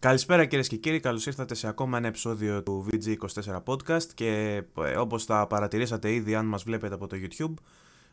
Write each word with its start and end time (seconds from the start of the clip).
Καλησπέρα 0.00 0.44
κυρίες 0.44 0.68
και 0.68 0.76
κύριοι, 0.76 1.00
καλώς 1.00 1.26
ήρθατε 1.26 1.54
σε 1.54 1.68
ακόμα 1.68 1.98
ένα 1.98 2.06
επεισόδιο 2.06 2.62
του 2.62 2.86
VG24 2.90 3.62
Podcast 3.64 4.04
και 4.14 4.62
ε, 4.84 4.96
όπως 4.96 5.24
θα 5.24 5.46
παρατηρήσατε 5.46 6.12
ήδη 6.12 6.34
αν 6.34 6.46
μας 6.46 6.62
βλέπετε 6.62 6.94
από 6.94 7.06
το 7.06 7.16
YouTube, 7.16 7.54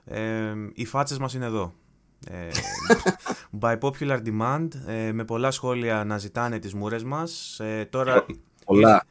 ε, 0.05 0.53
οι 0.73 0.85
φάτσες 0.85 1.17
μας 1.17 1.33
είναι 1.33 1.45
εδώ. 1.45 1.73
Ε, 2.27 2.47
by 3.61 3.79
popular 3.79 4.19
demand, 4.25 4.67
ε, 4.87 5.11
με 5.11 5.25
πολλά 5.25 5.51
σχόλια 5.51 6.03
να 6.03 6.17
ζητάνε 6.17 6.59
τις 6.59 6.73
μούρες 6.73 7.03
μας. 7.03 7.59
Ε, 7.59 7.87
τώρα, 7.89 8.25
Πολλά. 8.65 9.05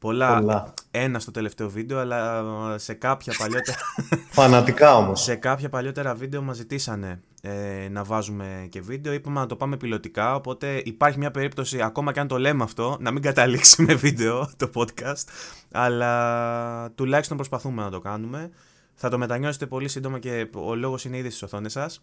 Πολλά, 0.00 0.38
Πολλά. 0.38 0.74
ένα 0.90 1.18
στο 1.18 1.30
τελευταίο 1.30 1.70
βίντεο, 1.70 1.98
αλλά 1.98 2.44
σε 2.78 2.94
κάποια 2.94 3.34
παλιότερα, 3.38 3.78
Φανατικά 4.30 4.96
όμως. 4.96 5.22
σε 5.22 5.34
κάποια 5.34 5.68
παλιότερα 5.68 6.14
βίντεο 6.14 6.42
μας 6.42 6.56
ζητήσανε 6.56 7.20
ε, 7.42 7.88
να 7.90 8.04
βάζουμε 8.04 8.66
και 8.70 8.80
βίντεο. 8.80 9.12
Είπαμε 9.12 9.40
να 9.40 9.46
το 9.46 9.56
πάμε 9.56 9.76
πιλωτικά, 9.76 10.34
οπότε 10.34 10.82
υπάρχει 10.84 11.18
μια 11.18 11.30
περίπτωση, 11.30 11.82
ακόμα 11.82 12.12
και 12.12 12.20
αν 12.20 12.28
το 12.28 12.38
λέμε 12.38 12.62
αυτό, 12.62 12.96
να 13.00 13.10
μην 13.10 13.22
καταλήξει 13.22 13.82
με 13.82 13.94
βίντεο 14.04 14.50
το 14.56 14.70
podcast, 14.74 15.24
αλλά 15.72 16.90
τουλάχιστον 16.94 17.36
προσπαθούμε 17.36 17.82
να 17.82 17.90
το 17.90 18.00
κάνουμε. 18.00 18.50
Θα 18.94 19.08
το 19.08 19.18
μετανιώσετε 19.18 19.66
πολύ 19.66 19.88
σύντομα 19.88 20.18
και 20.18 20.48
ο 20.54 20.74
λόγος 20.74 21.04
είναι 21.04 21.16
ήδη 21.16 21.28
στις 21.28 21.42
οθόνες 21.42 21.72
σας. 21.72 22.02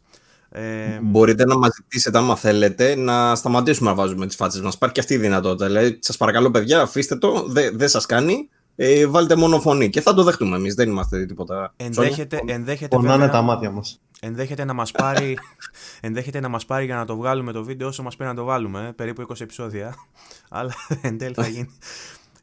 Ε, 0.49 0.99
Μπορείτε 1.01 1.45
να 1.45 1.57
μας 1.57 1.73
ζητήσετε, 1.75 2.17
άμα 2.17 2.35
θέλετε, 2.35 2.95
να 2.95 3.35
σταματήσουμε 3.35 3.89
να 3.89 3.95
βάζουμε 3.95 4.27
τις 4.27 4.35
φάτσες 4.35 4.61
μας. 4.61 4.73
Υπάρχει 4.73 4.95
και 4.95 5.01
αυτή 5.01 5.13
η 5.13 5.17
δυνατότητα. 5.17 5.65
Δηλαδή, 5.65 5.97
σας 6.01 6.17
παρακαλώ, 6.17 6.51
παιδιά, 6.51 6.81
αφήστε 6.81 7.15
το. 7.15 7.45
Δεν 7.47 7.77
δε 7.77 7.87
σας 7.87 8.05
κάνει. 8.05 8.49
Ε, 8.75 9.07
βάλτε 9.07 9.35
μόνο 9.35 9.59
φωνή. 9.59 9.89
Και 9.89 10.01
θα 10.01 10.13
το 10.13 10.23
δεχτούμε 10.23 10.55
εμείς. 10.55 10.73
Δεν 10.73 10.89
είμαστε 10.89 11.25
τίποτα. 11.25 11.73
ενδέχεται, 11.77 12.39
ενδέχεται, 12.45 12.95
Πονάνε 12.95 13.13
βέβαια- 13.17 13.29
τα 13.31 13.41
μάτια 13.41 13.71
μας. 13.71 14.01
ενδέχεται 14.21 14.63
να 14.65 14.73
μας 14.73 14.91
πάρει 14.91 15.37
ενδέχεται 16.01 16.39
να 16.39 16.47
μας 16.47 16.65
πάρει 16.65 16.85
για 16.85 16.95
να 16.95 17.05
το 17.05 17.15
βγάλουμε 17.15 17.51
το 17.51 17.63
βίντεο 17.63 17.87
όσο 17.87 18.03
μας 18.03 18.15
πήρε 18.15 18.29
να 18.29 18.35
το 18.35 18.43
βάλουμε, 18.43 18.93
περίπου 18.95 19.21
20 19.21 19.41
επεισόδια, 19.41 19.95
αλλά 20.49 20.73
εν 21.01 21.17
τέλει 21.17 21.33
θα 21.33 21.47
γίνει. 21.55 21.69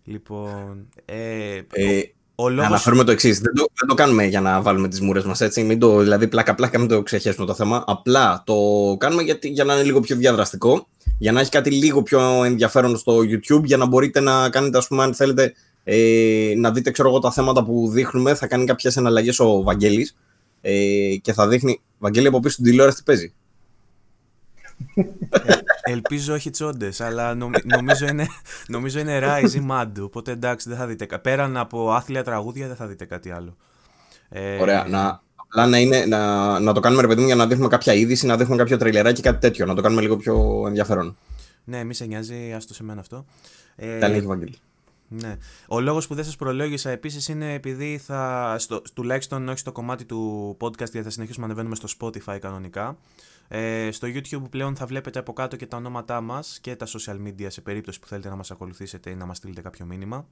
λοιπόν, 0.04 0.88
ε, 1.04 1.54
Ε, 1.72 2.00
ο 2.34 2.48
να 2.48 2.54
λόγος... 2.54 2.66
αναφέρουμε 2.66 3.04
το 3.04 3.12
εξής. 3.12 3.38
Δεν, 3.38 3.54
το, 3.54 3.66
δεν 3.78 3.88
το 3.88 3.94
κάνουμε 3.94 4.24
για 4.24 4.40
να 4.40 4.62
βάλουμε 4.62 4.88
τις 4.88 5.00
μούρες 5.00 5.24
μας 5.24 5.40
έτσι. 5.40 5.62
Μην 5.62 5.78
το, 5.78 5.98
δηλαδή, 5.98 6.28
πλάκα-πλάκα, 6.28 6.78
μην 6.78 6.88
το 6.88 7.02
ξεχέσουμε 7.02 7.46
το 7.46 7.54
θέμα. 7.54 7.84
Απλά 7.86 8.42
το 8.46 8.54
κάνουμε 8.98 9.22
γιατί, 9.22 9.48
για 9.48 9.64
να 9.64 9.74
είναι 9.74 9.82
λίγο 9.82 10.00
πιο 10.00 10.16
διαδραστικό. 10.16 10.86
Για 11.18 11.32
να 11.32 11.40
έχει 11.40 11.50
κάτι 11.50 11.70
λίγο 11.70 12.02
πιο 12.02 12.44
ενδιαφέρον 12.44 12.96
στο 12.96 13.18
YouTube. 13.18 13.64
Για 13.64 13.76
να 13.76 13.86
μπορείτε 13.86 14.20
να 14.20 14.48
κάνετε, 14.48 14.78
ας 14.78 14.86
πούμε, 14.86 15.02
αν 15.02 15.14
θέλετε, 15.14 15.54
ε, 15.84 16.52
να 16.56 16.70
δείτε, 16.70 16.90
ξέρω 16.90 17.08
εγώ, 17.08 17.18
τα 17.18 17.32
θέματα 17.32 17.64
που 17.64 17.88
δείχνουμε. 17.90 18.34
Θα 18.34 18.46
κάνει 18.46 18.64
κάποιες 18.64 18.96
εναλλαγές 18.96 19.40
ο 19.40 19.62
Βαγγέλης 19.62 20.16
ε, 20.60 21.16
και 21.22 21.32
θα 21.32 21.48
δείχνει. 21.48 21.80
Βαγγέλη 21.98 22.26
από 22.26 22.40
πίσω 22.40 22.52
στην 22.52 22.64
τηλεόραση 22.64 22.96
τι 22.96 23.02
παίζει; 23.02 23.32
Ελπίζω 25.82 26.34
όχι 26.34 26.50
τσόντες, 26.50 27.00
αλλά 27.00 27.34
νομ- 27.34 27.64
νομίζω, 27.64 28.06
είναι, 28.06 28.26
νομίζω 28.66 28.98
είναι 28.98 29.20
Rise 29.22 29.52
ή 29.54 29.66
Mad, 29.70 29.90
οπότε 30.00 30.30
εντάξει 30.32 30.68
δεν 30.68 30.78
θα 30.78 30.86
δείτε 30.86 31.04
κα- 31.06 31.18
Πέραν 31.18 31.56
από 31.56 31.92
άθλια 31.92 32.24
τραγούδια 32.24 32.66
δεν 32.66 32.76
θα 32.76 32.86
δείτε 32.86 33.04
κάτι 33.04 33.30
άλλο. 33.30 33.56
Ε, 34.28 34.60
Ωραία. 34.60 34.84
Να, 34.88 35.22
απλά 35.36 35.66
να, 35.66 35.78
είναι, 35.78 36.04
να, 36.06 36.58
να 36.60 36.72
το 36.72 36.80
κάνουμε 36.80 37.02
ρε 37.02 37.08
παιδί 37.08 37.20
μου 37.20 37.26
για 37.26 37.34
να 37.36 37.46
δείχνουμε 37.46 37.68
κάποια 37.68 37.92
είδηση, 37.94 38.26
να 38.26 38.36
δείχνουμε 38.36 38.56
κάποιο 38.62 38.76
τριλεράκι, 38.76 39.22
κάτι 39.22 39.38
τέτοιο. 39.40 39.66
Να 39.66 39.74
το 39.74 39.82
κάνουμε 39.82 40.00
λίγο 40.00 40.16
πιο 40.16 40.64
ενδιαφέρον. 40.66 41.16
Ναι, 41.64 41.84
μη 41.84 41.94
σε 41.94 42.04
νοιάζει, 42.04 42.52
άστο 42.56 42.74
σε 42.74 42.82
μένα 42.82 43.00
αυτό. 43.00 43.24
Ε, 43.76 43.98
Τα 43.98 44.08
λέγει 44.08 44.26
Βαγγέλης. 44.26 44.58
Ναι. 45.08 45.36
Ο 45.68 45.80
λόγος 45.80 46.06
που 46.06 46.14
δεν 46.14 46.24
σας 46.24 46.36
προλόγησα 46.36 46.90
επίσης 46.90 47.28
είναι 47.28 47.52
επειδή 47.54 48.00
θα. 48.04 48.54
Στο, 48.58 48.82
τουλάχιστον 48.94 49.48
όχι 49.48 49.58
στο 49.58 49.72
κομμάτι 49.72 50.04
του 50.04 50.56
podcast, 50.60 50.76
γιατί 50.76 51.02
θα 51.02 51.10
συνεχίσουμε 51.10 51.46
να 51.46 51.52
ανεβαίνουμε 51.52 51.76
στο 51.88 51.88
Spotify 52.00 52.38
κανονικά. 52.40 52.96
Ε, 53.48 53.88
στο 53.90 54.08
YouTube 54.10 54.50
πλέον 54.50 54.76
θα 54.76 54.86
βλέπετε 54.86 55.18
από 55.18 55.32
κάτω 55.32 55.56
και 55.56 55.66
τα 55.66 55.76
ονόματά 55.76 56.20
μας 56.20 56.58
και 56.60 56.76
τα 56.76 56.86
social 56.86 57.16
media 57.26 57.46
σε 57.46 57.60
περίπτωση 57.60 58.00
που 58.00 58.06
θέλετε 58.06 58.28
να 58.28 58.36
μας 58.36 58.50
ακολουθήσετε 58.50 59.10
ή 59.10 59.14
να 59.14 59.26
μας 59.26 59.36
στείλετε 59.36 59.60
κάποιο 59.60 59.86
μήνυμα. 59.86 60.26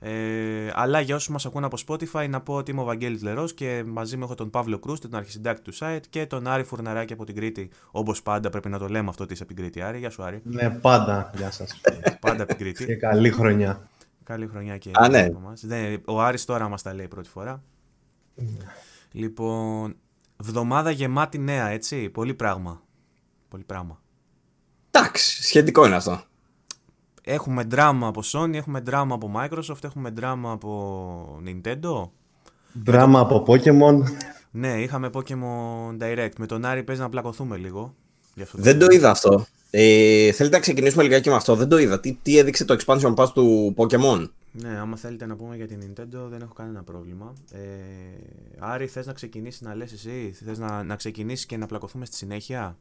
Ε, 0.00 0.70
αλλά 0.74 1.00
για 1.00 1.14
όσους 1.14 1.28
μας 1.28 1.46
ακούν 1.46 1.64
από 1.64 1.76
Spotify, 1.86 2.26
να 2.28 2.40
πω 2.40 2.54
ότι 2.54 2.70
είμαι 2.70 2.80
ο 2.80 2.84
Βαγγέλης 2.84 3.22
Λερός 3.22 3.54
και 3.54 3.84
μαζί 3.86 4.16
μου 4.16 4.24
έχω 4.24 4.34
τον 4.34 4.50
Παύλο 4.50 4.78
Κρούστη, 4.78 5.08
τον 5.08 5.18
αρχισυντάκτη 5.18 5.62
του 5.62 5.72
site 5.78 6.00
και 6.10 6.26
τον 6.26 6.46
Άρη 6.46 6.62
Φουρναράκη 6.62 7.12
από 7.12 7.24
την 7.24 7.34
Κρήτη. 7.34 7.70
Όπως 7.90 8.22
πάντα 8.22 8.50
πρέπει 8.50 8.68
να 8.68 8.78
το 8.78 8.88
λέμε 8.88 9.08
αυτό 9.08 9.22
ότι 9.24 9.32
είσαι 9.32 9.42
από 9.42 9.54
την 9.54 9.62
Κρήτη, 9.62 9.80
Άρη. 9.80 9.98
Γεια 9.98 10.10
σου, 10.10 10.22
Άρη. 10.22 10.40
Ναι, 10.44 10.70
πάντα. 10.70 11.30
Γεια 11.36 11.50
σας. 11.50 11.80
πάντα 12.20 12.42
από 12.42 12.46
την 12.46 12.56
Κρήτη. 12.58 12.84
και 12.84 12.94
καλή 12.96 13.30
χρονιά. 13.30 13.88
Καλή 14.24 14.46
χρονιά 14.46 14.78
και 14.78 14.90
Α, 14.92 15.08
ναι. 15.08 15.20
από 15.20 15.38
εμάς. 15.38 15.62
Ναι, 15.62 15.94
ο 16.04 16.20
Άρης 16.20 16.44
τώρα 16.44 16.68
μας 16.68 16.82
τα 16.82 16.94
λέει 16.94 17.08
πρώτη 17.08 17.28
φορά. 17.28 17.62
Λοιπόν, 19.12 19.96
βδομάδα 20.38 20.90
γεμάτη 20.90 21.38
νέα, 21.38 21.68
έτσι. 21.68 22.08
Πολύ 22.08 22.34
πράγμα. 22.34 22.82
Πολύ 23.48 23.64
πράγμα. 23.64 24.00
Εντάξει, 24.90 25.42
σχετικό 25.42 25.86
είναι 25.86 25.96
αυτό. 25.96 26.22
Έχουμε 27.22 27.62
δράμα 27.62 28.06
από 28.06 28.22
Sony, 28.24 28.54
έχουμε 28.54 28.80
δράμα 28.80 29.14
από 29.14 29.32
Microsoft, 29.36 29.84
έχουμε 29.84 30.10
δράμα 30.10 30.50
από 30.52 31.40
Nintendo. 31.46 32.08
Δράμα 32.72 33.20
από 33.20 33.44
Pokemon. 33.46 34.02
Ναι, 34.50 34.80
είχαμε 34.82 35.10
Pokemon 35.12 35.98
Direct. 36.00 36.32
Με 36.38 36.46
τον 36.46 36.64
Άρη 36.64 36.82
παίζει 36.82 37.00
να 37.02 37.08
πλακωθούμε 37.08 37.56
λίγο. 37.56 37.94
γι' 38.34 38.42
αυτό 38.42 38.58
Δεν 38.60 38.78
το 38.78 38.86
είδα 38.90 39.10
αυτό. 39.10 39.46
Ε, 39.70 40.32
θέλετε 40.32 40.54
να 40.56 40.62
ξεκινήσουμε 40.62 41.02
λιγάκι 41.02 41.28
με 41.28 41.34
αυτό. 41.34 41.56
Δεν 41.56 41.68
το 41.68 41.78
είδα. 41.78 42.00
Τι, 42.00 42.18
τι 42.22 42.38
έδειξε 42.38 42.64
το 42.64 42.76
expansion 42.80 43.14
pass 43.14 43.28
του 43.34 43.74
Pokemon. 43.76 44.28
Ναι, 44.52 44.78
άμα 44.78 44.96
θέλετε 44.96 45.26
να 45.26 45.36
πούμε 45.36 45.56
για 45.56 45.66
την 45.66 45.78
Nintendo 45.82 46.26
δεν 46.30 46.40
έχω 46.42 46.52
κανένα 46.52 46.82
πρόβλημα. 46.82 47.32
Ε, 47.52 47.58
Άρη, 48.58 48.86
θες 48.86 49.06
να 49.06 49.12
ξεκινήσεις 49.12 49.60
να 49.60 49.74
λες 49.74 49.92
εσύ, 49.92 50.34
θες 50.44 50.58
να, 50.58 50.82
να 50.82 50.96
ξεκινήσεις 50.96 51.46
και 51.46 51.56
να 51.56 51.66
πλακωθούμε 51.66 52.04
στη 52.04 52.16
συνέχεια; 52.16 52.76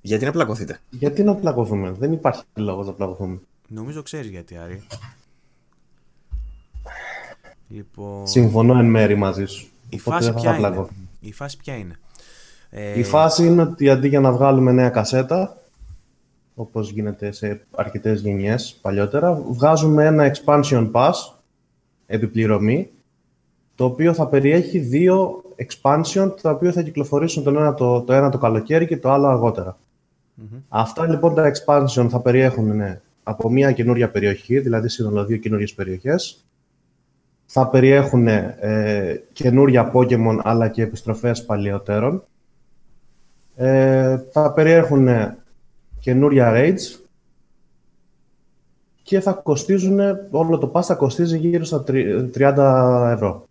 Γιατί 0.00 0.24
να 0.24 0.30
πλακωθείτε; 0.32 0.78
Γιατί 0.90 1.22
να 1.22 1.34
πλακωθούμε; 1.34 1.90
Δεν 1.98 2.12
υπάρχει 2.12 2.42
λόγος 2.54 2.86
να 2.86 2.92
πλακωθούμε. 2.92 3.40
Νομίζω 3.68 4.02
ξέρεις 4.02 4.30
γιατί, 4.30 4.56
Άρη. 4.56 4.82
Λοιπόν, 7.68 8.26
Συμφωνώ 8.26 8.78
εν 8.78 8.86
μέρη 8.86 9.14
μαζί 9.14 9.44
σου. 9.44 9.68
η 9.88 10.00
Οπότε 10.00 10.10
φάση 10.10 10.24
δεν 10.24 10.32
θα 10.34 10.40
ποια 10.40 10.50
είναι; 10.50 10.58
πλακωθούμε. 10.58 11.08
Η 11.20 11.32
φάση 11.32 11.56
ποια 11.56 11.76
είναι; 11.76 11.98
Ε, 12.70 12.98
Η 12.98 13.02
φάση 13.02 13.46
είναι 13.46 13.62
ότι 13.62 13.88
αντί 13.90 14.08
για 14.08 14.20
να 14.20 14.32
βγάλουμε 14.32 14.72
νέα 14.72 14.88
κασέτα, 14.88 15.61
όπως 16.54 16.90
γίνεται 16.90 17.32
σε 17.32 17.66
αρκετές 17.70 18.20
γενιές 18.20 18.78
παλιότερα, 18.82 19.34
βγάζουμε 19.34 20.04
ένα 20.06 20.32
expansion 20.34 20.90
pass, 20.92 21.12
επιπληρωμή, 22.06 22.90
το 23.74 23.84
οποίο 23.84 24.12
θα 24.14 24.26
περιέχει 24.26 24.78
δύο 24.78 25.42
expansion, 25.56 26.34
τα 26.42 26.50
οποία 26.50 26.72
θα 26.72 26.82
κυκλοφορήσουν 26.82 27.42
τον 27.42 27.56
ένα 27.56 27.74
το, 27.74 28.00
το 28.00 28.12
ένα 28.12 28.30
το 28.30 28.38
καλοκαίρι 28.38 28.86
και 28.86 28.96
το 28.96 29.10
άλλο 29.10 29.26
αργότερα. 29.26 29.78
μμμ. 30.34 30.58
Αυτά 30.68 31.08
λοιπόν 31.08 31.34
τα 31.34 31.52
expansion 31.52 32.06
θα 32.10 32.20
περιέχουν 32.20 32.76
ναι, 32.76 33.00
από 33.22 33.50
μια 33.50 33.72
καινούρια 33.72 34.10
περιοχή, 34.10 34.58
δηλαδή 34.58 34.88
σύνολο 34.88 35.24
δύο 35.24 35.36
καινούριες 35.36 35.74
περιοχές. 35.74 36.44
Θα 37.46 37.68
περιέχουν 37.68 38.26
ε, 38.26 39.22
καινούρια 39.32 39.90
Pokemon 39.94 40.38
αλλά 40.42 40.68
και 40.68 40.82
επιστροφές 40.82 41.44
παλιότερων. 41.44 42.22
Ε, 43.56 44.18
θα 44.32 44.52
περιέχουν 44.52 45.08
καινούρια 46.02 46.52
raids 46.54 46.98
και 49.02 49.20
θα 49.20 49.32
κοστίζουν, 49.32 49.98
όλο 50.30 50.58
το 50.58 50.70
pass 50.74 50.82
θα 50.82 50.94
κοστίζει 50.94 51.38
γύρω 51.38 51.64
στα 51.64 51.82
τρι- 51.82 52.30
30 52.34 53.10
ευρώ. 53.12 53.46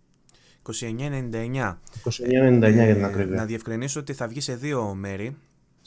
29,99. 0.64 1.80
29,99 2.04 2.84
για 2.84 2.94
την 2.94 3.04
Ε, 3.04 3.06
ακρίβεια. 3.06 3.36
Να 3.36 3.46
διευκρινίσω 3.46 4.00
ότι 4.00 4.14
θα 4.14 4.28
βγει 4.28 4.40
σε 4.42 4.56
δύο 4.56 4.94
μέρη. 4.94 5.36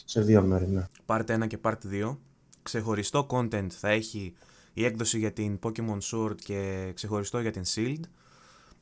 Σε 0.05 0.21
δύο 0.21 0.43
μέρη, 0.43 0.67
ναι. 0.69 0.87
Part 1.07 1.25
1 1.27 1.47
και 1.47 1.59
Part 1.63 1.75
2. 1.91 2.19
Ξεχωριστό 2.63 3.27
content 3.31 3.67
θα 3.71 3.89
έχει 3.89 4.35
η 4.73 4.85
έκδοση 4.85 5.19
για 5.19 5.33
την 5.33 5.59
Pokemon 5.63 5.99
Sword 6.13 6.35
και 6.45 6.91
ξεχωριστό 6.95 7.41
για 7.41 7.51
την 7.51 7.63
Shield. 7.75 8.01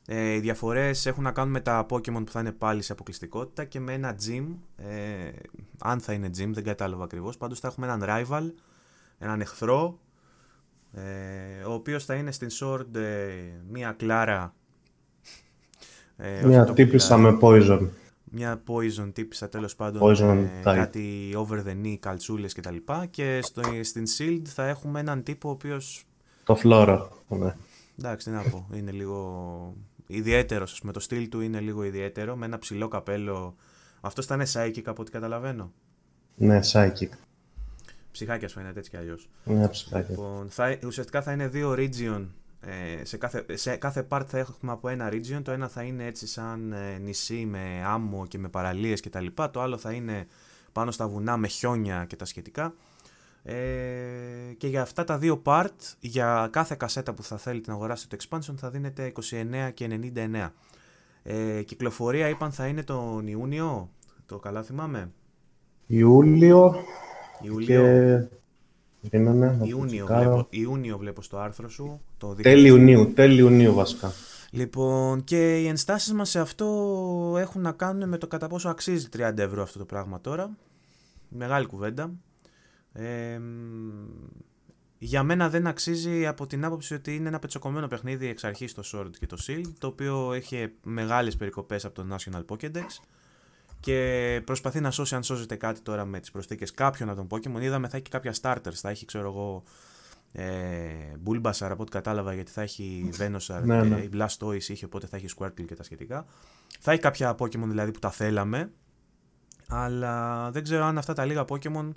Ε, 0.05 0.33
οι 0.33 0.39
διαφορές 0.39 1.05
έχουν 1.05 1.23
να 1.23 1.31
κάνουν 1.31 1.51
με 1.51 1.59
τα 1.59 1.85
Pokemon 1.89 2.23
που 2.25 2.31
θα 2.31 2.39
είναι 2.39 2.51
πάλι 2.51 2.81
σε 2.81 2.91
αποκλειστικότητα 2.91 3.63
και 3.63 3.79
με 3.79 3.93
ένα 3.93 4.15
gym. 4.27 4.45
Ε, 4.75 5.31
αν 5.79 5.99
θα 5.99 6.13
είναι 6.13 6.27
gym, 6.37 6.49
δεν 6.53 6.63
κατάλαβα 6.63 7.03
ακριβώς. 7.03 7.37
Πάντως 7.37 7.59
θα 7.59 7.67
έχουμε 7.67 7.87
έναν 7.87 8.03
rival, 8.07 8.51
έναν 9.17 9.41
εχθρό, 9.41 9.99
ε, 10.93 11.63
ο 11.67 11.73
οποίος 11.73 12.05
θα 12.05 12.15
είναι 12.15 12.31
στην 12.31 12.47
Sword 12.51 12.95
ε, 12.95 13.27
μία 13.69 13.91
κλάρα. 13.91 14.53
Ε, 16.17 16.37
όχι 16.37 16.47
Μια 16.47 16.63
το 16.65 16.73
τύπησα 16.73 17.15
κλάρα, 17.15 17.31
με 17.31 17.37
poison. 17.41 17.89
μια 18.23 18.63
poison 18.67 19.09
τύπησα 19.13 19.49
τέλος 19.49 19.75
πάντων 19.75 20.01
Poison 20.01 20.19
με 20.19 20.51
type. 20.59 20.75
κάτι 20.75 21.33
over 21.35 21.63
the 21.67 21.83
knee, 21.83 21.95
καλτσούλες 21.99 22.53
κτλ. 22.53 22.75
Και 23.09 23.39
στο, 23.43 23.61
στην 23.81 24.03
Shield 24.17 24.41
θα 24.45 24.67
έχουμε 24.67 24.99
έναν 24.99 25.23
τύπο 25.23 25.49
ο 25.49 25.51
οποίος 25.51 26.05
Το 26.43 26.55
φλόρο. 26.55 27.11
Ναι. 27.27 27.55
εντάξει 27.99 28.25
τι 28.29 28.35
να 28.35 28.41
πω, 28.41 28.67
είναι 28.73 28.91
λίγο 28.91 29.75
ιδιαίτερος, 30.07 30.71
ας 30.71 30.79
πούμε, 30.79 30.91
το 30.91 30.99
στυλ 30.99 31.29
του 31.29 31.41
είναι 31.41 31.59
λίγο 31.59 31.83
ιδιαίτερο, 31.83 32.35
με 32.35 32.45
ένα 32.45 32.57
ψηλό 32.57 32.87
καπέλο. 32.87 33.55
Αυτός 34.01 34.25
θα 34.25 34.35
είναι 34.35 34.45
psychic 34.53 34.81
από 34.85 35.01
ό,τι 35.01 35.11
καταλαβαίνω. 35.11 35.71
ναι, 36.35 36.59
psychic. 36.71 37.09
Ψυχάκια 38.11 38.47
φαίνεται 38.47 38.79
έτσι 38.79 38.89
κι 38.89 38.97
αλλιώς. 38.97 39.29
Ναι, 39.43 39.67
ψυχάκι. 39.67 40.09
Λοιπόν, 40.11 40.49
θα, 40.49 40.77
ουσιαστικά 40.85 41.21
θα 41.21 41.31
είναι 41.31 41.47
δύο 41.47 41.75
region. 41.77 42.25
Ε, 42.61 43.05
σε, 43.05 43.17
κάθε, 43.17 43.45
σε 43.53 43.75
κάθε 43.75 44.07
part 44.09 44.23
θα 44.27 44.37
έχουμε 44.37 44.71
από 44.71 44.89
ένα 44.89 45.09
region. 45.11 45.41
Το 45.43 45.51
ένα 45.51 45.67
θα 45.67 45.83
είναι 45.83 46.05
έτσι 46.05 46.27
σαν 46.27 46.71
ε, 46.71 46.97
νησί 46.97 47.45
με 47.45 47.83
άμμο 47.85 48.25
και 48.27 48.37
με 48.37 48.47
παραλίες 48.47 48.99
και 48.99 49.09
τα 49.09 49.21
λοιπά. 49.21 49.51
Το 49.51 49.61
άλλο 49.61 49.77
θα 49.77 49.91
είναι 49.91 50.27
πάνω 50.71 50.91
στα 50.91 51.07
βουνά 51.07 51.37
με 51.37 51.47
χιόνια 51.47 52.05
και 52.05 52.15
τα 52.15 52.25
σχετικά. 52.25 52.73
Ε, 53.43 53.55
και 54.57 54.67
για 54.67 54.81
αυτά 54.81 55.03
τα 55.03 55.17
δύο 55.17 55.41
part, 55.45 55.67
για 55.99 56.49
κάθε 56.51 56.75
κασέτα 56.75 57.13
που 57.13 57.23
θα 57.23 57.37
θέλετε 57.37 57.69
να 57.69 57.75
αγοράσετε 57.75 58.15
το 58.15 58.25
expansion 58.29 58.53
θα 58.57 58.69
δίνετε 58.69 59.11
29 59.67 59.71
και 59.73 59.99
99. 60.15 60.49
Ε, 61.23 61.61
κυκλοφορία 61.63 62.29
είπαν 62.29 62.51
θα 62.51 62.67
είναι 62.67 62.83
τον 62.83 63.27
Ιούνιο, 63.27 63.89
το 64.25 64.39
καλά 64.39 64.63
θυμάμαι. 64.63 65.11
Ιούλιο, 65.87 66.75
Ιούλιο. 67.41 67.65
και... 67.65 68.37
Περίμενε, 69.09 69.45
να 69.45 69.57
το 69.57 69.65
Ιούνιο, 69.65 70.05
τσεκάρω. 70.05 70.31
βλέπω, 70.31 70.47
Ιούνιο 70.49 70.97
βλέπω 70.97 71.21
στο 71.21 71.37
άρθρο 71.37 71.69
σου. 71.69 72.01
Το 72.17 72.35
Τέλη 72.41 72.67
Ιουνίου, 72.67 73.13
τέλη 73.13 73.39
Ιουνίου 73.39 73.73
βασικά. 73.73 74.11
Λοιπόν, 74.51 75.23
και 75.23 75.61
οι 75.61 75.67
ενστάσεις 75.67 76.13
μας 76.13 76.29
σε 76.29 76.39
αυτό 76.39 77.35
έχουν 77.37 77.61
να 77.61 77.71
κάνουν 77.71 78.09
με 78.09 78.17
το 78.17 78.27
κατά 78.27 78.47
πόσο 78.47 78.69
αξίζει 78.69 79.07
30 79.17 79.37
ευρώ 79.37 79.61
αυτό 79.61 79.79
το 79.79 79.85
πράγμα 79.85 80.21
τώρα. 80.21 80.49
Μεγάλη 81.29 81.65
κουβέντα. 81.65 82.11
Ε, 82.93 83.39
μ, 83.39 84.03
για 84.97 85.23
μένα 85.23 85.49
δεν 85.49 85.67
αξίζει 85.67 86.27
από 86.27 86.47
την 86.47 86.65
άποψη 86.65 86.93
ότι 86.93 87.15
είναι 87.15 87.27
ένα 87.27 87.39
πετσοκομμένο 87.39 87.87
παιχνίδι 87.87 88.27
εξ 88.27 88.43
αρχής 88.43 88.73
το 88.73 88.83
Sword 88.93 89.11
και 89.19 89.25
το 89.25 89.37
Shield, 89.47 89.73
το 89.77 89.87
οποίο 89.87 90.33
έχει 90.33 90.71
μεγάλες 90.83 91.35
περικοπές 91.35 91.85
από 91.85 91.95
το 91.95 92.15
National 92.15 92.45
Pokédex 92.45 92.85
και 93.79 94.41
προσπαθεί 94.45 94.79
να 94.79 94.91
σώσει 94.91 95.15
αν 95.15 95.23
σώζεται 95.23 95.55
κάτι 95.55 95.81
τώρα 95.81 96.05
με 96.05 96.19
τις 96.19 96.31
προσθήκες 96.31 96.71
κάποιων 96.71 97.09
από 97.09 97.25
τον 97.25 97.39
Pokémon. 97.39 97.61
Είδαμε 97.61 97.87
θα 97.87 97.95
έχει 97.97 98.05
και 98.05 98.09
κάποια 98.11 98.33
starters, 98.41 98.73
θα 98.73 98.89
έχει 98.89 99.05
ξέρω 99.05 99.27
εγώ 99.27 99.63
ε, 100.31 101.13
Bulbasaur 101.25 101.67
από 101.69 101.81
ό,τι 101.81 101.91
κατάλαβα 101.91 102.33
γιατί 102.33 102.51
θα 102.51 102.61
έχει 102.61 103.09
Venusaur, 103.17 103.61
Ναι, 103.63 103.77
ε, 103.77 103.83
ναι. 103.83 103.99
η 103.99 104.09
Blastoise 104.13 104.67
είχε 104.67 104.85
οπότε 104.85 105.07
θα 105.07 105.17
έχει 105.17 105.27
Squirtle 105.37 105.65
και 105.67 105.75
τα 105.75 105.83
σχετικά. 105.83 106.25
Θα 106.79 106.91
έχει 106.91 107.01
κάποια 107.01 107.35
Pokémon 107.39 107.67
δηλαδή 107.67 107.91
που 107.91 107.99
τα 107.99 108.11
θέλαμε, 108.11 108.71
αλλά 109.67 110.49
δεν 110.51 110.63
ξέρω 110.63 110.83
αν 110.83 110.97
αυτά 110.97 111.13
τα 111.13 111.25
λίγα 111.25 111.45
Pokémon 111.47 111.91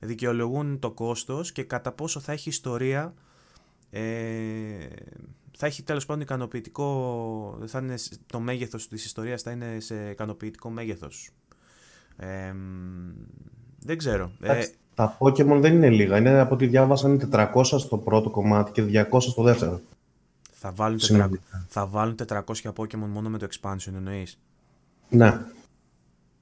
δικαιολογούν 0.00 0.78
το 0.78 0.90
κόστος 0.90 1.52
και 1.52 1.62
κατά 1.62 1.92
πόσο 1.92 2.20
θα 2.20 2.32
έχει 2.32 2.48
ιστορία 2.48 3.14
ε, 3.90 4.00
θα 5.56 5.66
έχει 5.66 5.82
τέλος 5.82 6.06
πάντων 6.06 6.22
ικανοποιητικό 6.22 7.58
θα 7.66 7.78
είναι, 7.78 7.96
σ- 7.96 8.14
το 8.26 8.40
μέγεθος 8.40 8.88
της 8.88 9.04
ιστορίας 9.04 9.42
θα 9.42 9.50
είναι 9.50 9.76
σε 9.80 10.10
ικανοποιητικό 10.10 10.70
μέγεθος 10.70 11.30
ε, 12.16 12.52
μ, 12.52 12.56
δεν 13.78 13.98
ξέρω 13.98 14.30
ε, 14.40 14.50
Εντάξει, 14.50 14.72
Τα 14.94 15.16
Pokemon 15.20 15.58
δεν 15.60 15.74
είναι 15.74 15.90
λίγα. 15.90 16.16
Είναι 16.16 16.38
από 16.38 16.54
ό,τι 16.54 16.66
διάβασα 16.66 17.08
είναι 17.08 17.28
400 17.32 17.64
στο 17.64 17.98
πρώτο 17.98 18.30
κομμάτι 18.30 18.70
και 18.72 19.06
200 19.12 19.20
στο 19.20 19.42
δεύτερο. 19.42 19.80
θα, 20.52 20.72
βάλουν 20.72 20.98
400, 20.98 21.02
Συνολικά. 21.02 21.66
θα 21.68 21.86
βάλουν 21.86 22.14
400 22.28 22.42
Pokémon 22.76 22.94
μόνο 23.08 23.28
με 23.28 23.38
το 23.38 23.46
expansion 23.50 23.92
εννοείς; 23.94 24.38
Ναι. 25.08 25.40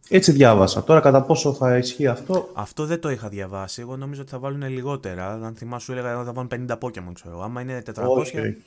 Έτσι 0.09 0.33
διάβασα. 0.33 0.85
Τώρα 0.85 1.01
κατά 1.01 1.23
πόσο 1.23 1.53
θα 1.55 1.77
ισχύει 1.77 2.07
αυτό, 2.07 2.51
Αυτό 2.53 2.87
δεν 2.87 3.01
το 3.01 3.11
είχα 3.11 3.29
διαβάσει. 3.29 3.81
Εγώ 3.81 3.97
νόμιζα 3.97 4.21
ότι 4.21 4.31
θα 4.31 4.39
βάλουν 4.39 4.69
λιγότερα. 4.69 5.33
Αν 5.33 5.55
θυμάσαι, 5.55 5.85
σου 5.85 5.93
έλεγα 5.93 6.25
θα 6.25 6.33
βάλουν 6.33 6.51
50 6.69 6.79
Pokémon, 6.79 7.13
ξέρω. 7.13 7.35
εγώ. 7.35 7.43
Άμα 7.43 7.61
είναι 7.61 7.83
400, 7.95 8.05
όχι. 8.07 8.41
όχι. 8.41 8.63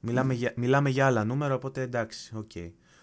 μιλάμε, 0.00 0.34
για, 0.34 0.52
μιλάμε 0.56 0.90
για 0.90 1.06
άλλα 1.06 1.24
νούμερα, 1.24 1.54
οπότε 1.54 1.80
εντάξει, 1.80 2.32
οκ. 2.36 2.50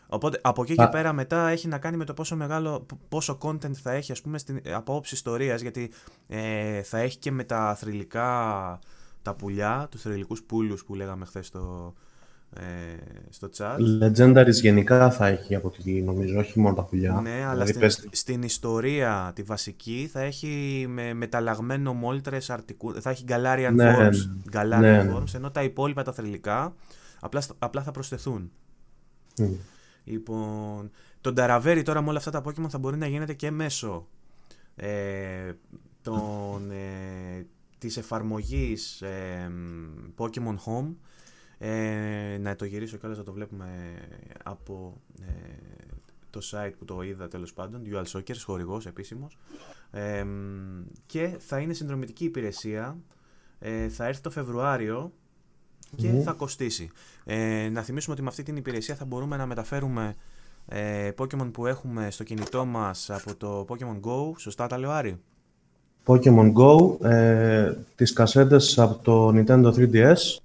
Οπότε 0.07 0.39
από 0.43 0.61
εκεί 0.61 0.75
και 0.75 0.83
Α. 0.83 0.89
πέρα 0.89 1.13
μετά 1.13 1.47
έχει 1.49 1.67
να 1.67 1.77
κάνει 1.77 1.97
με 1.97 2.05
το 2.05 2.13
πόσο 2.13 2.35
μεγάλο, 2.35 2.79
π- 2.79 3.09
πόσο 3.09 3.37
content 3.41 3.73
θα 3.73 3.91
έχει, 3.91 4.11
ας 4.11 4.21
πούμε, 4.21 4.37
στην, 4.37 4.61
από 4.73 4.95
όψη 4.95 5.15
ιστορίας, 5.15 5.61
γιατί 5.61 5.91
ε, 6.27 6.81
θα 6.81 6.97
έχει 6.97 7.17
και 7.17 7.31
με 7.31 7.43
τα 7.43 7.75
θρυλικά, 7.75 8.79
τα 9.21 9.33
πουλιά, 9.35 9.87
τους 9.91 10.01
θρηλυκούς 10.01 10.43
πούλους 10.43 10.83
που 10.85 10.95
λέγαμε 10.95 11.25
χθες 11.25 11.47
στο, 11.47 11.93
ε, 12.55 12.61
στο 13.29 13.49
chat. 13.57 13.77
Legendaries 14.01 14.53
γενικά 14.53 15.11
θα 15.11 15.27
έχει 15.27 15.55
από 15.55 15.67
ό,τι 15.67 16.01
νομίζω, 16.01 16.39
όχι 16.39 16.59
μόνο 16.59 16.75
τα 16.75 16.83
πουλιά. 16.83 17.19
Ναι, 17.23 17.29
αλλά 17.43 17.51
Δηλαδή, 17.51 17.69
στην, 17.69 17.79
πες- 17.81 18.07
στην 18.11 18.43
ιστορία 18.43 19.31
τη 19.35 19.41
βασική 19.43 20.09
θα 20.11 20.19
έχει 20.21 20.85
με, 20.89 21.13
μεταλλαγμένο 21.13 21.93
μόλτρες 21.93 22.49
αρτικού, 22.49 23.01
θα 23.01 23.09
έχει 23.09 23.23
Galarian 23.27 23.71
Ναι, 23.73 23.95
Forms, 23.97 24.15
ναι. 24.15 24.59
Galarian 24.59 24.79
Ναι, 24.79 25.03
ναι. 25.03 25.13
Forms, 25.15 25.33
ενώ 25.35 25.51
τα 25.51 25.63
υπόλοιπα 25.63 26.03
τα 26.03 26.13
θρηλυκά 26.13 26.75
απλά, 27.19 27.41
στα- 27.41 27.55
απλά 27.59 27.81
θα 27.83 27.91
προσθεθούν. 27.91 28.51
Μμ. 29.37 29.53
Λοιπόν, 30.03 30.91
το 31.21 31.33
Νταραβέρι 31.33 31.81
τώρα 31.81 32.01
με 32.01 32.09
όλα 32.09 32.17
αυτά 32.17 32.31
τα 32.31 32.43
Pokemon 32.45 32.69
θα 32.69 32.77
μπορεί 32.77 32.97
να 32.97 33.07
γίνεται 33.07 33.33
και 33.33 33.51
μέσω 33.51 34.07
ε, 34.75 35.51
των, 36.01 36.71
ε, 36.71 37.45
της 37.77 37.97
εφαρμογής 37.97 39.01
ε, 39.01 39.51
Pokemon 40.17 40.55
Home 40.65 40.93
ε, 41.59 42.37
να 42.39 42.55
το 42.55 42.65
γυρίσω 42.65 42.97
κιόλας 42.97 43.17
να 43.17 43.23
το 43.23 43.33
βλέπουμε 43.33 43.67
από 44.43 45.01
ε, 45.21 45.33
το 46.29 46.39
site 46.51 46.73
που 46.77 46.85
το 46.85 47.01
είδα 47.01 47.27
τέλος 47.27 47.53
πάντων 47.53 47.81
Dual 47.85 48.03
Shockers, 48.03 48.41
χορηγός 48.43 48.85
επίσημος 48.85 49.37
ε, 49.91 50.25
και 51.05 51.35
θα 51.39 51.59
είναι 51.59 51.73
συνδρομητική 51.73 52.25
υπηρεσία 52.25 52.97
ε, 53.59 53.89
θα 53.89 54.05
έρθει 54.05 54.21
το 54.21 54.29
Φεβρουάριο 54.29 55.11
και 55.95 56.07
Μμμ. 56.07 56.21
θα 56.21 56.31
κοστίσει. 56.31 56.89
Ε, 57.25 57.69
να 57.71 57.81
θυμίσουμε 57.81 58.13
ότι 58.13 58.23
με 58.23 58.29
αυτή 58.29 58.43
την 58.43 58.55
υπηρεσία 58.55 58.95
θα 58.95 59.05
μπορούμε 59.05 59.37
να 59.37 59.45
μεταφέρουμε 59.45 60.15
ε, 60.65 61.09
Pokemon 61.17 61.49
που 61.53 61.65
έχουμε 61.65 62.11
στο 62.11 62.23
κινητό 62.23 62.65
μας 62.65 63.09
από 63.09 63.35
το 63.35 63.65
Pokemon 63.69 63.99
Go. 64.01 64.37
Σωστά 64.37 64.67
τα 64.67 64.77
λέω 64.77 64.91
Άρη; 64.91 65.19
Pokemon 66.05 66.53
Go, 66.53 67.05
ε, 67.05 67.73
τις 67.95 68.13
κασέτες 68.13 68.79
από 68.79 69.03
το 69.03 69.27
Nintendo 69.35 69.73
3DS 69.73 70.37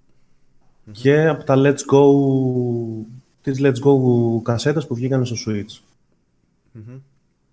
και 0.93 1.27
από 1.29 1.45
τα 1.45 1.55
Let's 1.57 1.95
Go, 1.95 2.05
τις 3.43 3.59
Let's 3.63 3.87
Go 3.89 4.43
κασέτες 4.43 4.87
που 4.87 4.95
βγήκαν 4.95 5.25
στο 5.27 5.37
Switch. 5.47 5.81
Μμμ. 6.73 6.99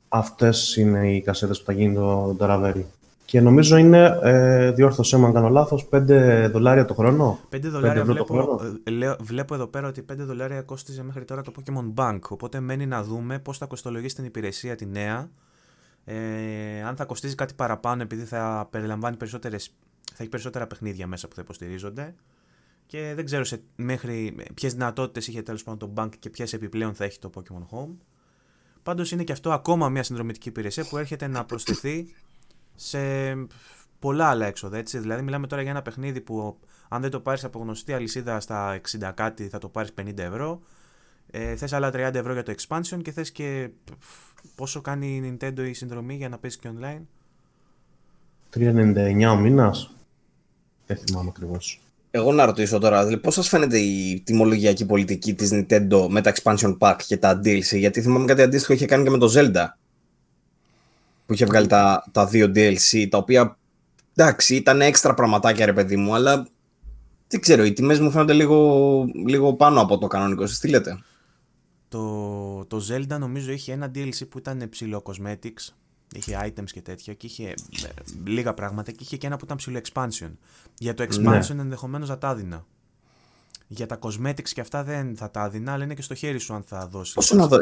Αυτές 0.09 0.75
είναι 0.75 1.13
οι 1.13 1.21
κασέτες 1.21 1.59
που 1.59 1.65
θα 1.65 1.71
γίνει 1.73 1.93
το 1.95 2.35
Daravelli. 2.39 2.83
Και 3.25 3.41
νομίζω 3.41 3.77
είναι, 3.77 4.19
ε, 4.21 4.71
διόρθωσέ 4.71 5.17
με 5.17 5.25
αν 5.25 5.33
κάνω 5.33 5.49
λάθος, 5.49 5.85
5 5.85 6.49
δολάρια 6.51 6.85
το 6.85 6.93
χρόνο. 6.93 7.39
5 7.49 7.67
δολάρια 7.69 8.01
ευρώ 8.01 8.13
το 8.15 8.25
βλέπω, 8.25 8.43
χρόνο. 8.55 8.79
ε, 8.83 8.89
λέω- 8.89 9.15
βλέπω 9.21 9.53
εδώ 9.53 9.67
πέρα 9.67 9.87
ότι 9.87 10.01
5 10.01 10.23
δολάρια 10.23 10.61
κόστιζε 10.61 11.03
μέχρι 11.03 11.25
τώρα 11.25 11.41
το 11.41 11.51
Pokemon 11.57 11.93
Bank. 11.95 12.19
Οπότε 12.29 12.59
μένει 12.59 12.85
να 12.85 13.03
δούμε 13.03 13.39
πώς 13.39 13.57
θα 13.57 13.65
κοστολογήσει 13.65 14.15
την 14.15 14.25
υπηρεσία 14.25 14.75
τη 14.75 14.85
νέα. 14.85 15.29
Ε, 16.05 16.15
αν 16.87 16.95
θα 16.95 17.05
κοστίζει 17.05 17.35
κάτι 17.35 17.53
παραπάνω 17.53 18.01
επειδή 18.01 18.23
θα 18.23 18.67
περιλαμβάνει 18.71 19.15
περισσότερες, 19.17 19.73
θα 20.13 20.17
έχει 20.17 20.29
περισσότερα 20.29 20.67
παιχνίδια 20.67 21.07
μέσα 21.07 21.27
που 21.27 21.35
θα 21.35 21.41
υποστηρίζονται. 21.41 22.15
Και 22.91 23.13
δεν 23.15 23.25
ξέρω 23.25 23.43
σε, 23.43 23.61
μέχρι 23.75 24.35
ποιες 24.53 24.73
δυνατότητες 24.73 25.27
είχε 25.27 25.41
τέλος 25.41 25.63
πάντων 25.63 25.93
το 25.93 26.01
Bank 26.01 26.09
και 26.19 26.29
ποιες 26.29 26.53
επιπλέον 26.53 26.93
θα 26.93 27.03
έχει 27.03 27.19
το 27.19 27.29
Pokemon 27.35 27.77
Home. 27.77 27.95
Πάντως 28.83 29.11
είναι 29.11 29.23
και 29.23 29.31
αυτό 29.31 29.51
ακόμα 29.51 29.89
μια 29.89 30.03
συνδρομητική 30.03 30.49
υπηρεσία 30.49 30.85
που 30.89 30.97
έρχεται 30.97 31.27
να 31.27 31.45
προσθεθεί 31.45 32.13
σε 32.75 32.99
πολλά 33.99 34.29
άλλα 34.29 34.45
έξοδα. 34.45 34.77
Έτσι. 34.77 34.99
Δηλαδή, 34.99 35.21
μιλάμε 35.21 35.47
τώρα 35.47 35.61
για 35.61 35.71
ένα 35.71 35.81
παιχνίδι 35.81 36.21
που 36.21 36.59
αν 36.89 37.01
δεν 37.01 37.09
το 37.09 37.19
πάρεις 37.19 37.43
από 37.43 37.59
γνωστή 37.59 37.93
αλυσίδα 37.93 38.39
στα 38.39 38.81
60 38.99 39.11
κάτι, 39.13 39.47
θα 39.47 39.57
το 39.57 39.69
πάρεις 39.69 39.93
50 40.01 40.17
ευρώ. 40.17 40.61
Ε, 41.31 41.55
θες 41.55 41.73
άλλα 41.73 41.89
30 41.89 41.93
ευρώ 41.95 42.33
για 42.33 42.43
το 42.43 42.53
expansion 42.57 43.01
και 43.01 43.11
θες 43.11 43.31
και. 43.31 43.69
πφ, 43.99 44.07
Πόσο 44.55 44.81
κάνει 44.81 45.15
η 45.15 45.37
Nintendo 45.39 45.59
η 45.59 45.73
συνδρομή 45.73 46.15
για 46.15 46.29
να 46.29 46.37
παίζει 46.37 46.57
και 46.57 46.69
online. 46.79 47.01
3,99 48.53 49.31
ο 49.31 49.35
μήνας. 49.35 49.95
Δεν 50.85 50.97
θυμάμαι 50.97 51.29
ακριβώς. 51.29 51.81
Εγώ 52.13 52.31
να 52.31 52.45
ρωτήσω 52.45 52.79
τώρα, 52.79 53.05
δηλαδή, 53.05 53.21
πώς 53.21 53.33
σας 53.33 53.47
φαίνεται 53.47 53.77
η 53.77 54.21
τιμολογιακή 54.25 54.85
πολιτική 54.85 55.33
της 55.33 55.49
Nintendo 55.53 56.07
με 56.09 56.21
τα 56.21 56.33
expansion 56.33 56.77
pack 56.77 56.95
και 57.07 57.17
τα 57.17 57.39
DLC, 57.43 57.77
γιατί 57.77 58.01
θυμάμαι 58.01 58.25
κάτι 58.25 58.41
αντίστοιχο 58.41 58.73
είχε 58.73 58.85
κάνει 58.85 59.03
και 59.03 59.09
με 59.09 59.17
το 59.17 59.33
Zelda, 59.35 59.65
που 61.25 61.33
είχε 61.33 61.45
βγάλει 61.45 61.67
τα, 61.67 62.03
τα 62.11 62.25
δύο 62.25 62.51
DLC, 62.55 63.07
τα 63.09 63.17
οποία, 63.17 63.57
εντάξει, 64.15 64.55
ήταν 64.55 64.81
έξτρα 64.81 65.13
πραγματάκια 65.13 65.65
ρε 65.65 65.73
παιδί 65.73 65.95
μου, 65.95 66.15
αλλά 66.15 66.47
δεν 67.27 67.39
ξέρω, 67.39 67.63
οι 67.63 67.73
τιμές 67.73 67.99
μου 67.99 68.11
φαίνονται 68.11 68.33
λίγο, 68.33 69.05
λίγο 69.27 69.53
πάνω 69.53 69.81
από 69.81 69.97
το 69.97 70.07
κανονικό, 70.07 70.43
εσείς 70.43 70.59
τι 70.59 70.67
λέτε; 70.67 71.03
Το, 71.87 72.65
το 72.65 72.81
Zelda 72.91 73.19
νομίζω 73.19 73.51
είχε 73.51 73.71
ένα 73.73 73.91
DLC 73.95 74.29
που 74.29 74.37
ήταν 74.37 74.69
ψηλό 74.69 75.03
cosmetics, 75.05 75.73
είχε 76.15 76.39
items 76.45 76.69
και 76.71 76.81
τέτοια 76.81 77.13
και 77.13 77.25
είχε 77.25 77.47
ε, 77.47 77.53
λίγα 78.25 78.53
πράγματα 78.53 78.91
και 78.91 78.97
είχε 79.01 79.17
και 79.17 79.27
ένα 79.27 79.37
που 79.37 79.45
ήταν 79.45 79.57
ψηλό 79.57 79.79
expansion. 79.83 80.31
Για 80.77 80.93
το 80.93 81.03
expansion 81.03 81.57
ενδεχομένως 81.59 82.07
θα 82.07 82.17
τα 82.17 82.29
έδινα. 82.29 82.65
Για 83.67 83.85
τα 83.85 83.99
cosmetics 84.01 84.49
και 84.53 84.61
αυτά 84.61 84.83
δεν 84.83 85.15
θα 85.15 85.31
τα 85.31 85.45
έδινα, 85.45 85.73
αλλά 85.73 85.83
είναι 85.83 85.93
και 85.93 86.01
στο 86.01 86.13
χέρι 86.15 86.39
σου 86.39 86.53
αν 86.53 86.63
θα 86.67 86.87
δώσεις. 86.91 87.13
Πόσο 87.13 87.35
να 87.35 87.47
δω, 87.47 87.57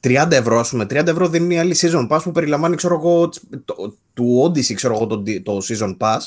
30 0.00 0.26
ευρώ, 0.30 0.58
ας 0.58 0.68
πούμε, 0.70 0.84
30 0.84 1.06
ευρώ 1.06 1.28
δεν 1.28 1.42
είναι 1.42 1.54
η 1.54 1.58
άλλη 1.58 1.76
season 1.78 2.08
pass 2.10 2.20
που 2.22 2.32
περιλαμβάνει, 2.32 2.76
ξέρω 2.76 2.94
εγώ, 2.94 3.28
τς- 3.28 3.42
το, 3.64 3.94
του 4.14 4.44
Odyssey, 4.46 4.74
ξέρω 4.74 4.94
εγώ, 4.94 5.06
το, 5.06 5.22
το 5.42 5.58
season 5.68 5.96
pass. 5.98 6.18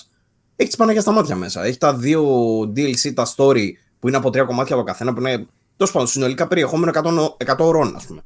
Έχει 0.56 0.70
τις 0.70 0.78
Παναγιά 0.78 1.02
στα 1.02 1.12
μάτια 1.12 1.36
μέσα. 1.36 1.64
Έχει 1.64 1.78
τα 1.78 1.96
δύο 1.96 2.60
DLC, 2.62 3.14
τα 3.14 3.28
story, 3.36 3.68
που 4.00 4.08
είναι 4.08 4.18
από 4.18 4.30
τρία 4.30 4.44
κομμάτια 4.44 4.76
το 4.76 4.84
καθένα, 4.84 5.14
που 5.14 5.20
είναι, 5.20 5.46
τόσο 5.78 5.92
πάντων, 5.92 6.08
συνολικά 6.08 6.48
περιεχόμενο 6.48 6.92
100, 7.46 7.54
100 7.54 7.58
ώρων, 7.60 7.96
ας 7.96 8.06
πούμε. 8.06 8.22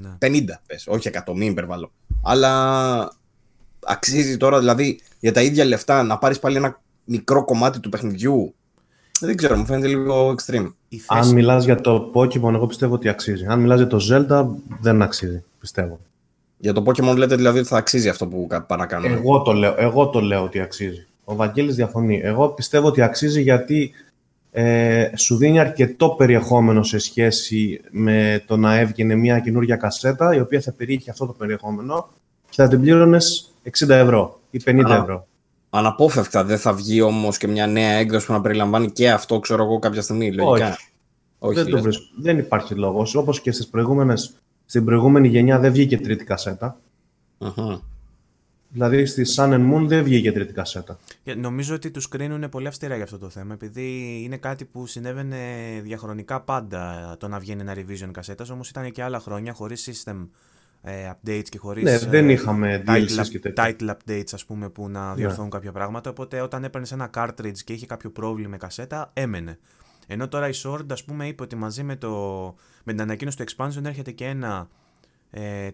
Ναι. 0.00 0.10
50, 0.18 0.44
πες, 0.66 0.86
όχι 0.86 1.10
100, 1.26 1.32
μην 1.34 1.50
υπερβάλλω. 1.50 1.92
Αλλά 2.22 3.12
αξίζει 3.86 4.36
τώρα, 4.36 4.58
δηλαδή, 4.58 5.00
για 5.20 5.32
τα 5.32 5.42
ίδια 5.42 5.64
λεφτά 5.64 6.02
να 6.02 6.18
πάρεις 6.18 6.38
πάλι 6.38 6.56
ένα 6.56 6.80
μικρό 7.04 7.44
κομμάτι 7.44 7.80
του 7.80 7.88
παιχνιδιού. 7.88 8.54
Δεν 9.20 9.36
ξέρω, 9.36 9.56
μου 9.56 9.66
φαίνεται 9.66 9.86
λίγο 9.86 10.34
extreme. 10.34 10.72
Η 10.88 10.98
θέση, 10.98 11.20
Αν 11.20 11.28
μιλάς 11.28 11.64
για 11.64 11.80
το 11.80 12.10
Pokemon, 12.14 12.52
εγώ 12.52 12.66
πιστεύω 12.66 12.94
ότι 12.94 13.08
αξίζει. 13.08 13.46
Αν 13.46 13.60
μιλάς 13.60 13.78
για 13.78 13.86
το 13.86 13.98
Zelda, 14.10 14.46
δεν 14.80 15.02
αξίζει, 15.02 15.44
πιστεύω. 15.60 16.00
Για 16.58 16.72
το 16.72 16.82
Pokemon 16.86 17.16
λέτε 17.16 17.36
δηλαδή 17.36 17.58
ότι 17.58 17.68
θα 17.68 17.76
αξίζει 17.76 18.08
αυτό 18.08 18.26
που 18.26 18.46
πάνε 18.46 18.82
να 18.82 18.86
κάνουμε. 18.86 19.14
Εγώ 19.14 19.42
το 19.42 19.52
λέω, 19.52 19.74
εγώ 19.78 20.08
το 20.08 20.20
λέω 20.20 20.42
ότι 20.42 20.60
αξίζει. 20.60 21.06
Ο 21.24 21.36
Βαγγέλης 21.36 21.74
διαφωνεί. 21.74 22.20
Εγώ 22.22 22.48
πιστεύω 22.48 22.86
ότι 22.86 23.02
αξίζει 23.02 23.42
γιατί 23.42 23.92
ε, 24.54 25.10
σου 25.16 25.36
δίνει 25.36 25.58
αρκετό 25.58 26.08
περιεχόμενο 26.08 26.82
σε 26.82 26.98
σχέση 26.98 27.80
με 27.90 28.42
το 28.46 28.56
να 28.56 28.78
έβγαινε 28.78 29.14
μια 29.14 29.38
καινούργια 29.38 29.76
κασέτα 29.76 30.34
η 30.34 30.40
οποία 30.40 30.60
θα 30.60 30.72
περιείχε 30.72 31.10
αυτό 31.10 31.26
το 31.26 31.32
περιεχόμενο 31.32 32.08
και 32.48 32.62
θα 32.62 32.68
την 32.68 32.80
πλήρωνες 32.80 33.52
60 33.78 33.88
ευρώ 33.88 34.40
ή 34.50 34.60
50 34.64 34.78
ευρώ. 34.90 35.26
Αναπόφευκτα 35.70 36.44
δεν 36.44 36.58
θα 36.58 36.72
βγει 36.72 37.00
όμως 37.00 37.38
και 37.38 37.48
μια 37.48 37.66
νέα 37.66 37.90
έκδοση 37.92 38.26
που 38.26 38.32
να 38.32 38.40
περιλαμβάνει 38.40 38.90
και 38.90 39.10
αυτό, 39.10 39.38
ξέρω 39.38 39.64
εγώ, 39.64 39.78
κάποια 39.78 40.02
στιγμή. 40.02 40.32
Λογικά. 40.32 40.66
Όχι. 40.68 40.86
Όχι 41.38 41.62
δεν, 41.62 41.70
το 41.70 41.90
δεν 42.18 42.38
υπάρχει 42.38 42.74
λόγος. 42.74 43.14
Όπως 43.14 43.40
και 43.40 43.52
στις 43.52 43.68
προηγούμενες, 43.68 44.34
στην 44.66 44.84
προηγούμενη 44.84 45.28
γενιά 45.28 45.58
δεν 45.58 45.72
βγήκε 45.72 45.98
τρίτη 45.98 46.24
κασέτα. 46.24 46.76
Uh-huh. 47.38 47.80
Δηλαδή 48.72 49.06
στη 49.06 49.22
Sun 49.36 49.52
and 49.52 49.72
Moon 49.72 49.86
δεν 49.86 50.04
βγήκε 50.04 50.32
τρίτη 50.32 50.52
κασέτα. 50.52 50.98
Νομίζω 51.36 51.74
ότι 51.74 51.90
τους 51.90 52.08
κρίνουν 52.08 52.48
πολύ 52.48 52.66
αυστηρά 52.66 52.94
για 52.94 53.04
αυτό 53.04 53.18
το 53.18 53.28
θέμα, 53.28 53.54
επειδή 53.54 54.20
είναι 54.24 54.36
κάτι 54.36 54.64
που 54.64 54.86
συνέβαινε 54.86 55.36
διαχρονικά 55.82 56.40
πάντα 56.40 57.16
το 57.18 57.28
να 57.28 57.38
βγαίνει 57.38 57.60
ένα 57.60 57.74
revision 57.76 58.10
κασέτας, 58.12 58.50
όμως 58.50 58.68
ήταν 58.68 58.92
και 58.92 59.02
άλλα 59.02 59.20
χρόνια 59.20 59.52
χωρίς 59.52 60.02
system 60.04 60.26
ε, 60.82 61.10
updates 61.10 61.48
και 61.48 61.58
χωρίς. 61.58 61.84
Ναι, 61.84 61.98
δεν 61.98 62.28
ε, 62.28 62.32
είχαμε 62.32 62.82
title, 62.86 63.28
και 63.28 63.52
title 63.56 63.90
updates, 63.90 64.30
ας 64.32 64.44
πούμε, 64.44 64.68
που 64.68 64.88
να 64.88 65.08
ναι. 65.08 65.14
διορθώνουν 65.14 65.50
κάποια 65.50 65.72
πράγματα. 65.72 66.10
Οπότε 66.10 66.40
όταν 66.40 66.64
έπαιρνες 66.64 66.92
ένα 66.92 67.10
cartridge 67.14 67.58
και 67.64 67.72
είχε 67.72 67.86
κάποιο 67.86 68.10
πρόβλημα 68.10 68.48
με 68.48 68.56
κασέτα, 68.56 69.10
έμενε. 69.12 69.58
Ενώ 70.06 70.28
τώρα 70.28 70.48
η 70.48 70.52
Sword, 70.64 70.86
ας 70.90 71.04
πούμε, 71.04 71.26
είπε 71.26 71.42
ότι 71.42 71.56
μαζί 71.56 71.82
με, 71.82 71.96
το, 71.96 72.10
με 72.84 72.92
την 72.92 73.00
ανακοίνωση 73.00 73.36
του 73.36 73.44
expansion 73.44 73.84
έρχεται 73.84 74.10
και 74.10 74.24
ένα 74.24 74.68
ε, 74.68 74.81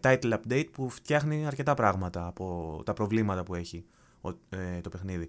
title 0.00 0.32
update 0.32 0.66
που 0.72 0.88
φτιάχνει 0.88 1.46
αρκετά 1.46 1.74
πράγματα 1.74 2.26
από 2.26 2.80
τα 2.84 2.92
προβλήματα 2.92 3.42
που 3.42 3.54
έχει 3.54 3.84
ε, 4.50 4.80
το 4.80 4.88
παιχνίδι. 4.88 5.28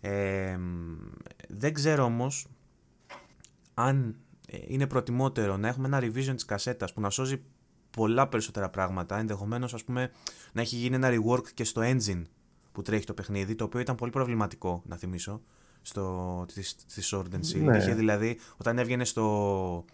Ε, 0.00 0.58
δεν 1.48 1.74
ξέρω 1.74 2.04
όμως 2.04 2.46
αν 3.74 4.16
ε, 4.46 4.58
είναι 4.66 4.86
προτιμότερο 4.86 5.56
να 5.56 5.68
έχουμε 5.68 5.86
ένα 5.86 5.98
revision 6.00 6.34
της 6.34 6.44
κασέτας 6.44 6.92
που 6.92 7.00
να 7.00 7.10
σώζει 7.10 7.42
πολλά 7.90 8.28
περισσότερα 8.28 8.70
πράγματα, 8.70 9.18
ενδεχομένως 9.18 9.74
ας 9.74 9.84
πούμε 9.84 10.10
να 10.52 10.60
έχει 10.60 10.76
γίνει 10.76 10.94
ένα 10.94 11.08
rework 11.10 11.48
και 11.54 11.64
στο 11.64 11.82
engine 11.84 12.22
που 12.72 12.82
τρέχει 12.82 13.04
το 13.04 13.14
παιχνίδι, 13.14 13.54
το 13.54 13.64
οποίο 13.64 13.80
ήταν 13.80 13.94
πολύ 13.94 14.10
προβληματικό, 14.10 14.82
να 14.86 14.96
θυμίσω, 14.96 15.40
στο, 15.82 16.46
στη, 16.86 17.02
Sword 17.10 17.26
and 17.32 17.54
Shield. 17.54 17.60
Ναι. 17.60 17.94
δηλαδή, 17.94 18.38
όταν 18.56 18.78
έβγαινε 18.78 19.04
στο 19.04 19.84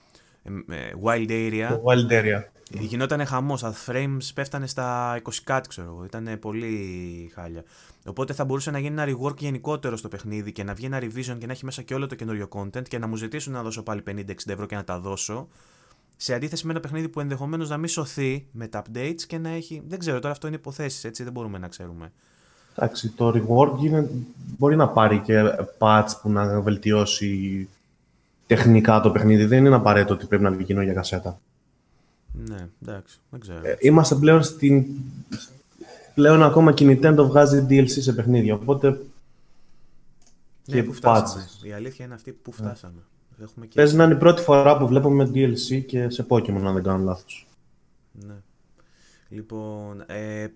Wild 1.05 1.31
Area, 1.31 1.67
το 1.69 1.83
Wild 1.85 2.13
Area 2.13 2.43
Γινόταν 2.71 3.27
χαμός. 3.27 3.61
Τα 3.61 3.75
frames 3.87 4.29
πέφτανε 4.35 4.67
στα 4.67 5.17
20 5.23 5.31
κάτι, 5.45 5.69
ξέρω 5.69 5.89
εγώ. 5.89 6.05
Ήταν 6.05 6.39
πολύ 6.41 7.31
χάλια. 7.35 7.65
Οπότε 8.07 8.33
θα 8.33 8.45
μπορούσε 8.45 8.71
να 8.71 8.79
γίνει 8.79 9.03
ένα 9.03 9.17
rework 9.17 9.37
γενικότερο 9.37 9.97
στο 9.97 10.09
παιχνίδι 10.09 10.53
και 10.53 10.65
να 10.65 10.75
βγει 10.75 10.87
ένα 10.87 10.99
revision 10.99 11.37
και 11.39 11.47
να 11.47 11.53
έχει 11.53 11.65
μέσα 11.65 11.83
και 11.83 11.95
όλο 11.95 12.07
το 12.07 12.15
καινούριο 12.15 12.49
content 12.51 12.89
και 12.89 12.99
να 12.99 13.07
μου 13.07 13.17
ζητήσουν 13.17 13.53
να 13.53 13.63
δώσω 13.63 13.83
πάλι 13.83 14.03
50-60 14.07 14.13
ευρώ 14.47 14.67
και 14.67 14.75
να 14.75 14.85
τα 14.85 14.99
δώσω. 14.99 15.49
Σε 16.17 16.35
αντίθεση 16.35 16.67
με 16.67 16.73
ένα 16.73 16.81
παιχνίδι 16.81 17.09
που 17.09 17.21
ενδεχομένως 17.21 17.69
να 17.69 17.77
μην 17.77 17.89
σωθεί 17.89 18.47
με 18.53 18.67
τα 18.67 18.83
updates 18.83 19.23
και 19.27 19.39
να 19.39 19.49
έχει. 19.49 19.83
Δεν 19.87 19.99
ξέρω, 19.99 20.19
τώρα 20.19 20.33
αυτό 20.33 20.47
είναι 20.47 20.57
υποθέσεις, 20.57 21.05
έτσι 21.05 21.23
δεν 21.23 21.33
μπορούμε 21.33 21.59
να 21.59 21.69
ξέρουμε. 21.69 22.13
Εντάξει, 22.77 23.09
το 23.09 23.29
rework 23.29 23.85
είναι... 23.85 24.11
μπορεί 24.59 24.77
να 24.77 24.89
πάρει 24.89 25.19
και 25.19 25.43
patch 25.79 26.09
που 26.23 26.31
να 26.31 26.61
βελτιώσει 26.61 27.69
τεχνικά 28.47 29.01
το 29.01 29.11
παιχνίδι. 29.11 29.45
Δεν 29.45 29.65
είναι 29.65 29.75
απαραίτητο 29.75 30.15
ότι 30.15 30.27
πρέπει 30.27 30.43
να 30.43 30.51
βγει 30.51 30.83
για 30.83 30.93
κασέτα. 30.93 31.41
Ναι, 32.33 32.69
εντάξει, 32.83 33.19
δεν 33.31 33.41
ξέρω. 33.41 33.61
Ε, 33.63 33.77
είμαστε 33.81 34.15
πλέον 34.15 34.43
στην... 34.43 34.87
Πλέον 36.15 36.43
ακόμα 36.43 36.73
και 36.73 36.85
η 36.85 36.99
Nintendo 37.03 37.25
βγάζει 37.27 37.67
DLC 37.69 37.89
σε 37.89 38.13
παιχνίδια, 38.13 38.55
οπότε... 38.55 38.89
Ναι, 40.67 40.75
και 40.75 40.83
που 40.83 40.93
φτάσαμε. 40.93 41.45
Η 41.63 41.73
αλήθεια 41.73 42.05
είναι 42.05 42.15
αυτή 42.15 42.33
που 42.33 42.55
ναι. 42.57 42.67
φτάσαμε. 42.67 43.03
Ναι. 43.39 43.45
Έχουμε 43.45 43.67
και... 43.67 43.75
Παίζει 43.75 43.97
να 43.97 44.05
είναι 44.05 44.15
η 44.15 44.19
πρώτη 44.19 44.43
φορά 44.43 44.77
που 44.77 44.87
βλέπουμε 44.87 45.31
DLC 45.35 45.85
και 45.87 46.09
σε 46.09 46.27
Pokemon, 46.29 46.63
αν 46.65 46.75
δεν 46.75 46.83
κάνω 46.83 47.05
λάθος. 47.05 47.47
Ναι. 48.13 48.35
Λοιπόν, 49.29 50.05
ε, 50.07 50.47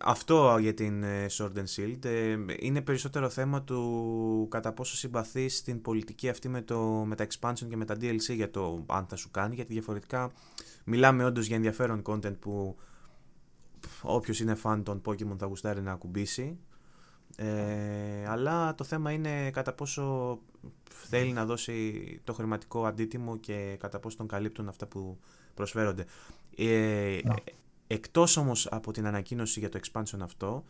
αυτό 0.00 0.56
για 0.60 0.74
την 0.74 1.02
ε, 1.02 1.26
Sword 1.30 1.52
and 1.54 1.64
Shield. 1.76 2.04
Ε, 2.04 2.36
είναι 2.58 2.80
περισσότερο 2.80 3.28
θέμα 3.28 3.62
του 3.62 4.46
κατά 4.50 4.72
πόσο 4.72 4.96
συμπαθείς 4.96 5.62
την 5.62 5.82
πολιτική 5.82 6.28
αυτή 6.28 6.48
με, 6.48 6.62
το, 6.62 6.80
με 6.80 7.14
τα 7.14 7.26
expansion 7.26 7.66
και 7.68 7.76
με 7.76 7.84
τα 7.84 7.94
DLC 7.94 8.34
για 8.34 8.50
το 8.50 8.84
αν 8.86 9.06
θα 9.06 9.16
σου 9.16 9.30
κάνει 9.30 9.54
γιατί 9.54 9.72
διαφορετικά 9.72 10.30
μιλάμε 10.84 11.24
όντως 11.24 11.46
για 11.46 11.56
ενδιαφέρον 11.56 12.02
content 12.06 12.38
που 12.38 12.76
όποιος 14.02 14.40
είναι 14.40 14.56
fan 14.62 14.80
των 14.84 15.02
Pokemon 15.04 15.36
θα 15.38 15.46
γουστάρει 15.46 15.80
να 15.80 15.92
ακουμπήσει. 15.92 16.58
Ε, 17.36 18.26
αλλά 18.28 18.74
το 18.74 18.84
θέμα 18.84 19.10
είναι 19.10 19.50
κατά 19.50 19.72
πόσο 19.72 20.38
θέλει 20.88 21.32
να 21.32 21.44
δώσει 21.44 22.20
το 22.24 22.32
χρηματικό 22.32 22.84
αντίτιμο 22.84 23.36
και 23.36 23.76
κατά 23.80 23.98
πόσο 23.98 24.16
τον 24.16 24.26
καλύπτουν 24.26 24.68
αυτά 24.68 24.86
που 24.86 25.18
προσφέρονται. 25.54 26.04
Ε, 26.56 27.18
Εκτός 27.94 28.36
όμως 28.36 28.66
από 28.66 28.92
την 28.92 29.06
ανακοίνωση 29.06 29.60
για 29.60 29.68
το 29.68 29.80
expansion 29.82 30.18
αυτό, 30.20 30.64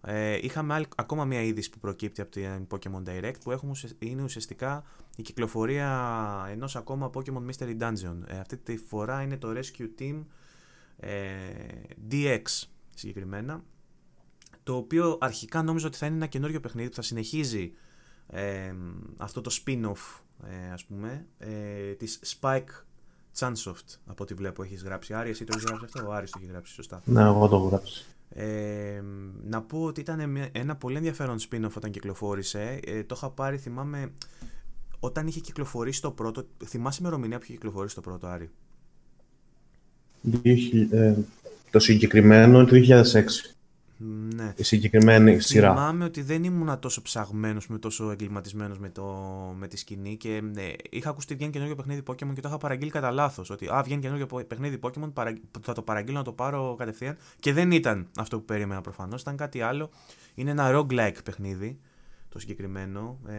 ε, 0.00 0.38
είχαμε 0.42 0.86
ακόμα 0.96 1.24
μια 1.24 1.42
είδηση 1.42 1.70
που 1.70 1.78
προκύπτει 1.78 2.20
από 2.20 2.30
την 2.30 2.66
Pokemon 2.70 3.02
Direct 3.08 3.40
που 3.42 3.50
έχουμε, 3.50 3.72
είναι 3.98 4.22
ουσιαστικά 4.22 4.84
η 5.16 5.22
κυκλοφορία 5.22 6.46
ενός 6.50 6.76
ακόμα 6.76 7.10
Pokemon 7.14 7.46
Mystery 7.50 7.78
Dungeon. 7.78 8.16
Ε, 8.26 8.38
αυτή 8.38 8.56
τη 8.56 8.76
φορά 8.76 9.22
είναι 9.22 9.36
το 9.36 9.52
Rescue 9.56 9.88
Team 10.00 10.24
ε, 10.96 11.10
DX 12.10 12.42
συγκεκριμένα, 12.94 13.64
το 14.62 14.76
οποίο 14.76 15.18
αρχικά 15.20 15.62
νόμιζα 15.62 15.86
ότι 15.86 15.96
θα 15.96 16.06
είναι 16.06 16.16
ένα 16.16 16.26
καινούριο 16.26 16.60
παιχνίδι 16.60 16.88
που 16.88 16.94
θα 16.94 17.02
συνεχίζει 17.02 17.72
ε, 18.26 18.74
αυτό 19.16 19.40
το 19.40 19.50
spin-off 19.64 20.20
ε, 20.46 20.72
ας 20.72 20.84
πούμε 20.84 21.26
ε, 21.38 21.92
της 21.92 22.38
Spike 22.40 22.84
Chunsoft 23.38 23.98
από 24.06 24.22
ό,τι 24.22 24.34
βλέπω 24.34 24.62
έχεις 24.62 24.82
γράψει. 24.82 25.14
Άρη, 25.14 25.30
εσύ 25.30 25.44
το 25.44 25.52
έχεις 25.54 25.64
γράψει 25.68 25.84
αυτό; 25.84 26.08
Ο 26.08 26.12
Άρης 26.12 26.30
το 26.30 26.38
έχει 26.42 26.50
γράψει, 26.50 26.72
σωστά. 26.72 27.02
Ναι, 27.04 27.22
εγώ 27.22 27.48
το 27.48 27.56
έχω 27.56 27.66
γράψει. 27.66 28.04
Ε, 28.34 29.02
να 29.44 29.62
πω 29.62 29.82
ότι 29.82 30.00
ήταν 30.00 30.48
ένα 30.52 30.76
πολύ 30.76 30.96
ενδιαφέρον 30.96 31.38
spin-off 31.38 31.72
όταν 31.76 31.90
κυκλοφόρησε. 31.90 32.80
Ε, 32.86 33.04
το 33.04 33.14
είχα 33.16 33.30
πάρει, 33.30 33.58
θυμάμαι, 33.58 34.12
όταν 35.00 35.26
είχε 35.26 35.40
κυκλοφορήσει 35.40 36.00
το 36.00 36.10
πρώτο. 36.10 36.46
Θυμάσαι 36.64 36.98
ημερομηνία 37.00 37.38
που 37.38 37.44
είχε 37.44 37.52
κυκλοφορήσει 37.52 37.94
το 37.94 38.00
πρώτο, 38.00 38.26
Άρη; 38.26 38.50
Ε, 40.90 41.14
το 41.70 41.78
συγκεκριμένο 41.78 42.60
είναι 42.60 42.68
το 42.68 42.76
2006. 42.76 43.54
Ναι. 44.34 44.52
Η 44.56 44.62
συγκεκριμένη 44.62 45.40
σειρά. 45.40 45.68
Θυμάμαι 45.68 46.04
ότι 46.04 46.22
δεν 46.22 46.44
ήμουν 46.44 46.78
τόσο 46.78 47.02
ψαγμένος 47.02 47.68
με 47.68 47.78
τόσο 47.78 48.10
εγκληματισμένος 48.10 48.78
με, 48.78 48.88
το, 48.88 49.04
με 49.58 49.68
τη 49.68 49.76
σκηνή 49.76 50.16
και 50.16 50.42
ναι, 50.52 50.62
είχα 50.90 51.10
ακουστεί 51.10 51.34
βγαίνει 51.34 51.50
καινούργιο 51.52 51.76
παιχνίδι 51.76 52.02
Pokémon 52.06 52.32
και 52.34 52.40
το 52.40 52.48
είχα 52.48 52.58
παραγγείλει 52.58 52.90
κατά 52.90 53.10
λάθος. 53.10 53.50
Ότι 53.50 53.66
α, 53.66 53.82
βγαίνει 53.84 54.00
καινούργιο 54.00 54.26
παιχνίδι 54.48 54.78
Pokémon, 54.82 55.12
θα 55.60 55.72
το 55.72 55.82
παραγγείλω 55.82 56.18
να 56.18 56.24
το 56.24 56.32
πάρω 56.32 56.74
κατευθείαν. 56.78 57.16
Και 57.38 57.52
δεν 57.52 57.70
ήταν 57.70 58.06
αυτό 58.18 58.38
που 58.38 58.44
περίμενα 58.44 58.80
προφανώς, 58.80 59.20
ήταν 59.20 59.36
κάτι 59.36 59.60
άλλο. 59.60 59.90
Είναι 60.34 60.50
ένα 60.50 60.70
roguelike 60.74 61.24
παιχνίδι 61.24 61.78
το 62.28 62.38
συγκεκριμένο. 62.38 63.18
Ε, 63.26 63.34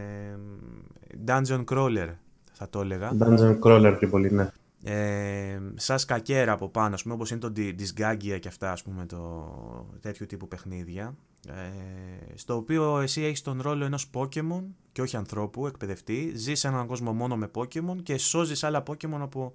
dungeon 1.26 1.64
crawler 1.64 2.08
θα 2.52 2.68
το 2.68 2.80
έλεγα. 2.80 3.12
Dungeon 3.18 3.58
crawler 3.60 3.96
και 3.98 4.06
πολύ, 4.06 4.30
ναι 4.30 4.50
ε, 4.84 5.60
σαν 5.74 5.98
σκακέρα 5.98 6.52
από 6.52 6.68
πάνω, 6.68 6.94
ας 6.94 7.02
πούμε, 7.02 7.14
όπως 7.14 7.30
είναι 7.30 7.40
το 7.40 7.52
Disgagia 7.56 8.38
και 8.40 8.48
αυτά, 8.48 8.72
ας 8.72 8.82
πούμε, 8.82 9.06
το 9.06 9.96
τέτοιου 10.00 10.26
τύπου 10.26 10.48
παιχνίδια, 10.48 11.16
ε, 11.48 12.36
στο 12.36 12.56
οποίο 12.56 12.98
εσύ 12.98 13.22
έχεις 13.22 13.42
τον 13.42 13.60
ρόλο 13.60 13.84
ενός 13.84 14.10
Pokemon 14.14 14.62
και 14.92 15.02
όχι 15.02 15.16
ανθρώπου, 15.16 15.66
εκπαιδευτή, 15.66 16.32
ζεις 16.34 16.58
σε 16.58 16.68
έναν 16.68 16.86
κόσμο 16.86 17.12
μόνο 17.12 17.36
με 17.36 17.50
Pokemon 17.54 18.02
και 18.02 18.18
σώζεις 18.18 18.64
άλλα 18.64 18.82
Pokemon 18.86 19.18
από 19.20 19.54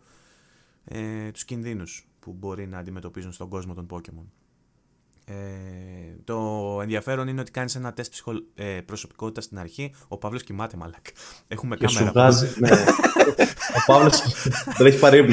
ε, 0.86 1.32
τους 1.32 1.46
κινδύνους 1.46 2.08
που 2.20 2.34
μπορεί 2.34 2.68
να 2.68 2.78
αντιμετωπίζουν 2.78 3.32
στον 3.32 3.50
κόσμο 3.50 3.74
των 3.74 3.88
Pokemon. 3.90 4.26
Ε, 5.30 5.34
το 6.24 6.80
ενδιαφέρον 6.82 7.28
είναι 7.28 7.42
ότι 7.42 7.52
κάνεις 7.52 7.76
ένα 7.76 7.94
τεστ 7.94 8.12
ψυχο, 8.12 8.32
ε, 8.56 8.64
προσωπικότητας 8.86 9.44
στην 9.44 9.60
αρχή. 9.60 9.94
Ο 10.08 10.18
Παύλος 10.18 10.44
κοιμάται, 10.44 10.78
μαλακ. 10.78 11.06
Έχουμε 11.48 11.76
και 11.76 11.86
κάμερα. 11.86 12.12
βγάζει, 12.12 12.54
ναι. 12.60 12.70
ο 13.76 13.84
Παύλος 13.86 14.22
δεν 14.78 14.88
έχει 14.88 15.00
πάρει 15.00 15.28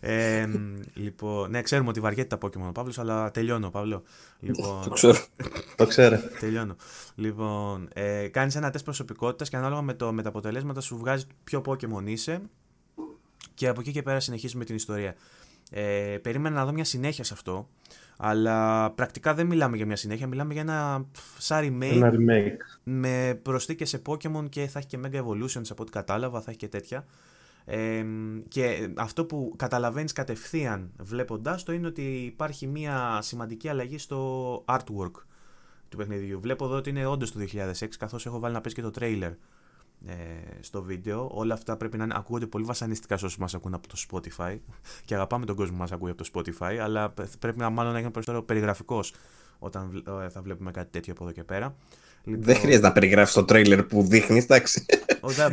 Ε, 0.00 0.46
λοιπόν, 0.94 1.50
ναι, 1.50 1.62
ξέρουμε 1.62 1.88
ότι 1.88 2.00
βαριέται 2.00 2.36
τα 2.36 2.46
Pokémon 2.46 2.68
ο 2.68 2.72
Παύλος, 2.72 2.98
αλλά 2.98 3.30
τελειώνω, 3.30 3.70
Παύλο. 3.70 4.02
Λοιπόν, 4.40 4.82
το 4.82 4.90
ξέρω. 4.90 5.18
το 5.76 5.86
ξέρω. 5.86 6.18
Τελειώνω. 6.40 6.76
Λοιπόν, 7.14 7.88
ε, 7.92 8.28
κάνεις 8.28 8.54
ένα 8.54 8.70
τεστ 8.70 8.84
προσωπικότητας 8.84 9.48
και 9.48 9.56
ανάλογα 9.56 9.82
με, 9.82 9.94
το, 9.94 10.12
με 10.12 10.22
τα 10.22 10.28
αποτελέσματα 10.28 10.80
σου 10.80 10.96
βγάζει 10.96 11.24
ποιο 11.44 11.62
Pokémon 11.66 12.02
είσαι. 12.04 12.40
Και 13.54 13.68
από 13.68 13.80
εκεί 13.80 13.92
και 13.92 14.02
πέρα 14.02 14.20
συνεχίζουμε 14.20 14.64
την 14.64 14.74
ιστορία. 14.74 15.14
Ε, 15.70 16.18
περίμενα 16.22 16.54
να 16.54 16.64
δω 16.64 16.72
μια 16.72 16.84
συνέχεια 16.84 17.24
σε 17.24 17.34
αυτό. 17.34 17.68
Αλλά 18.16 18.90
πρακτικά 18.90 19.34
δεν 19.34 19.46
μιλάμε 19.46 19.76
για 19.76 19.86
μια 19.86 19.96
συνέχεια, 19.96 20.26
μιλάμε 20.26 20.52
για 20.52 20.62
ένα 20.62 21.06
σαν 21.38 21.64
remake, 21.64 21.96
ένα 21.96 22.12
remake. 22.12 22.56
με 22.82 23.40
προσθήκες 23.42 23.88
σε 23.88 24.02
Pokemon 24.06 24.48
και 24.48 24.66
θα 24.66 24.78
έχει 24.78 24.88
και 24.88 24.98
Mega 25.04 25.22
Evolutions 25.22 25.66
από 25.70 25.82
ό,τι 25.82 25.90
κατάλαβα, 25.90 26.40
θα 26.40 26.50
έχει 26.50 26.58
και 26.58 26.68
τέτοια. 26.68 27.06
Ε, 27.64 28.04
και 28.48 28.88
αυτό 28.94 29.24
που 29.24 29.54
καταλαβαίνεις 29.56 30.12
κατευθείαν 30.12 30.90
βλέποντάς 30.98 31.62
το 31.62 31.72
είναι 31.72 31.86
ότι 31.86 32.02
υπάρχει 32.02 32.66
μια 32.66 33.18
σημαντική 33.22 33.68
αλλαγή 33.68 33.98
στο 33.98 34.64
artwork 34.68 35.12
του 35.88 35.96
παιχνιδιού. 35.96 36.40
Βλέπω 36.40 36.64
εδώ 36.64 36.76
ότι 36.76 36.90
είναι 36.90 37.06
όντως 37.06 37.32
το 37.32 37.40
2006 37.40 37.86
καθώς 37.98 38.26
έχω 38.26 38.38
βάλει 38.38 38.54
να 38.54 38.60
παίζει 38.60 38.76
και 38.76 38.82
το 38.82 38.90
trailer 39.00 39.22
ε, 39.22 39.36
στο 40.60 40.82
βίντεο. 40.82 41.30
Όλα 41.32 41.54
αυτά 41.54 41.76
πρέπει 41.76 41.96
να 41.96 42.04
είναι, 42.04 42.14
ακούγονται 42.16 42.46
πολύ 42.46 42.64
βασανιστικά 42.64 43.16
σε 43.16 43.24
όσους 43.24 43.38
μας 43.38 43.54
ακούν 43.54 43.74
από 43.74 43.88
το 43.88 43.94
Spotify 44.10 44.56
και 45.04 45.14
αγαπάμε 45.14 45.46
τον 45.46 45.56
κόσμο 45.56 45.72
που 45.72 45.80
μας 45.80 45.92
ακούει 45.92 46.10
από 46.10 46.24
το 46.24 46.30
Spotify 46.34 46.74
αλλά 46.74 47.14
πρέπει 47.38 47.58
να 47.58 47.70
μάλλον 47.70 47.92
να 47.92 47.98
γίνει 47.98 48.10
περισσότερο 48.10 48.44
περιγραφικός 48.44 49.14
όταν 49.58 50.04
ε, 50.24 50.28
θα 50.28 50.42
βλέπουμε 50.42 50.70
κάτι 50.70 50.90
τέτοιο 50.90 51.12
από 51.12 51.24
εδώ 51.24 51.32
και 51.32 51.44
πέρα. 51.44 51.76
Λοιπόν... 52.24 52.44
Δεν 52.44 52.56
χρειάζεται 52.56 52.86
να 52.86 52.92
περιγράφεις 52.92 53.34
το 53.34 53.44
τρέιλερ 53.44 53.82
που 53.82 54.02
δείχνεις, 54.02 54.44
εντάξει. 54.44 54.86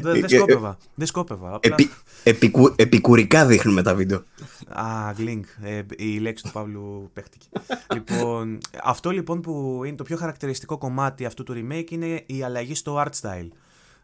Δεν 0.02 0.30
σκόπευα. 0.30 0.78
Δεν 0.96 1.08
σκόπευα. 1.08 1.60
Επι, 1.62 1.90
επικου, 2.24 2.74
επικουρικά 2.76 3.46
δείχνουμε 3.46 3.82
τα 3.82 3.96
βίντεο. 3.96 4.24
Α, 4.68 5.14
γκλίνγκ. 5.14 5.44
Ε, 5.62 5.82
η 5.98 6.18
λέξη 6.18 6.44
του 6.44 6.52
Παύλου 6.52 7.10
παίχτηκε. 7.14 7.48
λοιπόν, 7.94 8.58
αυτό 8.84 9.10
λοιπόν 9.10 9.42
που 9.42 9.82
είναι 9.86 9.96
το 9.96 10.04
πιο 10.04 10.18
χαρακτηριστικό 10.18 10.78
κομμάτι 10.78 11.26
αυτού 11.26 11.44
του 11.44 11.54
remake 11.54 11.92
είναι 11.92 12.24
η 12.26 12.44
αλλαγή 12.44 12.76
στο 12.76 13.04
art 13.06 13.22
style. 13.22 13.48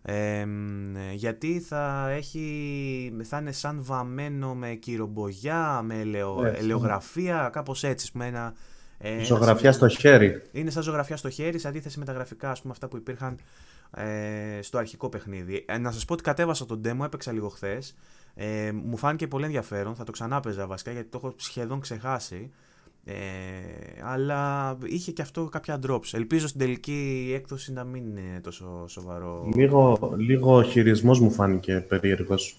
Ε, 0.02 0.46
γιατί 1.14 1.60
θα 1.60 2.10
έχει 2.10 3.14
θα 3.24 3.38
είναι 3.38 3.52
σαν 3.52 3.84
βαμμένο 3.84 4.56
με 4.56 4.74
κηρομπογιά, 4.74 5.82
με 5.84 6.00
ελαιο, 6.00 6.54
ελαιογραφία, 6.56 7.50
κάπως 7.54 7.84
έτσι, 7.84 8.10
με 8.14 8.26
ένα 8.26 8.54
ε, 8.98 9.24
ζωγραφιά 9.24 9.72
στο 9.72 9.88
χέρι. 9.88 10.42
Είναι 10.52 10.70
σαν 10.70 10.84
ζωγραφιά 10.84 11.18
στο 11.18 11.30
χέρι, 11.30 11.60
σε 11.60 11.68
αντίθεση 11.68 12.00
με 12.00 12.06
τα 12.06 12.12
γραφικά 12.12 12.52
ας 12.52 12.62
πούμε, 12.62 12.74
αυτά 12.74 12.88
που 12.88 12.98
υπήρχαν 12.98 13.38
ε, 13.92 14.60
στο 14.62 14.78
αρχικό 14.78 15.10
παιχνίδι. 15.10 15.66
Ε, 15.68 15.78
να 15.78 15.92
σας 15.92 16.06
πω 16.06 16.14
ότι 16.14 16.24
κατέβασα 16.24 16.66
τον 16.66 16.82
demo, 16.86 17.06
έπαιξα 17.06 17.32
λίγο 17.32 17.50
χθες. 17.50 17.96
Ε, 18.36 18.72
μου 18.72 18.98
φάνηκε 18.98 19.28
πολύ 19.28 19.46
ενδιαφέρον. 19.46 19.96
Θα 19.96 20.04
το 20.04 20.12
ξανά 20.12 20.40
παίζα 20.40 20.68
βασικά 20.68 20.92
γιατί 20.92 21.10
το 21.10 21.20
έχω 21.24 21.34
σχεδόν 21.38 21.80
ξεχάσει. 21.80 22.52
Ε, 23.04 23.14
αλλά 24.04 24.78
είχε 24.86 25.12
και 25.12 25.22
αυτό 25.22 25.46
κάποια 25.46 25.80
drops. 25.88 26.12
Ελπίζω 26.12 26.48
στην 26.48 26.60
τελική 26.60 27.32
έκδοση 27.36 27.72
να 27.72 27.84
μην 27.84 28.06
είναι 28.06 28.40
τόσο 28.44 28.86
σοβαρό. 28.88 29.50
Λίγο, 29.56 30.14
λίγο 30.18 30.64
χειρισμός 30.64 31.20
μου 31.20 31.32
φάνηκε 31.32 31.86
περίεργος. 31.88 32.58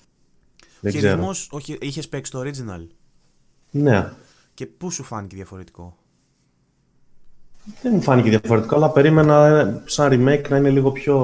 Χειρισμός, 0.90 1.48
όχι, 1.50 1.78
είχες 1.80 2.08
παίξει 2.08 2.30
το 2.30 2.40
original. 2.40 2.86
Ναι. 3.70 4.12
Και 4.54 4.66
πού 4.66 4.90
σου 4.90 5.02
φάνηκε 5.02 5.34
διαφορετικό; 5.34 5.96
Δεν 7.82 7.92
μου 7.94 8.02
φάνηκε 8.02 8.28
διαφορετικό, 8.28 8.76
αλλά 8.76 8.90
περίμενα 8.90 9.46
ε, 9.46 9.82
σαν 9.84 10.10
remake 10.12 10.48
να 10.48 10.56
είναι 10.56 10.70
λίγο 10.70 10.92
πιο 10.92 11.16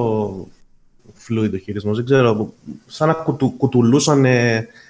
fluid 1.29 1.51
ο 1.55 1.57
χειρισμός. 1.57 1.97
Δεν 1.97 2.05
ξέρω, 2.05 2.53
σαν 2.87 3.09
να 3.09 3.15
κουτου, 3.15 3.57
κουτουλούσαν, 3.57 4.25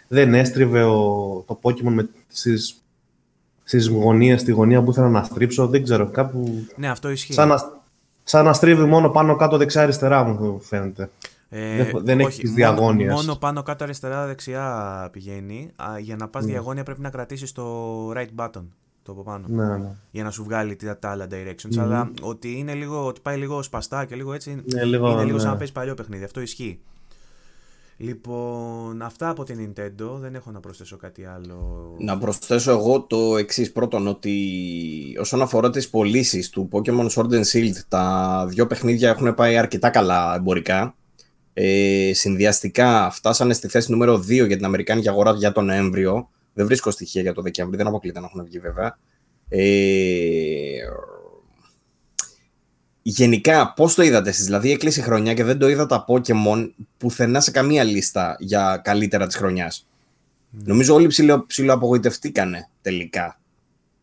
δεν 0.09 0.35
έστριβε 0.35 0.83
ο, 0.83 1.45
το 1.47 1.59
Pokémon 1.63 1.93
με 1.93 2.09
στις, 2.29 2.81
στις 3.69 3.89
γωνίες, 3.89 4.41
στη 4.41 4.53
γωνία 4.53 4.83
που 4.83 4.91
ήθελα 4.91 5.09
να 5.09 5.23
στρίψω. 5.23 5.67
Δεν 5.67 5.83
ξέρω, 5.83 6.07
κάπου... 6.07 6.67
Ναι, 6.77 6.89
αυτό 6.89 7.11
ισχύει. 7.11 7.33
Σαν 7.33 7.49
να, 7.49 7.57
σαν 8.23 8.45
να 8.45 8.53
στρίβει 8.53 8.85
μόνο 8.85 9.09
πάνω 9.09 9.37
κάτω 9.37 9.57
δεξιά-αριστερά 9.57 10.25
μου 10.25 10.61
φαίνεται. 10.61 11.11
Ε, 11.49 11.77
δεν, 11.77 12.05
δεν 12.05 12.21
όχι, 12.21 12.27
έχει 12.27 12.55
διαγώνια. 12.55 13.13
Μόνο 13.13 13.35
πάνω 13.37 13.63
κάτω 13.63 13.85
αριστερά 13.85 14.27
δεξιά 14.27 15.09
πηγαίνει. 15.13 15.71
για 16.01 16.17
να 16.17 16.29
πας 16.29 16.45
mm. 16.45 16.47
διαγώνια 16.47 16.83
πρέπει 16.83 17.01
να 17.01 17.11
κρατήσεις 17.11 17.53
το 17.53 17.65
right 18.11 18.45
button 18.45 18.65
το 19.03 19.13
από 19.13 19.23
πάνω. 19.23 19.47
Ναι, 19.49 19.77
ναι. 19.77 19.91
Για 20.11 20.25
να 20.25 20.31
σου 20.31 20.45
βγάλει 20.45 20.77
τα, 20.77 20.99
τα 20.99 21.11
άλλα 21.11 21.27
directions. 21.31 21.79
Αλλά 21.79 22.11
ότι, 22.23 22.59
είναι 22.59 22.75
λίγο, 22.75 23.07
ότι 23.07 23.21
πάει 23.21 23.37
λίγο 23.37 23.63
σπαστά 23.63 24.05
και 24.05 24.15
λίγο 24.15 24.33
έτσι. 24.33 24.63
Ναι, 24.73 24.85
λίγο, 24.85 25.11
είναι 25.11 25.25
λίγο 25.25 25.39
σαν 25.39 25.47
ναι. 25.47 25.53
να 25.53 25.59
παίζει 25.59 25.73
παλιό 25.73 25.95
παιχνίδι. 25.95 26.25
Αυτό 26.25 26.41
ισχύει. 26.41 26.81
Λοιπόν, 27.99 29.03
αυτά 29.03 29.29
από 29.29 29.45
την 29.45 29.59
Nintendo. 29.59 30.11
Δεν 30.21 30.35
έχω 30.35 30.51
να 30.51 30.61
προσθέσω 30.61 30.97
κάτι 30.97 31.25
άλλο. 31.25 31.95
Να 31.99 32.19
προσθέσω 32.19 32.71
εγώ 32.71 33.03
το 33.03 33.37
εξής. 33.37 33.73
Πρώτον, 33.73 34.07
ότι 34.07 34.37
όσον 35.21 35.43
αφορά 35.43 35.71
τις 35.71 35.91
πωλήσεις 35.91 36.51
του 36.51 36.69
Pokémon 36.73 37.09
Sword 37.09 37.31
and 37.31 37.45
Shield, 37.53 37.77
τα 37.89 38.47
δύο 38.49 38.67
παιχνίδια 38.67 39.11
έχουν 39.11 39.35
πάει 39.35 39.57
αρκετά 39.57 39.91
καλά 39.91 40.35
εμπορικά. 40.35 40.95
Ε, 41.53 42.11
συνδυαστικά 42.15 43.11
φτάσανε 43.11 43.55
στη 43.55 43.69
θέση 43.69 43.91
νούμερο 43.91 44.15
2 44.17 44.47
για 44.47 44.57
την 44.57 44.65
Αμερικάνικη 44.65 45.09
αγορά 45.09 45.33
για 45.33 45.53
τον 45.53 45.65
Νοέμβριο. 45.65 46.29
Δεν 46.53 46.67
βρίσκω 46.67 46.91
στοιχεία 46.91 47.23
για 47.23 47.33
το 47.33 47.43
Δεκέμβρη, 47.43 47.77
δεν 47.77 47.87
αποκλείται 47.87 48.21
να 48.21 48.27
έχουν 48.27 48.45
βγει 48.45 48.59
βέβαια. 48.59 48.99
Ε, 49.49 50.79
γενικά, 53.09 53.73
πώς 53.73 53.95
το 53.95 54.03
είδατε 54.03 54.29
εσείς, 54.29 54.45
δηλαδή 54.45 54.71
έκλεισε 54.73 55.01
η 55.01 55.03
χρονιά 55.03 55.35
και 55.35 55.45
δεν 55.45 55.59
το 55.59 55.69
είδα 55.69 55.87
τα 55.87 56.05
Pokemon 56.09 56.71
πουθενά 56.97 57.41
σε 57.41 57.51
καμία 57.51 57.85
λίστα 57.85 58.37
για 58.39 58.81
καλύτερα 58.85 59.27
της 59.27 59.37
χρονιάς. 59.37 59.87
Mm. 59.89 60.63
Νομίζω 60.65 60.95
όλοι 60.95 61.07
ψηλο, 61.07 61.47
ψηλοαπογοητευτήκανε 61.47 62.69
τελικά, 62.83 63.41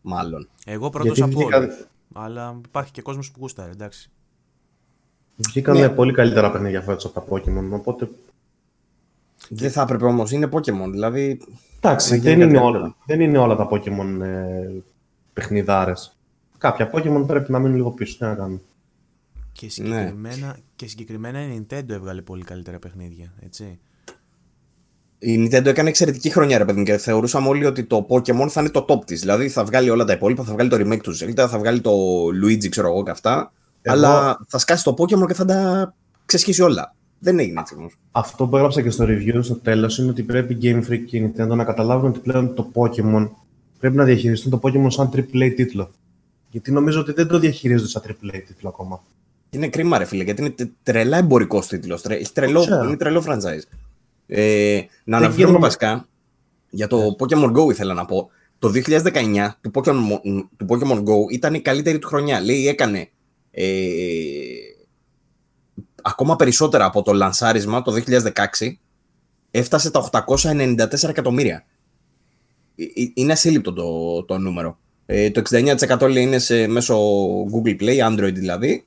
μάλλον. 0.00 0.48
Εγώ 0.66 0.90
πρώτος 0.90 1.22
από 1.22 1.38
βγήκα... 1.38 1.68
αλλά 2.12 2.60
υπάρχει 2.66 2.92
και 2.92 3.02
κόσμος 3.02 3.30
που 3.30 3.38
γούσταρε, 3.40 3.70
εντάξει. 3.70 4.10
Βγήκαν 5.36 5.78
ναι. 5.78 5.88
πολύ 5.88 6.12
καλύτερα 6.12 6.50
παιχνίδια 6.50 6.82
φέτος 6.82 7.04
από 7.04 7.20
τα 7.20 7.26
Pokemon, 7.28 7.70
οπότε... 7.72 8.08
Δεν 9.48 9.70
θα 9.70 9.82
έπρεπε 9.82 10.04
όμως, 10.04 10.30
είναι 10.30 10.48
Pokemon, 10.52 10.88
δηλαδή... 10.90 11.40
Εντάξει, 11.80 12.18
δεν 12.18 12.40
είναι, 12.40 12.58
όλα, 12.58 12.96
δεν 13.06 13.20
είναι 13.20 13.38
όλα 13.38 13.56
τα 13.56 13.68
Pokemon 13.70 14.20
ε, 14.22 14.68
παιχνιδάρες. 15.32 16.16
Κάποια 16.58 16.90
Pokemon 16.94 17.24
πρέπει 17.26 17.52
να 17.52 17.58
μείνουν 17.58 17.76
λίγο 17.76 17.90
πίσω, 17.90 18.18
τι 18.18 18.24
να 18.24 18.34
κάνουμε. 18.34 18.60
Και 19.54 19.68
συγκεκριμένα, 19.70 20.46
ναι. 20.46 20.52
και 20.76 20.86
συγκεκριμένα 20.86 21.42
η 21.42 21.60
Nintendo 21.60 21.90
έβγαλε 21.90 22.22
πολύ 22.22 22.44
καλύτερα 22.44 22.78
παιχνίδια, 22.78 23.32
έτσι. 23.40 23.78
Η 25.18 25.44
Nintendo 25.44 25.66
έκανε 25.66 25.88
εξαιρετική 25.88 26.30
χρονιά, 26.30 26.58
ρε 26.58 26.64
παιδί 26.64 26.82
και 26.82 26.96
θεωρούσαμε 26.96 27.48
όλοι 27.48 27.64
ότι 27.64 27.84
το 27.84 28.06
Pokemon 28.08 28.46
θα 28.48 28.60
είναι 28.60 28.70
το 28.70 28.84
top 28.88 29.04
της. 29.04 29.20
Δηλαδή 29.20 29.48
θα 29.48 29.64
βγάλει 29.64 29.90
όλα 29.90 30.04
τα 30.04 30.12
υπόλοιπα, 30.12 30.44
θα 30.44 30.52
βγάλει 30.52 30.68
το 30.68 30.76
remake 30.76 31.00
του 31.00 31.16
Zelda, 31.16 31.46
θα 31.48 31.58
βγάλει 31.58 31.80
το 31.80 31.92
Luigi, 32.44 32.68
ξέρω 32.68 32.88
εγώ 32.88 33.02
και 33.02 33.10
αυτά. 33.10 33.52
Αλλά 33.84 34.38
θα 34.48 34.58
σκάσει 34.58 34.84
το 34.84 34.94
Pokemon 34.98 35.26
και 35.26 35.34
θα 35.34 35.44
τα 35.44 35.94
ξεσχίσει 36.24 36.62
όλα. 36.62 36.94
Δεν 37.18 37.38
έγινε 37.38 37.60
έτσι 37.60 37.74
όμως. 37.78 37.98
Αυτό 38.10 38.46
που 38.46 38.56
έγραψα 38.56 38.82
και 38.82 38.90
στο 38.90 39.04
review 39.08 39.38
στο 39.40 39.54
τέλος 39.54 39.98
είναι 39.98 40.10
ότι 40.10 40.22
πρέπει 40.22 40.54
η 40.54 40.58
Game 40.62 40.90
Freak 40.90 41.04
και 41.06 41.16
η 41.16 41.32
Nintendo 41.36 41.56
να 41.56 41.64
καταλάβουν 41.64 42.08
ότι 42.08 42.18
πλέον 42.18 42.54
το 42.54 42.70
Pokémon 42.74 43.30
πρέπει 43.78 43.96
να 43.96 44.04
διαχειριστούν 44.04 44.50
το 44.50 44.60
Pokémon 44.62 44.86
σαν 44.88 45.10
AAA 45.14 45.52
τίτλο. 45.56 45.90
Γιατί 46.50 46.72
νομίζω 46.72 47.00
ότι 47.00 47.12
δεν 47.12 47.26
το 47.26 47.38
διαχειρίζονται 47.38 47.88
σαν 47.88 48.02
AAA 48.06 48.42
τίτλο 48.46 48.68
ακόμα. 48.68 49.02
Είναι 49.54 49.68
κρίμα, 49.68 49.98
ρε 49.98 50.04
φίλε, 50.04 50.24
γιατί 50.24 50.42
είναι 50.42 50.54
τρελά 50.82 51.16
εμπορικό 51.16 51.60
τίτλος. 51.60 52.04
Έχει 52.04 52.32
τρελό, 52.32 52.66
είναι 52.84 52.96
τρελό 52.96 53.24
franchise. 53.26 53.62
Ε, 54.26 54.80
να 55.04 55.16
αναφέρουμε 55.16 55.58
βασικά 55.58 56.08
για 56.70 56.86
το 56.86 57.16
Pokemon 57.18 57.52
Go 57.52 57.70
ήθελα 57.70 57.94
να 57.94 58.04
πω. 58.04 58.30
Το 58.58 58.72
2019 58.74 59.48
του 59.60 59.70
Pokemon, 59.74 60.20
του 60.56 60.66
Pokemon 60.68 60.98
Go 60.98 61.30
ήταν 61.30 61.54
η 61.54 61.60
καλύτερη 61.60 61.98
του 61.98 62.06
χρονιά. 62.06 62.40
Λέει 62.40 62.68
έκανε 62.68 63.08
ε, 63.50 63.64
ακόμα 66.02 66.36
περισσότερα 66.36 66.84
από 66.84 67.02
το 67.02 67.12
λανσάρισμα 67.12 67.82
το 67.82 68.02
2016, 68.06 68.76
έφτασε 69.50 69.90
τα 69.90 70.24
894 70.26 71.08
εκατομμύρια. 71.08 71.64
Ε, 72.76 72.82
ε, 72.82 73.10
είναι 73.14 73.32
ασύλληπτο 73.32 73.72
το, 73.72 74.22
το 74.24 74.38
νούμερο. 74.38 74.78
Ε, 75.06 75.30
το 75.30 75.42
69% 75.50 76.10
λέει 76.10 76.22
είναι 76.22 76.38
σε, 76.38 76.66
μέσω 76.66 76.96
Google 77.44 77.80
Play, 77.80 78.10
Android 78.10 78.34
δηλαδή, 78.34 78.86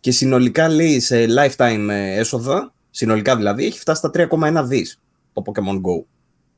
και 0.00 0.10
συνολικά 0.10 0.68
λέει 0.68 1.00
σε 1.00 1.26
lifetime 1.28 1.88
έσοδα, 1.90 2.72
συνολικά 2.90 3.36
δηλαδή, 3.36 3.64
έχει 3.64 3.78
φτάσει 3.78 3.98
στα 3.98 4.10
3,1 4.60 4.64
δις 4.64 5.00
το 5.32 5.42
Pokemon 5.46 5.74
Go. 5.74 6.04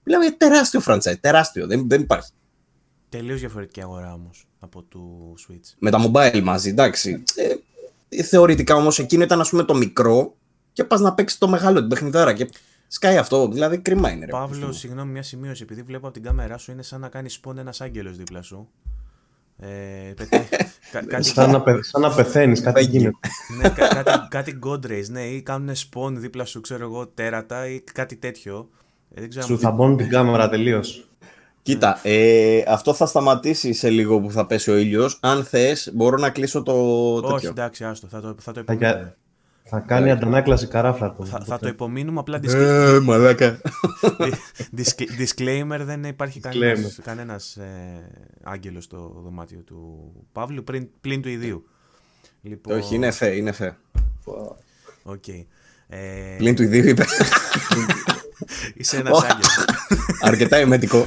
Μιλάμε 0.02 0.24
για 0.24 0.36
τεράστιο 0.36 0.80
franchise, 0.86 1.20
τεράστιο, 1.20 1.66
δεν, 1.66 1.88
δεν 1.88 2.00
υπάρχει. 2.00 2.30
Τελείως 3.08 3.40
διαφορετική 3.40 3.82
αγορά 3.82 4.12
όμως 4.12 4.46
από 4.60 4.82
το 4.88 5.00
Switch. 5.46 5.74
Με 5.78 5.90
τα 5.90 6.10
mobile 6.10 6.40
μαζί, 6.42 6.68
εντάξει. 6.68 7.22
Ε, 8.08 8.22
θεωρητικά 8.22 8.74
όμως 8.74 8.98
εκείνο 8.98 9.22
ήταν 9.22 9.40
ας 9.40 9.48
πούμε 9.50 9.62
το 9.62 9.74
μικρό 9.74 10.34
και 10.72 10.84
πας 10.84 11.00
να 11.00 11.14
παίξεις 11.14 11.38
το 11.38 11.48
μεγάλο 11.48 11.78
την 11.78 11.88
παιχνιδάρα 11.88 12.32
και 12.32 12.48
σκάει 12.88 13.16
αυτό. 13.16 13.48
Δηλαδή 13.48 13.78
κρίμα 13.78 14.10
είναι. 14.10 14.24
Ρε, 14.24 14.30
Παύλο, 14.30 14.72
συγγνώμη, 14.72 15.10
μια 15.10 15.22
σημείωση. 15.22 15.62
Επειδή 15.62 15.82
βλέπω 15.82 16.04
από 16.06 16.14
την 16.14 16.22
κάμερά 16.22 16.58
σου 16.58 16.72
είναι 16.72 16.82
σαν 16.82 17.00
να 17.00 17.08
κάνεις 17.08 17.32
σπον 17.32 17.58
ένας 17.58 17.80
άγγελος 17.80 18.16
δίπλα 18.16 18.42
σου. 18.42 18.68
Ε, 19.64 20.14
κάτι... 21.08 21.24
σαν, 21.24 21.50
να 21.50 21.62
πε... 21.62 21.82
σαν 21.82 22.00
να 22.00 22.14
πεθαίνεις, 22.14 22.60
κάτι 22.60 22.84
γίνεται. 22.84 23.16
ναι, 23.60 23.68
κά, 23.68 23.88
κάτι, 23.88 24.26
κάτι 24.28 24.58
Godres, 24.66 25.06
ναι, 25.08 25.20
ή 25.20 25.42
κάνουν 25.42 25.74
σπον 25.74 26.20
δίπλα 26.20 26.44
σου, 26.44 26.60
ξέρω 26.60 26.84
εγώ, 26.84 27.06
τέρατα 27.06 27.66
ή 27.66 27.80
κάτι 27.80 28.16
τέτοιο. 28.16 28.68
Ε, 29.14 29.20
δεν 29.20 29.28
ξέρω 29.30 29.46
σου 29.46 29.58
θα 29.58 29.70
μπουν 29.70 29.96
την 29.96 30.08
κάμερα 30.08 30.48
τελείως. 30.48 31.04
Κοίτα, 31.62 32.00
ε, 32.02 32.62
αυτό 32.66 32.94
θα 32.94 33.06
σταματήσει 33.06 33.72
σε 33.72 33.90
λίγο 33.90 34.20
που 34.20 34.30
θα 34.30 34.46
πέσει 34.46 34.70
ο 34.70 34.76
ήλιος. 34.76 35.18
Αν 35.20 35.44
θες, 35.44 35.90
μπορώ 35.94 36.16
να 36.16 36.30
κλείσω 36.30 36.62
το. 36.62 36.72
Όχι, 37.14 37.46
εντάξει, 37.46 37.84
άστο. 37.84 38.06
Θα 38.06 38.20
το, 38.20 38.34
θα 38.38 38.52
το 38.52 38.60
υπομείνουμε. 38.60 38.92
Θα 38.92 39.16
κάνει 39.86 40.10
yeah. 40.10 40.12
αντανάκλαση 40.12 40.66
καράφλα 40.66 41.12
του. 41.12 41.26
Θα, 41.26 41.40
θα 41.40 41.58
το 41.58 41.68
υπομείνουμε 41.68 42.20
απλά. 42.20 42.40
Ε, 42.44 42.98
μαλάκα. 43.02 43.60
Disclaimer 45.18 45.80
δεν 45.80 46.04
υπάρχει 46.04 46.40
κανένας, 46.40 46.98
κανένας 47.02 47.56
ε, 47.56 47.66
άγγελος 48.42 48.84
στο 48.84 49.20
δωμάτιο 49.24 49.60
του 49.60 50.12
Παύλου 50.32 50.64
πριν, 50.64 50.88
πλην 51.00 51.22
του 51.22 51.28
ιδίου. 51.28 51.66
Λοιπόν... 52.42 52.78
Όχι, 52.78 52.94
είναι 52.94 53.10
φε, 53.10 53.36
είναι 53.36 53.52
φε. 53.52 53.76
Okay. 55.04 55.44
Ε... 55.88 56.34
Πλην 56.36 56.54
του 56.54 56.62
ιδίου 56.62 56.88
είπε. 56.88 57.04
Είσαι 58.74 58.96
ένας 58.96 59.22
άγγελος. 59.22 59.64
Αρκετά 60.20 60.56
εμετικό. 60.56 61.06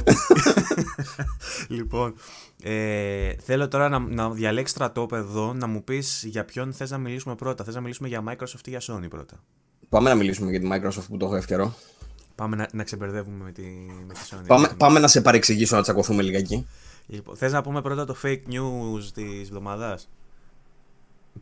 λοιπόν, 1.68 2.14
ε, 2.62 3.32
θέλω 3.44 3.68
τώρα 3.68 3.88
να, 3.88 3.98
να 3.98 4.30
διαλέξεις 4.30 4.76
στρατόπεδο 4.76 5.52
να 5.54 5.66
μου 5.66 5.84
πεις 5.84 6.24
για 6.26 6.44
ποιον 6.44 6.72
θες 6.72 6.90
να 6.90 6.98
μιλήσουμε 6.98 7.34
πρώτα. 7.34 7.64
Θες 7.64 7.74
να 7.74 7.80
μιλήσουμε 7.80 8.08
για 8.08 8.22
Microsoft 8.28 8.66
ή 8.66 8.70
για 8.70 8.80
Sony 8.82 9.08
πρώτα; 9.08 9.42
Πάμε 9.88 10.08
να 10.08 10.14
μιλήσουμε 10.14 10.50
για 10.50 10.60
τη 10.60 10.68
Microsoft 10.72 11.06
που 11.08 11.16
το 11.16 11.24
έχω 11.24 11.36
εύκαιρο. 11.36 11.74
Πάμε 12.34 12.56
να, 12.56 12.68
να 12.72 12.84
ξεμπερδεύουμε 12.84 13.44
με 13.44 13.52
τη, 13.52 13.62
με 14.06 14.12
τη 14.14 14.20
Sony. 14.30 14.46
Πάμε, 14.46 14.68
πάμε 14.76 14.98
να 14.98 15.08
σε 15.08 15.20
παρεξηγήσω 15.20 15.76
να 15.76 15.82
τσακωθούμε 15.82 16.22
λιγάκι. 16.22 16.66
Λοιπόν, 17.06 17.36
θες 17.36 17.52
να 17.52 17.62
πούμε 17.62 17.82
πρώτα 17.82 18.04
το 18.04 18.16
fake 18.22 18.42
news 18.50 19.02
της 19.14 19.48
εβδομάδας; 19.48 20.08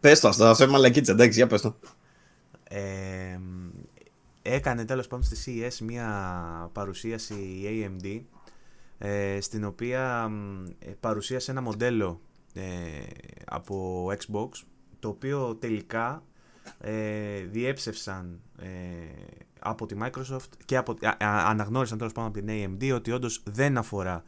Πες 0.01 0.21
το, 0.21 0.29
αυτό 0.29 0.63
είναι 0.63 0.73
μαλακίτσα, 0.73 1.13
εντάξει, 1.13 1.39
για 1.39 1.47
πες 1.47 1.61
το. 1.61 1.77
Ε, 2.69 3.39
έκανε 4.47 4.85
τέλος 4.85 5.07
πάντων 5.07 5.25
στη 5.25 5.67
CES 5.71 5.85
μια 5.85 6.71
παρουσίαση 6.73 7.35
η 7.35 7.65
AMD 7.67 8.21
ε, 8.99 9.41
στην 9.41 9.65
οποία 9.65 10.31
ε, 10.79 10.91
παρουσίασε 11.01 11.51
ένα 11.51 11.61
μοντέλο 11.61 12.21
ε, 12.55 12.63
από 13.45 14.07
Xbox 14.11 14.49
το 14.99 15.09
οποίο 15.09 15.55
τελικά 15.55 16.23
ε, 16.79 17.41
διέψευσαν 17.41 18.41
ε, 18.59 18.69
από 19.59 19.87
τη 19.87 19.97
Microsoft 20.03 20.49
και 20.65 20.77
από, 20.77 20.97
αναγνώρισαν 21.19 21.99
τέλος 21.99 22.13
πάντων 22.13 22.31
από 22.31 22.41
την 22.41 22.49
AMD 22.49 22.95
ότι 22.95 23.11
όντως 23.11 23.43
δεν 23.45 23.79
αφορά 23.79 24.23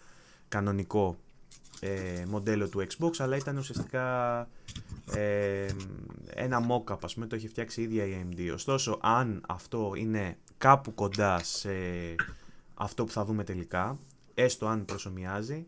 κανονικό 0.48 1.16
ε, 1.81 2.25
μοντέλο 2.29 2.69
του 2.69 2.87
Xbox 2.87 3.11
αλλά 3.19 3.37
ήταν 3.37 3.57
ουσιαστικά 3.57 4.38
ε, 5.14 5.66
ένα 6.27 6.66
mock-up 6.69 6.99
ας 7.03 7.14
πούμε 7.14 7.27
το 7.27 7.35
έχει 7.35 7.49
φτιάξει 7.49 7.81
η 7.81 7.85
ίδια 7.85 8.05
η 8.05 8.27
AMD 8.31 8.51
ωστόσο 8.55 8.99
αν 9.03 9.42
αυτό 9.49 9.92
είναι 9.97 10.37
κάπου 10.59 10.95
κοντά 10.95 11.42
σε 11.42 11.71
αυτό 12.75 13.05
που 13.05 13.12
θα 13.12 13.25
δούμε 13.25 13.45
τελικά 13.45 13.99
έστω 14.35 14.66
αν 14.66 14.85
προσωμιάζει 14.85 15.66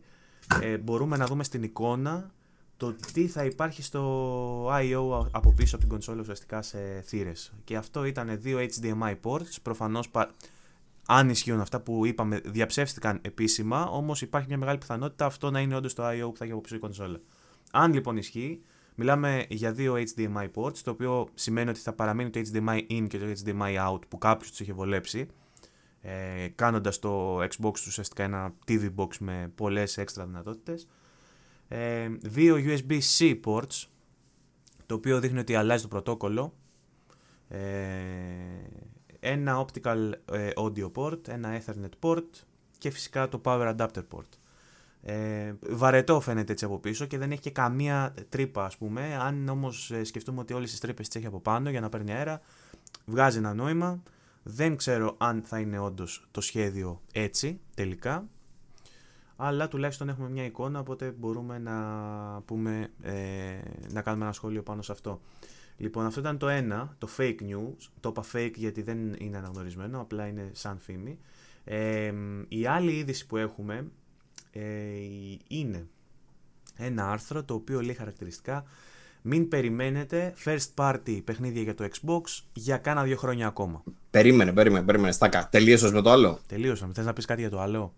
ε, 0.61 0.77
μπορούμε 0.77 1.17
να 1.17 1.25
δούμε 1.25 1.43
στην 1.43 1.63
εικόνα 1.63 2.31
το 2.77 2.95
τι 3.13 3.27
θα 3.27 3.45
υπάρχει 3.45 3.83
στο 3.83 4.67
I.O. 4.71 5.27
από 5.31 5.53
πίσω 5.53 5.75
από 5.75 5.83
την 5.83 5.93
κονσόλα 5.93 6.21
ουσιαστικά 6.21 6.61
σε 6.61 7.01
θύρες 7.05 7.53
και 7.63 7.75
αυτό 7.75 8.05
ήταν 8.05 8.41
δύο 8.41 8.59
HDMI 8.59 9.15
ports 9.23 9.55
προφανώς 9.61 10.09
αν 11.11 11.29
ισχύουν 11.29 11.59
αυτά 11.59 11.79
που 11.81 12.05
είπαμε, 12.05 12.41
διαψεύστηκαν 12.45 13.19
επίσημα, 13.21 13.85
όμως 13.85 14.21
υπάρχει 14.21 14.47
μια 14.47 14.57
μεγάλη 14.57 14.77
πιθανότητα 14.77 15.25
αυτό 15.25 15.51
να 15.51 15.59
είναι 15.59 15.75
όντως 15.75 15.93
το 15.93 16.03
I.O. 16.07 16.29
που 16.31 16.37
θα 16.37 16.43
έχει 16.43 16.53
από 16.53 16.61
πίσω 16.61 16.75
η 16.75 16.79
κονσόλα. 16.79 17.19
Αν 17.71 17.93
λοιπόν 17.93 18.17
ισχύει, 18.17 18.61
μιλάμε 18.95 19.45
για 19.49 19.71
δύο 19.71 19.93
HDMI 19.93 20.49
ports, 20.55 20.77
το 20.77 20.91
οποίο 20.91 21.27
σημαίνει 21.33 21.69
ότι 21.69 21.79
θα 21.79 21.93
παραμείνει 21.93 22.29
το 22.29 22.41
HDMI 22.53 22.91
in 22.91 23.05
και 23.07 23.17
το 23.17 23.25
HDMI 23.45 23.89
out 23.89 23.99
που 24.07 24.17
κάποιος 24.17 24.49
τους 24.49 24.59
είχε 24.59 24.73
βολέψει, 24.73 25.27
ε, 26.01 26.47
κάνοντας 26.55 26.99
το 26.99 27.41
Xbox 27.41 27.73
τους 27.73 27.87
ουσιαστικά 27.87 28.23
ένα 28.23 28.53
TV 28.67 28.89
box 28.95 29.17
με 29.19 29.51
πολλές 29.55 29.97
έξτρα 29.97 30.25
δυνατότητες. 30.25 30.87
Ε, 31.67 32.09
δύο 32.21 32.55
USB-C 32.55 33.39
ports, 33.45 33.85
το 34.85 34.95
οποίο 34.95 35.19
δείχνει 35.19 35.39
ότι 35.39 35.55
αλλάζει 35.55 35.81
το 35.81 35.87
πρωτόκολλο. 35.87 36.53
Ε, 37.47 37.59
ένα 39.19 39.65
optical 39.65 40.11
ε, 40.31 40.49
audio 40.55 40.91
port, 40.93 41.27
ένα 41.27 41.61
ethernet 41.61 42.09
port 42.09 42.27
και 42.77 42.89
φυσικά 42.89 43.29
το 43.29 43.41
power 43.43 43.75
adapter 43.75 44.03
port. 44.13 44.29
Ε, 45.01 45.53
βαρετό 45.69 46.19
φαίνεται 46.19 46.51
έτσι 46.51 46.65
από 46.65 46.79
πίσω 46.79 47.05
και 47.05 47.17
δεν 47.17 47.31
έχει 47.31 47.41
και 47.41 47.51
καμία 47.51 48.13
τρύπα 48.29 48.65
ας 48.65 48.77
πούμε. 48.77 49.17
Αν 49.21 49.49
όμως 49.49 49.91
ε, 49.91 50.03
σκεφτούμε 50.03 50.39
ότι 50.39 50.53
όλες 50.53 50.69
τις 50.69 50.79
τρύπες 50.79 51.07
τις 51.07 51.15
έχει 51.15 51.25
από 51.25 51.39
πάνω 51.39 51.69
για 51.69 51.81
να 51.81 51.89
παίρνει 51.89 52.13
αέρα, 52.13 52.41
βγάζει 53.05 53.37
ένα 53.37 53.53
νόημα. 53.53 54.03
Δεν 54.43 54.75
ξέρω 54.75 55.15
αν 55.17 55.41
θα 55.45 55.59
είναι 55.59 55.79
όντως 55.79 56.27
το 56.31 56.41
σχέδιο 56.41 57.01
έτσι 57.13 57.59
τελικά. 57.75 58.27
Αλλά 59.35 59.67
τουλάχιστον 59.67 60.09
έχουμε 60.09 60.29
μια 60.29 60.45
εικόνα, 60.45 60.79
οπότε 60.79 61.11
μπορούμε 61.11 61.59
να, 61.59 61.77
πούμε, 62.45 62.91
ε, 63.01 63.13
να 63.91 64.01
κάνουμε 64.01 64.23
ένα 64.23 64.33
σχόλιο 64.33 64.63
πάνω 64.63 64.81
σε 64.81 64.91
αυτό. 64.91 65.21
Λοιπόν, 65.81 66.05
αυτό 66.05 66.19
ήταν 66.19 66.37
το 66.37 66.47
ένα, 66.47 66.95
το 66.97 67.07
fake 67.17 67.37
news. 67.41 67.87
Το 67.99 68.09
είπα 68.09 68.23
fake 68.33 68.53
γιατί 68.55 68.81
δεν 68.81 68.97
είναι 69.17 69.37
αναγνωρισμένο, 69.37 70.01
απλά 70.01 70.27
είναι 70.27 70.49
σαν 70.51 70.79
φήμη. 70.79 71.17
Ε, 71.63 72.13
η 72.47 72.65
άλλη 72.65 72.91
είδηση 72.91 73.25
που 73.25 73.37
έχουμε 73.37 73.87
ε, 74.51 74.61
είναι 75.47 75.87
ένα 76.77 77.11
άρθρο 77.11 77.43
το 77.43 77.53
οποίο 77.53 77.81
λέει 77.81 77.93
χαρακτηριστικά 77.93 78.65
μην 79.21 79.47
περιμένετε 79.47 80.33
first 80.45 80.67
party 80.75 81.21
παιχνίδια 81.23 81.61
για 81.61 81.75
το 81.75 81.83
Xbox 81.83 82.21
για 82.53 82.77
κάνα 82.77 83.03
δύο 83.03 83.17
χρόνια 83.17 83.47
ακόμα. 83.47 83.83
Περίμενε, 84.09 84.53
περίμενε, 84.53 84.85
περίμενε. 84.85 85.11
Στάκα. 85.11 85.49
Τελείωσες 85.49 85.91
με 85.91 86.01
το 86.01 86.11
άλλο; 86.11 86.39
Τελείωσα. 86.47 86.89
Θες 86.93 87.05
να 87.05 87.13
πεις 87.13 87.25
κάτι 87.25 87.41
για 87.41 87.49
το 87.49 87.59
άλλο; 87.59 87.93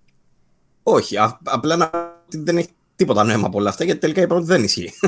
Όχι. 0.83 1.17
απλά 1.43 1.75
να... 1.75 1.89
δεν 2.27 2.57
έχει 2.57 2.69
τίποτα 2.95 3.23
νόημα 3.23 3.47
από 3.47 3.57
όλα 3.57 3.69
αυτά 3.69 3.83
γιατί 3.83 3.99
τελικά 3.99 4.21
είπαν 4.21 4.37
ότι 4.37 4.45
δεν 4.45 4.63
ισχύει. 4.63 4.91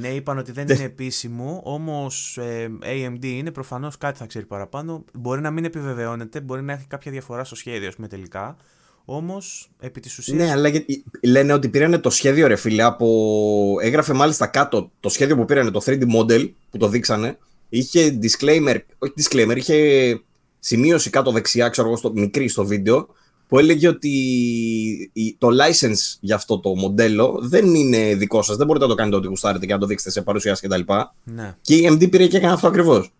ναι, 0.00 0.08
είπαν 0.08 0.38
ότι 0.38 0.52
δεν 0.52 0.68
είναι 0.68 0.84
επίσημο, 0.84 1.60
όμως 1.64 2.38
ε, 2.38 2.70
AMD 2.82 3.24
είναι, 3.24 3.50
προφανώς 3.50 3.98
κάτι 3.98 4.18
θα 4.18 4.26
ξέρει 4.26 4.46
παραπάνω. 4.46 5.04
Μπορεί 5.12 5.40
να 5.40 5.50
μην 5.50 5.64
επιβεβαιώνεται, 5.64 6.40
μπορεί 6.40 6.62
να 6.62 6.72
έχει 6.72 6.86
κάποια 6.86 7.12
διαφορά 7.12 7.44
στο 7.44 7.54
σχέδιο, 7.54 7.88
ας 7.88 7.94
πούμε 7.94 8.08
τελικά. 8.08 8.56
Όμως, 9.04 9.70
επί 9.80 10.00
της 10.00 10.18
ουσία. 10.18 10.34
Ναι, 10.34 10.50
αλλά 10.50 10.68
γιατί 10.68 11.04
λένε 11.22 11.52
ότι 11.52 11.68
πήρανε 11.68 11.98
το 11.98 12.10
σχέδιο, 12.10 12.46
ρε 12.46 12.56
φίλε, 12.56 12.82
από. 12.82 13.76
Έγραφε 13.82 14.12
μάλιστα 14.12 14.46
κάτω 14.46 14.90
το 15.00 15.08
σχέδιο 15.08 15.36
που 15.36 15.44
πήρανε, 15.44 15.70
το 15.70 15.82
3D 15.84 16.02
model 16.02 16.50
που 16.70 16.78
το 16.78 16.88
δείξανε. 16.88 17.38
Είχε 17.68 18.18
disclaimer, 18.22 18.78
όχι 18.98 19.12
disclaimer, 19.16 19.56
είχε 19.56 20.20
σημείωση 20.58 21.10
κάτω 21.10 21.30
δεξιά, 21.32 21.68
ξέρω 21.68 21.86
εγώ, 21.88 21.96
στο, 21.96 22.12
μικρή 22.12 22.48
στο 22.48 22.66
βίντεο, 22.66 23.08
που 23.50 23.58
έλεγε 23.58 23.88
ότι 23.88 25.12
το 25.38 25.48
license 25.48 26.16
για 26.20 26.34
αυτό 26.34 26.58
το 26.58 26.74
μοντέλο 26.74 27.38
δεν 27.42 27.74
είναι 27.74 28.14
δικό 28.14 28.42
σας. 28.42 28.56
Δεν 28.56 28.66
μπορείτε 28.66 28.84
να 28.84 28.90
το 28.90 28.96
κάνετε 28.96 29.16
ό,τι 29.16 29.26
γουστάρετε 29.26 29.66
και 29.66 29.72
να 29.72 29.78
το 29.78 29.86
δείξετε 29.86 30.10
σε 30.10 30.22
παρουσιάσει 30.22 30.68
κτλ. 30.68 30.80
Ναι. 31.24 31.56
Και 31.60 31.74
η 31.74 31.88
AMD 31.90 32.10
πήρε 32.10 32.26
και 32.26 32.36
έκανε 32.36 32.52
αυτό 32.52 32.66
ακριβώς. 32.66 33.12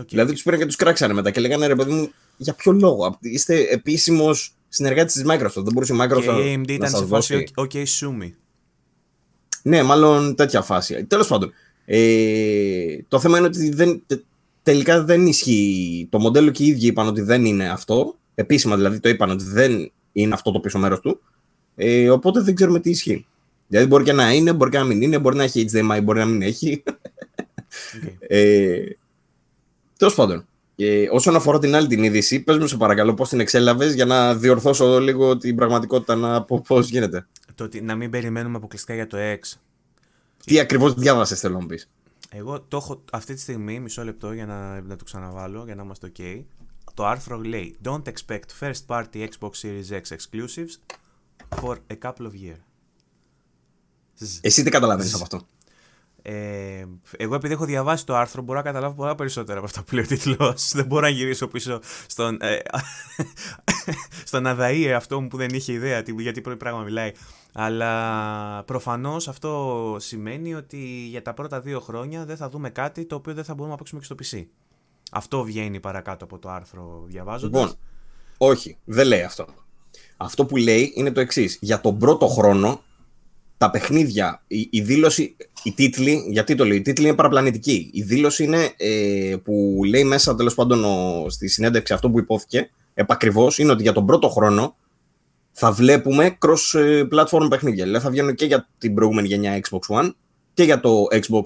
Okay. 0.00 0.06
Δηλαδή 0.08 0.32
τους 0.32 0.42
πήραν 0.42 0.58
και 0.58 0.66
τους 0.66 0.76
κράξανε 0.76 1.12
μετά 1.12 1.30
και 1.30 1.40
λέγανε 1.40 1.66
ρε 1.66 1.74
παιδί 1.74 1.92
μου, 1.92 2.10
για 2.36 2.54
ποιο 2.54 2.72
λόγο; 2.72 3.18
Είστε 3.20 3.66
επίσημος 3.70 4.54
συνεργάτης 4.68 5.12
της 5.12 5.24
Microsoft. 5.26 5.62
Δεν 5.62 5.72
μπορούσε 5.72 5.94
η 5.94 5.96
Microsoft 6.00 6.34
και 6.36 6.50
η 6.50 6.60
AMD 6.60 6.70
ήταν 6.70 6.90
σε 6.90 7.04
φάση 7.04 7.44
OK, 7.54 7.74
Sumi. 7.74 8.32
Ναι, 9.62 9.82
μάλλον 9.82 10.34
τέτοια 10.34 10.62
φάση. 10.62 11.04
Τέλος 11.04 11.28
πάντων. 11.28 11.52
Ε, 11.84 12.98
το 13.08 13.20
θέμα 13.20 13.38
είναι 13.38 13.46
ότι 13.46 13.70
δεν, 13.70 14.02
τελικά 14.62 15.04
δεν 15.04 15.26
ισχύει. 15.26 16.08
Το 16.10 16.18
μοντέλο 16.18 16.50
και 16.50 16.64
οι 16.64 16.66
ίδιοι 16.66 16.86
είπαν 16.86 17.06
ότι 17.06 17.20
δεν 17.20 17.44
είναι 17.44 17.68
αυτό. 17.68 18.17
Επίσημα 18.38 18.76
δηλαδή 18.76 19.00
το 19.00 19.08
είπαν 19.08 19.30
ότι 19.30 19.44
δεν 19.44 19.92
είναι 20.12 20.34
αυτό 20.34 20.50
το 20.50 20.60
πίσω 20.60 20.78
μέρος 20.78 21.00
του. 21.00 21.20
Ε, 21.76 22.10
οπότε 22.10 22.40
δεν 22.40 22.54
ξέρουμε 22.54 22.80
τι 22.80 22.90
ισχύει. 22.90 23.26
Δηλαδή 23.68 23.86
μπορεί 23.86 24.04
και 24.04 24.12
να 24.12 24.32
είναι, 24.32 24.52
μπορεί 24.52 24.70
και 24.70 24.78
να 24.78 24.84
μην 24.84 25.02
είναι, 25.02 25.18
μπορεί 25.18 25.36
να 25.36 25.42
έχει 25.42 25.68
HDMI, 25.72 26.00
μπορεί 26.02 26.18
να 26.18 26.24
μην 26.24 26.42
έχει. 26.42 26.82
Okay. 26.86 28.12
Ε, 28.18 28.84
Τέλος 29.96 30.14
πάντων. 30.14 30.46
Ε, 30.76 31.08
όσον 31.10 31.36
αφορά 31.36 31.58
την 31.58 31.74
άλλη 31.74 31.86
την 31.86 32.02
είδηση, 32.02 32.40
πες 32.40 32.58
μου 32.58 32.66
σε 32.66 32.76
παρακαλώ 32.76 33.14
πώς 33.14 33.28
την 33.28 33.40
εξέλαβες 33.40 33.94
για 33.94 34.04
να 34.04 34.34
διορθώσω 34.34 35.00
λίγο 35.00 35.36
την 35.36 35.56
πραγματικότητα 35.56 36.14
να 36.14 36.42
πω 36.42 36.62
πώς 36.66 36.88
γίνεται. 36.88 37.26
Το 37.54 37.64
ότι 37.64 37.80
να 37.80 37.94
μην 37.94 38.10
περιμένουμε 38.10 38.56
αποκλειστικά 38.56 38.94
για 38.94 39.06
το 39.06 39.16
X. 39.20 39.58
Τι 40.44 40.58
ακριβώς 40.58 40.94
διάβασες 40.94 41.40
θέλω 41.40 41.58
να 41.58 41.66
πεις. 41.66 41.88
Εγώ 42.30 42.60
το 42.60 42.76
έχω 42.76 43.02
αυτή 43.12 43.34
τη 43.34 43.40
στιγμή, 43.40 43.80
μισό 43.80 44.04
λεπτό 44.04 44.32
για 44.32 44.46
να, 44.46 44.80
να 44.80 44.96
το 44.96 45.04
ξαναβάλω, 45.04 45.62
για 45.64 45.74
να 45.74 45.82
είμαστε 45.82 46.12
ok. 46.18 46.42
Το 46.98 47.06
άρθρο 47.06 47.40
λέει 47.40 47.76
Don't 47.84 48.02
expect 48.02 48.48
first 48.60 48.86
party 48.86 49.28
Xbox 49.28 49.50
Series 49.62 49.90
X 49.90 50.16
exclusives 50.16 50.74
for 51.60 51.76
a 51.90 51.96
couple 52.06 52.26
of 52.26 52.32
years. 52.32 52.62
Εσύ 54.40 54.62
τι 54.62 54.70
καταλαβαίνεις 54.70 55.14
από 55.14 55.22
αυτό; 55.22 55.46
Ε, 56.22 56.84
εγώ 57.16 57.34
επειδή 57.34 57.52
έχω 57.52 57.64
διαβάσει 57.64 58.06
το 58.06 58.16
άρθρο 58.16 58.42
μπορώ 58.42 58.58
να 58.58 58.64
καταλάβω 58.64 58.94
πολλά 58.94 59.14
περισσότερα 59.14 59.58
από 59.58 59.66
αυτά 59.66 59.82
που 59.82 59.94
λέει 59.94 60.04
ο 60.04 60.06
τίτλος. 60.06 60.72
Δεν 60.72 60.86
μπορώ 60.86 61.00
να 61.00 61.08
γυρίσω 61.08 61.48
πίσω 61.48 61.80
στον, 62.06 62.38
ε, 62.40 62.58
στον 64.28 64.44
Αδαΐε 64.46 64.92
αυτό 64.96 65.20
μου 65.20 65.28
που 65.28 65.36
δεν 65.36 65.48
είχε 65.50 65.72
ιδέα 65.72 66.02
γιατί 66.18 66.40
πρώτη 66.40 66.58
πράγμα 66.58 66.82
μιλάει. 66.82 67.12
Αλλά 67.52 68.62
προφανώς 68.64 69.28
αυτό 69.28 69.96
σημαίνει 70.00 70.54
ότι 70.54 71.06
για 71.10 71.22
τα 71.22 71.34
πρώτα 71.34 71.60
δύο 71.60 71.80
χρόνια 71.80 72.24
δεν 72.24 72.36
θα 72.36 72.48
δούμε 72.48 72.70
κάτι 72.70 73.04
το 73.04 73.14
οποίο 73.14 73.34
δεν 73.34 73.44
θα 73.44 73.54
μπορούμε 73.54 73.70
να 73.70 73.76
παίξουμε 73.76 74.00
και 74.00 74.06
στο 74.06 74.14
PC. 74.22 74.46
Αυτό 75.10 75.44
βγαίνει 75.44 75.80
παρακάτω 75.80 76.24
από 76.24 76.38
το 76.38 76.48
άρθρο 76.48 77.04
διαβάζοντας. 77.06 77.60
Λοιπόν, 77.60 77.76
όχι, 78.38 78.76
δεν 78.84 79.06
λέει 79.06 79.22
αυτό. 79.22 79.46
Αυτό 80.16 80.46
που 80.46 80.56
λέει 80.56 80.92
είναι 80.94 81.10
το 81.10 81.20
εξής. 81.20 81.58
Για 81.60 81.80
τον 81.80 81.98
πρώτο 81.98 82.26
χρόνο, 82.26 82.82
τα 83.58 83.70
παιχνίδια, 83.70 84.42
η, 84.46 84.68
η 84.70 84.80
δήλωση, 84.80 85.36
η 85.62 85.72
τίτλη, 85.72 86.24
γιατί 86.28 86.54
το 86.54 86.64
λέει, 86.64 86.76
η 86.76 86.82
τίτλη 86.82 87.06
είναι 87.06 87.14
παραπλανητική. 87.14 87.90
Η 87.92 88.02
δήλωση 88.02 88.44
είναι 88.44 88.72
ε, 88.76 89.36
που 89.44 89.80
λέει 89.86 90.04
μέσα 90.04 90.34
τέλος 90.34 90.54
πάντων 90.54 90.84
ο, 90.84 91.26
στη 91.28 91.48
συνέντευξη 91.48 91.92
αυτό 91.92 92.10
που 92.10 92.18
υπόθηκε, 92.18 92.70
επακριβώς, 92.94 93.58
είναι 93.58 93.72
ότι 93.72 93.82
για 93.82 93.92
τον 93.92 94.06
πρώτο 94.06 94.28
χρόνο 94.28 94.76
θα 95.52 95.72
βλέπουμε 95.72 96.38
cross-platform 96.46 97.46
παιχνίδια. 97.50 97.84
Δηλαδή 97.84 98.04
θα 98.04 98.10
βγαίνουν 98.10 98.34
και 98.34 98.44
για 98.44 98.68
την 98.78 98.94
προηγούμενη 98.94 99.26
γενιά 99.28 99.60
Xbox 99.60 100.00
One 100.00 100.10
και 100.54 100.62
για 100.62 100.80
το 100.80 101.06
Xbox 101.10 101.42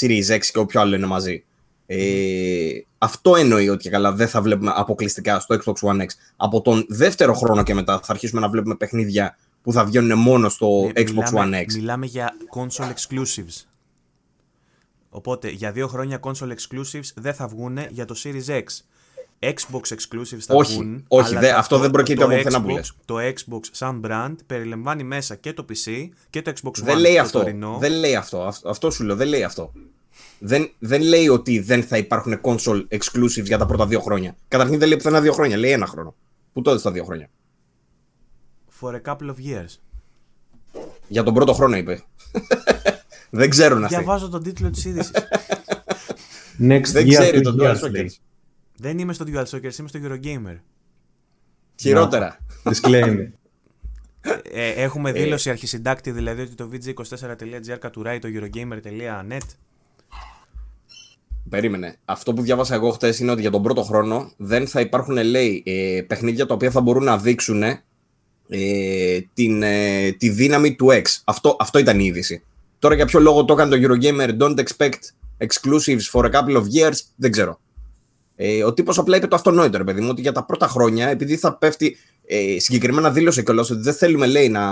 Series 0.00 0.36
X 0.36 0.44
και 0.52 0.58
όποιο 0.58 0.80
άλλο 0.80 0.94
είναι 0.96 1.06
μαζί. 1.06 1.44
Ε, 1.92 2.68
αυτό 2.98 3.36
εννοεί 3.36 3.68
ότι 3.68 3.82
και 3.82 3.90
καλά 3.90 4.12
δεν 4.12 4.28
θα 4.28 4.42
βλέπουμε 4.42 4.72
αποκλειστικά 4.74 5.40
στο 5.40 5.56
Xbox 5.64 5.88
One 5.88 6.00
X. 6.00 6.06
Από 6.36 6.60
τον 6.62 6.84
δεύτερο 6.88 7.34
χρόνο 7.34 7.62
και 7.62 7.74
μετά 7.74 8.00
θα 8.02 8.12
αρχίσουμε 8.12 8.40
να 8.40 8.48
βλέπουμε 8.48 8.74
παιχνίδια 8.76 9.36
που 9.62 9.72
θα 9.72 9.84
βγαίνουν 9.84 10.18
μόνο 10.18 10.48
στο 10.48 10.90
Ε, 10.94 11.00
Xbox 11.02 11.10
μιλάμε, 11.12 11.60
One 11.62 11.70
X. 11.70 11.74
Μιλάμε 11.74 12.06
για 12.06 12.32
console 12.54 12.92
exclusives. 12.92 13.64
Οπότε 15.08 15.48
για 15.48 15.72
δύο 15.72 15.88
χρόνια 15.88 16.20
console 16.22 16.52
exclusives 16.52 17.10
δεν 17.14 17.34
θα 17.34 17.46
βγουν 17.48 17.78
για 17.90 18.04
το 18.04 18.14
Series 18.24 18.46
X. 18.46 18.62
Xbox 19.42 19.80
exclusives 19.94 20.38
θα 20.46 20.54
Όχι, 20.54 20.72
βγουν. 20.74 21.04
όχι, 21.08 21.30
αλλά 21.30 21.40
δε- 21.40 21.50
το- 21.50 21.56
αυτό 21.56 21.78
δεν 21.78 21.90
προκύπτει 21.90 22.20
το 22.20 22.26
από 22.26 22.36
πουθενά 22.36 22.62
που 22.62 22.68
Xbox- 22.68 22.74
λες. 22.74 22.92
Το 23.04 23.16
Xbox 23.18 23.60
σαν 23.70 24.02
brand 24.06 24.34
περιλαμβάνει 24.46 25.02
μέσα 25.02 25.34
και 25.34 25.52
το 25.52 25.64
PC 25.68 26.08
και 26.30 26.42
το 26.42 26.52
Xbox 26.62 26.68
One. 26.68 26.82
Δεν 26.82 26.98
λέει 26.98 27.14
το 27.14 27.20
αυτό. 27.20 27.38
τωρινό. 27.38 27.76
Δεν 27.80 27.92
λέει 27.92 28.14
αυτό. 28.16 28.42
Αυτό, 28.42 28.68
αυτό 28.68 28.90
σου 28.90 29.04
λέω. 29.04 29.16
Δεν 29.16 29.28
λέει 29.28 29.42
αυτό. 29.44 29.72
Δεν, 30.38 30.70
δεν 30.78 31.02
λέει 31.02 31.28
ότι 31.28 31.58
δεν 31.58 31.82
θα 31.82 31.96
υπάρχουν 31.98 32.40
console 32.42 32.86
exclusives 32.88 33.44
για 33.44 33.58
τα 33.58 33.66
πρώτα 33.66 33.86
δύο 33.86 34.00
χρόνια. 34.00 34.36
Καταρχήν 34.48 34.78
δεν 34.78 34.88
λέει 34.88 34.96
πουθενά 34.96 35.20
δύο 35.20 35.32
χρόνια. 35.32 35.56
Λέει 35.56 35.70
ένα 35.70 35.86
χρόνο. 35.86 36.14
Πού 36.52 36.62
τότε 36.62 36.78
στα 36.78 36.90
δύο 36.92 37.04
χρόνια. 37.04 37.30
For 38.80 38.94
a 38.94 39.00
couple 39.12 39.26
of 39.28 39.36
years. 39.46 39.78
Για 41.08 41.22
τον 41.22 41.34
πρώτο 41.34 41.52
χρόνο 41.52 41.76
είπε. 41.76 42.02
δεν 43.30 43.50
ξέρουν 43.50 43.84
αυτοί. 43.84 43.94
Διαβάζω 43.96 44.28
τον 44.28 44.42
τίτλο 44.42 44.70
της 44.70 44.84
είδησης. 44.84 45.12
Next 46.70 46.88
Δεν 46.92 47.06
year, 47.06 47.10
ξέρει 47.10 47.38
two 47.38 47.42
τον 47.42 47.56
years, 47.60 47.76
DualShockers. 47.76 47.90
λέει. 47.90 48.16
δεν 48.76 48.98
είμαι 48.98 49.12
στο 49.12 49.24
DualShockers, 49.28 49.78
είμαι 49.78 49.88
στο 49.88 50.00
Eurogamer. 50.02 50.56
Χειρότερα. 51.80 52.38
Disclaimer. 52.64 53.28
Ε, 54.52 54.70
έχουμε 54.70 55.12
δήλωση 55.12 55.50
αρχισυντάκτη 55.50 56.10
δηλαδή 56.10 56.42
ότι 56.42 56.54
το 56.54 56.70
vg24.gr 56.72 57.76
κατουράει 57.80 58.18
το 58.18 58.28
eurogamer.net. 58.32 59.38
Περίμενε. 61.48 61.96
Αυτό 62.04 62.32
που 62.34 62.42
διάβασα 62.42 62.74
εγώ 62.74 62.90
χθε 62.90 63.14
είναι 63.20 63.30
ότι 63.30 63.40
για 63.40 63.50
τον 63.50 63.62
πρώτο 63.62 63.82
χρόνο 63.82 64.32
δεν 64.36 64.66
θα 64.66 64.80
υπάρχουν, 64.80 65.16
λέει, 65.24 65.62
ε, 65.66 66.00
παιχνίδια 66.06 66.46
τα 66.46 66.54
οποία 66.54 66.70
θα 66.70 66.80
μπορούν 66.80 67.04
να 67.04 67.18
δείξουν 67.18 67.62
ε, 67.62 67.78
την, 69.34 69.62
ε, 69.62 70.10
τη 70.10 70.28
δύναμη 70.28 70.74
του 70.74 70.86
X. 70.90 71.02
Αυτό, 71.24 71.56
αυτό 71.58 71.78
ήταν 71.78 71.98
η 72.00 72.04
είδηση. 72.04 72.42
Τώρα 72.78 72.94
για 72.94 73.06
ποιο 73.06 73.20
λόγο 73.20 73.44
το 73.44 73.52
έκανε 73.52 73.76
το 73.76 73.82
Eurogamer, 73.88 74.38
don't 74.38 74.58
expect 74.58 74.98
exclusives 75.46 76.10
for 76.12 76.24
a 76.24 76.30
couple 76.30 76.56
of 76.56 76.64
years, 76.74 76.98
δεν 77.16 77.30
ξέρω. 77.30 77.60
Ε, 78.36 78.64
ο 78.64 78.72
τύπος 78.72 78.98
απλά 78.98 79.16
είπε 79.16 79.26
το 79.26 79.36
αυτονόητο, 79.36 79.78
ρε 79.78 79.84
παιδί 79.84 80.00
μου, 80.00 80.08
ότι 80.10 80.20
για 80.20 80.32
τα 80.32 80.44
πρώτα 80.44 80.66
χρόνια, 80.66 81.08
επειδή 81.08 81.36
θα 81.36 81.56
πέφτει, 81.56 81.96
ε, 82.26 82.58
συγκεκριμένα 82.58 83.10
δήλωσε 83.10 83.42
κιόλας 83.42 83.70
ότι 83.70 83.80
δεν 83.80 83.94
θέλουμε, 83.94 84.26
λέει, 84.26 84.48
να, 84.48 84.64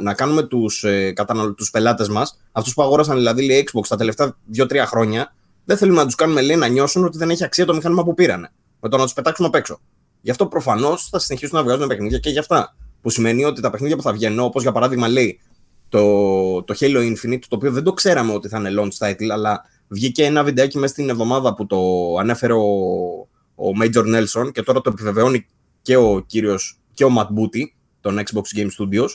να 0.00 0.14
κάνουμε 0.14 0.42
τους, 0.42 0.84
ε, 0.84 1.12
καταναλω- 1.12 1.54
τους 1.54 1.70
πελάτες 1.70 2.08
μας, 2.08 2.38
αυτούς 2.52 2.74
που 2.74 2.82
αγόρασαν 2.82 3.16
δηλαδή, 3.16 3.44
λέει, 3.44 3.68
Xbox 3.72 3.86
τα 3.88 3.96
τελευταία 3.96 4.36
2-3 4.56 4.86
χρόνια, 4.86 5.34
δεν 5.66 5.76
θέλουμε 5.76 5.98
να 5.98 6.04
τους 6.04 6.14
κάνουμε 6.14 6.40
λέει, 6.40 6.56
να 6.56 6.66
νιώσουν 6.68 7.04
ότι 7.04 7.18
δεν 7.18 7.30
έχει 7.30 7.44
αξία 7.44 7.64
το 7.64 7.74
μηχάνημα 7.74 8.04
που 8.04 8.14
πήρανε. 8.14 8.48
Με 8.80 8.88
το 8.88 8.96
να 8.96 9.02
τους 9.02 9.12
πετάξουμε 9.12 9.48
απ' 9.48 9.54
έξω. 9.54 9.80
Γι' 10.20 10.30
αυτό 10.30 10.46
προφανώς 10.46 11.08
θα 11.08 11.18
συνεχίσουν 11.18 11.56
να 11.56 11.64
βγάζουν 11.64 11.86
παιχνίδια 11.86 12.18
και 12.18 12.30
για 12.30 12.40
αυτά. 12.40 12.76
Που 13.00 13.10
σημαίνει 13.10 13.44
ότι 13.44 13.60
τα 13.60 13.70
παιχνίδια 13.70 13.96
που 13.96 14.02
θα 14.02 14.12
βγαίνουν, 14.12 14.38
όπως 14.38 14.62
για 14.62 14.72
παράδειγμα 14.72 15.08
λέει 15.08 15.40
το, 15.88 16.62
το 16.62 16.74
Halo 16.78 16.96
Infinite, 16.96 17.38
το 17.48 17.56
οποίο 17.56 17.70
δεν 17.70 17.82
το 17.82 17.92
ξέραμε 17.92 18.32
ότι 18.32 18.48
θα 18.48 18.58
είναι 18.58 18.70
launch 18.80 19.06
title, 19.06 19.28
αλλά 19.32 19.64
βγήκε 19.88 20.24
ένα 20.24 20.44
βιντεάκι 20.44 20.78
μέσα 20.78 20.92
στην 20.92 21.08
εβδομάδα 21.08 21.54
που 21.54 21.66
το 21.66 21.78
ανέφερε 22.20 22.52
ο, 22.52 22.64
ο 23.54 23.70
Major 23.82 24.04
Nelson 24.16 24.52
και 24.52 24.62
τώρα 24.62 24.80
το 24.80 24.90
επιβεβαιώνει 24.92 25.46
και 25.82 25.96
ο 25.96 26.20
κύριος 26.26 26.80
και 26.94 27.04
ο 27.04 27.10
Matt 27.18 27.26
Booty 27.26 27.62
των 28.00 28.18
Xbox 28.18 28.58
Game 28.58 28.68
Studios. 28.78 29.08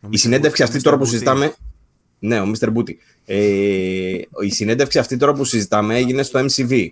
Ο 0.00 0.06
Η 0.06 0.08
Mr. 0.10 0.18
συνέντευξη 0.18 0.62
Booty, 0.62 0.66
αυτή 0.66 0.78
Mr. 0.78 0.82
τώρα 0.82 0.96
που 0.96 1.04
Booty. 1.04 1.08
συζητάμε. 1.08 1.54
Ναι, 2.20 2.40
ο 2.40 2.52
Mr. 2.54 2.68
Booty. 2.74 2.94
Ε, 3.24 4.18
η 4.40 4.50
συνέντευξη 4.50 4.98
αυτή 4.98 5.16
τώρα 5.16 5.32
που 5.32 5.44
συζητάμε 5.44 5.96
έγινε 5.96 6.22
στο 6.22 6.44
MCV. 6.44 6.86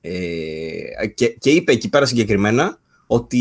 Ε, 0.00 1.06
και, 1.14 1.28
και 1.28 1.50
είπε 1.50 1.72
εκεί 1.72 1.88
πέρα 1.88 2.06
συγκεκριμένα 2.06 2.78
ότι 3.06 3.40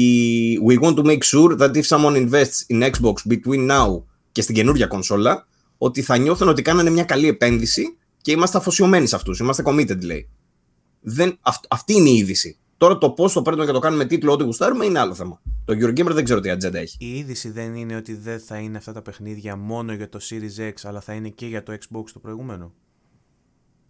we 0.67 0.79
want 0.83 0.95
to 0.95 1.03
make 1.03 1.21
sure 1.23 1.57
that 1.59 1.71
if 1.75 1.83
someone 1.83 2.27
invests 2.29 2.65
in 2.73 2.83
Xbox 2.91 3.13
between 3.29 3.69
now 3.71 4.03
και 4.31 4.41
στην 4.41 4.55
καινούργια 4.55 4.87
κονσόλα, 4.87 5.47
ότι 5.77 6.01
θα 6.01 6.17
νιώθουν 6.17 6.47
ότι 6.47 6.61
κάνανε 6.61 6.89
μια 6.89 7.03
καλή 7.03 7.27
επένδυση 7.27 7.97
και 8.21 8.31
είμαστε 8.31 8.57
αφοσιωμένοι 8.57 9.07
σε 9.07 9.15
αυτούς. 9.15 9.39
Είμαστε 9.39 9.63
committed, 9.65 10.01
λέει. 10.01 10.29
Δεν, 11.01 11.37
αυ- 11.41 11.65
αυτή 11.69 11.93
είναι 11.93 12.09
η 12.09 12.15
είδηση. 12.15 12.57
Τώρα 12.81 12.97
το 12.97 13.09
πώ 13.11 13.29
το 13.31 13.41
παίρνουμε 13.41 13.65
και 13.65 13.71
το 13.71 13.79
κάνουμε 13.79 14.05
τίτλο 14.05 14.31
ό,τι 14.31 14.43
γουστάρουμε 14.43 14.85
είναι 14.85 14.99
άλλο 14.99 15.13
θέμα. 15.13 15.41
Το 15.65 15.73
Eurogamer 15.73 16.11
δεν 16.13 16.23
ξέρω 16.23 16.39
τι 16.39 16.49
ατζέντα 16.49 16.79
έχει. 16.79 16.97
Η 16.99 17.17
είδηση 17.17 17.49
δεν 17.49 17.75
είναι 17.75 17.95
ότι 17.95 18.13
δεν 18.15 18.39
θα 18.39 18.57
είναι 18.57 18.77
αυτά 18.77 18.91
τα 18.93 19.01
παιχνίδια 19.01 19.55
μόνο 19.55 19.93
για 19.93 20.09
το 20.09 20.19
Series 20.21 20.61
X, 20.67 20.71
αλλά 20.83 21.01
θα 21.01 21.13
είναι 21.13 21.29
και 21.29 21.45
για 21.45 21.63
το 21.63 21.73
Xbox 21.73 22.03
το 22.13 22.19
προηγούμενο. 22.19 22.73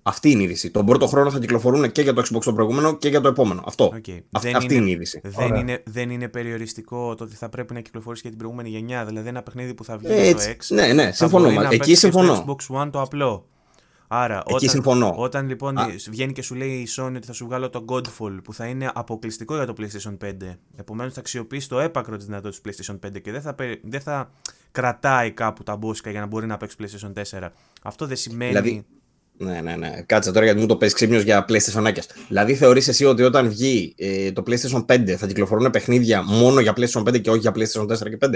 Αυτή 0.04 0.30
είναι 0.32 0.42
η 0.42 0.44
είδηση. 0.44 0.72
Τον 0.72 0.86
πρώτο 0.86 1.08
χρόνο 1.08 1.32
θα 1.32 1.40
κυκλοφορούν 1.40 1.92
και 1.92 2.02
για 2.02 2.14
το 2.14 2.22
Xbox 2.22 2.40
το 2.44 2.54
προηγούμενο 2.54 2.98
και 2.98 3.10
για 3.10 3.22
το 3.22 3.28
επόμενο. 3.28 3.64
Αυτό. 3.66 3.92
Okay. 3.94 4.20
Αυ- 4.32 4.44
δεν 4.46 4.56
αυτή 4.56 4.76
είναι, 4.76 4.88
η 4.90 4.92
είδηση. 4.92 5.22
Δεν 5.24 5.46
Ωραία. 5.50 5.60
είναι, 5.60 5.84
δεν 5.86 6.10
είναι 6.10 6.28
περιοριστικό 6.28 7.16
το 7.16 7.24
ότι 7.24 7.36
θα 7.36 7.50
πρέπει 7.50 7.74
να 7.74 7.80
κυκλοφορήσει 7.80 8.24
και 8.24 8.30
την 8.30 8.38
προηγούμενη 8.38 8.70
γενιά. 8.70 9.06
Δηλαδή 9.06 9.28
ένα 9.28 9.42
παιχνίδι 9.44 9.74
που 9.74 9.84
θα 9.84 9.98
βγει 9.98 10.08
Ε, 10.12 10.24
για 10.26 10.36
το 10.36 10.42
έτσι. 10.42 10.56
X. 10.60 10.76
Ναι, 10.76 10.94
ναι, 10.94 11.06
θα 11.06 11.12
συμφωνώ. 11.14 11.44
μπορεί 11.44 11.56
μα- 11.56 11.62
να 11.62 11.68
Εκεί 11.68 11.78
παίξει 11.78 11.92
και 11.92 11.98
συμφωνώ. 11.98 12.36
Στο 12.36 12.56
Xbox 12.58 12.82
One 12.86 12.90
το 12.92 13.02
απλό. 13.02 13.48
Άρα, 14.14 14.38
Εκεί 14.46 14.54
όταν, 14.56 14.70
συμφωνώ. 14.70 15.14
όταν 15.18 15.48
λοιπόν 15.48 15.78
Α. 15.78 15.88
βγαίνει 16.10 16.34
και 16.34 16.42
σου 16.42 16.56
λέει 16.56 16.70
η 16.72 16.88
Sony 16.98 17.14
ότι 17.16 17.26
θα 17.28 17.34
σου 17.34 17.46
βγάλω 17.46 17.70
το 17.70 17.86
Godfall 17.90 18.38
που 18.44 18.54
θα 18.54 18.66
είναι 18.66 18.92
αποκλειστικό 18.94 19.56
για 19.56 19.66
το 19.66 19.74
PlayStation 19.78 20.18
5, 20.26 20.32
επομένως 20.76 21.14
θα 21.14 21.20
αξιοποιήσει 21.20 21.70
το 21.70 21.80
έπακρο 21.80 22.18
της 22.18 22.26
δυνατότητας 22.26 22.62
του 22.62 22.70
PlayStation 23.00 23.08
5 23.08 23.22
και 23.22 23.32
δεν 23.32 23.42
θα, 23.42 23.54
περι- 23.54 23.80
δεν 23.84 24.02
θα 24.02 24.32
κρατάει 24.72 25.32
κάπου 25.32 25.64
τα 25.64 25.76
μπόσικα 25.76 26.10
για 26.10 26.20
να 26.20 26.26
μπορεί 26.26 26.46
να 26.46 26.58
παίξει 26.58 26.76
PlayStation 26.80 27.12
4. 27.40 27.48
Αυτό 27.82 28.06
δεν 28.08 28.18
σημαίνει. 28.18 28.52
Δηλαδή, 28.52 28.86
Ναι, 29.38 29.62
ναι, 29.62 29.76
ναι. 29.76 30.02
Κάτσε 30.06 30.32
τώρα 30.32 30.46
γιατί 30.46 30.60
μου 30.60 30.66
το 30.66 30.76
πες 30.78 30.94
ξύπνιος 30.94 31.24
για 31.24 31.46
PlayStation 31.50 31.84
άκιας. 31.86 32.08
Δηλαδή 32.28 32.56
θεωρείς 32.56 32.88
εσύ 32.88 33.06
ότι 33.06 33.24
όταν 33.24 33.50
βγει 33.50 33.94
ε, 33.98 34.32
το 34.32 34.44
PlayStation 34.48 34.86
5 34.86 35.10
θα 35.18 35.28
κυκλοφορούν 35.28 35.70
παιχνίδια 35.70 36.24
μόνο 36.24 36.60
για 36.60 36.74
PlayStation 36.78 37.02
5 37.02 37.22
και 37.22 37.30
όχι 37.30 37.40
για 37.40 37.52
PlayStation 37.56 37.82
4 37.84 38.10
και 38.10 38.18
5. 38.26 38.30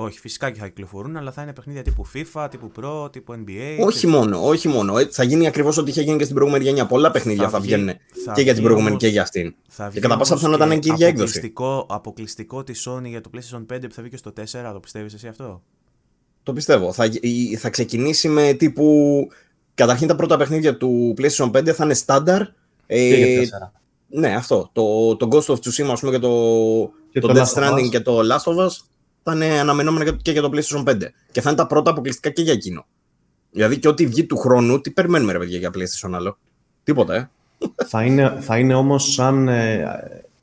Όχι, 0.00 0.18
φυσικά 0.18 0.50
και 0.50 0.58
θα 0.60 0.66
κυκλοφορούν, 0.68 1.16
αλλά 1.16 1.32
θα 1.32 1.42
είναι 1.42 1.52
παιχνίδια 1.52 1.82
τύπου 1.82 2.06
FIFA, 2.14 2.46
τύπου 2.50 2.70
Pro, 2.80 3.12
τύπου 3.12 3.32
NBA. 3.32 3.76
όχι 3.84 3.98
και- 4.00 4.06
μόνο, 4.06 4.46
όχι 4.46 4.68
μόνο. 4.68 4.98
Ε, 4.98 5.08
θα 5.10 5.22
γίνει 5.24 5.46
ακριβώς 5.46 5.76
ό,τι 5.78 5.90
είχε 5.90 6.02
γίνει 6.02 6.16
και 6.16 6.22
στην 6.24 6.34
προηγούμενη 6.36 6.64
γενιά. 6.64 6.86
Πολλά 6.86 7.10
παιχνίδια 7.10 7.44
Θα 7.44 7.50
θα, 7.50 7.60
βγει- 7.60 7.74
βγαίνουν 7.74 7.94
θα 8.24 8.32
και 8.32 8.40
για 8.42 8.52
την 8.52 8.52
βγει 8.52 8.62
προηγούμενη 8.62 8.88
όμως- 8.88 9.02
και 9.02 9.08
για 9.08 9.22
αυτήν. 9.22 9.54
Θα 9.68 9.84
Και 9.84 9.90
βγει 9.90 10.00
κατά 10.00 10.16
πάσα 10.16 10.30
όμως 10.34 10.38
πιθανότητα 10.44 10.66
να 10.66 10.72
είναι 10.72 10.82
και 10.82 10.88
η 10.90 10.92
ίδια 10.94 11.06
έκδοση. 11.06 11.30
αποκλειστικό, 11.38 11.86
αποκλειστικό 11.88 12.64
της 12.64 12.88
Sony 12.88 13.04
για 13.04 13.20
το 13.20 13.30
PlayStation 13.34 13.66
5 13.66 13.88
που 13.88 13.94
θα 13.94 14.02
βγει 14.02 14.10
και 14.10 14.16
στο 14.16 14.32
4, 14.32 14.72
το 14.72 14.80
πιστεύεις 14.80 15.14
εσύ 15.14 15.28
αυτό; 15.28 15.62
Το 16.42 16.52
πιστεύω. 16.52 16.92
Θα, 16.92 17.04
η- 17.20 17.56
θα 17.56 17.70
ξεκινήσει 17.70 18.28
με 18.28 18.52
τύπου. 18.52 19.28
Καταρχήν 19.74 20.08
τα 20.08 20.16
πρώτα 20.16 20.36
παιχνίδια 20.36 20.76
του 20.76 21.14
PlayStation 21.18 21.50
5 21.52 21.72
θα 21.72 21.84
είναι 21.84 21.96
standard. 22.06 22.46
Ε, 22.86 23.08
Και 23.08 23.14
για 23.16 23.38
τέσσερα. 23.40 23.72
ναι, 24.08 24.34
αυτό. 24.34 24.70
Το, 24.72 25.16
το 25.16 25.28
Ghost 25.30 25.54
of 25.54 25.56
Tsushima 25.56 25.90
ας 25.92 26.00
πούμε, 26.00 26.12
και 26.12 26.18
το, 26.18 26.30
Και 27.10 27.20
το, 27.20 27.26
το 27.28 27.34
Death 27.34 27.44
Last 27.44 27.54
of 27.62 27.62
Stranding 27.62 27.84
Us. 27.84 27.88
και 27.88 28.00
το 28.00 28.18
Last 28.20 28.52
of 28.52 28.66
Us 28.66 28.70
θα 29.28 29.34
είναι 29.46 29.58
αναμενόμενα 29.60 30.04
και- 30.04 30.16
και 30.22 30.30
για 30.32 30.42
το 30.42 30.50
PlayStation 30.52 30.84
5. 30.84 31.12
Και 31.32 31.40
θα 31.40 31.48
είναι 31.50 31.58
τα 31.58 31.66
πρώτα 31.66 31.90
αποκλειστικά 31.90 32.30
και 32.30 32.42
για 32.42 32.52
εκείνο. 32.52 32.86
Δηλαδή 33.50 33.78
και 33.78 33.88
ό,τι 33.88 34.06
βγει 34.06 34.24
του 34.26 34.36
χρόνου, 34.36 34.80
τι 34.80 34.90
περιμένουμε 34.90 35.32
ρε 35.32 35.38
παιδιά 35.38 35.58
για 35.58 35.70
PlayStation 35.74 36.10
άλλο; 36.12 36.38
Τίποτα, 36.84 37.14
ε. 37.14 37.28
θα, 37.86 38.02
είναι, 38.04 38.36
θα 38.40 38.58
είναι 38.58 38.74
όμως 38.74 39.12
σαν, 39.12 39.48
ε, 39.48 39.84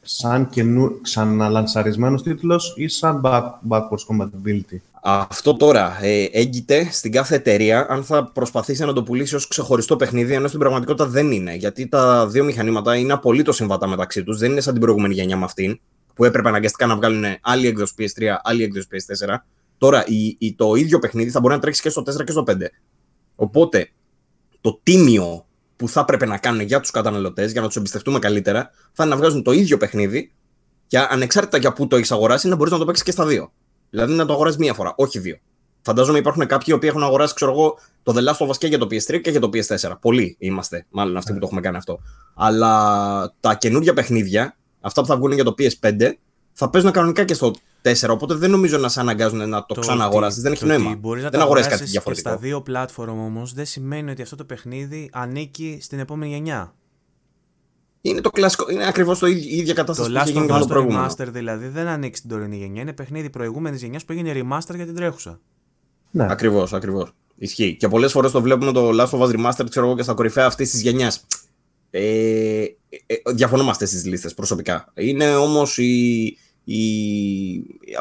σαν 0.02 0.50
καινού, 0.50 1.02
ξαναλανσαρισμένος 1.02 2.24
τίτλος 2.24 2.74
ή 2.78 2.88
σαν 2.88 3.22
back, 3.24 3.44
backwards 3.70 4.06
compatibility; 4.10 4.78
Αυτό 5.02 5.56
τώρα 5.56 5.98
ε, 6.02 6.24
έγκυται 6.32 6.88
στην 6.92 7.12
κάθε 7.12 7.36
εταιρεία 7.36 7.86
αν 7.90 8.04
θα 8.04 8.24
προσπαθήσει 8.34 8.86
να 8.86 8.94
το 8.94 9.04
πουλήσει 9.04 9.36
ως 9.36 9.48
ξεχωριστό 9.48 9.96
παιχνίδι, 9.96 10.34
ενώ 10.34 10.48
στην 10.48 10.60
πραγματικότητα 10.60 11.08
δεν 11.08 11.32
είναι. 11.32 11.56
Γιατί 11.56 11.88
τα 11.88 12.28
δύο 12.28 12.44
μηχανήματα 12.44 12.96
είναι 12.96 13.14
απολύτως 13.14 13.56
συμβατά 13.56 13.88
μεταξύ 13.88 14.24
τους. 14.24 14.38
Δεν 14.38 14.52
είναι 14.52 14.62
σαν 14.62 14.74
την 14.74 14.82
προηγούμενη 14.82 15.14
γενιά 15.14 15.38
με 15.38 15.44
αυτήν, 15.44 15.80
που 16.16 16.26
έπρεπε 16.26 16.48
αναγκαστικά 16.48 16.86
να 16.86 16.96
βγάλουν 16.96 17.24
άλλη 17.42 17.68
έκδοση 17.68 17.94
PS3, 17.98 18.36
άλλη 18.44 18.64
έκδοση 18.64 18.88
PS4. 18.92 19.36
Τώρα 19.78 20.06
η, 20.08 20.36
η, 20.40 20.54
το 20.54 20.76
ίδιο 20.76 21.00
παιχνίδι 21.00 21.30
θα 21.30 21.40
μπορεί 21.40 21.54
να 21.54 21.60
τρέξει 21.60 21.82
και 21.82 21.90
στο 21.90 22.02
4 22.02 22.24
και 22.24 22.32
στο 22.32 22.44
5. 22.48 22.54
Οπότε 23.36 23.90
το 24.62 24.80
τίμιο 24.84 25.46
που 25.76 25.90
θα 25.90 26.00
έπρεπε 26.00 26.26
να 26.26 26.38
κάνουν 26.38 26.62
για 26.62 26.80
τους 26.80 26.92
καταναλωτές, 26.92 27.52
για 27.52 27.62
να 27.62 27.68
τους 27.68 27.76
εμπιστευτούμε 27.76 28.20
καλύτερα, 28.20 28.70
θα 28.92 29.04
είναι 29.04 29.14
να 29.14 29.20
βγάζουν 29.20 29.44
το 29.44 29.52
ίδιο 29.52 29.78
παιχνίδι 29.78 30.34
και 30.88 31.00
ανεξάρτητα 31.00 31.58
για 31.58 31.74
πού 31.74 31.88
το 31.88 31.96
έχεις 31.96 32.12
αγοράσει, 32.12 32.48
να 32.48 32.56
μπορείς 32.56 32.72
να 32.72 32.78
το 32.80 32.86
παίξεις 32.86 33.06
και 33.06 33.12
στα 33.12 33.26
δύο. 33.26 33.52
Δηλαδή 33.90 34.14
να 34.14 34.26
το 34.26 34.34
αγοράσει 34.34 34.58
μία 34.60 34.74
φορά, 34.74 34.94
όχι 34.98 35.20
δύο. 35.20 35.38
Φαντάζομαι 35.82 36.18
υπάρχουν 36.18 36.46
κάποιοι 36.46 36.68
οι 36.68 36.74
οποίοι 36.74 36.90
έχουν 36.92 37.04
αγοράσει, 37.04 37.34
ξέρω 37.34 37.52
εγώ, 37.52 37.78
το 38.04 38.14
The 38.16 38.30
Last 38.30 38.46
of 38.46 38.50
Us 38.50 38.58
και 38.58 38.68
για 38.68 38.78
το 38.78 38.86
PS3 38.86 39.22
και 39.22 39.30
για 39.30 39.40
το 39.40 39.50
PS4. 39.54 39.94
Πολλοί 40.02 40.36
είμαστε, 40.40 40.86
μάλλον 40.90 41.18
αυτοί 41.18 41.34
που 41.34 41.40
το 41.40 41.46
έχουμε 41.46 41.62
κάνει 41.62 41.78
αυτό. 41.78 42.00
Αλλά 42.36 43.34
τα 43.40 43.56
καινούργια 43.56 43.94
παιχνίδια, 43.94 44.58
αυτά 44.86 45.02
που 45.02 45.08
θα 45.08 45.16
βγουν 45.18 45.32
για 45.32 45.44
το 45.44 45.56
PS5, 45.58 46.12
θα 46.54 46.70
παίζουν 46.70 46.92
κανονικά 46.92 47.24
και 47.24 47.34
στο 47.34 47.54
4. 47.82 48.10
Οπότε 48.10 48.34
δεν 48.34 48.50
νομίζω 48.50 48.78
να 48.78 48.90
σε 48.90 49.00
αναγκάζουν 49.00 49.50
να 49.50 49.66
το, 49.66 49.74
Το 49.74 49.82
ξαναγοράσει. 49.82 50.34
ότι- 50.34 50.42
Δεν 50.42 50.52
έχει 50.52 50.66
το 50.66 50.74
ότι 50.74 50.82
νόημα. 50.82 50.96
μπορείς 50.96 51.24
να 51.24 51.30
Δεν 51.30 51.40
τα 51.40 51.46
αγοράζει 51.46 51.70
κάτι 51.70 51.82
αγοράσεις 51.84 51.96
και 51.96 52.12
διαφορετικό. 52.14 52.30
Στα 52.30 52.38
δύο 52.38 52.64
platform 53.08 53.18
όμως 53.26 53.54
δεν 53.54 53.66
σημαίνει 53.66 54.12
ότι 54.12 54.22
αυτό 54.22 54.36
το 54.36 54.44
παιχνίδι 54.44 55.10
ανήκει 55.14 55.78
στην 55.82 56.00
επόμενη 56.00 56.32
γενιά. 56.32 56.74
Είναι 58.02 58.22
το 58.22 58.30
κλασικό, 58.30 58.72
είναι 58.72 58.88
ακριβώς 58.88 59.20
το 59.20 59.26
ίδιο, 59.28 59.50
η 59.50 59.58
ίδια 59.58 59.74
Το 59.74 59.80
κατάσταση 59.80 60.10
που 60.12 60.16
Last 60.18 60.22
είχε 60.22 60.32
γίνει 60.32 60.44
of 60.46 60.48
και 60.48 60.54
με 60.54 60.58
Us 60.58 60.62
το 60.62 60.68
το 60.68 60.74
προηγούμενο. 60.74 61.06
Remaster 61.08 61.28
δηλαδή 61.32 61.68
δεν 61.68 61.88
ανήκει 61.88 62.18
στην 62.18 62.30
τωρινή 62.30 62.58
γενιά. 62.58 62.82
Είναι 62.82 62.94
παιχνίδι 62.94 63.30
προηγούμενης 63.30 63.82
γενιάς 63.82 64.06
που 64.06 64.12
έγινε 64.12 64.32
remaster 64.36 64.76
για 64.76 64.86
την 64.86 64.96
τρέχουσα. 64.96 65.40
Ναι, 66.12 66.26
Ακριβώς, 66.30 66.74
ακριβώς. 66.74 67.12
Ισχύει. 67.38 67.76
Και 67.80 67.88
πολλές 67.88 68.12
φορές 68.12 68.32
το 68.32 68.42
βλέπουμε 68.42 68.72
το 68.72 68.90
Last 68.90 69.10
of 69.10 69.20
Us 69.20 69.30
Remastered, 69.36 69.70
ξέρω 69.70 69.86
εγώ, 69.86 69.96
και 69.96 70.04
στα 70.04 70.14
κορυφαία 70.14 70.46
αυτής 70.46 70.72
της 70.72 70.82
γενιάς. 70.82 71.26
Ε, 71.98 72.64
ε, 73.06 73.16
διαφωνώ 73.34 73.64
με 73.64 73.70
αυτές 73.70 73.90
τις 73.90 74.06
λίστες 74.06 74.34
προσωπικά. 74.34 74.92
Είναι 74.94 75.36
όμως 75.36 75.78
η, 75.78 76.38
η, 76.64 76.80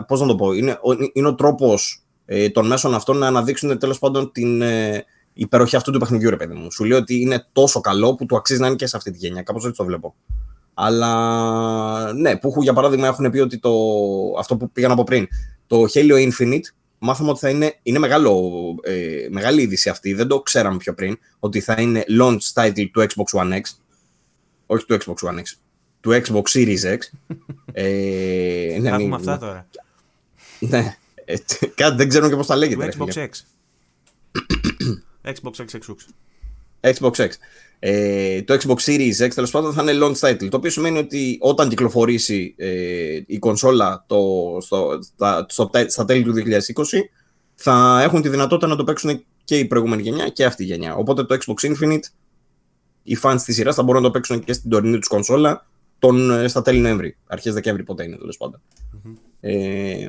πώς 0.06 0.20
να 0.20 0.26
το 0.26 0.34
πω, 0.34 0.52
είναι, 0.52 0.70
ο, 0.70 1.10
είναι 1.12 1.28
ο 1.28 1.34
τρόπος 1.34 2.02
ε, 2.26 2.48
των 2.48 2.66
μέσων 2.66 2.94
αυτών 2.94 3.18
να 3.18 3.26
αναδείξουν 3.26 3.78
τέλος 3.78 3.98
πάντων 3.98 4.32
την 4.32 4.62
ε, 4.62 5.04
υπεροχή 5.32 5.76
αυτού 5.76 5.90
του 5.90 5.98
παιχνιδιού, 5.98 6.30
ρε 6.30 6.36
παιδί 6.36 6.54
μου. 6.54 6.72
Σου 6.72 6.84
λέει 6.84 6.98
ότι 6.98 7.20
είναι 7.20 7.46
τόσο 7.52 7.80
καλό 7.80 8.14
που 8.14 8.26
του 8.26 8.36
αξίζει 8.36 8.60
να 8.60 8.66
είναι 8.66 8.76
και 8.76 8.86
σε 8.86 8.96
αυτή 8.96 9.10
τη 9.10 9.18
γενιά. 9.18 9.42
Κάπως 9.42 9.64
έτσι 9.64 9.76
το 9.76 9.84
βλέπω. 9.84 10.14
Αλλά 10.74 12.12
ναι, 12.12 12.36
που 12.36 12.62
για 12.62 12.72
παράδειγμα 12.72 13.06
έχουν 13.06 13.30
πει 13.30 13.38
ότι 13.38 13.58
το, 13.58 13.72
αυτό 14.38 14.56
που 14.56 14.70
πήγαν 14.70 14.90
από 14.90 15.04
πριν, 15.04 15.28
το 15.66 15.84
Halo 15.94 16.30
Infinite, 16.30 16.64
μάθαμε 16.98 17.30
ότι 17.30 17.38
θα 17.38 17.48
είναι, 17.48 17.78
είναι 17.82 17.98
μεγάλο, 17.98 18.50
ε, 18.82 19.26
μεγάλη 19.30 19.62
είδηση 19.62 19.88
αυτή, 19.88 20.14
δεν 20.14 20.26
το 20.26 20.40
ξέραμε 20.40 20.76
πιο 20.76 20.94
πριν, 20.94 21.18
ότι 21.38 21.60
θα 21.60 21.76
είναι 21.78 22.04
launch 22.20 22.52
title 22.54 22.88
του 22.92 23.00
Xbox 23.00 23.40
One 23.40 23.52
X, 23.52 23.60
όχι 24.66 24.84
του 24.84 24.96
Xbox 25.00 25.28
One 25.28 25.38
X, 25.38 25.42
του 26.00 26.10
Xbox 26.10 26.42
Series 26.42 26.96
X. 26.96 26.98
ε, 27.72 28.76
ναι, 28.80 28.88
έχουμε 28.88 29.16
αυτά 29.16 29.38
τώρα. 29.38 29.68
Ναι, 30.58 30.96
ε, 31.24 31.36
κάτι 31.74 31.96
δεν 31.96 32.08
ξέρω 32.08 32.28
και 32.28 32.36
πώς 32.36 32.46
τα 32.46 32.56
λέγεται. 32.56 32.88
Του 32.88 33.06
Xbox 33.06 33.12
X. 33.12 33.28
Xbox 35.34 35.52
X, 35.56 35.78
Xbox. 35.78 35.96
Xbox 36.80 37.12
X. 37.12 37.28
Ε, 37.78 38.42
το 38.42 38.54
Xbox 38.54 38.76
Series 38.76 39.26
X 39.26 39.30
τέλος 39.34 39.50
πάντων 39.50 39.72
θα 39.72 39.82
είναι 39.82 39.92
launch 40.04 40.28
title. 40.28 40.48
Το 40.50 40.56
οποίο 40.56 40.70
σημαίνει 40.70 40.98
ότι 40.98 41.38
όταν 41.40 41.68
κυκλοφορήσει 41.68 42.54
ε, 42.56 43.20
η 43.26 43.38
κονσόλα 43.38 44.04
το, 44.06 44.20
στο, 44.60 44.98
στα, 45.02 45.46
στο, 45.48 45.70
στα 45.86 46.04
τέλη 46.04 46.22
του 46.22 46.34
2020 46.36 46.40
θα 47.54 48.00
έχουν 48.02 48.22
τη 48.22 48.28
δυνατότητα 48.28 48.66
να 48.66 48.76
το 48.76 48.84
παίξουν 48.84 49.24
και 49.44 49.58
η 49.58 49.64
προηγούμενη 49.64 50.02
γενιά 50.02 50.28
και 50.28 50.44
αυτή 50.44 50.62
η 50.62 50.66
γενιά. 50.66 50.94
Οπότε 50.94 51.24
το 51.24 51.36
Xbox 51.46 51.70
Infinite, 51.70 52.02
οι 53.04 53.18
fans 53.22 53.36
της 53.44 53.54
σειράς 53.54 53.74
θα 53.74 53.82
μπορούν 53.82 54.02
να 54.02 54.06
το 54.06 54.12
παίξουν 54.12 54.44
και 54.44 54.52
στην 54.52 54.70
τωρινή 54.70 54.98
τους 54.98 55.08
κονσόλα 55.08 55.66
τον, 55.98 56.30
ε, 56.30 56.48
στα 56.48 56.62
τέλη 56.62 56.78
Νοέμβρη. 56.78 57.16
Αρχές 57.26 57.54
Δεκέμβρη, 57.54 57.82
πότε 57.82 58.04
είναι 58.04 58.16
τέλος 58.16 58.36
πάντων. 58.36 58.60
Mm-hmm. 58.92 59.14
Ε, 59.40 60.08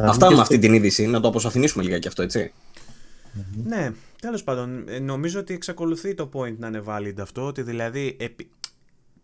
αυτά 0.00 0.30
με 0.30 0.40
αυτή 0.40 0.58
την 0.58 0.74
είδηση, 0.74 1.06
να 1.06 1.20
το 1.20 1.28
αποσαφηνίσουμε 1.28 1.84
λίγα 1.84 1.98
και 1.98 2.08
αυτό, 2.08 2.22
έτσι. 2.22 2.52
Mm-hmm. 2.52 3.62
Ναι, 3.64 3.92
τέλος 4.20 4.44
πάντων, 4.44 4.84
ε, 4.88 4.98
νομίζω 4.98 5.40
ότι 5.40 5.54
εξακολουθεί 5.54 6.14
το 6.14 6.30
point 6.32 6.56
να 6.58 6.66
είναι 6.66 6.82
valid 6.86 7.20
αυτό, 7.20 7.46
ότι 7.46 7.62
δηλαδή 7.62 8.16
επί... 8.20 8.50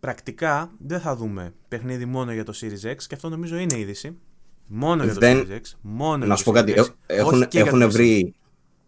πρακτικά 0.01 0.71
δεν 0.79 1.01
θα 1.01 1.17
δούμε 1.17 1.53
παιχνίδι 1.69 2.05
μόνο 2.05 2.33
για 2.33 2.45
το 2.45 2.53
Series 2.61 2.91
X 2.91 2.97
και 3.07 3.15
αυτό 3.15 3.29
νομίζω 3.29 3.57
είναι 3.57 3.79
είδηση. 3.79 4.17
Μόνο 4.67 5.05
για 5.05 5.15
το 5.15 5.21
Series 5.23 5.51
X. 5.51 5.61
Μόνο 5.81 6.27
να 6.27 6.37
σου 6.37 6.45
πω 6.45 6.53
κάτι. 6.53 6.75
Έχουν, 7.07 7.47
έχουν, 7.53 7.91
βρει, 7.91 8.35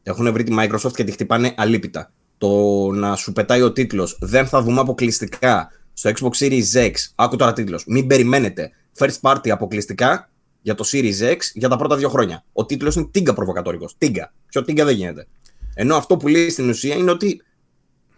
έχουν 0.02 0.32
βρει 0.32 0.42
τη 0.42 0.54
Microsoft 0.58 0.92
και 0.94 1.04
τη 1.04 1.12
χτυπάνε 1.12 1.54
αλίπητα. 1.56 2.12
Το 2.38 2.48
να 2.92 3.16
σου 3.16 3.33
πετάει 3.33 3.62
ο 3.62 3.72
τίτλος 3.72 4.18
δεν 4.20 4.46
θα 4.46 4.62
δούμε 4.62 4.81
αποκλειστικά 4.81 5.70
στο 5.92 6.11
Xbox 6.11 6.44
Series 6.44 6.72
X. 6.72 6.92
Άκου 7.14 7.37
τώρα 7.37 7.53
τίτλος. 7.53 7.85
Μην 7.87 8.07
περιμένετε. 8.07 8.70
First 8.98 9.20
party 9.20 9.48
αποκλειστικά 9.48 10.31
για 10.62 10.74
το 10.74 10.85
Series 10.92 11.33
X 11.33 11.37
για 11.55 11.68
τα 11.68 11.77
πρώτα 11.77 11.96
δύο 11.96 12.09
χρόνια. 12.09 12.44
Ο 12.53 12.64
τίτλος 12.64 12.94
είναι 12.94 13.09
τίγκα 13.11 13.33
προβοκατόρικο. 13.35 13.88
Τίγκα. 13.98 14.33
Πιο 14.48 14.64
τίγκα 14.64 14.85
δεν 14.85 14.94
γίνεται. 14.94 15.27
Ενώ 15.74 15.96
αυτό 15.96 16.16
που 16.16 16.29
λέει 16.29 16.51
στην 16.51 16.68
ουσία 16.68 16.94
είναι 16.94 17.11
ότι 17.11 17.42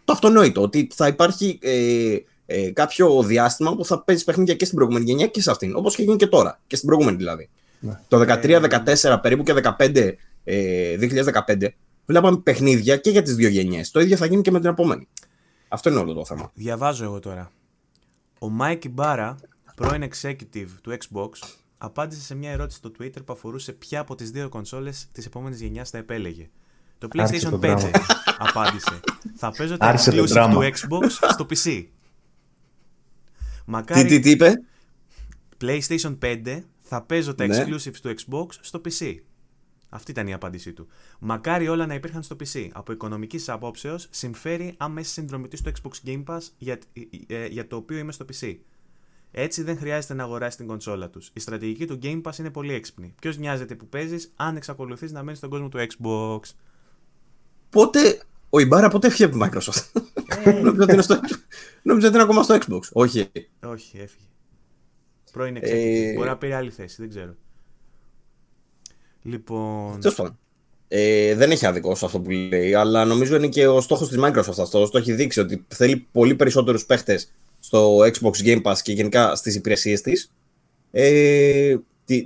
το 0.05 0.13
αυτονόητο, 0.13 0.63
ότι 0.63 0.89
θα 0.95 1.07
υπάρχει 1.07 1.59
ε, 1.63 2.17
ε, 2.47 2.71
κάποιο 2.71 3.23
διάστημα 3.23 3.77
που 3.77 3.85
θα 3.85 4.03
παίζεις 4.03 4.25
παιχνίδια 4.25 4.55
και 4.55 4.65
στην 4.65 4.77
προηγούμενη 4.77 5.05
γενιά 5.05 5.27
και 5.27 5.43
σε 5.43 5.51
αυτήν. 5.51 5.77
Όπως 5.77 5.95
και 5.95 6.03
γίνει 6.03 6.17
και 6.17 6.27
τώρα. 6.27 6.61
Και 6.67 6.77
στην 6.77 6.89
προηγούμενη 6.89 7.17
δηλαδή. 7.17 7.49
Ναι. 7.81 8.01
Το 8.09 8.21
13-14 8.21 9.19
περίπου 9.23 9.43
και 9.43 9.55
15, 9.79 10.15
ε, 10.45 10.97
2015 10.97 11.69
βλέπαμε 12.07 12.39
παιχνίδια 12.39 12.97
και 12.97 13.11
για 13.11 13.23
τις 13.23 13.35
δύο 13.35 13.49
γενιές. 13.49 13.91
Το 13.91 14.01
ίδιο 14.01 14.17
θα 14.17 14.27
γίνει 14.27 14.43
και 14.43 14.51
με 14.51 14.61
την 14.61 14.69
επόμενη. 14.69 15.09
Αυτό 15.69 15.91
είναι 15.91 15.99
όλο 15.99 16.13
το 16.13 16.25
θέμα. 16.25 16.51
Διαβάζω 16.55 17.05
εγώ 17.05 17.19
τώρα. 17.19 17.53
Ο 18.39 18.49
Mike 18.49 18.89
Ybarra, 18.89 19.37
πρώην 19.75 20.11
executive 20.11 20.69
του 20.83 20.97
Xbox, 20.99 21.29
απάντησε 21.79 22.21
σε 22.21 22.35
μια 22.35 22.51
ερώτηση 22.51 22.79
στο 22.79 22.91
Twitter 22.99 23.25
που 23.25 23.33
αφορούσε 23.33 23.73
ποια 23.73 24.01
από 24.01 24.15
τις 24.15 24.31
δύο 24.31 24.49
κονσόλες 24.49 25.09
της 25.13 25.27
επόμενης 25.27 25.61
γενιάς 25.61 25.91
θα 25.91 25.99
επέλεγε. 25.99 26.51
Το 26.99 27.09
PlayStation 27.13 27.61
5 27.61 27.91
απάντησε. 28.49 29.01
Θα 29.37 29.51
παίζω 29.51 29.77
το 29.77 29.87
exclusive 29.87 30.49
του 30.51 30.61
Xbox 30.63 31.09
στο 31.29 31.47
PC. 31.51 31.87
Μακάρι... 33.65 34.03
Τι, 34.03 34.09
τι, 34.09 34.21
τι 34.21 34.31
είπε; 34.31 34.55
PlayStation 35.61 36.19
5 36.23 36.63
θα 36.81 37.03
παίζω 37.03 37.35
τα 37.35 37.47
ναι. 37.47 37.65
exclusives 37.65 37.97
του 38.03 38.15
Xbox 38.17 38.47
στο 38.61 38.81
PC. 38.85 39.15
Αυτή 39.91 40.11
ήταν 40.11 40.27
η 40.27 40.33
απάντησή 40.33 40.73
του. 40.73 40.89
Μακάρι 41.19 41.69
όλα 41.69 41.87
να 41.87 41.95
υπήρχαν 41.95 42.23
στο 42.23 42.37
PC. 42.37 42.69
Από 42.73 42.93
οικονομικής 42.93 43.49
απόψεως, 43.49 44.09
συμφέρει 44.11 44.75
άμεση 44.77 45.13
συνδρομητής 45.13 45.59
στο 45.59 45.71
Xbox 45.71 46.09
Game 46.09 46.25
Pass 46.25 46.41
για, 46.59 46.79
ε, 47.27 47.35
ε, 47.35 47.47
για 47.47 47.67
το 47.67 47.77
οποίο 47.77 47.99
είμαι 47.99 48.13
στο 48.13 48.25
PC. 48.33 48.57
Έτσι 49.33 49.63
δεν 49.63 49.77
χρειάζεται 49.79 50.15
να 50.15 50.23
αγοράσεις 50.23 50.57
την 50.57 50.67
κονσόλα 50.67 51.11
τους. 51.11 51.31
Η 51.33 51.41
στρατηγική 51.41 51.87
του 51.87 51.99
Game 52.03 52.23
Pass 52.23 52.39
είναι 52.39 52.51
πολύ 52.51 52.73
έξυπνη. 52.73 53.15
Ποιος 53.21 53.39
νοιάζεται 53.39 53.75
που 53.75 53.87
παίζεις 53.89 54.33
αν 54.37 54.57
εξακολουθείς 54.57 55.13
να 55.13 55.23
μένει 55.23 55.37
στον 55.37 55.51
κόσμο 55.51 55.69
του 55.69 55.79
Xbox. 55.79 56.41
Πότε. 57.71 58.23
Ο 58.51 58.59
Ιμπάρα 58.61 58.89
πότε 58.89 59.07
έφυγε 59.07 59.25
από 59.25 59.39
τη 59.39 59.41
Microsoft; 59.45 60.03
Ε. 60.45 60.51
Νομίζω 60.63 60.83
ότι 60.83 60.93
είναι, 60.93 61.03
στο... 61.03 61.21
ότι 61.85 62.07
είναι 62.07 62.23
ακόμα 62.23 62.43
στο 62.43 62.59
Xbox. 62.61 62.81
Όχι. 62.93 63.31
Όχι, 63.63 63.99
έφυγε. 63.99 64.25
Πρώην 65.33 65.57
ε... 65.61 66.13
Μπορεί 66.15 66.29
να 66.29 66.37
πήρε 66.37 66.55
άλλη 66.55 66.71
θέση, 66.71 66.97
δεν 66.99 67.09
ξέρω. 67.09 67.35
Λοιπόν. 69.23 70.01
Τέλος 70.01 70.17
πάντων. 70.17 70.39
Ε, 70.89 71.35
δεν 71.35 71.51
έχει 71.51 71.67
άδικο 71.67 71.95
σε 71.95 72.05
αυτό 72.05 72.21
που 72.21 72.31
λέει, 72.31 72.75
αλλά 72.75 73.05
νομίζω 73.05 73.37
είναι 73.37 73.49
και 73.49 73.67
ο 73.67 73.81
στόχος 73.81 74.09
της 74.09 74.19
Microsoft 74.21 74.59
αυτό. 74.59 74.89
Το 74.89 74.99
έχει 74.99 75.13
δείξει 75.13 75.41
ότι 75.41 75.65
θέλει 75.69 76.07
πολύ 76.13 76.35
περισσότερους 76.35 76.87
παίχτες 76.87 77.33
στο 77.61 77.97
Xbox 77.99 78.45
Game 78.45 78.63
Pass 78.63 78.77
και 78.83 78.93
γενικά 78.93 79.35
στις 79.35 79.55
υπηρεσίες 79.55 80.01
της. 80.01 80.33
Ε, 80.91 81.77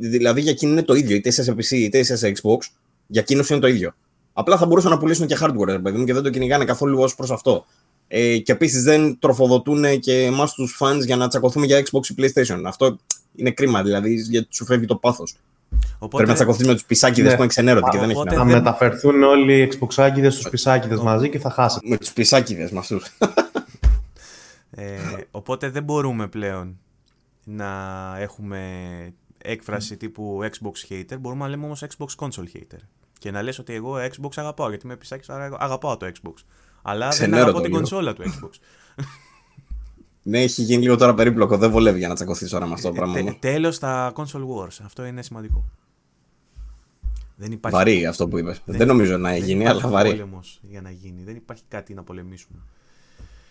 δηλαδή 0.01 0.41
για 0.41 0.51
εκείνη 0.51 0.73
είναι 0.73 0.83
το 0.83 0.95
ίδιο, 0.95 1.17
είτε 1.17 1.29
είσαι 1.29 1.43
σε 1.43 1.53
PC 1.53 1.71
είτε 1.71 1.99
είσαι 1.99 2.17
σε 2.17 2.33
Xbox, 2.37 2.59
για 3.07 3.21
εκείνους 3.21 3.51
είναι 3.51 3.61
το 3.61 3.67
ίδιο. 3.67 3.95
Απλά 4.33 4.57
θα 4.59 4.67
μπορούσαν 4.67 4.91
να 4.91 4.99
πουλήσουν 4.99 5.27
και 5.27 5.37
hardware, 5.41 5.79
παιδί 5.83 5.99
μου, 5.99 6.05
και 6.05 6.13
δεν 6.13 6.23
το 6.23 6.31
κυνηγάνε 6.31 6.65
καθόλου 6.65 6.99
ως 6.99 7.15
προς 7.15 7.31
αυτό. 7.31 7.67
Ε, 8.09 8.39
και 8.39 8.53
επίσης 8.53 8.83
δεν 8.83 9.19
τροφοδοτούν 9.19 10.01
και 10.01 10.25
εμάς 10.25 10.55
τους 10.55 10.79
fans 10.81 11.01
για 11.05 11.17
να 11.17 11.29
τσακωθούμε 11.29 11.67
για 11.67 11.83
Xbox 11.83 12.07
ή 12.07 12.15
PlayStation. 12.19 12.63
Αυτό 12.65 12.99
είναι 13.35 13.51
κρίμα, 13.51 13.83
δηλαδή, 13.83 14.15
γιατί 14.15 14.49
σου 14.51 14.65
φεύγει 14.65 14.87
το 14.87 14.97
πάθος. 14.97 15.37
Οπότε... 15.99 16.17
Πρέπει 16.17 16.29
να 16.29 16.35
τσακωθείς 16.35 16.67
με 16.67 16.73
τους 16.73 16.85
πισάκιδες 16.85 17.31
ναι. 17.31 17.37
που 17.37 17.43
είναι 17.43 17.51
ξενέρωτοι 17.51 17.91
και 17.91 17.99
δεν 17.99 18.11
έχει 18.11 18.23
Θα 18.29 18.45
μεταφερθούν 18.45 19.23
όλοι 19.23 19.63
οι 19.63 19.73
Xboxάκιδε 19.73 20.31
στους 20.31 20.49
πισάκιδες 20.49 21.01
μαζί 21.01 21.29
και 21.29 21.39
θα 21.39 21.51
χάσετε. 21.51 21.89
Με 21.89 21.97
τους 21.97 22.13
πισάκιδες, 22.13 22.71
με 22.71 22.79
αυτούς. 22.79 23.05
ε, 24.71 24.97
οπότε 25.31 25.71
δεν 25.71 25.83
μπορούμε 25.83 26.27
πλέον 26.29 26.79
να 27.45 27.73
έχουμε 28.19 28.61
έκφραση 29.39 29.97
τύπου 29.97 30.41
Xbox 30.43 30.93
hater. 30.93 31.17
Μπορούμε 31.21 31.43
να 31.45 31.49
λέμε 31.49 31.65
όμως 31.65 31.83
Xbox 31.83 32.25
console 32.25 32.57
hater. 32.57 32.81
Και 33.19 33.31
να 33.31 33.43
λες 33.43 33.59
ότι 33.59 33.75
εγώ 33.75 33.97
Xbox 33.97 34.31
αγαπάω, 34.37 34.69
γιατί 34.69 34.87
με 34.87 34.97
πισάκι 34.97 35.33
αγαπάω 35.59 35.97
το 35.97 36.07
Xbox. 36.07 36.35
Αλλά 36.83 37.09
δεν 37.09 37.35
αγαπάω 37.35 37.61
την 37.61 37.71
κονσόλα 37.71 38.13
του 38.13 38.23
Xbox. 38.23 38.51
ναι, 40.27 40.43
έχει 40.43 40.63
γίνει 40.63 40.83
λίγο 40.83 40.97
τώρα 40.97 41.15
περίπλοκο. 41.15 41.57
Δεν 41.57 41.71
βολεύει 41.71 41.99
για 41.99 42.09
να 42.09 42.15
τσακωθείς 42.15 42.51
τώρα 42.51 42.67
με 42.67 42.73
αυτό 42.73 42.89
το 42.89 42.95
πράγμα. 42.95 43.15
Τε, 43.15 43.37
Τέλος 43.41 43.79
τα 43.79 44.13
console 44.17 44.47
wars. 44.57 44.79
Αυτό 44.85 45.05
είναι 45.05 45.23
σημαντικό. 45.23 45.65
Δεν 47.37 47.53
υπάρχει... 47.53 47.77
Βαρύ 47.77 48.07
αυτό 48.07 48.29
που 48.29 48.39
είπες. 48.39 48.63
Δεν, 48.65 48.77
δεν 48.77 48.87
νομίζω 48.87 49.17
να 49.17 49.37
γίνει, 49.37 49.67
αλλά 49.67 49.89
βαρύ. 49.89 50.09
Δεν 50.09 50.29
για 50.61 50.81
να 50.81 50.91
γίνει. 50.91 51.23
Δεν 51.25 51.37
υπάρχει 51.37 51.63
κάτι 51.69 51.95
να 51.95 52.03
πολεμήσουμε. 52.03 52.59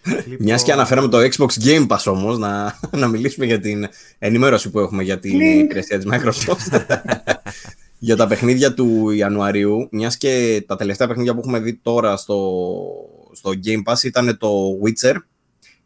λοιπόν... 0.27 0.37
Μιας 0.39 0.63
και 0.63 0.71
αναφέραμε 0.71 1.07
το 1.07 1.17
Xbox 1.17 1.63
Game 1.63 1.87
Pass 1.87 2.03
όμως, 2.05 2.37
να, 2.37 2.79
να 3.01 3.07
μιλήσουμε 3.07 3.45
για 3.45 3.59
την 3.59 3.87
ενημέρωση 4.19 4.69
που 4.69 4.79
έχουμε 4.79 5.03
για 5.03 5.19
την 5.19 5.39
υπηρεσία 5.39 5.97
της 5.97 6.07
Microsoft. 6.11 6.79
για 7.99 8.15
τα 8.15 8.27
παιχνίδια 8.27 8.73
του 8.73 9.09
Ιανουαρίου, 9.09 9.87
μιας 9.91 10.17
και 10.17 10.63
τα 10.67 10.75
τελευταία 10.75 11.07
παιχνίδια 11.07 11.33
που 11.33 11.39
έχουμε 11.39 11.59
δει 11.59 11.73
τώρα 11.73 12.17
στο, 12.17 12.61
στο 13.31 13.51
Game 13.65 13.91
Pass 13.91 14.03
ήταν 14.03 14.37
το 14.37 14.49
Witcher. 14.83 15.15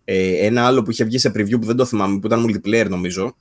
Ε, 0.09 0.45
ένα 0.45 0.65
άλλο 0.65 0.83
που 0.83 0.91
είχε 0.91 1.03
βγει 1.03 1.17
σε 1.17 1.31
preview 1.35 1.59
που 1.59 1.65
δεν 1.65 1.75
το 1.75 1.85
θυμάμαι, 1.85 2.19
που 2.19 2.27
ήταν 2.27 2.45
multiplayer 2.45 2.87
νομίζω. 2.89 3.35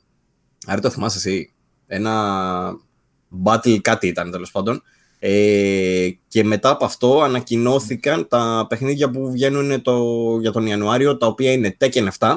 Άρα 0.67 0.81
το 0.81 0.91
θυμάσαι 0.91 1.19
εσύ. 1.19 1.53
Ένα 1.87 2.73
battle 3.45 3.79
κάτι 3.81 4.07
ήταν 4.07 4.31
τέλος 4.31 4.51
πάντων. 4.51 4.83
Ε, 5.19 6.09
και 6.29 6.45
μετά 6.45 6.71
από 6.71 6.85
αυτό 6.85 7.23
ανακοινώθηκαν 7.23 8.29
τα 8.29 8.67
παιχνίδια 8.69 9.11
που 9.11 9.31
βγαίνουν 9.31 9.83
το, 9.83 9.99
για 10.41 10.53
τον 10.53 10.67
Ιανουάριο, 10.67 11.17
τα 11.17 11.27
οποία 11.27 11.53
είναι 11.53 11.77
Tekken 11.81 12.09
7, 12.19 12.37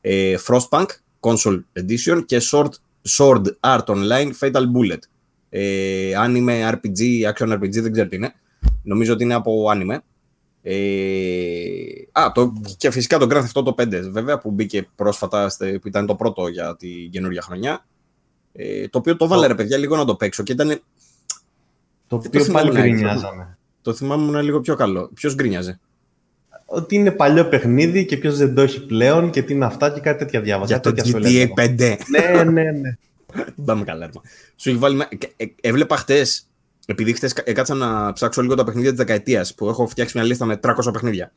ε, 0.00 0.34
Frostpunk, 0.46 0.86
Console 1.20 1.62
Edition 1.72 2.24
και 2.26 2.40
Sword, 2.50 2.70
Sword 3.08 3.44
Art 3.60 3.84
Online 3.84 4.30
Fatal 4.40 4.62
Bullet 4.74 4.98
ε, 5.56 6.12
anime, 6.16 6.70
RPG, 6.70 7.32
action 7.32 7.52
RPG, 7.52 7.70
δεν 7.70 7.92
ξέρω 7.92 8.08
τι 8.08 8.16
είναι. 8.16 8.34
Νομίζω 8.82 9.12
ότι 9.12 9.22
είναι 9.22 9.34
από 9.34 9.64
anime. 9.70 9.98
Ε, 10.66 10.74
α, 12.12 12.32
το, 12.34 12.52
και 12.76 12.90
φυσικά 12.90 13.18
το 13.18 13.26
Grand 13.30 13.44
Theft 13.44 13.62
Auto 13.62 13.74
5, 13.74 14.10
βέβαια, 14.10 14.38
που 14.38 14.50
μπήκε 14.50 14.88
πρόσφατα, 14.96 15.52
που 15.58 15.88
ήταν 15.88 16.06
το 16.06 16.14
πρώτο 16.14 16.48
για 16.48 16.76
την 16.76 17.10
καινούργια 17.10 17.42
χρονιά. 17.42 17.86
Ε, 18.52 18.88
το 18.88 18.98
οποίο 18.98 19.16
το 19.16 19.26
βάλε, 19.26 19.46
ρε 19.46 19.54
παιδιά, 19.54 19.76
λίγο 19.76 19.96
να 19.96 20.04
το 20.04 20.14
παίξω 20.14 20.42
και 20.42 20.52
ήταν... 20.52 20.82
Το 22.06 22.16
οποίο 22.16 22.46
πάλι 22.52 22.70
γκρινιάζαμε. 22.70 23.58
Το 23.82 23.94
θυμάμαι 23.94 24.42
λίγο 24.42 24.60
πιο 24.60 24.74
καλό. 24.74 25.10
Ποιος 25.14 25.34
γκρινιάζε; 25.34 25.80
ότι 26.64 26.94
είναι 26.94 27.10
παλιό 27.10 27.48
παιχνίδι 27.48 28.04
και 28.04 28.16
ποιος 28.16 28.36
δεν 28.36 28.54
το 28.54 28.62
έχει 28.62 28.86
πλέον 28.86 29.30
και 29.30 29.42
τι 29.42 29.52
είναι 29.52 29.64
αυτά 29.64 29.90
και 29.90 30.00
κάτι 30.00 30.18
τέτοια 30.18 30.40
διάβασα. 30.40 30.72
Για 30.72 30.80
το 30.80 30.92
τέτοια 30.92 31.18
GTA 31.22 31.48
5. 31.60 31.96
Ναι, 32.08 32.42
ναι, 32.42 32.62
ναι. 32.62 32.96
Δεν 33.34 33.64
πάμε 33.64 33.84
καλά, 33.84 34.04
έρμα. 34.04 34.22
Σου 34.56 34.68
έχει 34.68 34.78
βάλει. 34.78 35.02
Ε, 35.36 35.44
έβλεπα 35.60 35.96
χτες, 35.96 36.48
επειδή 36.86 37.12
χτε 37.12 37.30
έκατσα 37.44 37.74
να 37.74 38.12
ψάξω 38.12 38.42
λίγο 38.42 38.54
τα 38.54 38.64
παιχνίδια 38.64 38.90
της 38.90 38.98
δεκαετίας, 38.98 39.54
που 39.54 39.68
έχω 39.68 39.86
φτιάξει 39.86 40.18
μια 40.18 40.26
λίστα 40.26 40.44
με 40.44 40.60
300 40.62 40.92
παιχνίδια. 40.92 41.32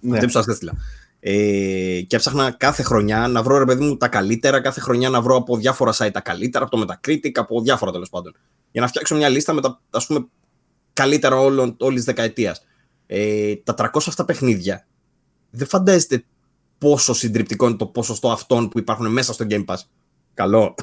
ναι. 0.00 0.18
Δεν 0.18 0.30
που 0.30 0.42
σα 0.42 0.50
έστειλα. 0.50 0.72
Ε, 1.20 2.00
και 2.00 2.16
έψαχνα 2.16 2.50
κάθε 2.50 2.82
χρονιά 2.82 3.28
να 3.28 3.42
βρω 3.42 3.58
ρε 3.58 3.64
παιδί 3.64 3.84
μου 3.84 3.96
τα 3.96 4.08
καλύτερα, 4.08 4.60
κάθε 4.60 4.80
χρονιά 4.80 5.08
να 5.08 5.20
βρω 5.20 5.36
από 5.36 5.56
διάφορα 5.56 5.92
site 5.94 6.10
τα 6.12 6.20
καλύτερα, 6.20 6.64
από 6.64 6.76
το 6.76 6.84
Metacritic, 6.86 7.30
από 7.34 7.60
διάφορα 7.60 7.92
τέλος 7.92 8.08
πάντων. 8.08 8.34
Για 8.70 8.80
να 8.80 8.86
φτιάξω 8.86 9.16
μια 9.16 9.28
λίστα 9.28 9.52
με 9.52 9.60
τα 9.60 9.80
ας 9.90 10.06
πούμε, 10.06 10.26
καλύτερα 10.92 11.36
όλης 11.38 11.94
της 11.94 12.04
δεκαετίας. 12.04 12.66
Ε, 13.06 13.56
τα 13.56 13.74
300 13.74 13.88
αυτά 14.06 14.24
παιχνίδια 14.24 14.86
δεν 15.50 15.66
φαντάζεστε 15.66 16.24
πόσο 16.78 17.14
συντριπτικό 17.14 17.68
είναι 17.68 17.76
το 17.76 17.86
ποσοστό 17.86 18.30
αυτών 18.30 18.68
που 18.68 18.78
υπάρχουν 18.78 19.06
μέσα 19.06 19.32
στο 19.32 19.46
Game 19.48 19.64
Pass. 19.64 19.78
Καλό. 20.34 20.74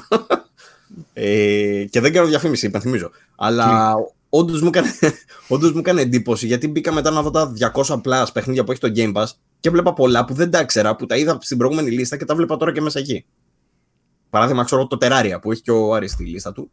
Ε, 1.12 1.84
και 1.90 2.00
δεν 2.00 2.12
κάνω 2.12 2.26
διαφήμιση, 2.26 2.66
υπενθυμίζω. 2.66 3.10
Αλλά 3.36 3.94
όντως 4.28 4.62
μου, 4.62 4.68
έκανε, 4.68 4.88
όντως 5.48 5.72
μου 5.72 5.78
έκανε 5.78 6.00
εντύπωση 6.00 6.46
γιατί 6.46 6.68
μπήκα 6.68 6.92
μετά 6.92 7.10
να 7.10 7.22
δω 7.22 7.30
τα 7.30 7.52
200 7.74 8.00
plus 8.00 8.26
παιχνίδια 8.32 8.64
που 8.64 8.70
έχει 8.70 8.80
το 8.80 8.92
Game 8.96 9.12
Pass 9.12 9.26
και 9.60 9.70
βλέπα 9.70 9.92
πολλά 9.92 10.24
που 10.24 10.34
δεν 10.34 10.50
τα 10.50 10.60
ήξερα, 10.60 10.96
που 10.96 11.06
τα 11.06 11.16
είδα 11.16 11.38
στην 11.40 11.56
προηγούμενη 11.58 11.90
λίστα 11.90 12.16
και 12.16 12.24
τα 12.24 12.34
βλέπα 12.34 12.56
τώρα 12.56 12.72
και 12.72 12.80
μέσα 12.80 12.98
εκεί. 12.98 13.24
Παράδειγμα, 14.30 14.64
ξέρω 14.64 14.86
το 14.86 14.98
Terraria 15.00 15.38
που 15.40 15.52
έχει 15.52 15.62
και 15.62 15.70
ο 15.70 15.94
Άρης 15.94 16.10
στη 16.12 16.24
λίστα 16.24 16.52
του. 16.52 16.70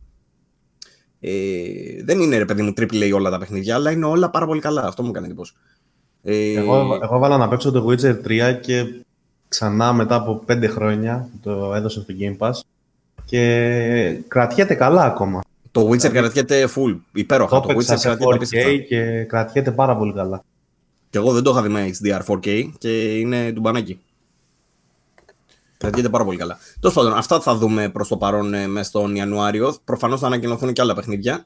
Ε, 1.19 2.03
δεν 2.03 2.19
είναι 2.19 2.37
ρε 2.37 2.45
παιδί 2.45 2.61
μου 2.61 2.73
triple 2.77 3.03
A 3.03 3.11
όλα 3.13 3.29
τα 3.29 3.37
παιχνίδια, 3.37 3.75
αλλά 3.75 3.91
είναι 3.91 4.05
όλα 4.05 4.29
πάρα 4.29 4.45
πολύ 4.45 4.61
καλά. 4.61 4.83
Αυτό 4.83 5.03
μου 5.03 5.09
έκανε 5.09 5.25
εντύπωση. 5.25 5.53
Ε... 6.23 6.53
Εγώ, 6.53 6.99
εγώ 7.01 7.19
βάλα 7.19 7.37
να 7.37 7.47
παίξω 7.47 7.71
το 7.71 7.87
Witcher 7.89 8.15
3 8.27 8.59
και 8.61 8.85
ξανά 9.47 9.93
μετά 9.93 10.15
από 10.15 10.43
5 10.47 10.65
χρόνια 10.69 11.29
το 11.41 11.73
έδωσα 11.73 12.01
στο 12.01 12.13
Game 12.19 12.37
Pass 12.37 12.59
και 13.27 14.21
κρατιέται 14.27 14.73
καλά 14.75 15.03
ακόμα. 15.03 15.41
Το 15.71 15.89
Witcher 15.89 15.97
δηλαδή, 15.97 16.17
κρατιέται 16.19 16.67
full, 16.75 16.99
υπέροχα. 17.11 17.59
Το, 17.59 17.67
το 17.67 17.73
Witcher 17.73 17.97
κρατιέται 17.99 18.45
4K 18.51 18.85
και 18.87 19.23
κρατιέται 19.23 19.71
πάρα 19.71 19.97
πολύ 19.97 20.13
καλά. 20.13 20.43
Και 21.09 21.17
εγώ 21.17 21.33
δεν 21.33 21.43
το 21.43 21.49
είχα 21.49 21.61
δει 21.61 21.69
με 21.69 21.89
HDR 22.01 22.21
4K 22.25 22.69
και 22.77 23.19
είναι 23.19 23.51
του 23.51 23.61
μπανάκι. 23.61 23.99
Κρατιέται 25.77 26.09
πάρα 26.09 26.23
πολύ 26.23 26.37
καλά. 26.37 26.57
Τέλος 26.79 26.95
πάντων, 26.95 27.13
αυτά 27.13 27.39
θα 27.39 27.55
δούμε 27.55 27.89
προς 27.89 28.07
το 28.07 28.17
παρόν 28.17 28.53
ε, 28.53 28.67
μέσα 28.67 28.89
στον 28.89 29.15
Ιανουάριο. 29.15 29.75
Προφανώς 29.83 30.19
θα 30.19 30.27
ανακοινωθούν 30.27 30.73
και 30.73 30.81
άλλα 30.81 30.93
παιχνίδια. 30.93 31.45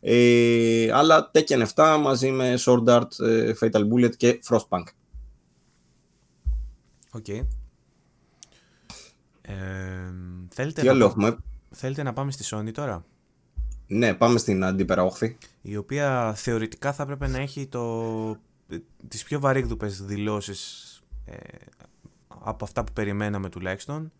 Ε, 0.00 0.90
αλλά 0.92 1.30
Tekken 1.34 1.64
7 1.74 1.98
μαζί 2.02 2.30
με 2.30 2.54
Sword 2.58 2.84
Art, 2.84 3.26
ε, 3.26 3.52
Fatal 3.60 3.82
Bullet 3.92 4.16
και 4.16 4.38
Frostpunk. 4.48 4.84
OK. 7.12 7.24
Okay. 7.28 7.46
Ε, 9.42 9.54
θέλετε, 10.62 10.80
Τι 10.80 10.86
να, 10.86 10.92
άλλο 10.92 11.04
έχουμε; 11.04 11.36
θέλετε 11.70 12.02
να 12.02 12.12
πάμε 12.12 12.30
στη 12.30 12.44
Sony 12.50 12.72
τώρα; 12.72 13.04
Ναι, 13.86 14.14
πάμε 14.14 14.38
στην 14.38 14.64
αντίπερα 14.64 15.10
Η 15.62 15.76
οποία 15.76 16.34
θεωρητικά 16.36 16.92
θα 16.92 17.02
έπρεπε 17.02 17.26
να 17.26 17.38
έχει 17.38 17.66
το, 17.66 18.36
τις 19.08 19.24
πιο 19.24 19.40
βαρύγδουπες 19.40 20.02
δηλώσεις 20.02 20.84
ε, 21.24 21.36
από 22.28 22.64
αυτά 22.64 22.84
που 22.84 22.92
περιμέναμε 22.92 23.48
τουλάχιστον. 23.48 24.12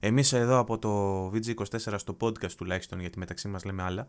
Εμείς 0.00 0.32
εδώ 0.32 0.58
από 0.58 0.78
το 0.78 1.26
VG24 1.26 1.94
στο 1.96 2.16
podcast 2.20 2.52
τουλάχιστον, 2.52 3.00
γιατί 3.00 3.18
μεταξύ 3.18 3.48
μας 3.48 3.64
λέμε 3.64 3.82
άλλα. 3.82 4.06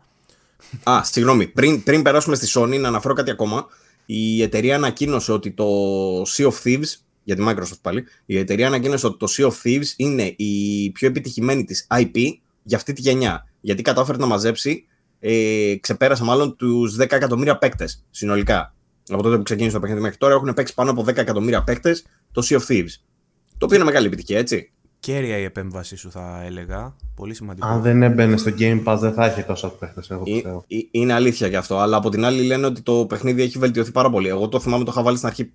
Α, 0.90 1.04
συγγνώμη. 1.04 1.46
Πριν, 1.46 1.82
πριν 1.82 2.02
περάσουμε 2.02 2.36
στη 2.36 2.46
Sony, 2.54 2.80
να 2.80 2.88
αναφέρω 2.88 3.14
κάτι 3.14 3.30
ακόμα. 3.30 3.66
Η 4.06 4.42
εταιρεία 4.42 4.74
ανακοίνωσε 4.74 5.32
ότι 5.32 5.50
το 5.50 5.66
Sea 6.22 6.48
of 6.48 6.54
Thieves, 6.64 7.05
για 7.26 7.36
τη 7.36 7.42
Microsoft 7.46 7.80
πάλι, 7.82 8.04
η 8.26 8.38
εταιρεία 8.38 8.66
ανακοίνωσε 8.66 9.06
ότι 9.06 9.16
το 9.16 9.26
Sea 9.30 9.44
of 9.44 9.52
Thieves 9.64 9.92
είναι 9.96 10.34
η 10.36 10.90
πιο 10.90 11.08
επιτυχημένη 11.08 11.64
της 11.64 11.86
IP 11.90 12.18
για 12.62 12.76
αυτή 12.76 12.92
τη 12.92 13.00
γενιά. 13.00 13.48
Γιατί 13.60 13.82
κατάφερε 13.82 14.18
να 14.18 14.26
μαζέψει, 14.26 14.86
ε, 15.18 15.74
ξεπέρασε 15.80 16.24
μάλλον 16.24 16.56
τους 16.56 16.96
10 16.96 17.16
εκατομμύρια 17.16 17.58
παίκτες 17.58 18.04
συνολικά. 18.10 18.74
Από 19.08 19.22
τότε 19.22 19.36
που 19.36 19.42
ξεκίνησε 19.42 19.74
το 19.74 19.80
παιχνίδι 19.80 20.02
μέχρι 20.02 20.16
τώρα 20.16 20.34
έχουν 20.34 20.54
παίξει 20.54 20.74
πάνω 20.74 20.90
από 20.90 21.02
10 21.02 21.16
εκατομμύρια 21.16 21.64
παίκτες 21.64 22.06
το 22.32 22.46
Sea 22.48 22.56
of 22.56 22.66
Thieves. 22.68 22.94
Το 23.58 23.64
οποίο 23.64 23.76
είναι 23.76 23.84
μεγάλη 23.84 24.06
επιτυχία, 24.06 24.38
έτσι. 24.38 24.70
Κέρια 25.00 25.38
η 25.38 25.42
επέμβασή 25.42 25.96
σου, 25.96 26.10
θα 26.10 26.42
έλεγα. 26.44 26.96
Πολύ 27.14 27.34
σημαντικό. 27.34 27.66
Αν 27.66 27.82
δεν 27.82 28.02
έμπαινε 28.02 28.36
στο 28.36 28.50
Game 28.58 28.84
Pass, 28.84 28.96
δεν 29.00 29.12
θα 29.12 29.24
έχει 29.24 29.42
τόσο 29.42 29.68
παίχτε, 29.68 30.02
εγώ 30.08 30.22
πιστεύω. 30.22 30.64
Είναι 30.90 31.12
αλήθεια 31.12 31.46
γι' 31.46 31.56
αυτό. 31.56 31.78
Αλλά 31.78 31.96
από 31.96 32.10
την 32.10 32.24
άλλη 32.24 32.42
λένε 32.42 32.66
ότι 32.66 32.82
το 32.82 33.06
παιχνίδι 33.06 33.42
έχει 33.42 33.58
βελτιωθεί 33.58 33.92
πάρα 33.92 34.10
πολύ. 34.10 34.28
Εγώ 34.28 34.48
το 34.48 34.60
θυμάμαι, 34.60 34.84
το 34.84 34.90
είχα 34.94 35.02
βάλει 35.02 35.16
στην 35.16 35.28
αρχή. 35.28 35.52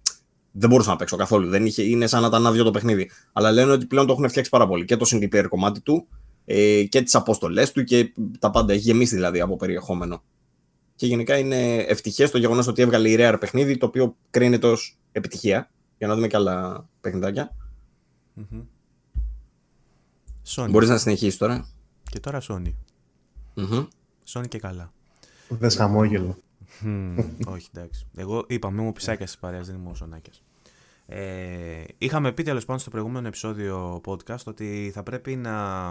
Δεν 0.51 0.69
μπορούσα 0.69 0.89
να 0.89 0.95
παίξω 0.95 1.15
καθόλου. 1.15 1.49
Δεν 1.49 1.65
είχε, 1.65 1.83
είναι 1.83 2.07
σαν 2.07 2.21
να 2.21 2.27
ήταν 2.27 2.47
άδειο 2.47 2.63
το 2.63 2.71
παιχνίδι. 2.71 3.09
Αλλά 3.33 3.51
λένε 3.51 3.71
ότι 3.71 3.85
πλέον 3.85 4.05
το 4.05 4.13
έχουν 4.13 4.29
φτιάξει 4.29 4.49
πάρα 4.49 4.67
πολύ. 4.67 4.85
Και 4.85 4.97
το 4.97 5.05
single 5.11 5.35
player 5.35 5.45
κομμάτι 5.49 5.81
του 5.81 6.07
ε, 6.45 6.83
και 6.83 7.01
τις 7.01 7.15
αποστολές 7.15 7.71
του 7.71 7.83
και 7.83 8.13
τα 8.39 8.49
πάντα. 8.49 8.73
Έχει 8.73 8.81
γεμίσει 8.81 9.15
δηλαδή 9.15 9.39
από 9.39 9.55
περιεχόμενο. 9.55 10.23
Και 10.95 11.07
γενικά 11.07 11.37
είναι 11.37 11.75
ευτυχές 11.75 12.31
το 12.31 12.37
γεγονός 12.37 12.67
ότι 12.67 12.81
έβγαλε 12.81 13.09
η 13.09 13.15
Rare 13.19 13.35
παιχνίδι, 13.39 13.77
το 13.77 13.85
οποίο 13.85 14.15
κρίνεται 14.29 14.67
ως 14.67 14.97
επιτυχία. 15.11 15.71
Για 15.97 16.07
να 16.07 16.15
δούμε 16.15 16.27
και 16.27 16.35
άλλα 16.35 16.87
παιχνιδάκια. 17.01 17.55
Mm-hmm. 18.37 18.63
Sony. 20.55 20.69
Μπορείς 20.69 20.89
να 20.89 20.97
συνεχίσεις 20.97 21.37
τώρα. 21.37 21.67
Και 22.03 22.19
τώρα 22.19 22.41
Sony. 22.47 22.73
Mm-hmm. 23.55 23.87
Sony 24.33 24.47
και 24.47 24.57
καλά. 24.57 24.93
Δεν 25.47 25.71
χαμόγελο. 25.71 26.37
Όχι, 27.45 27.69
εντάξει. 27.75 28.07
Εγώ 28.15 28.45
είπα, 28.47 28.71
μην 28.71 28.83
μου 28.83 28.91
πισάκια 28.91 29.27
στις 29.27 29.39
παρέες, 29.39 29.67
δεν 29.67 29.75
είμαι 29.75 29.89
ο 29.89 29.93
Σονάκιας. 29.93 30.43
Ε, 31.05 31.83
είχαμε 31.97 32.31
πει 32.31 32.43
τέλος 32.43 32.65
πάντων 32.65 32.81
στο 32.81 32.89
προηγούμενο 32.89 33.27
επεισόδιο 33.27 34.01
podcast 34.05 34.43
ότι 34.45 34.91
θα 34.93 35.03
πρέπει 35.03 35.35
να. 35.35 35.87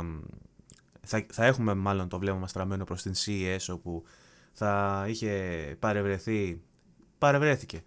Θα, 1.06 1.26
θα 1.32 1.44
έχουμε 1.44 1.74
μάλλον 1.74 2.08
το 2.08 2.18
βλέμμα 2.18 2.38
μας 2.38 2.52
τραμμένο 2.52 2.84
προς 2.84 3.02
την 3.02 3.12
CES 3.14 3.74
όπου 3.74 4.02
θα 4.52 5.04
είχε 5.08 5.76
παρευρεθεί. 5.78 6.62
Παρευρέθηκε 7.18 7.82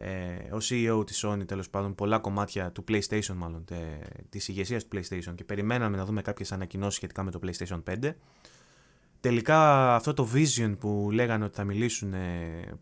ε, 0.00 0.54
ο 0.54 0.58
CEO 0.70 1.06
της 1.06 1.24
Sony 1.26 1.46
τέλος 1.46 1.70
πάντων 1.70 1.94
πολλά 1.94 2.18
κομμάτια 2.18 2.72
του 2.72 2.84
PlayStation 2.88 3.34
μάλλον 3.36 3.64
τε, 3.64 3.76
της 4.28 4.48
ηγεσίας 4.48 4.86
του 4.86 4.96
PlayStation 4.96 5.34
και 5.34 5.44
περιμέναμε 5.44 5.96
να 5.96 6.04
δούμε 6.04 6.22
κάποιες 6.22 6.52
ανακοινώσεις 6.52 6.94
σχετικά 6.94 7.22
με 7.22 7.30
το 7.30 7.40
PlayStation 7.42 7.82
5 8.02 8.12
τελικά 9.20 9.94
αυτό 9.94 10.14
το 10.14 10.28
vision 10.34 10.74
που 10.78 11.08
λέγανε 11.12 11.44
ότι 11.44 11.56
θα 11.56 11.64
μιλήσουν 11.64 12.14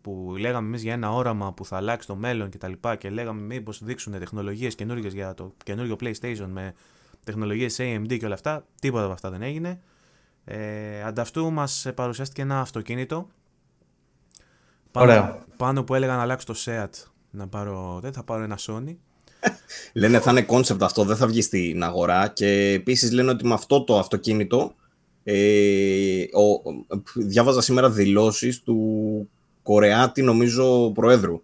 που 0.01 0.35
λέγαμε 0.39 0.67
εμείς 0.67 0.81
για 0.83 0.93
ένα 0.93 1.11
όραμα 1.11 1.53
που 1.53 1.65
θα 1.65 1.77
αλλάξει 1.77 2.07
το 2.07 2.15
μέλλον 2.15 2.49
και 2.49 2.57
τα 2.57 2.67
λοιπά 2.67 2.95
και 2.95 3.09
λέγαμε 3.09 3.41
μήπως 3.41 3.83
δείξουν 3.83 4.19
τεχνολογίες 4.19 4.75
καινούργιες 4.75 5.13
για 5.13 5.33
το 5.33 5.53
καινούργιο 5.63 5.95
PlayStation 5.99 6.47
με 6.47 6.73
τεχνολογίες 7.23 7.77
AMD 7.79 8.17
και 8.19 8.25
όλα 8.25 8.33
αυτά 8.33 8.65
τίποτα 8.81 9.03
από 9.03 9.13
αυτά 9.13 9.29
δεν 9.29 9.41
έγινε. 9.41 9.81
Ε, 10.45 11.03
ανταυτού 11.03 11.51
μας 11.51 11.87
παρουσιάστηκε 11.95 12.41
ένα 12.41 12.59
αυτοκίνητο. 12.59 13.27
Πάνω, 14.91 15.39
πάνω 15.57 15.83
που 15.83 15.95
έλεγα 15.95 16.15
να 16.15 16.21
αλλάξω 16.21 16.45
το 16.45 16.55
SEAT 16.65 16.89
να 17.29 17.47
πάρω, 17.47 17.99
δεν 18.01 18.13
θα 18.13 18.23
πάρω 18.23 18.43
ένα 18.43 18.57
Sony. 18.59 18.95
λένε 19.93 20.19
θα 20.19 20.31
είναι 20.31 20.45
concept 20.49 20.81
αυτό, 20.81 21.03
δεν 21.03 21.15
θα 21.15 21.27
βγει 21.27 21.41
στην 21.41 21.83
αγορά 21.83 22.27
και 22.27 22.71
επίσης 22.71 23.11
λένε 23.11 23.31
ότι 23.31 23.45
με 23.45 23.53
αυτό 23.53 23.83
το 23.83 23.99
αυτοκίνητο 23.99 24.73
ε, 25.29 26.21
ο, 26.21 26.61
διάβαζα 27.15 27.61
σήμερα 27.61 27.89
δηλώσεις 27.89 28.61
του 28.61 29.29
Κορεάτη 29.63 30.21
νομίζω 30.21 30.91
Προέδρου 30.91 31.41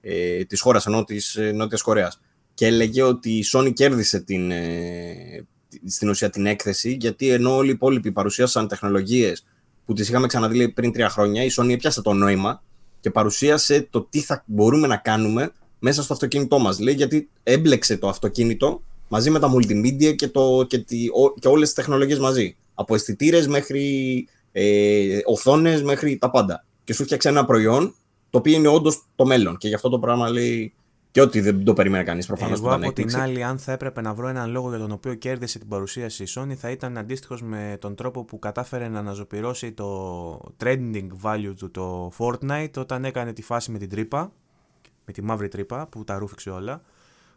ε, 0.00 0.44
της 0.44 0.60
χώρας 0.60 0.86
ενώ 0.86 1.04
της 1.04 1.36
ε, 1.36 1.52
Νότιας 1.52 1.82
Κορέας 1.82 2.20
και 2.54 2.66
έλεγε 2.66 3.02
ότι 3.02 3.30
η 3.30 3.44
Sony 3.52 3.72
κέρδισε 3.72 4.20
την, 4.20 4.50
ε, 4.50 5.46
στην 5.86 6.08
ουσία 6.08 6.30
την 6.30 6.46
έκθεση 6.46 6.96
γιατί 7.00 7.28
ενώ 7.28 7.56
όλοι 7.56 7.68
οι 7.68 7.72
υπόλοιποι 7.72 8.12
παρουσίασαν 8.12 8.68
τεχνολογίες 8.68 9.46
που 9.86 9.92
τις 9.92 10.08
είχαμε 10.08 10.26
ξαναδεί 10.26 10.68
πριν 10.68 10.92
τρία 10.92 11.08
χρόνια 11.08 11.44
η 11.44 11.48
Sony 11.56 11.70
έπιασε 11.70 12.02
το 12.02 12.12
νόημα 12.12 12.62
και 13.00 13.10
παρουσίασε 13.10 13.86
το 13.90 14.06
τι 14.10 14.20
θα 14.20 14.42
μπορούμε 14.46 14.86
να 14.86 14.96
κάνουμε 14.96 15.52
μέσα 15.78 16.02
στο 16.02 16.12
αυτοκίνητό 16.12 16.58
μας. 16.58 16.78
Λέει 16.78 16.94
γιατί 16.94 17.28
έμπλεξε 17.42 17.96
το 17.96 18.08
αυτοκίνητο 18.08 18.82
μαζί 19.08 19.30
με 19.30 19.38
τα 19.38 19.52
multimedia 19.54 20.16
και, 20.16 20.28
το, 20.28 20.64
και, 20.68 20.78
τη, 20.78 21.06
και 21.38 21.48
όλες 21.48 21.66
τις 21.66 21.74
τεχνολογίες 21.74 22.18
μαζί. 22.18 22.56
Από 22.78 22.94
αισθητήρες 22.94 23.46
μέχρι 23.46 24.28
ε, 24.52 25.18
οθόνες 25.24 25.82
μέχρι 25.82 26.18
τα 26.18 26.30
πάντα. 26.30 26.64
Και 26.84 26.92
σου 26.92 27.04
φτιάξε 27.04 27.28
ένα 27.28 27.44
προϊόν 27.44 27.94
το 28.30 28.38
οποίο 28.38 28.56
είναι 28.56 28.68
όντως 28.68 29.06
το 29.14 29.26
μέλλον. 29.26 29.56
Και 29.56 29.68
γι' 29.68 29.74
αυτό 29.74 29.88
το 29.88 29.98
πράγμα 29.98 30.30
λέει 30.30 30.74
και 31.16 31.22
ότι 31.22 31.40
δεν 31.40 31.64
το 31.64 31.72
περίμενε 31.72 32.04
κανείς 32.04 32.26
προφανώς. 32.26 32.58
Εγώ 32.58 32.72
από 32.72 32.92
την 32.92 33.16
άλλη, 33.16 33.42
αν 33.42 33.58
θα 33.58 33.72
έπρεπε 33.72 34.00
να 34.00 34.14
βρω 34.14 34.28
έναν 34.28 34.50
λόγο 34.50 34.68
για 34.68 34.78
τον 34.78 34.90
οποίο 34.90 35.14
κέρδισε 35.14 35.58
την 35.58 35.68
παρουσίαση 35.68 36.22
η 36.22 36.26
Sony, 36.34 36.54
θα 36.54 36.70
ήταν 36.70 36.98
αντίστοιχος 36.98 37.42
με 37.42 37.76
τον 37.80 37.94
τρόπο 37.94 38.24
που 38.24 38.38
κατάφερε 38.38 38.88
να 38.88 38.98
αναζωπηρώσει 38.98 39.72
το 39.72 40.40
trending 40.64 41.08
value 41.22 41.52
του 41.58 41.70
το 41.70 42.12
Fortnite 42.18 42.76
όταν 42.76 43.04
έκανε 43.04 43.32
τη 43.32 43.42
φάση 43.42 43.70
με 43.70 43.78
την 43.78 43.88
τρύπα. 43.88 44.32
Με 45.04 45.12
τη 45.12 45.22
μαύρη 45.22 45.48
τρύπα 45.48 45.86
που 45.90 46.04
τα 46.04 46.18
ρούφηξε 46.18 46.50
όλα. 46.50 46.82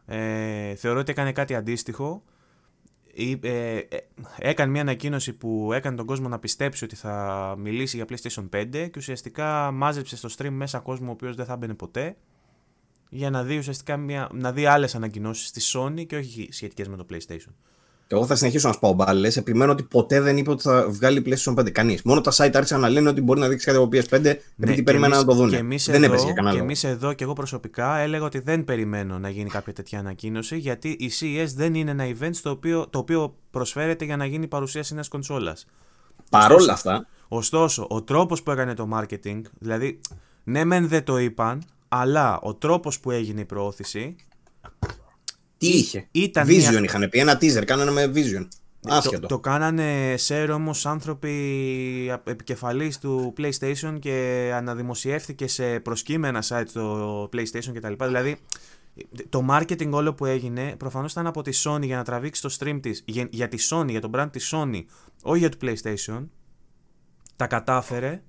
Ε, 0.05 0.75
θεωρώ 0.75 0.99
ότι 0.99 1.11
έκανε 1.11 1.31
κάτι 1.31 1.55
αντίστοιχο. 1.55 2.23
Ε, 3.41 3.77
ε, 3.77 3.97
έκανε 4.37 4.71
μια 4.71 4.81
ανακοίνωση 4.81 5.33
που 5.33 5.73
έκανε 5.73 5.95
τον 5.95 6.05
κόσμο 6.05 6.27
να 6.27 6.39
πιστέψει 6.39 6.83
ότι 6.83 6.95
θα 6.95 7.55
μιλήσει 7.57 7.95
για 7.95 8.05
PlayStation 8.09 8.49
5 8.55 8.67
και 8.71 8.91
ουσιαστικά 8.97 9.71
μάζεψε 9.71 10.15
στο 10.17 10.29
stream 10.37 10.49
μέσα 10.49 10.79
κόσμο 10.79 11.07
ο 11.07 11.11
οποίος 11.11 11.35
δεν 11.35 11.45
θα 11.45 11.57
μπαινε 11.57 11.73
ποτέ 11.73 12.15
για 13.09 13.29
να 13.29 13.43
δει 13.43 13.57
ουσιαστικά 13.57 13.97
μια, 13.97 14.29
να 14.33 14.51
δει 14.51 14.65
άλλες 14.65 14.95
ανακοινώσεις 14.95 15.47
στη 15.47 15.61
Sony 15.73 16.05
και 16.05 16.15
όχι 16.15 16.47
σχετικές 16.51 16.87
με 16.87 16.97
το 16.97 17.05
PlayStation. 17.09 17.53
Εγώ 18.11 18.25
θα 18.25 18.35
συνεχίσω 18.35 18.67
να 18.67 18.73
σπάω 18.73 18.93
μπάλες. 18.93 19.37
Επιμένω 19.37 19.71
ότι 19.71 19.83
ποτέ 19.83 20.21
δεν 20.21 20.37
είπε 20.37 20.51
ότι 20.51 20.61
θα 20.61 20.85
βγάλει 20.89 21.23
PlayStation 21.25 21.59
5. 21.59 21.69
Κανείς. 21.71 22.01
Μόνο 22.01 22.21
τα 22.21 22.31
site 22.31 22.51
άρχισαν 22.53 22.79
να 22.79 22.89
λένε 22.89 23.09
ότι 23.09 23.21
μπορεί 23.21 23.39
να 23.39 23.47
δείξει 23.47 23.65
κάτι 23.65 23.77
από 23.77 23.89
PS5 23.91 24.21
ναι, 24.21 24.37
επειδή 24.59 24.83
περίμενα 24.83 25.17
να 25.17 25.25
το 25.25 25.33
δουν. 25.33 25.49
δεν 25.49 25.71
εδώ, 25.77 26.05
έπεσε 26.05 26.25
για 26.25 26.33
κανένα 26.33 26.55
Και 26.55 26.61
εμείς 26.61 26.83
εδώ 26.83 27.13
και 27.13 27.23
εγώ 27.23 27.33
προσωπικά 27.33 27.97
έλεγα 27.97 28.25
ότι 28.25 28.39
δεν 28.39 28.65
περιμένω 28.65 29.19
να 29.19 29.29
γίνει 29.29 29.49
κάποια 29.49 29.73
τέτοια 29.73 29.99
ανακοίνωση 29.99 30.57
γιατί 30.57 30.89
η 30.89 31.11
CES 31.19 31.47
δεν 31.55 31.73
είναι 31.73 31.91
ένα 31.91 32.05
event 32.07 32.35
το 32.41 32.49
οποίο, 32.49 32.87
το 32.89 32.99
οποίο 32.99 33.35
προσφέρεται 33.51 34.05
για 34.05 34.17
να 34.17 34.25
γίνει 34.25 34.47
παρουσίαση 34.47 34.93
μιας 34.93 35.07
κονσόλας. 35.07 35.65
Παρόλα 36.29 36.73
αυτά. 36.73 37.07
Ωστόσο, 37.27 37.85
ο 37.89 38.03
τρόπος 38.03 38.43
που 38.43 38.51
έκανε 38.51 38.73
το 38.73 38.89
marketing, 38.93 39.41
δηλαδή, 39.59 39.99
ναι, 40.43 40.63
μεν 40.63 40.87
δεν 40.87 41.03
το 41.03 41.17
είπαν, 41.17 41.63
αλλά 41.87 42.39
ο 42.39 42.53
τρόπος 42.53 42.99
που 42.99 43.11
έγινε 43.11 43.41
η 43.41 43.45
προώθηση 43.45 44.15
τι 45.59 45.67
είχε; 45.67 46.07
Ήταν 46.11 46.47
Vision 46.47 46.69
μια... 46.69 46.81
είχαν 46.83 47.09
πει, 47.09 47.19
ένα 47.19 47.37
teaser, 47.41 47.63
κάνανε 47.65 47.91
με 47.91 48.11
Vision. 48.15 48.47
Άσχετο. 48.87 49.19
Το, 49.19 49.27
το 49.27 49.39
κάνανε 49.39 50.15
share 50.27 50.49
όμως 50.53 50.85
άνθρωποι 50.85 51.31
επικεφαλής 52.23 52.99
του 52.99 53.33
PlayStation 53.37 53.97
και 53.99 54.49
αναδημοσιεύθηκε 54.53 55.47
σε 55.47 55.79
προσκύμενα 55.79 56.43
site 56.47 56.63
στο 56.67 57.23
PlayStation 57.33 57.71
κτλ. 57.73 58.03
Δηλαδή 58.05 58.37
το 59.29 59.45
marketing 59.49 59.89
όλο 59.89 60.13
που 60.13 60.25
έγινε 60.25 60.75
προφανώς 60.77 61.11
ήταν 61.11 61.27
από 61.27 61.41
τη 61.41 61.61
Sony 61.63 61.81
για 61.81 61.95
να 61.95 62.03
τραβήξει 62.03 62.41
το 62.41 62.55
stream 62.59 62.79
της 62.81 63.03
για, 63.05 63.27
για 63.31 63.47
τη 63.47 63.57
Sony, 63.69 63.87
για 63.89 64.01
τον 64.01 64.11
brand 64.15 64.27
της 64.31 64.53
Sony, 64.55 64.83
όχι 65.21 65.39
για 65.39 65.49
το 65.49 65.57
PlayStation. 65.61 66.27
Τα 67.35 67.47
κατάφερε. 67.47 68.21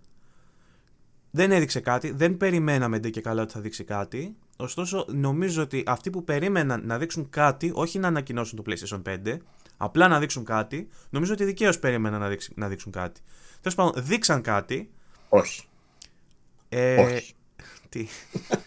Δεν 1.31 1.53
έδειξε 1.53 1.81
κάτι, 1.81 2.11
δεν 2.11 2.37
περιμέναμε 2.37 2.99
ντε 2.99 3.11
και 3.11 3.21
καλά 3.21 3.43
ότι 3.43 3.53
θα 3.53 3.61
δείξει 3.61 3.85
κάτι. 3.85 4.37
Ωστόσο, 4.61 5.05
νομίζω 5.09 5.63
ότι 5.63 5.83
αυτοί 5.87 6.11
που 6.11 6.25
περίμεναν 6.25 6.87
να 6.87 6.99
δείξουν 6.99 7.31
κάτι, 7.31 7.71
όχι 7.75 7.99
να 7.99 8.09
ανακοινώσουν 8.09 8.63
το 8.63 8.65
PlayStation 8.67 9.03
5, 9.09 9.37
απλά 9.77 10.09
να 10.09 10.19
δείξουν 10.19 10.45
κάτι, 10.45 10.89
νομίζω 11.11 11.33
ότι 11.33 11.45
δικαίως 11.45 11.79
περίμεναν 11.79 12.21
να, 12.21 12.29
δείξουν, 12.29 12.55
να 12.57 12.69
δείξουν 12.69 12.93
κάτι. 12.93 13.21
Τέλος 13.61 13.75
πάντων, 13.75 13.93
δείξαν 14.05 14.43
κάτι. 14.43 14.91
Όχι. 15.29 15.63
Ε, 16.69 17.01
όχι. 17.01 17.35
Τι; 17.89 18.07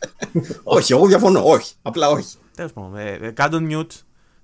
όχι, 0.63 0.93
εγώ 0.93 1.07
διαφωνώ. 1.07 1.41
Όχι. 1.45 1.75
Απλά 1.81 2.09
όχι. 2.09 2.37
Τέλος 2.55 2.73
πάντων, 2.73 2.97
ε, 2.97 3.13
ε, 3.13 3.33
mute 3.37 3.91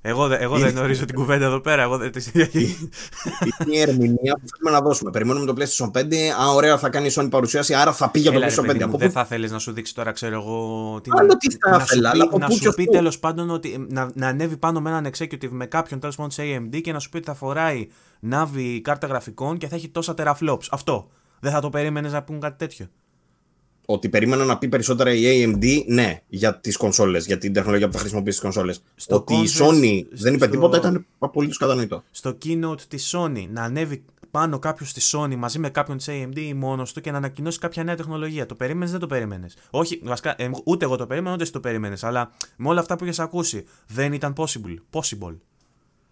εγώ, 0.02 0.34
εγώ 0.34 0.58
δεν 0.58 0.70
γνωρίζω 0.70 1.06
την 1.06 1.16
κουβέντα 1.16 1.46
εδώ 1.46 1.60
πέρα. 1.60 1.82
Εγώ 1.82 1.98
δεν... 1.98 2.12
Είναι 2.34 3.76
η 3.76 3.80
ερμηνεία 3.80 4.34
που 4.34 4.48
θέλουμε 4.48 4.72
να 4.72 4.82
δώσουμε. 4.82 5.12
Περιμένουμε 5.12 5.46
το 5.46 5.54
PlayStation 5.58 5.92
5. 6.00 6.16
Α, 6.42 6.54
ωραία, 6.54 6.78
θα 6.78 6.90
κάνει 6.90 7.08
η 7.08 7.12
Sony 7.16 7.28
παρουσίαση, 7.30 7.74
άρα 7.74 7.94
θα 7.94 8.10
πήγε 8.10 8.30
για 8.30 8.40
το 8.40 8.46
PlayStation 8.46 8.84
5. 8.84 8.88
Μου, 8.90 8.98
δεν 8.98 9.12
θα 9.12 9.26
θέλεις 9.26 9.52
να 9.52 9.60
σου 9.60 9.72
δείξει 9.72 9.96
τώρα, 9.96 10.12
ξέρω 10.12 10.36
εγώ. 10.36 11.00
Τι 11.02 11.10
Άλλο 11.18 11.38
τι 11.38 11.58
θα 11.58 11.82
ήθελα. 11.82 12.16
Να, 12.16 12.38
να 12.38 12.50
σου 12.50 12.74
πει 12.74 12.86
τέλος 12.86 13.20
πάντων 13.20 13.50
ότι 13.50 13.86
να, 13.90 14.10
να 14.14 14.28
ανέβει 14.28 14.58
πάνω 14.58 14.82
με 14.82 14.90
έναν 14.90 15.12
executive 15.14 15.50
με 15.50 15.66
κάποιον 15.66 16.00
τέλος 16.00 16.16
πάντων 16.16 16.32
σε 16.32 16.44
AMD 16.46 16.82
και 16.82 16.92
να 16.92 17.00
σου 17.00 17.10
πει 17.10 17.18
ότι 17.18 17.26
θα 17.26 17.34
φοράει 17.34 17.88
ναύη 18.20 18.82
κάρτα 18.82 19.08
γραφικών 19.08 19.58
και 19.58 19.68
θα 19.68 19.76
έχει 19.76 19.90
τόσα 19.90 20.14
teraflops. 20.18 20.68
Αυτό. 20.72 21.10
Δεν 21.40 21.52
θα 21.52 21.60
το 21.62 21.70
περίμενες 21.70 22.12
να 22.12 22.24
πούν 22.24 22.40
κάτι 22.40 22.58
τέτοιο 22.58 22.88
ότι 23.92 24.10
περίμενα 24.10 24.46
να 24.46 24.58
πει 24.58 24.68
περισσότερα 24.68 25.14
η 25.14 25.24
AMD, 25.24 25.84
ναι, 25.88 26.22
για 26.28 26.60
τις 26.60 26.78
κονσόλες, 26.78 27.26
για 27.26 27.38
την 27.38 27.54
τεχνολογία 27.54 27.88
που 27.88 27.94
θα 27.94 28.00
χρησιμοποιήσει 28.00 28.38
στι 28.38 28.46
κονσόλες. 28.46 28.84
Ότι 29.08 29.34
η 29.34 29.48
Sony 29.60 30.06
δεν 30.12 30.34
είπε 30.34 30.48
τίποτα 30.48 30.78
ήταν 30.78 31.06
απολύτως 31.20 31.58
κατανοητό. 31.58 32.04
Στο 32.12 32.38
keynote 32.46 32.82
της 32.88 33.16
Sony 33.16 33.48
να 33.50 33.64
ανέβει 33.64 34.04
πάνω 34.32 34.60
κάποιος 34.60 34.90
στη 34.90 35.02
Sony 35.12 35.36
μαζί 35.36 35.60
με 35.60 35.70
κάποιον 35.70 35.98
της 35.98 36.08
AMD 36.10 36.38
ή 36.38 36.54
μόνος 36.54 36.94
του 36.94 37.02
και 37.02 37.12
να 37.12 37.18
ανακοινώσει 37.18 37.60
κάποια 37.60 37.84
νέα 37.84 37.96
τεχνολογία. 37.96 38.46
Το 38.46 38.56
περίμενες, 38.56 38.92
δεν 38.92 39.00
το 39.00 39.08
περίμενες. 39.08 39.56
Όχι, 39.70 40.02
βασικά, 40.04 40.36
ε, 40.38 40.50
ούτε 40.64 40.86
εγώ 40.86 40.96
το 40.96 41.08
περίμενα, 41.08 41.34
ούτε 41.34 41.44
εσύ 41.44 41.52
το 41.52 41.60
περίμενες. 41.60 42.04
Αλλά 42.04 42.32
με 42.56 42.68
όλα 42.68 42.80
αυτά 42.80 42.96
που 42.96 43.06
έχει 43.06 43.22
ακούσει, 43.22 43.66
δεν 43.88 44.14
ήταν 44.14 44.34
possible. 44.38 44.76
Possible. 44.92 45.36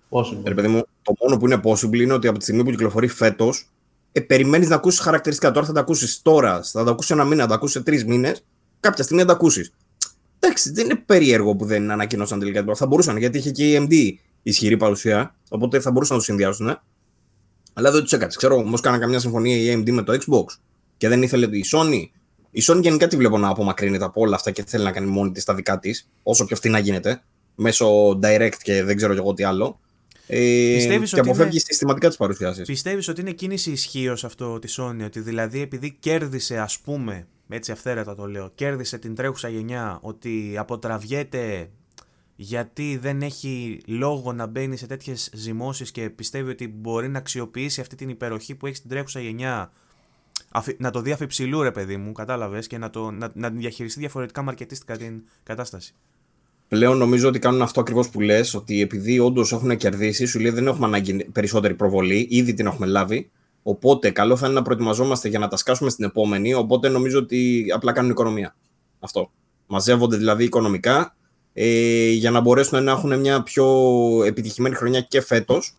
possible. 0.09 0.43
Ε, 0.43 0.53
παιδί 0.53 0.67
μου, 0.67 0.83
το 1.01 1.13
μόνο 1.21 1.37
που 1.37 1.45
είναι 1.45 1.61
possible 1.63 1.99
είναι 1.99 2.13
ότι 2.13 2.27
από 2.27 2.37
τη 2.37 2.43
στιγμή 2.43 2.63
που 2.63 2.69
κυκλοφορεί 2.69 3.07
φέτος, 3.07 3.69
ε, 4.17 4.21
περιμένεις 4.21 4.69
να 4.69 4.75
ακούσεις 4.75 4.99
χαρακτηριστικά. 4.99 5.51
Τώρα 5.51 5.65
θα 5.65 5.73
τα 5.73 5.79
ακούσεις 5.79 6.21
τώρα, 6.21 6.63
θα 6.63 6.83
τα 6.83 6.91
ακούσεις 6.91 7.11
ένα 7.11 7.23
μήνα, 7.23 7.41
θα 7.41 7.47
τα 7.47 7.55
ακούσεις 7.55 7.75
σε 7.75 7.83
τρεις 7.83 8.05
μήνες. 8.05 8.43
Κάποια 8.79 9.03
στιγμή 9.03 9.21
θα 9.21 9.27
τα 9.27 9.33
ακούσεις. 9.33 9.73
Εντάξει, 10.39 10.71
δεν 10.71 10.85
είναι 10.85 10.95
περίεργο 11.05 11.55
που 11.55 11.65
δεν 11.65 11.91
ανακοινώσαν 11.91 12.39
τελικά 12.39 12.63
την 12.63 12.75
Θα 12.75 12.85
μπορούσαν, 12.85 13.17
γιατί 13.17 13.37
είχε 13.37 13.51
και 13.51 13.71
η 13.71 13.77
AMD 13.79 14.19
ισχυρή 14.43 14.77
παρουσία, 14.77 15.35
οπότε 15.49 15.79
θα 15.79 15.91
μπορούσαν 15.91 16.15
να 16.15 16.21
το 16.21 16.27
συνδυάσουν. 16.27 16.79
Αλλά 17.73 17.91
δεν 17.91 18.01
τους 18.01 18.11
έκατσε. 18.11 18.37
Ξέρω 18.37 18.55
όμως, 18.55 18.81
κάνα 18.81 18.97
καμιά 18.97 19.19
συμφωνία 19.19 19.55
η 19.55 19.75
AMD 19.75 19.91
με 19.91 20.01
το 20.01 20.13
Xbox 20.13 20.45
και 20.97 21.07
δεν 21.07 21.21
ήθελε 21.21 21.45
η 21.45 21.65
Sony. 21.71 22.03
Η 22.51 22.63
Sony 22.67 22.81
γενικά 22.81 23.07
τη 23.07 23.17
βλέπω 23.17 23.37
να 23.37 23.49
απομακρύνεται 23.49 24.03
από 24.03 24.21
όλα 24.21 24.35
αυτά 24.35 24.51
και 24.51 24.63
θέλει 24.67 24.83
να 24.83 24.91
κάνει 24.91 25.07
μόνη 25.07 25.31
της 25.31 25.43
τα 25.43 25.53
δικά 25.53 25.79
της, 25.79 26.09
όσο 26.23 26.45
πιο 26.45 26.55
αυτή 26.55 26.69
να 26.69 26.79
γίνεται, 26.79 27.21
μέσω 27.55 28.09
direct 28.09 28.55
και 28.61 28.83
δεν 28.83 28.95
ξέρω 28.95 29.13
εγώ 29.13 29.33
τι 29.33 29.43
άλλο. 29.43 29.79
Ε, 30.27 30.77
και 31.03 31.19
αποφεύγεις 31.19 31.37
είναι... 31.37 31.59
συστηματικά 31.59 32.07
τις 32.07 32.17
παρουσιάσεις. 32.17 32.65
Πιστεύεις 32.65 33.07
ότι 33.07 33.21
είναι 33.21 33.31
κίνηση 33.31 33.71
ισχύω 33.71 34.17
αυτό 34.23 34.59
της 34.59 34.79
Sony, 34.79 35.01
ότι 35.05 35.19
δηλαδή 35.19 35.61
επειδή 35.61 35.97
κέρδισε, 35.99 36.57
ας 36.57 36.79
πούμε, 36.79 37.27
έτσι 37.49 37.71
αυθαίρετα 37.71 38.15
το 38.15 38.25
λέω, 38.25 38.51
κέρδισε 38.55 38.97
την 38.97 39.15
τρέχουσα 39.15 39.49
γενιά, 39.49 39.99
ότι 40.01 40.55
αποτραβιέται 40.57 41.69
γιατί 42.35 42.97
δεν 42.97 43.21
έχει 43.21 43.81
λόγο 43.87 44.33
να 44.33 44.45
μπαίνει 44.45 44.77
σε 44.77 44.87
τέτοιες 44.87 45.29
ζυμώσεις 45.33 45.91
και 45.91 46.09
πιστεύει 46.09 46.51
ότι 46.51 46.67
μπορεί 46.67 47.09
να 47.09 47.17
αξιοποιήσει 47.17 47.81
αυτή 47.81 47.95
την 47.95 48.09
υπεροχή 48.09 48.55
που 48.55 48.65
έχει 48.65 48.75
στην 48.75 48.89
τρέχουσα 48.89 49.19
γενιά. 49.19 49.71
Να 50.77 50.91
το 50.91 51.01
δει 51.01 51.11
αφιψηλού, 51.11 51.61
ρε 51.61 51.71
παιδί 51.71 51.97
μου, 51.97 52.11
κατάλαβες, 52.11 52.67
και 52.67 52.77
να, 52.77 52.89
το, 52.89 53.11
να, 53.11 53.31
να 53.33 53.49
διαχειριστεί 53.49 53.99
διαφορετικά 53.99 54.41
μαρκετίστικα 54.41 54.97
την 54.97 55.23
κατάσταση 55.43 55.95
πλέον 56.67 56.97
νομίζω 56.97 57.27
ότι 57.27 57.39
κάνουν 57.39 57.61
αυτό 57.61 57.79
ακριβώς 57.79 58.09
που 58.09 58.21
λες, 58.21 58.53
ότι 58.53 58.81
επειδή 58.81 59.19
όντως 59.19 59.51
έχουν 59.51 59.77
κερδίσει, 59.77 60.25
σου 60.25 60.39
λέει 60.39 60.51
δεν 60.51 60.67
έχουμε 60.67 60.85
ανάγκη 60.85 61.23
περισσότερη 61.31 61.73
προβολή, 61.73 62.27
ήδη 62.29 62.53
την 62.53 62.65
έχουμε 62.65 62.87
λάβει. 62.87 63.29
Οπότε 63.63 64.09
καλό 64.09 64.37
θα 64.37 64.45
είναι 64.45 64.55
να 64.55 64.61
προετοιμαζόμαστε 64.61 65.27
για 65.29 65.39
να 65.39 65.47
τα 65.47 65.57
σκάσουμε 65.57 65.89
στην 65.89 66.05
επόμενη. 66.05 66.53
Οπότε 66.53 66.89
νομίζω 66.89 67.19
ότι 67.19 67.65
απλά 67.73 67.91
κάνουν 67.91 68.11
οικονομία. 68.11 68.55
Αυτό. 68.99 69.31
Μαζεύονται 69.67 70.17
δηλαδή 70.17 70.43
οικονομικά 70.43 71.15
ε, 71.53 72.09
για 72.09 72.31
να 72.31 72.39
μπορέσουν 72.39 72.83
να 72.83 72.91
έχουν 72.91 73.19
μια 73.19 73.43
πιο 73.43 73.65
επιτυχημένη 74.25 74.75
χρονιά 74.75 75.01
και 75.01 75.21
φέτος, 75.21 75.77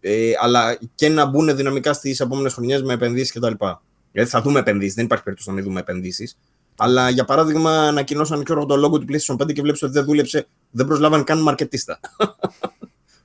ε, 0.00 0.32
αλλά 0.40 0.78
και 0.94 1.08
να 1.08 1.26
μπουν 1.26 1.56
δυναμικά 1.56 1.92
στις 1.92 2.20
επόμενες 2.20 2.52
χρονιές 2.52 2.82
με 2.82 2.92
επενδύσεις 2.92 3.32
κτλ. 3.32 3.64
Γιατί 4.12 4.30
θα 4.30 4.42
δούμε 4.42 4.58
επενδύσεις, 4.58 4.94
δεν 4.94 5.04
υπάρχει 5.04 5.24
περίπτωση 5.24 5.50
να 5.50 5.56
μην 5.56 5.64
δούμε 5.64 5.80
επενδύσεις. 5.80 6.38
Αλλά 6.82 7.10
για 7.10 7.24
παράδειγμα, 7.24 7.70
ανακοινώσαν 7.70 8.44
και 8.44 8.54
το 8.54 8.76
logo 8.76 8.98
του 8.98 9.06
PlayStation 9.08 9.36
5 9.36 9.52
και 9.52 9.62
βλέπεις 9.62 9.82
ότι 9.82 9.92
δεν 9.92 10.04
δούλεψε, 10.04 10.46
δεν 10.70 10.86
προσλάβαν 10.86 11.24
καν 11.24 11.42
μαρκετίστα. 11.42 12.00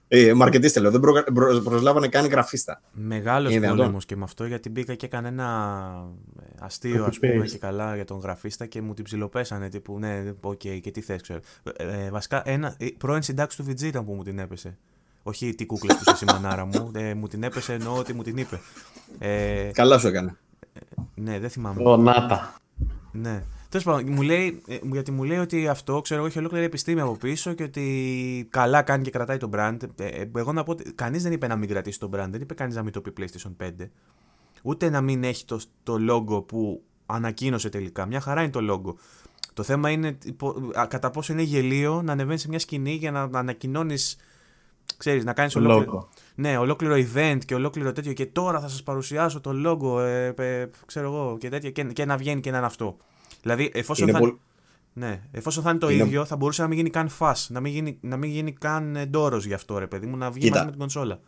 ε, 0.08 0.34
μαρκετίστα 0.34 0.82
λέω, 0.82 0.92
δεν 0.92 1.00
προ, 1.00 1.24
προ, 1.34 1.62
προσλάβανε 1.64 2.08
καν 2.08 2.26
γραφίστα. 2.28 2.82
Μεγάλος 2.92 3.60
πόλεμος 3.60 4.06
και 4.06 4.16
με 4.16 4.24
αυτό 4.24 4.46
γιατί 4.46 4.70
μπήκα 4.70 4.96
και 4.96 5.06
έκανε 5.06 5.28
ένα 5.28 6.10
αστείο, 6.60 7.06
ας 7.06 7.20
πούμε, 7.20 7.46
και 7.46 7.58
καλά 7.58 7.96
για 7.96 8.06
τον 8.06 8.20
γραφίστα 8.20 8.66
και 8.66 8.82
μου 8.82 8.94
την 8.94 9.04
ψιλοπέσανε. 9.04 9.70
Τύπου, 9.70 10.00
ναι, 10.00 10.34
OK, 10.42 10.60
okay, 10.64 10.80
και 10.82 10.92
τι 10.92 11.02
θες, 11.02 11.22
ξέρω. 11.22 11.40
Ε, 11.64 12.06
ε, 12.06 12.10
βασικά, 12.10 12.42
ένα, 12.46 12.76
ε, 12.78 12.88
πρώην 12.98 13.22
συντάκτης 13.22 13.58
του 13.58 13.66
VG 13.70 13.82
ήταν 13.82 14.06
που 14.06 14.14
μου 14.14 14.24
την 14.24 14.40
έπεσε. 14.40 14.78
Όχι 15.24 15.56
τι 15.56 15.66
κούκλες 15.66 15.96
που 15.96 16.12
είσαι 16.14 16.26
η 16.30 16.34
μανάρα 16.34 16.66
μου. 16.66 16.92
Ε, 16.96 17.14
μου 17.14 17.28
την 17.28 17.44
έπεσε 17.44 17.74
εννοώ 17.74 17.98
ότι 17.98 18.14
μου 18.14 18.24
την 18.24 18.38
είπε. 18.38 18.60
Ε, 19.20 19.70
Καλά 19.74 19.98
σου 19.98 20.08
έκανε. 20.08 20.38
Ε, 20.74 20.80
ναι, 21.16 21.40
δεν 21.40 21.50
θυμάμαι. 21.50 21.82
Ο 21.84 21.98
Νάτα. 21.98 22.56
Ναι. 23.22 23.44
Τέλος 23.70 23.86
πάντων, 23.86 24.14
μου 24.14 24.22
λέει, 24.22 24.62
ε, 24.68 24.78
γιατί 24.92 25.12
μου 25.12 25.24
λέει 25.24 25.38
ότι 25.38 25.68
αυτό 25.68 26.02
ξέρω 26.02 26.20
εγώ 26.20 26.30
έχει 26.30 26.38
ολόκληρη 26.38 26.66
επιστήμη 26.66 27.02
από 27.02 27.16
πίσω 27.16 27.54
και 27.54 27.64
ότι 27.64 28.48
καλά 28.50 28.82
κάνει 28.82 29.04
και 29.04 29.10
κρατάει 29.10 29.38
το 29.38 29.50
brand. 29.54 29.78
Ε, 29.96 30.06
ε, 30.06 30.30
εγώ 30.36 30.54
να 30.54 30.64
πω 30.64 30.72
ότι 30.72 30.94
κανείς 30.94 31.24
δεν 31.24 31.32
είπε 31.32 31.48
να 31.48 31.56
μην 31.56 31.70
κρατήσει 31.70 32.00
το 32.00 32.10
brand, 32.14 32.28
δεν 32.30 32.42
είπε 32.42 32.54
κανείς 32.54 32.76
να 32.76 32.84
μην 32.84 32.92
το 32.92 33.02
πει 33.02 33.14
PlayStation 33.18 33.66
5. 33.66 33.90
Ούτε 34.64 34.90
να 34.90 35.02
μην 35.02 35.24
έχει 35.24 35.46
το, 35.46 35.60
το 35.84 35.98
logo 36.10 36.48
που 36.48 36.84
ανακοίνωσε 37.06 37.70
τελικά. 37.70 38.06
Μια 38.06 38.20
χαρά 38.20 38.42
είναι 38.42 38.52
το 38.52 38.60
logo. 38.72 38.94
Το 39.54 39.64
θέμα 39.64 39.90
είναι 39.90 40.18
κατά 40.88 41.10
πόσο 41.10 41.34
είναι 41.34 41.42
γελίο 41.42 42.02
να 42.02 42.12
ανεβαίνεις 42.12 42.42
σε 42.42 42.48
μια 42.48 42.60
σκηνή 42.60 42.94
για 42.94 43.12
να 43.12 43.30
ανακοινώνεις. 43.34 44.18
Ξέρεις, 44.98 45.24
να 45.24 45.34
κάνεις 45.34 45.56
ολόκληρο, 45.56 46.10
ναι, 46.36 46.58
ολόκληρο 46.58 46.96
event 46.96 47.38
και 47.46 47.56
ολόκληρο 47.56 47.92
τέτοιο 47.92 48.14
και 48.14 48.26
τώρα 48.26 48.60
θα 48.60 48.68
σας 48.68 48.84
παρουσιάσω 48.84 49.42
το 49.42 49.52
logo, 49.66 50.02
ε, 50.02 50.34
ε, 50.38 50.70
ξέρω 50.86 51.06
εγώ, 51.06 51.38
και 51.40 51.50
τέτοια 51.50 51.70
και, 51.70 51.84
και 51.84 52.06
να 52.06 52.18
βγαίνει 52.18 52.42
και 52.42 52.52
να 52.52 52.58
είναι 52.58 52.66
αυτό. 52.66 52.98
Δηλαδή, 53.42 53.72
εφόσον, 53.74 54.10
θα, 54.10 54.38
ναι, 54.94 55.22
εφόσον 55.32 55.64
θα 55.64 55.70
είναι 55.70 55.80
το 55.80 55.90
ίδιο, 55.90 56.26
θα 56.26 56.36
μπορούσε 56.36 56.62
να 56.62 56.68
μην 56.68 56.78
γίνει 56.78 56.90
καν 56.90 57.10
φας, 57.10 57.50
να 57.52 57.60
μην 57.60 57.72
γίνει, 57.72 57.98
να 58.02 58.18
μην 58.18 58.30
γίνει 58.30 58.52
καν 58.52 58.98
ντόρο 59.10 59.38
γι' 59.38 59.54
αυτό, 59.54 59.78
ρε 59.78 59.88
παιδί 59.88 60.06
μου, 60.06 60.18
να 60.18 60.32
βγει 60.32 60.50
μαζί 60.50 60.66
με 60.66 60.70
την 60.70 60.80
κονσόλα. 60.80 61.20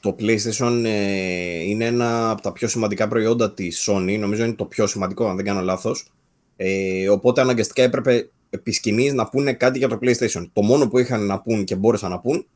Το 0.00 0.16
PlayStation 0.18 0.82
ε, 0.84 1.62
είναι 1.62 1.84
ένα 1.84 2.30
από 2.30 2.42
τα 2.42 2.52
πιο 2.52 2.68
σημαντικά 2.68 3.08
προϊόντα 3.08 3.52
της 3.52 3.88
Sony, 3.88 4.16
νομίζω 4.18 4.44
είναι 4.44 4.54
το 4.54 4.64
πιο 4.64 4.86
σημαντικό, 4.86 5.28
αν 5.28 5.36
δεν 5.36 5.44
κάνω 5.44 5.60
λάθος. 5.60 6.12
Ε, 6.56 7.08
οπότε 7.08 7.40
αναγκαστικά 7.40 7.82
έπρεπε 7.82 8.30
επί 8.50 8.72
σκηνής 8.72 9.12
να 9.12 9.28
πούνε 9.28 9.52
κάτι 9.52 9.78
για 9.78 9.88
το 9.88 9.98
PlayStation. 10.02 10.46
Το 10.52 10.62
μόνο 10.62 10.88
που 10.88 10.98
είχαν 10.98 11.26
να 11.26 11.40
πούν 11.40 11.64
και 11.64 11.76
μπόρεσαν 11.76 12.10
να 12.10 12.18
πούν 12.18 12.46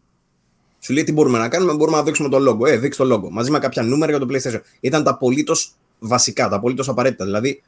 σου 0.86 0.92
λέει 0.92 1.04
τι 1.04 1.12
μπορούμε 1.12 1.38
να 1.38 1.48
κάνουμε, 1.48 1.72
μπορούμε 1.72 1.96
να 1.96 2.02
δείξουμε 2.02 2.28
το 2.28 2.36
logo. 2.50 2.68
Ε, 2.68 2.76
δείξει 2.76 2.98
το 2.98 3.14
logo. 3.14 3.28
Μαζί 3.30 3.50
με 3.50 3.58
κάποια 3.58 3.82
νούμερα 3.82 4.16
για 4.16 4.20
το 4.20 4.26
PlayStation. 4.30 4.60
Ήταν 4.80 5.04
τα 5.04 5.10
απολύτως 5.10 5.72
βασικά, 5.98 6.48
τα 6.48 6.56
απολύτως 6.56 6.88
απαραίτητα. 6.88 7.24
Δηλαδή, 7.24 7.62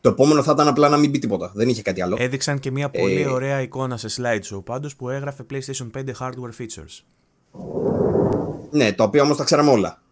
Το 0.00 0.08
επόμενο 0.08 0.42
θα 0.42 0.52
ήταν 0.52 0.68
απλά 0.68 0.88
να 0.88 0.96
μην 0.96 1.10
μπει 1.10 1.18
τίποτα. 1.18 1.50
Δεν 1.54 1.68
είχε 1.68 1.82
κάτι 1.82 2.02
άλλο. 2.02 2.16
Έδειξαν 2.18 2.58
και 2.58 2.70
μια 2.70 2.90
πολύ 2.90 3.20
Ε, 3.22 3.26
ωραία 3.26 3.60
εικόνα 3.60 3.96
σε 3.96 4.08
slideshow 4.16 4.64
πάντως 4.64 4.96
που 4.96 5.08
έγραφε 5.08 5.44
PlayStation 5.50 5.90
5 5.98 6.00
hardware 6.20 6.62
features. 6.62 7.04
Ναι, 8.70 8.92
τα 8.92 9.04
οποία 9.04 9.22
όμως 9.22 9.36
τα 9.36 9.44
ξέραμε 9.44 9.70
όλα. 9.70 10.02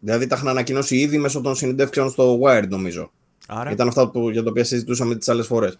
Δηλαδή 0.00 0.26
τα 0.26 0.36
είχαν 0.36 0.48
ανακοινώσει 0.48 0.96
ήδη 0.96 1.18
μέσω 1.18 1.40
των 1.40 1.54
συνεντεύξεων 1.54 2.10
στο 2.10 2.38
Wired, 2.42 2.68
νομίζω. 2.68 3.10
Άρα, 3.46 3.70
Ήταν 3.70 3.88
αυτά 3.88 4.08
που, 4.10 4.30
για 4.30 4.42
τα 4.42 4.50
οποία 4.50 4.64
συζητούσαμε 4.64 5.14
τις 5.14 5.28
άλλες 5.28 5.46
φορές. 5.46 5.78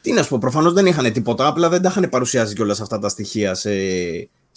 Τι 0.00 0.12
να 0.12 0.22
σου 0.22 0.28
πω, 0.28 0.38
προφανώς 0.38 0.72
δεν 0.72 0.86
είχαν 0.86 1.12
τίποτα, 1.12 1.46
απλά 1.46 1.68
δεν 1.68 1.82
τα 1.82 1.88
είχαν 1.88 2.08
παρουσιάσει 2.08 2.54
κιόλας 2.54 2.80
αυτά 2.80 2.98
τα 2.98 3.08
στοιχεία 3.08 3.54
σε, 3.54 3.70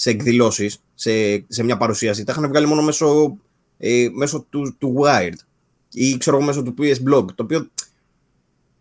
σε 0.02 0.10
εκδηλώσεις, 0.10 0.82
σε, 0.96 1.12
σε 1.48 1.64
μια 1.64 1.78
παρουσίαση. 1.78 2.24
Τα 2.24 2.32
είχαν 2.32 2.48
βγάλει 2.48 2.66
μόνο 2.66 2.82
μέσω, 2.82 3.38
ε, 3.78 4.08
μέσω 4.14 4.46
του, 4.50 4.76
του 4.78 4.96
Wired 4.98 5.36
ή 5.92 6.18
ξέρω 6.18 6.38
εγώ 6.38 6.46
μέσω 6.46 6.64
του 6.64 6.74
PS 6.78 6.96
Blog. 7.10 7.26
Το 7.36 7.44
οποίο 7.44 7.70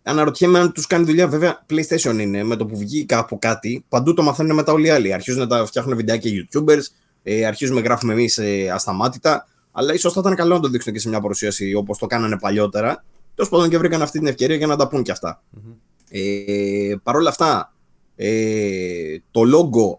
αναρωτιέμαι 0.03 0.59
αν 0.59 0.73
τους 0.73 0.87
κάνει 0.87 1.05
δουλειά. 1.05 1.29
Βέβαια, 1.29 1.67
PlayStation 1.71 2.19
είναι 2.19 2.45
με 2.45 2.57
το 2.57 2.67
που 2.67 2.77
βγει 2.77 3.05
κάπου 3.05 3.39
κάτι, 3.39 3.85
παντού 3.89 4.15
το 4.15 4.23
μαθαίνουν 4.23 4.55
μετά 4.55 4.73
όλοι 4.73 4.87
οι 4.87 4.91
άλλοι. 4.91 5.13
Αρχίζουν 5.13 5.41
να 5.41 5.47
τα 5.47 5.67
φτιάχνουν 5.67 5.97
βιντεάκια 5.97 6.31
YouTubers, 6.31 6.83
ε, 7.23 7.47
αρχίζουμε 7.47 7.81
γράφουμε 7.81 8.13
εμείς 8.13 8.39
ε, 8.39 8.71
ασταμάτητα. 8.71 9.47
Αλλά 9.73 9.95
ίσως 9.95 10.13
θα 10.13 10.21
ήταν 10.21 10.35
καλό 10.35 10.55
να 10.55 10.61
το 10.61 10.69
δείξουν 10.69 10.93
και 10.93 10.99
σε 10.99 11.09
μια 11.09 11.21
παρουσίαση 11.21 11.75
όπως 11.75 11.99
το 11.99 12.07
κάνανε 12.07 12.39
παλιότερα. 12.39 13.05
Τέλος 13.35 13.51
πάντων 13.51 13.69
και 13.69 13.79
βρήκαν 13.79 14.03
αυτή 14.03 14.19
την 14.19 14.27
ευκαιρία 14.27 14.57
για 14.57 14.67
να 14.67 14.77
τα 14.77 14.89
πούν 14.89 15.03
κι 15.03 15.11
αυτά. 15.11 15.43
Μμμ. 15.51 15.73
Ε, 16.11 16.95
Παρ' 17.03 17.17
όλα 17.17 17.29
αυτά, 17.29 17.75
ε, 18.17 19.19
το 19.31 19.41
logo, 19.41 19.99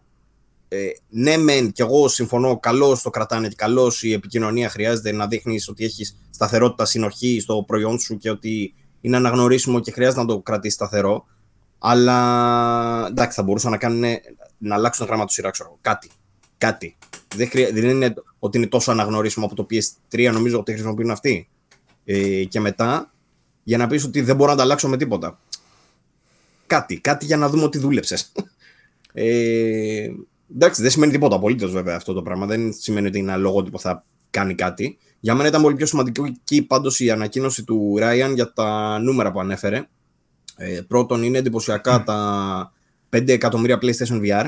ε, 0.74 0.91
ναι 1.09 1.38
μεν 1.38 1.72
και 1.72 1.82
εγώ 1.82 2.07
συμφωνώ, 2.07 2.59
καλώς 2.59 3.01
το 3.01 3.09
κρατάνε 3.09 3.47
και 3.47 3.55
καλώς 3.57 4.03
η 4.03 4.13
επικοινωνία 4.13 4.69
χρειάζεται 4.69 5.11
να 5.11 5.28
δείχνεις 5.28 5.67
ότι 5.67 5.84
έχεις 5.84 6.17
σταθερότητα, 6.30 6.86
συνοχή 6.86 7.39
στο 7.39 7.63
προϊόν 7.67 7.99
σου 7.99 8.17
και 8.17 8.30
ότι 8.30 8.74
είναι 9.01 9.15
αναγνωρίσιμο 9.15 9.80
και 9.80 9.91
χρειάζεται 9.91 10.22
να 10.22 10.28
το 10.28 10.39
κρατήσεις 10.39 10.76
σταθερό. 10.76 11.26
Αλλά 11.78 13.07
εντάξει, 13.07 13.36
θα 13.36 13.43
μπορούσαν 13.43 13.72
να 13.72 13.78
κάνουν 13.78 14.03
να 14.57 14.76
αλλάξουν 14.76 15.05
γράμμα 15.05 15.26
τους 15.26 15.34
σειρά, 15.34 15.49
ξέρω 15.49 15.69
εγώ. 15.69 15.78
Κάτι. 15.82 16.09
Κάτι. 16.57 16.97
Δεν, 17.36 17.49
χρεια... 17.49 17.69
δεν 17.72 17.89
είναι 17.89 18.13
ότι 18.39 18.57
είναι 18.57 18.67
τόσο 18.67 18.91
αναγνωρίσιμο 18.91 19.45
από 19.45 19.55
το 19.55 19.65
PS3, 19.69 20.30
νομίζω 20.34 20.59
ότι 20.59 20.72
χρησιμοποιούν 20.72 21.11
αυτοί. 21.11 21.49
Ε, 22.05 22.43
και 22.43 22.59
μετά, 22.59 23.11
για 23.63 23.78
να 23.78 23.88
πεις 23.88 24.03
ότι 24.03 24.22
δεν 24.22 24.36
μπορώ 24.36 24.51
να 24.51 24.57
τα 24.57 24.63
αλλάξω 24.63 24.88
με 24.88 24.97
τίποτα. 24.97 25.39
Κάτι, 26.67 26.99
κάτι 26.99 27.26
για 27.26 27.38
να 27.38 27.49
δούμε 27.49 27.63
ότι 27.63 27.78
δούλεψες. 27.78 28.32
Ε, 29.13 30.07
εντάξει, 30.53 30.81
δεν 30.81 30.91
σημαίνει 30.91 31.11
τίποτα 31.11 31.35
απολύτως 31.35 31.71
βέβαια 31.71 31.95
αυτό 31.95 32.13
το 32.13 32.21
πράγμα. 32.21 32.45
Δεν 32.45 32.73
σημαίνει 32.73 33.07
ότι 33.07 33.19
ένα 33.19 33.35
λογότυπο 33.35 33.79
θα 33.79 34.05
κάνει 34.29 34.55
κάτι. 34.55 34.97
Για 35.19 35.35
μένα 35.35 35.47
ήταν 35.47 35.61
πολύ 35.61 35.75
πιο 35.75 35.85
σημαντική 35.85 36.61
πάντως 36.61 36.99
η 36.99 37.11
ανακοίνωση 37.11 37.63
του 37.63 37.95
Ryan 37.99 38.31
για 38.33 38.53
τα 38.53 38.99
νούμερα 38.99 39.31
που 39.31 39.39
ανέφερε. 39.39 39.87
Ε, 40.55 40.81
πρώτον, 40.87 41.23
είναι 41.23 41.37
εντυπωσιακά 41.37 42.03
τα 42.03 42.73
5 43.09 43.27
εκατομμύρια 43.29 43.79
PlayStation 43.81 44.21
VR. 44.21 44.45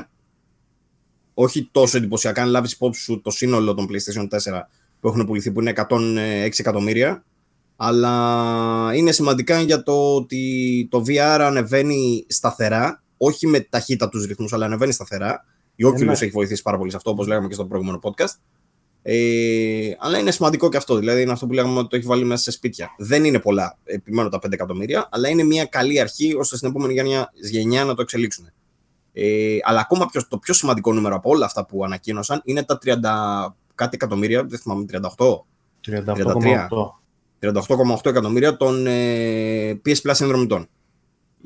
Όχι 1.34 1.68
τόσο 1.72 1.96
εντυπωσιακά, 1.96 2.42
αν 2.42 2.48
λάβεις 2.48 2.72
υπόψη 2.72 3.02
σου 3.02 3.20
το 3.20 3.30
σύνολο 3.30 3.74
των 3.74 3.86
PlayStation 3.90 4.28
4 4.28 4.68
που 5.00 5.08
έχουν 5.08 5.26
πουληθεί, 5.26 5.52
που 5.52 5.60
είναι 5.60 5.72
106 5.88 6.58
εκατομμύρια. 6.58 7.24
Αλλά 7.76 8.90
είναι 8.94 9.12
σημαντικά 9.12 9.60
για 9.60 9.82
το 9.82 10.14
ότι 10.14 10.88
το 10.90 11.04
VR 11.06 11.38
ανεβαίνει 11.40 12.26
σταθερά, 12.28 13.02
όχι 13.16 13.46
με 13.46 13.60
ταχύτητα 13.60 14.08
τους 14.08 14.26
ρυθμούς, 14.26 14.52
αλλά 14.52 14.66
ανεβαίνει 14.66 14.92
σταθερά. 14.92 15.44
Η 15.76 15.84
Oculus 15.86 16.00
Ένα- 16.00 16.12
έχει 16.12 16.30
βοηθήσει 16.30 16.62
πάρα 16.62 16.78
πολύ 16.78 16.90
σε 16.90 16.96
αυτό, 16.96 17.10
όπως 17.10 17.26
λέγαμε 17.26 17.48
και 17.48 17.54
στο 17.54 17.64
προηγούμενο 17.64 17.98
podcast. 18.02 18.34
Ε, 19.06 19.90
αλλά 19.98 20.18
είναι 20.18 20.30
σημαντικό 20.30 20.68
και 20.68 20.76
αυτό. 20.76 20.96
Δηλαδή 20.96 21.22
είναι 21.22 21.32
αυτό 21.32 21.46
που 21.46 21.52
λέγαμε 21.52 21.78
ότι 21.78 21.88
το 21.88 21.96
έχει 21.96 22.06
βάλει 22.06 22.24
μέσα 22.24 22.42
σε 22.42 22.50
σπίτια. 22.50 22.94
Δεν 22.98 23.24
είναι 23.24 23.38
πολλά, 23.38 23.78
επιμένω 23.84 24.28
τα 24.28 24.38
5 24.38 24.52
εκατομμύρια, 24.52 25.08
αλλά 25.10 25.28
είναι 25.28 25.42
μια 25.42 25.64
καλή 25.64 26.00
αρχή 26.00 26.34
ώστε 26.34 26.56
στην 26.56 26.68
επόμενη 26.68 26.92
γενιά, 26.92 27.30
γενιά 27.32 27.84
να 27.84 27.94
το 27.94 28.02
εξελίξουν. 28.02 28.50
Ε, 29.12 29.56
αλλά 29.62 29.80
ακόμα 29.80 30.06
πιο, 30.06 30.26
το 30.28 30.38
πιο 30.38 30.54
σημαντικό 30.54 30.92
νούμερο 30.92 31.14
από 31.14 31.30
όλα 31.30 31.44
αυτά 31.44 31.66
που 31.66 31.84
ανακοίνωσαν 31.84 32.40
είναι 32.44 32.62
τα 32.62 32.78
30 32.84 33.56
κάτι 33.74 33.94
εκατομμύρια, 33.94 34.44
δεν 34.44 34.58
θυμάμαι, 34.58 34.84
38. 34.90 35.46
38,8. 35.86 37.00
38,8 37.38 38.10
εκατομμύρια 38.10 38.56
των 38.56 38.86
ε, 38.86 39.80
PS 39.86 39.96
Plus 40.02 40.10
συνδρομητών. 40.12 40.68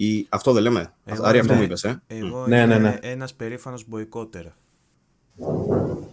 Ή, 0.01 0.27
αυτό 0.29 0.53
δεν 0.53 0.63
λέμε. 0.63 0.93
Εγώ 1.05 1.25
Άρη, 1.25 1.39
αυτό 1.39 1.53
είμαι- 1.53 1.61
μου 1.61 1.67
είπες, 1.69 1.85
ε. 1.85 2.03
Εγώ 2.07 2.47
Ναι, 2.47 2.57
είμαι 2.57 2.67
ναι, 2.67 2.79
ναι. 2.79 2.99
ένας 3.03 3.35
περήφανος 3.35 3.85
μποϊκότερ. 3.89 4.45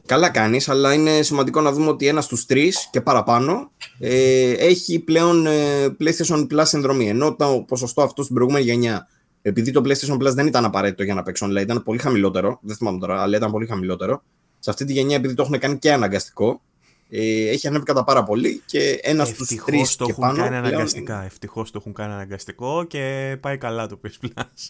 Καλά 0.06 0.30
κάνεις, 0.30 0.70
αλλά 0.70 0.94
είναι 0.94 1.22
σημαντικό 1.22 1.62
να 1.62 1.72
δούμε 1.72 1.88
ότι 1.90 2.08
ένας 2.08 2.26
στους 2.26 2.46
τρεις 2.46 2.90
και 2.92 3.02
παραπάνω 3.02 3.72
ε, 4.00 4.52
έχει 4.52 5.00
πλέον 5.00 5.46
ε, 5.46 5.52
PlayStation 6.00 6.48
Plus 6.52 6.62
συνδρομή. 6.66 7.10
Ενώ 7.10 7.36
το 7.36 7.64
ποσοστό 7.68 8.02
αυτό 8.02 8.24
στην 8.24 8.36
προηγούμενη 8.36 8.66
γενιά, 8.66 9.08
επειδή 9.42 9.72
το 9.72 9.82
PlayStation 9.86 10.14
Plus 10.14 10.34
δεν 10.34 10.48
ήταν 10.48 10.66
απαραίτητο 10.66 11.04
για 11.04 11.14
να 11.14 11.24
παίξει 11.24 11.46
online, 11.50 11.62
ήταν 11.62 11.84
πολύ 11.84 11.98
χαμηλότερο. 12.00 12.60
Δεν 12.62 12.76
θυμάμαι 12.76 13.00
τώρα, 13.00 13.22
αλλά 13.22 13.38
ήταν 13.38 13.52
πολύ 13.52 13.66
χαμηλότερο. 13.66 14.24
Σε 14.60 14.70
αυτή 14.70 14.86
τη 14.86 14.94
γενιά, 14.94 15.16
επειδή 15.16 15.34
το 15.34 15.44
έχουν 15.44 15.60
κάνει 15.60 15.78
και 15.78 15.92
αναγκαστικό, 15.94 16.62
ε, 17.10 17.50
έχει 17.50 17.68
ανέβει 17.68 17.84
κατά 17.86 18.04
πάρα 18.04 18.24
πολύ 18.24 18.62
και 18.66 19.00
ένα 19.04 19.26
στους 19.26 19.40
Ευτυχώς 19.42 19.66
τρεις 19.66 19.96
το 19.96 20.06
και 20.06 20.12
έχουν 20.12 20.24
πάνω. 20.24 20.38
κάνει 20.38 20.50
πλέον 20.50 20.66
αναγκαστικά. 20.66 21.24
Ευτυχώς 21.24 21.72
το 21.72 21.78
έχουν 21.82 21.94
κάνει 21.94 22.14
αναγκαστικό 22.14 22.84
και 22.84 23.38
πάει 23.40 23.58
καλά 23.58 23.88
το 23.88 24.00
PS 24.06 24.26
Plus. 24.26 24.70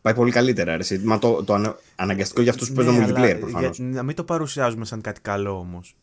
Πάει 0.00 0.14
πολύ 0.14 0.30
καλύτερα. 0.30 0.76
Ρε. 0.76 0.84
Μα 1.04 1.18
το, 1.18 1.44
το 1.44 1.54
ανα- 1.54 1.76
αναγκαστικό 1.96 2.42
για 2.42 2.50
αυτούς 2.50 2.68
που 2.68 2.74
παίζουν 2.74 2.94
Ναι, 2.96 3.04
multiplayer 3.06 3.16
αλλά 3.16 3.38
προφανώς. 3.38 3.78
για- 3.78 3.86
να 3.88 4.02
μην 4.02 4.16
το 4.16 4.24
παρουσιάζουμε 4.24 4.84
σαν 4.84 5.00
κάτι 5.00 5.20
καλό 5.20 5.58
όμως. 5.58 5.96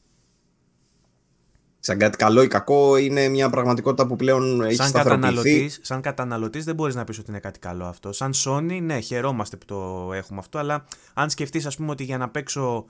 Σαν 1.79 1.97
κάτι 1.97 2.17
καλό 2.17 2.41
ή 2.41 2.47
κακό 2.47 2.97
είναι 2.97 3.27
μια 3.27 3.49
πραγματικότητα 3.49 4.07
που 4.07 4.15
πλέον 4.15 4.61
έχει 4.61 4.75
Σαν 4.75 4.87
σταθεροποιηθεί. 4.87 5.33
καταναλωτής, 5.35 5.79
σαν 5.81 6.01
καταναλωτής 6.01 6.63
δεν 6.65 6.75
μπορείς 6.75 6.95
να 6.95 7.03
πεις 7.03 7.19
ότι 7.19 7.29
είναι 7.29 7.39
κάτι 7.39 7.59
καλό 7.59 7.85
αυτό. 7.85 8.11
Σαν 8.11 8.31
Sony, 8.45 8.79
ναι, 8.81 8.99
χαιρόμαστε 8.99 9.57
που 9.57 9.65
το 9.65 10.09
έχουμε 10.13 10.39
αυτό, 10.39 10.57
αλλά 10.57 10.85
αν 11.13 11.29
σκεφτείς 11.29 11.65
ας 11.65 11.75
πούμε 11.75 11.91
ότι 11.91 12.03
για 12.03 12.17
να 12.17 12.29
παίξω 12.29 12.85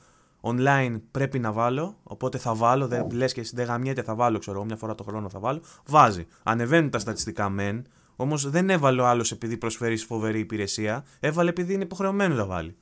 online 0.45 1.01
πρέπει 1.11 1.39
να 1.39 1.51
βάλω, 1.51 1.97
οπότε 2.03 2.37
θα 2.37 2.55
βάλω, 2.55 2.87
δεν 2.87 3.07
λες 3.11 3.33
και 3.33 3.39
εσύ 3.41 3.51
δεν 3.55 3.65
γαμιέται, 3.65 4.01
θα 4.01 4.15
βάλω, 4.15 4.37
ξέρω 4.39 4.55
εγώ, 4.57 4.65
μια 4.65 4.75
φορά 4.75 4.95
το 4.95 5.03
χρόνο 5.03 5.29
θα 5.29 5.39
βάλω, 5.39 5.61
βάζει. 5.85 6.25
Ανεβαίνουν 6.43 6.89
τα 6.89 6.99
στατιστικά 6.99 7.49
μεν, 7.49 7.85
όμως 8.15 8.49
δεν 8.49 8.69
έβαλε 8.69 9.01
ο 9.01 9.05
άλλος 9.05 9.31
επειδή 9.31 9.57
προσφέρει 9.57 9.97
φοβερή 9.97 10.39
υπηρεσία, 10.39 11.05
έβαλε 11.19 11.49
επειδή 11.49 11.73
είναι 11.73 11.83
υποχρεωμένος 11.83 12.37
να 12.37 12.45
βάλει. 12.45 12.75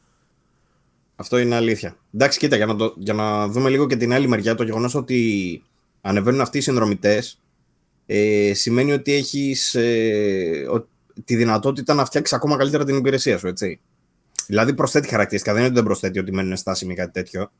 Αυτό 1.15 1.37
είναι 1.37 1.55
αλήθεια. 1.55 1.95
Εντάξει, 2.13 2.39
κοίτα, 2.39 2.55
για 2.55 2.65
να, 2.65 2.75
το, 2.75 2.93
για 2.97 3.13
να 3.13 3.47
δούμε 3.47 3.69
λίγο 3.69 3.87
και 3.87 3.95
την 3.95 4.13
άλλη 4.13 4.27
μεριά, 4.27 4.55
το 4.55 4.63
γεγονός 4.63 4.95
ότι 4.95 5.61
ανεβαίνουν 6.01 6.41
αυτοί 6.41 6.57
οι 6.57 6.61
συνδρομητές 6.61 7.41
ε, 8.05 8.51
σημαίνει 8.53 8.91
ότι 8.93 9.13
έχεις 9.13 9.75
ε, 9.75 10.67
ο- 10.73 10.87
τη 11.23 11.35
δυνατότητα 11.35 11.93
να 11.93 12.05
φτιάξεις 12.05 12.35
ακόμα 12.37 12.57
καλύτερα 12.57 12.83
την 12.83 12.97
υπηρεσία 12.97 13.37
σου, 13.37 13.47
έτσι. 13.47 13.79
Δηλαδή 14.47 14.73
προσθέτει 14.73 15.07
χαρακτηριστικά, 15.07 15.53
δεν 15.53 15.61
είναι 15.61 15.69
ότι 15.71 15.79
δεν 15.79 15.85
προσθέτει 15.87 16.19
ότι 16.19 16.31
μένουν 16.31 16.57
στάσιμοι 16.57 16.93
ή 16.93 16.95
κάτι 16.95 17.11
τέτοιο. 17.11 17.51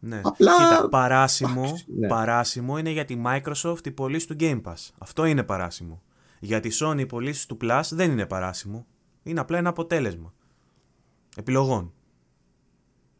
Ναι. 0.00 0.20
Απλά- 0.24 0.52
Κοίτα, 0.56 0.88
παράσιμο, 0.90 1.62
Εντάξει, 1.64 1.84
ναι. 1.98 2.08
παράσιμο 2.08 2.78
είναι 2.78 2.90
για 2.90 3.04
τη 3.04 3.20
Microsoft 3.26 3.86
η 3.86 3.90
πωλήση 3.90 4.26
του 4.26 4.36
Game 4.40 4.60
Pass. 4.62 4.88
Αυτό 4.98 5.24
είναι 5.24 5.42
παράσιμο. 5.42 6.02
Για 6.40 6.60
τη 6.60 6.68
Sony 6.80 6.98
η 6.98 7.06
πωλήση 7.06 7.48
του 7.48 7.56
Plus 7.62 7.80
δεν 7.90 8.10
είναι 8.10 8.26
παράσιμο. 8.26 8.86
Είναι 9.22 9.40
απλά 9.40 9.58
ένα 9.58 9.68
αποτέλεσμα. 9.68 10.32
Επιλογών. 11.36 11.92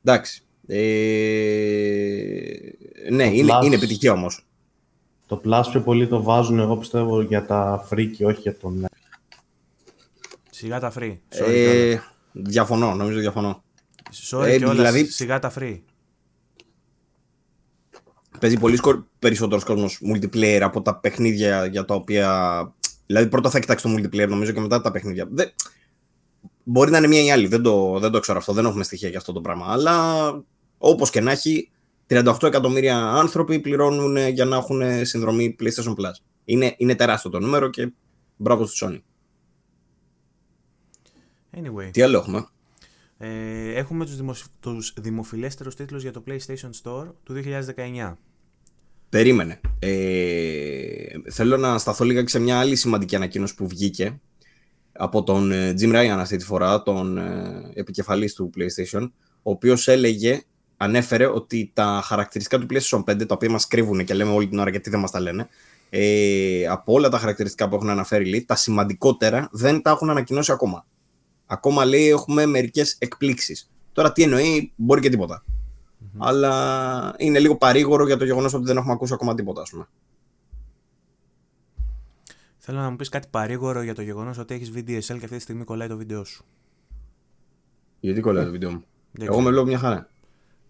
Εντάξει. 0.05 0.43
Ε, 0.67 0.77
ναι, 3.11 3.25
Το 3.29 3.31
είναι, 3.35 3.53
Plus- 3.59 3.65
είναι 3.65 3.75
επιτυχία 3.75 4.13
όμως. 4.13 4.47
Το 5.27 5.41
Plus 5.45 5.63
πιο 5.71 5.81
πολύ 5.81 6.09
το 6.09 6.23
βάζουν, 6.23 6.59
εγώ 6.59 6.77
πιστεύω, 6.77 7.21
για 7.23 7.47
τα 7.47 7.89
free 7.91 8.07
και 8.17 8.25
όχι 8.25 8.41
για 8.41 8.57
τον 8.57 8.87
Σιγά 10.51 10.81
τα 10.81 10.93
free. 10.97 11.03
Sorry, 11.03 11.19
κιόλας. 11.31 11.55
Ε, 11.55 12.03
διαφωνώ, 12.33 12.95
νομίζω 12.95 13.18
διαφωνώ. 13.18 13.62
Sorry 14.31 14.45
ε, 14.47 14.57
κιόλας, 14.57 14.76
δηλαδή- 14.76 15.05
Σιγά 15.05 15.39
τα 15.39 15.53
free. 15.59 15.81
Παίζει 18.41 18.57
πολύ 18.57 18.76
σκο... 18.76 19.07
περισσότερος 19.18 19.64
κόσμος 19.64 20.01
multiplayer 20.12 20.61
από 20.62 20.83
τα 20.83 20.97
παιχνίδια 20.97 21.66
για 21.66 21.85
τα 21.85 21.95
οποία. 21.95 22.72
Δηλαδή, 23.07 23.29
πρώτα 23.29 23.51
θα 23.51 23.59
κοιτάξει 23.59 23.85
το 23.85 23.95
multiplayer 23.95 24.29
νομίζω 24.29 24.53
και 24.53 24.61
μετά 24.61 24.81
τα 24.81 24.91
παιχνίδια. 24.91 25.29
Δεν... 25.31 25.51
Μπορεί 26.64 26.91
να 26.91 26.99
είναι 26.99 27.07
μία 27.07 27.22
ή 27.22 27.31
άλλη, 27.31 27.47
δεν 27.47 27.62
το, 27.62 27.99
δεν 27.99 28.11
το 28.11 28.20
ξέρω 28.20 28.39
αυτό, 28.39 28.53
δεν 28.53 28.64
έχουμε 28.64 28.85
στοιχεία 28.85 29.09
για 29.09 29.18
αυτό 29.18 29.33
το 29.33 29.41
πράγμα. 29.41 29.66
Αλλά 29.68 30.24
όπως 30.79 31.11
και 31.11 31.20
να 31.20 31.31
έχει, 31.31 31.70
38 32.09 32.43
εκατομμύρια 32.43 32.97
άνθρωποι 32.97 33.59
πληρώνουν 33.59 34.16
για 34.16 34.45
να 34.45 34.57
έχουν 34.57 35.07
συνδρομή 35.07 35.57
PlayStation 35.61 35.91
Plus. 35.91 36.12
Είναι, 36.45 36.74
είναι 36.76 36.95
τεράστιο 36.95 37.31
το 37.31 37.41
νούμερο 37.41 37.68
και 37.70 37.93
μπράβο 38.37 38.66
στη 38.66 38.87
Sony. 38.87 38.99
Anyway, 41.63 41.89
Τι 41.91 42.03
άλλο 42.03 42.19
έχουμε; 42.19 42.47
ε, 43.19 43.73
έχουμε 43.73 44.05
τους, 44.05 44.17
δημοσ... 44.17 44.45
τους 44.61 44.95
δημοφιλέστερους 45.01 45.75
τίτλους 45.75 46.03
για 46.03 46.13
το 46.13 46.23
PlayStation 46.27 46.71
Store 46.83 47.07
του 47.23 47.35
2019. 48.07 48.15
Περίμενε. 49.09 49.61
Ε, 49.79 51.31
θέλω 51.31 51.57
να 51.57 51.79
σταθώ 51.79 52.05
λίγα 52.05 52.23
και 52.23 52.29
σε 52.29 52.39
μια 52.39 52.59
άλλη 52.59 52.77
σημαντική 52.77 53.17
ανακοίνωση 53.17 53.55
που 53.55 53.69
βγήκε 53.69 54.21
από 54.93 55.23
τον 55.23 55.53
ε, 55.53 55.75
Jim 55.81 55.95
Ryan 55.95 56.17
αυτή 56.19 56.37
τη 56.37 56.45
φορά, 56.45 56.83
τον 56.83 57.19
ε, 57.19 57.71
επικεφαλής 57.75 58.35
του 58.35 58.51
PlayStation, 58.57 59.11
ο 59.43 59.51
οποίος 59.51 59.89
έλεγε, 59.89 60.43
ανέφερε 60.77 61.27
ότι 61.27 61.71
τα 61.75 62.01
χαρακτηριστικά 62.05 62.59
του 62.59 62.67
PlayStation 62.71 63.05
5, 63.05 63.27
τα 63.29 63.35
οποία 63.35 63.51
μας 63.51 63.67
κρύβουν 63.67 64.05
και 64.05 64.15
λέμε 64.15 64.31
όλη 64.31 64.49
την 64.49 64.59
ώρα 64.59 64.71
γιατί 64.71 64.91
δεν 64.91 65.01
μας 65.01 65.11
τα 65.11 65.21
λένε, 65.21 65.49
ε, 65.91 66.67
από 66.67 66.93
όλα 66.93 67.09
τα 67.09 67.19
χαρακτηριστικά 67.19 67.69
που 67.69 67.75
έχουν 67.75 67.89
αναφέρει, 67.91 68.25
λέει, 68.25 68.45
τα 68.45 68.57
σημαντικότερα 68.57 69.49
δεν 69.53 69.83
τα 69.83 69.91
έχουν 69.91 70.11
ανακοινώσει 70.11 70.53
ακόμα. 70.53 70.87
Ακόμα 71.51 71.85
λέει 71.85 72.09
έχουμε 72.09 72.47
μερικές 72.47 72.97
εκπλήξεις. 72.99 73.71
Τώρα 73.93 74.13
τι 74.13 74.23
εννοεί, 74.23 74.73
μπορεί 74.77 75.01
και 75.01 75.09
τίποτα. 75.09 75.45
Αλλά 76.19 77.15
είναι 77.19 77.39
λίγο 77.39 77.57
παρήγορο 77.57 78.07
για 78.07 78.17
το 78.17 78.25
γεγονός 78.25 78.55
ότι 78.55 78.65
δεν 78.65 78.77
έχουμε 78.77 78.93
ακούσει 78.93 79.13
ακόμα 79.13 79.35
τίποτα, 79.35 79.61
ας 79.61 79.71
πούμε. 79.71 79.89
Θέλω 82.59 82.79
να 82.81 82.91
μου 82.91 82.97
πεις 82.97 83.09
κάτι 83.09 83.29
παρήγορο 83.31 83.83
για 83.83 83.95
το 83.95 84.03
γεγονός 84.03 84.39
ότι 84.39 84.55
έχεις 84.55 84.71
VDSL 84.75 85.01
και 85.19 85.25
αυτή 85.25 85.37
τη 85.37 85.39
στιγμή 85.39 85.65
κολλάει 85.65 85.89
το 85.89 85.97
βίντεο 85.97 86.25
σου. 86.25 86.45
Γιατί 88.01 88.21
κολλάει 88.21 88.45
το 88.45 88.51
βίντεο 88.51 88.71
μου; 88.71 88.85
Δεν 89.13 89.27
Εγώ 89.27 89.31
ξέρω. 89.31 89.45
με 89.45 89.51
βλέπω 89.51 89.67
μια 89.67 89.79
χαρά. 89.79 90.09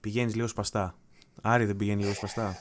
Πηγαίνεις 0.01 0.35
λίγο 0.35 0.47
σπαστά. 0.47 0.95
Άρη 1.43 1.65
δεν 1.65 1.77
πηγαίνει 1.77 2.03
λίγο 2.03 2.15
σπαστά. 2.15 2.57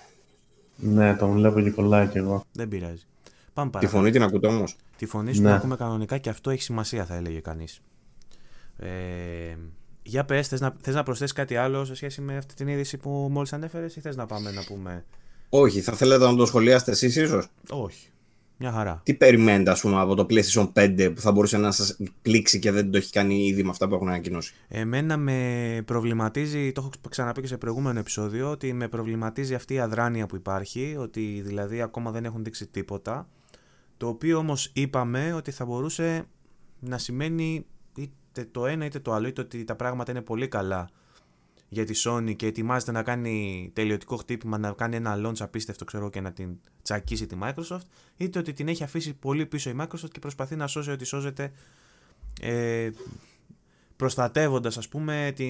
Ναι, 0.75 1.15
τον 1.15 1.31
βλέπω 1.31 1.61
και 1.61 1.71
κολλάει 1.71 2.07
κι 2.07 2.17
εγώ. 2.17 2.43
Δεν 2.51 2.67
πειράζει. 2.67 3.03
Πάμε 3.53 3.69
Τη 3.69 3.73
παρακάτω. 3.75 3.97
φωνή 3.97 4.11
την 4.11 4.23
ακούτε 4.23 4.47
όμως; 4.47 4.75
Τη 4.97 5.05
φωνή 5.05 5.33
σου 5.33 5.41
Ναι. 5.41 5.47
την 5.47 5.57
ακούμε 5.57 5.75
κανονικά 5.75 6.17
και 6.17 6.29
αυτό 6.29 6.49
έχει 6.49 6.61
σημασία, 6.61 7.05
θα 7.05 7.15
έλεγε 7.15 7.39
κανείς. 7.39 7.81
Ε, 8.77 9.55
για 10.03 10.25
πες, 10.25 10.47
θες 10.47 10.59
να, 10.59 10.75
θες 10.81 10.95
να 10.95 11.03
προσθέσεις 11.03 11.33
κάτι 11.35 11.55
άλλο 11.55 11.85
σε 11.85 11.95
σχέση 11.95 12.21
με 12.21 12.37
αυτή 12.37 12.53
την 12.53 12.67
είδηση 12.67 12.97
που 12.97 13.27
μόλις 13.31 13.53
ανέφερες, 13.53 13.95
ή 13.95 13.99
θες 13.99 14.15
να 14.15 14.25
πάμε 14.25 14.51
να 14.51 14.63
πούμε; 14.63 15.05
Όχι, 15.49 15.81
θα 15.81 15.93
θέλετε 15.93 16.25
να 16.25 16.35
το 16.35 16.45
σχολιάσετε 16.45 16.91
εσείς 16.91 17.15
ίσως; 17.15 17.47
Όχι. 17.69 18.07
Μια 18.59 18.71
χαρά. 18.71 19.01
Τι 19.03 19.13
περιμένετε, 19.13 19.71
ας 19.71 19.81
πούμε, 19.81 19.99
από 19.99 20.15
το 20.15 20.25
PlayStation 20.29 20.71
5 20.73 21.11
που 21.15 21.21
θα 21.21 21.31
μπορούσε 21.31 21.57
να 21.57 21.71
σας 21.71 21.97
πλήξει 22.21 22.59
και 22.59 22.71
δεν 22.71 22.91
το 22.91 22.97
έχει 22.97 23.11
κάνει 23.11 23.45
ήδη 23.45 23.63
με 23.63 23.69
αυτά 23.69 23.87
που 23.87 23.95
έχουν 23.95 24.07
ανακοινώσει; 24.07 24.53
Εμένα 24.67 25.17
με 25.17 25.81
προβληματίζει, 25.85 26.71
το 26.71 26.81
έχω 26.81 26.91
ξαναπεί 27.09 27.41
και 27.41 27.47
σε 27.47 27.57
προηγούμενο 27.57 27.99
επεισόδιο, 27.99 28.51
ότι 28.51 28.73
με 28.73 28.87
προβληματίζει 28.87 29.53
αυτή 29.53 29.73
η 29.73 29.79
αδράνεια 29.79 30.25
που 30.25 30.35
υπάρχει, 30.35 30.95
ότι 30.99 31.41
δηλαδή 31.45 31.81
ακόμα 31.81 32.11
δεν 32.11 32.25
έχουν 32.25 32.43
δείξει 32.43 32.67
τίποτα, 32.67 33.29
το 33.97 34.07
οποίο 34.07 34.37
όμως 34.37 34.71
είπαμε 34.73 35.33
ότι 35.33 35.51
θα 35.51 35.65
μπορούσε 35.65 36.25
να 36.79 36.97
σημαίνει 36.97 37.65
είτε 38.41 38.49
το 38.51 38.65
ένα 38.65 38.85
είτε 38.85 38.99
το 38.99 39.13
άλλο, 39.13 39.27
είτε 39.27 39.41
ότι 39.41 39.63
τα 39.63 39.75
πράγματα 39.75 40.11
είναι 40.11 40.21
πολύ 40.21 40.47
καλά 40.47 40.89
για 41.69 41.85
τη 41.85 42.01
Sony 42.05 42.35
και 42.35 42.45
ετοιμάζεται 42.45 42.91
να 42.91 43.03
κάνει 43.03 43.69
τελειωτικό 43.73 44.15
χτύπημα, 44.15 44.57
να 44.57 44.71
κάνει 44.71 44.95
ένα 44.95 45.17
launch 45.25 45.39
απίστευτο 45.39 45.85
ξέρω 45.85 46.09
και 46.09 46.21
να 46.21 46.31
την 46.31 46.49
τσακίσει 46.81 47.25
τη 47.25 47.37
Microsoft, 47.43 47.87
είτε 48.17 48.39
ότι 48.39 48.53
την 48.53 48.67
έχει 48.67 48.83
αφήσει 48.83 49.13
πολύ 49.13 49.45
πίσω 49.45 49.69
η 49.69 49.75
Microsoft 49.81 50.09
και 50.11 50.19
προσπαθεί 50.19 50.55
να 50.55 50.67
σώσει 50.67 50.91
ό,τι 50.91 51.05
σώζεται 51.05 51.51
ε, 52.41 52.89
προστατεύοντας 53.95 54.77
ας 54.77 54.87
πούμε 54.87 55.31
τη... 55.35 55.45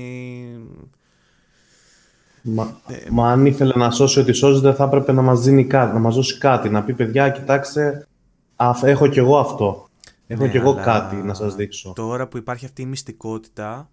Μα, 2.41 2.81
μα 3.11 3.31
αν 3.31 3.45
ήθελε 3.45 3.73
να 3.75 3.91
σώσει 3.91 4.19
ό,τι 4.19 4.31
σώζεται, 4.31 4.73
θα 4.73 4.83
έπρεπε 4.83 5.11
να 5.11 5.21
μας 5.21 5.41
δίνει 5.41 5.65
κάτι, 5.65 5.93
να 5.93 5.99
μας 5.99 6.15
δώσει 6.15 6.37
κάτι. 6.37 6.69
Να 6.69 6.83
πει, 6.83 6.93
παιδιά, 6.93 7.29
κοιτάξτε, 7.29 8.07
αφ- 8.55 8.83
έχω 8.83 9.07
κι 9.07 9.19
εγώ 9.19 9.37
αυτό. 9.37 9.86
Έχω 10.27 10.43
Ναι, 10.43 10.49
κι 10.49 10.57
εγώ 10.57 10.71
αλλά 10.71 10.81
κάτι 10.83 11.15
να 11.15 11.33
σας 11.33 11.55
δείξω. 11.55 11.93
Τώρα 11.95 12.27
που 12.27 12.37
υπάρχει 12.37 12.65
αυτή 12.65 12.81
η 12.81 12.85
μυστικότητα 12.85 13.89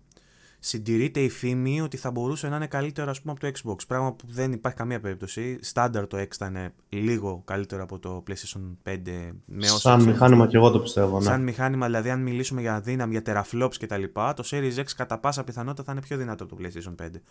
συντηρείται 0.58 1.20
η 1.20 1.28
φήμη 1.28 1.80
ότι 1.80 1.96
θα 1.96 2.10
μπορούσε 2.10 2.48
να 2.48 2.56
είναι 2.56 2.66
καλύτερο 2.66 3.10
ας 3.10 3.20
πούμε 3.20 3.32
από 3.32 3.40
το 3.40 3.52
Xbox 3.72 3.76
πράγμα 3.88 4.12
που 4.12 4.26
δεν 4.30 4.52
υπάρχει 4.52 4.78
καμία 4.78 5.00
περίπτωση 5.00 5.58
στάνταρ 5.62 6.06
το 6.06 6.18
X 6.18 6.34
ήταν 6.34 6.56
λίγο 6.88 7.42
καλύτερο 7.44 7.82
από 7.82 7.98
το 7.98 8.22
PlayStation 8.28 8.90
5 8.90 8.96
με 9.44 9.66
όσα 9.66 9.78
Σαν 9.78 9.96
ξέρω. 9.98 10.12
μηχάνημα 10.12 10.46
κι 10.46 10.56
εγώ 10.56 10.70
το 10.70 10.80
πιστεύω, 10.80 11.18
ναι. 11.18 11.24
Σαν 11.24 11.42
μηχάνημα, 11.42 11.86
δηλαδή, 11.86 12.10
αν 12.10 12.22
μιλήσουμε 12.22 12.60
για 12.60 12.80
δύναμη, 12.80 13.18
για 13.22 13.44
teraflops 13.52 13.74
κτλ., 13.80 14.02
το 14.12 14.44
Series 14.50 14.78
X 14.78 14.84
κατά 14.96 15.18
πάσα 15.18 15.44
πιθανότητα 15.44 15.82
θα 15.82 15.92
είναι 15.92 16.00
πιο 16.00 16.16
δυνατό 16.16 16.44
από 16.44 16.56
το 16.56 16.62
PlayStation 16.62 16.94
5. 17.04 17.22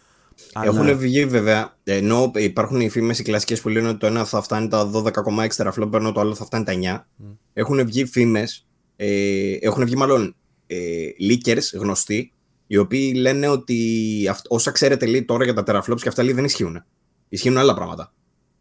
Αλλά- 0.54 0.66
Έχουν 0.66 0.98
βγει 0.98 1.26
βέβαια, 1.26 1.78
ενώ 1.84 2.32
υπάρχουν 2.36 2.80
οι 2.80 2.90
φήμες 2.90 3.20
οι 3.20 3.24
κλασικές 3.24 3.62
που 3.62 3.70
λένε 3.70 3.88
ότι 3.88 3.98
το 3.98 4.06
ένα 4.08 4.26
θα 4.26 4.42
φτάνει 4.42 4.68
τα 4.68 4.86
12,6 4.86 5.56
teraflop, 5.58 5.94
ενώ 5.94 6.12
το 6.12 6.20
άλλο 6.20 6.36
θα 6.36 6.46
φτάνει 6.46 6.64
τα 6.64 6.72
9. 6.72 7.08
Έχουν 7.54 7.86
βγει 7.86 8.06
φήμες, 8.06 8.68
ε, 8.96 9.54
έχουν 9.62 9.86
βγει 9.86 9.96
μάλλον 9.96 10.36
ε, 10.68 11.08
leakers 11.30 11.64
γνωστοί, 11.74 12.32
οι 12.68 12.78
οποίοι 12.78 13.14
λένε 13.16 13.48
ότι 13.48 14.28
αυ- 14.30 14.46
όσα 14.52 14.72
ξέρετε 14.72 15.06
λέει 15.06 15.24
τώρα 15.26 15.44
για 15.44 15.54
τα 15.54 15.64
teraflops 15.68 16.02
και 16.02 16.08
αυτά 16.08 16.24
λέει 16.24 16.34
δεν 16.34 16.46
ισχύουν. 16.46 16.84
Ισχύουν 17.30 17.58
άλλα 17.58 17.74
πράγματα. 17.74 18.14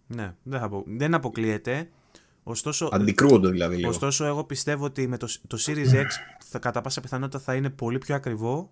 Ναι, 0.07 0.35
δεν, 0.43 0.59
θα 0.59 0.65
απο- 0.67 0.85
δεν 0.87 1.15
αποκλείεται. 1.15 1.89
Ωστόσο, 2.43 2.89
Αντικρούονται 2.93 3.49
δηλαδή 3.49 3.77
λίγο. 3.77 3.89
Ωστόσο, 3.89 4.25
εγώ 4.25 4.45
πιστεύω 4.45 4.85
ότι 4.85 5.07
με 5.09 5.17
το, 5.17 5.29
το 5.47 5.59
Series 5.67 5.93
X 5.93 6.07
θα, 6.49 6.59
κατά 6.59 6.81
πάσα 6.81 7.01
πιθανότητα 7.01 7.39
θα 7.39 7.55
είναι 7.55 7.71
πολύ 7.71 7.99
πιο 7.99 8.15
ακριβό. 8.15 8.71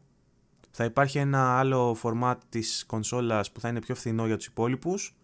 Θα 0.71 0.85
υπάρχει 0.85 1.19
ένα 1.19 1.59
άλλο 1.59 1.97
format 2.03 2.35
της 2.49 2.85
κονσόλας 2.87 3.53
που 3.53 3.61
θα 3.61 3.69
είναι 3.69 3.81
πιο 3.81 3.95
φθηνό 3.95 4.27
για 4.27 4.37
τους 4.37 4.47
υπόλοιπους 4.47 5.15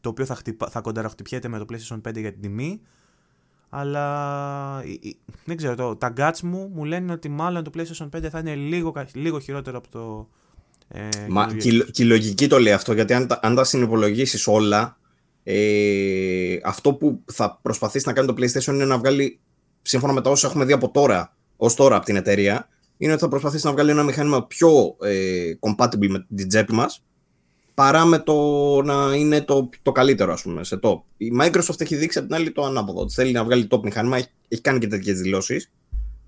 το 0.00 0.08
οποίο 0.08 0.24
θα, 0.24 0.34
χτυπα, 0.34 0.68
θα 0.70 0.80
κοντεραχτυπιέται 0.80 1.48
με 1.48 1.58
το 1.58 1.64
PlayStation 1.72 2.00
5 2.08 2.16
για 2.18 2.32
την 2.32 2.40
τιμή 2.40 2.80
αλλά 3.70 4.82
η- 4.84 4.98
η- 5.08 5.16
δεν 5.44 5.56
ξέρω, 5.56 5.74
το, 5.74 5.96
τα 5.96 6.12
guts 6.16 6.40
μου 6.42 6.70
μου 6.74 6.84
λένε 6.84 7.12
ότι 7.12 7.28
μάλλον 7.28 7.64
το 7.64 7.70
PlayStation 7.76 8.08
5 8.16 8.28
θα 8.30 8.38
είναι 8.38 8.54
λίγο, 8.54 8.90
κα- 8.90 9.06
λίγο 9.12 9.38
χειρότερο 9.40 9.78
από 9.78 9.88
το 9.90 10.28
ε, 10.88 11.08
Μα 11.28 11.46
καινούριο 11.46 11.62
και, 11.62 11.68
η 11.68 11.72
Xbox. 11.72 11.76
λο- 11.84 11.90
και 11.90 12.02
η 12.02 12.06
λογική 12.06 12.46
το 12.48 12.58
λέει 12.58 12.72
αυτό, 12.72 12.92
γιατί 12.92 13.12
αν, 13.14 13.26
τα- 13.26 13.40
αν 13.42 13.54
τα 13.54 13.64
συνυπολογίσεις 13.64 14.46
όλα, 14.46 14.98
ε, 15.42 16.56
αυτό 16.64 16.94
που 16.94 17.22
θα 17.32 17.58
προσπαθήσεις 17.62 18.06
να 18.06 18.12
κάνει 18.12 18.26
το 18.26 18.34
PlayStation 18.38 18.72
είναι 18.74 18.84
να 18.84 18.98
βγάλει, 18.98 19.40
σύμφωνα 19.82 20.12
με 20.12 20.20
τα 20.20 20.30
όσα 20.30 20.46
έχουμε 20.46 20.64
δει 20.64 20.72
από 20.72 20.90
τώρα, 20.90 21.36
ως 21.56 21.74
τώρα 21.74 21.96
από 21.96 22.04
την 22.04 22.16
εταιρεία, 22.16 22.68
είναι 22.96 23.12
ότι 23.12 23.20
θα 23.20 23.28
προσπαθήσεις 23.28 23.64
να 23.64 23.72
βγάλει 23.72 23.90
ένα 23.90 24.02
μηχάνημα 24.02 24.46
πιο 24.46 24.96
ε, 25.02 25.50
compatible 25.60 26.08
με 26.08 26.26
την 26.36 26.48
τσέπη 26.48 26.72
μας, 26.72 27.02
παρά 27.74 28.04
με 28.04 28.18
το 28.18 28.34
να 28.82 29.14
είναι 29.14 29.40
το, 29.40 29.68
το 29.82 29.92
καλύτερο, 29.92 30.32
ας 30.32 30.42
πούμε, 30.42 30.64
σε 30.64 30.78
top. 30.82 31.00
Η 31.16 31.32
Microsoft 31.40 31.80
έχει 31.80 31.96
δείξει 31.96 32.18
απ' 32.18 32.26
την 32.26 32.34
άλλη 32.34 32.50
το 32.50 32.64
ανάποδο. 32.64 33.00
Ότι 33.00 33.12
θέλει 33.12 33.32
να 33.32 33.44
βγάλει 33.44 33.66
top 33.70 33.82
μηχάνημα, 33.82 34.16
έχει, 34.16 34.28
έχει 34.48 34.62
κάνει 34.62 34.78
και 34.78 34.86
τέτοιες 34.86 35.20
δηλώσεις. 35.20 35.70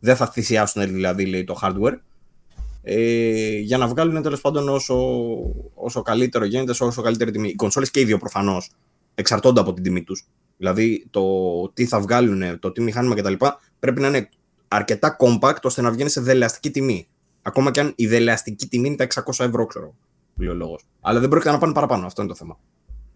Δεν 0.00 0.16
θα 0.16 0.26
θυσιάσουν 0.26 0.92
δηλαδή 0.92 1.26
λέει, 1.26 1.44
το 1.44 1.58
hardware 1.62 1.98
ε, 2.82 3.58
για 3.58 3.78
να 3.78 3.86
βγάλουν 3.86 4.22
τέλος 4.22 4.40
πάντων 4.40 4.68
όσο, 4.68 4.96
όσο 5.74 6.02
καλύτερο 6.02 6.44
γίνεται, 6.44 6.74
σε 6.74 6.84
όσο 6.84 7.02
καλύτερη 7.02 7.30
τιμή. 7.30 7.48
Οι 7.48 7.54
κονσόλες 7.54 7.90
και 7.90 8.00
οι 8.00 8.04
δύο 8.04 8.18
προφανώς 8.18 8.70
εξαρτώνται 9.14 9.60
από 9.60 9.72
την 9.72 9.82
τιμή 9.82 10.02
τους. 10.02 10.26
Δηλαδή 10.56 11.06
το 11.10 11.22
τι 11.74 11.86
θα 11.86 12.00
βγάλουν, 12.00 12.58
το 12.58 12.72
τι 12.72 12.80
μηχάνημα 12.80 13.14
κτλ. 13.14 13.32
πρέπει 13.78 14.00
να 14.00 14.08
είναι 14.08 14.28
αρκετά 14.68 15.16
compact 15.18 15.60
ώστε 15.62 15.82
να 15.82 15.90
βγαίνει 15.90 16.10
σε 16.10 16.20
δελεαστική 16.20 16.70
τιμή. 16.70 17.06
Ακόμα 17.42 17.70
και 17.70 17.80
αν 17.80 17.92
η 17.96 18.06
δελεαστική 18.06 18.66
τιμή 18.66 18.86
είναι 18.86 18.96
τα 18.96 19.06
600 19.06 19.44
ευρώ, 19.44 19.66
ξέρω. 19.66 19.94
Που 20.34 20.42
λέει 20.42 20.50
ο 20.50 20.54
λόγο. 20.54 20.78
Αλλά 21.00 21.20
δεν 21.20 21.28
πρόκειται 21.28 21.50
να 21.50 21.58
πάνε 21.58 21.72
παραπάνω. 21.72 22.06
Αυτό 22.06 22.22
είναι 22.22 22.30
το 22.30 22.36
θέμα. 22.36 22.58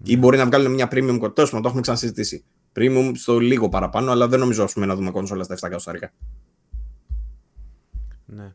Ή 0.03 0.17
μπορεί 0.17 0.37
να 0.37 0.47
βγάλουν 0.47 0.73
μια 0.73 0.87
premium 0.87 1.19
κονσόλα. 1.19 1.33
Τέλο 1.33 1.47
πάντων, 1.47 1.63
το 1.63 1.69
έχουμε 1.69 1.81
ξανασυζητήσει. 1.81 2.45
Premium 2.77 3.11
στο 3.15 3.39
λίγο 3.39 3.69
παραπάνω, 3.69 4.11
αλλά 4.11 4.29
δεν 4.29 4.39
νομίζω 4.39 4.65
ας 4.65 4.73
πούμε, 4.73 4.87
να 4.87 4.95
δούμε 4.95 5.11
κονσόλα 5.11 5.43
στα 5.43 5.55
7 5.55 5.59
εκατοστάρικα. 5.63 6.13
Ναι. 8.27 8.55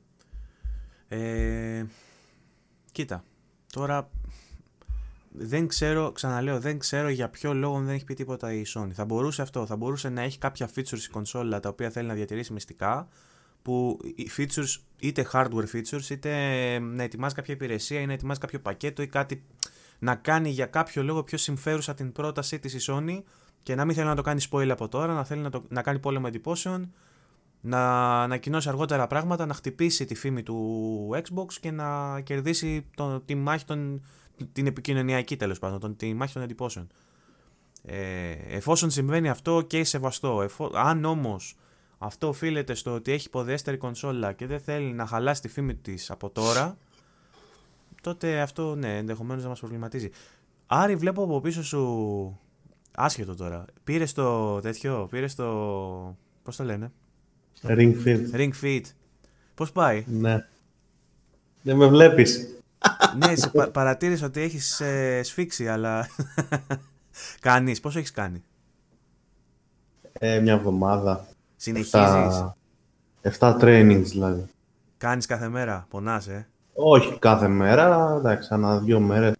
Ε, 1.07 1.85
κοίτα, 2.91 3.23
τώρα 3.73 4.09
δεν 5.31 5.67
ξέρω, 5.67 6.11
ξαναλέω, 6.11 6.59
δεν 6.59 6.79
ξέρω 6.79 7.09
για 7.09 7.29
ποιο 7.29 7.53
λόγο 7.53 7.79
δεν 7.79 7.93
έχει 7.93 8.03
πει 8.03 8.13
τίποτα 8.13 8.53
η 8.53 8.63
Sony. 8.75 8.91
Θα 8.91 9.05
μπορούσε 9.05 9.41
αυτό, 9.41 9.65
θα 9.65 9.75
μπορούσε 9.75 10.09
να 10.09 10.21
έχει 10.21 10.37
κάποια 10.37 10.69
features 10.75 11.03
η 11.07 11.09
κονσόλα 11.11 11.59
τα 11.59 11.69
οποία 11.69 11.89
θέλει 11.89 12.07
να 12.07 12.13
διατηρήσει 12.13 12.53
μυστικά, 12.53 13.07
που 13.61 13.99
οι 14.15 14.29
features 14.37 14.77
είτε 14.99 15.27
hardware 15.33 15.65
features, 15.73 16.09
είτε 16.09 16.29
να 16.79 17.03
ετοιμάζει 17.03 17.35
κάποια 17.35 17.53
υπηρεσία 17.53 17.99
ή 17.99 18.05
να 18.05 18.13
ετοιμάζει 18.13 18.39
κάποιο 18.39 18.59
πακέτο 18.59 19.01
ή 19.01 19.07
κάτι 19.07 19.43
να 19.99 20.15
κάνει 20.15 20.49
για 20.49 20.65
κάποιο 20.65 21.03
λόγο 21.03 21.23
πιο 21.23 21.37
συμφέρουσα 21.37 21.93
την 21.93 22.11
πρότασή 22.11 22.59
της 22.59 22.73
η 22.73 22.91
Sony 22.91 23.21
και 23.63 23.75
να 23.75 23.85
μην 23.85 23.95
θέλει 23.95 24.07
να 24.07 24.15
το 24.15 24.21
κάνει 24.21 24.41
spoil 24.51 24.69
από 24.69 24.87
τώρα, 24.87 25.13
να 25.13 25.23
θέλει 25.23 25.41
να, 25.41 25.49
το, 25.49 25.63
να 25.69 25.81
κάνει 25.81 25.99
πόλεμο 25.99 26.25
εντυπώσεων 26.27 26.93
να 27.61 28.21
ανακοινώσει 28.23 28.69
αργότερα 28.69 29.07
πράγματα, 29.07 29.45
να 29.45 29.53
χτυπήσει 29.53 30.05
τη 30.05 30.15
φήμη 30.15 30.43
του 30.43 31.09
Xbox 31.13 31.53
και 31.53 31.71
να 31.71 32.21
κερδίσει 32.21 32.85
το, 32.95 33.19
τη 33.19 33.35
μάχη 33.35 33.65
των, 33.65 34.01
την 34.53 34.67
επικοινωνιακή 34.67 35.37
τέλος 35.37 35.59
πάντων, 35.59 35.79
τον, 35.79 35.95
τη 35.95 36.13
μάχη 36.13 36.33
των 36.33 36.41
εντυπώσεων. 36.41 36.87
Ε, 37.83 38.31
εφόσον 38.47 38.89
συμβαίνει 38.89 39.29
αυτό 39.29 39.61
και 39.61 39.83
σεβαστό, 39.83 40.41
εφό, 40.41 40.71
αν 40.73 41.05
όμως 41.05 41.55
αυτό 42.03 42.27
οφείλεται 42.27 42.73
στο 42.73 42.93
ότι 42.93 43.11
έχει 43.11 43.27
υποδιέστερη 43.27 43.77
κονσόλα 43.77 44.33
και 44.33 44.45
δεν 44.45 44.59
θέλει 44.59 44.93
να 44.93 45.05
χαλάσει 45.05 45.41
τη 45.41 45.47
φήμη 45.47 45.75
της 45.75 46.11
από 46.11 46.29
τώρα, 46.29 46.77
τότε 48.01 48.39
αυτό 48.41 48.75
ναι, 48.75 48.97
ενδεχομένως 48.97 49.43
να 49.43 49.49
μας 49.49 49.59
προβληματίζει. 49.59 50.09
Άρη 50.67 50.95
βλέπω 50.95 51.23
από 51.23 51.41
πίσω 51.41 51.63
σου, 51.63 52.39
άσχετο 52.91 53.35
τώρα, 53.35 53.65
πήρες 53.83 54.13
το 54.13 54.59
τέτοιο, 54.59 55.07
πήρες 55.11 55.35
το, 55.35 55.45
πώς 56.43 56.55
το 56.55 56.63
λένε, 56.63 56.91
Ring 57.63 57.93
Fit. 58.05 58.31
Ring 58.33 58.51
Fit. 58.61 58.81
Πώς 59.55 59.71
πάει; 59.71 60.03
Ναι. 60.07 60.45
Δεν 61.61 61.75
με 61.77 61.87
βλέπεις. 61.87 62.55
ναι, 63.17 63.35
σε 63.35 63.49
πα- 63.49 63.69
παρατήρησα 63.71 64.25
ότι 64.25 64.41
έχεις 64.41 64.79
ε, 64.79 65.21
σφίξει, 65.23 65.67
αλλά 65.67 66.07
κάνεις. 67.39 67.79
Πόσο 67.79 67.99
έχεις 67.99 68.11
κάνει; 68.11 68.43
Ε, 70.13 70.39
μια 70.39 70.53
εβδομάδα. 70.53 71.27
Συνεχίζεις. 71.61 71.93
Εφτά, 71.93 72.57
εφτά 73.21 73.57
trainings 73.61 74.03
δηλαδή. 74.05 74.45
Κάνεις 74.97 75.25
κάθε 75.25 75.49
μέρα. 75.49 75.85
Πονάς, 75.89 76.27
ε; 76.27 76.47
Όχι 76.73 77.19
κάθε 77.19 77.47
μέρα, 77.47 78.15
εντάξει, 78.17 78.47
ανά 78.51 78.79
δύο 78.79 78.99
μέρες. 78.99 79.33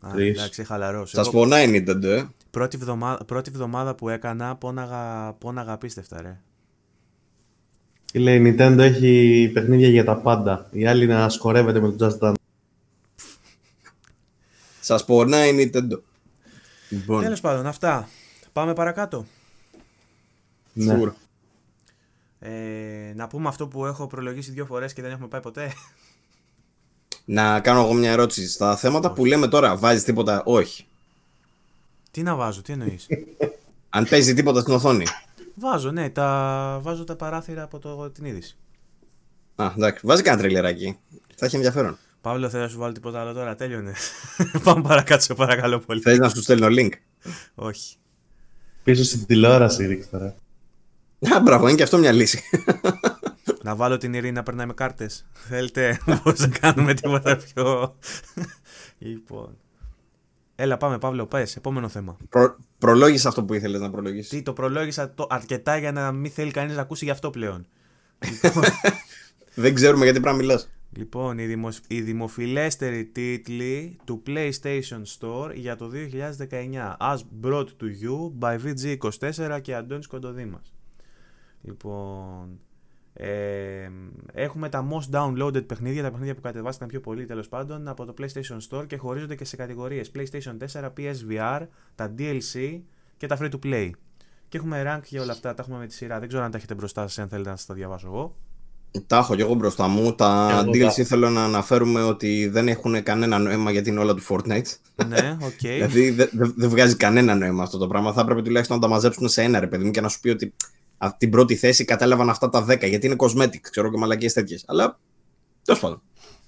Α, 0.00 0.10
Τρεις. 0.12 0.38
εντάξει, 0.38 0.64
χαλαρός. 0.64 1.10
Σας 1.10 1.26
Εγώ 1.26 1.38
πονάει 1.38 1.68
η 1.68 1.84
Nintendo, 1.86 2.04
ε; 2.04 2.24
Πρώτη 2.50 2.76
βδομάδα, 2.76 3.24
πρώτη 3.24 3.50
βδομάδα 3.50 3.94
που 3.94 4.08
έκανα, 4.08 4.56
πόναγα, 4.56 5.32
πόναγα 5.32 5.72
απίστευτα, 5.72 6.22
ρε. 6.22 6.40
Τι 8.12 8.18
λέει, 8.18 8.38
η 8.38 8.56
Nintendo 8.58 8.78
έχει 8.78 9.50
παιχνίδια 9.54 9.88
για 9.88 10.04
τα 10.04 10.16
πάντα. 10.16 10.66
Η 10.70 10.86
άλλη 10.86 11.06
να 11.06 11.28
σκορεύεται 11.28 11.80
με 11.80 11.92
το 11.92 12.06
Just 12.06 12.18
Dance. 12.28 12.34
Σας 14.80 15.04
πονάει 15.04 15.50
η 15.50 15.70
Nintendo. 15.72 16.00
Λοιπόν, 16.88 17.22
Τέλος 17.22 17.40
πάντων, 17.40 17.66
αυτά. 17.66 18.08
Πάμε 18.52 18.72
παρακάτω. 18.72 19.26
Ναι. 20.72 20.92
σίγουρα. 20.92 21.14
Ε, 22.46 23.12
να 23.14 23.26
πούμε 23.26 23.48
αυτό 23.48 23.66
που 23.68 23.86
έχω 23.86 24.06
προλογίσει 24.06 24.50
δύο 24.50 24.64
φορές 24.64 24.92
και 24.92 25.02
δεν 25.02 25.10
έχουμε 25.10 25.28
πάει 25.28 25.40
ποτέ. 25.40 25.72
Να 27.24 27.60
κάνω 27.60 27.80
εγώ 27.80 27.92
μια 27.92 28.10
ερώτηση. 28.10 28.48
Στα 28.48 28.76
θέματα 28.76 29.12
που 29.12 29.24
λέμε 29.24 29.48
τώρα, 29.48 29.76
βάζεις 29.76 30.04
τίποτα, 30.04 30.42
όχι. 30.44 30.86
τι 32.10 32.22
να 32.22 32.34
βάζω, 32.34 32.62
τι 32.62 32.72
εννοείς; 32.72 33.06
Αν 33.96 34.08
παίζει 34.08 34.34
τίποτα 34.34 34.60
στην 34.60 34.74
οθόνη. 34.74 35.04
βάζω, 35.54 35.90
ναι, 35.90 36.10
τα... 36.10 36.78
βάζω 36.82 37.04
τα 37.04 37.16
παράθυρα 37.16 37.62
από 37.62 37.78
το... 37.78 38.10
την 38.10 38.24
είδηση. 38.24 38.56
Α, 39.56 39.72
εντάξει, 39.76 40.06
βάζει 40.06 40.22
κανένα 40.22 40.42
τρελεράκι. 40.42 40.98
Θα 41.34 41.46
έχει 41.46 41.56
ενδιαφέρον. 41.56 41.98
Παύλο, 42.20 42.48
θέλω 42.48 42.62
να 42.62 42.68
σου 42.68 42.78
βάλω 42.78 42.92
τίποτα 42.92 43.20
άλλο 43.20 43.32
τώρα, 43.32 43.54
τέλειωνε. 43.54 43.92
Πάμε 44.64 44.82
παρακάτω, 44.82 45.22
σε 45.22 45.34
παρακαλώ 45.34 45.78
πολύ. 45.78 46.00
Θες 46.00 46.18
να 46.18 46.28
σου 46.28 46.42
στέλνω 46.42 46.66
link; 46.70 46.90
Όχι. 47.54 47.96
Πίσω 48.84 49.04
στην 49.04 49.26
τηλεόραση 49.26 49.86
ρίξτε 49.86 50.18
τώρα. 50.18 50.34
Α, 51.32 51.40
μπράβο, 51.40 51.66
είναι 51.66 51.76
και 51.76 51.82
αυτό 51.82 51.98
μια 51.98 52.12
λύση. 52.12 52.42
Να 53.62 53.74
βάλω 53.76 53.96
την 53.96 54.14
Ειρήνη 54.14 54.32
να 54.32 54.42
περνάει 54.42 54.66
με 54.66 54.72
κάρτες. 54.72 55.26
Θέλετε, 55.32 56.00
πώ 56.22 56.32
να 56.36 56.48
κάνουμε 56.48 56.94
τίποτα 56.94 57.36
πιο. 57.36 57.96
λοιπόν. 58.98 59.56
Έλα, 60.56 60.76
πάμε, 60.76 60.98
Παύλο, 60.98 61.26
πες. 61.26 61.56
Επόμενο 61.56 61.88
θέμα. 61.88 62.16
Προ, 62.28 62.56
προλόγησε 62.78 63.28
αυτό 63.28 63.44
που 63.44 63.54
ήθελες 63.54 63.80
να 63.80 63.90
προλογίσεις. 63.90 64.28
Τι, 64.28 64.42
το 64.42 64.52
προλόγησα 64.52 65.14
το, 65.14 65.26
αρκετά 65.30 65.76
για 65.76 65.92
να 65.92 66.12
μην 66.12 66.30
θέλει 66.30 66.50
κανείς 66.50 66.74
να 66.76 66.80
ακούσει 66.80 67.04
γι' 67.04 67.10
αυτό 67.10 67.30
πλέον. 67.30 67.66
Δεν 69.54 69.74
ξέρουμε 69.74 70.04
γιατί 70.04 70.20
πρέπει 70.20 70.36
να 70.36 70.42
μιλάς. 70.42 70.70
λοιπόν, 70.96 71.38
οι, 71.38 71.46
δημοσ... 71.46 71.80
οι 71.86 72.00
δημοφιλέστεροι 72.00 73.04
τίτλοι 73.04 73.96
του 74.04 74.22
PlayStation 74.26 75.02
Store 75.18 75.50
για 75.54 75.76
το 75.76 75.90
2019. 76.48 76.96
As 76.98 77.18
brought 77.42 77.66
to 77.66 77.86
you 78.02 78.32
by 78.38 78.58
VG24 78.58 79.60
και 79.62 79.74
Αντώνης 79.74 80.06
Κοντοδήμας. 80.06 80.73
Λοιπόν, 81.66 82.58
ε, 83.12 83.88
έχουμε 84.32 84.68
τα 84.68 84.86
most 84.90 85.14
downloaded 85.16 85.66
παιχνίδια, 85.66 86.02
τα 86.02 86.10
παιχνίδια 86.10 86.34
που 86.34 86.40
κατεβάστηκαν 86.40 86.88
πιο 86.88 87.00
πολύ 87.00 87.24
τέλος 87.26 87.48
πάντων 87.48 87.88
από 87.88 88.04
το 88.04 88.14
PlayStation 88.18 88.58
Store 88.70 88.86
και 88.86 88.96
χωρίζονται 88.96 89.34
και 89.34 89.44
σε 89.44 89.56
κατηγορίες 89.56 90.10
PlayStation 90.16 90.56
4, 90.72 90.90
PSVR, 90.96 91.60
τα 91.94 92.14
DLC 92.18 92.80
και 93.16 93.26
τα 93.26 93.38
free 93.40 93.50
to 93.50 93.58
play. 93.66 93.90
Και 94.48 94.56
έχουμε 94.56 94.82
rank 94.96 95.02
για 95.04 95.22
όλα 95.22 95.32
αυτά, 95.32 95.54
τα 95.54 95.62
έχουμε 95.62 95.78
με 95.78 95.86
τη 95.86 95.94
σειρά. 95.94 96.18
Δεν 96.18 96.28
ξέρω 96.28 96.42
αν 96.44 96.50
τα 96.50 96.56
έχετε 96.56 96.74
μπροστά 96.74 97.02
σας, 97.02 97.18
αν 97.18 97.28
θέλετε 97.28 97.50
να 97.50 97.56
σας 97.56 97.66
τα 97.66 97.74
διαβάσω 97.74 98.06
εγώ. 98.06 98.36
Τα 99.06 99.16
έχω 99.16 99.34
και 99.34 99.42
εγώ 99.42 99.54
μπροστά 99.54 99.88
μου. 99.88 100.14
Τα 100.14 100.48
Εγώ 100.62 100.70
DLC 100.70 100.94
τα- 100.96 101.04
θέλω 101.04 101.30
να 101.30 101.44
αναφέρουμε 101.44 102.02
ότι 102.02 102.48
δεν 102.48 102.68
έχουν 102.68 103.02
κανένα 103.02 103.38
νόημα 103.38 103.70
γιατί 103.70 103.90
είναι 103.90 104.00
όλα 104.00 104.14
του 104.14 104.22
Fortnite. 104.28 104.76
ναι, 105.08 105.36
οκ. 105.42 105.58
Δηλαδή 105.74 106.10
δεν 106.10 106.28
δε, 106.32 106.46
δεν 106.56 106.68
βγάζει 106.68 106.96
κανένα 106.96 107.34
νόημα 107.34 107.62
αυτό 107.62 107.78
το 107.78 107.86
πράγμα. 107.86 108.12
Θα 108.12 108.20
έπρεπε 108.20 108.42
τουλάχιστον 108.42 108.76
να 108.76 108.82
τα 108.82 108.88
μαζέψουν 108.88 109.28
σε 109.28 109.42
ένα 109.42 109.60
ρε 109.60 109.66
παιδί 109.66 109.84
μου 109.84 109.90
και 109.90 110.00
να 110.00 110.08
σου 110.08 110.20
πει 110.20 110.28
ότι 110.28 110.54
από 110.98 111.18
την 111.18 111.30
πρώτη 111.30 111.54
θέση 111.56 111.84
κατέλαβαν 111.84 112.30
αυτά 112.30 112.48
τα 112.48 112.64
10 112.68 112.88
γιατί 112.88 113.06
είναι 113.06 113.16
cosmetics, 113.18 113.60
ξέρω 113.70 113.90
και 113.90 113.98
μαλακίες 113.98 114.32
τέτοιες. 114.32 114.64
Αλλά 114.66 114.98
τέλος 115.64 115.80
πάντων. 115.80 116.02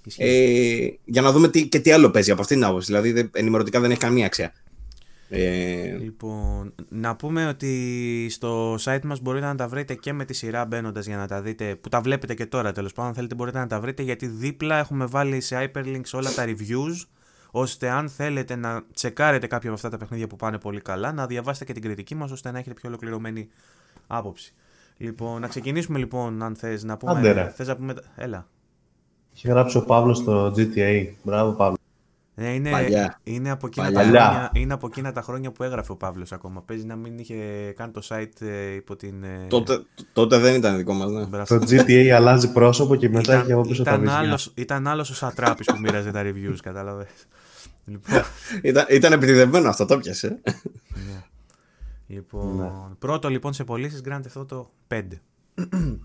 Ισχύει. 0.04 0.22
Ε, 0.24 0.98
για 1.04 1.22
να 1.22 1.32
δούμε 1.32 1.48
τι, 1.48 1.68
και 1.68 1.80
τι 1.80 1.90
άλλο 1.90 2.10
παίζει 2.10 2.30
από 2.30 2.40
αυτήν 2.40 2.56
την 2.56 2.66
άποψη. 2.66 2.86
Δηλαδή 2.86 3.12
δεν- 3.12 3.30
ενημερωτικά 3.32 3.80
δεν 3.80 3.90
έχει 3.90 4.00
καμία 4.00 4.26
αξία. 4.26 4.52
Ε, 5.28 5.96
Λοιπόν, 5.98 6.74
να 6.88 7.16
πούμε 7.16 7.46
ότι 7.48 8.26
στο 8.30 8.74
site 8.74 9.00
μας 9.04 9.20
μπορείτε 9.20 9.46
να 9.46 9.54
τα 9.54 9.68
βρείτε 9.68 9.94
και 9.94 10.12
με 10.12 10.24
τη 10.24 10.34
σειρά 10.34 10.64
μπαίνοντας 10.64 11.06
για 11.06 11.16
να 11.16 11.26
τα 11.26 11.42
δείτε, 11.42 11.76
που 11.76 11.88
τα 11.88 12.00
βλέπετε 12.00 12.34
και 12.34 12.46
τώρα 12.46 12.72
τέλος 12.72 12.92
πάντων, 12.92 13.08
αν 13.10 13.16
θέλετε 13.16 13.34
μπορείτε 13.34 13.58
να 13.58 13.66
τα 13.66 13.80
βρείτε 13.80 14.02
γιατί 14.02 14.26
δίπλα 14.26 14.78
έχουμε 14.78 15.06
βάλει 15.06 15.40
σε 15.40 15.56
hyperlinks 15.74 16.10
όλα 16.12 16.32
τα 16.34 16.44
reviews, 16.46 17.06
ώστε 17.50 17.88
αν 17.90 18.08
θέλετε 18.08 18.56
να 18.56 18.82
τσεκάρετε 18.94 19.46
κάποια 19.46 19.68
από 19.68 19.76
αυτά 19.78 19.88
τα 19.88 19.96
παιχνίδια 19.96 20.26
που 20.26 20.36
πάνε 20.36 20.58
πολύ 20.58 20.80
καλά, 20.80 21.12
να 21.12 21.26
διαβάσετε 21.26 21.64
και 21.64 21.72
την 21.72 21.82
κριτική 21.82 22.14
μας, 22.14 22.30
ώστε 22.30 22.50
να 22.50 22.58
έχετε 22.58 22.74
πιο 22.74 22.88
ολοκληρωμένη 22.88 23.48
άποψη. 24.06 24.54
Λοιπόν, 24.96 25.40
να 25.40 25.48
ξεκινήσουμε 25.48 25.98
λοιπόν, 25.98 26.42
αν 26.42 26.54
θες 26.56 26.84
να 26.84 26.96
πούμε... 26.96 27.12
Άντε, 27.12 27.32
ρε. 27.32 27.52
θες 27.56 27.68
να 27.68 27.76
πούμε... 27.76 27.94
Έλα. 28.16 28.46
Είχε 29.34 29.48
γράψει 29.48 29.76
ο 29.76 29.84
Παύλος 29.84 30.18
στο 30.18 30.46
GTA. 30.56 31.06
Μπράβο, 31.22 31.52
Παύλο. 31.52 31.76
Ε, 32.38 32.50
είναι, 32.50 32.70
Παλιά. 32.70 33.20
είναι, 33.22 33.50
από 33.50 33.66
εκείνα 33.66 33.86
τα 33.86 33.92
Παλιά. 33.92 34.20
χρόνια, 34.24 34.50
είναι 34.54 34.72
από 34.72 34.86
εκείνα 34.86 35.12
τα 35.12 35.22
χρόνια 35.22 35.50
που 35.50 35.62
έγραφε 35.62 35.92
ο 35.92 35.96
Παύλος 35.96 36.32
ακόμα. 36.32 36.62
Παίζει 36.62 36.84
να 36.84 36.96
μην 36.96 37.18
είχε 37.18 37.34
κάνει 37.76 37.92
το 37.92 38.02
site 38.08 38.40
ε, 38.46 38.74
υπό 38.74 38.96
την... 38.96 39.22
ε, 39.24 39.46
τότε, 39.48 39.82
τότε 40.12 40.38
δεν 40.38 40.54
ήταν 40.54 40.76
δικό 40.76 40.92
μας. 40.92 41.10
Ναι. 41.10 41.24
μπράβο. 41.24 41.58
Το 41.58 41.64
GTA 41.68 42.06
αλλάζει 42.08 42.52
πρόσωπο 42.52 42.94
και 42.96 43.08
μετά 43.08 43.34
έχει 43.34 43.52
από 43.52 43.60
πίσω 43.62 43.82
τα 43.82 43.90
ήταν, 43.90 44.02
βυζιά. 44.02 44.18
άλλος, 44.18 44.52
ήταν 44.54 44.86
άλλος 44.86 45.10
ο 45.10 45.14
Σατράπης 45.14 45.66
που 45.66 45.78
μοίραζε 45.80 46.10
τα 46.10 46.22
reviews, 46.22 46.56
κατάλαβες. 46.62 47.08
λοιπόν, 47.84 48.22
Ήταν, 48.62 48.86
ήταν 48.90 49.12
επιτιδευμένο 49.12 49.68
αυτό, 49.68 49.84
το 49.84 49.98
πιασε. 49.98 50.40
ναι. 50.94 51.22
Λοιπόν 52.06 52.56
Ναι. 52.56 52.70
πρώτο 52.98 53.28
λοιπόν 53.28 53.52
σε 53.52 53.64
πωλήσεις 53.64 54.02
Grand 54.08 54.20
Theft 54.20 54.42
Auto 54.46 54.64
5. 54.88 55.02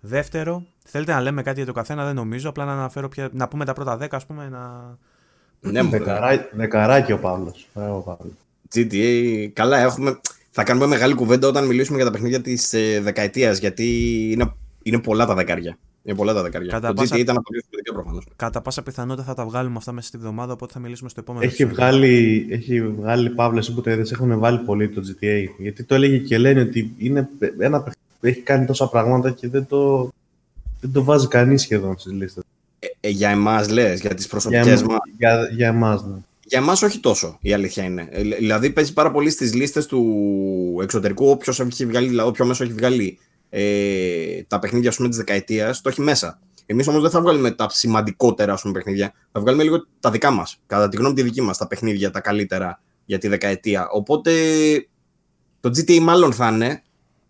Δεύτερο, 0.00 0.66
θέλετε 0.84 1.12
να 1.12 1.20
λέμε 1.20 1.42
κάτι 1.42 1.56
για 1.56 1.66
το 1.66 1.72
καθένα, 1.72 2.04
δεν 2.04 2.14
νομίζω. 2.14 2.48
Απλά 2.48 2.64
να 2.64 2.72
αναφέρω 2.72 3.08
πια, 3.08 3.28
να 3.32 3.48
πούμε 3.48 3.64
τα 3.64 3.72
πρώτα 3.72 3.98
10, 4.00 4.06
ας 4.10 4.26
πούμε, 4.26 4.48
να... 4.48 4.96
ναι, 5.70 5.82
μωρέ. 5.82 5.98
Δεκαρά- 5.98 6.48
Δεκαράκι 6.52 7.12
ο 7.12 7.18
Παύλος. 7.18 7.68
Μπράβο, 7.74 8.00
Παύλο. 8.00 8.32
GTA, 8.74 9.48
καλά, 9.52 9.78
έχουμε, 9.78 10.20
θα 10.50 10.62
κάνουμε 10.62 10.86
μεγάλη 10.86 11.14
κουβέντα 11.14 11.48
όταν 11.48 11.66
μιλήσουμε 11.66 11.96
για 11.96 12.06
τα 12.06 12.10
παιχνίδια 12.12 12.40
της 12.40 12.72
ε, 12.72 13.00
δεκαετίας. 13.00 13.58
Γιατί 13.58 13.84
είναι, 14.32 14.52
είναι 14.82 14.98
πολλά 15.00 15.26
τα 15.26 15.34
δεκάρια. 15.34 15.78
Είναι 16.08 16.16
πολλά 16.16 16.32
τα 16.34 16.42
δεκάρια. 16.42 16.70
Κατά 16.70 16.88
το 16.88 16.94
πάσα- 16.94 17.16
GTA 17.16 17.18
ήταν 17.20 17.36
από 17.36 17.44
το 17.52 17.78
πιο 17.82 17.92
προφανώς. 17.92 18.24
Κατά 18.36 18.60
πάσα 18.62 18.82
πιθανότητα 18.82 19.26
θα 19.26 19.34
τα 19.34 19.44
βγάλουμε 19.44 19.74
αυτά 19.76 19.92
μέσα 19.92 20.08
στη 20.08 20.18
βδομάδα, 20.18 20.52
οπότε 20.52 20.72
θα 20.72 20.78
μιλήσουμε 20.78 21.08
στο 21.08 21.20
επόμενο. 21.20 21.44
Έχει 21.44 21.62
επεισόδιο. 21.62 21.86
βγάλει, 21.88 22.46
έχει 22.50 22.82
βγάλει 22.82 23.30
Παύλο, 23.30 23.58
εσύ 23.58 23.74
που 23.74 23.80
το 23.80 23.90
είδες, 23.90 24.10
έχουν 24.12 24.38
βάλει 24.38 24.58
πολύ 24.58 24.88
το 24.88 25.02
GTA. 25.06 25.44
Γιατί 25.58 25.84
το 25.84 25.94
έλεγε 25.94 26.18
και 26.18 26.38
λένε 26.38 26.60
ότι 26.60 26.94
είναι 26.98 27.28
ένα 27.58 27.76
παιχνίδι 27.78 27.98
που 28.20 28.26
έχει 28.26 28.40
κάνει 28.40 28.66
τόσα 28.66 28.88
πράγματα 28.88 29.30
και 29.30 29.48
δεν 29.48 29.66
το, 29.66 30.10
δεν 30.80 30.92
το 30.92 31.04
βάζει 31.04 31.28
κανείς 31.28 31.62
σχεδόν 31.62 31.98
στις 31.98 32.12
λίστες. 32.12 32.42
Ε, 32.78 32.86
ε, 33.00 33.08
για 33.08 33.28
εμάς, 33.30 33.68
λες, 33.70 34.00
για 34.00 34.14
τις 34.14 34.20
Για, 34.20 34.30
προσωπικές 34.30 34.82
μας. 34.82 34.98
για, 35.18 35.48
για 35.52 35.68
εμάς, 35.68 36.04
ναι. 36.04 36.16
Για 36.44 36.58
εμάς 36.58 36.82
όχι 36.82 37.00
τόσο, 37.00 37.38
η 37.40 37.52
αλήθεια 37.52 37.84
είναι. 37.84 38.08
Ε, 38.10 38.22
δηλαδή 38.22 38.70
παίζει 38.70 38.92
πάρα 38.92 39.10
πολύ 39.10 39.30
στις 39.30 39.54
λίστες 39.54 39.86
του 39.86 40.04
εξωτερικού. 40.82 41.28
Όποιος 41.30 41.60
έχει 41.60 41.86
βγάλει, 41.86 42.08
δηλαδή, 42.08 42.28
όποιο 42.28 42.46
μέσο 42.46 42.64
έχει 42.64 42.72
βγάλει 42.72 43.18
ε, 43.50 44.42
τα 44.42 44.58
παιχνίδια 44.58 44.90
της 44.90 45.16
δεκαετίας, 45.16 45.80
το 45.80 45.88
έχει 45.88 46.00
μέσα. 46.00 46.40
Εμείς 46.66 46.88
όμως 46.88 47.02
δεν 47.02 47.10
θα 47.10 47.20
βγάλουμε 47.20 47.50
τα 47.50 47.68
σημαντικότερα 47.70 48.52
ας 48.52 48.60
πούμε, 48.60 48.72
παιχνίδια. 48.72 49.12
Θα 49.32 49.40
βγάλουμε 49.40 49.62
λίγο 49.62 49.86
τα 50.00 50.10
δικά 50.10 50.30
μας. 50.30 50.60
Κατά 50.66 50.88
τη 50.88 50.96
γνώμη 50.96 51.14
τη 51.14 51.22
δική 51.22 51.40
μας, 51.40 51.58
τα 51.58 51.66
παιχνίδια 51.66 52.10
τα 52.10 52.20
καλύτερα 52.20 52.80
για 53.04 53.18
τη 53.18 53.28
δεκαετία. 53.28 53.88
Οπότε 53.88 54.32
το 55.60 55.68
GTA 55.68 55.98
μάλλον 55.98 56.32
θα 56.32 56.48
είναι, 56.48 56.82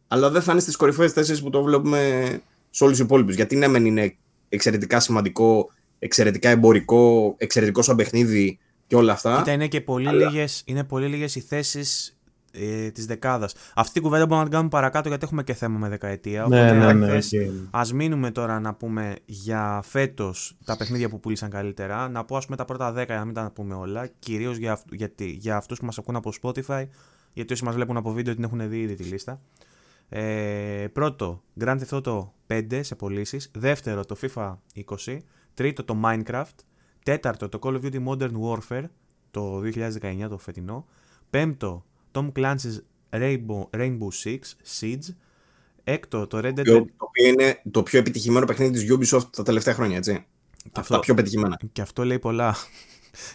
αλλά 0.09 0.31
δεν 0.31 0.43
θα 0.43 0.53
είναι 0.53 0.61
στις 0.61 0.77
κορυφαίες 0.77 1.13
θέσεις 1.13 1.43
που 1.43 1.51
το 1.51 1.63
βλέπουμε 1.63 2.31
σε 2.71 2.85
όλους 2.85 2.97
τους 2.97 3.07
υπόλοιπους. 3.07 3.35
Γιατί 3.35 3.57
ναι, 3.57 3.69
μεν 3.69 3.87
είναι 3.87 4.17
εξαιρετικά 4.49 5.01
σημαντικό, 5.01 5.71
εξαιρετικά 5.99 6.49
εμπορικό, 6.49 7.35
εξαιρετικό 7.39 7.83
σαν 7.83 7.97
παιχνίδι 7.97 8.59
και 8.87 8.97
όλα 8.97 9.13
αυτά. 9.13 9.37
Κοίτα, 9.37 9.53
είναι 9.53 9.67
και 9.69 9.81
πολύ, 9.81 10.09
Αλλά- 10.09 10.31
λίγες, 10.31 10.63
είναι 10.65 10.85
πολύ 10.85 11.07
λίγες 11.07 11.35
οι 11.35 11.41
θέσεις 11.41 12.18
ε, 12.53 12.91
της 12.91 13.07
δεκάδας. 13.07 13.55
Αυτή 13.75 13.93
την 13.93 14.03
κουβέντα 14.03 14.23
μπορούμε 14.23 14.39
να 14.39 14.45
την 14.45 14.53
κάνουμε 14.53 14.71
παρακάτω 14.71 15.09
γιατί 15.09 15.25
έχουμε 15.25 15.43
και 15.43 15.55
θέμα 15.55 15.79
με 15.79 15.89
δεκαετία. 15.89 16.47
Ναι, 16.49 16.61
οπότε 16.61 16.79
ναι, 16.79 16.85
αν 16.85 16.99
ναι. 16.99 17.07
θες, 17.07 17.33
οκ. 17.33 17.51
Ας 17.71 17.93
μείνουμε 17.93 18.31
τώρα 18.31 18.61
να 18.61 18.75
πούμε 18.75 19.17
για 19.25 19.81
φέτος 19.85 20.57
τα 20.65 20.77
παιχνίδια 20.77 21.09
που 21.09 21.21
πούλησαν 21.21 21.51
καλύτερα. 21.51 22.09
Να 22.09 22.25
πω 22.25 22.37
ας 22.37 22.45
πούμε 22.45 22.57
τα 22.57 22.65
πρώτα 22.65 22.93
10 22.93 22.95
για 23.07 23.17
να 23.19 23.25
μην 23.25 23.35
τα 23.35 23.51
πούμε 23.55 23.75
όλα. 23.75 24.07
Κυρίως 24.19 24.57
για, 24.57 24.73
αυτ- 24.73 24.95
γιατί, 24.95 25.25
για 25.31 25.57
αυτούς 25.57 25.79
που 25.79 25.85
μας 25.85 25.99
ακούν 25.99 26.17
από 26.17 26.33
Spotify. 26.43 26.85
Γιατί 27.33 27.53
όσοι 27.53 27.65
μας 27.65 27.75
βλέπουν 27.75 27.97
από 27.97 28.13
βίντεο 28.13 28.35
την 28.35 28.45
έχουν 28.45 28.69
δει 28.69 28.81
ήδη 28.81 28.95
τη 28.95 29.03
λίστα. 29.03 29.41
Ε, 30.09 30.87
πρώτο, 30.93 31.43
Grand 31.61 31.79
Theft 31.79 32.03
Auto 32.03 32.29
5 32.47 32.81
σε 32.83 32.95
πωλήσεις. 32.95 33.51
Δεύτερο, 33.55 34.05
το 34.05 34.17
FIFA 34.21 34.55
20. 35.07 35.19
Τρίτο, 35.55 35.85
το 35.85 35.97
Minecraft. 36.05 36.55
Τέταρτο, 37.05 37.49
το 37.49 37.59
Call 37.63 37.81
of 37.81 37.85
Duty 37.85 38.07
Modern 38.07 38.33
Warfare 38.41 38.85
το 39.31 39.61
2019, 39.61 40.29
το 40.29 40.39
φετινό. 40.39 40.87
Πέμπτο, 41.31 41.85
Tom 42.13 42.33
Clancy's 42.33 42.81
Rainbow, 43.11 43.69
Rainbow 43.71 44.09
Six, 44.25 44.39
Siege. 44.81 45.15
Έκτο, 45.85 46.27
το 46.27 46.39
Red 46.39 46.59
Dead 46.59 46.65
Το 46.65 46.87
οποίο 46.99 47.29
είναι 47.29 47.63
το 47.71 47.83
πιο 47.83 47.99
επιτυχημένο 47.99 48.47
παιχνίδι 48.47 48.73
της 48.73 49.15
Ubisoft 49.15 49.27
τα 49.33 49.43
τελευταία 49.43 49.75
χρόνια, 49.75 49.97
έτσι. 49.97 50.13
Και 50.13 50.65
Αυτά 50.67 50.81
αυτό, 50.81 50.99
πιο 50.99 51.15
πετυχημένα. 51.15 51.59
και 51.73 51.81
αυτό 51.83 52.05
λέει 52.05 52.19
πολλά. 52.19 52.57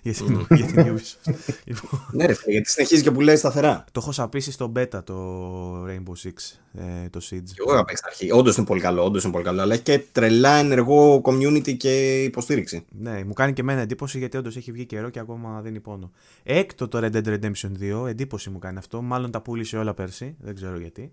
Για 0.03 0.13
την, 0.13 0.45
για 0.49 0.65
την 0.65 0.95
Ubisoft. 0.97 1.33
Λοιπόν, 1.65 2.07
Ναι, 2.11 2.25
ρε, 2.25 2.33
φίλε, 2.33 2.51
γιατί 2.51 2.69
συνεχίζει 2.69 3.01
και 3.01 3.11
που 3.11 3.21
λέει 3.21 3.35
σταθερά. 3.35 3.83
το 3.91 3.99
έχω 4.03 4.11
σαπίσει 4.11 4.51
στο 4.51 4.71
beta 4.75 5.03
το 5.03 5.85
Rainbow 5.85 6.27
Six, 6.27 6.57
ε, 6.73 7.09
το 7.09 7.19
Siege. 7.23 7.43
Και 7.45 7.61
εγώ 7.65 7.73
είχα 7.73 7.85
παίξει 7.85 8.03
στην 8.03 8.09
αρχή. 8.09 8.31
Όντως 8.31 8.57
είναι 8.57 8.65
πολύ 8.65 8.81
καλό, 8.81 9.03
όντως 9.03 9.23
είναι 9.23 9.31
πολύ 9.31 9.43
καλό. 9.43 9.61
Αλλά 9.61 9.73
έχει 9.73 9.83
και 9.83 10.01
τρελά 10.11 10.55
ενεργό 10.55 11.21
community 11.23 11.77
και 11.77 12.23
υποστήριξη. 12.23 12.85
Ναι, 12.99 13.23
μου 13.23 13.33
κάνει 13.33 13.53
και 13.53 13.61
εμένα 13.61 13.81
εντύπωση 13.81 14.17
γιατί 14.17 14.37
όντως 14.37 14.55
έχει 14.57 14.71
βγει 14.71 14.85
καιρό 14.85 15.09
και 15.09 15.19
ακόμα 15.19 15.61
δεν 15.61 15.81
πόνο. 15.81 16.11
Έκτο 16.43 16.87
το 16.87 16.99
Red 17.01 17.15
Dead 17.15 17.25
Redemption 17.39 18.01
2, 18.03 18.07
εντύπωση 18.07 18.49
μου 18.49 18.59
κάνει 18.59 18.77
αυτό. 18.77 19.01
Μάλλον 19.01 19.31
τα 19.31 19.41
πούλησε 19.41 19.77
όλα 19.77 19.93
πέρσι, 19.93 20.35
δεν 20.39 20.55
ξέρω 20.55 20.77
γιατί. 20.79 21.11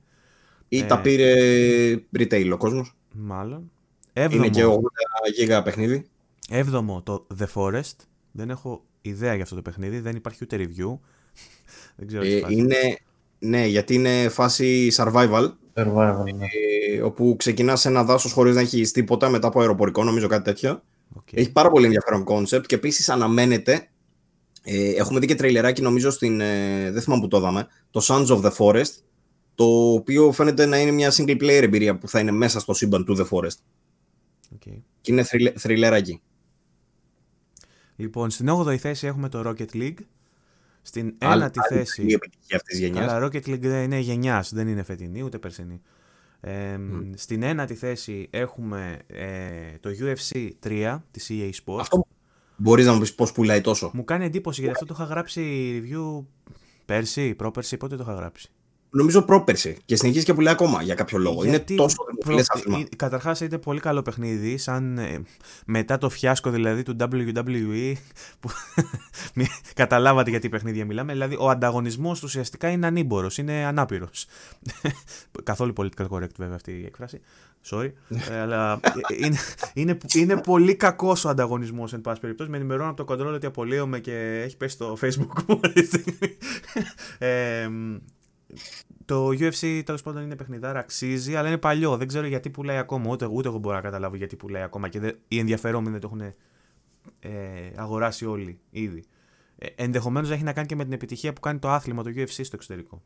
Ή 0.68 0.78
Ε. 0.78 0.82
τα 0.84 1.00
πήρε 1.00 1.34
retail 2.18 2.50
ο 2.52 2.56
κόσμος. 2.56 2.94
Μάλλον. 3.12 3.70
Είναι 4.30 4.48
και 4.48 4.60
Έβδομο, 4.60 4.80
80 5.26 5.32
γίγα 5.36 5.62
παιχνίδι. 5.62 6.06
έβδομο 6.50 7.02
το 7.02 7.26
The 7.38 7.46
Forest. 7.54 7.94
Δεν 8.32 8.50
έχω 8.50 8.84
ιδέα 9.02 9.34
για 9.34 9.42
αυτό 9.42 9.54
το 9.54 9.62
παιχνίδι, 9.62 10.00
δεν 10.00 10.16
υπάρχει 10.16 10.38
ούτε 10.42 10.56
review. 10.56 10.98
δεν 11.96 12.06
ξέρω 12.06 12.22
τι 12.22 12.32
Ε, 12.32 12.40
φάση. 12.40 12.54
είναι, 12.54 12.76
ναι, 13.38 13.66
γιατί 13.66 13.94
είναι 13.94 14.28
φάση 14.28 14.88
survival. 14.96 15.52
Survival, 15.74 16.24
ναι. 16.34 16.46
ε, 16.94 17.02
όπου 17.02 17.34
ξεκινάς 17.38 17.80
σε 17.80 17.88
ένα 17.88 18.04
δάσος 18.04 18.32
χωρίς 18.32 18.54
να 18.54 18.60
έχεις 18.60 18.90
τίποτα 18.92 19.28
μετά 19.28 19.46
από 19.46 19.60
αεροπορικό, 19.60 20.04
νομίζω 20.04 20.26
κάτι 20.28 20.44
τέτοιο. 20.44 20.82
Οκ. 21.14 21.32
Έχει 21.32 21.52
πάρα 21.52 21.70
πολύ 21.70 21.84
ενδιαφέρον 21.84 22.24
concept 22.28 22.66
και 22.66 22.74
επίσης 22.74 23.08
αναμένεται. 23.08 23.88
Ε, 24.62 24.90
έχουμε 24.90 25.20
δει 25.20 25.26
και 25.26 25.34
τρέιλεράκι, 25.34 25.82
νομίζω 25.82 26.10
στην. 26.10 26.40
Ε, 26.40 26.90
δεν 26.90 27.02
θυμάμαι 27.02 27.22
που 27.22 27.28
το 27.28 27.36
είδαμε. 27.36 27.66
Το 27.90 28.00
Sons 28.08 28.26
of 28.26 28.40
the 28.44 28.50
Forest. 28.56 28.92
Το 29.54 29.92
οποίο 29.92 30.32
φαίνεται 30.32 30.66
να 30.66 30.78
είναι 30.80 30.90
μια 30.90 31.12
single 31.12 31.36
player 31.42 31.62
εμπειρία 31.62 31.98
που 31.98 32.08
θα 32.08 32.20
είναι 32.20 32.30
μέσα 32.30 32.60
στο 32.60 32.74
σύμπαν 32.74 33.04
του 33.04 33.16
The 33.18 33.24
Forest. 33.36 33.58
OK. 34.54 34.62
Και 35.00 35.12
είναι 35.12 35.22
θριλε- 35.22 35.58
θριλεράκι. 35.58 36.20
Λοιπόν, 38.00 38.30
στην 38.30 38.48
8η 38.50 38.76
θέση 38.76 39.06
έχουμε 39.06 39.28
το 39.28 39.42
Rocket 39.46 39.74
League. 39.74 39.94
Στην 40.82 41.14
Άλλη- 41.18 41.42
1η 41.42 41.58
άλλη 41.68 41.78
θέση. 41.78 42.02
Η 42.06 42.12
επιτυχία 42.12 42.56
αυτής 42.56 42.78
της 42.78 42.86
γενιάς. 42.88 43.12
Αλλά 43.12 43.26
Rocket 43.26 43.46
League 43.48 43.60
δεν 43.60 43.82
είναι 43.82 43.98
γενιάς, 43.98 44.52
δεν 44.54 44.68
είναι 44.68 44.82
φετινή 44.82 45.22
ούτε 45.22 45.38
περσινή. 45.38 45.80
Ε, 46.40 46.78
Στην 47.14 47.42
ένατη 47.42 47.74
θέση 47.74 48.28
έχουμε 48.30 48.98
ε, 49.06 49.78
το 49.80 49.90
UFC 50.00 50.50
3 50.66 50.98
της 51.10 51.30
EA 51.30 51.50
Sports. 51.64 51.78
Αυτό 51.80 52.06
μπορείς 52.56 52.86
να 52.86 52.92
μου 52.92 53.00
πεις 53.00 53.14
πώς 53.14 53.32
πουλάει 53.32 53.60
τόσο. 53.60 53.90
Μου 53.94 54.04
κάνει 54.04 54.24
εντύπωση 54.24 54.60
γιατί 54.60 54.74
αυτό 54.80 54.94
το 54.94 54.94
είχα 55.02 55.08
γράψει 55.08 55.42
review 55.84 56.24
πέρσι, 56.84 57.34
πρόπερσι, 57.34 57.76
πότε 57.76 57.96
το 57.96 58.02
είχα 58.02 58.14
γράψει. 58.14 58.50
Νομίζω 58.92 59.22
πρόπερση 59.22 59.76
και 59.84 59.96
συνεχίζει 59.96 60.24
και 60.24 60.34
πουλάει 60.34 60.52
ακόμα 60.52 60.82
για 60.82 60.94
κάποιο 60.94 61.18
λόγο. 61.18 61.44
Γιατί 61.44 61.72
είναι 61.72 61.82
τόσο 61.82 61.96
δημοφιλές 62.10 62.46
προ- 62.46 62.58
άθλημα. 62.58 62.78
ε, 62.78 62.96
Καταρχάς 62.96 63.40
είναι 63.40 63.58
πολύ 63.58 63.80
καλό 63.80 64.02
παιχνίδι, 64.02 64.58
σαν 64.58 64.98
ε, 64.98 65.22
μετά 65.66 65.98
το 65.98 66.08
φιάσκο 66.10 66.50
δηλαδή 66.50 66.82
του 66.82 66.96
WWE, 67.00 67.92
που 68.40 68.50
μη- 69.34 69.46
καταλάβατε 69.74 70.30
γιατί 70.30 70.48
παιχνίδια 70.48 70.84
μιλάμε, 70.84 71.12
δηλαδή 71.12 71.36
ο 71.38 71.48
ανταγωνισμός 71.50 72.18
του 72.18 72.24
ουσιαστικά 72.28 72.68
είναι 72.68 72.86
ανήμπορος, 72.86 73.38
είναι 73.38 73.52
ανάπηρος. 73.64 74.26
Καθόλου 75.42 75.72
political 75.76 76.06
correct 76.08 76.34
βέβαια 76.36 76.54
αυτή 76.54 76.70
η 76.72 76.84
έκφραση, 76.86 77.20
sorry, 77.70 77.90
Ε, 78.30 78.38
αλλά 78.40 78.80
ε, 78.82 79.26
είναι, 79.26 79.36
είναι, 79.74 79.98
είναι 80.14 80.36
πολύ 80.40 80.74
κακός 80.74 81.24
ο 81.24 81.28
ανταγωνισμός 81.28 81.92
εν 81.92 82.00
πάση 82.00 82.20
περιπτώσει, 82.20 82.50
με 82.50 82.56
ενημερώνω 82.56 82.90
από 82.90 83.04
το 83.04 83.14
control 83.14 83.34
ότι 83.34 83.46
απολύομαι 83.46 83.98
και 83.98 84.40
έχει 84.44 84.56
πέσει 84.56 84.74
στο 84.74 84.96
facebook 85.00 85.42
μου 85.46 85.60
αυτή 85.64 85.80
τη 85.80 85.86
στιγμή. 85.86 86.36
Ε, 87.18 87.68
το 89.04 89.26
UFC 89.26 89.82
τέλος 89.84 90.02
πάντων 90.02 90.22
είναι 90.22 90.36
παιχνιδάρα, 90.36 90.78
αξίζει, 90.78 91.36
αλλά 91.36 91.48
είναι 91.48 91.58
παλιό. 91.58 91.96
Δεν 91.96 92.06
ξέρω 92.06 92.26
γιατί 92.26 92.50
πουλάει 92.50 92.76
ακόμα. 92.76 93.10
Ούτε, 93.10 93.26
ούτε 93.26 93.48
εγώ 93.48 93.58
μπορώ 93.58 93.74
να 93.74 93.80
καταλάβω 93.80 94.16
γιατί 94.16 94.36
πουλάει 94.36 94.62
ακόμα 94.62 94.88
και 94.88 95.00
δεν, 95.00 95.18
οι 95.28 95.38
ενδιαφερόμενοι 95.38 95.90
δεν 95.90 96.00
το 96.00 96.06
έχουν 96.06 96.34
ε, 97.20 97.30
αγοράσει 97.76 98.26
όλοι 98.26 98.60
ήδη. 98.70 99.04
Ε, 99.58 99.66
Ενδεχομένως 99.74 100.28
να 100.28 100.34
έχει 100.34 100.44
να 100.44 100.52
κάνει 100.52 100.66
και 100.66 100.76
με 100.76 100.84
την 100.84 100.92
επιτυχία 100.92 101.32
που 101.32 101.40
κάνει 101.40 101.58
το 101.58 101.68
άθλημα, 101.68 102.02
το 102.02 102.10
UFC 102.14 102.26
στο 102.26 102.50
εξωτερικό. 102.52 103.02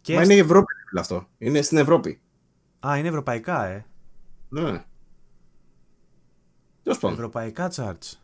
Και 0.00 0.14
Μα 0.14 0.22
είναι 0.22 0.34
η 0.34 0.38
Ευρώπη 0.38 0.74
φίλε, 0.88 1.00
αυτό. 1.00 1.26
Είναι 1.38 1.62
στην 1.62 1.78
Ευρώπη. 1.78 2.20
Α, 2.86 2.98
είναι 2.98 3.08
ευρωπαϊκά, 3.08 3.64
ε. 3.64 3.86
Ναι. 4.48 4.84
Τέλος 6.82 6.98
πάντων. 6.98 7.16
Ευρωπαϊκά 7.16 7.70
charts. 7.76 8.18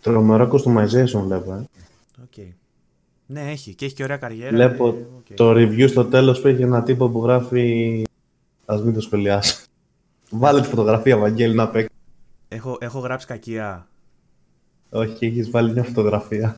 Τρομερό 0.00 0.50
customization 0.52 1.22
βλέπω. 1.24 1.52
Ε. 1.52 1.68
Οκ. 2.22 2.54
Ναι, 3.30 3.50
έχει. 3.50 3.74
Και 3.74 3.84
έχει 3.84 3.94
και 3.94 4.02
ωραία 4.02 4.16
καριέρα. 4.16 4.50
Βλέπω 4.50 4.86
Ε, 4.86 4.90
οκ. 4.90 5.34
το 5.34 5.50
review 5.50 5.88
στο 5.88 6.04
τέλος 6.04 6.40
που 6.40 6.48
έχει 6.48 6.62
ένα 6.62 6.82
τύπο 6.82 7.08
που 7.08 7.22
γράφει 7.24 8.02
Ας 8.64 8.82
μην 8.82 8.94
το 8.94 9.00
σχολιάσω. 9.00 9.64
Βάλε 10.30 10.60
τη 10.60 10.68
φωτογραφία, 10.68 11.16
Βαγγέλη, 11.16 11.54
να 11.54 11.68
παίξει. 11.68 11.88
Έχω, 12.48 12.76
έχω 12.80 12.98
γράψει 12.98 13.26
κακιά. 13.26 13.88
Όχι, 14.90 15.12
και 15.14 15.26
έχεις 15.26 15.50
βάλει 15.50 15.72
μια 15.72 15.82
φωτογραφία. 15.84 16.56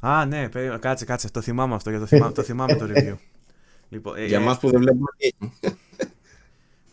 Α, 0.00 0.24
ναι, 0.26 0.48
περίμενα. 0.48 0.78
κάτσε, 0.78 1.04
κάτσε. 1.04 1.30
Το 1.30 1.40
θυμάμαι 1.40 1.74
αυτό. 1.74 1.90
Για 1.90 1.98
το, 1.98 2.06
θυμάμαι, 2.06 2.32
το 2.32 2.42
θυμάμαι 2.42 2.74
το 2.76 2.84
review. 2.94 3.14
Λοιπόν, 3.88 4.16
ε, 4.16 4.24
Για 4.24 4.38
ε, 4.38 4.42
εμά 4.42 4.58
που 4.58 4.70
δεν 4.70 4.80
βλέπουμε. 4.80 5.06
τι 5.16 5.26
έχει. 5.26 5.76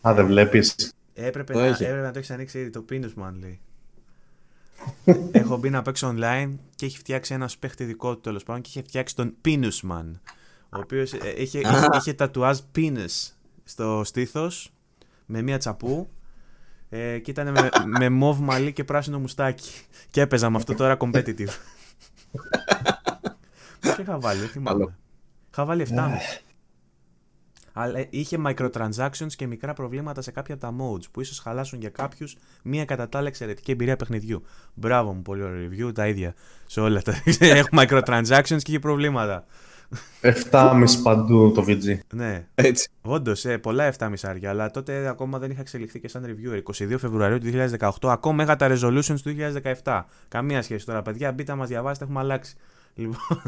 Α, 0.08 0.14
δεν 0.14 0.26
βλέπεις. 0.26 0.92
Έπρεπε, 1.14 1.52
Το 1.52 1.58
να, 1.58 1.66
έχει. 1.66 1.84
έπρεπε 1.84 2.02
να 2.02 2.12
το 2.12 2.18
έχεις 2.18 2.30
ανοίξει 2.30 2.58
ήδη. 2.58 2.70
Το 2.70 2.84
Pinus 2.90 3.22
Man 3.22 3.32
λέει. 3.40 3.60
Έχω 5.32 5.56
μπει 5.56 5.70
να 5.70 5.82
παίξω 5.82 6.14
online 6.16 6.54
και 6.74 6.86
έχει 6.86 6.98
φτιάξει 6.98 7.34
ένας 7.34 7.58
παίχτη 7.58 7.84
δικό 7.84 8.14
του 8.14 8.20
τέλος 8.20 8.42
πάντων 8.42 8.62
και 8.62 8.68
είχε 8.68 8.82
φτιάξει 8.82 9.16
τον 9.16 9.34
Pinus 9.44 9.90
Man. 9.90 10.12
Ο 10.68 10.78
οποίος 10.78 11.12
είχε, 11.12 11.28
είχε, 11.28 11.60
είχε 11.96 12.12
τατουάζ 12.12 12.58
Pinus 12.76 13.30
στο 13.64 14.02
στήθος 14.04 14.72
με 15.26 15.42
μία 15.42 15.58
τσαπού 15.58 16.08
ε, 16.88 17.18
και 17.18 17.30
ήταν 17.30 17.50
με, 17.50 17.68
με 17.98 18.08
μοβ 18.08 18.40
μαλλί 18.40 18.72
και 18.72 18.84
πράσινο 18.84 19.18
μουστάκι. 19.18 19.70
Και 20.10 20.20
έπαιζα 20.20 20.50
με 20.50 20.56
αυτό 20.56 20.74
τώρα 20.74 20.96
competitive. 21.00 21.48
Πώς 23.80 23.96
είχα 23.98 24.18
βάλει, 24.18 24.40
δεν 24.40 24.48
θυμάμαι. 24.48 24.78
Καλό. 24.78 24.94
Είχα 25.50 25.64
βάλει 25.64 25.86
7. 25.90 25.92
Αλλά 27.72 28.06
είχε 28.10 28.38
microtransactions 28.46 29.32
και 29.36 29.46
μικρά 29.46 29.72
προβλήματα 29.72 30.22
σε 30.22 30.30
κάποια 30.30 30.54
από 30.54 30.62
τα 30.62 30.74
modes 30.78 31.10
που 31.10 31.20
ίσως 31.20 31.38
χαλάσουν 31.38 31.80
για 31.80 31.90
κάποιους 31.90 32.36
μία 32.62 32.84
κατά 32.84 33.08
τα 33.08 33.18
άλλα 33.18 33.28
εξαιρετική 33.28 33.70
εμπειρία 33.70 33.96
παιχνιδιού. 33.96 34.42
Μπράβο 34.74 35.12
μου, 35.12 35.22
πολύ 35.22 35.42
ωραίο 35.42 35.68
review, 35.68 35.94
τα 35.94 36.08
ίδια 36.08 36.34
σε 36.66 36.80
όλα 36.80 37.02
τα. 37.02 37.14
Έχω 37.40 37.68
microtransactions 37.72 38.62
και 38.62 38.72
έχει 38.72 38.78
προβλήματα. 38.78 39.46
7,5 40.50 40.84
παντού 41.02 41.52
το 41.52 41.64
VG. 41.68 41.98
Ναι, 42.14 42.46
Έτσι. 42.54 42.88
όντως, 43.02 43.44
ε, 43.44 43.58
πολλά 43.58 43.92
7 43.98 44.08
μισάρια, 44.10 44.50
αλλά 44.50 44.70
τότε 44.70 45.08
ακόμα 45.08 45.38
δεν 45.38 45.50
είχα 45.50 45.60
εξελιχθεί 45.60 46.00
και 46.00 46.08
σαν 46.08 46.24
reviewer. 46.26 46.62
22 46.62 46.98
Φεβρουαρίου 46.98 47.38
του 47.38 47.50
2018, 47.78 48.10
ακόμα 48.10 48.42
είχα 48.42 48.56
τα 48.56 48.68
resolutions 48.70 49.20
του 49.22 49.34
2017. 49.82 50.06
Καμία 50.28 50.62
σχέση 50.62 50.86
τώρα, 50.86 51.02
παιδιά. 51.02 51.32
Μπείτε 51.32 51.50
να 51.50 51.58
μας 51.58 51.68
διαβάσετε, 51.68 52.04
έχουμε 52.04 52.20
αλλάξει. 52.20 52.56
Λοιπόν. 52.94 53.42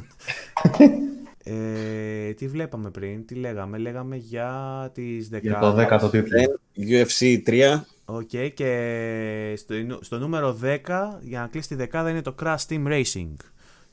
ε, 1.45 2.33
τι 2.33 2.49
βλέπαμε 2.49 2.91
πριν, 2.91 3.27
τι 3.27 3.35
λέγαμε, 3.35 3.79
λέγαμε 3.79 4.17
για 4.17 4.91
τις 4.95 5.29
Για 5.41 5.59
το 5.59 5.73
δεκάδες. 5.73 6.09
10ο 6.09 6.11
τίτλο. 6.11 6.61
UFC 6.77 7.43
3. 7.47 7.81
Οκ, 8.05 8.31
και 8.55 9.55
στο, 9.57 9.75
στο 10.01 10.19
νούμερο 10.19 10.59
10, 10.63 10.77
για 11.21 11.41
να 11.41 11.47
κλείσει 11.47 11.69
τη 11.69 11.75
δεκάδα, 11.75 12.11
είναι 12.11 12.23
το 12.23 12.35
Crash 12.43 12.67
Team 12.69 12.87
Racing. 12.87 13.35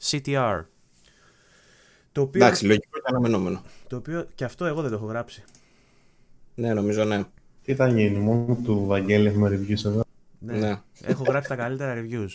CTR. 0.10 0.64
Το 2.12 2.22
οποίο, 2.22 2.44
Εντάξει, 2.44 2.66
λογικό 2.66 2.98
και 3.00 3.02
αναμενόμενο. 3.06 3.62
το 3.88 3.96
οποίο 3.96 4.28
και 4.36 4.44
αυτό 4.44 4.66
εγώ 4.66 4.82
δεν 4.82 4.90
το 4.90 4.96
έχω 4.96 5.06
γράψει. 5.06 5.44
Ναι, 6.56 6.74
νομίζω 6.74 7.04
ναι. 7.04 7.24
Τι 7.64 7.76
θα 7.76 7.88
γίνει, 7.88 8.18
μόνο 8.18 8.58
του 8.64 8.86
Βαγγέλη 8.86 9.28
έχουμε 9.28 9.50
reviews 9.50 9.86
εδώ. 9.86 10.04
Ναι. 10.40 10.54
Ναι. 10.58 10.82
Έχω 11.02 11.24
γράψει 11.24 11.50
τα 11.50 11.56
καλύτερα 11.56 11.94
reviews. 12.02 12.30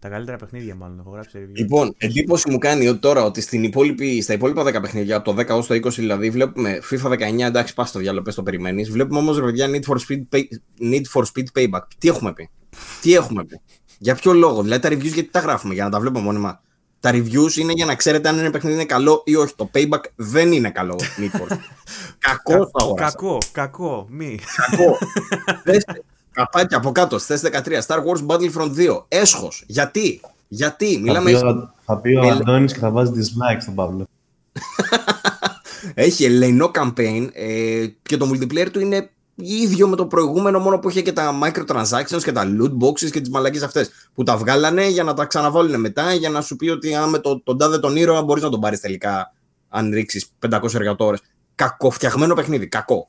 Τα 0.00 0.08
καλύτερα 0.08 0.36
παιχνίδια, 0.36 0.74
μάλλον. 0.74 0.98
Έχω 0.98 1.10
γράψει 1.10 1.38
reviews. 1.38 1.56
Λοιπόν, 1.56 1.94
εντύπωση 1.98 2.50
μου 2.50 2.58
κάνει 2.58 2.88
ότι 2.88 2.98
τώρα 2.98 3.24
ότι 3.24 3.40
στην 3.40 3.62
υπόλοιπη, 3.62 4.22
στα 4.22 4.32
υπόλοιπα 4.32 4.62
10 4.62 4.80
παιχνίδια, 4.80 5.16
από 5.16 5.34
το 5.34 5.40
10 5.40 5.48
ως 5.48 5.66
το 5.66 5.74
20 5.74 5.88
δηλαδή, 5.88 6.30
βλέπουμε 6.30 6.80
FIFA 6.90 7.10
19, 7.10 7.38
εντάξει, 7.38 7.74
πας 7.74 7.88
στο 7.88 7.98
διάλογο, 7.98 8.22
πες 8.24 8.34
το 8.34 8.42
περιμένεις. 8.42 8.90
Βλέπουμε 8.90 9.18
όμως, 9.18 9.38
ρε 9.38 9.44
παιδιά, 9.44 9.66
Need 9.68 9.92
for, 9.92 9.96
Speed 10.08 10.36
pay, 10.36 10.42
Need 10.80 11.02
for 11.14 11.22
Speed 11.22 11.60
Payback. 11.60 11.82
Τι 11.98 12.08
έχουμε 12.08 12.32
πει; 12.32 12.50
Τι 13.00 13.14
έχουμε 13.14 13.44
πει; 13.44 13.60
Για 13.98 14.14
ποιο 14.14 14.32
λόγο; 14.32 14.62
Δηλαδή 14.62 14.82
τα 14.82 14.88
reviews 14.88 15.12
γιατί 15.12 15.30
τα 15.30 15.40
γράφουμε, 15.40 15.74
για 15.74 15.84
να 15.84 15.90
τα 15.90 16.00
βλέπουμε 16.00 16.24
μόνοι 16.24 16.38
μας. 16.38 16.60
Τα 17.00 17.10
reviews 17.12 17.56
είναι 17.56 17.72
για 17.72 17.84
να 17.84 17.94
ξέρετε 17.94 18.28
αν 18.28 18.38
ένα 18.38 18.50
παιχνίδι 18.50 18.76
είναι 18.76 18.84
καλό 18.84 19.22
ή 19.24 19.36
όχι. 19.36 19.54
Το 19.56 19.70
Payback 19.74 20.02
δεν 20.16 20.52
είναι 20.52 20.70
καλό. 20.70 21.00
Need 21.18 21.40
for 21.40 21.52
Speed. 21.52 21.58
Κακό 22.28 22.58
το 22.58 22.70
αγοράσα. 22.72 23.16
Κακό, 23.16 23.38
κακό, 23.52 24.06
μη. 24.10 24.38
Κακό. 24.56 24.98
Θες- 26.32 26.46
Καπάκι 26.52 26.74
από 26.74 26.92
κάτω, 26.92 27.18
στι 27.18 27.34
13. 27.34 27.80
Star 27.86 27.96
Wars 27.96 28.26
Battlefront 28.26 28.70
2. 28.74 29.04
Έσχος. 29.08 29.64
Γιατί. 29.66 30.20
Γιατί. 30.48 30.94
Θα 30.94 31.00
Μιλάμε. 31.00 31.30
πει, 31.30 31.36
ο, 31.36 31.72
θα 31.84 31.98
πει 31.98 32.16
ο 32.16 32.20
Μιλά- 32.20 32.32
Αντώνης 32.40 32.72
και 32.72 32.78
θα 32.78 32.90
βάζει 32.90 33.12
dislike 33.14 33.58
στον 33.60 33.74
Παύλο. 33.74 34.06
Έχει 35.94 36.24
ελεηνό 36.24 36.70
campaign 36.74 37.28
ε, 37.32 37.86
και 38.02 38.16
το 38.16 38.30
multiplayer 38.32 38.68
του 38.72 38.80
είναι 38.80 39.10
ίδιο 39.34 39.88
με 39.88 39.96
το 39.96 40.06
προηγούμενο, 40.06 40.58
μόνο 40.58 40.78
που 40.78 40.88
είχε 40.88 41.02
και 41.02 41.12
τα 41.12 41.38
microtransactions 41.42 42.22
και 42.24 42.32
τα 42.32 42.42
loot 42.60 42.72
boxes 42.86 43.10
και 43.10 43.20
τις 43.20 43.30
μαλακίε 43.30 43.64
αυτές. 43.64 43.90
Που 44.14 44.22
τα 44.22 44.36
βγάλανε 44.36 44.88
για 44.88 45.02
να 45.04 45.14
τα 45.14 45.24
ξαναβάλουν 45.24 45.80
μετά, 45.80 46.12
για 46.14 46.30
να 46.30 46.40
σου 46.40 46.56
πει 46.56 46.68
ότι 46.68 46.94
αν 46.94 47.08
με 47.10 47.18
το, 47.18 47.40
τον 47.40 47.58
τάδε 47.58 47.78
τον 47.78 47.96
ήρωα 47.96 48.22
μπορείς 48.22 48.42
να 48.42 48.48
τον 48.50 48.60
πάρεις 48.60 48.80
τελικά, 48.80 49.34
αν 49.68 49.90
ρίξεις 49.90 50.26
500 50.50 50.74
εργατόρε. 50.74 51.16
Κακοφτιαγμένο 51.54 52.34
παιχνίδι. 52.34 52.66
Κακό. 52.68 53.08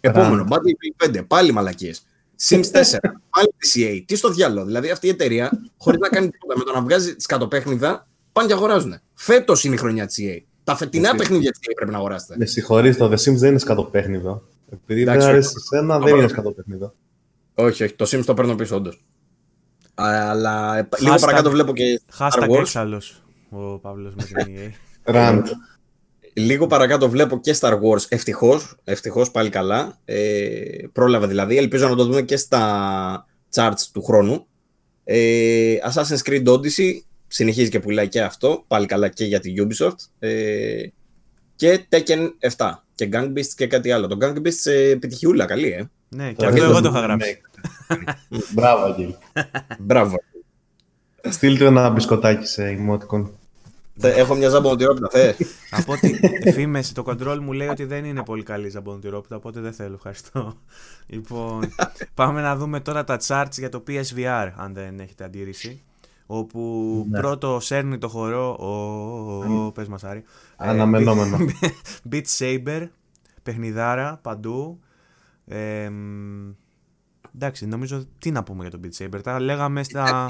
Επόμενο. 0.00 0.44
Battlefield 0.48 1.18
5. 1.18 1.26
Πάλι 1.26 1.52
μαλακίες. 1.52 2.02
Sims 2.42 2.56
4, 2.56 2.60
πάλι 3.30 3.54
της 3.58 3.74
EA. 3.78 4.02
Τι 4.06 4.16
στο 4.16 4.30
διάλογο. 4.30 4.66
Δηλαδή 4.66 4.90
αυτή 4.90 5.06
η 5.06 5.10
εταιρεία, 5.10 5.50
χωρίς 5.78 6.00
να 6.00 6.08
κάνει 6.08 6.30
τίποτα 6.30 6.58
με 6.58 6.64
το 6.64 6.72
να 6.72 6.82
βγάζει 6.82 7.14
σκατοπέχνιδα, 7.18 8.06
πάνε 8.32 8.48
και 8.48 8.54
αγοράζουν. 8.54 8.94
Φέτος 9.14 9.64
είναι 9.64 9.74
η 9.74 9.78
χρονιά 9.78 10.06
της 10.06 10.16
EA. 10.20 10.42
Τα 10.64 10.76
φετινά 10.76 11.14
παιχνίδια 11.14 11.50
της 11.50 11.60
EA 11.62 11.72
πρέπει 11.74 11.90
να 11.90 11.96
αγοράσετε. 11.96 12.34
Με 12.38 12.44
συγχωρείς, 12.46 12.96
το 12.96 13.06
The 13.10 13.14
Sims 13.16 13.36
δεν 13.36 13.50
είναι 13.50 13.58
σκατοπέχνιδο. 13.58 14.42
Επειδή 14.72 15.04
δεν 15.04 15.20
αρέσει 15.22 15.48
σε 15.48 15.58
σένα, 15.60 15.98
δεν 15.98 16.16
είναι 16.16 16.28
σκατοπέχνιδο. 16.28 16.92
Όχι, 17.54 17.82
όχι. 17.82 17.92
Το 17.94 18.04
Sims 18.10 18.22
το 18.24 18.34
παίρνω 18.34 18.54
πίσω, 18.54 18.76
όντως. 18.76 19.04
Αλλά 19.94 20.76
ε, 20.78 20.88
λίγο 20.98 21.14
Hashtag- 21.14 21.20
παρακάτω 21.20 21.50
βλέπω 21.50 21.72
και 21.72 22.00
Star 22.18 22.28
Hashtag 22.28 22.48
Wars. 22.48 22.58
έξαλλος 22.58 23.22
ο 23.50 23.78
Παύλος 23.78 24.14
με 24.14 24.22
την 24.22 24.36
EA. 24.56 24.70
Ραντ. 25.02 25.46
Λίγο 26.38 26.66
παρακάτω 26.66 27.08
βλέπω 27.08 27.40
και 27.40 27.56
Star 27.60 27.72
Wars. 27.72 28.04
Ευτυχώς, 28.08 28.76
ευτυχώς 28.84 29.30
πάλι 29.30 29.48
καλά. 29.50 29.98
Ε, 30.04 30.60
πρόλαβα 30.92 31.26
δηλαδή. 31.26 31.56
Ελπίζω 31.56 31.88
να 31.88 31.94
το 31.96 32.04
δούμε 32.04 32.22
και 32.22 32.36
στα 32.36 33.26
charts 33.54 33.80
του 33.92 34.02
χρόνου. 34.04 34.46
Ε, 35.04 35.74
Assassin's 35.92 36.28
Creed 36.30 36.44
Odyssey 36.46 36.92
συνεχίζει 37.26 37.70
και 37.70 37.80
πουλάει 37.80 38.08
και 38.08 38.22
αυτό. 38.22 38.64
Πάλι 38.66 38.86
καλά 38.86 39.08
και 39.08 39.24
για 39.24 39.40
τη 39.40 39.52
Ubisoft. 39.56 39.96
Ε, 40.18 40.82
και 41.56 41.86
Tekken 41.90 42.28
7. 42.56 42.70
Και 42.94 43.08
Gang 43.12 43.32
Beasts 43.32 43.52
και 43.56 43.66
κάτι 43.66 43.90
άλλο. 43.90 44.06
Το 44.06 44.16
Gang 44.20 44.36
Beasts 44.36 44.64
ε, 44.70 44.90
επιτυχιούλα, 44.90 45.44
καλή, 45.44 45.68
ε. 45.68 45.88
ναι, 46.08 46.28
και 46.28 46.34
Το 46.34 46.46
αυτό 46.46 46.56
είδα 46.56 46.66
εγώ 46.66 46.74
στο 46.74 46.82
το 46.82 46.88
είχα 46.88 47.00
γράψει. 47.00 47.40
remake. 47.88 48.44
Μπράβο, 48.54 48.84
Αγγέλ. 48.84 49.14
Μπράβο. 49.78 50.16
Στείλτε 51.28 51.64
ένα 51.64 51.90
μπισκοτάκι 51.90 52.46
σε 52.46 52.78
emoticon. 52.78 53.30
Θε- 53.98 54.16
Έχω 54.16 54.34
μια 54.34 54.48
ζαμπονοτυρόπιτα, 54.48 55.08
θε. 55.10 55.34
Από 55.70 55.92
ό,τι 55.92 56.14
φήμες, 56.52 56.92
το 56.92 57.02
control 57.06 57.38
μου 57.42 57.52
λέει 57.52 57.68
ότι 57.68 57.84
δεν 57.84 58.04
είναι 58.04 58.22
πολύ 58.22 58.42
καλή 58.42 58.66
η 58.66 58.70
ζαμπονοτυρόπιτα, 58.70 59.36
οπότε 59.36 59.60
δεν 59.60 59.72
θέλω, 59.72 59.94
ευχαριστώ. 59.94 60.54
Λοιπόν, 61.06 61.62
πάμε 62.14 62.40
να 62.40 62.56
δούμε 62.56 62.80
τώρα 62.80 63.04
τα 63.04 63.18
charts 63.26 63.52
για 63.58 63.68
το 63.68 63.82
PSVR, 63.88 64.50
αν 64.56 64.74
δεν 64.74 65.00
έχετε 65.00 65.24
αντίρρηση. 65.24 65.82
Όπου 66.30 67.06
Ναι. 67.10 67.20
πρώτο 67.20 67.60
σέρνει 67.60 67.98
το 67.98 68.08
χορό, 68.08 68.56
ο, 68.60 68.66
ο, 68.66 69.64
ο, 69.66 69.72
πες 69.72 69.88
μας 69.88 70.04
Άρη. 70.04 70.18
Ε, 70.18 70.68
Αναμενόμενο. 70.68 71.36
Beat 72.10 72.22
Saber, 72.38 72.88
παιχνιδάρα 73.42 74.18
παντού. 74.22 74.80
Ε, 75.46 75.88
μ, 75.88 76.50
εντάξει, 77.34 77.66
νομίζω 77.66 78.06
τι 78.18 78.30
να 78.30 78.42
πούμε 78.42 78.62
για 78.68 78.78
το 78.78 78.80
Beat 78.84 79.04
Saber. 79.04 79.20
Τα 79.22 79.40
λέγαμε 79.40 79.82
στα. 79.82 80.26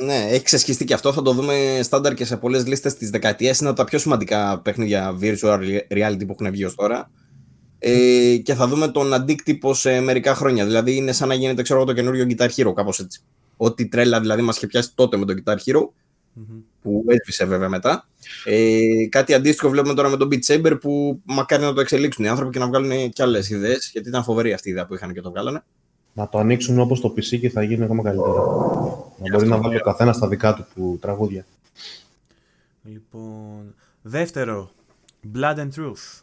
Ναι, 0.00 0.26
έχει 0.30 0.42
ξεσχιστεί 0.42 0.84
και 0.84 0.94
αυτό. 0.94 1.12
Θα 1.12 1.22
το 1.22 1.32
δούμε 1.32 1.80
στάνταρ 1.82 2.14
και 2.14 2.24
σε 2.24 2.36
πολλές 2.36 2.66
λίστες 2.66 2.94
της 2.94 3.10
δεκαετίας. 3.10 3.60
Είναι 3.60 3.68
από 3.68 3.78
τα 3.78 3.84
πιο 3.84 3.98
σημαντικά 3.98 4.60
παιχνίδια 4.60 5.18
virtual 5.20 5.60
reality 5.88 6.26
που 6.26 6.36
έχουν 6.38 6.50
βγει 6.50 6.64
ως 6.64 6.74
τώρα. 6.74 7.10
Ε, 7.78 8.36
και 8.36 8.54
θα 8.54 8.68
δούμε 8.68 8.88
τον 8.88 9.14
αντίκτυπο 9.14 9.74
σε 9.74 10.00
μερικά 10.00 10.34
χρόνια. 10.34 10.64
Δηλαδή 10.64 10.96
είναι 10.96 11.12
σαν 11.12 11.28
να 11.28 11.34
γίνεται 11.34 11.62
ξέρω, 11.62 11.78
εγώ, 11.78 11.88
το 11.88 11.94
καινούριο 11.94 12.26
Guitar 12.28 12.48
Hero, 12.56 12.72
κάπως 12.74 13.00
έτσι. 13.00 13.20
Ό,τι 13.56 13.88
τρέλα 13.88 14.20
δηλαδή 14.20 14.42
μας 14.42 14.56
είχε 14.56 14.66
πιάσει 14.66 14.90
τότε 14.94 15.16
με 15.16 15.24
το 15.24 15.34
Guitar 15.36 15.56
Hero, 15.64 15.88
Μμμ. 16.32 16.58
που 16.82 17.04
έσβησε 17.06 17.44
βέβαια 17.44 17.68
μετά. 17.68 18.08
Ε, 18.44 18.80
κάτι 19.08 19.34
αντίστοιχο 19.34 19.70
βλέπουμε 19.70 19.94
τώρα 19.94 20.08
με 20.08 20.16
τον 20.16 20.28
Beat 20.32 20.54
Saber 20.54 20.78
που 20.80 21.20
μακάρι 21.24 21.62
να 21.62 21.72
το 21.72 21.80
εξελίξουν 21.80 22.24
οι 22.24 22.28
άνθρωποι 22.28 22.52
και 22.52 22.58
να 22.58 22.66
βγάλουν 22.66 23.10
και 23.10 23.22
άλλες 23.22 23.50
ιδέες. 23.50 23.90
Γιατί 23.92 24.08
ήταν 24.08 24.22
φοβερή 24.24 24.52
αυτή 24.52 24.68
η 24.68 24.70
ιδέα 24.72 24.86
που 24.86 24.94
είχαν 24.94 25.12
και 25.12 25.20
το 25.20 25.30
βγάλανε. 25.30 25.64
Να 26.18 26.28
το 26.28 26.38
ανοίξουν 26.38 26.78
όπως 26.78 27.00
το 27.00 27.08
PC 27.16 27.38
και 27.40 27.50
θα 27.50 27.62
γίνει 27.62 27.84
ακόμα 27.84 28.02
καλύτερα. 28.02 28.32
Να 29.18 29.30
μπορεί 29.32 29.46
να 29.48 29.56
βάλει 29.58 29.76
ο 29.76 29.80
καθένας 29.80 30.16
στα 30.16 30.28
δικά 30.28 30.54
του 30.54 30.66
που 30.74 30.98
τραγούδια. 31.00 31.44
Λοιπόν. 32.82 33.74
Δεύτερο. 34.02 34.70
Blood 35.34 35.56
and 35.56 35.68
Truth. 35.76 36.22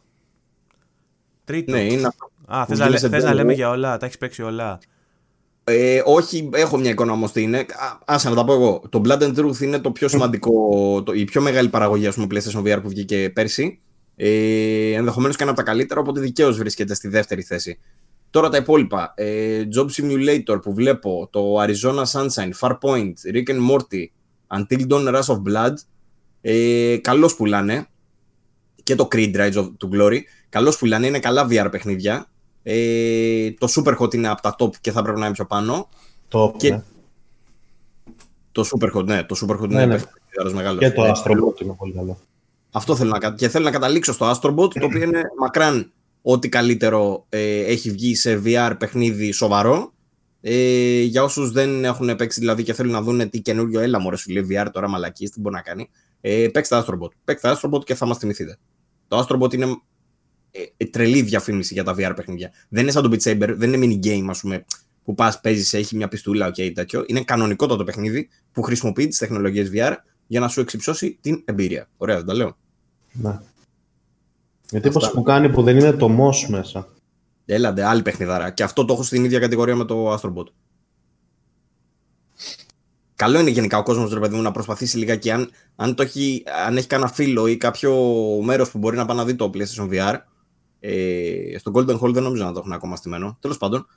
Τρίτο. 1.46 1.72
Ναι, 1.72 1.84
είναι 1.84 2.08
αυτό. 2.08 2.30
Α, 2.46 2.62
που 2.66 2.70
θες 2.70 2.80
να, 2.80 2.90
λέ- 2.90 3.00
γίνεται 3.00 3.16
θες 3.16 3.24
να 3.24 3.32
demo. 3.32 3.36
λέμε 3.36 3.54
για 3.54 3.70
όλα, 3.70 3.98
τα 3.98 4.06
έχεις 4.06 4.18
παίξει 4.18 4.42
όλα. 4.42 4.80
Ε, 5.64 6.02
όχι, 6.06 6.50
έχω 6.54 6.78
μια 6.78 6.90
εικόνα 6.92 7.12
όμως 7.12 7.32
τι 7.32 7.42
είναι. 7.42 7.58
Α, 7.58 7.66
Άσε 8.06 8.30
να 8.30 8.36
τα 8.36 8.46
πω 8.46 8.54
εγώ. 8.54 8.82
Το 8.90 9.02
Blood 9.06 9.22
and 9.22 9.36
Truth 9.40 9.60
είναι 9.62 9.80
το 9.80 9.92
πιο 9.92 10.08
σημαντικό, 10.08 11.04
το, 11.04 11.14
η 11.14 11.24
πιο 11.26 11.42
μεγάλη 11.42 11.70
παραγωγή 11.70 12.08
ας 12.08 12.16
πούμε, 12.16 12.28
PlayStation 12.32 12.60
VR 12.64 12.80
που 12.82 12.90
βγήκε 12.90 13.30
πέρσι. 13.34 13.80
Ε, 14.16 14.94
Ενδεχομένως 14.94 15.36
και 15.36 15.44
ένα 15.44 15.52
από 15.52 15.60
τα 15.64 15.66
καλύτερα, 15.66 16.00
οπότε 16.00 16.20
δικαίως 16.20 16.58
βρίσκεται 16.58 16.94
στη 16.94 17.08
δεύτερη 17.08 17.42
θέση. 17.42 17.80
Τώρα 18.34 18.50
τα 18.50 18.58
υπόλοιπα. 18.58 19.14
Ε, 19.16 19.64
Job 19.76 19.86
Simulator 19.98 20.62
που 20.62 20.74
βλέπω, 20.74 21.28
το 21.32 21.62
Arizona 21.62 22.04
Sunshine, 22.12 22.52
Farpoint, 22.60 23.14
Rick 23.34 23.48
and 23.48 23.70
Morty, 23.70 24.06
Until 24.58 24.88
Dawn 24.90 25.16
Rush 25.16 25.36
of 25.36 25.42
Blood. 25.48 25.74
Ε, 26.42 26.98
Καλώς 26.98 27.36
πουλάνε. 27.36 27.88
Και 28.84 28.96
το 28.96 29.08
Creed 29.12 29.36
Rise 29.36 29.54
of 29.54 29.66
to 29.66 29.96
Glory. 29.98 30.20
Καλώς 30.50 30.78
πουλάνε, 30.78 31.08
είναι 31.08 31.20
καλά 31.20 31.48
VR 31.50 31.68
παιχνίδια. 31.72 32.30
Ε, 32.64 33.52
το 33.52 33.68
Super 33.76 33.98
Hot 33.98 34.14
είναι 34.14 34.28
από 34.28 34.42
τα 34.42 34.56
top 34.60 34.76
και 34.82 34.92
θα 34.92 35.02
πρέπει 35.02 35.20
να 35.20 35.26
είναι 35.26 35.34
πιο 35.36 35.46
πάνω. 35.46 35.90
Το 36.28 36.54
Και- 36.58 36.70
ναι. 36.70 36.84
Το 38.52 38.66
Super 38.72 38.92
Hot, 38.98 39.06
ναι, 39.06 39.24
το 39.24 39.36
Super 39.42 39.56
Hot 39.62 39.68
Ναι, 39.68 39.82
είναι 39.82 39.86
ναι. 39.86 40.02
παιχνίδι 40.34 40.56
μεγάλος. 40.56 40.80
Και 40.80 40.92
το 40.92 41.04
Ε, 41.04 41.12
Astro 41.16 41.32
Bot 41.32 41.62
είναι 41.62 41.74
πολύ 41.78 41.94
καλό. 41.94 42.18
Αυτό 42.72 42.96
θέλω 42.96 43.10
να 43.10 43.20
κα- 43.20 43.34
Και 43.38 43.50
θέλω 43.50 43.66
να 43.66 43.72
καταλήξω 43.72 44.14
στο 44.14 44.32
Astrobot, 44.32 44.74
το 44.74 44.86
οποίο 44.86 45.02
είναι 45.02 45.22
μακράν 45.40 45.92
ό,τι 46.26 46.50
καλύτερο 46.50 47.26
ε, 47.30 47.60
έχει 47.60 47.92
βγει 47.92 48.16
σε 48.16 48.42
VR 48.46 48.76
παιχνίδι 48.80 49.32
σοβαρό. 49.32 49.94
Ε, 50.42 51.02
για 51.02 51.24
όσους 51.24 51.52
δεν 51.52 51.86
έχουν 51.86 52.16
παίξει 52.16 52.40
δηλαδή 52.40 52.64
και 52.64 52.74
θέλουν 52.74 52.92
να 52.92 53.02
δουν 53.02 53.30
τι 53.30 53.42
καινούριο 53.42 53.80
έλα 53.80 54.00
μωρέ 54.00 54.18
σου 54.18 54.32
λέει 54.32 54.48
VR 54.50 54.68
τώρα 54.72 54.90
μαλακής, 54.90 55.30
τι 55.30 55.40
μπορεί 55.40 55.56
να 55.56 55.62
κάνει. 55.62 55.90
Ε, 56.22 56.48
παίξτε 56.48 56.84
Astrobot. 56.86 57.10
Παίξτε 57.24 57.56
Astrobot 57.56 57.84
και 57.84 57.96
θα 57.96 58.06
μας 58.06 58.18
θυμηθείτε. 58.18 58.58
Το 59.08 59.20
Astrobot 59.20 59.54
είναι 59.54 59.66
ε, 60.52 60.62
ε, 60.78 60.86
τρελή 60.86 61.22
διαφήμιση 61.22 61.74
για 61.74 61.84
τα 61.84 61.96
VR 61.98 62.14
παιχνίδια. 62.16 62.52
Δεν 62.70 62.82
είναι 62.84 62.92
σαν 62.92 63.04
το 63.04 63.10
Beat 63.12 63.32
Saber, 63.32 63.54
δεν 63.56 63.74
είναι 63.74 64.00
mini 64.02 64.06
game, 64.06 64.26
ας 64.30 64.40
πούμε, 64.40 64.66
που 65.04 65.14
πας, 65.14 65.42
παίζεις, 65.42 65.74
έχει 65.74 65.96
μια 65.96 66.08
πιστούλα, 66.08 66.48
ok, 66.50 66.72
τέτοιο. 66.74 67.04
Είναι 67.08 67.24
κανονικό 67.24 67.66
το 67.66 67.84
παιχνίδι 67.84 68.30
που 68.52 68.62
χρησιμοποιεί 68.62 69.08
τις 69.08 69.18
τεχνολογίες 69.18 69.70
VR 69.74 69.94
για 70.28 70.40
να 70.40 70.48
σου 70.48 70.62
εξυψώσει 70.62 71.18
την 71.22 71.42
εμπειρία. 71.46 71.90
Ωραία, 71.98 72.16
δεν 72.16 72.26
τα 72.26 72.34
λέω. 72.34 72.58
Ναι. 73.12 73.40
Γιατί 74.74 74.90
πως 74.90 75.12
που 75.12 75.24
κάνει 75.24 75.50
που 75.50 75.64
δεν 75.64 75.78
είναι 75.78 75.92
το 75.92 76.10
MOS 76.20 76.48
μέσα. 76.48 76.88
Έλαντε, 77.46 77.84
άλλη 77.84 78.02
παιχνιδάρα. 78.02 78.50
Και 78.50 78.64
αυτό 78.64 78.86
το 78.86 78.94
έχω 78.94 79.04
στην 79.04 79.24
ίδια 79.24 79.40
κατηγορία 79.40 79.76
με 79.76 79.86
το 79.86 80.14
Astrobot. 80.14 80.46
Καλό 83.16 83.40
είναι 83.40 83.50
γενικά 83.50 83.78
ο 83.78 83.84
κόσμος, 83.84 84.14
ρε 84.14 84.20
παιδί 84.20 84.36
μου, 84.36 84.42
να 84.42 84.52
προσπαθήσει 84.52 84.98
λιγάκι. 84.98 85.32
Αν, 85.32 85.50
αν, 85.76 85.96
το 85.96 86.04
έχει, 86.04 86.44
αν 86.68 86.78
έχει 86.78 86.88
κανένα 86.88 87.10
φίλο 87.10 87.48
ή 87.48 87.58
κάποιο 87.58 87.94
μέρος 88.44 88.72
που 88.72 88.78
μπορεί 88.78 88.98
να 88.98 89.06
πάει 89.06 89.18
να 89.18 89.26
δει 89.26 89.36
το 89.36 89.52
PlayStation 89.54 89.90
VR. 89.90 90.16
Ε, 90.80 91.58
στο 91.58 91.72
Golden 91.76 92.00
Hall 92.00 92.14
δεν 92.14 92.24
νομίζω 92.24 92.44
να 92.44 92.52
το 92.52 92.60
έχουν 92.60 92.72
ακόμα 92.72 92.96
στημένο. 92.96 93.38
Τέλος 93.40 93.58
πάντων, 93.58 93.88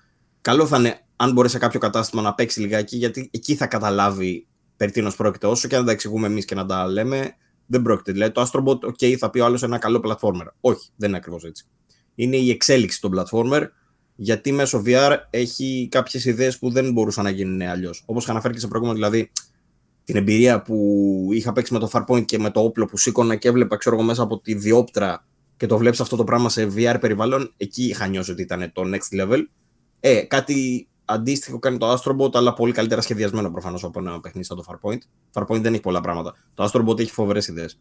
καλό 0.41 0.67
θα 0.67 0.79
είναι 0.79 1.01
αν 1.17 1.33
μπορεί 1.33 1.49
σε 1.49 1.59
κάποιο 1.59 1.81
κατάστημα 1.81 2.23
να 2.23 2.35
παίξει 2.35 2.61
λιγάκι, 2.61 2.97
γιατί 2.97 3.31
εκεί 3.33 3.55
θα 3.55 3.67
καταλάβει 3.67 4.47
περί 4.77 4.91
τίνος 4.91 5.17
πρόκειται. 5.17 5.47
Όσο 5.47 5.69
και 5.69 5.77
αν 5.77 5.85
τα 5.85 5.93
εξηγούμε 5.93 6.27
εμείς 6.27 6.45
και 6.45 6.55
να 6.55 6.67
τα 6.67 6.87
λέμε, 6.87 7.37
δεν 7.67 7.83
πρόκειται. 7.83 8.13
Δηλαδή, 8.13 8.33
το 8.33 8.43
Astrobot, 8.43 8.89
OK, 8.89 9.15
θα 9.15 9.31
πει 9.31 9.39
ο 9.39 9.45
άλλος 9.45 9.63
ένα 9.63 9.79
καλό 9.79 10.01
platformer. 10.05 10.47
Όχι, 10.61 10.89
δεν 10.97 11.09
είναι 11.09 11.19
ακριβώς 11.19 11.45
έτσι. 11.45 11.67
Είναι 12.15 12.37
η 12.37 12.51
εξέλιξη 12.51 13.01
των 13.01 13.13
platformer 13.17 13.67
γιατί 14.17 14.53
μέσω 14.53 14.83
VR 14.87 15.17
έχει 15.31 15.89
κάποιες 15.91 16.25
ιδέες 16.25 16.59
που 16.59 16.71
δεν 16.71 16.93
μπορούσαν 16.93 17.25
να 17.25 17.31
γίνουν 17.31 17.63
αλλιώς. 17.63 18.03
Όπως 18.07 18.23
είχα 18.23 18.33
αναφέρει 18.33 18.55
και 18.55 18.61
σε 18.61 18.69
προηγούμενο, 18.69 18.99
δηλαδή 18.99 19.31
την 20.05 20.17
εμπειρία 20.17 20.63
που 20.63 21.29
είχα 21.33 21.53
παίξει 21.53 21.73
με 21.73 21.79
το 21.79 21.91
Farpoint 21.93 22.25
και 22.25 22.39
με 22.39 22.51
το 22.51 22.61
όπλο 22.61 22.87
που 22.87 22.97
σήκωνα 22.97 23.37
και 23.37 23.49
έβλεπα, 23.49 23.77
ξέρω 23.77 23.97
εγώ, 23.97 24.05
μέσα 24.05 24.23
από 24.23 24.41
τη 24.41 24.55
διόπτρα 24.55 25.27
και 25.57 25.67
το 25.67 25.79
βλέπεις 25.79 26.01
αυτό 26.01 26.17
το 26.17 26.25
πράγμα 26.25 26.49
σε 26.49 26.73
VR 26.77 26.97
περιβάλλον, 27.01 27.55
εκεί 27.57 27.85
είχα 27.85 28.07
νιώσει 28.07 28.31
ότι 28.31 28.43
ήταν 28.43 28.71
το 28.73 28.83
next 28.85 29.23
level. 29.23 29.41
Ε, 30.01 30.21
κάτι 30.21 30.89
αντίστοιχο 31.07 31.59
κάνει 31.59 31.79
το 31.79 31.93
Astrobot, 31.93 32.35
αλλά 32.35 32.53
πολύ 32.53 32.73
καλύτερα 32.73 33.01
σχεδιασμένο 33.01 33.51
προφανώς 33.51 33.85
από 33.85 33.99
ένα 33.99 34.21
παιχνίδι 34.21 34.47
σαν 34.47 34.57
το 34.57 34.65
Farpoint. 34.69 34.99
Farpoint 35.33 35.61
δεν 35.61 35.73
έχει 35.73 35.83
πολλά 35.83 36.01
πράγματα. 36.01 36.37
Το 36.55 36.65
Astrobot 36.65 36.99
έχει 36.99 37.11
φοβερές 37.11 37.49
ιδέες. 37.49 37.79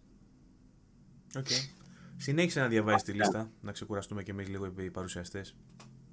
Okay. 1.37 1.75
Συνέχισε 2.17 2.59
να 2.59 2.67
διαβάζει 2.67 3.03
τη 3.03 3.11
λίστα, 3.11 3.49
να 3.61 3.71
ξεκουραστούμε 3.71 4.23
κι 4.23 4.31
εμείς 4.31 4.47
λίγο 4.47 4.71
οι 4.79 4.89
παρουσιαστές. 4.89 5.55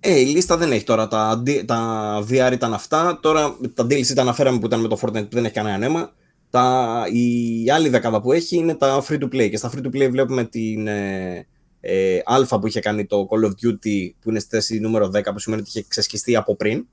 Ε, 0.00 0.20
η 0.20 0.24
λίστα 0.24 0.56
δεν 0.56 0.72
έχει 0.72 0.84
τώρα. 0.84 1.08
Τα, 1.08 1.42
D- 1.46 1.64
τα 1.66 2.18
VR 2.28 2.50
ήταν 2.52 2.74
αυτά. 2.74 3.18
Τώρα 3.22 3.56
τα 3.74 3.84
DLC 3.84 4.14
τα 4.14 4.22
αναφέραμε 4.22 4.58
που 4.58 4.66
ήταν 4.66 4.80
με 4.80 4.88
το 4.88 4.98
Fortnite 5.02 5.22
που 5.22 5.28
δεν 5.30 5.44
έχει 5.44 5.54
κανένα 5.54 5.78
νόημα. 5.78 6.12
Τα, 6.50 7.04
η 7.12 7.70
άλλη 7.70 7.88
δεκάδα 7.88 8.20
που 8.20 8.32
έχει 8.32 8.56
είναι 8.56 8.74
τα 8.74 9.04
free 9.08 9.18
to 9.18 9.24
play. 9.24 9.50
Και 9.50 9.56
στα 9.56 9.70
free 9.74 9.86
to 9.86 9.86
play 9.86 10.10
βλέπουμε 10.10 10.44
την 10.44 10.86
ε, 10.86 11.46
ε, 11.80 12.18
Alpha 12.26 12.60
που 12.60 12.66
είχε 12.66 12.80
κάνει 12.80 13.06
το 13.06 13.28
Call 13.30 13.44
of 13.44 13.50
Duty 13.50 14.10
που 14.20 14.30
είναι 14.30 14.38
στη 14.38 14.48
θέση 14.48 14.78
νούμερο 14.78 15.06
10 15.06 15.22
που 15.32 15.38
σημαίνει 15.38 15.60
ότι 15.60 15.70
είχε 15.70 15.84
ξεσχιστεί 15.88 16.36
από 16.36 16.56
πριν. 16.56 16.86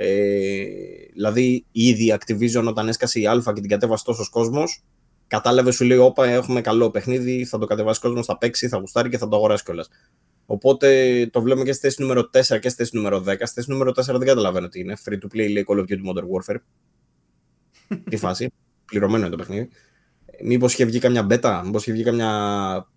Ε, 0.00 0.64
δηλαδή 1.12 1.64
ήδη 1.72 2.04
η 2.04 2.14
Activision 2.18 2.64
όταν 2.68 2.88
έσκασε 2.88 3.20
η 3.20 3.24
Alpha 3.28 3.52
και 3.54 3.60
την 3.60 3.68
κατέβασε 3.68 4.04
τόσος 4.04 4.28
κόσμος, 4.28 4.84
κατάλαβε 5.26 5.70
σου 5.70 5.84
λέει: 5.84 5.98
Όπα, 5.98 6.26
έχουμε 6.26 6.60
καλό 6.60 6.90
παιχνίδι, 6.90 7.44
θα 7.44 7.58
το 7.58 7.66
κατεβάσει 7.66 8.00
κόσμος, 8.00 8.26
θα 8.26 8.38
παίξει, 8.38 8.68
θα 8.68 8.78
γουστάρει 8.78 9.08
και 9.08 9.18
θα 9.18 9.28
το 9.28 9.36
αγοράσει 9.36 9.64
κιόλας. 9.64 9.88
Οπότε 10.46 11.28
το 11.32 11.42
βλέπουμε 11.42 11.64
και 11.64 11.72
στη 11.72 11.80
θέση 11.80 12.02
νούμερο 12.02 12.20
4 12.20 12.28
και 12.30 12.68
στη 12.68 12.72
θέση 12.72 12.96
νούμερο 12.96 13.24
10. 13.26 13.34
Στη 13.34 13.54
θέση 13.54 13.70
νούμερο 13.70 13.90
4 13.90 13.94
δεν 14.04 14.26
καταλαβαίνω 14.26 14.68
τι 14.68 14.80
είναι. 14.80 14.96
Free 15.04 15.12
to 15.12 15.34
play 15.34 15.50
λέει 15.50 15.66
Call 15.68 15.76
of 15.76 15.82
Duty 15.82 16.12
Modern 16.12 16.26
Warfare. 16.34 16.60
τι 18.10 18.16
φάση. 18.16 18.50
Πληρωμένο 18.84 19.26
είναι 19.26 19.36
το 19.36 19.36
παιχνίδι. 19.36 19.68
Μήπως 20.42 20.72
είχε 20.72 20.84
βγει 20.84 20.98
καμιά 20.98 21.26
beta, 21.30 21.62
μήπως 21.64 21.82
είχε 21.82 21.92
βγει 21.92 22.02
καμιά. 22.02 22.88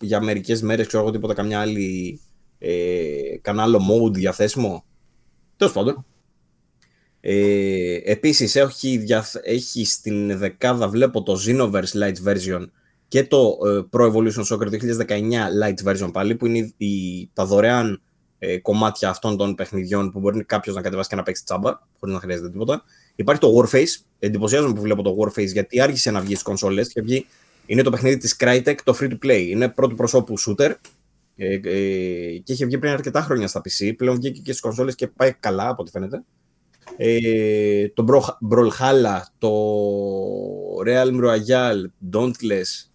για 0.00 0.20
μερικές 0.20 0.62
μέρες, 0.62 0.86
ξέρω 0.86 1.02
εγώ 1.02 1.12
τίποτα, 1.12 1.34
καμιά 1.34 1.60
άλλη. 1.60 2.20
Ε, 2.58 3.38
κανένα 3.40 3.64
άλλο 3.64 3.80
mode 3.90 4.12
διαθέσιμο. 4.12 4.84
Τέλος 5.56 5.72
πάντων. 5.72 6.06
Ε, 7.20 8.00
επίσης 8.04 8.56
έχει, 8.56 9.04
έχει 9.42 9.84
στην 9.84 10.38
δεκάδα 10.38 10.88
βλέπω 10.88 11.22
το 11.22 11.40
Xenoverse 11.46 12.02
Light 12.02 12.14
Version 12.26 12.64
και 13.08 13.24
το 13.24 13.58
ε, 13.66 13.82
Pro 13.90 14.12
Evolution 14.12 14.44
Soccer 14.44 14.68
2019 15.06 15.20
Light 15.62 15.92
Version 15.92 16.12
πάλι 16.12 16.34
που 16.34 16.46
είναι 16.46 16.72
η, 16.76 17.30
τα 17.32 17.44
δωρεάν 17.44 18.02
ε, 18.38 18.58
κομμάτια 18.58 19.08
αυτών 19.08 19.36
των 19.36 19.54
παιχνιδιών 19.54 20.12
που 20.12 20.20
μπορεί 20.20 20.44
κάποιος 20.44 20.74
να 20.74 20.82
κατεβάσει 20.82 21.08
και 21.08 21.16
να 21.16 21.22
παίξει 21.22 21.44
τσάμπα 21.44 21.78
χωρίς 21.98 22.14
να 22.14 22.20
χρειάζεται 22.20 22.50
τίποτα. 22.50 22.82
Υπάρχει 23.14 23.40
το 23.40 23.52
Warface, 23.56 24.02
εντυπωσιάζομαι 24.18 24.74
που 24.74 24.80
βλέπω 24.80 25.02
το 25.02 25.16
Warface 25.18 25.52
γιατί 25.52 25.80
άρχισε 25.80 26.10
να 26.10 26.20
βγει 26.20 26.30
στις 26.30 26.42
κονσόλες 26.42 26.92
και 26.92 27.00
βγει, 27.00 27.26
είναι 27.66 27.82
το 27.82 27.90
παιχνίδι 27.90 28.16
της 28.16 28.36
Crytek, 28.40 28.74
το 28.84 28.96
free 29.00 29.10
to 29.10 29.18
play, 29.26 29.46
είναι 29.48 29.68
πρώτου 29.68 29.94
προσώπου 29.94 30.34
shooter 30.40 30.74
ε, 31.36 31.54
ε, 31.54 31.60
και 32.38 32.52
είχε 32.52 32.64
βγει 32.64 32.78
πριν 32.78 32.92
αρκετά 32.92 33.20
χρόνια 33.20 33.48
στα 33.48 33.60
PC, 33.60 33.92
πλέον 33.96 34.16
βγήκε 34.16 34.40
και 34.40 34.50
στις 34.50 34.60
κονσόλες 34.60 34.94
και 34.94 35.06
πάει 35.06 35.32
καλά 35.32 35.68
από 35.68 35.82
ό,τι 35.82 35.90
φαίνεται 35.90 36.24
ε, 36.96 37.88
το 37.88 38.04
Brawlhalla, 38.50 39.20
το 39.38 39.50
Real 40.86 41.24
Royale, 41.24 41.84
Dauntless, 42.12 42.88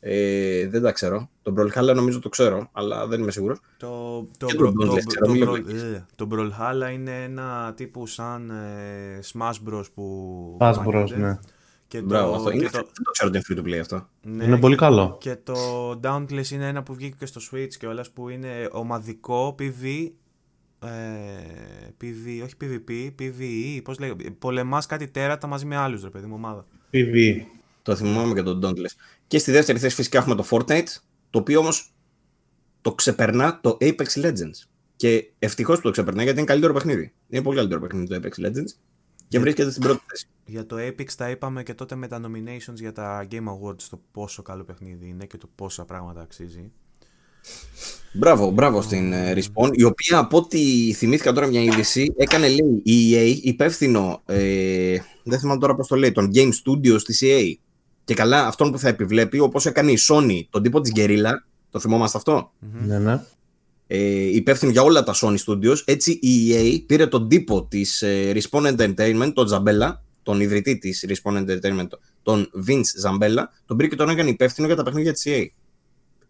ε, 0.00 0.68
δεν 0.68 0.82
τα 0.82 0.92
ξέρω. 0.92 1.30
Το 1.42 1.54
Brawlhalla 1.56 1.94
νομίζω 1.94 2.18
το 2.18 2.28
ξέρω, 2.28 2.68
αλλά 2.72 3.06
δεν 3.06 3.20
είμαι 3.20 3.30
σίγουρος. 3.30 3.60
Το, 3.76 4.20
το, 4.38 4.46
το, 4.46 4.72
το, 4.72 4.86
το, 5.26 5.54
ε, 5.54 6.06
το 6.16 6.28
Brawlhalla 6.30 6.92
είναι 6.92 7.22
ένα 7.22 7.72
τύπου 7.76 8.06
σαν 8.06 8.50
ε, 8.50 9.18
Smash 9.32 9.68
Bros 9.68 9.84
που... 9.94 10.56
Smash 10.60 10.86
Bros, 10.86 11.08
ναι. 11.16 11.38
Και 11.88 12.00
Μπράβο, 12.00 12.30
το, 12.30 12.36
αυτό. 12.36 12.50
Είναι, 12.50 12.64
το... 12.64 12.70
Δεν 12.70 13.02
το 13.02 13.10
ξέρω 13.10 13.28
ότι 13.28 13.38
είναι 13.38 13.62
free 13.62 13.66
to 13.66 13.68
play 13.68 13.80
αυτό. 13.80 14.08
Ναι, 14.22 14.44
είναι 14.44 14.58
πολύ 14.58 14.76
καλό. 14.76 15.16
Και 15.20 15.36
το 15.36 15.54
Dauntless 16.02 16.50
είναι 16.50 16.68
ένα 16.68 16.82
που 16.82 16.94
βγήκε 16.94 17.16
και 17.18 17.26
στο 17.26 17.40
Switch 17.50 17.74
και 17.78 17.86
όλας 17.86 18.10
που 18.10 18.28
είναι 18.28 18.68
ομαδικό 18.72 19.54
PV 19.58 20.10
ε, 20.82 20.88
PV, 22.00 22.42
όχι 22.44 22.54
PvP, 22.60 23.10
PvE, 23.18 23.80
πώς 23.84 23.98
λέει, 23.98 24.16
πολεμάς 24.38 24.86
κάτι 24.86 25.08
τέρατα 25.08 25.46
μαζί 25.46 25.66
με 25.66 25.76
άλλους, 25.76 26.02
ρε 26.02 26.10
παιδί 26.10 26.26
μου, 26.26 26.34
ομάδα. 26.34 26.66
PV. 26.92 27.42
Το 27.82 27.96
θυμάμαι 27.96 28.34
και 28.34 28.42
τον 28.42 28.60
Dauntless. 28.64 28.94
Και 29.26 29.38
στη 29.38 29.50
δεύτερη 29.50 29.78
θέση 29.78 29.94
φυσικά 29.94 30.18
έχουμε 30.18 30.34
το 30.34 30.46
Fortnite, 30.50 30.96
το 31.30 31.38
οποίο 31.38 31.58
όμως 31.58 31.92
το 32.80 32.94
ξεπερνά 32.94 33.60
το 33.60 33.76
Apex 33.80 34.06
Legends. 34.24 34.68
Και 34.96 35.30
ευτυχώς 35.38 35.76
που 35.76 35.82
το 35.82 35.90
ξεπερνά 35.90 36.22
γιατί 36.22 36.38
είναι 36.38 36.46
καλύτερο 36.46 36.72
παιχνίδι. 36.72 37.12
Είναι 37.28 37.42
πολύ 37.42 37.56
καλύτερο 37.56 37.80
παιχνίδι 37.80 38.06
το 38.06 38.20
Apex 38.22 38.46
Legends 38.46 38.70
και 39.28 39.38
βρίσκεται 39.38 39.70
στην 39.70 39.82
πρώτη 39.82 40.00
θέση. 40.06 40.26
Για 40.44 40.66
το 40.66 40.76
Apex 40.78 41.12
τα 41.16 41.30
είπαμε 41.30 41.62
και 41.62 41.74
τότε 41.74 41.94
με 41.94 42.06
τα 42.06 42.20
nominations 42.24 42.74
για 42.74 42.92
τα 42.92 43.26
Game 43.30 43.46
Awards 43.46 43.82
το 43.90 44.00
πόσο 44.12 44.42
καλό 44.42 44.64
παιχνίδι 44.64 45.08
είναι 45.08 45.26
και 45.26 45.36
το 45.36 45.48
πόσα 45.54 45.84
πράγματα 45.84 46.20
αξίζει. 46.20 46.72
Μπράβο, 48.12 48.50
μπράβο 48.50 48.82
στην 48.82 49.12
uh, 49.12 49.36
Respawn, 49.36 49.70
η 49.72 49.82
οποία 49.82 50.18
από 50.18 50.36
ό,τι 50.36 50.92
θυμήθηκα 50.92 51.32
τώρα 51.32 51.46
μια 51.46 51.62
είδηση 51.62 52.14
έκανε 52.16 52.48
λέει 52.48 52.80
η 52.82 53.14
EA 53.14 53.38
υπεύθυνο, 53.42 54.22
ε, 54.26 54.98
δεν 55.22 55.38
θυμάμαι 55.38 55.60
τώρα 55.60 55.74
πώς 55.74 55.88
το 55.88 55.96
λέει, 55.96 56.12
τον 56.12 56.30
Game 56.34 56.50
Studios 56.64 57.02
της 57.02 57.22
EA. 57.24 57.54
Και 58.04 58.14
καλά 58.14 58.46
αυτόν 58.46 58.70
που 58.70 58.78
θα 58.78 58.88
επιβλέπει, 58.88 59.38
όπως 59.38 59.66
έκανε 59.66 59.90
η 59.90 59.98
Sony, 60.08 60.40
τον 60.50 60.62
τύπο 60.62 60.80
της 60.80 60.92
Guerrilla, 60.96 61.32
το 61.70 61.78
θυμόμαστε 61.78 62.20
Ναι, 62.86 62.98
ναι. 62.98 63.20
Ε, 63.86 64.36
υπεύθυνο 64.36 64.70
για 64.70 64.82
όλα 64.82 65.02
τα 65.02 65.14
Sony 65.14 65.36
Studios, 65.46 65.76
έτσι 65.84 66.18
η 66.22 66.52
EA 66.52 66.82
πήρε 66.86 67.06
τον 67.06 67.28
τύπο 67.28 67.64
της 67.64 68.02
ε, 68.02 68.32
Respawn 68.34 68.76
Entertainment, 68.76 69.32
τον 69.34 69.48
Zampella, 69.50 69.96
τον 70.22 70.40
ιδρυτή 70.40 70.78
της 70.78 71.06
Respawn 71.08 71.36
Entertainment, 71.36 71.88
τον 72.22 72.50
Vince 72.68 73.08
Zampella, 73.08 73.42
τον 73.66 73.76
πήρε 73.76 73.88
και 73.88 73.96
τον 73.96 74.08
έκανε 74.08 74.30
υπεύθυνο 74.30 74.66
για 74.66 74.76
τα 74.76 74.82
παιχνίδια 74.82 75.12
της 75.12 75.26
EA. 75.26 75.46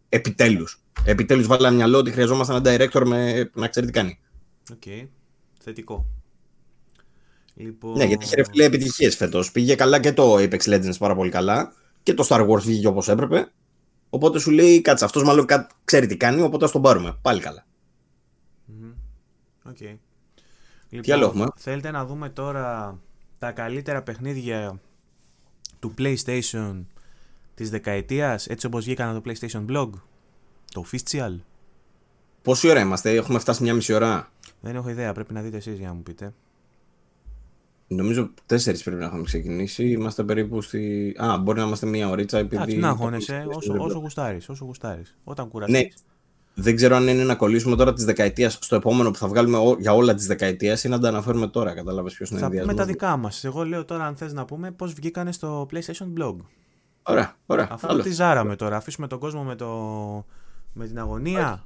Επιτέλους. 0.09 0.83
Επιτέλους 1.05 1.47
βάλαμε 1.47 1.77
μυαλό 1.77 1.99
ότι 1.99 2.11
χρειαζόμαστε 2.11 2.55
ένα 2.55 2.63
director 2.65 3.03
με... 3.07 3.51
να 3.55 3.69
ξέρει 3.69 3.87
τι 3.87 3.93
κάνει. 3.93 4.19
OK. 4.73 4.83
Okay. 4.87 5.09
Θετικό. 5.61 6.07
Λοιπόν... 7.55 7.97
Ναι, 7.97 8.05
γιατί 8.05 8.25
είχε 8.25 8.35
ρε 8.37 8.45
φίλε 8.45 8.65
επιτυχίες 8.65 9.17
φέτος. 9.17 9.53
Πήγε 9.53 9.75
καλά 9.75 10.01
και 10.01 10.13
το 10.13 10.35
Apex 10.35 10.61
Legends 10.61 10.99
πάρα 10.99 11.15
πολύ 11.15 11.31
καλά. 11.31 11.73
Και 12.03 12.15
το 12.15 12.27
Star 12.29 12.49
Wars 12.49 12.61
βγήκε 12.61 12.87
όπως 12.87 13.09
έπρεπε. 13.09 13.51
Οπότε 14.11 14.39
σου 14.39 14.51
λέει, 14.51 14.81
κάτσε, 14.81 15.05
αυτός 15.05 15.23
μάλλον 15.25 15.47
ξέρει 15.85 16.07
τι 16.07 16.17
κάνει, 16.17 16.41
οπότε 16.41 16.65
ας 16.65 16.71
τον 16.71 16.83
πάρουμε. 16.83 17.19
Πάλι 17.23 17.41
καλά. 17.41 17.67
OK. 19.62 19.77
Okay. 19.81 19.97
Λοιπόν, 20.89 21.03
τι 21.03 21.13
άλλο 21.13 21.25
έχουμε; 21.25 21.47
Θέλετε 21.57 21.91
να 21.91 22.05
δούμε 22.05 22.29
τώρα 22.29 22.99
τα 23.39 23.53
καλύτερα 23.53 24.03
παιχνίδια 24.03 24.81
του 25.79 25.95
PlayStation 25.99 26.85
της 27.59 27.71
δεκαετίας, 27.71 28.47
έτσι 28.47 28.67
όπως 28.67 28.85
βγήκαν 28.85 29.23
το 29.23 29.31
PlayStation 29.31 29.65
Blog; 29.71 29.91
Το 30.73 30.85
official; 30.91 31.39
Πόση 32.43 32.69
ώρα 32.69 32.81
είμαστε, 32.81 33.11
έχουμε 33.11 33.39
φτάσει 33.39 33.63
μια 33.63 33.75
μισή 33.75 33.93
ώρα; 33.93 34.31
Δεν 34.61 34.77
έχω 34.77 34.89
ιδέα, 34.89 35.13
πρέπει 35.13 35.33
να 35.33 35.43
δείτε 35.43 35.57
εσείς 35.57 35.79
για 35.79 35.89
να 35.89 35.95
μου 35.95 36.03
πείτε. 36.03 36.33
Νομίζω 37.87 38.31
τέσσερις 38.47 38.83
πρέπει 38.83 39.01
να 39.01 39.07
έχουμε 39.07 39.23
ξεκινήσει. 39.23 39.91
Είμαστε 39.91 40.25
περίπου 40.25 40.61
στη. 40.61 41.15
Α, 41.19 41.39
μπορεί 41.39 41.59
να 41.59 41.65
είμαστε 41.65 41.87
μία 41.87 42.09
ωρίτσα 42.09 42.39
επειδή. 42.39 42.75
Α, 42.75 42.79
να 42.79 42.89
αγχώνεσαι, 42.89 43.47
όσο, 43.49 43.75
όσο 43.79 43.99
γουστάρεις. 43.99 44.49
Όσο 44.49 44.65
γουστάρεις. 44.65 45.17
Όταν 45.25 45.49
κουραστείς. 45.49 45.81
Ναι. 45.81 45.89
Δεν 46.55 46.77
ξέρω 46.77 46.97
αν 46.97 47.09
είναι 47.09 47.25
να 47.25 47.35
κολλήσουμε 47.35 47.77
τώρα 47.77 47.93
της 47.93 48.05
δεκαετίας 48.05 48.59
στο 48.61 48.77
επόμενο 48.77 49.11
που 49.11 49.19
θα 49.19 49.29
βγάλουμε 49.29 49.59
για 49.79 49.95
όλα 49.95 50.15
της 50.15 50.27
δεκαετίας 50.27 50.85
ή 50.85 50.89
να 50.89 50.99
τα 50.99 51.09
αναφέρουμε 51.09 51.49
τώρα. 51.49 51.75
Κατάλαβες 51.75 52.15
ποιος 52.15 52.31
είναι 52.31 52.41
Θα 52.41 52.51
πούμε 52.51 52.75
τα 52.75 52.85
δικά 52.85 53.17
μας. 53.17 53.45
Εγώ 53.45 53.65
λέω 53.65 53.85
τώρα, 53.85 54.05
αν 54.05 54.17
θες 54.17 54.33
να 54.33 54.45
πούμε, 54.45 54.71
πώς 54.71 54.93
βγήκανε 54.93 55.33
στο 55.33 55.67
PlayStation 55.73 56.19
Blog. 56.19 56.37
Ωραία, 57.09 57.37
ωραία. 57.47 57.69
Αφού 57.71 57.99
τη 57.99 58.11
ζάραμε 58.11 58.57
τώρα, 58.57 58.77
αφήσουμε 58.77 59.07
τον 59.07 59.19
κόσμο 59.19 59.43
με 59.43 59.55
το 59.55 59.69
με 60.73 60.87
την 60.87 60.99
αγωνία. 60.99 61.65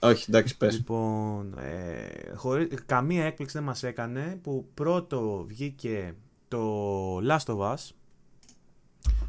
Όχι, 0.00 0.24
εντάξει, 0.28 0.56
πες. 0.56 0.76
Λοιπόν, 0.76 1.58
ε, 1.58 2.34
χωρί, 2.34 2.66
καμία 2.86 3.24
έκπληξη 3.24 3.56
δεν 3.56 3.66
μας 3.66 3.82
έκανε 3.82 4.38
που 4.42 4.68
πρώτο 4.74 5.44
βγήκε 5.48 6.14
το 6.48 7.16
Last 7.18 7.44
of 7.44 7.58
Us 7.58 7.90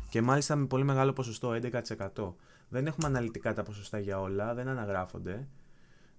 και 0.09 0.21
μάλιστα 0.21 0.55
με 0.55 0.65
πολύ 0.65 0.83
μεγάλο 0.83 1.13
ποσοστό, 1.13 1.51
11%. 1.51 2.33
Δεν 2.69 2.87
έχουμε 2.87 3.07
αναλυτικά 3.07 3.53
τα 3.53 3.63
ποσοστά 3.63 3.99
για 3.99 4.19
όλα, 4.19 4.53
δεν 4.53 4.67
αναγράφονται. 4.67 5.47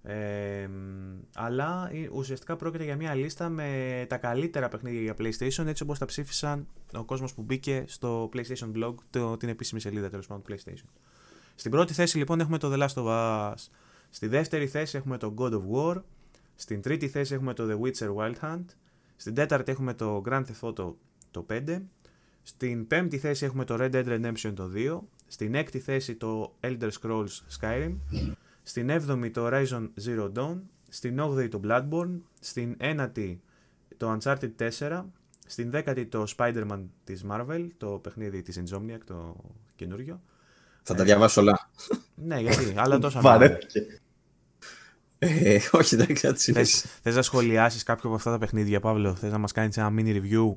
Ε, 0.03 0.69
αλλά 1.35 1.91
ουσιαστικά 2.11 2.55
πρόκειται 2.55 2.83
για 2.83 2.95
μια 2.95 3.13
λίστα 3.13 3.49
με 3.49 4.05
τα 4.09 4.17
καλύτερα 4.17 4.67
παιχνίδια 4.67 5.01
για 5.01 5.15
PlayStation 5.17 5.65
έτσι 5.65 5.83
όπως 5.83 5.99
τα 5.99 6.05
ψήφισαν 6.05 6.67
ο 6.93 7.03
κόσμος 7.03 7.33
που 7.33 7.41
μπήκε 7.41 7.83
στο 7.87 8.29
PlayStation 8.33 8.71
Blog, 8.75 8.95
το, 9.09 9.37
την 9.37 9.49
επίσημη 9.49 9.81
σελίδα 9.81 10.09
τέλος 10.09 10.27
πάντων 10.27 10.43
του 10.43 10.53
PlayStation. 10.53 10.89
Στην 11.55 11.71
πρώτη 11.71 11.93
θέση 11.93 12.17
λοιπόν 12.17 12.39
έχουμε 12.39 12.57
το 12.57 12.71
The 12.73 12.87
Last 12.87 13.03
of 13.03 13.05
Us. 13.07 13.67
Στη 14.09 14.27
δεύτερη 14.27 14.67
θέση 14.67 14.97
έχουμε 14.97 15.17
το 15.17 15.33
God 15.37 15.51
of 15.53 15.61
War. 15.73 16.01
Στην 16.55 16.81
τρίτη 16.81 17.07
θέση 17.07 17.33
έχουμε 17.33 17.53
το 17.53 17.67
The 17.69 17.85
Witcher 17.85 18.15
Wild 18.15 18.35
Hunt. 18.41 18.65
Στην 19.15 19.33
τέταρτη 19.33 19.71
έχουμε 19.71 19.93
το 19.93 20.21
Grand 20.25 20.43
Theft 20.43 20.69
Auto 20.69 20.93
το 21.31 21.45
5. 21.49 21.81
Στην 22.43 22.87
πέμπτη 22.87 23.17
θέση 23.17 23.45
έχουμε 23.45 23.65
το 23.65 23.77
Red 23.79 23.91
Dead 23.91 24.05
Redemption 24.05 24.53
το 24.55 24.71
2. 24.75 24.99
Στην 25.27 25.55
έκτη 25.55 25.79
θέση 25.79 26.15
το 26.15 26.53
Elder 26.61 26.89
Scrolls 27.01 27.59
Skyrim. 27.59 27.95
Στην 28.63 28.89
έβδομη 28.89 29.31
το 29.31 29.47
Horizon 29.47 29.89
Zero 30.05 30.31
Dawn. 30.35 30.59
Στην 30.89 31.19
όγδοη 31.19 31.47
το 31.47 31.59
Bloodborne. 31.63 32.19
Στην 32.39 32.75
ένατη 32.77 33.41
το 33.97 34.17
Uncharted 34.17 34.51
4. 34.79 35.03
Στην 35.47 35.71
δέκατη 35.71 36.05
το 36.05 36.25
Spider-Man 36.37 36.83
της 37.03 37.25
Marvel, 37.29 37.67
το 37.77 37.87
παιχνίδι 37.87 38.41
της 38.41 38.61
Insomniac, 38.63 38.99
το 39.05 39.35
καινούριο. 39.75 40.21
Θα 40.83 40.95
τα 40.95 41.03
διαβάσω 41.03 41.41
όλα. 41.41 41.69
ναι, 42.15 42.39
γιατί, 42.39 42.73
αλλά 42.77 42.99
τόσα 42.99 43.21
Βαρέθηκε. 43.21 44.01
Ε, 45.17 45.59
όχι, 45.71 45.95
δεν 45.95 46.13
ξέρω 46.13 46.35
Θες, 46.35 46.85
θες 47.01 47.15
να 47.15 47.21
σχολιάσεις 47.21 47.83
κάποιο 47.83 48.03
από 48.05 48.15
αυτά 48.15 48.31
τα 48.31 48.37
παιχνίδια, 48.37 48.79
Παύλο, 48.79 49.15
θες 49.15 49.31
να 49.31 49.37
μας 49.37 49.51
κάνεις 49.51 49.77
ένα 49.77 49.93
mini 49.97 50.15
review; 50.15 50.55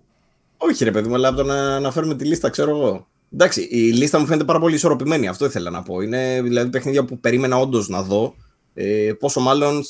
Όχι 0.57 0.85
ρε 0.85 0.91
παιδί 0.91 1.09
μου, 1.09 1.15
αλλά 1.15 1.29
από 1.29 1.37
το 1.37 1.45
να 1.45 1.77
αναφέρουμε 1.77 2.17
τη 2.17 2.25
λίστα, 2.25 2.51
ξέρω 2.51 2.71
εγώ. 2.71 3.09
Εντάξει, 3.35 3.63
η 3.71 3.93
λίστα 3.93 4.19
μου 4.19 4.27
φαίνεται 4.27 4.45
πάρα 4.45 4.59
πολύ 4.59 4.75
ισορροπημένη, 4.75 5.29
αυτό 5.29 5.45
ήθελα 5.45 5.71
να 5.71 5.83
πω. 5.83 6.01
Είναι 6.01 6.43
δηλαδή 6.43 6.71
παιχνίδια 6.71 7.05
που 7.05 7.19
περίμενα 7.19 7.57
όντως 7.57 7.89
να 7.89 8.03
δω, 8.03 8.35
ε, 8.75 9.13
πόσο 9.19 9.41
μάλλον 9.41 9.85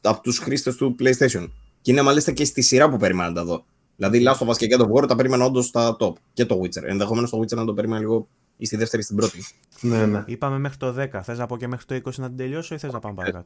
από 0.00 0.20
τους 0.22 0.38
χρήστες 0.38 0.76
του 0.76 0.96
PlayStation. 0.98 1.48
Και 1.82 1.90
είναι 1.90 2.02
μάλιστα 2.02 2.32
και 2.32 2.44
στη 2.44 2.62
σειρά 2.62 2.90
που 2.90 2.96
περίμενα 2.96 3.28
να 3.28 3.34
τα 3.34 3.44
δω. 3.44 3.64
Δηλαδή, 3.96 4.24
Last 4.26 4.46
of 4.46 4.50
Us 4.50 4.56
και 4.56 4.66
God 4.70 4.80
of 4.80 4.90
War 4.90 5.08
τα 5.08 5.16
περίμενα 5.16 5.44
όντως 5.44 5.66
στα 5.66 5.96
top. 6.00 6.12
Και 6.32 6.44
το 6.44 6.60
Witcher. 6.60 6.82
Ενδεχομένως 6.82 7.30
το 7.30 7.38
Witcher 7.38 7.56
να 7.56 7.64
το 7.64 7.74
περίμενα 7.74 8.00
λίγο 8.00 8.28
ή 8.56 8.66
στη 8.66 8.76
δεύτερη 8.76 9.02
ή 9.02 9.04
στην 9.04 9.16
πρώτη. 9.16 9.44
Ναι, 9.80 10.06
ναι. 10.06 10.24
Είπαμε 10.26 10.58
μέχρι 10.58 10.78
το 10.78 10.94
10. 10.98 11.20
Θες 11.22 11.38
να 11.38 11.46
πω 11.46 11.56
και 11.56 11.66
μέχρι 11.66 11.86
το 11.86 12.10
20 12.10 12.14
να 12.16 12.26
την 12.28 12.36
τελειώσω 12.36 12.74
ή 12.74 12.78
θες 12.78 12.92
να 12.92 12.98
πάμε 12.98 13.14
παρακάτω; 13.14 13.44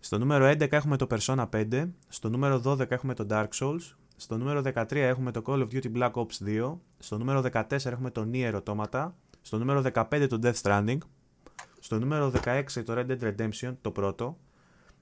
Στο 0.00 0.18
νούμερο 0.18 0.50
11 0.50 0.72
έχουμε 0.72 0.96
το 0.96 1.06
Persona 1.10 1.48
5. 1.56 1.88
Στο 2.08 2.28
νούμερο 2.28 2.62
12 2.64 2.90
έχουμε 2.90 3.14
το 3.14 3.26
Dark 3.30 3.48
Souls. 3.60 3.94
Στο 4.20 4.38
νούμερο 4.38 4.62
13 4.64 4.92
έχουμε 4.94 5.30
το 5.30 5.42
Call 5.46 5.58
of 5.58 5.68
Duty 5.72 5.92
Black 5.96 6.10
Ops 6.12 6.46
2. 6.46 6.76
Στο 6.98 7.18
νούμερο 7.18 7.44
14 7.52 7.62
έχουμε 7.84 8.10
το 8.10 8.28
Nier 8.32 8.60
Automata. 8.62 9.10
Στο 9.42 9.58
νούμερο 9.58 9.82
15 9.94 10.26
το 10.28 10.38
Death 10.42 10.60
Stranding. 10.62 10.98
Στο 11.78 11.98
νούμερο 11.98 12.32
16 12.44 12.64
το 12.84 12.94
Red 12.96 13.06
Dead 13.06 13.20
Redemption, 13.20 13.74
το 13.80 13.90
πρώτο. 13.90 14.38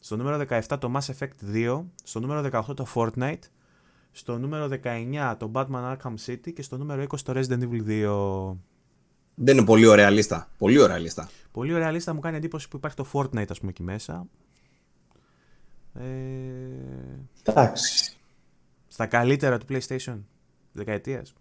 Στο 0.01 0.17
νούμερο 0.17 0.45
17 0.49 0.77
το 0.81 0.93
Mass 0.95 1.15
Effect 1.15 1.55
2. 1.55 1.85
Στο 2.03 2.21
νούμερο 2.21 2.49
18 2.53 2.77
το 2.77 2.87
Fortnite. 2.95 3.43
Στο 4.11 4.39
νούμερο 4.39 4.69
19 4.83 5.35
το 5.39 5.51
Batman 5.55 5.97
Arkham 5.97 6.15
City. 6.27 6.53
Και 6.53 6.63
στο 6.63 6.77
νούμερο 6.77 7.03
20 7.03 7.19
το 7.21 7.33
Resident 7.37 7.61
Evil 7.61 7.87
2. 7.87 8.57
Δεν 9.35 9.57
είναι 9.57 9.67
πολύ 9.67 9.87
ωραία 9.87 10.11
λίστα. 10.11 10.49
Πολύ 10.59 10.79
ωραία 10.79 10.99
λίστα. 10.99 11.29
Πολύ 11.53 11.75
ωραία 11.75 11.91
λίστα 11.91 12.15
μου 12.15 12.21
κάνει 12.21 12.37
εντύπωση 12.37 12.69
που 12.69 12.77
υπάρχει 12.77 12.97
το 12.97 13.07
Fortnite, 13.13 13.51
ας 13.51 13.59
πούμε, 13.59 13.71
εκεί 13.71 13.83
μέσα. 13.83 14.27
Ε, 15.95 16.03
Εντάξει. 17.43 18.16
Στα 18.97 19.07
καλύτερα 19.07 19.59
του 19.59 19.67
PlayStation 19.69 20.19
δεκαετίας. 20.73 21.35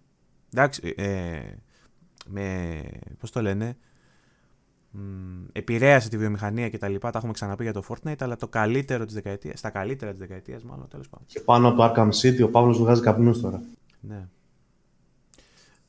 Εντάξει, 0.53 0.93
ε, 0.97 1.39
με, 2.27 2.81
πώς 3.19 3.31
το 3.31 3.41
λένε, 3.41 3.77
μ, 4.91 4.99
επηρέασε 5.51 6.09
τη 6.09 6.17
βιομηχανία 6.17 6.69
και 6.69 6.77
τα 6.77 6.87
λοιπά, 6.87 7.11
τα 7.11 7.17
έχουμε 7.17 7.33
ξαναπεί 7.33 7.63
για 7.63 7.73
το 7.73 7.83
Fortnite, 7.87 8.15
αλλά 8.19 8.35
το 8.35 8.47
καλύτερο 8.47 9.05
της 9.05 9.13
δεκαετίας, 9.13 9.59
στα 9.59 9.69
καλύτερα 9.69 10.11
της 10.11 10.19
δεκαετίας 10.19 10.63
μάλλον, 10.63 10.87
τέλος 10.87 11.09
πάντων. 11.09 11.27
Και 11.27 11.39
πάνω 11.39 11.67
από 11.67 11.77
το 11.77 11.83
Arkham 11.83 12.09
City 12.21 12.43
ο 12.43 12.49
Παύλος 12.49 12.77
βγάζει 12.77 13.01
καπνούς 13.01 13.41
τώρα. 13.41 13.61
Ναι. 13.99 14.27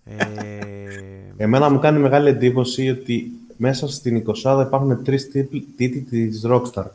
Ε, 0.04 0.16
Εμένα 1.44 1.70
μου 1.70 1.78
κάνει 1.78 1.98
μεγάλη 1.98 2.28
εντύπωση 2.28 2.90
ότι 2.90 3.32
μέσα 3.56 3.88
στην 3.88 4.24
20 4.44 4.64
υπάρχουν 4.66 5.04
τρεις 5.04 5.30
τίτλοι 5.30 5.60
τίτλοι 5.60 6.00
της 6.00 6.44
Rockstar. 6.46 6.86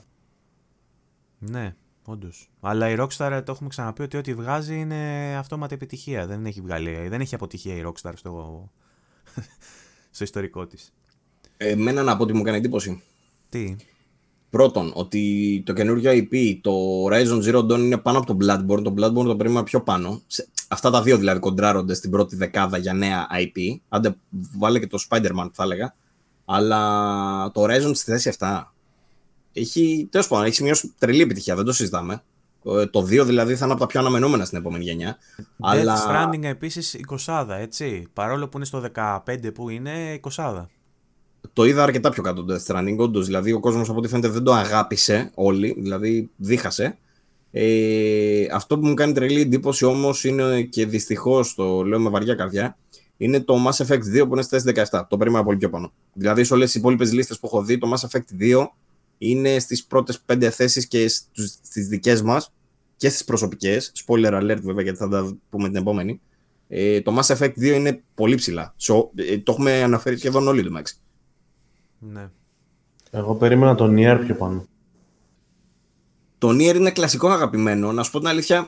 ναι, 1.39 1.75
όντως. 2.05 2.49
Αλλά 2.61 2.89
η 2.89 2.95
Rockstar 2.99 3.41
το 3.45 3.51
έχουμε 3.51 3.69
ξαναπεί 3.69 4.01
ότι 4.03 4.17
ό,τι 4.17 4.33
βγάζει 4.33 4.79
είναι 4.79 5.33
αυτόματη 5.37 5.73
επιτυχία. 5.73 6.27
Δεν 6.27 6.45
έχει, 6.45 6.61
βγάλει, 6.61 7.07
δεν 7.07 7.21
έχει 7.21 7.35
αποτυχία 7.35 7.75
η 7.75 7.81
Rockstar 7.85 8.11
στο, 8.15 8.69
στο 10.11 10.23
ιστορικό 10.23 10.67
της. 10.67 10.93
Εμένα 11.57 12.03
να 12.03 12.17
πω 12.17 12.23
ότι 12.23 12.33
μου 12.33 12.41
έκανε 12.41 12.57
εντύπωση. 12.57 13.03
Τι, 13.49 13.75
Πρώτον, 14.49 14.91
ότι 14.95 15.63
το 15.65 15.73
καινούριο 15.73 16.11
IP, 16.11 16.57
το 16.61 16.71
Horizon 17.05 17.43
Zero 17.43 17.57
Dawn 17.59 17.79
είναι 17.79 17.97
πάνω 17.97 18.17
από 18.17 18.35
το 18.35 18.45
Bloodborne. 18.45 18.83
Το 18.83 18.93
Bloodborne 18.97 19.25
το 19.25 19.35
περίμενα 19.35 19.63
πιο 19.63 19.81
πάνω. 19.81 20.21
Σε- 20.27 20.47
Αυτά 20.67 20.89
τα 20.89 21.01
δύο 21.01 21.17
δηλαδή 21.17 21.39
κοντράρονται 21.39 21.93
στην 21.93 22.11
πρώτη 22.11 22.35
δεκάδα 22.35 22.77
για 22.77 22.93
νέα 22.93 23.27
IP. 23.31 23.79
Άντε, 23.89 24.15
βάλε 24.57 24.79
και 24.79 24.87
το 24.87 24.97
Spider-Man 25.09 25.49
θα 25.53 25.63
έλεγα. 25.63 25.95
Αλλά 26.45 27.51
το 27.51 27.63
Horizon 27.63 27.91
στη 27.93 28.11
θέση 28.11 28.31
7 28.39 28.63
έχει, 29.53 30.07
τέλος 30.11 30.27
πάντων, 30.27 30.45
έχει 30.45 30.55
σημειώσει 30.55 30.93
τρελή 30.97 31.21
επιτυχία, 31.21 31.55
δεν 31.55 31.65
το 31.65 31.73
συζητάμε. 31.73 32.23
Ε, 32.65 32.85
Το 32.85 32.99
2 32.99 33.25
δηλαδή 33.25 33.55
θα 33.55 33.63
είναι 33.63 33.73
από 33.73 33.81
τα 33.81 33.87
πιο 33.87 33.99
αναμενόμενα 33.99 34.45
στην 34.45 34.57
επόμενη 34.57 34.83
γενιά. 34.83 35.17
Death 35.73 36.07
Stranding 36.07 36.43
επίσης 36.43 36.99
20 37.25 37.47
έτσι. 37.59 38.07
Παρόλο 38.13 38.47
που 38.47 38.57
είναι 38.57 38.65
στο 38.65 38.83
15 38.95 39.53
που 39.53 39.69
είναι 39.69 40.19
20 40.35 40.65
το 41.53 41.65
είδα 41.65 41.83
αρκετά 41.83 42.09
πιο 42.09 42.23
κάτω 42.23 42.43
το 42.43 42.53
Death 42.53 42.71
Stranding, 42.71 42.95
όντως. 42.97 43.25
Δηλαδή, 43.25 43.51
ο 43.51 43.59
κόσμος 43.59 43.89
από 43.89 43.97
ό,τι 43.97 44.07
φαίνεται 44.07 44.27
δεν 44.27 44.43
το 44.43 44.53
αγάπησε 44.53 45.31
όλοι, 45.35 45.75
δηλαδή 45.79 46.29
δίχασε. 46.35 46.97
Ε, 47.51 48.45
αυτό 48.53 48.79
που 48.79 48.87
μου 48.87 48.93
κάνει 48.93 49.13
τρελή 49.13 49.41
εντύπωση 49.41 49.85
όμως 49.85 50.23
είναι 50.23 50.61
και 50.61 50.85
δυστυχώς 50.85 51.55
το 51.55 51.83
λέω 51.83 51.99
με 51.99 52.09
βαριά 52.09 52.35
καρδιά, 52.35 52.77
είναι 53.17 53.39
το 53.39 53.55
Mass 53.67 53.85
Effect 53.85 54.21
2 54.21 54.27
που 54.27 54.33
είναι 54.33 54.41
στη 54.41 54.59
θέση 54.59 54.87
17. 54.91 55.01
Το 55.09 55.17
περίμενα 55.17 55.43
πολύ 55.43 55.57
πιο 55.57 55.69
πάνω. 55.69 55.91
Δηλαδή, 56.13 56.43
σε 56.43 56.53
όλες 56.53 56.71
τις 56.71 56.79
υπόλοιπες 56.79 57.13
λίστες 57.13 57.39
που 57.39 57.47
έχω 57.47 57.63
δει, 57.63 57.77
το 57.77 57.93
Mass 57.93 58.07
Effect 58.07 58.41
2 58.41 58.67
είναι 59.23 59.59
στις 59.59 59.85
πρώτες 59.85 60.19
πέντε 60.19 60.49
θέσεις 60.49 60.87
και 60.87 61.07
στους- 61.07 61.57
στις 61.61 61.87
δικές 61.87 62.21
μας 62.21 62.53
και 62.97 63.09
στις 63.09 63.23
προσωπικές. 63.23 63.91
Spoiler 64.05 64.33
alert 64.41 64.59
βέβαια, 64.61 64.83
γιατί 64.83 64.97
θα 64.97 65.07
τα 65.09 65.37
πούμε 65.49 65.67
την 65.67 65.77
επόμενη. 65.77 66.21
Ε, 66.67 67.01
το 67.01 67.17
Mass 67.19 67.35
Effect 67.37 67.53
2 67.57 67.75
είναι 67.75 68.01
πολύ 68.15 68.35
ψηλά. 68.35 68.75
So, 68.81 68.95
ε, 69.15 69.37
το 69.37 69.51
έχουμε 69.51 69.81
αναφέρει 69.83 70.17
σχεδόν 70.17 70.47
όλοι 70.47 70.63
το 70.63 70.79
Max. 70.79 70.83
Ναι. 71.99 72.29
Εγώ 73.11 73.35
περίμενα 73.35 73.75
τον 73.75 73.95
Nier 73.97 74.19
πιο 74.25 74.35
πάνω. 74.35 74.65
Το 76.37 76.49
Nier 76.49 76.75
είναι 76.75 76.91
κλασικό 76.91 77.29
αγαπημένο. 77.29 77.91
Να 77.91 78.03
σου 78.03 78.11
πω 78.11 78.19
την 78.19 78.27
αλήθεια, 78.27 78.67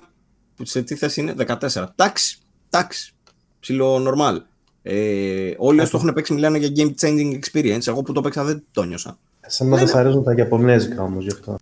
σε 0.61 0.81
τι 0.83 0.95
θέση 0.95 1.21
είναι, 1.21 1.33
14. 1.33 1.93
Τάξη, 1.95 2.37
τάξη. 2.69 3.13
Ψιλο 3.59 3.95
normal. 4.07 4.37
Ε, 4.81 5.53
όλοι 5.57 5.79
όσοι 5.79 5.91
το 5.91 5.97
έχουν 5.97 6.13
παίξει 6.13 6.33
μιλάνε 6.33 6.57
για 6.57 6.69
game 6.75 6.93
changing 7.01 7.39
experience. 7.39 7.87
Εγώ 7.87 8.01
που 8.01 8.13
το 8.13 8.21
παίξα 8.21 8.43
δεν 8.43 8.63
το 8.71 8.83
νιώσα. 8.83 9.19
Εσένα 9.53 9.77
δεν 9.77 9.87
σ' 9.87 9.95
αρέσουν 9.95 10.23
τα 10.23 10.33
Ιαπωνέζικα 10.33 11.03
όμως 11.03 11.23
γι' 11.23 11.31
αυτό. 11.31 11.55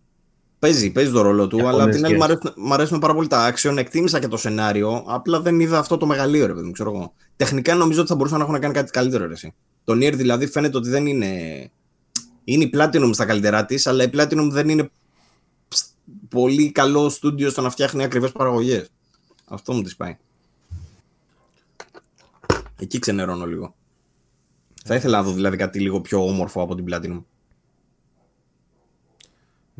Παίζει, 0.59 0.91
παίζει 0.91 1.11
το 1.11 1.22
ρόλο 1.22 1.47
του, 1.47 1.55
Για 1.55 1.68
αλλά 1.68 1.84
απ' 1.84 1.91
πολλές 1.91 1.95
την 1.95 2.05
άλλη 2.05 2.15
μου 2.15 2.26
γεύσεις. 2.26 2.38
αρέσουν, 2.45 2.68
μ' 2.68 2.73
αρέσουν 2.73 2.99
πάρα 2.99 3.13
πολύ 3.13 3.27
τα 3.27 3.53
action. 3.53 3.77
Εκτίμησα 3.77 4.19
και 4.19 4.27
το 4.27 4.38
σενάριο, 4.38 5.03
απλά 5.07 5.41
δεν 5.41 5.59
είδα 5.59 5.80
αυτό 5.80 5.97
το 5.97 6.05
μεγαλείο, 6.05 6.45
ρε 6.45 6.53
παιδί 6.53 6.65
μου, 6.65 6.72
ξέρω 6.72 6.91
εγώ. 6.95 7.13
Τεχνικά 7.35 7.76
νομίζω 7.76 7.99
ότι 7.99 8.09
θα 8.09 8.15
μπορούσαν 8.15 8.38
να 8.39 8.43
έχουν 8.45 8.59
κάνει 8.59 8.73
κάτι 8.73 8.91
καλύτερο, 8.91 9.27
ρε, 9.27 9.34
εσύ. 9.34 9.53
Το 9.84 9.93
Nier 9.93 10.13
δηλαδή 10.15 10.47
φαίνεται 10.47 10.77
ότι 10.77 10.89
δεν 10.89 11.05
είναι. 11.05 11.27
Είναι 12.43 12.63
η 12.63 12.69
Platinum 12.73 13.09
στα 13.13 13.26
καλύτερά 13.26 13.65
της, 13.65 13.88
αλλά 13.88 14.03
η 14.03 14.09
Platinum 14.13 14.47
δεν 14.51 14.69
είναι 14.69 14.89
ψ, 15.68 15.84
πολύ 16.30 16.72
καλό 16.72 17.09
στούντιο 17.09 17.49
στο 17.49 17.61
να 17.61 17.69
φτιάχνει 17.69 18.03
ακριβές 18.03 18.31
παραγωγές. 18.31 18.89
Αυτό 19.45 19.73
μου 19.73 19.81
τη 19.81 19.93
πάει. 19.97 20.18
Εκεί 22.80 22.99
ξενερώνω 22.99 23.45
λίγο. 23.45 23.76
Θα 24.85 24.95
ήθελα 24.95 25.18
να 25.18 25.23
δω 25.23 25.31
δηλαδή 25.31 25.57
κάτι 25.57 25.80
λίγο 25.80 26.01
πιο 26.01 26.26
όμορφο 26.26 26.61
από 26.61 26.76
την 26.76 26.85
Platinum. 26.89 27.23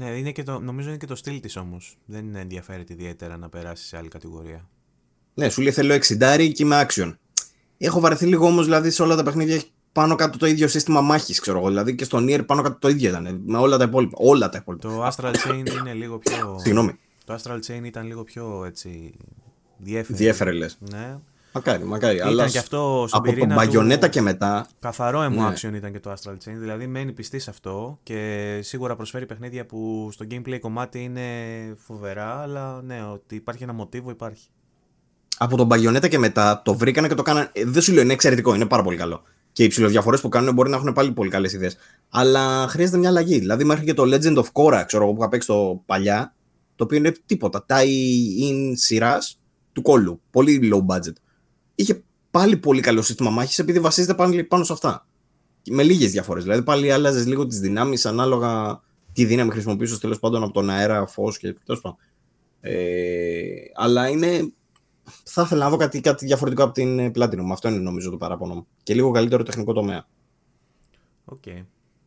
Ναι, 0.02 0.10
είναι 0.10 0.32
και 0.32 0.44
το, 0.44 0.60
νομίζω 0.60 0.88
είναι 0.90 0.98
και 0.98 1.06
το 1.06 1.16
στυλ 1.16 1.40
της 1.40 1.56
όμως. 1.56 1.98
Δεν 2.06 2.36
ενδιαφέρεται 2.36 2.94
ιδιαίτερα 2.94 3.38
να 3.38 3.50
περάσει 3.50 3.86
σε 3.86 3.98
άλλη 3.98 4.08
κατηγορία. 4.08 4.70
Ναι, 5.34 5.50
σου 5.50 5.62
λέει 5.62 5.72
θέλω 5.72 5.96
60 5.96 6.52
και 6.54 6.64
είμαι 6.64 6.88
action. 6.88 7.14
Έχω 7.78 8.00
βαρεθεί 8.00 8.26
λίγο 8.26 8.46
όμως 8.46 8.66
δηλαδή 8.66 8.90
σε 8.90 9.02
όλα 9.02 9.16
τα 9.16 9.24
παιχνίδια 9.24 9.56
έχει 9.56 9.72
πάνω 9.92 10.16
κάτω 10.16 10.38
το 10.38 10.46
ίδιο 10.46 10.68
σύστημα 10.68 11.02
μάχης, 11.02 11.40
ξέρω 11.40 11.58
εγώ. 11.58 11.68
Δηλαδή 11.68 11.96
και 11.96 12.04
στο 12.04 12.18
Nier 12.18 12.46
πάνω 12.46 12.62
κάτω 12.62 12.78
το 12.80 12.90
ίδιο 12.90 13.10
ήταν. 13.10 13.42
Με 13.46 13.58
όλα 13.58 13.78
τα 13.78 13.84
υπόλοιπα. 13.84 14.18
Όλα 14.20 14.50
τα 14.50 14.58
υπόλοιπα. 14.62 14.90
Το 14.90 15.08
Astral 15.08 15.36
Chain 15.36 15.70
είναι 15.80 15.94
λίγο 15.94 16.18
πιο... 16.18 16.58
Συγγνώμη. 16.60 17.00
Το 17.26 17.40
Astral 17.44 17.60
Chain 17.68 17.84
ήταν 17.84 18.08
λίγο 18.08 18.24
πιο 18.24 18.64
έτσι... 18.66 19.14
Διέφερε. 19.78 20.18
Διέφερε 20.18 20.52
λες. 20.52 20.78
Ναι. 20.80 21.18
Μακάρι, 21.54 21.84
μακάρι. 21.84 22.16
Ήταν 22.16 22.28
Αλλά 22.28 22.50
και 22.50 22.58
αυτό 22.58 23.06
στον 23.08 23.20
από 23.20 23.28
τον 23.28 23.36
πυρήνα 23.36 23.56
Μπαγιονέτα 23.56 24.06
του- 24.06 24.12
και 24.12 24.22
μετά. 24.22 24.68
Καθαρό 24.80 25.22
emo 25.26 25.30
Ναι. 25.30 25.54
action 25.54 25.74
ήταν 25.76 25.92
και 25.92 26.00
το 26.00 26.12
Astral 26.14 26.32
Chain, 26.34 26.56
δηλαδή 26.60 26.88
μένει 26.88 27.12
πιστή 27.12 27.40
σε 27.40 27.50
αυτό 27.50 28.00
και 28.04 28.60
σίγουρα 28.64 28.96
προσφέρει 28.96 29.26
παιχνίδια 29.26 29.66
που 29.66 30.10
στο 30.12 30.26
gameplay 30.32 30.58
κομμάτι 30.62 31.04
είναι 31.04 31.22
φοβερά, 31.78 32.42
αλλά 32.42 32.82
ναι, 32.82 33.04
ότι 33.14 33.36
υπάρχει 33.36 33.64
ένα 33.64 33.74
μοτίβο 33.74 34.10
υπάρχει. 34.10 34.48
Από 35.38 35.58
τον 35.58 35.66
Μπαγιονέτα 35.66 36.08
και 36.08 36.18
μετά 36.20 36.62
το 36.66 36.74
βρήκανε 36.74 37.08
και 37.08 37.14
το 37.14 37.22
κάνανε. 37.22 37.50
ε, 37.54 37.66
Δεν 37.66 37.82
σου 37.82 37.94
λέω, 37.94 38.04
είναι 38.04 38.14
εξαιρετικό, 38.14 38.56
είναι 38.56 38.66
πάρα 38.66 38.84
πολύ 38.84 38.98
καλό. 38.98 39.22
Και 39.52 39.64
οι 39.64 39.68
ψηλοδιαφορές 39.68 40.22
που 40.22 40.30
κάνουν 40.30 40.54
μπορεί 40.54 40.70
να 40.70 40.76
έχουν 40.76 40.94
πάλι 40.94 41.12
πολύ 41.12 41.30
καλές 41.30 41.54
ιδέες. 41.54 41.78
Αλλά 42.10 42.68
χρειάζεται 42.68 42.98
μια 42.98 43.10
αλλαγή. 43.10 43.40
Δηλαδή, 43.40 43.64
μέχρι 43.64 43.86
και 43.86 43.94
το 43.94 44.04
Legend 44.04 44.38
of 44.38 44.46
Korra, 44.54 44.84
ξέρω 44.86 45.04
εγώ, 45.04 45.14
που 45.14 45.20
είχα 45.20 45.30
παίξει 45.30 45.48
το 45.48 45.82
παλιά, 45.86 46.34
το 46.76 46.84
οποίο 46.84 46.98
είναι 46.98 47.12
τίποτα. 47.26 47.66
Tie-in 47.70 48.72
σειράς 48.74 49.40
του 49.72 49.82
κώλου. 49.82 50.22
Πολύ 50.32 50.72
low 50.74 50.96
budget. 50.96 51.14
Είχε 51.82 52.04
πάλι 52.32 52.58
πολύ 52.58 52.82
καλό 52.82 53.02
σύστημα 53.02 53.30
μάχης 53.30 53.60
επειδή 53.60 53.80
βασίζεται 53.80 54.14
πάλι 54.14 54.44
πάνω 54.44 54.64
σε 54.64 54.74
αυτά. 54.74 55.08
Και 55.62 55.74
Με 55.74 55.84
λίγες 55.84 56.12
διαφορές. 56.12 56.44
Δηλαδή, 56.44 56.64
πάλι 56.64 56.92
άλλαζες 56.92 57.26
λίγο 57.26 57.48
τις 57.48 57.60
δυνάμεις 57.60 58.06
ανάλογα 58.06 58.82
τι 59.14 59.26
δύναμη 59.26 59.52
χρησιμοποιούσες 59.52 60.00
τέλος 60.00 60.20
πάντων 60.20 60.44
από 60.44 60.54
τον 60.54 60.70
αέρα, 60.70 61.06
φως 61.06 61.38
και 61.38 61.56
τέλος 61.66 61.82
πάντων. 61.82 61.98
Ε, 62.62 63.44
αλλά 63.76 64.10
είναι 64.10 64.54
θα 65.24 65.42
ήθελα 65.42 65.64
να 65.64 65.70
δω 65.70 65.78
κάτι, 65.78 66.02
κάτι 66.02 66.26
διαφορετικό 66.26 66.64
από 66.64 66.74
την 66.74 67.00
ε, 67.00 67.12
Platinum. 67.16 67.50
Αυτό 67.52 67.70
είναι 67.70 67.78
νομίζω 67.78 68.10
το 68.10 68.18
παράπονο 68.18 68.54
μου. 68.54 68.68
Και 68.84 68.94
λίγο 68.94 69.12
καλύτερο 69.12 69.44
τεχνικό 69.44 69.74
τομέα. 69.74 70.08
Οκ. 71.26 71.44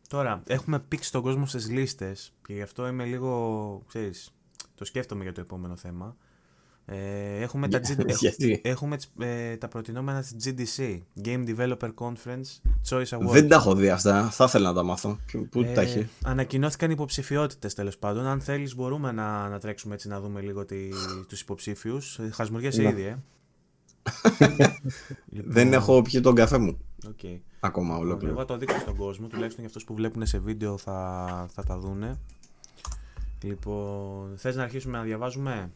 Τώρα, 0.07 0.43
έχουμε 0.47 0.79
πήξει 0.79 1.11
τον 1.11 1.21
κόσμο 1.21 1.45
στις 1.45 1.69
λίστες 1.69 2.33
και 2.47 2.53
γι' 2.53 2.61
αυτό 2.61 2.87
είμαι 2.87 3.05
λίγο, 3.05 3.83
ξέρεις, 3.87 4.35
το 4.75 4.85
σκέφτομαι 4.85 5.23
για 5.23 5.31
το 5.31 5.41
επόμενο 5.41 5.75
θέμα. 5.75 6.15
Ε, 6.87 7.41
έχουμε, 7.41 7.67
τα, 7.67 7.79
G- 7.87 8.15
Γιατί; 8.19 8.61
έχουμε 8.63 8.95
τις- 8.97 9.11
ε, 9.19 9.57
τα 9.57 9.67
προτινόμενα 9.67 10.21
της 10.21 10.35
GDC, 10.45 10.99
Game 11.25 11.45
Developer 11.47 11.89
Conference 11.95 12.69
Choice 12.89 13.05
Awards. 13.17 13.29
Δεν 13.31 13.47
τα 13.47 13.55
έχω 13.55 13.75
δει 13.75 13.89
αυτά. 13.89 14.29
Θα 14.29 14.43
ήθελα 14.43 14.67
να 14.69 14.75
τα 14.75 14.83
μάθω. 14.83 15.17
Πού- 15.31 15.47
Πού 15.49 15.63
τα 15.63 15.81
Ε, 15.81 15.83
έχει; 15.83 16.07
Ανακοινώθηκαν 16.23 16.91
υποψηφιότητες 16.91 17.73
τέλος 17.73 17.97
πάντων. 17.97 18.25
Αν 18.25 18.41
θέλεις 18.41 18.75
μπορούμε 18.75 19.11
να, 19.11 19.49
να 19.49 19.59
τρέξουμε 19.59 19.93
έτσι 19.93 20.07
να 20.07 20.19
δούμε 20.21 20.41
λίγο 20.41 20.65
τι, 20.65 20.77
τους 21.27 21.41
υποψήφιους. 21.41 22.19
Ε, 22.19 22.29
Χασμουριέσαι 22.33 22.81
Ναι. 22.81 22.89
ήδη, 22.89 23.01
ε. 23.03 23.17
Λοιπόν, 25.29 25.51
Δεν 25.51 25.73
έχω 25.73 26.01
πιει 26.01 26.21
τον 26.21 26.35
καφέ 26.35 26.57
μου. 26.57 26.77
οκ. 27.07 27.19
Ακόμα 27.59 27.97
ολόκληρο. 27.97 28.31
Εγώ 28.31 28.39
θα 28.41 28.45
το 28.45 28.57
δείξω 28.57 28.79
στον 28.79 28.95
κόσμο, 28.95 29.27
τουλάχιστον 29.27 29.59
για 29.59 29.67
αυτούς 29.67 29.83
που 29.83 29.93
βλέπουν 29.95 30.25
σε 30.25 30.39
βίντεο 30.39 30.77
θα, 30.77 31.47
θα 31.53 31.63
τα 31.63 31.77
δούνε. 31.77 32.19
Λοιπόν, 33.43 34.33
θες 34.37 34.55
να 34.55 34.63
αρχίσουμε 34.63 34.97
να 34.97 35.03
διαβάζουμε; 35.03 35.71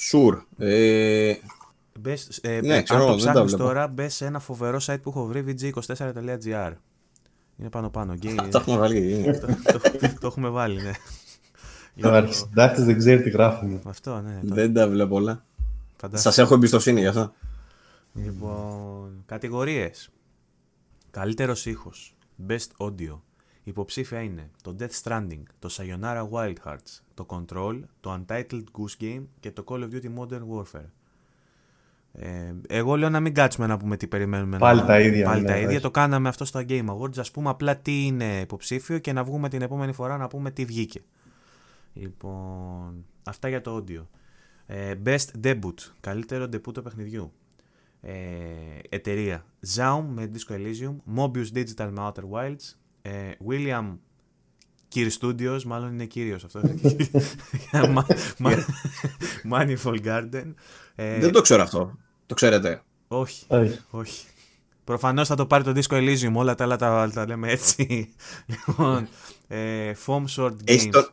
Sure. 0.00 0.38
Ε, 0.58 1.34
Μπες, 2.00 2.38
ε, 2.42 2.60
Ναι, 2.60 2.74
αν 2.76 2.82
ξέρω, 2.82 2.98
το 3.00 3.06
δεν 3.06 3.14
τα 3.24 3.30
ψάχνεις 3.30 3.52
βλέπω. 3.52 3.64
τώρα, 3.68 3.86
μπες 3.88 4.14
σε 4.14 4.26
ένα 4.26 4.38
φοβερό 4.38 4.78
site 4.86 4.96
που 5.02 5.10
έχω 5.10 5.24
βρει, 5.26 5.44
vg24.gr. 5.48 6.72
Είναι 7.56 7.68
πάνω 7.70 7.90
πάνω. 7.90 8.14
Game- 8.22 8.48
τα 8.50 8.58
έχουμε 8.58 8.76
βάλει. 8.78 9.24
το, 9.40 9.46
το- 9.72 9.80
το 10.20 10.26
έχουμε 10.26 10.48
βάλει, 10.48 10.82
ναι. 10.82 10.90
Ο 10.90 12.00
Λοιπόν, 12.00 12.14
αρχισυντάκτης 12.14 12.84
δεν 12.84 12.98
ξέρει 12.98 13.22
τι 13.22 13.30
γράφουμε. 13.30 13.80
Αυτό, 13.84 14.20
ναι. 14.20 14.40
το- 14.48 14.54
Δεν 14.54 14.72
τα 14.74 14.88
βλέπω 14.88 15.14
όλα. 15.14 15.44
φαντάστηκα. 15.96 16.30
Σας 16.32 16.38
έχω 16.44 16.54
εμπιστοσύνη 16.54 17.00
για 17.00 17.08
αυτό. 17.08 17.32
Λοιπόν, 18.14 19.22
κατηγορίες. 19.26 20.08
Καλύτερος 21.10 21.66
ήχος. 21.66 22.16
Best 22.48 22.86
audio. 22.86 23.18
Υποψήφια 23.68 24.20
είναι 24.20 24.50
το 24.62 24.76
Death 24.78 25.02
Stranding, 25.02 25.42
το 25.58 25.68
Sayonara 25.72 26.28
Wild 26.30 26.54
Hearts, 26.64 27.00
το 27.14 27.26
Control, 27.28 27.80
το 28.00 28.20
Untitled 28.20 28.64
Goose 28.72 29.02
Game 29.02 29.22
και 29.40 29.50
το 29.50 29.64
Call 29.66 29.80
of 29.80 29.88
Duty 29.92 30.18
Modern 30.18 30.42
Warfare. 30.54 30.90
Ε, 32.12 32.54
εγώ 32.68 32.96
λέω 32.96 33.08
να 33.10 33.20
μην 33.20 33.34
κάτσουμε 33.34 33.66
να 33.66 33.76
πούμε 33.76 33.96
τι 33.96 34.06
περιμένουμε. 34.06 34.58
Πάλι 34.58 34.80
να... 34.80 34.86
τα 34.86 35.00
ίδια, 35.00 35.24
Πάλι 35.24 35.40
ναι, 35.40 35.46
τα 35.46 35.52
θα 35.52 35.58
ίδια. 35.58 35.70
έχει. 35.70 35.80
Το 35.80 35.90
κάναμε 35.90 36.28
αυτό 36.28 36.44
στα 36.44 36.64
Game 36.68 36.86
Awards. 36.86 37.18
Ας 37.18 37.30
πούμε 37.30 37.48
απλά 37.48 37.76
τι 37.76 38.06
είναι 38.06 38.40
υποψήφιο 38.40 38.98
και 38.98 39.12
να 39.12 39.24
βγούμε 39.24 39.48
την 39.48 39.62
επόμενη 39.62 39.92
φορά 39.92 40.16
να 40.16 40.28
πούμε 40.28 40.50
τι 40.50 40.64
βγήκε. 40.64 41.02
Λοιπόν, 41.92 43.04
αυτά 43.24 43.48
για 43.48 43.60
το 43.60 43.84
audio. 43.84 44.04
Ε, 44.66 44.94
best 45.04 45.44
debut, 45.44 45.74
καλύτερο 46.00 46.44
debut 46.44 46.72
του 46.72 46.82
παιχνιδιού. 46.82 47.32
Ε, 48.00 48.12
εταιρεία 48.88 49.44
Zaum 49.74 50.02
με 50.08 50.30
Disco 50.34 50.52
Elysium, 50.54 50.96
Mobius 51.16 51.46
Digital 51.54 51.90
με 51.90 51.96
Outer 51.98 52.24
Wilds, 52.32 52.74
ε, 53.10 53.30
William 53.48 53.96
Kier 54.94 55.08
Studios, 55.20 55.62
μάλλον 55.62 55.92
είναι 55.92 56.04
κύριος 56.04 56.44
αυτός. 56.44 56.62
Ma- 57.94 58.04
Ma- 58.42 58.64
Manifold 59.52 60.04
Garden. 60.04 60.54
Ε, 60.94 61.18
Δεν 61.18 61.32
το 61.32 61.40
ξέρω 61.40 61.62
αυτό. 61.62 61.98
Το 62.26 62.34
ξέρετε. 62.34 62.82
όχι, 63.08 63.44
Όχι. 63.48 63.78
όχι. 63.90 64.26
Προφανώς 64.84 65.28
θα 65.28 65.34
το 65.34 65.46
πάρει 65.46 65.64
το 65.64 65.72
Disco 65.74 65.94
Elysium, 65.96 66.32
όλα 66.34 66.54
τα 66.54 66.64
άλλα 66.64 66.76
τα, 66.76 67.10
τα 67.14 67.26
λέμε 67.26 67.50
έτσι. 67.50 68.08
λοιπόν, 68.66 69.08
ε, 69.48 69.92
Foam 70.06 70.24
Sword 70.36 70.50
Games. 70.52 70.62
Έχει 70.64 70.88
το 70.88 71.08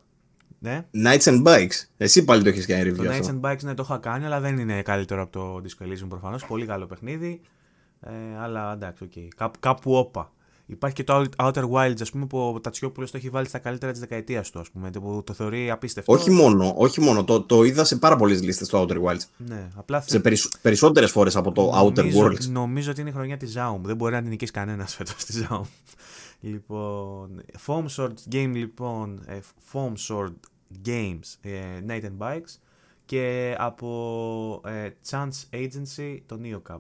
Ναι, 0.60 0.86
Knights 1.04 1.24
and 1.24 1.44
Bikes. 1.44 1.86
Εσύ 1.98 2.24
πάλι 2.24 2.44
το 2.44 2.50
έχεις 2.50 2.66
κάνει 2.66 2.94
το 2.94 3.04
review 3.04 3.08
Knights 3.08 3.20
αυτό. 3.20 3.40
and 3.42 3.52
Bikes 3.52 3.64
ναι, 3.64 3.74
το 3.74 3.84
είχα 3.84 3.98
κάνει, 3.98 4.26
αλλά 4.26 4.40
δεν 4.40 4.58
είναι 4.58 4.82
καλύτερο 4.82 5.22
από 5.22 5.32
το 5.32 5.62
Disco 5.64 5.86
Elysium 5.88 6.08
προφανώς. 6.10 6.46
Πολύ 6.46 6.66
καλό 6.66 6.86
παιχνίδι. 6.86 7.42
Ε, 8.00 8.12
αλλά 8.40 8.72
εντάξει, 8.74 9.04
οκ. 9.04 9.12
Κάπου, 9.36 9.60
κάπου 9.60 9.96
όπα. 9.96 10.34
Υπάρχει 10.66 10.96
και 10.96 11.04
το 11.04 11.26
Outer 11.38 11.70
Wilds, 11.70 12.02
ας 12.02 12.12
πούμε, 12.12 12.26
που 12.26 12.40
ο 12.40 12.60
Τατσιόπουλος 12.60 13.12
το 13.12 13.18
έχει 13.18 13.30
βάλει 13.30 13.48
στα 13.48 13.58
καλύτερα 13.60 13.92
της 13.92 14.02
δεκαετίας 14.02 14.50
του, 14.52 14.60
ας 14.60 14.72
πούμε, 14.72 14.90
που 14.90 15.24
το 15.26 15.34
θεωρεί 15.34 15.72
απίστευτο. 15.72 16.14
Όχι 16.14 16.32
μόνο, 16.32 16.74
όχι 16.78 17.02
μόνο. 17.02 17.24
Το, 17.24 17.42
το 17.42 17.64
είδα 17.64 17.84
σε 17.84 17.96
πάρα 17.96 18.16
πολλές 18.16 18.44
λίστες 18.44 18.68
το 18.68 18.82
Outer 18.82 19.02
Wilds. 19.04 19.22
Ναι, 19.38 19.70
απλά 19.76 20.02
Σε 20.02 20.20
περισ, 20.20 20.50
περισσότερες 20.62 21.12
φορές 21.12 21.36
από 21.36 21.52
το 21.52 21.72
Outer 21.82 21.94
νομίζω, 21.94 22.26
Worlds. 22.26 22.48
Νομίζω 22.50 22.92
ότι 22.92 23.02
είναι 23.02 23.10
η 23.10 23.14
χρονιά 23.14 23.38
της 23.38 23.54
Zaum. 23.58 23.80
Δεν 23.82 23.96
μπορεί 23.96 24.14
να 24.14 24.22
την 24.22 24.30
νικήσει 24.30 24.52
κανένας 24.52 24.94
φέτος 24.96 25.26
τη 25.26 25.46
Zaum. 25.50 25.62
λοιπόν, 26.40 27.42
Foam 27.66 27.86
Sword 27.96 28.14
Game, 28.32 28.52
λοιπόν. 28.54 29.22
ε, 29.26 29.40
Foam 29.74 29.94
Sword 30.08 30.34
Games, 30.86 31.36
ε, 31.42 31.52
Night 31.88 32.04
and 32.04 32.18
Bikes. 32.18 32.60
Και 33.06 33.56
από 33.58 34.62
ε, 34.66 34.90
Chance 35.10 35.54
Agency 35.54 36.20
το 36.26 36.40
Neocab. 36.44 36.80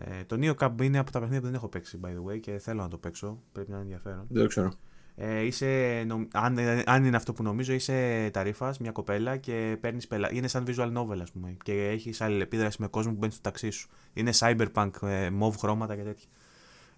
Ε, 0.00 0.24
το 0.24 0.36
Neocab 0.40 0.82
είναι 0.82 0.98
από 0.98 1.10
τα 1.10 1.18
παιχνίδια 1.18 1.40
που 1.40 1.46
δεν 1.46 1.54
έχω 1.54 1.68
παίξει, 1.68 1.98
by 2.04 2.08
the 2.08 2.32
way, 2.32 2.40
και 2.40 2.58
θέλω 2.58 2.82
να 2.82 2.88
το 2.88 2.98
παίξω. 2.98 3.42
Πρέπει 3.52 3.70
να 3.70 3.76
είναι 3.76 3.84
ενδιαφέρον. 3.84 4.26
Δεν 4.28 4.42
το 4.42 4.48
ξέρω. 4.48 4.72
Ε, 5.20 5.40
είσαι, 5.40 6.02
νομ- 6.06 6.28
αν, 6.32 6.58
ε, 6.58 6.82
αν 6.86 7.04
είναι 7.04 7.16
αυτό 7.16 7.32
που 7.32 7.42
νομίζω, 7.42 7.72
είσαι 7.72 8.30
ταρήφα, 8.32 8.74
μια 8.80 8.92
κοπέλα 8.92 9.36
και 9.36 9.76
παίρνεις 9.80 10.06
πελά. 10.06 10.32
Είναι 10.32 10.48
σαν 10.48 10.64
visual 10.66 10.92
novel, 10.96 11.18
ας 11.22 11.30
πούμε. 11.32 11.56
Και 11.62 11.88
έχεις 11.88 12.20
αλληλεπίδραση 12.20 12.76
με 12.80 12.86
κόσμο 12.86 13.12
που 13.12 13.18
μπαίνει 13.18 13.32
στο 13.32 13.42
ταξί 13.42 13.70
σου. 13.70 13.88
Είναι 14.12 14.30
cyberpunk, 14.38 14.90
ε, 15.02 15.28
mauve 15.40 15.56
χρώματα 15.58 15.96
και 15.96 16.02
τέτοια. 16.02 16.28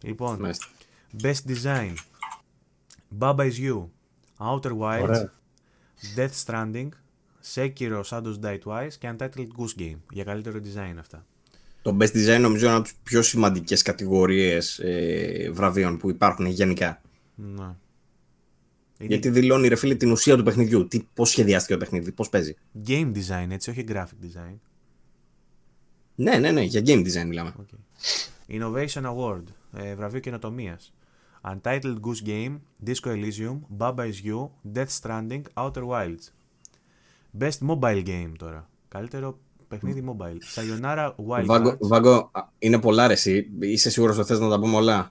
Λοιπόν, 0.03 0.41
Μάλιστα. 0.41 0.67
best 1.23 1.51
design. 1.51 1.95
Baba 3.19 3.51
is 3.51 3.53
You. 3.53 3.87
Outer 4.39 4.79
Wilds. 4.79 5.03
Ωραία. 5.03 5.33
Death 6.17 6.45
Stranding. 6.45 6.89
Sekiro 7.55 8.03
Shadows 8.05 8.35
Die 8.43 8.59
Twice 8.65 8.93
και 8.99 9.15
Untitled 9.19 9.49
Goose 9.59 9.81
Game. 9.81 9.99
Για 10.11 10.25
καλύτερο 10.25 10.59
design 10.65 10.95
αυτά. 10.99 11.27
Το 11.83 11.97
Best 12.01 12.13
Design 12.13 12.41
νομίζω 12.41 12.67
είναι 12.67 12.75
από 12.75 12.85
τις 12.85 12.95
πιο 13.03 13.23
σημαντικές 13.23 13.83
κατηγορίες 13.83 14.79
ε, 14.79 15.51
βραβείων 15.53 15.99
που 15.99 16.11
υπάρχουν 16.11 16.47
γενικά. 16.47 17.01
Ναι. 17.35 17.75
Είναι 18.99 19.09
Γιατί 19.09 19.31
δηλώνει 19.31 19.69
ρε 19.69 19.77
φίλε 19.77 19.95
την 19.95 20.11
ουσία 20.11 20.37
του 20.37 20.43
παιχνιδιού. 20.43 20.89
Τι, 20.89 21.01
πώς 21.15 21.29
σχεδιάστηκε 21.31 21.73
το 21.73 21.79
παιχνίδι, 21.79 22.13
πώς 22.13 22.29
παίζει. 22.29 22.57
game 22.87 23.13
design, 23.15 23.47
έτσι, 23.51 23.71
όχι 23.71 23.85
graphic 23.89 24.25
design. 24.25 24.57
Ναι, 26.15 26.39
ναι, 26.39 26.51
ναι, 26.51 26.63
για 26.63 26.81
game 26.85 27.07
design 27.07 27.27
μιλάμε. 27.27 27.55
Okay. 27.59 27.79
Innovation 28.55 29.03
Award, 29.03 29.43
ε, 29.77 29.95
βραβείο 29.95 30.21
καινοτομίας. 30.21 30.93
Untitled 31.43 31.97
Goose 32.01 32.27
Game, 32.27 32.59
Disco 32.87 33.09
Elysium, 33.09 33.59
Baba 33.79 33.97
is 33.97 34.27
You, 34.27 34.49
Death 34.75 34.91
Stranding, 35.01 35.43
Outer 35.55 35.83
Wilds. 35.89 36.33
Best 37.39 37.59
Mobile 37.69 38.07
Game 38.07 38.33
τώρα. 38.39 38.69
Καλύτερο 38.89 39.39
παιχνίδι 39.71 40.05
mobile. 40.09 40.39
Sayonara 40.61 41.07
Wild 41.09 41.45
Βάγκο, 41.45 41.71
Hearts. 41.71 41.77
Βάγκο, 41.81 42.29
α, 42.33 42.41
είναι 42.59 42.79
πολλά 42.81 43.07
ρε 43.07 43.13
εσύ. 43.13 43.47
Είσαι 43.61 43.91
σίγουρος 43.91 44.19
ότι 44.19 44.27
θες 44.27 44.39
να 44.41 44.49
τα 44.49 44.61
πούμε 44.61 44.77
όλα; 44.77 45.11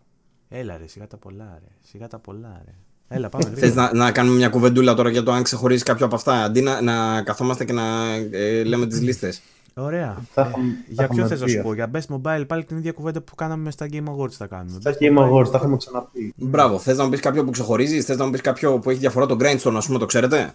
Έλα 0.49 0.77
ρε, 0.77 0.87
σιγά 0.87 1.07
τα 1.07 1.17
πολλά 1.17 1.59
ρε. 1.63 1.67
Σιγά 1.89 2.07
τα 2.07 2.19
πολλά 2.19 2.61
ρε. 2.65 2.73
Έλα 3.07 3.29
πάμε 3.29 3.43
Θες 3.49 3.59
γρήγορα. 3.59 3.81
να, 3.93 4.03
να 4.03 4.11
κάνουμε 4.11 4.35
μια 4.35 4.49
κουβεντούλα 4.49 4.93
τώρα 4.93 5.09
για 5.09 5.23
το 5.23 5.31
αν 5.31 5.43
ξεχωρίζει 5.43 5.83
κάποιο 5.83 6.05
από 6.05 6.15
αυτά, 6.15 6.33
αντί 6.43 6.61
να, 6.61 6.81
να 6.81 7.21
καθόμαστε 7.21 7.65
και 7.65 7.73
να 7.73 8.13
ε, 8.31 8.63
λέμε 8.63 8.87
τις 8.87 9.01
λίστες. 9.01 9.41
Ωραία. 9.73 10.23
Θα 10.33 10.41
Ε, 10.41 10.47
έχουμε- 10.47 10.73
θα 10.73 10.83
για 10.87 11.07
ποιο 11.07 11.23
έχουμε 11.23 11.27
θες 11.27 11.39
να 11.39 11.45
πει. 11.45 11.51
σου 11.51 11.61
πω, 11.61 11.73
για 11.73 11.91
Best 11.93 12.15
Mobile 12.15 12.43
πάλι 12.47 12.63
την 12.65 12.77
ίδια 12.77 12.91
κουβέντα 12.91 13.21
που 13.21 13.35
κάναμε 13.35 13.71
στα 13.71 13.87
Game 13.91 14.05
Awards 14.05 14.31
θα 14.31 14.47
κάνουμε. 14.47 14.79
Στα 14.79 14.91
Best 14.91 15.03
Game 15.03 15.17
Mobile. 15.17 15.31
Awards, 15.31 15.51
τα 15.51 15.57
έχουμε 15.57 15.77
ξαναπεί. 15.77 16.33
Μπράβο, 16.37 16.79
θες 16.79 16.97
να 16.97 17.03
μου 17.03 17.09
πεις 17.09 17.19
κάποιο 17.19 17.43
που 17.43 17.51
ξεχωρίζεις, 17.51 18.05
θες 18.05 18.17
να 18.17 18.25
μου 18.25 18.31
πεις 18.31 18.41
κάποιο 18.41 18.79
που 18.79 18.89
έχει 18.89 18.99
διαφορά 18.99 19.25
το 19.25 19.35
Grindstone, 19.39 19.73
ας 19.75 19.85
πούμε, 19.85 19.99
το 19.99 20.05
ξέρετε; 20.05 20.53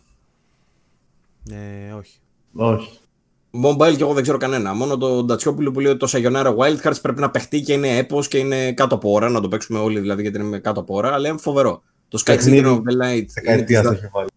Ε, 1.51 1.93
όχι. 1.93 2.18
Όχι. 2.55 2.98
Mobile 3.62 3.97
και 3.97 4.02
εγώ 4.02 4.12
δεν 4.12 4.22
ξέρω 4.22 4.39
κανένα. 4.39 4.74
Μόνο 4.74 4.97
το 4.97 5.24
Ντατσιόπουλο 5.24 5.70
που 5.70 5.81
λέει 5.81 5.93
ότι 5.93 5.98
το 5.98 6.09
Sayonara 6.12 6.56
Wildcards 6.56 7.01
πρέπει 7.02 7.20
να 7.20 7.31
παιχτεί 7.31 7.60
και 7.60 7.72
είναι 7.72 7.97
έπος 7.97 8.28
και 8.28 8.39
είναι 8.39 8.72
κάτω 8.72 8.94
από 8.94 9.12
ώρα. 9.12 9.28
Να 9.28 9.40
το 9.40 9.48
παίξουμε 9.48 9.78
όλοι 9.78 10.01
δηλαδή 10.01 10.22
γιατί 10.22 10.40
είναι 10.40 10.59
κάτω 10.59 10.81
από 10.81 10.94
ώρα. 10.94 11.12
Αλλά 11.12 11.28
είναι 11.28 11.39
φοβερό. 11.39 11.82
Το 12.09 12.22
Sky 12.24 12.26
Παιχνίδι 12.26 12.60
Children 12.60 12.72
of 12.72 12.76
the 12.76 13.05
Light 13.05 13.16
είναι 13.16 13.26
Δεκαετίας 13.35 13.82
το 13.82 13.90
της... 13.90 13.98
έχει 13.98 14.09
βάλει. 14.12 14.28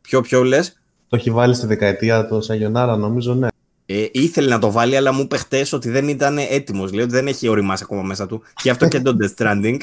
Ποιο 0.00 0.20
ποιο 0.20 0.42
λες; 0.42 0.80
Το 1.08 1.16
έχει 1.16 1.30
βάλει 1.30 1.54
στη 1.54 1.66
δεκαετία 1.66 2.28
το 2.28 2.40
Σαγιονάρα, 2.40 2.96
νομίζω, 2.96 3.34
ναι. 3.34 3.46
Ε, 3.86 4.06
ήθελε 4.12 4.48
να 4.48 4.58
το 4.58 4.70
βάλει, 4.70 4.96
αλλά 4.96 5.12
μου 5.12 5.20
είπε 5.20 5.36
χτες 5.36 5.72
ότι 5.72 5.90
δεν 5.90 6.08
ήταν 6.08 6.38
έτοιμος. 6.38 6.92
Λέει 6.92 7.04
ότι 7.04 7.12
δεν 7.12 7.26
έχει 7.26 7.48
οριμάσει 7.48 7.82
ακόμα 7.86 8.02
μέσα 8.02 8.26
του. 8.26 8.42
Και 8.62 8.70
αυτό 8.70 8.88
και 8.88 9.00
το 9.00 9.16
Death 9.20 9.42
Stranding. 9.42 9.76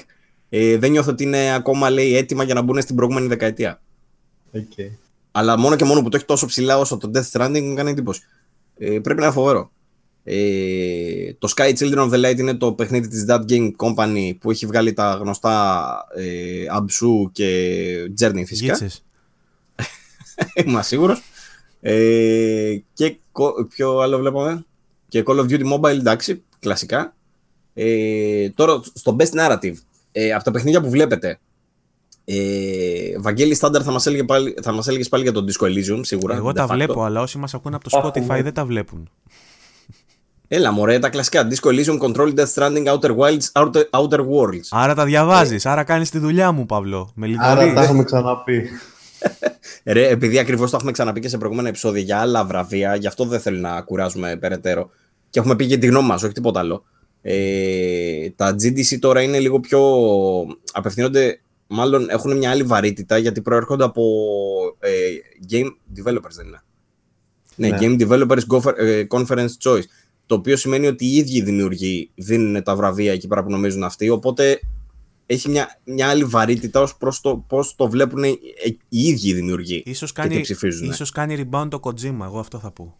Ε, 0.49 0.77
δεν 0.77 0.91
νιώθω 0.91 1.11
ότι 1.11 1.23
είναι 1.23 1.53
ακόμα 1.53 1.89
λέει, 1.89 2.17
έτοιμα 2.17 2.43
για 2.43 2.53
να 2.53 2.61
μπουν 2.61 2.81
στην 2.81 2.95
προηγούμενη 2.95 3.27
δεκαετία. 3.27 3.81
Okay. 4.53 4.89
Αλλά 5.31 5.57
μόνο 5.57 5.75
και 5.75 5.84
μόνο 5.84 6.01
που 6.01 6.09
το 6.09 6.17
έχει 6.17 6.25
τόσο 6.25 6.45
ψηλά 6.45 6.77
όσο 6.77 6.97
το 6.97 7.11
Death 7.13 7.31
Stranding 7.31 7.61
μου 7.61 7.73
κάνει 7.73 7.89
εντύπωση. 7.89 8.21
Ε, 8.77 8.99
πρέπει 8.99 9.19
να 9.19 9.25
είναι 9.25 9.33
φοβερό. 9.35 9.71
Ε, 10.23 11.33
το 11.39 11.53
Sky 11.55 11.73
Children 11.77 11.97
of 11.97 12.09
the 12.13 12.25
Light 12.25 12.37
είναι 12.37 12.53
το 12.53 12.73
παιχνίδι 12.73 13.07
της 13.07 13.25
That 13.29 13.41
Game 13.49 13.71
Company 13.77 14.31
που 14.39 14.51
έχει 14.51 14.65
βγάλει 14.65 14.93
τα 14.93 15.13
γνωστά 15.13 15.95
ε, 16.15 16.65
Absu 16.77 17.31
και 17.31 17.47
Journey 18.19 18.43
φυσικά. 18.45 18.73
Γίτσες. 18.73 19.03
Είμαι 20.65 20.83
σίγουρος. 20.83 21.21
Ε, 21.81 22.75
και 22.93 23.17
κο- 23.31 23.67
ποιο 23.69 23.97
άλλο 23.99 24.17
βλέπαμε; 24.17 24.65
Και 25.07 25.23
Call 25.25 25.39
of 25.39 25.45
Duty 25.49 25.73
Mobile, 25.73 25.97
εντάξει, 25.97 26.43
κλασικά. 26.59 27.15
Ε, 27.73 28.49
τώρα 28.49 28.81
στο 28.93 29.15
Best 29.19 29.31
Narrative, 29.39 29.73
ε, 30.11 30.31
από 30.33 30.43
τα 30.43 30.51
παιχνίδια 30.51 30.81
που 30.81 30.89
βλέπετε, 30.89 31.39
ε, 32.25 33.19
Βαγγέλη 33.19 33.55
Στάνταρ 33.55 33.81
θα 33.85 33.91
μας, 33.91 34.05
έλεγε 34.05 34.23
πάλι, 34.23 34.55
θα 34.61 34.71
μας 34.71 34.87
έλεγες 34.87 35.09
πάλι 35.09 35.23
για 35.23 35.31
τον 35.31 35.45
Disco 35.47 35.65
Elysium, 35.65 35.99
σίγουρα. 36.01 36.35
Εγώ 36.35 36.49
de 36.49 36.53
τα 36.53 36.65
facto. 36.65 36.73
βλέπω, 36.73 37.03
αλλά 37.03 37.21
όσοι 37.21 37.37
μας 37.37 37.53
ακούνε 37.53 37.75
από 37.75 37.89
το 37.89 37.97
Υπάρχουν, 37.97 38.23
Spotify 38.23 38.35
ναι. 38.35 38.41
δεν 38.41 38.53
τα 38.53 38.65
βλέπουν. 38.65 39.09
Έλα 40.47 40.71
μωρέ, 40.71 40.99
τα 40.99 41.09
κλασικά. 41.09 41.47
Disco 41.49 41.69
Elysium, 41.69 41.99
Control, 41.99 42.33
Death 42.35 42.53
Stranding, 42.55 42.85
Outer 42.85 43.15
Wilds, 43.17 43.51
Outer, 43.53 43.83
Outer 43.89 44.19
Worlds. 44.19 44.67
Άρα 44.69 44.95
τα 44.95 45.05
διαβάζεις, 45.05 45.65
άρα 45.65 45.83
κάνεις 45.83 46.09
τη 46.09 46.19
δουλειά 46.19 46.51
μου, 46.51 46.65
Παύλο. 46.65 47.11
Με 47.15 47.35
Άρα 47.39 47.53
λιγορείς. 47.53 47.73
τα 47.73 47.83
έχουμε 47.83 48.03
ξαναπεί. 48.03 48.69
Ρε, 49.83 50.09
επειδή 50.09 50.39
ακριβώς 50.39 50.69
το 50.69 50.75
έχουμε 50.75 50.91
ξαναπεί 50.91 51.19
και 51.19 51.29
σε 51.29 51.37
προηγούμενα 51.37 51.67
επεισόδια 51.67 52.01
για 52.01 52.19
άλλα 52.19 52.45
βραβεία, 52.45 52.95
γι' 52.95 53.07
αυτό 53.07 53.25
δεν 53.25 53.39
θέλω 53.39 53.59
να 53.59 53.81
κουράζουμε 53.81 54.35
περαιτέρω. 54.35 54.89
Και 55.29 55.39
έχουμε 55.39 55.55
πει 55.55 55.67
και 55.67 55.77
τη 55.77 55.87
γνώμη 55.87 56.07
μας, 56.07 56.23
όχι 56.23 56.33
τίποτα 56.33 56.59
άλλο. 56.59 56.83
Ε, 57.21 58.29
τα 58.35 58.49
GDC 58.49 58.97
τώρα 58.99 59.21
είναι 59.21 59.39
λίγο 59.39 59.59
πιο... 59.59 59.81
απευθύνονται, 60.73 61.41
μάλλον 61.73 62.09
έχουν 62.09 62.37
μια 62.37 62.49
άλλη 62.51 62.63
βαρύτητα 62.63 63.17
γιατί 63.17 63.41
προέρχονται 63.41 63.83
από 63.83 64.03
ε, 64.79 64.89
game 65.51 65.67
developers 65.97 66.31
δεν 66.35 66.47
είναι. 66.47 66.61
Ναι, 67.55 67.69
Ναι. 67.69 67.77
Game 67.79 68.01
Developers 68.07 68.39
Gofer- 68.49 68.77
ε, 68.77 69.03
Conference 69.09 69.49
Choice. 69.63 69.83
Το 70.25 70.35
οποίο 70.35 70.57
σημαίνει 70.57 70.87
ότι 70.87 71.05
οι 71.05 71.15
ίδιοι 71.15 71.37
οι 71.37 71.41
δημιουργοί 71.41 72.11
δίνουν 72.15 72.63
τα 72.63 72.75
βραβεία 72.75 73.11
εκεί 73.11 73.27
πέρα 73.27 73.43
που 73.43 73.49
νομίζουν 73.51 73.83
αυτοί. 73.83 74.09
Οπότε 74.09 74.59
έχει 75.25 75.49
μια, 75.49 75.79
μια 75.85 76.07
άλλη 76.09 76.23
βαρύτητα 76.23 76.81
ως 76.81 76.97
προς 76.97 77.21
το 77.21 77.37
πώς 77.47 77.75
το 77.75 77.89
βλέπουν 77.89 78.23
οι, 78.23 78.37
οι 78.89 78.99
ίδιοι 79.07 79.29
οι 79.29 79.33
δημιουργοί. 79.33 79.83
Ίσως 79.85 80.13
και 80.13 80.21
τι 80.21 80.27
κάνει, 80.27 80.41
ψηφίζουν. 80.41 80.89
ίσως 80.89 81.11
κάνει 81.11 81.47
rebound 81.51 81.67
το 81.69 81.79
Kojima, 81.83 82.19
εγώ 82.23 82.39
αυτό 82.39 82.59
θα 82.59 82.71
πω. 82.71 82.97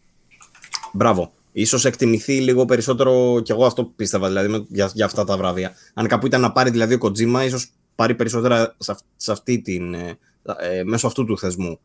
Μπράβο. 0.94 1.32
Ίσως 1.52 1.86
εκτιμηθεί 1.86 2.42
λίγο 2.42 2.66
περισσότερο, 2.66 3.42
και 3.44 3.52
εγώ 3.52 3.66
αυτό 3.66 3.84
πίστευα 3.86 4.28
δηλαδή 4.28 4.48
με- 4.48 4.66
για, 4.70 4.92
για 4.94 5.06
αυτά 5.06 5.24
τα 5.24 5.38
βραβεία. 5.38 5.72
Αν 5.94 6.08
κάπου 6.08 6.26
ήταν 6.26 6.42
να 6.42 6.52
πάρει 6.52 6.70
δηλαδή 6.70 6.94
ο 6.94 6.98
Kojima, 7.02 7.42
ίσως 7.46 7.70
πάρει 7.96 8.16
περισσότερα 8.16 8.76
σε, 8.78 8.92
αυ- 8.92 9.04
σε 9.16 9.32
αυτή 9.32 9.60
την, 9.62 9.94
ε, 9.94 10.18
ε, 10.60 10.84
μέσω 10.84 11.08
αυτού 11.08 11.26
του 11.26 11.38
θεσμού. 11.38 11.80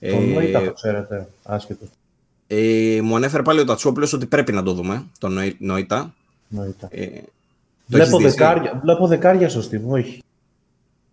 Το 0.00 0.08
Noita 0.08 0.62
το 0.64 0.72
ξέρετε, 0.72 1.28
άσχετος. 1.42 1.88
ε, 2.46 2.98
μου 3.02 3.16
ανέφερε 3.16 3.42
πάλι 3.42 3.60
ο 3.60 3.64
Τατσόπουλος 3.64 4.12
ότι 4.12 4.26
πρέπει 4.26 4.52
να 4.52 4.62
το 4.62 4.72
δούμε, 4.72 5.04
το 5.18 5.28
Noita. 5.60 6.06
Noita. 6.56 6.86
Ε, 6.88 7.06
το 7.06 7.98
Βλέπω 7.98 8.08
έχεις 8.08 8.16
δει 8.18 8.24
εσύ; 8.24 8.36
δεκάρια, 8.36 8.80
βλέπω 8.82 9.06
δεκάρια 9.06 9.48
στο 9.48 9.60
Steam, 9.70 9.80
όχι. 9.86 10.22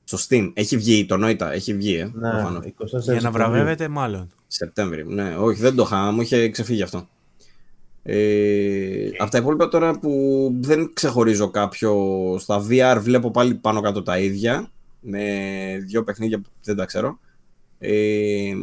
Στο 0.03 0.17
Steam. 0.29 0.51
Έχει 0.53 0.77
βγει 0.77 1.05
το 1.05 1.15
Noita, 1.27 1.49
έχει 1.51 1.73
βγει, 1.75 1.95
ε, 1.95 2.03
Ναι, 2.13 2.29
προφανώς. 2.29 2.65
24 2.65 2.71
Για 2.79 3.13
να 3.13 3.19
Σεπτεμβρίου. 3.19 3.31
βραβεύεται, 3.31 3.87
μάλλον. 3.87 4.31
Σεπτέμβρη. 4.47 5.07
Ναι, 5.07 5.35
όχι, 5.37 5.61
δεν 5.61 5.75
το 5.75 5.83
είχα, 5.83 6.11
μου 6.11 6.21
είχε 6.21 6.49
ξεφύγει 6.49 6.81
αυτό. 6.81 7.07
Ε, 8.11 9.09
από 9.17 9.31
τα 9.31 9.37
υπόλοιπα 9.37 9.67
τώρα 9.67 9.99
που 9.99 10.51
δεν 10.59 10.91
ξεχωρίζω 10.93 11.49
κάποιο 11.49 11.95
στα 12.39 12.65
VR 12.69 12.97
βλέπω 13.01 13.31
πάλι 13.31 13.53
πάνω 13.53 13.81
κάτω 13.81 14.03
τα 14.03 14.19
ίδια 14.19 14.71
με 14.99 15.23
δύο 15.85 16.03
παιχνίδια 16.03 16.39
που 16.39 16.49
δεν 16.63 16.75
τα 16.75 16.85
ξέρω 16.85 17.19
Ε, 17.79 18.53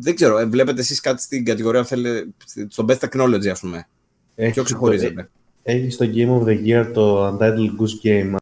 δεν 0.00 0.14
ξέρω, 0.14 0.38
ε, 0.38 0.44
βλέπετε 0.44 0.80
εσείς 0.80 1.00
κάτι 1.00 1.22
στην 1.22 1.44
κατηγορία, 1.44 1.84
θέλετε, 1.84 2.28
στο 2.68 2.84
Best 2.88 2.98
Technology, 2.98 3.48
ας 3.48 3.60
πούμε; 3.60 3.88
Έχει 4.34 4.52
Ποιο 4.52 4.62
ξεχωρίζεται. 4.62 5.22
το, 5.22 5.28
έχει 5.62 5.90
στο 5.90 6.06
Game 6.14 6.40
of 6.40 6.44
the 6.48 6.66
Year 6.66 6.90
το 6.92 7.26
Untitled 7.26 7.70
Goose 7.80 8.06
Game. 8.06 8.36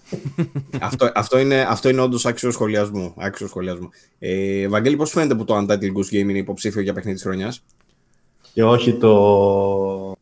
αυτό, 0.80 1.10
αυτό, 1.14 1.38
είναι, 1.38 1.66
αυτό 1.68 1.88
είναι 1.88 2.00
όντως 2.00 2.26
άξιος 2.26 2.54
σχολιασμού. 2.54 3.14
Άξιος 3.16 3.48
σχολιασμού. 3.50 3.90
Ε, 4.18 4.68
Βαγγέλη, 4.68 4.96
πώς 4.96 5.10
φαίνεται 5.10 5.34
που 5.34 5.44
το 5.44 5.56
Untitled 5.56 5.92
Goose 5.92 6.14
Game 6.14 6.28
είναι 6.28 6.38
υποψήφιο 6.38 6.80
για 6.80 6.92
παιχνίδι 6.92 7.16
της 7.16 7.26
χρονιάς; 7.26 7.62
Και 8.52 8.64
όχι 8.64 8.94
το, 8.94 10.14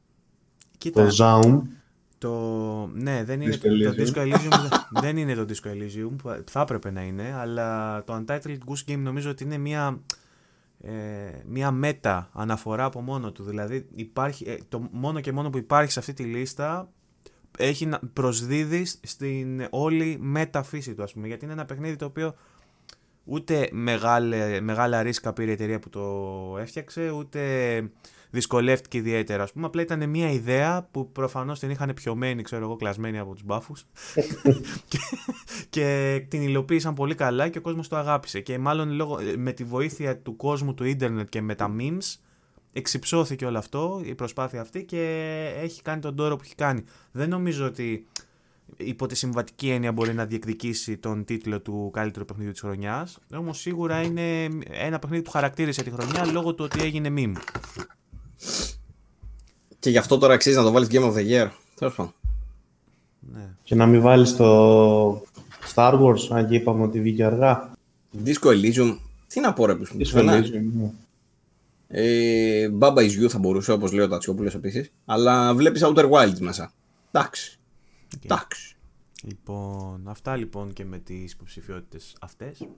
Κοίτα, 0.79 1.07
το 1.07 1.17
Zaum. 1.19 1.61
το... 2.19 2.87
Ναι, 2.95 3.25
δεν 3.25 3.41
είναι 3.41 3.55
Disco 3.55 3.59
το, 3.59 3.93
το 3.93 3.95
Elysium. 3.97 4.07
Disco 4.07 4.35
Elysium. 4.35 4.69
δεν 4.91 5.17
είναι 5.17 5.35
το 5.35 5.47
Disco 5.49 5.69
Elysium, 5.69 6.11
που 6.17 6.51
θα 6.51 6.61
έπρεπε 6.61 6.91
να 6.91 7.03
είναι, 7.03 7.35
αλλά 7.39 8.05
το 8.05 8.25
Untitled 8.25 8.59
Goose 8.67 8.91
Game 8.91 8.99
νομίζω 8.99 9.31
ότι 9.31 9.45
είναι 9.45 9.59
μια, 9.59 10.01
ε, 10.81 10.91
μια 11.47 11.71
μέτα 11.71 12.31
αναφορά 12.33 12.85
από 12.85 13.01
μόνο 13.01 13.33
του. 13.33 13.45
Δηλαδή, 13.45 13.87
υπάρχει, 13.95 14.45
ε, 14.49 14.57
το 14.69 14.89
μόνο 14.91 15.21
και 15.21 15.33
μόνο 15.33 15.51
που 15.51 15.59
υπάρχει 15.59 15.93
σε 15.93 15.99
αυτή 15.99 16.13
τη 16.13 16.23
λίστα 16.23 16.89
έχει 17.59 17.87
να 17.87 18.01
προσδίδει 18.13 18.85
στην 18.85 19.67
όλη 19.71 20.17
μέτα 20.21 20.63
φύση 20.63 20.95
του, 20.95 21.03
ας 21.03 21.13
πούμε, 21.13 21.27
γιατί 21.27 21.45
είναι 21.45 21.55
ένα 21.55 21.65
παιχνίδι 21.65 21.97
το 21.97 22.05
οποίο 22.05 22.35
ούτε 23.25 23.69
μεγάλε, 23.73 24.61
μεγάλα 24.61 25.03
ρίσκα 25.03 25.33
πήρε 25.33 25.51
η 25.51 25.53
εταιρεία 25.53 25.79
που 25.79 25.89
το 25.89 26.57
έφτιαξε, 26.59 27.11
ούτε 27.11 27.41
δυσκολεύτηκε 28.31 28.99
ιδιαίτερα. 28.99 29.43
Ας 29.43 29.53
πούμε, 29.53 29.67
απλά 29.67 29.83
ήταν 29.83 30.09
μια 30.11 30.31
ιδέα 30.31 30.89
που 30.91 31.13
προφανώς 31.13 31.59
την 31.59 31.71
είχαν 31.71 31.95
πιωμένη, 31.95 32.43
ξέρω 32.43 32.65
εγώ, 32.65 32.77
κλασμένη 32.77 33.19
από 33.19 33.33
τους 33.33 33.45
μπάφους 33.45 33.87
και, 34.89 34.99
και 35.71 36.25
την 36.29 36.43
υλοποίησαν 36.43 36.95
πολύ 36.95 37.15
καλά 37.15 37.49
και 37.49 37.59
ο 37.59 37.61
κόσμος 37.61 37.89
το 37.89 37.97
αγάπησε. 37.97 38.41
Και 38.41 38.59
μάλλον 38.59 38.93
λόγω, 38.93 39.19
με 39.37 39.53
τη 39.53 39.65
βοήθεια 39.65 40.19
του 40.19 40.37
κόσμου 40.37 40.75
του 40.75 40.85
ίντερνετ 40.85 41.29
και 41.29 41.41
με 41.41 41.55
τα 41.55 41.75
memes 41.79 42.17
εξυψώθηκε 42.73 43.47
όλο 43.47 43.59
αυτό, 43.59 44.01
η 44.05 44.15
προσπάθεια 44.15 44.61
αυτή 44.61 44.85
και 44.85 45.03
έχει 45.63 45.83
κάνει 45.83 46.01
τον 46.01 46.17
τόρο 46.17 46.37
που 46.37 46.43
έχει 46.45 46.55
κάνει. 46.55 46.85
Δεν 47.13 47.29
νομίζω 47.29 47.67
ότι 47.67 48.07
υπό 48.77 49.07
τη 49.07 49.15
συμβατική 49.15 49.71
έννοια 49.71 49.93
μπορεί 49.93 50.15
να 50.15 50.27
διεκδικήσει 50.27 50.97
τον 50.97 51.25
τίτλο 51.25 51.61
του 51.61 51.91
καλύτερου 51.93 52.25
παιχνιδιού 52.25 52.53
της 52.53 52.61
χρονιάς. 52.61 53.19
Όμως 53.35 53.59
σίγουρα 53.59 54.03
είναι 54.03 54.49
ένα 54.71 54.99
παιχνίδι 54.99 55.23
που 55.23 55.31
χαρακτήρισε 55.31 55.83
τη 55.83 55.91
χρονιά 55.91 56.27
λόγω 56.27 56.55
του 56.55 56.65
ότι 56.65 56.83
έγινε 56.83 57.13
meme. 57.17 57.37
Και 59.79 59.91
γι' 59.91 59.99
αυτό 59.99 60.19
τώρα 60.19 60.35
αξίζει 60.35 60.57
να 60.57 60.63
το 60.63 60.73
βάλεις 60.73 60.89
Game 60.91 61.13
of 61.13 61.15
the 61.15 61.29
Year. 61.29 61.51
Τέλος 61.75 61.95
πάντων. 61.95 62.15
Ναι. 63.21 63.51
Και 63.63 63.75
να 63.75 63.87
μην 63.87 64.01
βάλεις 64.01 64.37
το 64.37 65.23
Star 65.75 66.01
Wars, 66.01 66.29
αν 66.31 66.49
και 66.49 66.55
είπαμε 66.55 66.83
ότι 66.83 67.01
βγήκε 67.01 67.25
αργά. 67.25 67.73
Disco 68.25 68.49
Elysium. 68.49 68.99
Τι 69.27 69.41
να 69.41 69.53
πω 69.53 69.67
ρε 69.67 69.75
πίσω. 69.75 69.95
Disco 69.99 70.19
Elysium, 70.19 70.63
ναι. 70.73 70.93
Ε, 71.89 72.71
Baba 72.79 72.97
is 72.97 73.25
You 73.25 73.29
θα 73.29 73.39
μπορούσε, 73.39 73.73
όπως 73.73 73.93
λέει 73.93 74.05
ο 74.05 74.09
Τατσιόπουλος 74.09 74.55
επίσης. 74.55 74.93
Αλλά 75.05 75.55
βλέπεις 75.55 75.83
Outer 75.85 76.11
Wilds 76.11 76.39
μέσα. 76.39 76.73
Εντάξει. 77.11 77.59
Εντάξει. 78.25 78.77
Λοιπόν, 79.23 80.09
αυτά 80.09 80.37
λοιπόν 80.37 80.73
και 80.73 80.85
με 80.85 80.99
τις 80.99 81.33
υποψηφιότητες 81.33 82.17
αυτές. 82.21 82.69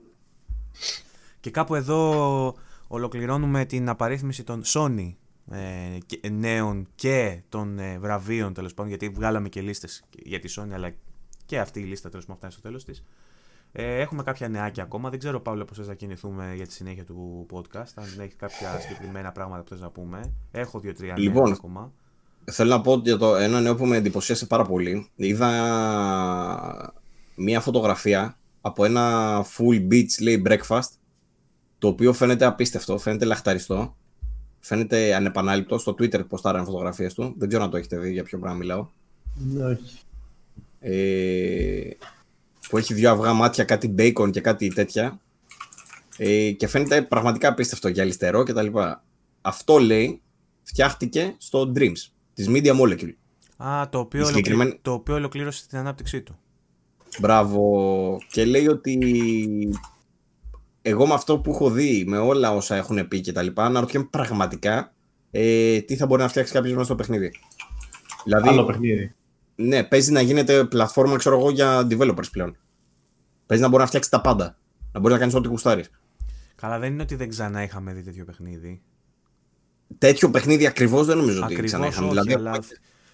Και 1.39 1.49
κάπου 1.49 1.75
εδώ 1.75 2.55
ολοκληρώνουμε 2.87 3.65
την 3.65 3.89
απαρίθμηση 3.89 4.43
των 4.43 4.61
Sony 4.65 5.13
ε, 5.51 5.97
και- 6.05 6.29
νέων 6.29 6.87
και 6.95 7.41
των 7.49 7.79
ε, 7.79 7.99
βραβείων 7.99 8.53
τέλος 8.53 8.73
πάντων, 8.73 8.89
γιατί 8.89 9.09
βγάλαμε 9.09 9.49
και 9.49 9.61
λίστες 9.61 10.03
για 10.23 10.39
τη 10.39 10.53
Sony, 10.57 10.71
αλλά 10.73 10.93
και 11.45 11.59
αυτή 11.59 11.79
η 11.79 11.83
λίστα 11.83 12.09
τέλος 12.09 12.25
πάντων 12.25 12.37
φτάνει 12.37 12.53
στο 12.53 12.61
τέλος 12.61 12.83
της. 12.85 13.03
Ε, 13.71 13.99
έχουμε 13.99 14.23
κάποια 14.23 14.49
νεάκια 14.49 14.83
ακόμα. 14.83 15.09
Δεν 15.09 15.19
ξέρω, 15.19 15.39
Παύλο, 15.39 15.65
πώς 15.65 15.77
θες 15.77 15.87
να 15.87 15.93
κινηθούμε 15.93 16.53
για 16.55 16.67
τη 16.67 16.73
συνέχεια 16.73 17.05
του 17.05 17.45
podcast. 17.51 17.91
Αν 17.95 18.05
έχεις 18.19 18.35
κάποια 18.35 18.79
συγκεκριμένα 18.79 19.31
πράγματα 19.31 19.63
που 19.63 19.69
θες 19.69 19.79
να 19.79 19.89
πούμε. 19.89 20.33
Έχω 20.51 20.79
δύο-τρία 20.79 21.13
νέα 21.13 21.23
Λοιπόν, 21.23 21.51
ακόμα. 21.51 21.91
Θέλω 22.51 22.69
να 22.69 22.81
πω 22.81 22.95
για 23.03 23.17
το 23.17 23.35
ένα 23.35 23.61
νέο 23.61 23.75
που 23.75 23.85
με 23.85 23.97
εντυπωσίασε 23.97 24.45
πάρα 24.45 24.63
πολύ. 24.63 25.09
Είδα 25.15 26.93
μία 27.35 27.59
φωτογραφία 27.59 28.37
από 28.61 28.85
ένα 28.85 29.37
full 29.57 29.87
beach 29.91 30.21
λέει 30.21 30.43
breakfast 30.47 30.89
το 31.77 31.87
οποίο 31.87 32.13
φαίνεται 32.13 32.45
απίστευτο, 32.45 32.97
φαίνεται 32.97 33.25
λαχταριστό, 33.25 33.95
φαίνεται 34.61 35.15
ανεπανάληπτο. 35.15 35.77
Στο 35.77 35.91
Twitter 35.91 36.27
ποστάραν 36.27 36.65
φωτογραφίες 36.65 37.13
του. 37.13 37.33
Δεν 37.37 37.47
ξέρω 37.47 37.63
αν 37.63 37.69
το 37.69 37.77
έχετε 37.77 37.97
δει 37.97 38.11
για 38.11 38.23
ποιο 38.23 38.39
πράγμα 38.39 38.57
μιλάω. 38.57 38.87
Ναι, 39.35 39.65
όχι. 39.65 39.99
Ε, 40.79 41.89
που 42.69 42.77
έχει 42.77 42.93
δύο 42.93 43.11
αυγά 43.11 43.33
μάτια, 43.33 43.63
κάτι 43.63 43.95
bacon 43.97 44.31
και 44.31 44.41
κάτι 44.41 44.67
τέτοια. 44.73 45.19
Ε, 46.17 46.51
και 46.51 46.67
φαίνεται 46.67 47.01
πραγματικά 47.01 47.47
απίστευτο 47.49 47.87
γυαλιστερό 47.87 48.43
κτλ. 48.43 48.67
Αυτό 49.41 49.77
λέει 49.77 50.21
φτιάχτηκε 50.63 51.35
στο 51.37 51.71
Dreams 51.75 51.97
της 52.33 52.47
Media 52.49 52.79
Molecule. 52.81 53.13
Α, 53.57 53.89
το 53.89 53.99
οποίο, 53.99 54.21
η 54.21 54.25
συγκεκριμένη- 54.25 54.61
ολοκλη- 54.61 54.83
το 54.83 54.91
οποίο 54.91 55.15
ολοκλήρωσε 55.15 55.67
την 55.67 55.77
ανάπτυξή 55.77 56.21
του. 56.21 56.39
Μπράβο. 57.19 58.17
Και 58.31 58.45
λέει 58.45 58.67
ότι 58.67 58.99
εγώ 60.81 61.07
με 61.07 61.13
αυτό 61.13 61.39
που 61.39 61.51
έχω 61.51 61.69
δει, 61.69 62.03
με 62.07 62.17
όλα 62.17 62.55
όσα 62.55 62.75
έχουν 62.75 63.07
πει 63.07 63.21
και 63.21 63.31
τα 63.31 63.41
λοιπά, 63.41 63.65
αναρωτιέμαι 63.65 64.07
πραγματικά 64.09 64.93
ε, 65.31 65.79
τι 65.81 65.95
θα 65.95 66.05
μπορεί 66.05 66.21
να 66.21 66.27
φτιάξει 66.27 66.53
κάποιος 66.53 66.73
μέσα 66.73 66.85
στο 66.85 66.95
παιχνίδι. 66.95 67.31
Δηλαδή, 68.23 68.49
Άλλο 68.49 68.65
παιχνίδι. 68.65 69.15
ναι, 69.55 69.83
παίζει 69.83 70.11
να 70.11 70.21
γίνεται 70.21 70.63
πλατφόρμα, 70.63 71.17
ξέρω 71.17 71.39
εγώ, 71.39 71.49
για 71.49 71.87
developers 71.89 72.31
πλέον. 72.31 72.57
Παίζει 73.45 73.63
να 73.63 73.69
μπορεί 73.69 73.81
να 73.81 73.87
φτιάξει 73.87 74.09
τα 74.09 74.21
πάντα. 74.21 74.57
Να 74.91 74.99
μπορεί 74.99 75.13
να 75.13 75.19
κάνεις 75.19 75.35
ό,τι 75.35 75.47
γουστάρεις. 75.47 75.89
Καλά, 76.55 76.79
δεν 76.79 76.93
είναι 76.93 77.01
ότι 77.01 77.15
δεν 77.15 77.29
ξανά 77.29 77.63
είχαμε 77.63 77.93
δει 77.93 78.03
τέτοιο 78.03 78.25
παιχνίδι. 78.25 78.81
Τέτοιο 79.97 80.29
παιχνίδι 80.29 80.65
ακριβώς 80.65 81.05
δεν 81.05 81.17
νομίζω 81.17 81.37
ότι 81.37 81.45
Ακριβώς 81.45 81.65
ξανά 81.65 81.85
όχι, 81.85 81.93
είχαμε. 81.93 82.09
Δηλαδή, 82.09 82.33
αλλά 82.33 82.59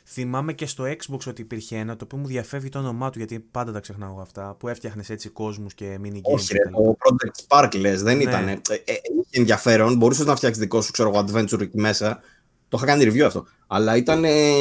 θυμάμαι 0.10 0.54
και 0.54 0.66
στο 0.66 0.84
Xbox 0.84 1.20
ότι 1.28 1.42
υπήρχε 1.42 1.76
ένα 1.78 1.96
το 1.96 2.04
οποίο 2.04 2.18
μου 2.18 2.26
διαφεύγει 2.28 2.70
το 2.70 2.80
όνομά 2.80 3.10
του 3.10 3.18
γιατί 3.18 3.40
πάντα 3.40 3.72
τα 3.72 3.80
ξεχνάω 3.80 4.10
εγώ 4.10 4.22
αυτά. 4.22 4.56
Που 4.60 4.68
έφτιαχνες 4.68 5.10
έτσι 5.10 5.30
κόσμους 5.30 5.74
και 5.74 6.00
mini 6.04 6.16
games. 6.16 6.22
Όχι, 6.22 6.54
ρε, 6.54 6.60
κτλ. 6.60 6.72
το 6.76 6.98
Project 7.00 7.46
Spark 7.48 7.78
λες, 7.80 8.02
δεν 8.04 8.18
Ναι. 8.18 8.24
ήταν. 8.24 8.48
Ε, 8.48 8.52
ε, 8.52 8.60
είχε 8.86 9.40
ενδιαφέρον, 9.40 9.96
μπορούσες 9.98 10.26
να 10.26 10.36
φτιάξεις 10.36 10.62
δικό 10.62 10.82
σου 10.82 10.92
ξέρω, 10.92 11.10
εγώ, 11.10 11.20
adventure 11.28 11.62
εκεί 11.62 11.78
μέσα. 11.80 12.20
Το 12.68 12.78
είχα 12.78 12.86
κάνει 12.86 13.04
review 13.06 13.20
αυτό. 13.22 13.46
Αλλά 13.68 13.96
ήταν. 13.98 14.24
ε, 14.24 14.52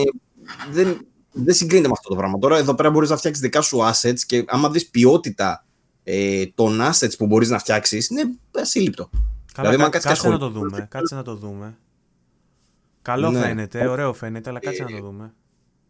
δεν, 0.73 1.07
δεν 1.33 1.55
συγκρίνεται 1.55 1.89
με 1.89 1.95
αυτό 1.97 2.09
το 2.09 2.17
πράγμα. 2.17 2.39
Τώρα 2.39 2.59
εδώ 2.59 2.75
πέρα 2.75 2.91
μπορείς 2.91 3.11
να 3.11 3.17
φτιάξεις 3.17 3.43
δικά 3.43 3.61
σου 3.61 3.79
assets 3.79 4.19
και 4.27 4.45
άμα 4.47 4.71
δεις 4.71 4.89
ποιότητα 4.89 5.65
ε, 6.05 6.47
των 6.55 6.81
assets 6.81 7.17
που 7.19 7.27
μπορείς 7.27 7.49
να 7.51 7.59
φτιάξεις, 7.59 8.09
είναι 8.09 8.23
ασύλληπτο. 8.61 9.11
Καλά, 9.53 9.71
δηλαδή, 9.71 9.77
κα- 9.77 9.85
αν 9.85 9.91
κάτσεις 9.91 10.11
κάτσε 10.11 10.23
και 10.27 10.33
να 10.33 10.39
το 10.39 10.47
ασχοληθείς- 10.47 10.75
δούμε. 10.77 10.87
Κάτσε 10.91 11.15
να 11.15 11.23
το 11.23 11.35
δούμε. 11.37 11.77
Καλό 13.07 13.31
Ναι. 13.31 13.41
φαίνεται, 13.41 13.89
ωραίο 13.89 14.13
φαίνεται, 14.13 14.51
αλλά 14.51 14.59
κάτσε 14.59 14.83
Ε, 14.83 14.85
να 14.93 14.99
το 14.99 15.05
δούμε. 15.07 15.35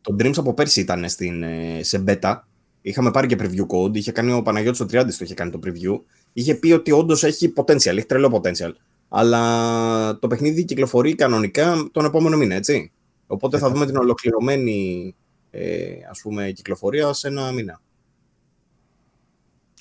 Το 0.00 0.16
Dreams 0.18 0.36
από 0.36 0.54
πέρσι 0.54 0.80
ήταν 0.80 1.08
στην, 1.08 1.42
ε, 1.42 1.80
σε 1.82 2.04
beta. 2.06 2.38
Είχαμε 2.80 3.10
πάρει 3.10 3.26
και 3.26 3.36
preview 3.38 3.66
code. 3.66 3.96
Είχε 3.96 4.12
κάνει 4.12 4.32
ο 4.32 4.42
Παναγιώτης 4.42 4.80
ο 4.80 4.86
Τριάντης 4.86 5.16
το 5.16 5.24
είχε 5.24 5.34
κάνει 5.34 5.50
το 5.50 5.58
preview. 5.64 6.00
Είχε 6.32 6.54
πει 6.54 6.72
ότι 6.72 6.92
όντως 6.92 7.24
έχει 7.24 7.52
potential, 7.56 7.96
έχει 7.96 8.06
τρελό 8.06 8.40
potential. 8.42 8.70
Αλλά 9.08 10.18
το 10.18 10.26
παιχνίδι 10.26 10.64
κυκλοφορεί 10.64 11.14
κανονικά 11.14 11.88
τον 11.92 12.04
επόμενο 12.04 12.36
μήνα, 12.36 12.54
έτσι. 12.54 12.92
Οπότε 13.26 13.58
θα 13.58 13.70
δούμε 13.70 13.86
την 13.86 13.96
ολοκληρωμένη 13.96 15.14
ε, 15.50 15.94
ας 16.10 16.20
πούμε, 16.20 16.50
κυκλοφορία 16.50 17.12
σε 17.12 17.28
ένα 17.28 17.52
μήνα. 17.52 17.80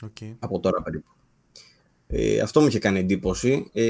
Okay. 0.05 0.35
Από 0.39 0.59
τώρα 0.59 0.81
περίπου. 0.81 1.14
Ε, 2.17 2.39
αυτό 2.39 2.61
μου 2.61 2.67
είχε 2.67 2.79
κάνει 2.79 2.99
εντύπωση. 2.99 3.69
Ε, 3.73 3.83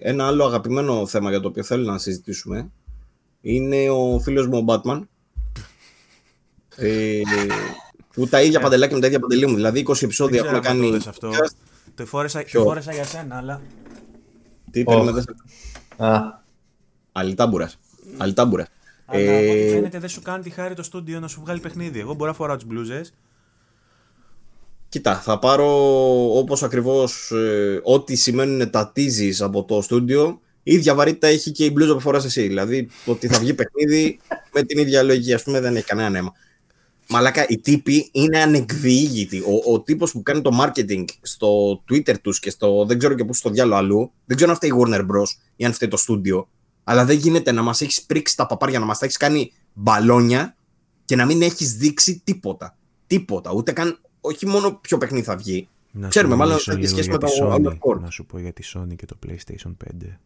ένα 0.00 0.26
άλλο 0.26 0.44
αγαπημένο 0.44 1.06
θέμα 1.06 1.30
για 1.30 1.40
το 1.40 1.48
οποίο 1.48 1.62
θέλω 1.62 1.84
να 1.84 1.98
συζητήσουμε 1.98 2.70
είναι 3.40 3.90
ο 3.90 4.18
φίλος 4.22 4.46
μου 4.46 4.58
ο 4.58 4.64
Batman. 4.68 5.00
Ε, 6.76 7.20
που 8.14 8.26
τα 8.28 8.42
ίδια 8.42 8.60
παντελάκια 8.60 8.94
με 8.94 9.00
τα 9.00 9.06
ίδια 9.06 9.18
παντελή 9.20 9.46
μου. 9.46 9.54
Δηλαδή 9.54 9.84
20 9.88 10.02
επεισόδια 10.02 10.42
Δεν 10.42 10.50
ξέρω 10.50 10.56
έχουμε 10.56 10.68
αν 10.68 10.76
το 10.76 10.82
κάνει. 10.82 10.94
είδες 10.94 11.06
αυτό. 11.06 11.30
Το 11.94 12.06
φόρεσα, 12.06 12.38
το 12.38 12.44
Ποιο; 12.44 12.62
φόρεσα 12.62 12.92
για 12.92 13.04
σένα, 13.04 13.36
αλλά. 13.36 13.60
Τι 14.70 14.78
Όχι. 14.78 14.84
παίρνουμε 14.84 15.12
δεν 15.12 15.24
Α, 16.08 16.20
Αλιτάμπουρας. 17.12 17.78
Αλιτάμπουρας. 18.16 18.66
Αλλά 19.06 19.20
Ε, 19.20 19.38
από 19.44 19.50
ό,τι 19.52 19.68
φαίνεται 19.70 19.98
δεν 19.98 20.08
σου 20.08 20.22
κάνει 20.22 20.42
τη 20.42 20.50
χάρη 20.50 20.74
το 20.74 20.82
στούντιο 20.82 21.20
να 21.20 21.28
σου 21.28 21.40
βγάλει 21.40 21.60
παιχνίδι. 21.60 21.98
Εγώ 22.00 22.14
μπορώ 22.14 22.30
να 22.30 22.36
φοράω 22.36 22.56
τις 22.56 22.66
μπλούζες. 22.66 23.14
Κοίτα, 24.94 25.20
θα 25.20 25.38
πάρω 25.38 25.68
όπως 26.38 26.62
ακριβώς 26.62 27.30
ε, 27.30 27.80
ό,τι 27.82 28.14
σημαίνουν 28.14 28.70
τα 28.70 28.92
teases 28.96 29.34
από 29.40 29.64
το 29.64 29.82
στούντιο, 29.82 30.40
η 30.62 30.74
ίδια 30.74 30.94
βαρύτητα 30.94 31.26
έχει 31.26 31.50
και 31.50 31.64
η 31.64 31.70
μπλούζα 31.72 31.94
που 31.94 32.00
φοράς 32.00 32.24
εσύ. 32.24 32.46
Δηλαδή, 32.46 32.88
το 33.04 33.10
ότι 33.10 33.26
θα 33.26 33.38
βγει 33.38 33.54
παιχνίδι 33.54 34.18
με 34.52 34.62
την 34.62 34.78
ίδια 34.78 35.02
λογική, 35.02 35.34
ας 35.34 35.42
πούμε, 35.42 35.60
δεν 35.60 35.76
έχει 35.76 35.84
κανένα 35.84 36.10
νόημα. 36.10 36.32
Μαλάκα, 37.08 37.46
οι 37.48 37.58
τύποι 37.58 38.08
είναι 38.12 38.38
ανεκδιήγητοι. 38.38 39.38
Ο, 39.38 39.72
ο 39.72 39.80
τύπος 39.80 40.12
που 40.12 40.22
κάνει 40.22 40.40
το 40.40 40.50
marketing 40.62 41.04
στο 41.22 41.82
Twitter 41.90 42.14
τους 42.20 42.38
και 42.38 42.50
στο 42.50 42.84
δεν 42.84 42.98
ξέρω 42.98 43.14
και 43.14 43.24
πού 43.24 43.34
στο 43.34 43.50
διάλογο 43.50 43.78
αλλού, 43.78 44.12
δεν 44.24 44.36
ξέρω 44.36 44.50
αν 44.50 44.56
φταίει 44.56 44.70
η 44.70 44.74
Warner 44.78 45.00
Bros. 45.00 45.28
ή 45.56 45.64
αν 45.64 45.72
φταίει 45.72 45.88
το 45.88 45.96
στούντιο, 45.96 46.48
αλλά 46.84 47.04
δεν 47.04 47.16
γίνεται 47.16 47.52
να 47.52 47.62
μας 47.62 47.80
έχεις 47.80 48.02
πρίξει 48.02 48.36
τα 48.36 48.46
παπάρια, 48.46 48.78
να 48.78 48.84
μας 48.84 48.98
τα 48.98 49.04
έχεις 49.04 49.16
κάνει 49.16 49.52
μπαλόνια 49.72 50.56
και 51.04 51.16
να 51.16 51.24
μην 51.24 51.42
έχεις 51.42 51.74
δείξει 51.76 52.20
τίποτα. 52.24 52.76
Τίποτα. 53.06 53.52
Ούτε 53.52 53.72
καν, 53.72 53.98
όχι 54.26 54.46
μόνο 54.46 54.78
ποιο 54.80 54.98
παιχνίδι 54.98 55.24
θα 55.24 55.36
βγει, 55.36 55.68
Να 55.90 56.08
Ξέρουμε, 56.08 56.32
σου 56.32 56.38
μάλλον 56.38 56.54
μιλήσω 56.54 56.72
θα 56.72 56.78
έχει 56.78 56.86
λίγο 56.86 57.02
σχέση 57.02 57.10
για 57.10 57.18
με 57.20 57.26
τη 57.26 57.38
το 57.38 57.48
Sony. 57.48 57.94
Undercore. 57.94 58.00
Να 58.00 58.10
σου 58.10 58.26
πω 58.26 58.38
για 58.38 58.52
τη 58.52 58.62
Sony 58.74 58.96
και 58.96 59.06
το 59.06 59.16
PlayStation 59.26 59.74
5. 59.84 60.18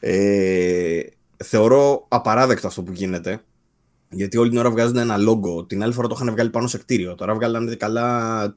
Ε, 0.00 1.00
θεωρώ 1.36 2.04
απαράδεκτο 2.08 2.66
αυτό 2.66 2.82
που 2.82 2.92
γίνεται. 2.92 3.42
Γιατί 4.10 4.36
όλη 4.36 4.48
την 4.48 4.58
ώρα 4.58 4.70
βγάζουν 4.70 4.96
ένα 4.96 5.16
logo. 5.18 5.68
Την 5.68 5.82
άλλη 5.82 5.92
φορά 5.92 6.08
το 6.08 6.14
είχαν 6.20 6.30
βγάλει 6.30 6.50
πάνω 6.50 6.66
σε 6.66 6.78
κτίριο. 6.78 7.14
Τώρα 7.14 7.34
βγάλανε 7.34 7.74
καλά 7.74 8.54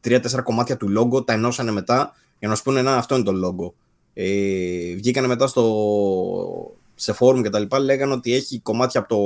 τρία-τέσσερα 0.00 0.42
κομμάτια 0.42 0.76
του 0.76 0.92
logo, 0.98 1.26
τα 1.26 1.32
ενώσανε 1.32 1.70
μετά 1.70 2.14
για 2.38 2.48
να 2.48 2.54
σου 2.54 2.62
πούνε 2.62 2.82
να 2.82 2.96
αυτό 2.96 3.14
είναι 3.14 3.24
το 3.24 3.32
logo. 3.44 3.72
Ε, 4.14 4.94
βγήκανε 4.94 5.26
μετά 5.26 5.46
στο, 5.46 6.76
σε 6.94 7.14
forum 7.18 7.42
και 7.42 7.50
τα 7.50 7.58
λοιπά, 7.58 7.78
λέγανε 7.78 8.12
ότι 8.12 8.34
έχει 8.34 8.60
κομμάτια 8.60 9.00
από 9.00 9.08
το 9.08 9.20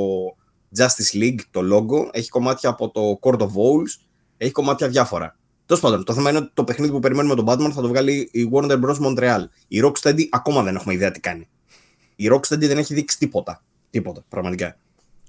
Justice 0.77 1.15
League, 1.15 1.41
το 1.51 1.61
logo, 1.73 2.09
έχει 2.11 2.29
κομμάτια 2.29 2.71
από 2.71 2.91
το 2.91 3.19
Court 3.23 3.39
of 3.39 3.47
Owls, 3.47 4.07
έχει 4.37 4.53
κομμάτια 4.53 4.89
διάφορα. 4.89 5.37
Τέλος 5.67 5.83
πάντων, 5.83 6.05
το 6.05 6.15
θέμα 6.15 6.31
είναι 6.31 6.39
ότι 6.39 6.51
το 6.55 6.65
παιχνίδι 6.65 6.93
που 6.93 6.99
περιμένουμε 6.99 7.35
τον 7.35 7.45
Batman 7.49 7.71
θα 7.75 7.81
το 7.81 7.89
βγάλει 7.89 8.29
η 8.33 8.51
Warner 8.53 8.81
Bros. 8.85 8.97
Montreal. 9.01 9.45
Η 9.69 9.81
Rocksteady 9.85 10.23
ακόμα 10.31 10.63
δεν 10.63 10.75
έχουμε 10.75 10.95
ιδέα 10.95 11.11
τι 11.11 11.21
κάνει. 11.21 11.49
Η 12.17 12.29
Rocksteady 12.33 12.67
δεν 12.67 12.79
έχει 12.79 12.95
δείξει 12.95 13.19
τίποτα. 13.19 13.63
Τίποτα, 13.91 14.25
πραγματικά. 14.29 14.77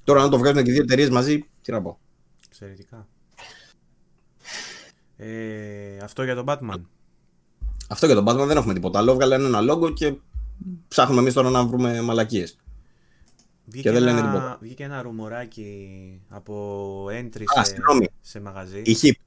Τώρα, 0.03 0.23
αν 0.23 0.29
το 0.29 0.37
βγάζουν 0.37 0.63
και 0.63 0.69
οι 0.69 0.73
δύο 0.73 0.81
εταιρείες 0.81 1.09
μαζί, 1.09 1.45
τι 1.61 1.71
να 1.71 1.81
πω. 1.81 1.99
Εξαιρετικά. 2.47 3.07
Ε, 5.17 5.97
αυτό 6.03 6.23
για 6.23 6.35
τον 6.35 6.45
Batman. 6.47 6.81
Αυτό 7.89 8.05
για 8.05 8.15
τον 8.15 8.25
Batman 8.27 8.47
δεν 8.47 8.57
έχουμε 8.57 8.73
τίποτα 8.73 8.99
άλλο. 8.99 9.13
Βγάλανε 9.13 9.45
ένα 9.45 9.73
logo 9.73 9.93
και 9.93 10.13
ψάχνουμε 10.87 11.21
εμείς 11.21 11.33
τώρα 11.33 11.49
να 11.49 11.65
βρούμε 11.65 12.01
μαλακίες. 12.01 12.59
Βγήκε, 13.71 13.91
δεν 13.91 14.01
λένε 14.03 14.19
ένα, 14.19 14.27
τίποτα. 14.31 14.57
βγήκε 14.61 14.83
ένα 14.83 15.01
ρουμοράκι 15.01 15.89
από 16.29 17.05
entry 17.05 17.43
Α, 17.59 17.63
σε, 17.63 17.71
συγγνώμη. 17.73 18.07
σε 18.21 18.39
μαγαζί. 18.41 18.81
Είχε, 18.85 19.17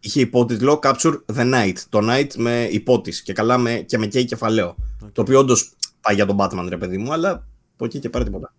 είχε 0.00 0.20
υπότιτλο 0.20 0.80
Capture 0.82 1.20
the 1.34 1.54
Knight. 1.54 1.76
Το 1.88 1.98
Knight 2.02 2.34
με 2.36 2.64
υπότιτλο 2.70 3.20
και 3.24 3.32
καλά 3.32 3.58
με, 3.58 3.74
και 3.74 3.98
με 3.98 4.06
K 4.06 4.24
κεφαλαίο. 4.24 4.76
Οκ. 5.02 5.10
Το 5.12 5.20
οποίο 5.20 5.38
όντως 5.38 5.72
πάει 6.00 6.14
για 6.14 6.26
τον 6.26 6.36
Batman, 6.40 6.66
ρε 6.68 6.76
παιδί 6.76 6.98
μου, 6.98 7.12
αλλά 7.12 7.30
από 7.74 7.84
εκεί 7.84 7.98
και 7.98 8.10
πέρα 8.10 8.24
τίποτα. 8.24 8.54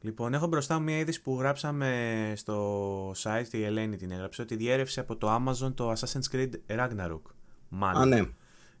Λοιπόν, 0.00 0.34
έχω 0.34 0.46
μπροστά 0.46 0.78
μου 0.78 0.82
μια 0.84 0.98
είδηση 0.98 1.22
που 1.22 1.36
γράψαμε 1.38 2.32
στο 2.36 3.10
site, 3.10 3.52
η 3.52 3.64
Ελένη 3.64 3.96
την 3.96 4.10
έγραψε, 4.10 4.42
ότι 4.42 4.56
διέρρευσε 4.56 5.00
από 5.00 5.16
το 5.16 5.34
Amazon 5.34 5.72
το 5.74 5.92
Assassin's 5.92 6.34
Creed 6.36 6.50
Ragnarok. 6.66 7.20
Μάλλον. 7.68 8.02
Α, 8.02 8.06
ναι. 8.06 8.22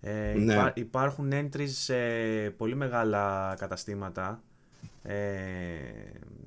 Ε, 0.00 0.34
Ναι. 0.36 0.52
υπά- 0.54 0.78
υπάρχουν 0.78 1.30
entries 1.32 1.68
σε 1.68 1.94
πολύ 2.56 2.74
μεγάλα 2.74 3.54
καταστήματα 3.58 4.42
ε, 5.02 5.16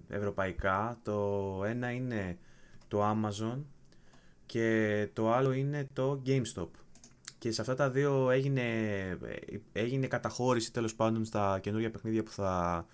ευρωπαϊκά. 0.09 0.99
Το 1.03 1.61
ένα 1.65 1.91
είναι 1.91 2.37
το 2.87 3.11
Amazon 3.11 3.57
και 4.45 5.07
το 5.13 5.33
άλλο 5.33 5.51
είναι 5.51 5.87
το 5.93 6.21
GameStop. 6.25 6.67
Και 7.37 7.51
σε 7.51 7.61
αυτά 7.61 7.75
τα 7.75 7.89
δύο 7.89 8.29
έγινε, 8.29 8.63
έγινε 9.71 10.07
καταχώρηση 10.07 10.73
τέλος 10.73 10.95
πάντων 10.95 11.25
στα 11.25 11.59
καινούργια 11.59 11.91
παιχνίδια 11.91 12.23
που 12.23 12.31
θα 12.31 12.85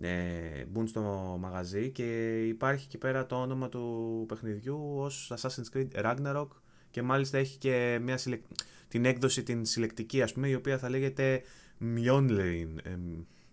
ε, 0.00 0.64
μπουν 0.68 0.86
στο 0.86 1.00
μαγαζί 1.40 1.90
και 1.90 2.38
υπάρχει 2.46 2.84
εκεί 2.86 2.98
πέρα 2.98 3.26
το 3.26 3.36
όνομα 3.40 3.68
του 3.68 4.24
παιχνιδιού 4.28 4.94
ως 4.96 5.32
Assassin's 5.36 5.76
Creed 5.76 6.04
Ragnarok 6.04 6.48
και 6.90 7.02
μάλιστα 7.02 7.38
έχει 7.38 7.58
και 7.58 7.98
μια 8.02 8.16
συλλεκ... 8.16 8.42
την 8.88 9.04
έκδοση 9.04 9.42
την 9.42 9.64
συλλεκτική 9.64 10.22
ας 10.22 10.32
πούμε 10.32 10.48
η 10.48 10.54
οποία 10.54 10.78
θα 10.78 10.88
λέγεται 10.88 11.42
Mjolnir 11.80 12.66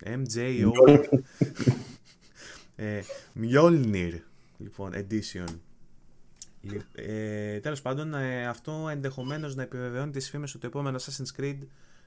MJO 0.06 0.72
ε, 2.76 3.02
Mjolnir 3.42 4.12
λοιπόν 4.58 4.92
edition. 4.94 5.46
Λι- 6.62 6.82
ε, 6.96 7.60
τέλος 7.60 7.82
πάντων 7.82 8.14
ε, 8.14 8.48
αυτό 8.48 8.88
ενδεχομένως 8.92 9.56
να 9.56 9.64
επιβεβαιώνει 9.64 10.12
τις 10.12 10.30
φήμες 10.30 10.50
ότι 10.52 10.60
το 10.60 10.68
επόμενο 10.68 11.00
Assassin's 11.00 11.42
Creed 11.42 11.58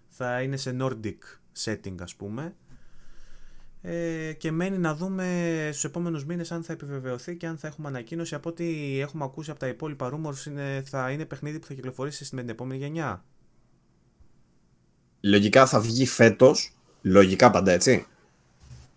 θα 0.09 0.43
είναι 0.43 0.57
σε 0.57 0.77
Nordic 0.81 1.19
setting 1.65 1.95
ας 2.01 2.15
πούμε. 2.15 2.55
Ε, 3.83 4.33
και 4.33 4.51
μένει 4.51 4.79
να 4.79 4.95
δούμε 4.95 5.69
στους 5.71 5.85
επόμενους 5.85 6.25
μήνες 6.25 6.53
αν 6.53 6.63
θα 6.63 6.73
επιβεβαιωθεί 6.73 7.37
και 7.37 7.47
αν 7.47 7.59
θα 7.59 7.67
έχουμε 7.67 7.89
ανακοίνωση. 7.89 8.35
Από 8.35 8.49
ό,τι 8.49 8.99
έχουμε 9.01 9.25
ακούσει 9.25 9.51
από 9.51 9.59
τα 9.59 9.67
υπόλοιπα 9.69 10.13
rumors 10.13 10.47
είναι, 10.47 10.83
θα 10.87 11.11
είναι 11.11 11.25
παιχνίδι 11.25 11.59
που 11.59 11.67
θα 11.67 11.75
κυκλοφορήσει 11.75 12.35
με 12.35 12.41
την 12.41 12.51
επόμενη 12.51 12.81
γενιά. 12.81 13.25
Λογικά 15.21 15.67
θα 15.67 15.81
βγει 15.81 16.07
φέτος. 16.07 16.74
Λογικά 17.05 17.51
πάντα 17.51 17.73
έτσι. 17.73 18.07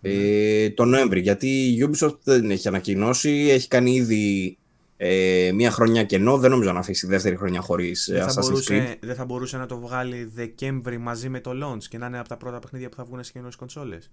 Ε, 0.00 0.70
το 0.70 0.84
Νοέμβρη. 0.84 1.20
Γιατί 1.20 1.48
η 1.48 1.88
Ubisoft 1.88 2.18
δεν 2.22 2.50
έχει 2.50 2.68
ανακοινώσει. 2.68 3.48
Έχει 3.50 3.68
κάνει 3.68 3.94
ήδη 3.94 4.58
ε, 4.96 5.50
μία 5.54 5.70
χρονιά 5.70 6.04
κενό. 6.04 6.38
Δεν 6.38 6.50
νομίζω 6.50 6.72
να 6.72 6.78
αφήσει 6.78 7.06
δεύτερη 7.06 7.36
χρονιά 7.36 7.60
χωρίς 7.60 8.08
δεν, 8.12 8.22
θα 8.22 8.28
Assassin's 8.28 8.44
Creed. 8.44 8.50
μπορούσε, 8.50 8.96
δεν 9.00 9.14
θα 9.14 9.24
μπορούσε 9.24 9.56
να 9.56 9.66
το 9.66 9.78
βγάλει 9.78 10.30
Δεκέμβρη 10.34 10.98
μαζί 10.98 11.28
με 11.28 11.40
το 11.40 11.50
launch 11.62 11.84
και 11.88 11.98
να 11.98 12.06
είναι 12.06 12.18
από 12.18 12.28
τα 12.28 12.36
πρώτα 12.36 12.58
παιχνίδια 12.58 12.88
που 12.88 12.96
θα 12.96 13.04
βγουν 13.04 13.24
σε 13.24 13.32
καινούριες 13.32 13.56
κονσόλες 13.56 14.10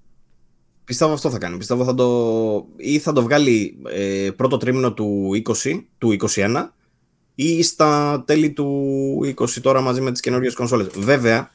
Πιστεύω 0.86 1.14
αυτό 1.14 1.30
θα 1.30 1.38
κάνει. 1.38 1.58
Πιστεύω 1.58 1.84
θα 1.84 1.94
το. 1.94 2.68
ή 2.76 3.00
θα 3.00 3.14
το 3.14 3.22
βγάλει 3.22 3.78
ε, 3.92 4.30
πρώτο 4.36 4.58
τρίμηνο 4.58 4.94
του 4.94 5.30
20, 5.64 5.84
του 5.98 6.18
21 6.36 6.68
ή 7.36 7.64
στα 7.64 8.24
τέλη 8.28 8.52
του 8.52 9.20
20 9.38 9.50
τώρα 9.62 9.82
μαζί 9.82 10.02
με 10.02 10.12
τις 10.12 10.22
καινούργιες 10.22 10.54
κονσόλες. 10.54 10.88
Βέβαια, 10.98 11.52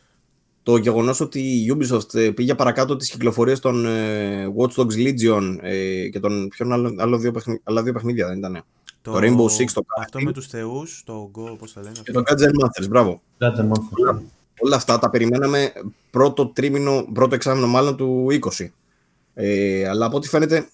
το 0.63 0.77
γεγονός 0.77 1.21
ότι 1.21 1.41
η 1.41 1.77
Ubisoft 1.77 2.15
ε, 2.15 2.31
πήγε 2.31 2.55
παρακάτω 2.55 2.97
τις 2.97 3.11
κυκλοφορίες 3.11 3.61
των 3.61 3.87
ε, 3.87 4.47
Watch 4.57 4.81
Dogs 4.81 4.95
Legion 4.97 5.57
ε, 5.61 6.09
και 6.09 6.21
των 6.21 6.49
ποιον 6.49 6.73
άλλο, 6.73 6.95
άλλο 6.99 7.19
δύο 7.19 7.33
παιχνίδια, 7.33 7.63
άλλα 7.65 7.83
δύο 7.83 7.93
παιχνίδια 7.93 8.27
δεν 8.27 8.39
ήταν. 8.39 8.65
Το 9.03 9.13
Rainbow 9.17 9.45
Six, 9.45 9.71
το 9.75 9.85
Αυτό 9.99 10.13
κάτι. 10.13 10.25
με 10.25 10.33
τους 10.33 10.47
θεούς, 10.47 11.03
το 11.07 11.31
Go, 11.35 11.59
πώς 11.59 11.73
θα 11.73 11.81
λένε 11.81 11.95
Και 12.05 12.13
το 12.13 12.23
Gadget 12.27 12.65
Masters, 12.65 12.89
μπράβο. 12.89 13.23
Gadget 13.39 13.69
Monster. 13.69 14.21
Όλα 14.59 14.77
αυτά 14.77 14.99
τα 14.99 15.11
περιμέναμε 15.11 15.73
πρώτο 16.11 16.47
τρίμηνο, 16.47 17.07
πρώτο 17.13 17.35
εξάμηνο 17.35 17.67
μάλλον 17.67 17.97
του 17.97 18.27
20. 18.59 18.67
Ε, 19.35 19.89
αλλά 19.89 20.07
από 20.07 20.17
ό,τι 20.17 20.29
φαίνεται 20.29 20.69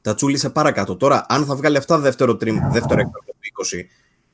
τα 0.00 0.14
τσούλησε 0.14 0.50
παρακάτω. 0.50 0.96
Τώρα, 0.96 1.26
αν 1.28 1.44
θα 1.44 1.56
βγάλει 1.56 1.76
αυτά 1.76 1.98
δεύτερο, 1.98 2.36
τρίμ, 2.36 2.56
δεύτερο 2.56 3.00
εξάμηνο 3.00 3.10
του 3.26 3.64
20 3.64 3.84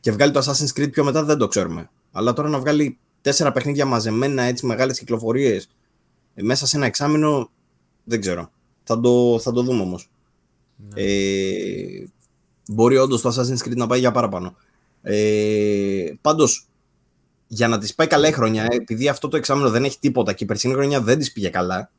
και 0.01 0.13
βγάλει 0.13 0.33
το 0.33 0.41
Assassin's 0.41 0.81
Creed 0.81 0.91
πιο 0.93 1.05
μετά, 1.05 1.25
δεν 1.25 1.39
το 1.39 1.49
ξέρουμε. 1.49 1.91
Αλλά 2.13 2.33
τώρα 2.33 2.49
να 2.49 2.59
βγάλει 2.59 2.99
τέσσερα 3.21 3.53
παιχνίδια 3.53 3.85
μαζεμένα, 3.85 4.43
έτσι 4.43 4.67
μεγάλες 4.67 4.99
κυκλοφορίες 4.99 5.69
μέσα 6.35 6.67
σε 6.67 6.77
ένα 6.77 6.87
εξάμηνο, 6.87 7.51
δεν 8.05 8.21
ξέρω. 8.21 8.51
Θα 8.83 9.01
το, 9.01 9.39
θα 9.41 9.53
το 9.53 9.63
δούμε 9.63 9.83
όμως. 9.83 10.11
Ναι. 10.77 11.03
Ε, 11.03 12.09
μπορεί 12.69 12.97
όντως 12.97 13.21
το 13.21 13.29
Assassin's 13.29 13.69
Creed 13.69 13.77
να 13.77 13.87
πάει 13.87 13.99
για 13.99 14.13
παραπάνω. 14.13 14.57
Ε, 15.03 16.13
Πάντως, 16.21 16.69
για 17.47 17.69
να 17.69 17.79
της 17.79 17.95
πάει 17.95 18.07
καλά 18.07 18.29
η 18.29 18.33
χρονιά, 18.33 18.67
ε, 18.71 18.77
επειδή 18.77 19.09
αυτό 19.09 19.29
το 19.29 19.37
εξάμεινο 19.37 19.71
δεν 19.71 19.85
έχει 19.85 19.99
τίποτα 19.99 20.33
και 20.33 20.45
η 20.45 20.47
περσινή 20.47 20.75
χρονιά 20.75 21.01
δεν 21.01 21.19
της 21.19 21.33
πήγε 21.33 21.49
καλά, 21.49 21.91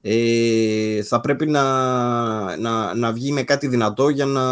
ε, 0.00 1.02
θα 1.02 1.20
πρέπει 1.20 1.46
να, 1.46 2.56
να, 2.56 2.94
να 2.94 3.12
βγει 3.12 3.32
με 3.32 3.42
κάτι 3.42 3.66
δυνατό 3.66 4.08
για 4.08 4.26
να 4.26 4.42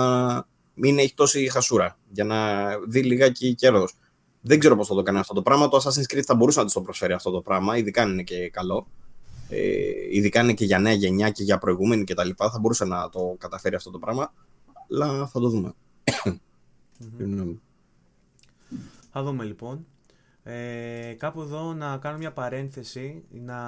μην 0.75 0.99
έχει 0.99 1.15
τόση 1.15 1.49
χασούρα. 1.51 1.99
Για 2.11 2.25
να 2.25 2.69
δει 2.89 3.03
λιγάκι 3.03 3.55
κέρδος. 3.55 3.95
Δεν 4.41 4.59
ξέρω 4.59 4.77
πώς 4.77 4.87
θα 4.87 4.95
το 4.95 5.03
κάνει 5.03 5.19
αυτό 5.19 5.35
το 5.35 5.43
πράγμα. 5.43 5.69
Το 5.69 5.77
Assassin's 5.77 6.15
Creed 6.15 6.23
θα 6.23 6.35
μπορούσε 6.35 6.59
να 6.59 6.65
της 6.65 6.75
το 6.75 6.81
προσφέρει 6.81 7.13
αυτό 7.13 7.31
το 7.31 7.41
πράγμα, 7.41 7.77
ειδικά 7.77 8.03
αν 8.03 8.13
είναι 8.13 8.23
και 8.23 8.51
καλό. 8.51 8.87
Ε, 9.49 9.59
ειδικά 10.11 10.41
αν 10.41 10.45
είναι 10.45 10.55
και 10.55 10.65
για 10.65 10.79
νέα 10.79 10.93
γενιά 10.93 11.31
και 11.31 11.43
για 11.43 11.59
προηγούμενη 11.59 12.05
κτλ. 12.05 12.29
Θα 12.37 12.59
μπορούσε 12.61 12.85
να 12.85 13.09
το 13.09 13.37
καταφέρει 13.39 13.75
αυτό 13.75 13.91
το 13.91 13.99
πράγμα. 13.99 14.33
Αλλά 14.91 15.27
θα 15.27 15.41
το 15.41 15.49
δούμε. 15.49 15.75
Μμμ. 17.19 17.55
Θα 19.13 19.23
δούμε 19.23 19.45
λοιπόν. 19.45 19.87
Ε, 20.43 21.15
κάπου 21.19 21.41
εδώ 21.41 21.73
να 21.73 21.97
κάνω 21.97 22.19
μια 22.19 22.33
παρένθεση, 22.33 23.25
να, 23.31 23.61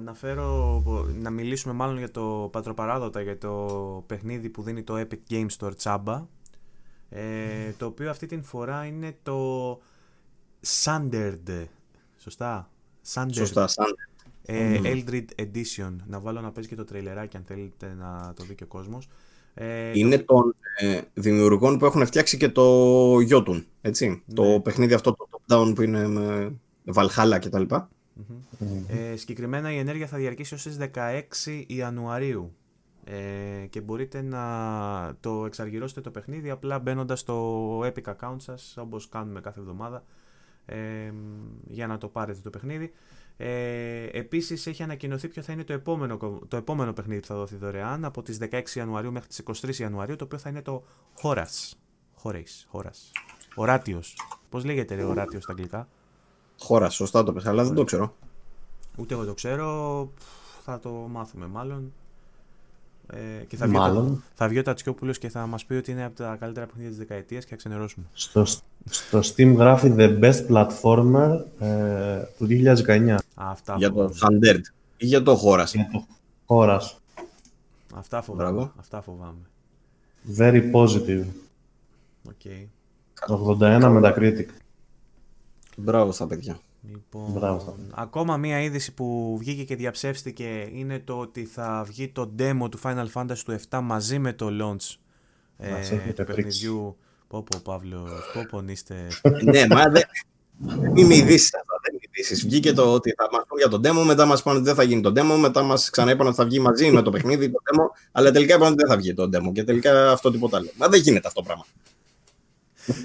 να, 0.00 0.14
φέρω, 0.14 0.82
να 1.14 1.30
μιλήσουμε 1.30 1.74
μάλλον 1.74 1.98
για 1.98 2.10
το 2.10 2.48
πατροπαράδοτα, 2.52 3.20
για 3.20 3.38
το 3.38 4.04
παιχνίδι 4.06 4.48
που 4.48 4.62
δίνει 4.62 4.82
το 4.82 4.94
Epic 4.96 5.32
Games 5.32 5.48
Store 5.58 5.76
τσάμπα, 5.76 6.26
ε, 7.08 7.72
το 7.78 7.86
οποίο 7.86 8.10
αυτή 8.10 8.26
την 8.26 8.42
φορά 8.42 8.84
είναι 8.84 9.16
το 9.22 9.80
Sundered, 10.84 11.66
σωστά; 12.18 12.70
Sundered, 13.12 13.32
Σωστά, 13.34 13.66
σαν. 13.66 13.86
ε, 14.42 14.80
Eldred 14.84 15.24
Edition. 15.36 15.96
Να 16.06 16.20
βάλω 16.20 16.40
να 16.40 16.52
παίζει 16.52 16.68
και 16.68 16.76
το 16.76 16.84
τρέιλεράκι 16.84 17.36
αν 17.36 17.42
θέλετε 17.46 17.94
να 17.98 18.32
το 18.36 18.44
δει 18.44 18.54
και 18.54 18.64
ο 18.64 18.66
κόσμος. 18.66 19.08
Ε, 19.54 19.98
Είναι 19.98 20.18
των 20.18 20.54
ε, 20.78 21.00
δημιουργών 21.14 21.78
που 21.78 21.84
έχουν 21.84 22.06
φτιάξει 22.06 22.36
και 22.36 22.48
το 22.48 23.16
Jotun, 23.16 23.64
έτσι. 23.80 24.08
Ναι. 24.08 24.34
Το 24.34 24.60
παιχνίδι 24.60 24.94
αυτό, 24.94 25.12
το 25.14 25.28
top-down 25.30 25.72
που 25.74 25.82
είναι 25.82 26.06
με 26.08 26.54
Valhalla 26.94 27.38
κτλ. 27.40 27.62
Μμμ. 28.18 28.84
Ε, 28.88 29.16
συγκεκριμένα 29.16 29.72
η 29.72 29.78
ενέργεια 29.78 30.06
θα 30.06 30.16
διαρκήσει 30.16 30.54
ως 30.54 30.62
τις 30.62 30.76
16 30.94 31.64
Ιανουαρίου 31.66 32.54
ε, 33.04 33.66
και 33.66 33.80
μπορείτε 33.80 34.22
να 34.22 34.42
το 35.20 35.44
εξαργυρώσετε 35.46 36.00
το 36.00 36.10
παιχνίδι 36.10 36.50
απλά 36.50 36.78
μπαίνοντας 36.78 37.20
στο 37.20 37.78
Epic 37.80 38.14
account 38.14 38.36
σας 38.36 38.74
όπως 38.78 39.08
κάνουμε 39.08 39.40
κάθε 39.40 39.60
εβδομάδα 39.60 40.04
ε, 40.66 41.12
για 41.66 41.86
να 41.86 41.98
το 41.98 42.08
πάρετε 42.08 42.40
το 42.40 42.50
παιχνίδι. 42.50 42.92
Ε, 43.36 44.04
επίσης 44.12 44.66
έχει 44.66 44.82
ανακοινωθεί 44.82 45.28
ποιο 45.28 45.42
θα 45.42 45.52
είναι 45.52 45.64
το 45.64 45.72
επόμενο, 45.72 46.16
κο- 46.16 46.40
το 46.48 46.56
επόμενο 46.56 46.92
παιχνίδι 46.92 47.20
που 47.20 47.26
θα 47.26 47.34
δοθεί 47.34 47.56
δωρεάν 47.56 48.04
από 48.04 48.22
τις 48.22 48.38
16 48.50 48.62
Ιανουαρίου 48.74 49.12
μέχρι 49.12 49.28
τις 49.28 49.38
23 49.38 49.74
Ιανουαρίου 49.78 50.16
το 50.16 50.24
οποίο 50.24 50.38
θα 50.38 50.48
είναι 50.48 50.62
το 50.62 50.84
Horace. 51.22 51.72
Χωρέις, 52.14 52.66
χώρας. 52.70 53.12
Οράτιος. 53.54 54.16
Πώς 54.48 54.64
λέγεται 54.64 54.94
ρε 54.94 55.02
οράτιος 55.04 55.42
στα 55.42 55.52
αγγλικά; 55.52 55.88
Χώρας, 56.58 56.94
σωστά 56.94 57.22
το 57.22 57.32
πες, 57.32 57.46
αλλά 57.46 57.64
δεν 57.64 57.74
το 57.74 57.84
ξέρω. 57.84 58.16
Ούτε 58.96 59.14
εγώ 59.14 59.24
το 59.24 59.34
ξέρω, 59.34 60.10
θα 60.64 60.78
το 60.78 60.90
μάθουμε 60.90 61.46
μάλλον. 61.46 61.92
Ε, 63.12 63.44
και 63.44 63.56
θα 63.56 63.66
βγει, 63.66 63.76
Μάλλον. 63.76 64.06
Ο, 64.06 64.22
θα 64.34 64.48
βγει 64.48 64.58
ο 64.58 64.62
Τατσιόπουλος 64.62 65.18
και 65.18 65.28
θα 65.28 65.46
μας 65.46 65.64
πει 65.64 65.74
ότι 65.74 65.90
είναι 65.90 66.04
από 66.04 66.16
τα 66.16 66.36
καλύτερα 66.40 66.66
παιχνίδια 66.66 66.88
της 66.90 66.98
δεκαετίας 66.98 67.44
και 67.44 67.50
θα 67.50 67.56
ξενερώσουμε. 67.56 68.06
Στο, 68.12 68.44
στο 68.84 69.18
Steam 69.18 69.54
γράφει 69.56 69.94
The 69.96 70.20
Best 70.20 70.46
Platformer 70.48 71.44
ε, 71.58 72.22
του 72.38 72.46
2019. 72.86 73.10
Α, 73.10 73.18
αυτά 73.34 73.74
Για 73.76 73.92
το 73.92 74.08
φοβάμαι. 74.08 74.38
Sundered 74.42 74.60
ή 74.96 75.06
για 75.06 75.22
το 75.22 75.36
χώρα. 75.36 75.64
Για 75.64 75.88
το 75.92 76.06
χώρας. 76.46 76.98
Αυτά 77.94 78.22
φοβάμαι. 78.22 78.50
Μπράβο. 78.50 78.72
Αυτά 78.78 79.02
φοβάμαι. 79.02 79.50
Very 80.38 80.72
positive. 80.72 81.24
OK. 82.28 82.40
81 83.28 83.82
Metacritic. 83.82 84.46
Μπράβο 85.76 86.12
στα 86.12 86.26
παιδιά. 86.26 86.60
Λοιπόν, 86.82 87.32
Μπράβο. 87.32 87.76
ακόμα 87.90 88.36
μία 88.36 88.60
είδηση 88.62 88.94
που 88.94 89.36
βγήκε 89.38 89.64
και 89.64 89.76
διαψεύστηκε 89.76 90.68
είναι 90.72 90.98
το 90.98 91.18
ότι 91.18 91.44
θα 91.44 91.84
βγει 91.86 92.08
το 92.08 92.30
demo 92.38 92.66
του 92.70 92.80
Final 92.82 93.06
Fantasy 93.14 93.38
του 93.44 93.56
7 93.70 93.80
μαζί 93.82 94.18
με 94.18 94.32
το 94.32 94.46
launch 94.50 94.94
ε, 95.56 95.70
Μας 95.70 95.90
έχετε 95.90 95.98
του 96.24 96.32
πρίξει. 96.32 96.34
παιχνιδιού. 96.34 96.96
Πω 97.28 97.42
πω 97.42 97.58
Παύλος, 97.64 98.10
πω 98.34 98.46
πω 98.50 98.64
είστε... 98.68 99.06
ναι, 99.44 99.66
μα 99.66 99.84
δεν. 99.88 100.02
Δεν 100.62 100.96
είναι 100.96 101.14
ειδήσεις 101.14 101.54
αυτά. 101.54 101.72
Δεν 101.82 101.92
είναι 101.94 102.02
ειδήσεις. 102.10 102.44
Βγήκε 102.44 102.72
το 102.72 102.92
ότι 102.92 103.10
θα 103.16 103.28
μας 103.32 103.44
πούνε 103.48 103.60
για 103.60 103.70
το 103.70 103.80
demo, 104.02 104.04
μετά 104.06 104.24
μας 104.26 104.42
πούνε 104.42 104.56
ότι 104.56 104.64
δεν 104.64 104.74
θα 104.74 104.82
γίνει 104.82 105.00
το 105.00 105.12
demo, 105.16 105.38
μετά 105.40 105.62
μας 105.62 105.90
ξαναείπαν 105.90 106.26
ότι 106.26 106.36
θα 106.36 106.44
βγει 106.44 106.60
μαζί 106.60 106.90
με 106.90 107.02
το 107.02 107.10
παιχνίδι 107.10 107.50
το 107.50 107.58
demo, 107.64 107.84
αλλά 108.12 108.30
τελικά 108.30 108.54
είπαν 108.54 108.66
ότι 108.66 108.76
δεν 108.76 108.88
θα 108.88 108.96
βγει 108.96 109.14
το 109.14 109.22
demo 109.22 109.52
και 109.52 109.64
τελικά 109.64 110.12
αυτό 110.12 110.30
τίποτα 110.30 110.56
άλλο. 110.56 110.70
Μα 110.76 110.88
δεν 110.88 111.00
γίνεται 111.00 111.26
αυτό 111.28 111.40
το 111.40 111.46
πράγμα. 111.46 111.64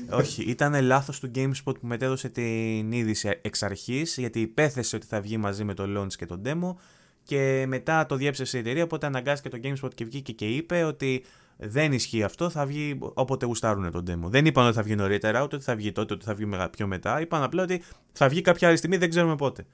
Όχι, 0.10 0.44
ήταν 0.44 0.82
λάθος 0.84 1.20
του 1.20 1.32
GameSpot 1.36 1.80
που 1.80 1.88
μετέδωσε 1.88 2.30
την 2.30 2.92
είδηση 2.92 3.40
εξ 3.42 3.64
αρχής 3.64 4.18
γιατί 4.18 4.40
υπέθεσε 4.40 4.96
ότι 4.96 5.06
θα 5.06 5.22
βγει 5.22 5.38
μαζί 5.38 5.64
με 5.64 5.74
το 5.74 5.84
launch 5.98 6.14
και 6.14 6.26
το 6.26 6.42
demo 6.46 6.76
και 7.24 7.66
μετά 7.68 8.06
το 8.06 8.16
διέψευσε 8.16 8.58
η 8.58 8.60
εταιρεία 8.60 8.84
οπότε 8.84 9.06
αναγκάστηκε 9.06 9.58
το 9.58 9.70
GameSpot 9.70 9.94
και 9.96 10.06
βγήκε 10.06 10.32
και 10.32 10.46
είπε 10.46 10.84
ότι 10.84 11.24
δεν 11.58 11.94
ισχύει 11.94 12.24
αυτό, 12.24 12.50
θα 12.50 12.66
βγει 12.66 12.98
όποτε 13.14 13.46
γουστάρουν 13.46 13.92
το 13.92 14.04
demo. 14.08 14.30
Δεν 14.30 14.46
είπαν 14.46 14.66
ότι 14.66 14.76
θα 14.76 14.82
βγει 14.84 14.96
νωρίτερα, 14.96 15.44
ούτε 15.44 15.56
ότι 15.56 15.66
θα 15.66 15.76
βγει 15.76 15.92
τότε, 15.92 16.14
ότι 16.14 16.26
θα 16.26 16.34
βγει 16.34 16.46
μεγα- 16.46 16.70
πιο 16.70 16.88
μετά. 16.88 17.22
Είπαν 17.22 17.44
απλά 17.44 17.64
ότι 17.64 17.82
θα 18.12 18.28
βγει 18.30 18.42
κάποια 18.42 18.68
άλλη 18.68 18.78
στιγμή, 18.78 18.98
δεν 18.98 19.10
ξέρουμε 19.10 19.36
πότε. 19.36 19.66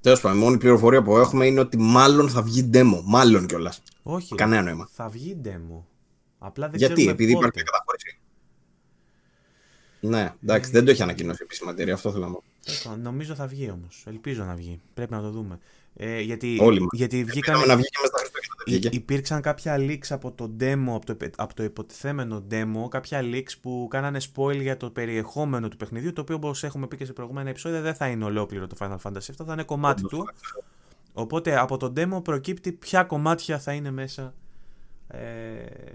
Τέλος 0.00 0.20
πάντων, 0.20 0.38
η 0.38 0.42
μόνη 0.42 0.58
πληροφορία 0.58 1.02
που 1.02 1.16
έχουμε 1.16 1.46
είναι 1.46 1.60
ότι 1.60 1.78
μάλλον 1.78 2.28
θα 2.28 2.42
βγει 2.42 2.70
demo. 2.74 3.00
Μάλλον 3.04 3.46
κιόλας. 3.46 3.82
Όχι, 4.02 4.34
Κανένα 4.34 4.62
νόημα. 4.62 4.88
θα 4.92 5.08
βγει 5.08 5.40
demo. 5.44 5.82
Απλά 6.38 6.68
δεν 6.68 6.78
Γιατί, 6.78 6.92
ξέρουμε 6.94 7.12
επειδή 7.12 7.32
πότε. 7.32 7.44
υπάρχει 7.46 7.56
μια 7.62 7.70
καταχώρηση. 7.70 7.97
Ναι, 10.00 10.32
εντάξει, 10.42 10.70
δεν 10.70 10.84
το 10.84 10.90
έχει 10.90 11.02
ανακοινώσει 11.02 11.38
η 11.40 11.44
επίσημη 11.44 11.70
εταιρεία, 11.70 11.94
αυτό 11.94 12.12
θέλω 12.12 12.24
να 12.26 12.32
πω. 12.32 12.42
Τέλος 12.64 12.82
πάντων, 12.82 13.00
Νομίζω 13.00 13.34
θα 13.34 13.46
βγει 13.46 13.70
όμως. 13.70 14.04
Ελπίζω 14.06 14.44
να 14.44 14.54
βγει. 14.54 14.80
Πρέπει 14.94 15.12
να 15.12 15.20
το 15.20 15.30
δούμε. 15.30 15.58
Ε, 16.00 16.20
γιατί, 16.20 16.58
Όλοι 16.60 16.80
μας. 16.80 16.88
γιατί 16.92 17.24
βγήκαν, 17.24 17.54
Πήγαμε 17.54 17.66
να 17.66 17.76
βγει 17.76 17.84
και 17.88 17.98
μέσα 18.00 18.12
στα 18.12 18.18
Χριστούγεννα. 18.18 18.54
δεν 18.64 18.74
Υ- 18.74 18.80
βγήκε. 18.80 18.96
Υπήρξαν 18.96 19.40
κάποια 19.40 19.76
leaks 19.78 20.06
από 20.08 20.32
το 20.32 20.50
demo, 20.60 20.84
από 20.94 21.06
το, 21.06 21.12
επε- 21.12 21.34
από 21.36 21.54
το 21.54 21.62
υποτιθέμενο 21.62 22.44
demo, 22.50 22.88
κάποια 22.88 23.20
leaks 23.22 23.52
που 23.62 23.86
κάνανε 23.90 24.20
spoil 24.34 24.60
για 24.60 24.76
το 24.76 24.90
περιεχόμενο 24.90 25.68
του 25.68 25.76
παιχνιδιού, 25.76 26.12
το 26.12 26.20
οποίο 26.20 26.34
όπως 26.36 26.64
έχουμε 26.64 26.86
πει 26.86 26.96
και 26.96 27.04
σε 27.04 27.12
προηγούμενα 27.12 27.50
επεισόδια 27.50 27.80
δεν 27.80 27.94
θα 27.94 28.08
είναι 28.08 28.24
ολόκληρο 28.24 28.66
το 28.66 28.76
Final 28.78 28.96
Fantasy 29.02 29.30
7, 29.36 29.44
θα 29.46 29.52
είναι 29.52 29.62
κομμάτι 29.62 30.02
του. 30.02 30.28
Οπότε 31.12 31.58
από 31.58 31.76
το 31.76 31.92
demo 31.96 32.20
προκύπτει 32.24 32.72
ποια 32.72 33.04
κομμάτια 33.04 33.58
θα 33.58 33.72
είναι 33.72 33.90
μέσα 33.90 34.34
ε, 35.08 35.18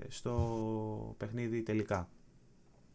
στο 0.07 1.15
παιχνίδι 1.17 1.61
τελικά. 1.61 2.09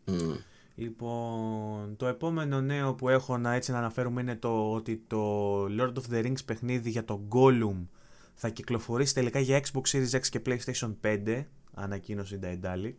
Μμ. 0.05 0.33
Λοιπόν, 0.79 1.97
το 1.97 2.07
επόμενο 2.07 2.61
νέο 2.61 2.95
που 2.95 3.09
έχω 3.09 3.39
να 3.39 3.55
έτσι 3.55 3.73
να 3.73 3.79
αναφέρουμε 3.79 4.21
είναι 4.21 4.37
το 4.37 4.73
ότι 4.73 5.05
το 5.07 5.65
Lord 5.65 5.93
of 5.93 6.13
the 6.13 6.25
Rings 6.25 6.45
παιχνίδι 6.45 6.91
για 6.91 7.05
το 7.05 7.29
Gollum 7.29 7.87
θα 8.35 8.49
κυκλοφορήσει 8.49 9.15
τελικά 9.15 9.39
για 9.39 9.61
Xbox 9.61 9.91
Series 9.91 10.11
X 10.11 10.27
και 10.27 10.41
PlayStation 10.47 10.95
5, 11.03 11.45
ανακοίνωσε 11.75 12.35
η 12.35 12.41
Daedalic. 12.43 12.95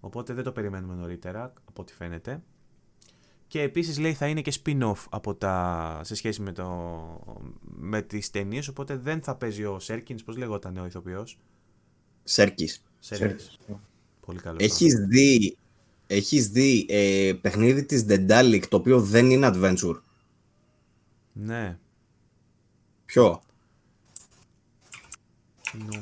Οπότε 0.00 0.32
δεν 0.32 0.44
το 0.44 0.52
περιμένουμε 0.52 0.94
νωρίτερα, 0.94 1.52
από 1.64 1.82
ό,τι 1.82 1.92
φαίνεται. 1.92 2.42
Και 3.46 3.62
επίσης 3.62 3.98
λέει 3.98 4.14
θα 4.14 4.26
είναι 4.26 4.40
και 4.40 4.52
spin-off 4.64 5.04
από 5.10 5.34
τα, 5.34 6.00
σε 6.04 6.14
σχέση 6.14 6.40
με, 6.42 6.52
το, 6.52 6.66
με 7.62 8.02
τις 8.02 8.30
ταινίες, 8.30 8.68
οπότε 8.68 8.96
δεν 8.96 9.22
θα 9.22 9.36
παίζει 9.36 9.64
ο 9.64 9.78
Σέρκινς, 9.78 10.24
πώς 10.24 10.36
λεγόταν 10.36 10.76
ο 10.76 10.86
ηθοποιός; 10.86 11.38
Σέρκης. 12.22 12.82
Σέρκινς. 12.98 13.56
Πολύ 14.20 14.38
καλό. 14.38 14.56
Έχεις 14.60 14.94
δει, 14.94 15.56
έχεις 16.10 16.48
δει 16.48 16.86
ε, 16.88 17.32
παιχνίδι 17.40 17.84
της 17.84 18.04
Dendalic 18.08 18.62
το 18.68 18.76
οποίο 18.76 19.00
δεν 19.00 19.30
είναι 19.30 19.50
adventure; 19.54 20.00
Ναι. 21.32 21.78
Ποιο; 23.04 23.42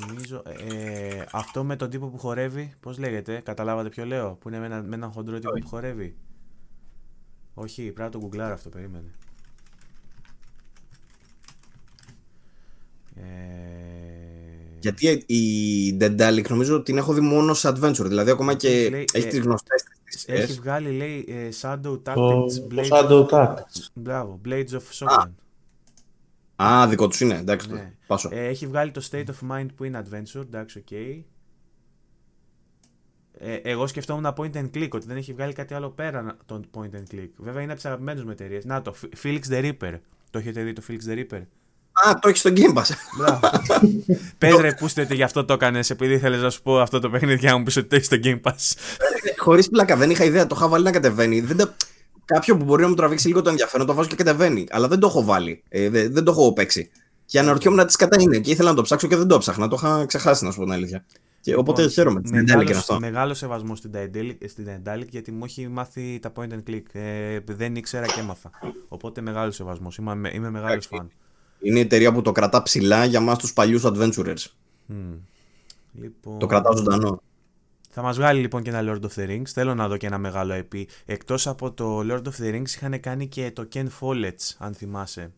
Νομίζω. 0.07 0.43
Ε, 0.69 1.23
αυτό 1.31 1.63
με 1.63 1.75
τον 1.75 1.89
τύπο 1.89 2.07
που 2.07 2.17
χορεύει, 2.17 2.73
πώς 2.79 2.97
λέγεται, 2.97 3.39
καταλάβατε 3.39 3.89
ποιο 3.89 4.05
λέω, 4.05 4.37
που 4.41 4.47
είναι 4.47 4.59
με, 4.59 4.65
ένα, 4.65 4.81
με 4.81 4.95
έναν 4.95 5.11
χοντρό 5.11 5.39
τύπο 5.39 5.59
που 5.59 5.67
χορεύει; 5.67 6.15
Όχι, 7.53 7.81
πρέπει 7.81 8.01
να 8.01 8.09
το 8.09 8.19
γκουγκλάρω 8.19 8.53
αυτό, 8.53 8.69
περίμενε. 8.69 9.11
Ε, 13.15 13.21
Γιατί 14.79 15.07
η 15.25 15.97
Daedalic 16.01 16.49
νομίζω 16.49 16.75
ότι 16.75 16.83
την 16.83 16.97
έχω 16.97 17.13
δει 17.13 17.21
μόνο 17.21 17.53
σε 17.53 17.69
adventure. 17.69 18.05
Δηλαδή 18.07 18.31
ακόμα 18.31 18.53
και 18.53 18.89
Λέει, 18.89 19.05
έχει 19.13 19.27
ε, 19.27 19.29
τις 19.29 19.39
γνωστές 19.39 19.83
της 19.83 19.98
έχει 20.15 20.25
ταινίες. 20.25 20.59
βγάλει, 20.59 20.91
λέει, 20.91 21.25
ε, 21.27 21.49
Shadow 21.61 21.79
Το, 21.81 22.01
Tactics, 22.05 22.51
το 22.53 22.67
Blades, 22.71 22.87
Shadow 22.89 23.27
Tactics. 23.29 23.87
μπράβο, 23.93 24.41
Blades 24.45 24.69
of 24.69 24.81
Shogun. 24.93 25.29
Α, 26.63 26.87
δικό 26.87 27.07
τους 27.07 27.19
είναι. 27.19 27.37
Εντάξει, 27.37 27.71
Ναι. 27.71 27.93
πάσω. 28.07 28.29
Ε, 28.31 28.47
έχει 28.47 28.67
βγάλει 28.67 28.91
το 28.91 29.07
State 29.11 29.25
of 29.25 29.51
Mind 29.51 29.67
που 29.75 29.83
είναι 29.83 30.01
adventure, 30.05 30.41
εντάξει, 30.41 30.77
οκ. 30.79 30.91
Ε, 33.41 33.55
εγώ 33.55 33.87
σκεφτόμουν 33.87 34.33
point 34.37 34.51
and 34.53 34.69
click, 34.73 34.89
ότι 34.91 35.05
δεν 35.07 35.17
έχει 35.17 35.33
βγάλει 35.33 35.53
κάτι 35.53 35.73
άλλο 35.73 35.89
πέρα 35.89 36.37
τον 36.45 36.69
point 36.73 36.89
and 36.95 37.13
click. 37.15 37.29
Βέβαια 37.37 37.61
είναι 37.61 37.71
από 37.71 37.81
τις 37.81 37.85
αγαπημένες 37.85 38.23
μου 38.23 38.29
εταιρείες. 38.31 38.65
Να 38.65 38.81
το, 38.81 38.93
Felix 39.23 39.39
the 39.49 39.71
Reaper. 39.79 39.99
Το 40.29 40.39
έχετε 40.39 40.63
δει 40.63 40.73
το 40.73 40.81
Felix 40.87 40.97
the 41.09 41.25
Reaper. 41.25 41.41
Α, 42.07 42.19
το 42.19 42.27
έχεις 42.27 42.39
στο 42.39 42.49
Game 42.55 42.73
Pass. 42.77 42.89
Μπράβο. 43.17 43.39
Πες 44.37 44.55
ρε, 44.59 44.73
πούστε 44.73 45.01
ότι 45.01 45.15
γι' 45.15 45.23
αυτό 45.23 45.45
το 45.45 45.53
έκανες 45.53 45.89
επειδή 45.89 46.13
ήθελες 46.13 46.41
να 46.41 46.49
σου 46.49 46.61
πω 46.61 46.79
αυτό 46.79 46.99
το 46.99 47.09
παιχνίδι 47.09 47.39
και 47.39 47.47
να 47.47 47.57
μου 47.57 47.63
πεις 47.63 47.77
ότι 47.77 47.87
το 47.87 47.95
έχεις 47.95 48.07
στο 48.07 48.17
Game 48.23 48.41
Pass. 48.41 48.73
Χωρίς 49.37 49.69
πλάκα, 49.69 49.95
δεν 49.95 50.09
είχα 50.09 50.23
ιδέα. 50.23 50.47
Το 50.47 50.55
είχα 50.57 50.67
βάλει 50.67 50.83
να 50.83 50.91
κατεβαίνει. 50.91 51.39
Δεν 51.41 51.57
τα... 51.57 51.75
Κάποιο 52.25 52.57
που 52.57 52.63
μπορεί 52.63 52.81
να 52.81 52.87
μου 52.87 52.95
τραβήξει 52.95 53.27
λίγο 53.27 53.41
το 53.41 53.49
ενδιαφέρον, 53.49 53.87
το 53.87 53.93
βάζω 53.93 54.09
και 54.09 54.15
κατεβαίνει. 54.15 54.65
Αλλά 54.69 54.87
δεν 54.87 54.99
το 54.99 55.07
έχω 55.07 55.23
βάλει. 55.23 55.63
Ε, 55.69 55.89
δεν, 55.89 56.13
δεν 56.13 56.23
το 56.23 56.31
έχω 56.31 56.53
παίξει. 56.53 56.89
Και 57.25 57.39
αναρωτιόμουν 57.39 57.87
τι 57.87 57.95
κατά 57.95 58.21
είναι. 58.21 58.37
Και 58.37 58.51
ήθελα 58.51 58.69
να 58.69 58.75
το 58.75 58.81
ψάξω 58.81 59.07
και 59.07 59.15
δεν 59.15 59.27
το 59.27 59.37
ψάχνα. 59.37 59.67
Το 59.67 59.75
είχα 59.79 60.05
ξεχάσει, 60.05 60.45
να 60.45 60.51
σου 60.51 60.57
πω 60.57 60.63
την 60.63 60.73
αλήθεια. 60.73 61.05
Και 61.41 61.55
οπότε 61.55 61.79
Λοιπόν, 61.81 61.93
χαίρομαι. 61.93 62.21
Την 62.21 62.29
μεγάλος- 62.31 62.51
εντέλει 62.51 62.65
και 62.71 62.77
αυτό. 62.77 62.99
Μεγάλο 62.99 63.33
σεβασμό 63.33 63.75
στην 63.75 63.91
Daedalic, 63.95 64.35
στην 64.47 64.67
Daedalic 64.67 65.07
γιατί 65.09 65.31
μου 65.31 65.43
έχει 65.43 65.67
μάθει 65.67 66.19
τα 66.21 66.31
point 66.35 66.49
and 66.53 66.69
click. 66.69 66.83
Ε, 66.91 67.39
δεν 67.45 67.75
ήξερα 67.75 68.05
και 68.05 68.19
έμαθα. 68.19 68.49
Οπότε 68.87 69.21
μεγάλο 69.21 69.51
σεβασμός. 69.51 69.97
Είμαι, 69.97 70.11
είμαι 70.33 70.49
μεγάλος 70.49 70.69
Εντάξει. 70.71 70.87
φαν. 70.91 71.09
Είναι 71.61 71.77
η 71.77 71.81
εταιρεία 71.81 72.11
που 72.13 72.21
το 72.21 72.31
κρατά 72.31 72.63
ψηλά 72.63 73.05
για 73.05 73.19
μας 73.19 73.37
τους 73.37 73.53
παλιούς 73.53 73.83
adventurers. 73.85 74.45
Μμ. 74.85 75.13
Λοιπόν, 75.93 76.39
Το 76.39 76.45
κρατάω 76.45 76.75
ζωντανό. 76.77 77.21
Θα 77.89 78.01
μας 78.01 78.17
βγάλει 78.17 78.39
λοιπόν 78.41 78.63
και 78.63 78.69
ένα 78.69 78.81
Lord 78.93 79.01
of 79.05 79.19
the 79.19 79.27
Rings. 79.29 79.45
Θέλω 79.47 79.75
να 79.75 79.87
δω 79.87 79.97
και 79.97 80.07
ένα 80.07 80.17
μεγάλο 80.17 80.53
EP. 80.55 80.83
Εκτός 81.05 81.47
από 81.47 81.71
το 81.71 81.99
Lord 81.99 82.23
of 82.23 82.41
the 82.43 82.53
Rings 82.55 82.67
είχαν 82.69 82.99
κάνει 82.99 83.27
και 83.27 83.51
το 83.51 83.67
Ken 83.73 83.87
Follett, 83.99 84.35
αν 84.57 84.73
θυμάσαι. 84.73 85.31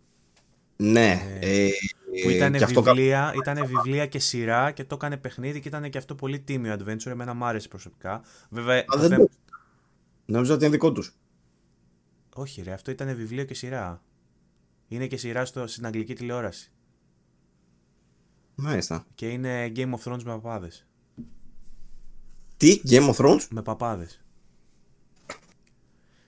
Ναι. 0.75 1.21
Ε, 1.39 1.65
Ε, 2.13 2.21
Που 2.23 2.29
ήταν 2.29 2.53
και 2.53 2.63
αυτό 2.63 2.81
κα- 2.81 2.93
βιβλία, 2.93 3.33
ήτανε 3.35 3.61
βιβλία 3.65 4.05
και 4.05 4.19
σειρά 4.19 4.71
και 4.71 4.83
το 4.83 4.95
έκανε 4.95 5.17
παιχνίδι 5.17 5.59
και 5.59 5.67
ήταν 5.67 5.89
και 5.89 5.97
αυτό 5.97 6.15
πολύ 6.15 6.39
τίμιο 6.39 6.73
adventure. 6.79 7.05
Εμένα 7.05 7.33
μου 7.33 7.45
άρεσε 7.45 7.67
προσωπικά. 7.67 8.21
Βέβαια, 8.49 8.79
Α, 8.79 8.83
το 8.91 8.99
δεν 8.99 9.09
θέμα- 9.09 9.23
το- 9.25 9.31
Νόμιζα 10.25 10.53
ότι 10.53 10.63
είναι 10.63 10.71
δικό 10.73 10.91
τους. 10.91 11.13
Όχι 12.35 12.61
ρε, 12.61 12.71
αυτό 12.71 12.91
ήταν 12.91 13.15
βιβλίο 13.15 13.43
και 13.43 13.53
σειρά. 13.53 14.01
Είναι 14.91 15.07
και 15.07 15.17
σειρά 15.17 15.45
στο, 15.45 15.67
στην 15.67 15.85
αγγλική 15.85 16.13
τηλεόραση. 16.13 16.71
Μάλιστα. 18.55 19.05
Και 19.15 19.29
είναι 19.29 19.71
Game 19.75 19.93
of 19.93 19.99
Thrones 20.03 20.23
με 20.23 20.31
παπάδες. 20.31 20.87
Τι, 22.57 22.81
Game 22.89 23.09
of 23.09 23.15
Thrones; 23.15 23.47
Με 23.49 23.61
παπάδες. 23.61 24.23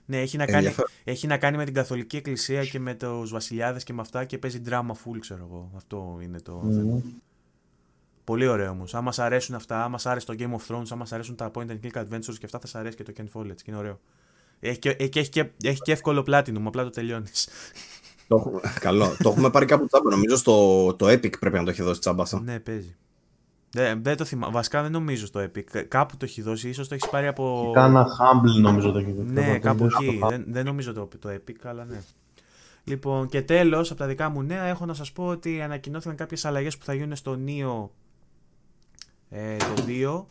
Ναι, 0.06 0.20
έχει 0.20 0.36
να, 0.36 0.44
κάνει, 0.44 0.56
Ενδιαφέρον. 0.56 0.90
έχει 1.04 1.26
να 1.26 1.38
κάνει 1.38 1.56
με 1.56 1.64
την 1.64 1.74
Καθολική 1.74 2.16
Εκκλησία 2.16 2.64
και 2.64 2.78
με 2.78 2.94
τους 2.94 3.30
βασιλιάδες 3.30 3.84
και 3.84 3.92
με 3.92 4.00
αυτά 4.00 4.24
και 4.24 4.38
παίζει 4.38 4.62
drama 4.66 4.90
full, 4.90 5.18
ξέρω 5.18 5.44
εγώ. 5.44 5.70
Αυτό 5.76 6.18
είναι 6.22 6.40
το 6.40 6.60
θέμα. 6.72 7.02
Πολύ 8.24 8.46
ωραίο 8.46 8.70
όμως. 8.70 8.94
Αν 8.94 9.04
μας 9.04 9.18
αρέσουν 9.18 9.54
αυτά, 9.54 9.84
αν 9.84 9.90
μας 9.90 10.06
άρεσε 10.06 10.26
το 10.26 10.34
Game 10.38 10.52
of 10.52 10.74
Thrones, 10.74 10.86
αν 10.90 10.98
μας 10.98 11.12
αρέσουν 11.12 11.36
τα 11.36 11.50
point 11.54 11.66
and 11.66 11.78
click 11.82 12.04
adventures 12.04 12.34
και 12.38 12.44
αυτά, 12.44 12.58
θα 12.58 12.66
σας 12.66 12.74
αρέσει 12.74 12.96
και 12.96 13.02
το 13.02 13.12
Ken 13.16 13.26
Follett 13.32 13.56
και 13.56 13.64
είναι 13.66 13.76
ωραίο. 13.76 14.00
Έχει 14.60 14.78
και, 14.78 14.90
έχει, 14.90 15.18
έχει 15.18 15.28
και, 15.28 15.50
έχει 15.62 15.80
και 15.80 15.92
εύκολο 15.92 16.24
platinum, 16.26 16.62
απλά 16.64 16.82
το 16.82 16.90
τελειώνεις. 16.90 17.48
Το 18.28 18.36
έχουμε... 18.36 18.60
Καλό. 18.80 19.16
το 19.22 19.28
έχουμε 19.28 19.50
πάρει 19.50 19.66
κάπου 19.66 19.86
τσάμπα. 19.86 20.10
Νομίζω 20.10 20.36
στο 20.36 20.94
το 20.94 21.06
Epic 21.06 21.38
πρέπει 21.38 21.56
να 21.56 21.64
το 21.64 21.70
έχει 21.70 21.82
δώσει 21.82 22.00
τσάμπα 22.00 22.22
αυτό. 22.22 22.38
ναι, 22.38 22.60
παίζει. 22.60 22.96
Δεν, 23.70 24.02
δεν 24.02 24.16
το 24.16 24.24
θυμάμαι. 24.24 24.52
Βασικά 24.52 24.82
δεν 24.82 24.92
νομίζω 24.92 25.26
στο 25.26 25.40
Epic. 25.40 25.84
Κάπου 25.88 26.16
το 26.16 26.24
έχει 26.24 26.42
δώσει, 26.42 26.68
ίσως 26.68 26.88
το 26.88 26.94
έχεις 26.94 27.10
πάρει 27.10 27.26
από. 27.26 27.70
Κάνα 27.74 28.06
Humble 28.06 28.60
νομίζω 28.60 28.92
το 28.92 28.98
έχει 28.98 29.12
δώσει. 29.12 29.30
Ναι, 29.32 29.58
κάπου 29.58 29.84
εκεί. 29.84 30.20
Δεν, 30.28 30.44
δεν 30.48 30.64
νομίζω 30.64 30.92
το, 30.92 31.08
το 31.18 31.28
Epic, 31.28 31.56
αλλά 31.62 31.84
ναι. 31.84 32.02
Λοιπόν, 32.84 33.28
και 33.28 33.42
τέλος, 33.42 33.90
από 33.90 34.00
τα 34.00 34.06
δικά 34.06 34.28
μου 34.28 34.42
νέα, 34.42 34.62
έχω 34.62 34.86
να 34.86 34.94
σας 34.94 35.12
πω 35.12 35.26
ότι 35.26 35.62
ανακοινώθηκαν 35.62 36.16
κάποιες 36.16 36.44
αλλαγές 36.44 36.78
που 36.78 36.84
θα 36.84 36.94
γίνουν 36.94 37.16
στο 37.16 37.38
Neo 37.46 37.88
ε, 39.28 39.56
το 39.56 39.84
2. 39.86 40.24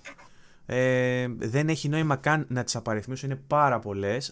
Ε, 0.65 1.27
δεν 1.37 1.69
έχει 1.69 1.89
νόημα 1.89 2.15
καν 2.15 2.45
να 2.49 2.63
τις 2.63 2.75
απαριθμίσω, 2.75 3.25
είναι 3.25 3.41
πάρα 3.47 3.79
πολλές. 3.79 4.31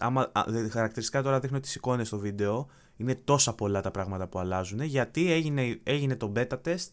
Χαρακτηριστικά 0.70 1.22
τώρα 1.22 1.40
δείχνω 1.40 1.60
τις 1.60 1.74
εικόνες 1.74 2.06
στο 2.06 2.18
βίντεο. 2.18 2.68
Είναι 3.02 3.14
τόσα 3.24 3.54
πολλά 3.54 3.80
τα 3.80 3.90
πράγματα 3.90 4.26
που 4.26 4.38
αλλάζουν. 4.38 4.80
Γιατί 4.82 5.32
έγινε, 5.32 5.80
έγινε 5.82 6.16
το 6.16 6.32
beta 6.36 6.58
test, 6.64 6.90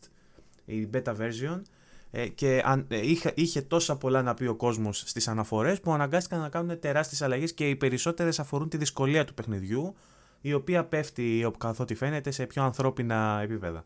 η 0.66 0.90
beta 0.94 1.16
version, 1.16 1.62
ε, 2.12 2.28
και 2.28 2.62
αν, 2.66 2.86
ε, 2.90 3.10
είχε, 3.10 3.32
είχε 3.36 3.62
τόσα 3.62 3.98
πολλά 3.98 4.22
να 4.22 4.34
πει 4.34 4.46
ο 4.46 4.56
κόσμος 4.56 5.04
στις 5.06 5.28
αναφορές 5.28 5.80
που 5.80 5.92
αναγκάστηκαν 5.94 6.40
να 6.40 6.50
κάνουν 6.50 6.80
τεράστιες 6.80 7.22
αλλαγές 7.22 7.54
και 7.54 7.70
οι 7.70 7.76
περισσότερες 7.76 8.40
αφορούν 8.40 8.70
τη 8.70 8.78
δυσκολία 8.78 9.26
του 9.26 9.34
παιχνιδιού, 9.34 9.96
η 10.42 10.54
οποία 10.54 10.86
πέφτει 10.86 11.52
καθότι 11.58 11.96
φαίνεται 11.96 12.32
σε 12.32 12.46
πιο 12.46 12.64
ανθρώπινα 12.64 13.40
επίπεδα. 13.44 13.86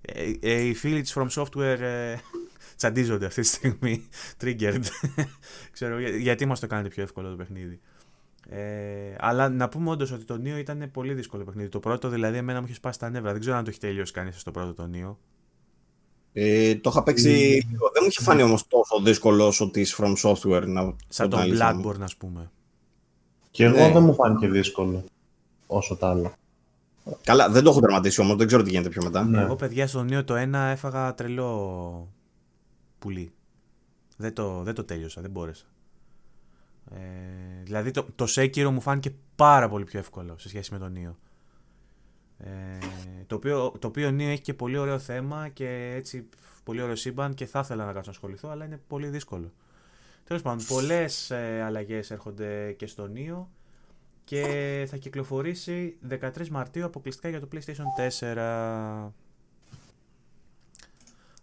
Ε, 0.00 0.32
ε, 0.40 0.62
οι 0.62 0.74
φίλοι 0.74 1.00
της 1.00 1.16
From 1.18 1.28
Software 1.28 1.80
ε, 1.80 2.16
τσαντίζονται 2.76 3.26
αυτή 3.26 3.40
τη 3.40 3.46
στιγμή. 3.46 4.08
Triggered. 4.40 4.84
Ξέρω, 5.72 6.00
γιατί 6.00 6.46
μας 6.46 6.60
το 6.60 6.66
κάνετε 6.66 6.88
πιο 6.88 7.02
εύκολο 7.02 7.30
το 7.30 7.36
παιχνίδι. 7.36 7.80
Ε, 8.48 9.14
αλλά 9.18 9.48
να 9.48 9.68
πούμε 9.68 9.90
όντως 9.90 10.12
ότι 10.12 10.24
το 10.24 10.36
Νίο 10.36 10.56
ήταν 10.56 10.90
πολύ 10.92 11.14
δύσκολο 11.14 11.44
παιχνίδι. 11.44 11.68
Το 11.68 11.80
πρώτο 11.80 12.08
δηλαδή 12.08 12.36
εμένα 12.36 12.58
μου 12.58 12.64
είχε 12.66 12.74
σπάσει 12.74 12.98
τα 12.98 13.10
νεύρα. 13.10 13.32
Δεν 13.32 13.40
ξέρω 13.40 13.56
αν 13.56 13.64
το 13.64 13.70
έχει 13.70 13.78
τελειώσει 13.78 14.12
κανείς 14.12 14.40
στο 14.40 14.50
πρώτο 14.50 14.74
το 14.74 14.86
Νίο. 14.86 15.18
Ε, 16.32 16.74
το 16.74 16.90
είχα 16.90 17.02
παίξει 17.02 17.28
λίγο. 17.70 17.90
Δεν 17.92 18.02
μου 18.02 18.08
είχε 18.08 18.22
φάνει 18.22 18.42
όμως 18.42 18.66
τόσο 18.66 19.00
δύσκολος 19.02 19.46
όσο 19.46 19.70
της 19.70 19.98
From 19.98 20.14
Software. 20.22 20.66
Να 20.66 20.96
Σαν 21.08 21.30
τον 21.30 21.40
Bloodborne, 21.40 22.00
ας 22.00 22.16
πούμε. 22.16 22.50
Και 23.50 23.64
εγώ 23.64 23.86
ναι. 23.86 23.92
δεν 23.92 24.02
μου 24.02 24.14
φάνηκε 24.14 24.48
δύσκολο 24.48 25.04
όσο 25.66 25.96
τα 25.96 26.08
άλλα. 26.08 26.34
Καλά, 27.22 27.50
δεν 27.50 27.62
το 27.62 27.70
έχω 27.70 27.80
τερματίσει 27.80 28.20
όμως, 28.20 28.36
δεν 28.36 28.46
ξέρω 28.46 28.62
τι 28.62 28.70
γίνεται 28.70 28.88
πιο 28.88 29.02
μετά. 29.02 29.24
Ναι. 29.24 29.40
Εγώ, 29.40 29.56
παιδιά, 29.56 29.86
στο 29.86 30.02
Νίο 30.02 30.24
το 30.24 30.34
1 30.34 30.52
έφαγα 30.52 31.14
τρελό 31.14 32.08
πουλί. 32.98 33.32
Δεν 34.16 34.34
το, 34.34 34.62
δεν 34.62 34.74
το 34.74 34.84
τέλειωσα, 34.84 35.20
δεν 35.20 35.30
μπόρεσα. 35.30 35.64
Ε, 36.90 37.62
δηλαδή 37.62 37.90
το, 37.90 38.06
το 38.14 38.26
Sekiro 38.28 38.70
μου 38.70 38.80
φάνηκε 38.80 39.14
πάρα 39.36 39.68
πολύ 39.68 39.84
πιο 39.84 39.98
εύκολο 39.98 40.38
σε 40.38 40.48
σχέση 40.48 40.72
με 40.72 40.78
τον 40.78 40.92
Νίο. 40.92 41.18
Ε, 42.38 42.78
το, 43.26 43.34
οποίο, 43.34 43.72
το 43.78 43.86
οποίο 43.86 44.10
Νίο 44.10 44.30
έχει 44.30 44.42
και 44.42 44.54
πολύ 44.54 44.78
ωραίο 44.78 44.98
θέμα 44.98 45.48
και 45.48 45.92
έτσι 45.94 46.28
πολύ 46.64 46.82
ωραίο 46.82 46.96
σύμπαν 46.96 47.34
και 47.34 47.46
θα 47.46 47.60
ήθελα 47.60 47.84
να 47.84 47.92
κάτσω 47.92 48.10
να 48.10 48.16
ασχοληθώ, 48.16 48.48
αλλά 48.48 48.64
είναι 48.64 48.80
πολύ 48.86 49.08
δύσκολο. 49.08 49.52
Τέλος 50.24 50.42
πάντων, 50.42 50.64
πολλές 50.66 51.30
ε, 51.30 51.62
αλλαγές 51.62 52.10
έρχονται 52.10 52.72
και 52.72 52.86
στο 52.86 53.06
Νίο 53.06 53.50
και 54.24 54.86
θα 54.90 54.96
κυκλοφορήσει 54.96 55.98
13 56.10 56.48
Μαρτίου 56.48 56.84
αποκλειστικά 56.84 57.28
για 57.28 57.40
το 57.40 57.48
PlayStation 57.52 57.84
4. 58.20 59.10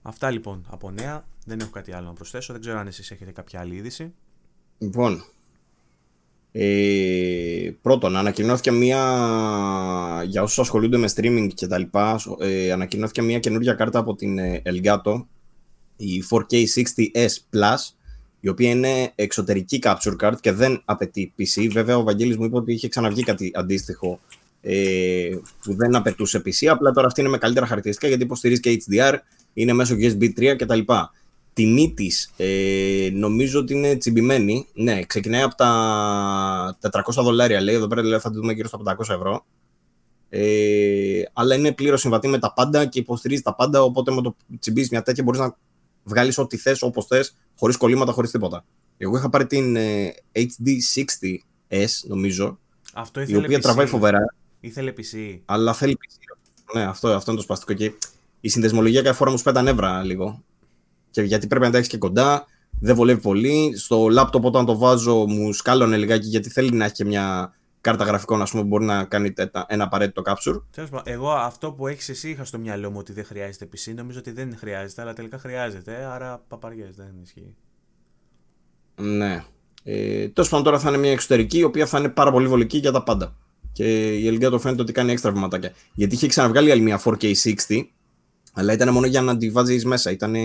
Αυτά 0.01 0.31
λοιπόν 0.31 0.65
από 0.69 0.91
νέα. 0.91 1.27
Δεν 1.45 1.59
έχω 1.59 1.69
κάτι 1.69 1.91
άλλο 1.91 2.07
να 2.07 2.13
προσθέσω. 2.13 2.53
Δεν 2.53 2.61
ξέρω 2.61 2.79
αν 2.79 2.87
εσείς 2.87 3.11
έχετε 3.11 3.31
κάποια 3.31 3.59
άλλη 3.59 3.75
είδηση. 3.75 4.13
Λοιπόν, 4.77 5.25
ε, 6.55 7.71
πρώτον, 7.81 8.17
ανακοινώθηκε 8.17 8.71
μια, 8.71 9.03
για 10.27 10.41
όσους 10.41 10.59
ασχολούνται 10.59 10.97
με 10.97 11.09
streaming 11.15 11.47
και 11.53 11.67
τα 11.67 11.77
λοιπά, 11.77 12.19
ε, 12.39 12.71
ανακοινώθηκε 12.71 13.21
μια 13.21 13.39
καινούργια 13.39 13.73
κάρτα 13.73 13.99
από 13.99 14.15
την 14.15 14.37
ε, 14.37 14.61
Elgato, 14.65 15.25
η 15.95 16.23
4K60S 16.29 17.57
Plus, 17.57 17.93
η 18.39 18.47
οποία 18.49 18.69
είναι 18.69 19.11
εξωτερική 19.15 19.79
capture 19.83 20.15
card 20.21 20.35
και 20.41 20.51
δεν 20.51 20.81
απαιτεί 20.85 21.33
PC. 21.37 21.67
Βέβαια, 21.71 21.97
ο 21.97 22.03
Βαγγέλης 22.03 22.37
μου 22.37 22.43
είπε 22.43 22.55
ότι 22.55 22.73
είχε 22.73 22.87
ξαναβγεί 22.87 23.23
κάτι 23.23 23.51
αντίστοιχο 23.53 24.19
ε, 24.61 25.29
που 25.63 25.75
δεν 25.75 25.95
απαιτούσε 25.95 26.41
PC, 26.45 26.65
απλά 26.67 26.91
τώρα 26.91 27.07
αυτή 27.07 27.21
είναι 27.21 27.29
με 27.29 27.37
καλύτερα 27.37 27.65
χαρακτηριστικά 27.65 28.07
γιατί 28.07 28.23
υποστηρίζει 28.23 28.59
και 28.59 28.83
HDR, 28.87 29.13
είναι 29.53 29.73
μέσω 29.73 29.95
USB 29.99 30.39
3 30.39 30.55
κτλ. 30.57 30.79
Τιμή 31.53 31.93
της 31.93 32.33
ε, 32.37 33.09
νομίζω 33.13 33.59
ότι 33.59 33.73
είναι 33.73 33.95
τσιμπημένη. 33.95 34.67
Ναι, 34.73 35.03
ξεκινάει 35.03 35.41
από 35.41 35.55
τα 35.55 36.77
400 36.91 37.23
δολάρια, 37.23 37.61
λέει. 37.61 37.75
Εδώ 37.75 37.87
πέρα 37.87 38.01
δηλαδή, 38.01 38.21
θα 38.21 38.29
τη 38.29 38.35
δούμε 38.35 38.53
γύρω 38.53 38.67
στα 38.67 38.79
500 38.85 38.99
ευρώ. 38.99 39.45
Ε, 40.29 41.21
αλλά 41.33 41.55
είναι 41.55 41.71
πλήρως 41.71 42.01
συμβατή 42.01 42.27
με 42.27 42.39
τα 42.39 42.53
πάντα 42.53 42.85
και 42.85 42.99
υποστηρίζει 42.99 43.41
τα 43.41 43.55
πάντα. 43.55 43.83
Οπότε 43.83 44.11
με 44.11 44.21
το 44.21 44.35
τσιμπήσεις 44.59 44.89
μια 44.89 45.01
τέτοια 45.03 45.23
μπορείς 45.23 45.39
να 45.39 45.57
βγάλεις 46.03 46.37
ό,τι 46.37 46.57
θες, 46.57 46.81
όπως 46.81 47.05
θες, 47.05 47.35
χωρίς 47.57 47.77
κολλήματα, 47.77 48.11
χωρίς 48.11 48.31
τίποτα. 48.31 48.65
Εγώ 48.97 49.17
είχα 49.17 49.29
πάρει 49.29 49.45
την 49.45 49.75
ε, 49.75 50.13
HD60S, 50.33 51.87
νομίζω. 52.07 52.59
Αυτό 52.93 53.21
η 53.21 53.35
οποία 53.35 53.57
PC. 53.57 53.61
τραβάει 53.61 53.85
φοβερά. 53.85 54.35
Ήθελε 54.59 54.93
PC. 54.97 55.39
Αλλά 55.45 55.73
θέλει 55.73 55.97
PC. 56.01 56.37
Ναι, 56.73 56.83
αυτό, 56.83 57.07
αυτό 57.07 57.31
είναι 57.31 57.39
το 57.39 57.45
σπαστικό. 57.45 57.73
Και 57.73 57.91
η 58.39 58.49
συνδεσμολογία 58.49 59.01
κάθε 59.01 59.15
φορά 59.15 59.31
μου 59.31 59.37
σπάει 59.37 59.53
τα 59.53 59.61
νεύρα 59.61 60.03
λίγο. 60.03 60.43
Και 61.13 61.21
γιατί 61.21 61.47
πρέπει 61.47 61.65
να 61.65 61.71
τα 61.71 61.77
έχεις 61.77 61.89
και 61.89 61.97
κοντά, 61.97 62.45
δεν 62.79 62.95
βολεύει 62.95 63.21
πολύ. 63.21 63.73
Στο 63.77 64.07
λάπτοπ 64.09 64.45
όταν 64.45 64.65
το 64.65 64.77
βάζω 64.77 65.15
μου 65.15 65.53
σκάλωνε 65.53 65.97
λιγάκι 65.97 66.27
γιατί 66.27 66.49
θέλει 66.49 66.71
να 66.71 66.85
έχει 66.85 66.93
και 66.93 67.05
μια 67.05 67.53
κάρτα 67.81 68.03
γραφικών 68.03 68.41
ας 68.41 68.49
πούμε, 68.49 68.61
που 68.61 68.67
μπορεί 68.67 68.85
να 68.85 69.03
κάνει 69.03 69.33
ένα 69.67 69.83
απαραίτητο 69.83 70.21
capture. 70.25 70.61
Εγώ 71.03 71.31
αυτό 71.31 71.71
που 71.71 71.87
έχεις 71.87 72.09
εσύ 72.09 72.29
είχα 72.29 72.45
στο 72.45 72.57
μυαλό 72.57 72.89
μου 72.89 72.97
ότι 72.99 73.13
δεν 73.13 73.25
χρειάζεται 73.25 73.67
PC. 73.73 73.93
Νομίζω 73.95 74.19
ότι 74.19 74.31
δεν 74.31 74.55
χρειάζεται, 74.57 75.01
αλλά 75.01 75.13
τελικά 75.13 75.37
χρειάζεται. 75.37 76.05
Άρα 76.05 76.43
παπαριές 76.47 76.95
δεν 76.95 77.11
ισχύει. 77.23 77.55
Ναι. 78.95 79.43
Ε, 79.83 80.27
Τέλος 80.27 80.49
πάντων 80.49 80.65
τώρα 80.65 80.79
θα 80.79 80.89
είναι 80.89 80.97
μια 80.97 81.11
εξωτερική 81.11 81.57
η 81.57 81.63
οποία 81.63 81.85
θα 81.85 81.99
είναι 81.99 82.09
πάρα 82.09 82.31
πολύ 82.31 82.47
βολική 82.47 82.77
για 82.77 82.91
τα 82.91 83.03
πάντα. 83.03 83.35
Και 83.71 84.13
η 84.13 84.27
Elgato 84.27 84.59
φαίνεται 84.59 84.81
ότι 84.81 84.91
κάνει 84.91 85.11
έξτρα 85.11 85.31
βηματάκια. 85.31 85.73
Γιατί 85.93 86.15
είχε 86.15 86.27
ξαναβγάλει 86.27 86.71
άλλη 86.71 86.81
μια 86.81 87.01
4K60, 87.03 87.85
αλλά 88.53 88.73
ήταν 88.73 88.93
μόνο 88.93 89.05
για 89.05 89.21
να 89.21 89.37
τη 89.37 89.49
βάζεις 89.49 89.85
μέσα. 89.85 90.11
Ήταν. 90.11 90.35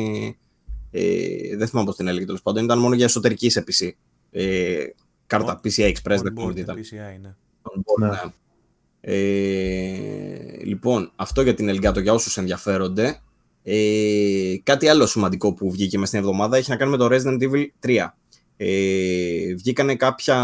Ε, 0.90 1.56
δεν 1.56 1.68
θυμάμαι 1.68 1.86
πώς 1.86 1.96
την 1.96 2.08
έλεγε 2.08 2.24
τέλος 2.24 2.42
πάντων. 2.42 2.64
Ήταν 2.64 2.78
μόνο 2.78 2.94
για 2.94 3.04
εσωτερική 3.04 3.50
σε 3.50 3.64
PC. 3.66 3.90
Ε, 4.30 4.84
κάρτα 5.26 5.60
PCI 5.64 5.92
Express, 5.92 6.20
δεν 6.22 6.34
ξέρω 6.34 6.52
τι 6.52 6.60
ήταν. 6.60 6.76
PCI, 6.76 7.20
ναι. 7.20 7.34
ναι. 7.98 8.08
ναι. 8.08 8.18
Ε, 9.00 10.64
λοιπόν, 10.64 11.12
αυτό 11.16 11.42
για 11.42 11.54
την 11.54 11.70
Elgato 11.70 12.02
για 12.02 12.12
όσους 12.12 12.36
ενδιαφέρονται. 12.36 13.20
Ε, 13.62 14.56
κάτι 14.62 14.88
άλλο 14.88 15.06
σημαντικό 15.06 15.52
που 15.52 15.70
βγήκε 15.70 15.98
μέσα 15.98 16.06
στην 16.08 16.18
εβδομάδα 16.18 16.56
έχει 16.56 16.70
να 16.70 16.76
κάνει 16.76 16.90
με 16.90 16.96
το 16.96 17.08
Resident 17.10 17.42
Evil 17.42 17.64
3. 17.86 18.06
Ε, 18.56 19.54
βγήκανε 19.54 19.96
κάποια 19.96 20.36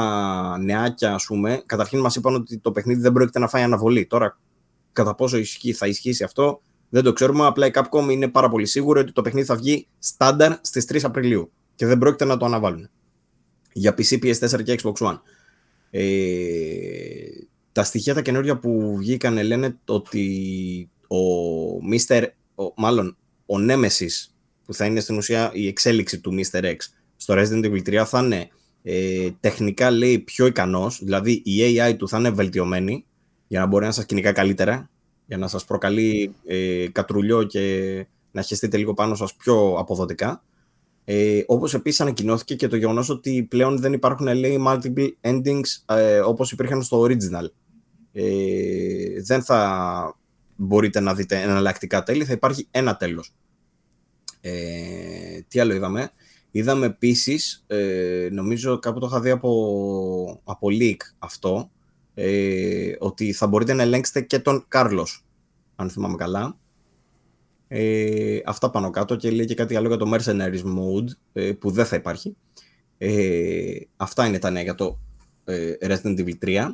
νεάκια, 0.60 1.14
ας 1.14 1.24
πούμε. 1.24 1.62
Καταρχήν 1.66 2.00
μας 2.00 2.16
είπαν 2.16 2.34
ότι 2.34 2.58
το 2.58 2.72
παιχνίδι 2.72 3.00
δεν 3.00 3.12
πρόκειται 3.12 3.38
να 3.38 3.48
φάει 3.48 3.62
αναβολή. 3.62 4.06
Τώρα, 4.06 4.38
κατά 4.92 5.14
πόσο 5.14 5.36
ισχύει, 5.36 5.72
θα 5.72 5.86
ισχύσει 5.86 6.24
αυτό, 6.24 6.62
δεν 6.94 7.02
το 7.02 7.12
ξέρουμε. 7.12 7.46
Απλά 7.46 7.66
η 7.66 7.70
Capcom 7.74 8.10
είναι 8.10 8.28
πάρα 8.28 8.48
πολύ 8.48 8.66
σίγουρη 8.66 9.00
ότι 9.00 9.12
το 9.12 9.22
παιχνίδι 9.22 9.46
θα 9.46 9.56
βγει 9.56 9.86
στάνταρ 9.98 10.52
στις 10.60 10.86
3 10.92 10.98
Απριλίου 11.02 11.52
και 11.74 11.86
δεν 11.86 11.98
πρόκειται 11.98 12.24
να 12.24 12.36
το 12.36 12.44
αναβάλουν. 12.44 12.90
Για 13.72 13.94
PC, 13.98 14.18
PS4 14.22 14.62
και 14.64 14.78
Xbox 14.82 14.92
One. 14.92 15.20
Ε, 15.90 16.02
τα 17.72 17.84
στοιχεία 17.84 18.14
τα 18.14 18.22
καινούργια 18.22 18.58
που 18.58 18.96
βγήκαν 18.96 19.42
λένε 19.42 19.78
ότι 19.84 20.90
ο 21.08 21.16
Mr. 21.92 22.24
Ο, 22.54 22.64
μάλλον 22.76 23.16
ο 23.46 23.54
Nemesis 23.68 24.28
που 24.64 24.74
θα 24.74 24.84
είναι 24.84 25.00
στην 25.00 25.16
ουσία 25.16 25.50
η 25.54 25.66
εξέλιξη 25.66 26.20
του 26.20 26.34
Mr. 26.38 26.62
X 26.62 26.76
στο 27.16 27.34
Resident 27.36 27.64
Evil 27.64 28.00
3 28.00 28.02
θα 28.06 28.22
είναι 28.22 28.48
ε, 28.82 29.28
τεχνικά 29.40 29.90
λέει 29.90 30.18
πιο 30.18 30.46
ικανός, 30.46 31.00
δηλαδή 31.04 31.42
η 31.44 31.60
AI 31.60 31.94
του 31.96 32.08
θα 32.08 32.18
είναι 32.18 32.30
βελτιωμένη 32.30 33.04
για 33.46 33.60
να 33.60 33.66
μπορεί 33.66 33.84
να 33.84 33.92
σας 33.92 34.06
κυνηγά 34.06 34.32
καλύτερα, 34.32 34.90
για 35.26 35.36
να 35.36 35.48
σας 35.48 35.64
προκαλεί 35.64 36.34
ε, 36.46 36.86
κατρουλιό 36.92 37.42
και 37.42 38.06
να 38.30 38.42
χεστείτε 38.42 38.76
λίγο 38.76 38.94
πάνω 38.94 39.14
σας 39.14 39.34
πιο 39.34 39.74
αποδοτικά. 39.78 40.42
Ε, 41.04 41.42
όπως 41.46 41.74
επίσης 41.74 42.00
ανακοινώθηκε 42.00 42.54
και 42.54 42.68
το 42.68 42.76
γεγονός 42.76 43.08
ότι 43.08 43.46
πλέον 43.50 43.78
δεν 43.78 43.92
υπάρχουν 43.92 44.26
λέει 44.26 44.64
multiple 44.66 45.08
endings 45.20 45.96
ε, 45.96 46.18
όπως 46.18 46.52
υπήρχαν 46.52 46.82
στο 46.82 47.02
original. 47.02 47.46
Ε, 48.12 49.22
δεν 49.22 49.42
θα 49.42 50.18
μπορείτε 50.56 51.00
να 51.00 51.14
δείτε 51.14 51.40
εναλλακτικά 51.40 52.02
τέλη, 52.02 52.24
θα 52.24 52.32
υπάρχει 52.32 52.68
ένα 52.70 52.96
τέλος. 52.96 53.34
Ε, 54.40 55.40
τι 55.48 55.60
άλλο 55.60 55.74
είδαμε; 55.74 56.10
Είδαμε 56.56 56.86
επίσης, 56.86 57.64
ε, 57.66 58.28
νομίζω 58.32 58.78
κάπου 58.78 58.98
το 58.98 59.06
είχα 59.06 59.20
δει 59.20 59.30
από, 59.30 60.40
από 60.44 60.68
leak 60.70 60.96
αυτό, 61.18 61.70
ε, 62.14 62.92
ότι 62.98 63.32
θα 63.32 63.46
μπορείτε 63.46 63.72
να 63.72 63.82
ελέγξετε 63.82 64.20
και 64.20 64.38
τον 64.38 64.64
Κάρλος, 64.68 65.24
αν 65.76 65.90
θυμάμαι 65.90 66.16
καλά. 66.16 66.56
Ε, 67.68 68.40
αυτά 68.44 68.70
πάνω 68.70 68.90
κάτω 68.90 69.16
και 69.16 69.30
λέει 69.30 69.46
και 69.46 69.54
κάτι 69.54 69.76
άλλο 69.76 69.88
για 69.88 69.96
το 69.96 70.10
Mercenaries 70.14 70.62
Mode, 70.64 71.08
ε, 71.32 71.52
που 71.52 71.70
δεν 71.70 71.86
θα 71.86 71.96
υπάρχει. 71.96 72.36
Ε, 72.98 73.76
αυτά 73.96 74.26
είναι 74.26 74.38
τα 74.38 74.50
νέα 74.50 74.62
για 74.62 74.74
το 74.74 74.98
ε, 75.44 75.72
Resident 75.80 76.18
Evil 76.18 76.34
3, 76.44 76.66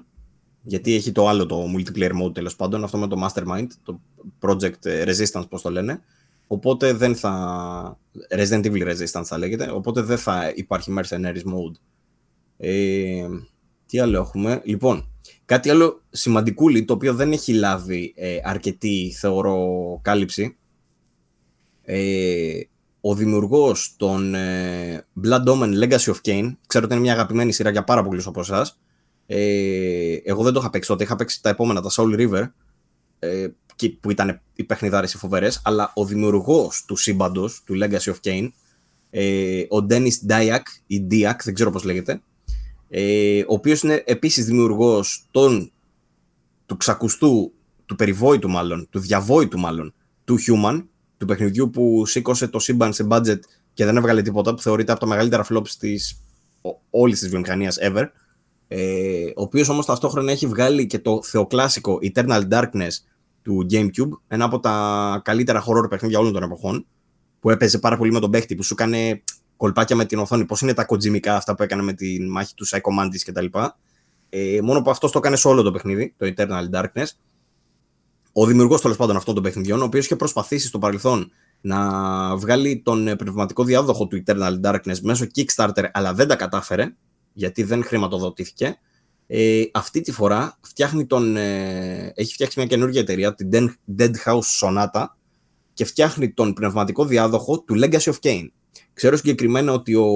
γιατί 0.62 0.94
έχει 0.94 1.12
το 1.12 1.28
άλλο 1.28 1.46
το 1.46 1.64
multiplayer 1.76 2.22
mode 2.22 2.34
τέλος 2.34 2.56
πάντων, 2.56 2.84
αυτό 2.84 2.98
με 2.98 3.06
το 3.06 3.26
Mastermind, 3.26 3.66
το 3.82 4.00
Project 4.40 5.06
Resistance 5.06 5.48
πώς 5.48 5.62
το 5.62 5.70
λένε, 5.70 6.00
οπότε 6.46 6.92
δεν 6.92 7.16
θα 7.16 7.98
Resident 8.30 8.64
Evil 8.64 8.94
Resistance 8.94 9.24
θα 9.24 9.38
λέγεται, 9.38 9.70
οπότε 9.70 10.00
δεν 10.02 10.18
θα 10.18 10.52
υπάρχει 10.54 10.94
Mercenaries 10.98 11.44
Mode. 11.44 11.74
Ε, 12.56 13.26
τι 13.86 13.98
άλλο 13.98 14.18
έχουμε. 14.18 14.60
Λοιπόν, 14.64 15.08
κάτι 15.50 15.70
άλλο 15.70 16.02
σημαντικούλι, 16.10 16.84
το 16.84 16.92
οποίο 16.92 17.14
δεν 17.14 17.32
έχει 17.32 17.52
λάβει 17.52 18.12
ε, 18.16 18.38
αρκετή, 18.44 19.14
θεωρώ, 19.18 19.58
κάλυψη. 20.02 20.56
Ε, 21.82 22.60
ο 23.00 23.14
δημιουργός 23.14 23.94
των 23.96 24.34
ε, 24.34 25.04
Blood 25.24 25.44
Omen 25.44 25.82
Legacy 25.82 26.12
of 26.12 26.16
Kane, 26.24 26.52
ξέρω 26.66 26.84
ότι 26.84 26.94
είναι 26.94 27.02
μια 27.02 27.12
αγαπημένη 27.12 27.52
σειρά 27.52 27.70
για 27.70 27.84
πάρα 27.84 28.02
πολλούς 28.02 28.26
από 28.26 28.40
εσάς. 28.40 28.80
Ε, 29.26 30.14
εγώ 30.24 30.42
δεν 30.42 30.52
το 30.52 30.60
είχα 30.60 30.70
παίξει 30.70 30.88
τότε, 30.88 31.04
είχα 31.04 31.16
παίξει 31.16 31.42
τα 31.42 31.48
επόμενα, 31.48 31.80
τα 31.80 31.90
Soul 31.92 32.14
River, 32.18 32.50
ε, 33.18 33.48
που 34.00 34.10
ήταν 34.10 34.40
οι 34.54 34.64
παιχνιδάρες 34.64 35.12
οι 35.12 35.16
φοβερές, 35.16 35.62
αλλά 35.64 35.92
ο 35.94 36.04
δημιουργός 36.04 36.84
του 36.86 36.96
σύμπαντος, 36.96 37.62
του 37.64 37.78
Legacy 37.82 38.12
of 38.12 38.16
Kane, 38.24 38.48
ε, 39.10 39.60
ο 39.60 39.86
Dennis 39.90 40.28
Dyack, 40.28 40.62
ή 40.86 41.06
Diak, 41.10 41.36
δεν 41.44 41.54
ξέρω 41.54 41.70
πώς 41.70 41.84
λέγεται, 41.84 42.22
ε, 42.92 43.40
ο 43.40 43.54
οποίος 43.54 43.82
είναι 43.82 44.02
επίσης 44.06 44.44
δημιουργός 44.44 45.26
των, 45.30 45.72
του 46.66 46.76
ξακουστού, 46.76 47.52
του 47.86 47.96
περιβόητου 47.96 48.48
μάλλον, 48.48 48.86
του 48.90 48.98
διαβόητου 48.98 49.58
μάλλον, 49.58 49.94
του 50.24 50.36
Human, 50.38 50.84
του 51.16 51.26
παιχνιδιού 51.26 51.70
που 51.70 52.06
σήκωσε 52.06 52.48
το 52.48 52.58
σύμπαν 52.58 52.92
σε 52.92 53.06
budget 53.10 53.38
και 53.74 53.84
δεν 53.84 53.96
έβγαλε 53.96 54.22
τίποτα, 54.22 54.54
που 54.54 54.62
θεωρείται 54.62 54.92
από 54.92 55.00
τα 55.00 55.06
μεγαλύτερα 55.06 55.46
flops 55.50 55.68
της 55.68 56.20
όλης 56.90 57.18
της 57.18 57.28
βιομηχανίας 57.28 57.78
ever. 57.80 58.04
Ε, 58.68 59.24
ο 59.24 59.42
οποίος 59.42 59.68
όμως 59.68 59.86
ταυτόχρονα 59.86 60.32
έχει 60.32 60.46
βγάλει 60.46 60.86
και 60.86 60.98
το 60.98 61.22
θεοκλάσικο 61.22 61.98
Eternal 62.02 62.48
Darkness 62.50 62.92
του 63.42 63.66
GameCube, 63.70 64.10
ένα 64.28 64.44
από 64.44 64.60
τα 64.60 65.20
καλύτερα 65.24 65.64
horror 65.66 65.90
παιχνίδια 65.90 66.18
όλων 66.18 66.32
των 66.32 66.42
εποχών, 66.42 66.86
που 67.40 67.50
έπαιζε 67.50 67.78
πάρα 67.78 67.96
πολύ 67.96 68.12
με 68.12 68.20
τον 68.20 68.30
παίχτη, 68.30 68.54
που 68.54 68.62
σου 68.62 68.74
έκανε 68.78 69.22
κολπάκια 69.60 69.96
με 69.96 70.04
την 70.04 70.18
οθόνη. 70.18 70.44
Πώς 70.44 70.60
είναι 70.60 70.74
τα 70.74 70.84
κοτζιμικά 70.84 71.36
αυτά 71.36 71.54
που 71.54 71.62
έκανε 71.62 71.82
με 71.82 71.92
τη 71.92 72.20
μάχη 72.20 72.54
του 72.54 72.66
Psycho 72.68 73.00
Mantis 73.00 73.20
κτλ. 73.24 73.46
Ε, 74.28 74.60
μόνο 74.62 74.82
που 74.82 74.90
αυτός 74.90 75.12
το 75.12 75.18
έκανε 75.18 75.36
σε 75.36 75.48
όλο 75.48 75.62
το 75.62 75.70
παιχνίδι, 75.70 76.14
το 76.16 76.32
Eternal 76.36 76.70
Darkness. 76.72 77.06
Ο 78.32 78.46
δημιουργός 78.46 78.80
τέλος 78.80 78.96
πάντων 78.96 79.16
αυτών 79.16 79.34
των 79.34 79.42
παιχνιδιών, 79.42 79.80
ο 79.80 79.84
οποίος 79.84 80.04
είχε 80.04 80.16
προσπαθήσει 80.16 80.66
στο 80.66 80.78
παρελθόν 80.78 81.30
να 81.60 82.36
βγάλει 82.36 82.80
τον 82.84 83.16
πνευματικό 83.16 83.64
διάδοχο 83.64 84.06
του 84.06 84.22
Eternal 84.26 84.60
Darkness 84.64 84.98
μέσω 85.02 85.26
Kickstarter, 85.34 85.84
αλλά 85.92 86.14
δεν 86.14 86.28
τα 86.28 86.36
κατάφερε, 86.36 86.94
γιατί 87.32 87.62
δεν 87.62 87.84
χρηματοδοτήθηκε. 87.84 88.78
Ε, 89.26 89.62
αυτή 89.72 90.00
τη 90.00 90.12
φορά 90.12 90.58
φτιάχνει 90.60 91.06
τον, 91.06 91.36
ε, 91.36 92.12
έχει 92.14 92.32
φτιάξει 92.32 92.58
μια 92.58 92.68
καινούργια 92.68 93.00
εταιρεία, 93.00 93.34
την 93.34 93.78
Dead 93.98 94.12
House 94.24 94.60
Sonata, 94.60 95.04
και 95.74 95.84
φτιάχνει 95.84 96.32
τον 96.32 96.52
πνευματικό 96.52 97.04
διάδοχο 97.04 97.60
του 97.60 97.74
Legacy 97.78 98.12
of 98.12 98.16
Kane. 98.22 98.48
Ξέρω 99.00 99.16
συγκεκριμένα 99.16 99.72
ότι 99.72 99.94
ο 99.94 100.08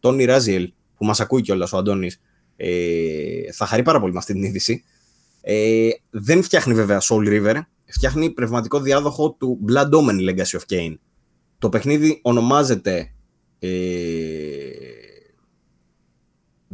Τόνι 0.00 0.24
Ράζιελ, 0.24 0.72
που 0.96 1.04
μας 1.04 1.20
ακούει 1.20 1.42
κιόλας 1.42 1.72
ο 1.72 1.76
Αντώνης, 1.76 2.20
ε, 2.56 3.52
θα 3.52 3.66
χαρεί 3.66 3.82
πάρα 3.82 4.00
πολύ 4.00 4.12
με 4.12 4.18
αυτή 4.18 4.32
την 4.32 4.42
είδηση. 4.42 4.84
Ε, 5.40 5.88
δεν 6.10 6.42
φτιάχνει 6.42 6.74
βέβαια 6.74 7.00
Soul 7.02 7.28
River, 7.28 7.60
φτιάχνει 7.84 8.30
πνευματικό 8.30 8.80
διάδοχο 8.80 9.30
του 9.30 9.60
Blood 9.68 9.90
Omen 9.90 10.28
Legacy 10.28 10.58
of 10.58 10.60
Kane. 10.68 10.94
Το 11.58 11.68
παιχνίδι 11.68 12.18
ονομάζεται 12.22 13.14
ε, 13.58 13.68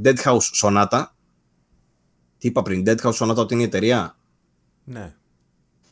Dead 0.03 0.17
House 0.17 0.63
Sonata. 0.63 1.05
Τι 2.39 2.49
είπα 2.49 2.63
πριν, 2.63 2.83
Dead 2.87 2.97
House 2.97 3.13
Sonata 3.13 3.37
ότι 3.37 3.55
είναι 3.55 3.63
η 3.63 3.67
εταιρεία; 3.67 4.19
Ναι. 4.85 5.15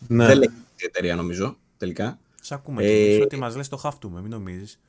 ναι. 0.08 0.26
Δεν 0.26 0.36
λέει 0.36 0.50
η 0.76 0.84
εταιρεία 0.84 1.16
νομίζω, 1.16 1.58
τελικά. 1.76 2.18
Σ' 2.48 2.52
ακούμε 2.52 2.84
ε, 2.84 3.22
ότι 3.22 3.36
μας 3.36 3.56
λες 3.56 3.68
το 3.68 3.76
χάφτουμε, 3.76 4.20
μην 4.20 4.30
νομίζεις. 4.30 4.80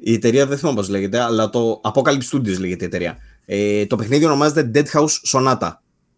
η 0.00 0.12
εταιρεία 0.12 0.46
δεν 0.46 0.58
θυμάμαι 0.58 0.76
πώς 0.76 0.88
λέγεται, 0.88 1.20
αλλά 1.20 1.50
το 1.50 1.80
Apocalypse 1.84 2.28
Studios 2.32 2.58
λέγεται 2.58 2.84
η 2.84 2.86
εταιρεία. 2.86 3.18
Ε, 3.44 3.86
το 3.86 3.96
παιχνίδι 3.96 4.24
ονομάζεται 4.24 4.70
Dead 4.74 4.98
House 4.98 5.08
Sonata. 5.32 5.70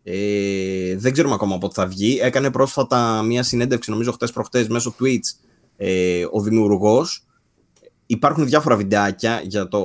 Ε, 0.02 0.96
δεν 0.96 1.12
ξέρουμε 1.12 1.34
ακόμα 1.34 1.58
πότε 1.58 1.74
θα 1.80 1.86
βγει. 1.86 2.18
Έκανε 2.22 2.50
πρόσφατα 2.50 3.22
μια 3.22 3.42
συνέντευξη, 3.42 3.90
νομίζω 3.90 4.12
χτες 4.12 4.32
προχτές, 4.32 4.68
μέσω 4.68 4.94
Twitch, 5.00 5.46
ε, 5.76 6.24
ο 6.30 6.40
δημιουργός. 6.40 7.24
Υπάρχουν 8.06 8.46
διάφορα 8.46 8.76
βιντεάκια 8.76 9.40
για 9.44 9.68
το 9.68 9.82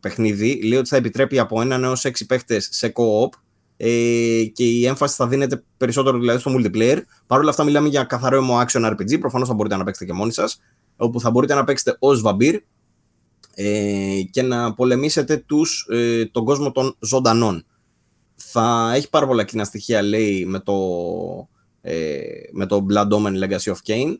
παιχνίδι. 0.00 0.62
Λέει 0.62 0.78
ότι 0.78 0.88
θα 0.88 0.96
επιτρέπει 0.96 1.38
από 1.38 1.60
έναν 1.60 1.84
έως 1.84 2.04
έξι 2.04 2.26
παίχτες 2.26 2.68
σε 2.70 2.92
co-op 2.94 3.38
ε, 3.80 4.44
και 4.52 4.64
η 4.64 4.86
έμφαση 4.86 5.14
θα 5.14 5.26
δίνεται 5.26 5.62
περισσότερο 5.76 6.18
δηλαδή 6.18 6.38
στο 6.38 6.54
multiplayer. 6.56 6.98
Παρ' 7.26 7.38
όλα 7.38 7.50
αυτά 7.50 7.64
μιλάμε 7.64 7.88
για 7.88 8.04
καθαρό 8.04 8.46
action 8.66 8.82
action 8.82 8.90
RPG, 8.92 9.20
προφανώς 9.20 9.48
θα 9.48 9.54
μπορείτε 9.54 9.76
να 9.76 9.84
παίξετε 9.84 10.04
και 10.04 10.12
μόνοι 10.12 10.32
σας, 10.32 10.60
όπου 10.96 11.20
θα 11.20 11.30
μπορείτε 11.30 11.54
να 11.54 11.64
παίξετε 11.64 11.96
ως 11.98 12.20
βαμπύρ 12.20 12.60
ε, 13.54 14.20
και 14.30 14.42
να 14.42 14.74
πολεμήσετε 14.74 15.36
τους, 15.36 15.86
ε, 15.90 16.26
τον 16.26 16.44
κόσμο 16.44 16.72
των 16.72 16.96
ζωντανών. 17.00 17.64
Θα 18.36 18.92
έχει 18.94 19.08
πάρα 19.10 19.26
πολλά 19.26 19.44
κοινά 19.44 19.64
στοιχεία, 19.64 20.02
λέει, 20.02 20.44
με 20.46 20.60
το, 20.60 20.74
ε, 21.80 22.18
με 22.52 22.66
το 22.66 22.86
Blood 22.90 23.08
Omen 23.08 23.44
Legacy 23.44 23.72
of 23.72 23.76
Kane 23.86 24.16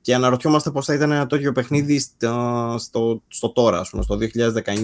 και 0.00 0.14
αναρωτιόμαστε 0.14 0.70
πώς 0.70 0.86
θα 0.86 0.94
ήταν 0.94 1.10
ένα 1.12 1.26
τέτοιο 1.26 1.52
παιχνίδι 1.52 1.98
στο, 1.98 2.74
στο, 2.78 3.22
στο 3.28 3.52
τώρα, 3.52 3.78
ας 3.78 3.90
πούμε, 3.90 4.02
στο 4.02 4.18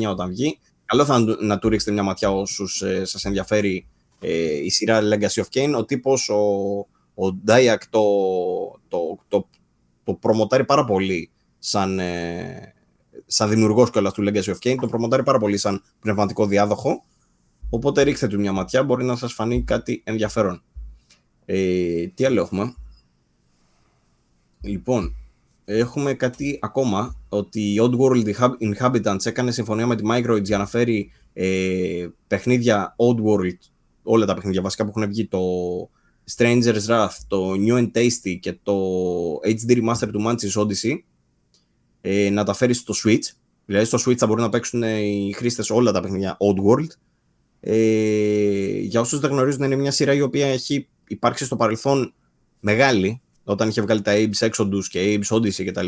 2019 0.07 0.11
όταν 0.11 0.29
βγει. 0.29 0.59
Καλό 0.85 1.05
θα 1.05 1.19
να 1.41 1.59
του 1.59 1.69
ρίξετε 1.69 1.93
μια 1.93 2.03
ματιά 2.03 2.31
όσους 2.31 2.83
ε, 2.83 3.05
σας 3.05 3.25
ενδιαφέρει 3.25 3.87
ε, 4.29 4.65
η 4.65 4.71
σειρά 4.71 5.01
Legacy 5.01 5.43
of 5.43 5.47
Kane. 5.55 5.75
Ο 5.77 5.85
τύπος, 5.85 6.29
ο, 6.29 6.39
ο 7.15 7.41
Dayak 7.47 7.81
το, 7.91 8.03
το, 8.89 9.19
το, 9.29 9.49
το 10.05 10.15
προμοτάρει 10.15 10.65
πάρα 10.65 10.85
πολύ 10.85 11.31
σαν, 11.59 11.99
ε, 11.99 12.75
σαν 13.27 13.49
δημιουργός 13.49 13.91
κιόλας 13.91 14.13
του 14.13 14.25
Legacy 14.29 14.55
of 14.55 14.57
Kane, 14.61 14.77
το 14.81 14.87
προμοτάρει 14.87 15.23
πάρα 15.23 15.39
πολύ 15.39 15.57
σαν 15.57 15.83
πνευματικό 16.01 16.47
διάδοχο. 16.47 17.05
Οπότε 17.71 18.03
ρίξτε 18.03 18.27
του 18.27 18.41
μια 18.41 18.53
ματιά, 18.53 18.83
μπορεί 18.83 19.05
να 19.05 19.17
σας 19.17 19.33
φανεί 19.33 19.63
κάτι 19.63 20.03
ενδιαφέρον. 20.05 20.63
Ε, 21.45 22.07
τι 22.07 22.25
άλλο 22.25 22.41
έχουμε; 22.41 22.75
Λοιπόν, 24.61 25.17
έχουμε 25.65 26.15
κάτι 26.15 26.59
ακόμα, 26.63 27.17
ότι 27.29 27.61
η 27.61 27.77
Oddworld 27.81 28.25
Inhabitants 28.61 29.27
έκανε 29.27 29.51
συμφωνία 29.51 29.87
με 29.87 29.97
τη 29.97 30.03
Microids 30.11 30.45
για 30.45 30.59
να 30.59 30.67
φέρει 30.67 31.11
ε, 31.33 32.07
παιχνίδια 32.27 32.97
Oddworld, 32.97 33.59
όλα 34.07 34.27
τα 34.27 34.35
παιχνίδια 34.35 34.63
βασικά 34.63 34.85
που 34.85 34.93
έχουν 34.97 35.09
βγει, 35.09 35.27
το 35.27 35.41
Stranger's 36.37 36.87
Wrath, 36.89 37.17
το 37.29 37.53
New 37.53 37.79
and 37.79 37.91
Tasty 37.95 38.39
και 38.41 38.59
το 38.63 38.75
HD 39.45 39.71
Remaster 39.71 40.09
του 40.13 40.25
Manchester 40.27 40.63
Odyssey, 40.63 40.99
ε, 42.01 42.31
να 42.31 42.45
τα 42.45 42.55
φέρεις 42.55 42.79
στο 42.79 42.95
Switch. 43.05 43.35
Δηλαδή 43.67 43.87
στο 43.87 43.99
Switch 44.07 44.17
θα 44.17 44.27
μπορούν 44.27 44.43
να 44.43 44.49
παίξουν 44.49 44.83
οι 44.83 45.33
χρήστες 45.37 45.71
όλα 45.71 45.93
τα 45.93 46.01
παιχνίδια 46.01 46.37
Oddworld. 46.41 46.89
Ε, 47.61 48.79
για 48.79 49.01
όσους 49.01 49.21
δεν 49.21 49.31
γνωρίζουν, 49.31 49.65
είναι 49.65 49.77
μια 49.77 49.91
σειρά 49.91 50.13
η 50.13 50.21
οποία 50.21 50.47
έχει 50.47 50.89
υπάρξει 51.07 51.45
στο 51.45 51.57
παρελθόν 51.57 52.15
μεγάλη, 52.61 53.21
όταν 53.45 53.69
είχε 53.69 53.81
βγάλει 53.81 54.03
τα 54.03 54.13
Abe's 54.15 54.49
Exodus 54.49 54.85
και 54.89 55.21
Abe's 55.21 55.37
Odyssey 55.37 55.65
κτλ. 55.67 55.87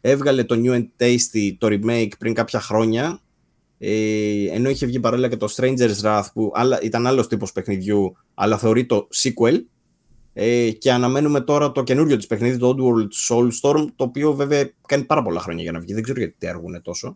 Έβγαλε 0.00 0.44
το 0.44 0.54
New 0.64 0.74
and 0.74 0.86
Tasty, 0.96 1.54
το 1.58 1.66
remake 1.70 2.10
πριν 2.18 2.34
κάποια 2.34 2.60
χρόνια, 2.60 3.20
ε, 3.78 4.46
ενώ 4.50 4.68
είχε 4.68 4.86
βγει 4.86 5.00
παράλληλα 5.00 5.28
και 5.28 5.36
το 5.36 5.48
Stranger's 5.56 6.00
Wrath 6.02 6.26
που 6.32 6.52
άλλα, 6.54 6.80
ήταν 6.82 7.06
άλλος 7.06 7.26
τύπος 7.26 7.52
παιχνιδιού, 7.52 8.16
αλλά 8.34 8.58
θεωρεί 8.58 8.86
το 8.86 9.08
sequel. 9.14 9.60
Ε, 10.32 10.70
και 10.70 10.92
αναμένουμε 10.92 11.40
τώρα 11.40 11.72
το 11.72 11.82
καινούριο 11.82 12.16
της 12.16 12.26
παιχνίδι, 12.26 12.58
το 12.58 12.76
Oddworld 12.76 13.08
Soulstorm, 13.28 13.86
το 13.96 14.04
οποίο 14.04 14.32
βέβαια 14.32 14.70
κάνει 14.86 15.04
πάρα 15.04 15.22
πολλά 15.22 15.40
χρόνια 15.40 15.62
για 15.62 15.72
να 15.72 15.80
βγει. 15.80 15.94
Δεν 15.94 16.02
ξέρω 16.02 16.18
γιατί 16.18 16.46
έργουν 16.46 16.82
τόσο. 16.82 17.14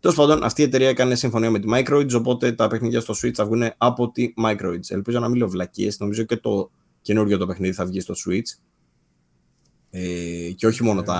Τέλος 0.00 0.16
πάντων, 0.16 0.44
αυτή 0.44 0.60
η 0.60 0.64
εταιρεία 0.64 0.88
έκανε 0.88 1.14
συμφωνία 1.14 1.50
με 1.50 1.58
τη 1.58 1.68
Microids, 1.72 2.12
οπότε 2.14 2.52
τα 2.52 2.66
παιχνίδια 2.66 3.00
στο 3.00 3.14
Switch 3.22 3.34
θα 3.34 3.44
βγουν 3.44 3.62
από 3.76 4.10
τη 4.10 4.32
Microids. 4.44 4.88
Ελπίζω 4.88 5.18
να 5.18 5.28
μην 5.28 5.38
λέω 5.38 5.48
βλακίες. 5.48 5.98
Νομίζω 5.98 6.22
και 6.22 6.36
το 6.36 6.70
καινούριο 7.02 7.38
το 7.38 7.46
παιχνίδι 7.46 7.74
θα 7.74 7.84
βγει 7.84 8.00
στο 8.00 8.14
Switch. 8.26 8.58
Ε, 9.90 10.50
και 10.56 10.66
όχι 10.66 10.82
μόνο 10.82 11.02
τα 11.02 11.14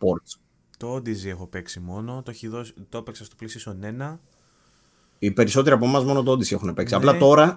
ε, 0.00 0.06
ports. 0.06 0.40
Το 0.80 0.94
Odyssey 0.94 1.26
έχω 1.26 1.46
παίξει 1.46 1.80
μόνο, 1.80 2.22
το, 2.24 2.32
δώσει, 2.50 2.74
το 2.88 2.98
έπαιξα 2.98 3.24
στο 3.24 3.36
PlayStation 3.40 4.12
1. 4.12 4.18
Οι 5.18 5.30
περισσότεροι 5.30 5.74
από 5.74 5.84
εμάς 5.84 6.04
μόνο 6.04 6.22
το 6.22 6.32
Odyssey 6.32 6.52
έχουν 6.52 6.74
παίξει. 6.74 6.94
Ναι. 6.94 7.00
Απλά 7.00 7.18
τώρα 7.18 7.56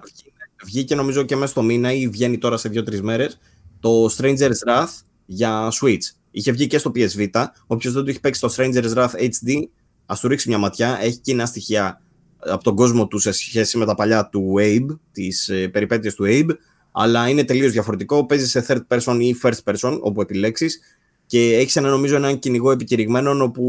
βγήκε 0.64 0.94
νομίζω 0.94 1.22
και 1.22 1.36
μέσα 1.36 1.46
στο 1.46 1.62
μήνα 1.62 1.92
ή 1.92 2.08
βγαίνει 2.08 2.38
τώρα 2.38 2.56
σε 2.56 2.68
2-3 2.68 3.00
μέρες 3.00 3.38
το 3.80 4.06
Stranger's 4.16 4.58
Wrath 4.66 5.02
για 5.26 5.72
Switch. 5.80 6.02
Είχε 6.30 6.52
βγει 6.52 6.66
και 6.66 6.78
στο 6.78 6.90
PS 6.94 7.10
Vita. 7.16 7.44
Όποιος 7.66 7.92
δεν 7.92 8.04
το 8.04 8.10
έχει 8.10 8.20
παίξει 8.20 8.40
το 8.40 8.54
Stranger's 8.56 8.94
Wrath 8.94 9.14
HD, 9.18 9.62
ας 10.06 10.20
του 10.20 10.28
ρίξει 10.28 10.48
μια 10.48 10.58
ματιά. 10.58 10.98
Έχει 11.00 11.18
κοινά 11.18 11.46
στοιχεία 11.46 12.02
από 12.38 12.64
τον 12.64 12.74
κόσμο 12.76 13.06
του 13.06 13.18
σε 13.18 13.32
σχέση 13.32 13.78
με 13.78 13.86
τα 13.86 13.94
παλιά 13.94 14.28
του 14.28 14.54
Abe, 14.58 14.98
τις 15.12 15.48
ε, 15.48 15.68
περιπέτειες 15.68 16.14
του 16.14 16.24
Abe 16.26 16.50
αλλά 16.96 17.28
είναι 17.28 17.44
τελείως 17.44 17.72
διαφορετικό. 17.72 18.26
Παίζει 18.26 18.48
σε 18.48 18.64
third 18.68 18.96
person 18.96 19.16
ή 19.20 19.34
first 19.42 19.72
person, 19.72 19.98
όπου 20.00 20.20
επιλέξεις, 20.20 20.80
και 21.26 21.56
έχεις 21.56 21.76
ένα 21.76 21.88
νομίζω 21.88 22.16
έναν 22.16 22.38
κυνηγό 22.38 22.70
επικηρυγμένων 22.70 23.42
όπου 23.42 23.64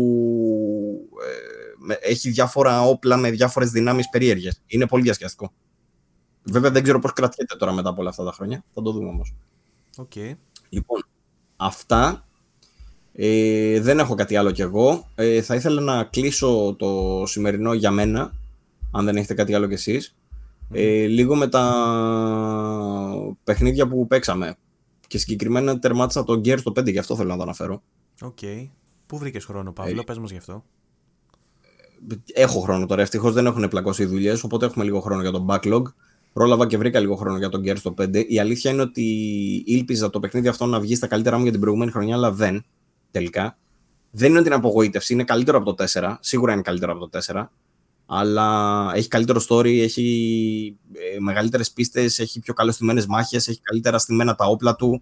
ε, 1.88 2.10
έχει 2.10 2.30
διάφορα 2.30 2.82
όπλα 2.82 3.18
με 3.18 3.32
διάφορες 3.32 3.70
δυνάμεις 3.70 4.10
περίεργες. 4.10 4.62
Είναι 4.68 4.88
πολύ 4.88 5.04
διασκεδαστικό. 5.04 5.52
Βέβαια 6.44 6.72
δεν 6.72 6.84
ξέρω 6.84 7.00
πώς 7.00 7.14
κρατιέται 7.14 7.56
τώρα 7.56 7.72
μετά 7.72 7.90
από 7.90 8.02
όλα 8.02 8.10
αυτά 8.10 8.24
τα 8.24 8.32
χρόνια. 8.32 8.64
Θα 8.74 8.82
το 8.82 8.92
δούμε 8.92 9.10
όμως. 9.10 9.36
Okay. 9.98 10.36
Λοιπόν, 10.70 11.06
αυτά. 11.56 12.26
Ε, 13.14 13.80
δεν 13.80 14.00
έχω 14.00 14.16
κάτι 14.16 14.36
άλλο 14.36 14.52
κι 14.52 14.62
εγώ. 14.62 15.10
Ε, 15.16 15.42
θα 15.42 15.56
ήθελα 15.56 15.82
να 15.82 16.04
κλείσω 16.04 16.76
το 16.80 17.24
σημερινό 17.26 17.74
για 17.74 17.92
μένα, 17.92 18.34
αν 18.92 19.06
δεν 19.06 19.16
έχετε 19.16 19.34
κάτι 19.34 19.54
άλλο 19.54 19.68
κι 19.68 19.74
εσείς. 19.74 20.16
Ε, 20.72 21.06
λίγο 21.06 21.36
με 21.36 21.48
τα 21.48 21.64
παιχνίδια 23.44 23.88
που 23.88 24.08
παίξαμε. 24.08 24.56
Και 25.08 25.18
συγκεκριμένα 25.18 25.80
τερμάτισα 25.80 26.24
το 26.24 26.34
Gears 26.34 26.62
το 26.62 26.72
5, 26.80 26.92
γι' 26.92 26.98
αυτό 26.98 27.16
θέλω 27.16 27.30
να 27.30 27.36
το 27.36 27.42
αναφέρω. 27.42 27.82
OK. 28.22 28.38
Okay. 28.42 28.70
Πού 29.06 29.18
βρήκες 29.18 29.46
χρόνο, 29.46 29.72
Παύλο, 29.72 30.00
ε, 30.00 30.04
πες 30.04 30.18
μας 30.18 30.32
γι' 30.32 30.38
αυτό. 30.38 30.64
Έχω 32.34 32.60
χρόνο 32.60 32.86
τώρα. 32.86 33.02
Ευτυχώς 33.02 33.34
δεν 33.34 33.46
έχουν 33.46 33.68
πλακώσει 33.68 34.04
οι 34.04 34.06
δουλειές, 34.06 34.44
οπότε 34.44 34.66
έχουμε 34.66 34.84
λίγο 34.84 35.00
χρόνο 35.00 35.22
για 35.22 35.32
το 35.32 35.46
backlog. 35.50 35.82
Πρόλαβα 36.34 36.68
και 36.68 36.78
βρήκα 36.78 37.00
λίγο 37.00 37.16
χρόνο 37.16 37.38
για 37.38 37.50
τον 37.50 37.62
Gears 37.66 37.80
το 37.84 37.94
5. 37.98 38.26
Η 38.28 38.40
αλήθεια 38.40 38.72
είναι 38.72 38.82
ότι 38.82 39.04
ήλπιζα 39.66 40.10
το 40.10 40.20
παιχνίδι 40.20 40.48
αυτό 40.48 40.66
να 40.66 40.80
βγει 40.80 40.96
στα 40.96 41.08
καλύτερά 41.08 41.36
μου 41.38 41.44
για 41.44 41.52
την 41.52 41.62
προηγούμενη 41.62 41.92
χρονιά, 41.92 42.16
αλλά 42.16 42.32
δεν 42.32 42.66
τελικά. 43.12 43.58
Δεν 44.12 44.30
είναι 44.30 44.40
ότι 44.40 44.48
είναι 44.48 44.56
απογοήτευση, 44.56 45.14
είναι 45.14 45.24
καλύτερο 45.24 45.58
από 45.58 45.74
το 45.74 45.84
4. 45.94 46.18
Σίγουρα 46.20 46.54
είναι 46.54 46.62
καλύτερο 46.62 46.92
από 46.92 47.08
το 47.08 47.20
4. 47.26 47.46
Αλλά 48.06 48.92
έχει 48.96 49.08
καλύτερο 49.08 49.42
story, 49.50 49.80
έχει 49.80 50.78
ε, 50.94 51.20
μεγαλύτερες 51.20 51.72
πίστες, 51.72 52.20
έχει 52.20 52.40
πιο 52.40 52.54
καλωστημένε 52.54 53.04
μάχες, 53.08 53.48
έχει 53.48 53.60
καλύτερα 53.62 53.98
στημένα 53.98 54.36
τα 54.36 54.46
όπλα 54.46 54.76
του. 54.76 55.02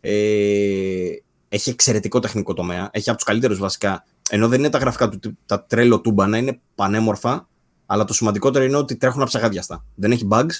Ε, 0.00 1.08
έχει 1.48 1.70
εξαιρετικό 1.70 2.18
τεχνικό 2.18 2.54
τομέα. 2.54 2.88
Έχει 2.92 3.08
από 3.08 3.18
τους 3.18 3.26
καλύτερους 3.26 3.58
βασικά. 3.58 4.04
Ενώ 4.28 4.48
δεν 4.48 4.58
είναι 4.58 4.70
τα 4.70 4.78
γραφικά 4.78 5.08
του 5.08 5.38
τα 5.46 5.64
τρέλο 5.64 6.00
τούμπανα, 6.00 6.38
είναι 6.38 6.60
πανέμορφα. 6.74 7.48
Αλλά 7.86 8.04
το 8.04 8.12
σημαντικότερο 8.12 8.64
είναι 8.64 8.76
ότι 8.76 8.96
τρέχουν 8.96 9.22
αψαγάδιαστα. 9.22 9.84
Δεν 9.94 10.12
έχει 10.12 10.28
bugs 10.30 10.52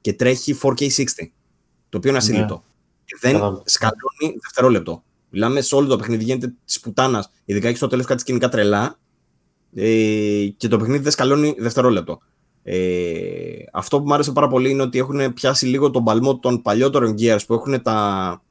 και 0.00 0.12
τρέχει 0.12 0.58
4K60. 0.62 1.04
Το 1.88 1.96
οποίο 1.96 2.10
είναι 2.10 2.18
ασύλληπτο. 2.18 2.54
Ναι. 2.54 2.60
Και 3.04 3.18
δεν 3.20 3.62
σκαλώνει 3.64 4.38
δευτερόλεπτο. 4.42 5.02
Μιλάμε 5.30 5.60
σε 5.60 5.74
όλο 5.74 5.86
το 5.88 5.96
παιχνίδι, 5.96 6.24
γίνεται 6.24 6.54
της 6.64 6.80
πουτάνας. 6.80 7.30
Ειδικά 7.44 7.68
έχει 7.68 7.76
στο 7.76 7.86
τέλος 7.86 8.06
κάτι 8.06 8.20
σκηνικά 8.20 8.48
τρελά. 8.48 8.98
Ε, 9.74 10.46
και 10.56 10.68
το 10.68 10.78
παιχνίδι 10.78 11.02
δεν 11.02 11.12
σκαλώνει 11.12 11.54
δευτερόλεπτο. 11.58 12.18
Ε, 12.62 12.78
αυτό 13.72 13.98
που 13.98 14.06
μου 14.06 14.14
άρεσε 14.14 14.32
πάρα 14.32 14.48
πολύ 14.48 14.70
είναι 14.70 14.82
ότι 14.82 14.98
έχουν 14.98 15.32
πιάσει 15.32 15.66
λίγο 15.66 15.90
τον 15.90 16.04
παλμό 16.04 16.38
των 16.38 16.62
παλιότερων 16.62 17.14
Gears 17.18 17.40
που 17.46 17.54
έχουν 17.54 17.82
τα, 17.82 18.42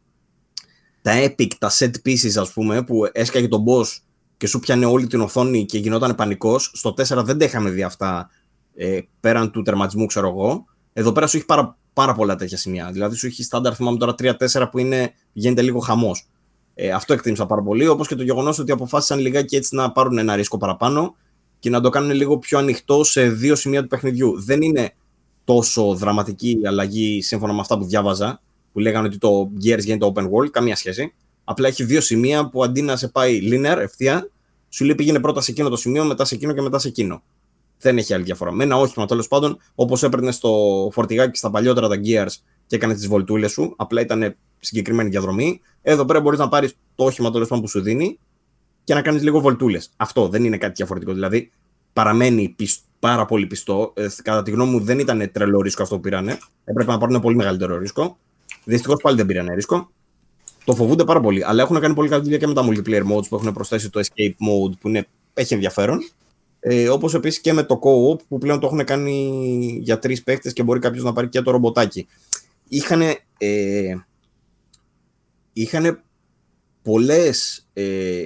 τα 1.01 1.11
epic, 1.23 1.47
τα 1.59 1.71
set 1.71 1.91
pieces 2.05 2.39
ας 2.39 2.53
πούμε, 2.53 2.83
που 2.83 3.09
έσκαγε 3.11 3.47
τον 3.47 3.63
boss 3.67 3.97
και 4.37 4.47
σου 4.47 4.59
πιάνε 4.59 4.85
όλη 4.85 5.07
την 5.07 5.21
οθόνη 5.21 5.65
και 5.65 5.77
γινόταν 5.77 6.15
πανικός. 6.15 6.71
Στο 6.73 6.89
4 6.89 7.23
δεν 7.23 7.37
τα 7.37 7.45
είχαμε 7.45 7.69
δει 7.69 7.83
αυτά 7.83 8.29
ε, 8.75 8.99
πέραν 9.19 9.51
του 9.51 9.61
τερματισμού, 9.61 10.05
ξέρω 10.05 10.27
εγώ. 10.27 10.65
Εδώ 10.93 11.11
πέρα 11.11 11.27
σου 11.27 11.37
έχει 11.37 11.45
πάρα, 11.45 11.77
πάρα 11.93 12.13
πολλά 12.13 12.35
τέτοια 12.35 12.57
σημεία. 12.57 12.89
Δηλαδή 12.91 13.15
σου 13.15 13.25
έχει 13.25 13.43
στάνταρ, 13.43 13.75
θυμάμαι 13.75 13.97
τώρα 13.97 14.15
3-4 14.19 14.67
που 14.71 14.77
είναι, 14.77 15.13
γίνεται 15.33 15.61
λίγο 15.61 15.79
χαμός. 15.79 16.27
Ε, 16.79 16.91
αυτό 16.91 17.13
εκτίμησα 17.13 17.45
πάρα 17.45 17.61
πολύ. 17.61 17.87
Όπως 17.87 18.07
και 18.07 18.15
το 18.15 18.23
γεγονός 18.23 18.59
ότι 18.59 18.71
αποφάσισαν 18.71 19.19
λιγάκι 19.19 19.55
έτσι 19.55 19.75
να 19.75 19.91
πάρουν 19.91 20.17
ένα 20.17 20.35
ρίσκο 20.35 20.57
παραπάνω 20.57 21.15
και 21.59 21.69
να 21.69 21.81
το 21.81 21.89
κάνουν 21.89 22.11
λίγο 22.11 22.37
πιο 22.37 22.57
ανοιχτό 22.57 23.03
σε 23.03 23.29
δύο 23.29 23.55
σημεία 23.55 23.81
του 23.81 23.87
παιχνιδιού. 23.87 24.41
Δεν 24.41 24.61
είναι 24.61 24.93
τόσο 25.43 25.95
δραματική 25.95 26.59
η 26.61 26.67
αλλαγή 26.67 27.21
σύμφωνα 27.21 27.53
με 27.53 27.59
αυτά 27.59 27.77
που 27.77 27.85
διάβαζα, 27.85 28.41
που 28.73 28.79
λέγανε 28.79 29.07
ότι 29.07 29.17
το 29.17 29.51
Gears 29.63 29.79
γίνεται 29.79 30.11
open 30.15 30.23
world, 30.23 30.49
καμία 30.51 30.75
σχέση. 30.75 31.13
Απλά 31.43 31.67
έχει 31.67 31.83
δύο 31.83 32.01
σημεία 32.01 32.49
που 32.49 32.63
αντί 32.63 32.81
να 32.81 32.95
σε 32.95 33.07
πάει 33.07 33.39
linear 33.51 33.77
ευθεία, 33.77 34.29
σου 34.69 34.85
λέει 34.85 34.95
πήγαινε 34.95 35.19
πρώτα 35.19 35.41
σε 35.41 35.51
εκείνο 35.51 35.69
το 35.69 35.75
σημείο, 35.75 36.03
μετά 36.05 36.25
σε 36.25 36.35
εκείνο 36.35 36.53
και 36.53 36.61
μετά 36.61 36.79
σε 36.79 36.87
εκείνο. 36.87 37.23
Δεν 37.79 37.97
έχει 37.97 38.13
άλλη 38.13 38.23
διαφορά. 38.23 38.51
Με 38.51 38.63
ένα 38.63 38.77
όχημα 38.77 39.05
τέλος 39.05 39.27
πάντων, 39.27 39.57
όπως 39.75 40.03
έπαιρνε 40.03 40.31
στο 40.31 40.49
φορτηγάκι 40.93 41.37
στα 41.37 41.49
παλιότερα 41.49 41.87
τα 41.87 41.95
Gears 41.95 42.33
και 42.65 42.75
έκανε 42.75 42.93
τις 42.93 43.07
βολτούλες 43.07 43.51
σου, 43.51 43.73
απλά 43.77 44.01
ήταν 44.01 44.35
συγκεκριμένη 44.59 45.09
διαδρομή. 45.09 45.61
Εδώ 45.81 46.05
πέρα 46.05 46.19
μπορείς 46.19 46.39
να 46.39 46.49
πάρεις 46.49 46.73
το 46.95 47.03
όχημα 47.03 47.31
τέλος 47.31 47.47
πάντων 47.47 47.63
που 47.63 47.69
σου 47.69 47.81
δίνει 47.81 48.19
και 48.83 48.93
να 48.93 49.01
κάνεις 49.01 49.23
λίγο 49.23 49.39
βολτούλες. 49.39 49.89
Αυτό 49.97 50.27
δεν 50.27 50.43
είναι 50.43 50.57
κάτι 50.57 50.73
διαφορετικό. 50.75 51.13
Δηλαδή 51.13 51.51
παραμένει 51.93 52.55
πάρα 52.99 53.25
πολύ 53.25 53.45
πιστό. 53.45 53.93
Ε, 53.95 54.07
κατά 54.23 54.43
τη 54.43 54.51
γνώμη 54.51 54.71
μου 54.71 54.79
δεν 54.79 54.99
ήταν 54.99 55.29
τρελό 55.31 55.61
ρίσκο 55.61 55.83
αυτό 55.83 55.95
που 55.95 56.01
πήρανε. 56.01 56.37
Έπρεπε 56.65 56.91
να 56.91 56.97
πάρουν 56.97 57.21
πολύ 57.21 57.35
μεγαλύτερο 57.35 57.77
ρίσκο. 57.77 58.17
Δυστυχώς 58.63 59.01
πάλι 59.01 59.17
δεν 59.17 59.25
πήραν 59.25 59.53
ρίσκο. 59.53 59.91
Το 60.65 60.75
φοβούνται 60.75 61.03
πάρα 61.03 61.19
πολύ. 61.19 61.43
Αλλά 61.43 61.61
έχουν 61.63 61.79
κάνει 61.79 61.93
πολύ 61.93 62.09
καλή 62.09 62.23
δουλειά 62.23 62.37
και 62.37 62.47
με 62.47 62.53
τα 62.53 62.65
multiplayer 62.67 63.01
modes 63.01 63.27
που 63.29 63.35
έχουν 63.35 63.53
προσθέσει 63.53 63.89
το 63.89 63.99
escape 63.99 64.29
mode 64.29 64.77
που 64.79 64.87
είναι, 64.87 65.07
έχει 65.33 65.53
ενδιαφέρον. 65.53 65.99
Ε, 66.69 66.89
Όπως 66.89 67.13
επίσης 67.13 67.39
και 67.39 67.53
με 67.53 67.63
το 67.63 67.79
co-op 67.83 68.19
που 68.27 68.37
πλέον 68.37 68.59
το 68.59 68.67
έχουν 68.67 68.83
κάνει 68.83 69.79
για 69.81 69.99
τρεις 69.99 70.23
παίχτε 70.23 70.51
και 70.51 70.63
μπορεί 70.63 70.79
κάποιος 70.79 71.03
να 71.03 71.13
πάρει 71.13 71.29
και 71.29 71.41
το 71.41 71.51
ρομποτάκι. 71.51 72.07
Είχαν. 72.67 73.01
Ε, 73.37 73.95
είχαν 75.53 76.03
πολλές. 76.81 77.67
Ε, 77.73 78.25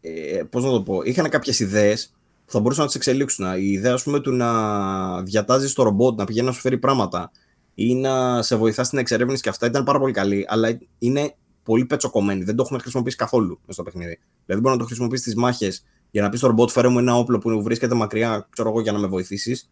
ε, 0.00 0.42
πώς 0.50 0.64
να 0.64 0.70
το 0.70 0.82
πω, 0.82 1.02
είχαν 1.02 1.28
κάποιες 1.28 1.60
ιδέες 1.60 2.14
που 2.46 2.52
θα 2.52 2.60
μπορούσαν 2.60 2.82
να 2.82 2.86
τις 2.86 2.96
εξελίξουν. 2.96 3.46
Η 3.58 3.70
ιδέα, 3.70 3.92
ας 3.92 4.02
πούμε, 4.02 4.20
του 4.20 4.32
να 4.32 5.22
διατάζει 5.22 5.72
το 5.72 5.82
ρομπότ, 5.82 6.18
να 6.18 6.24
πηγαίνει 6.24 6.46
να 6.46 6.52
σου 6.52 6.60
φέρει 6.60 6.78
πράγματα 6.78 7.30
ή 7.74 7.94
να 7.94 8.42
σε 8.42 8.56
βοηθά 8.56 8.84
στην 8.84 8.98
εξερεύνηση 8.98 9.42
και 9.42 9.48
αυτά 9.48 9.66
ήταν 9.66 9.84
πάρα 9.84 9.98
πολύ 9.98 10.12
καλή, 10.12 10.44
αλλά 10.48 10.78
είναι 10.98 11.34
πολύ 11.62 11.84
πετσοκομμένοι. 11.84 12.44
Δεν 12.44 12.56
το 12.56 12.62
έχουν 12.66 12.80
χρησιμοποιήσει 12.80 13.16
καθόλου 13.16 13.58
μέσα 13.60 13.72
στο 13.72 13.82
παιχνίδι. 13.82 14.18
Δηλαδή, 14.46 14.62
μπορεί 14.62 14.74
να 14.74 14.80
το 14.80 14.86
χρησιμοποιήσει 14.86 15.22
στις 15.22 15.34
μάχες 15.34 15.84
για 16.14 16.22
να 16.22 16.28
πεις 16.28 16.38
στο 16.38 16.48
ρομπότ, 16.48 16.70
φέρε 16.70 16.88
μου 16.88 16.98
ένα 16.98 17.16
όπλο 17.16 17.38
που 17.38 17.62
βρίσκεται 17.62 17.94
μακριά, 17.94 18.46
ξέρω 18.50 18.68
εγώ, 18.68 18.80
για 18.80 18.92
να 18.92 18.98
με 18.98 19.06
βοηθήσεις. 19.06 19.70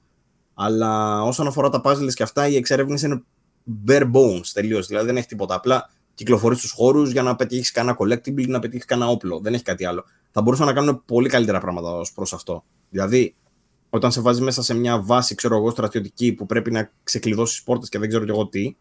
Αλλά 0.54 1.22
όσον 1.22 1.46
αφορά 1.46 1.68
τα 1.68 1.80
puzzles 1.84 2.12
και 2.14 2.22
αυτά, 2.22 2.48
η 2.48 2.56
εξερεύνηση 2.56 3.06
είναι 3.06 3.22
bare 3.88 4.10
bones 4.12 4.46
τελείως. 4.52 4.86
Δηλαδή, 4.86 5.06
δεν 5.06 5.16
έχει 5.16 5.26
τίποτα. 5.26 5.54
Απλά 5.54 5.90
κυκλοφορείς 6.14 6.58
στους 6.58 6.70
χώρους 6.70 7.10
για 7.10 7.22
να 7.22 7.36
πετύχεις 7.36 7.70
κανένα 7.70 7.96
collectible 7.98 8.42
ή 8.42 8.46
να 8.46 8.58
πετύχεις 8.58 8.84
κανένα 8.84 9.10
όπλο. 9.10 9.40
Δεν 9.40 9.54
έχει 9.54 9.62
κάτι 9.62 9.84
άλλο. 9.84 10.04
Θα 10.30 10.42
μπορούσαν 10.42 10.66
να 10.66 10.72
κάνουν 10.72 11.02
πολύ 11.04 11.28
καλύτερα 11.28 11.60
πράγματα 11.60 11.90
ως 11.90 12.12
προς 12.12 12.32
αυτό. 12.32 12.64
Δηλαδή, 12.90 13.34
όταν 13.90 14.12
σε 14.12 14.20
βάζεις 14.20 14.42
μέσα 14.42 14.62
σε 14.62 14.74
μια 14.74 15.02
βάση, 15.02 15.34
ξέρω 15.34 15.56
εγώ, 15.56 15.70
στρατιωτική 15.70 16.32
που 16.32 16.46
πρέπει 16.46 16.70
να 16.70 16.92
ξεκλειδώσεις 17.02 17.62
πόρτες 17.62 17.88
και 17.88 17.98
δεν 17.98 18.08
ξέρω 18.08 18.24
εγώ 18.28 18.48
τι, 18.48 18.76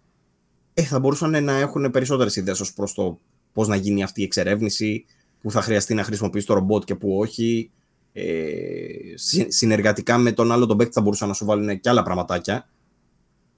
ε, 0.74 0.82
θα 0.82 1.00
μπορούσαν 1.00 1.44
να 1.44 1.54
έχουν 1.54 1.92
περισσότερες 1.92 2.36
ιδέες 2.36 2.60
ως 2.60 2.74
προς 2.74 2.94
το 2.94 3.20
πώς 3.54 3.68
να 3.68 3.76
γίνει 3.76 4.04
αυτή 4.04 4.22
η 4.22 4.24
εξερεύνηση, 4.24 5.06
που 5.41 5.51
θα 5.51 5.61
χρειαστεί 5.61 5.93
να 5.93 6.03
χρησιμοποιήσει 6.03 6.45
το 6.45 6.53
ρομπότ 6.53 6.84
και 6.84 6.95
που 6.95 7.18
όχι. 7.18 7.72
Ε, 8.13 8.34
συνεργατικά 9.47 10.18
με 10.18 10.31
τον 10.31 10.51
άλλο 10.51 10.65
τον 10.65 10.77
παίκτη 10.77 10.93
θα 10.93 11.01
μπορούσαν 11.01 11.27
να 11.27 11.34
σου 11.34 11.45
βάλουν 11.45 11.80
και 11.80 11.89
άλλα 11.89 12.03
πραγματάκια. 12.03 12.69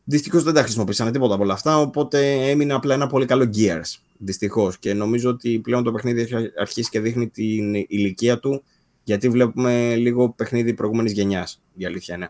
Δυστυχώς 0.04 0.44
δεν 0.44 0.54
τα 0.54 0.62
χρησιμοποίησαν 0.62 1.12
τίποτα 1.12 1.34
από 1.34 1.44
όλα 1.44 1.54
αυτά, 1.54 1.80
οπότε 1.80 2.50
έμεινε 2.50 2.74
απλά 2.74 2.94
ένα 2.94 3.08
πολύ 3.08 3.26
καλό 3.26 3.50
Gears. 3.56 4.00
Δυστυχώς. 4.18 4.78
Και 4.80 4.94
νομίζω 4.94 5.30
ότι 5.30 5.60
πλέον 5.60 5.84
το 5.84 5.92
παιχνίδι 5.92 6.22
έχει 6.22 6.36
αρχίσει 6.60 6.90
και 6.90 7.00
δείχνει 7.00 7.30
την 7.30 7.74
ηλικία 7.74 8.40
του, 8.40 8.64
γιατί 9.04 9.30
βλέπουμε 9.30 9.96
λίγο 9.96 10.30
παιχνίδι 10.30 10.74
προηγούμενης 10.74 11.12
γενιάς. 11.12 11.62
Η 11.76 11.86
αλήθεια 11.86 12.16
είναι. 12.16 12.30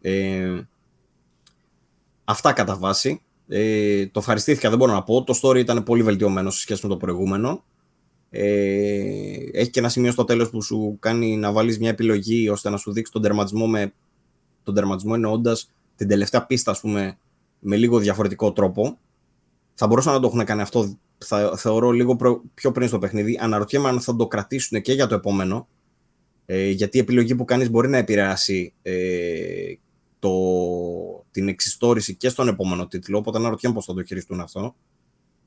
Ε, 0.00 0.60
αυτά 2.24 2.52
κατά 2.52 2.76
βάση. 2.76 3.20
Ε, 3.48 4.06
το 4.06 4.18
ευχαριστήθηκα, 4.18 4.68
δεν 4.68 4.78
μπορώ 4.78 4.92
να 4.92 5.02
πω. 5.02 5.24
Το 5.24 5.40
story 5.42 5.58
ήταν 5.58 5.82
πολύ 5.82 6.02
βελτιωμένο 6.02 6.50
σε 6.50 6.60
σχέση 6.60 6.80
με 6.82 6.88
το 6.88 6.96
προηγούμενο. 6.96 7.64
Ε, 8.30 8.42
έχει 9.52 9.70
και 9.70 9.78
ένα 9.78 9.88
σημείο 9.88 10.10
στο 10.10 10.24
τέλος 10.24 10.50
που 10.50 10.62
σου 10.62 10.96
κάνει 11.00 11.36
να 11.36 11.52
βάλεις 11.52 11.78
μια 11.78 11.88
επιλογή 11.90 12.48
ώστε 12.48 12.70
να 12.70 12.76
σου 12.76 12.92
δείξει 12.92 13.12
τον 13.12 13.22
τερματισμό 13.22 13.66
με 13.66 13.92
τον 14.62 14.74
τερματισμό 14.74 15.12
εννοώντας 15.14 15.70
την 15.96 16.08
τελευταία 16.08 16.46
πίστα 16.46 16.70
ας 16.70 16.80
πούμε 16.80 17.18
με 17.58 17.76
λίγο 17.76 17.98
διαφορετικό 17.98 18.52
τρόπο. 18.52 18.98
Θα 19.74 19.86
μπορούσαν 19.86 20.12
να 20.12 20.20
το 20.20 20.26
έχουν 20.26 20.44
κάνει 20.44 20.60
αυτό 20.60 20.98
θα, 21.18 21.56
θεωρώ 21.56 21.90
λίγο 21.90 22.16
πιο 22.54 22.72
πριν 22.72 22.88
στο 22.88 22.98
παιχνίδι. 22.98 23.38
Αναρωτιέμαι 23.40 23.88
αν 23.88 24.00
θα 24.00 24.16
το 24.16 24.26
κρατήσουν 24.26 24.82
και 24.82 24.92
για 24.92 25.06
το 25.06 25.14
επόμενο 25.14 25.68
ε, 26.46 26.68
γιατί 26.68 26.96
η 26.96 27.00
επιλογή 27.00 27.34
που 27.34 27.44
κάνεις 27.44 27.70
μπορεί 27.70 27.88
να 27.88 27.96
επηρεάσει 27.96 28.72
ε, 28.82 29.74
το, 30.18 30.30
την 31.30 31.48
εξιστόρηση 31.48 32.14
και 32.14 32.28
στον 32.28 32.48
επόμενο 32.48 32.86
τίτλο 32.86 33.18
οπότε 33.18 33.38
αναρωτιέμαι 33.38 33.74
πώς 33.74 33.84
θα 33.84 33.94
το 33.94 34.04
χειριστούν 34.04 34.40
αυτό 34.40 34.74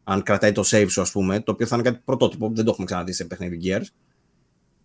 αν 0.03 0.23
κρατάει 0.23 0.51
το 0.51 0.63
save 0.65 0.85
σου, 0.89 1.01
ας 1.01 1.11
πούμε, 1.11 1.39
το 1.39 1.51
οποίο 1.51 1.65
θα 1.65 1.75
είναι 1.75 1.83
κάτι 1.83 2.01
πρωτότυπο, 2.05 2.51
δεν 2.53 2.65
το 2.65 2.71
έχουμε 2.71 2.85
ξαναδεί 2.85 3.13
σε 3.13 3.25
παιχνίδι 3.25 3.59
Gears. 3.63 3.85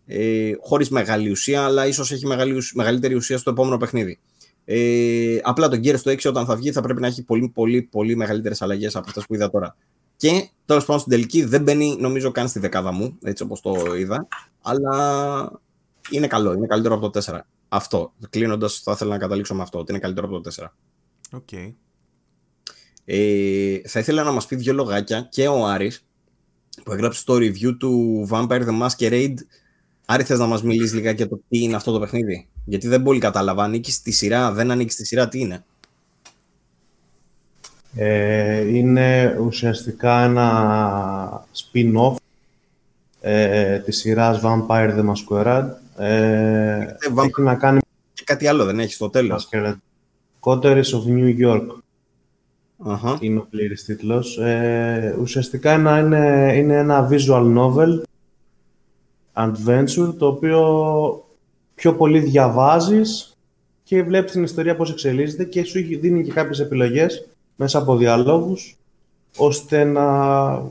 Ε, 0.06 0.52
Χωρίς 0.60 0.90
μεγάλη 0.90 1.30
ουσία, 1.30 1.64
αλλά 1.64 1.86
ίσως 1.86 2.12
έχει 2.12 2.26
μεγαλύτερη 2.74 3.14
ουσία 3.14 3.38
στο 3.38 3.50
επόμενο 3.50 3.76
παιχνίδι. 3.76 4.18
Ε, 4.64 5.38
απλά 5.42 5.68
το 5.68 5.76
Gears 5.76 6.00
το 6.00 6.10
6 6.10 6.28
όταν 6.28 6.46
θα 6.46 6.56
βγει 6.56 6.72
θα 6.72 6.80
πρέπει 6.80 7.00
να 7.00 7.06
έχει 7.06 7.22
πολύ, 7.22 7.48
πολύ, 7.48 7.82
πολύ 7.82 8.16
μεγαλύτερες 8.16 8.62
αλλαγές 8.62 8.96
από 8.96 9.08
αυτές 9.08 9.26
που 9.26 9.34
είδα 9.34 9.50
τώρα. 9.50 9.76
Και 10.16 10.48
τέλος 10.64 10.84
πάντων 10.84 11.00
στην 11.00 11.12
τελική 11.12 11.44
δεν 11.44 11.62
μπαίνει, 11.62 11.96
νομίζω, 12.00 12.30
καν 12.30 12.48
στη 12.48 12.58
δεκάδα 12.58 12.92
μου, 12.92 13.18
έτσι 13.22 13.42
όπως 13.42 13.60
το 13.60 13.94
είδα. 13.94 14.28
Αλλά 14.62 15.60
είναι 16.10 16.26
καλό, 16.26 16.52
είναι 16.52 16.66
καλύτερο 16.66 16.94
από 16.94 17.10
το 17.10 17.20
4. 17.26 17.40
Αυτό. 17.68 18.12
Κλείνοντας, 18.30 18.80
θα 18.84 18.92
ήθελα 18.92 19.10
να 19.10 19.18
καταλήξω 19.18 19.54
με 19.54 19.62
αυτό, 19.62 19.78
ότι 19.78 19.92
είναι 19.92 20.00
καλύτερο 20.00 20.26
από 20.26 20.40
το 20.40 20.50
4. 20.50 20.72
Okay. 21.38 21.72
Ε, 23.10 23.80
θα 23.84 23.98
ήθελα 23.98 24.22
να 24.22 24.32
μας 24.32 24.46
πει 24.46 24.56
δύο 24.56 24.72
λογάκια 24.72 25.28
και 25.30 25.48
ο 25.48 25.66
Άρης 25.66 26.04
που 26.84 26.92
έγραψε 26.92 27.24
το 27.24 27.34
review 27.34 27.76
του 27.78 28.26
Vampire 28.30 28.66
the 28.66 28.86
Masquerade. 28.86 29.34
Άρη 30.06 30.22
θες 30.22 30.38
να 30.38 30.46
μας 30.46 30.62
μιλήσεις 30.62 30.94
λίγα 30.94 31.10
για 31.10 31.28
το 31.28 31.40
τι 31.48 31.58
είναι 31.62 31.76
αυτό 31.76 31.92
το 31.92 32.00
παιχνίδι; 32.00 32.48
Γιατί 32.64 32.88
δεν 32.88 33.02
πολύ 33.02 33.18
κατάλαβα. 33.18 33.64
Ανήκεις 33.64 33.94
στη 33.94 34.10
σειρά, 34.10 34.52
δεν 34.52 34.70
ανήκεις 34.70 34.94
στη 34.94 35.06
σειρά, 35.06 35.28
τι 35.28 35.40
είναι; 35.40 35.64
Ε, 37.94 38.76
είναι 38.76 39.36
ουσιαστικά 39.40 40.22
ένα 40.22 41.46
spin-off 41.54 42.14
ε, 43.20 43.78
της 43.78 43.96
σειράς 43.98 44.40
Vampire 44.42 44.98
the 44.98 45.04
Masquerade. 45.12 45.68
Ε, 45.96 46.78
Ε, 46.80 46.96
Vampire. 47.14 47.24
έχει 47.24 47.42
να 47.42 47.54
κάνει 47.54 47.78
Και 48.12 48.22
κάτι 48.24 48.46
άλλο 48.46 48.64
δεν 48.64 48.78
έχεις 48.80 48.94
στο 48.94 49.10
τέλος. 49.10 49.48
Masquerade. 49.52 49.76
Coteries 50.40 50.82
of 50.84 51.04
New 51.06 51.46
York 51.46 51.66
Αχα. 52.84 53.18
είναι 53.20 53.38
ο 53.38 53.46
πλήρης 53.50 53.84
τίτλος. 53.84 54.38
Ε, 54.38 55.16
ουσιαστικά 55.20 55.70
ένα, 55.72 55.98
είναι, 55.98 56.52
είναι 56.56 56.76
ένα 56.76 57.08
visual 57.10 57.56
novel 57.58 58.02
adventure 59.32 60.14
το 60.18 60.26
οποίο 60.26 61.24
πιο 61.74 61.94
πολύ 61.94 62.18
διαβάζεις 62.20 63.36
και 63.82 64.02
βλέπεις 64.02 64.32
την 64.32 64.42
ιστορία 64.42 64.76
πώς 64.76 64.90
εξελίσσεται 64.90 65.44
και 65.44 65.64
σου 65.64 65.80
δίνει 66.00 66.24
και 66.24 66.32
κάποιες 66.32 66.60
επιλογές 66.60 67.28
μέσα 67.56 67.78
από 67.78 67.96
διαλόγους 67.96 68.76
ώστε 69.36 69.84
να 69.84 70.62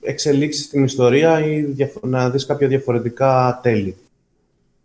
εξελίξεις 0.00 0.68
την 0.68 0.84
ιστορία 0.84 1.46
ή 1.46 1.62
διαφο- 1.62 2.06
να 2.06 2.30
δεις 2.30 2.46
κάποια 2.46 2.68
διαφορετικά 2.68 3.60
τέλη. 3.62 3.96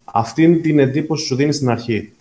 Αυτή 0.04 0.44
είναι 0.44 0.58
την 0.58 0.80
εντύπωση 0.80 1.22
που 1.22 1.28
σου 1.28 1.36
δίνει 1.36 1.54
στην 1.54 1.70
αρχή. 1.70 2.12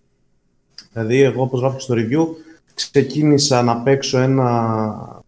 Δηλαδή, 0.92 1.20
εγώ 1.20 1.42
όπως 1.42 1.60
γράφω 1.60 1.74
και 1.76 1.82
στο 1.82 1.94
review, 1.94 2.26
ξεκίνησα 2.74 3.62
να 3.62 3.76
παίξω 3.76 4.18
ένα, 4.18 5.22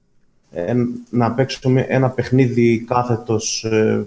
εν- 0.50 0.88
να 1.10 1.32
παίξω 1.32 1.68
με- 1.68 1.86
ένα 1.88 2.08
παιχνίδι 2.10 2.78
κάθετος 2.78 3.64
ε, 3.64 4.06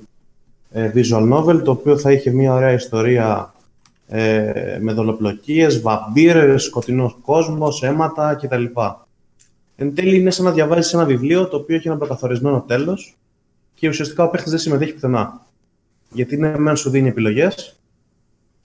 ε, 0.72 0.91
visual 0.95 1.34
novel, 1.34 1.61
το 1.64 1.72
οποίο 1.72 1.98
θα 1.98 2.11
είχε 2.11 2.32
μια 2.32 2.53
ωραία 2.53 2.72
ιστορία 2.72 3.53
ε, 4.07 4.78
με 4.82 4.94
δολοπλοκίες, 4.94 5.82
βαμπύρες, 5.82 6.64
σκοτεινός 6.64 7.18
κόσμος, 7.22 7.84
αίματα 7.84 8.36
κτλ. 8.41 8.66
Εν 9.76 9.95
τέλει 9.95 10.18
είναι 10.20 10.32
σαν 10.32 10.45
να 10.45 10.52
διαβάζεις 10.52 10.94
ένα 10.94 11.06
βιβλίο 11.06 11.48
το 11.48 11.57
οποίο 11.57 11.76
έχει 11.76 11.88
ένα 11.88 11.98
προκαθορισμένο 11.98 12.64
τέλος 12.68 13.18
και 13.76 13.88
ουσιαστικά 13.88 14.24
ο 14.24 14.30
παίχτης 14.30 14.52
δεν 14.52 14.60
συμμετέχει 14.60 14.94
πουθενά. 14.94 15.45
Γιατί 16.11 16.38
ναι, 16.38 16.57
μεν 16.57 16.76
σου 16.76 16.90
δίνει 16.90 17.07
επιλογές, 17.07 17.76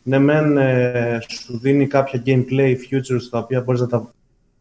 ναι, 0.02 0.18
μεν 0.18 0.56
ε, 0.56 1.18
σου 1.28 1.58
δίνει 1.58 1.86
κάποια 1.86 2.22
gameplay 2.26 2.70
features 2.74 3.22
τα 3.30 3.38
οποία 3.38 3.60
μπορείς 3.60 3.80
να 3.80 3.86
τα 3.86 4.12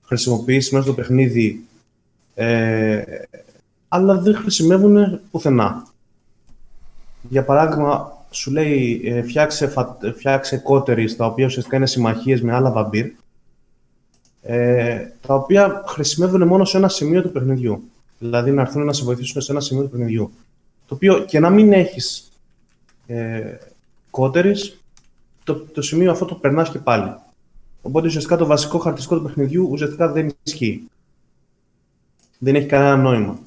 χρησιμοποιήσεις 0.06 0.72
μέσα 0.72 0.84
στο 0.84 0.94
παιχνίδι, 0.94 1.64
ε, 2.34 3.04
αλλά 3.88 4.18
δεν 4.18 4.36
χρησιμεύουν 4.36 5.20
πουθενά. 5.32 5.88
Για 7.30 7.44
παράδειγμα, 7.44 8.12
σου 8.30 8.52
λέει 8.52 9.02
ε, 9.06 9.22
φτιάξε, 9.22 9.68
φα- 9.68 9.98
φτιάξε 10.16 10.58
κότερεις, 10.58 11.16
τα 11.16 11.26
οποία 11.26 11.46
ουσιαστικά 11.46 11.78
είναι 11.78 11.88
συμμαχίες 11.88 12.42
με 12.42 12.54
άλλα 12.54 12.72
βαμπύρ, 12.72 13.06
ε, 14.42 15.06
τα 15.28 15.34
οποία 15.36 15.84
χρησιμεύουν 15.88 16.48
μόνο 16.48 16.66
σε 16.66 16.78
ένα 16.78 16.88
σημείο 16.90 17.22
του 17.22 17.32
παιχνιδιού. 17.32 17.84
Δηλαδή 18.20 18.52
να 18.52 18.62
έρθουν 18.62 18.86
να 18.86 18.94
σε 18.94 19.04
βοηθήσουν 19.04 19.42
σε 19.42 19.52
ένα 19.52 19.62
σημείο 19.62 19.84
του 19.84 19.90
παιχνιδιού. 19.90 20.32
Το 20.88 20.96
οποίο 20.96 21.20
και 21.20 21.40
να 21.40 21.50
μην 21.50 21.74
έχεις 21.74 22.32
ε, 23.08 23.58
κότερης, 24.10 24.78
το, 25.44 25.56
το 25.56 25.82
σημείο 25.82 26.12
αυτό 26.12 26.26
το 26.26 26.36
περνάς 26.36 26.70
και 26.70 26.80
πάλι. 26.80 27.16
Οπότε 27.86 28.08
ουσιαστικά 28.08 28.38
το 28.38 28.46
βασικό 28.46 28.78
χαρακτηριστικό 28.78 29.20
του 29.22 29.26
παιχνιδιού 29.28 29.68
ουσιαστικά 29.72 30.12
δεν 30.12 30.34
ισχύει. 30.44 30.88
Δεν 32.40 32.56
έχει 32.56 32.66
κανένα 32.66 32.96
νόημα. 32.96 33.40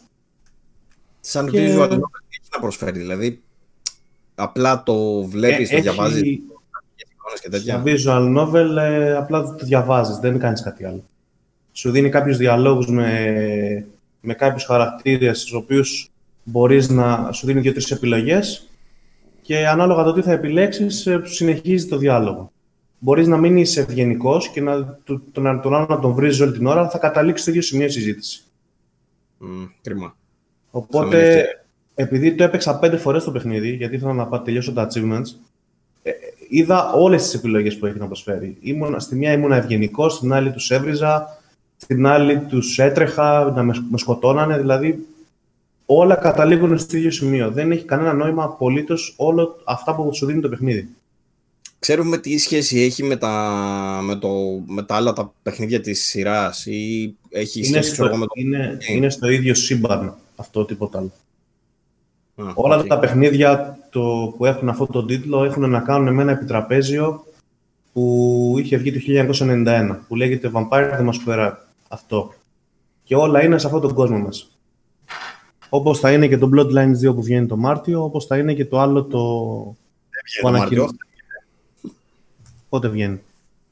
Σαν 1.20 1.50
Και- 1.50 1.58
visual 1.74 1.82
novel 1.82 1.88
τι 1.88 2.38
έχει 2.40 2.48
να 2.54 2.60
προσφέρει. 2.60 2.98
Δηλαδή, 2.98 3.42
απλά 4.34 4.82
το 4.82 5.22
βλέπεις, 5.22 5.70
Ε, 5.72 5.76
το 5.76 5.82
διαβάζεις 5.82 6.20
έχει- 6.22 6.42
εικόνες 7.12 7.40
και 7.40 7.48
Στα 7.48 7.50
τέτοια. 7.50 7.82
visual 7.84 8.36
novel 8.38 8.76
ε, 8.76 9.16
απλά 9.16 9.42
το 9.42 9.64
διαβάζεις, 9.64 10.16
δεν 10.16 10.38
κάνεις 10.38 10.62
κάτι 10.62 10.84
άλλο. 10.84 11.04
Σου 11.72 11.90
δίνει 11.90 12.08
κάποιους 12.08 12.36
διαλόγους 12.36 12.86
με, 12.88 13.86
με 14.20 14.34
κάποιους 14.34 14.64
χαρακτήρες, 14.64 15.40
τους 15.42 15.52
οποίους 15.52 16.10
μπορείς 16.44 16.88
να 16.88 17.32
σου 17.32 17.46
δίνει 17.46 17.60
δύο-τρεις 17.60 17.90
επιλογές 17.90 18.66
και 19.42 19.66
ανάλογα 19.68 20.02
το 20.04 20.12
τι 20.12 20.22
θα 20.22 20.32
επιλέξεις, 20.32 21.06
ε, 21.06 21.20
συνεχίζει 21.24 21.86
το 21.86 21.96
διάλογο. 21.96 22.52
Μπορείς 23.06 23.26
να 23.26 23.36
μην 23.36 23.56
είσαι 23.56 23.80
ευγενικός 23.80 24.48
και 24.48 24.60
να, 24.60 24.84
του- 24.84 25.22
τον, 25.32 25.60
τον 25.62 25.74
άλλο 25.74 25.86
να 25.88 25.98
τον 25.98 26.12
βρίζεις 26.12 26.40
όλη 26.40 26.52
την 26.52 26.66
ώρα, 26.66 26.80
αλλά 26.80 26.88
θα 26.88 26.98
καταλήξεις 26.98 27.42
στο 27.42 27.50
ίδιο 27.50 27.62
σημείο 27.62 27.88
συζήτηση. 27.88 28.42
Μμ, 29.38 29.64
κρίμα. 29.82 30.16
Οπότε, 30.70 31.34
Θα 31.34 32.02
επειδή 32.02 32.34
το 32.34 32.44
έπαιξα 32.44 32.78
πέντε 32.78 32.96
φορές 32.96 33.24
το 33.24 33.30
παιχνίδι, 33.30 33.70
γιατί 33.70 33.94
ήθελα 33.96 34.12
να 34.12 34.26
πάω 34.26 34.40
τελειώσω 34.40 34.72
τα 34.72 34.88
achievements, 34.90 35.24
ε, 36.02 36.10
είδα 36.48 36.92
όλες 36.92 37.22
τις 37.22 37.34
επιλογές 37.34 37.78
που 37.78 37.86
έχει 37.86 37.98
να 37.98 38.06
προσφέρει. 38.06 38.56
Ήμουν, 38.60 39.00
στη 39.00 39.16
μία 39.16 39.32
ήμουν 39.32 39.52
ευγενικός, 39.52 40.14
στην 40.14 40.32
άλλη 40.32 40.52
τους 40.52 40.70
έβριζα, 40.70 41.38
στην 41.76 42.06
άλλη 42.06 42.38
τους 42.38 42.78
έτρεχα, 42.78 43.52
να 43.54 43.62
με, 43.62 43.86
με 43.90 43.98
σκοτώνανε, 43.98 44.58
δηλαδή 44.58 45.06
όλα 45.86 46.14
καταλήγουν 46.14 46.78
στο 46.78 46.96
ίδιο 46.96 47.10
σημείο. 47.10 47.50
Δεν 47.50 47.70
έχει 47.70 47.84
κανένα 47.84 48.12
νόημα 48.12 48.44
απολύτως 48.44 49.14
όλο 49.16 49.60
αυτά 49.64 49.94
που 49.94 50.14
σου 50.14 50.26
δίνει 50.26 50.40
το 50.40 50.48
παιχνίδι. 50.48 50.88
Ξέρουμε 51.86 52.18
τι 52.18 52.38
σχέση 52.38 52.80
έχει 52.80 53.02
με 53.02 53.16
τα, 53.16 54.00
με 54.02 54.16
το, 54.16 54.28
με 54.66 54.82
τα 54.82 54.94
άλλα 54.94 55.12
τα 55.12 55.32
παιχνίδια 55.42 55.80
της 55.80 56.04
σειράς 56.04 56.66
ή 56.66 57.14
έχει 57.28 57.58
Είναι 57.58 57.66
σχέση 57.66 57.82
στο, 57.82 57.92
ξέρω 57.92 58.08
εγώ, 58.08 58.16
με 58.16 58.24
το... 58.26 58.32
είναι, 58.34 58.78
είναι 58.88 59.10
στο 59.10 59.28
ίδιο 59.28 59.54
σύμπαν 59.54 60.16
αυτό, 60.36 60.64
τίποτα 60.64 60.98
άλλο. 60.98 61.12
Α, 62.48 62.52
Όλα 62.54 62.76
οκ. 62.76 62.86
τα 62.86 62.98
παιχνίδια 62.98 63.78
το, 63.90 64.34
που 64.36 64.44
έχουν 64.46 64.68
αυτό 64.68 64.86
το 64.86 65.04
τίτλο 65.04 65.44
έχουν 65.44 65.70
να 65.70 65.80
κάνουν 65.80 66.14
με 66.14 66.22
ένα 66.22 66.32
επιτραπέζιο 66.32 67.24
που 67.92 68.54
είχε 68.58 68.76
βγει 68.76 68.92
το 68.92 69.00
1991, 69.38 69.98
που 70.08 70.16
λέγεται 70.16 70.50
Vampire 70.54 70.90
the 71.00 71.08
Masquerade. 71.08 71.54
Αυτό. 71.88 72.34
Και 73.04 73.16
όλα 73.16 73.44
είναι 73.44 73.58
σε 73.58 73.66
αυτόν 73.66 73.80
τον 73.80 73.94
κόσμο 73.94 74.18
μας. 74.18 74.50
Όπως 75.68 75.98
θα 75.98 76.12
είναι 76.12 76.28
και 76.28 76.38
το 76.38 76.50
Bloodlines 76.54 77.08
2 77.10 77.14
που 77.14 77.22
βγαίνει 77.22 77.46
το 77.46 77.56
Μάρτιο, 77.56 78.04
όπως 78.04 78.26
θα 78.26 78.38
είναι 78.38 78.54
και 78.54 78.64
το 78.64 78.80
άλλο 78.80 79.04
το... 79.04 79.18
Βγαίνει 80.24 80.40
που 80.40 80.42
το 80.42 80.48
ανακοινώ- 80.48 80.84
Μάρτιο. 80.86 80.98
Πότε 82.68 82.88
βγαίνει; 82.88 83.20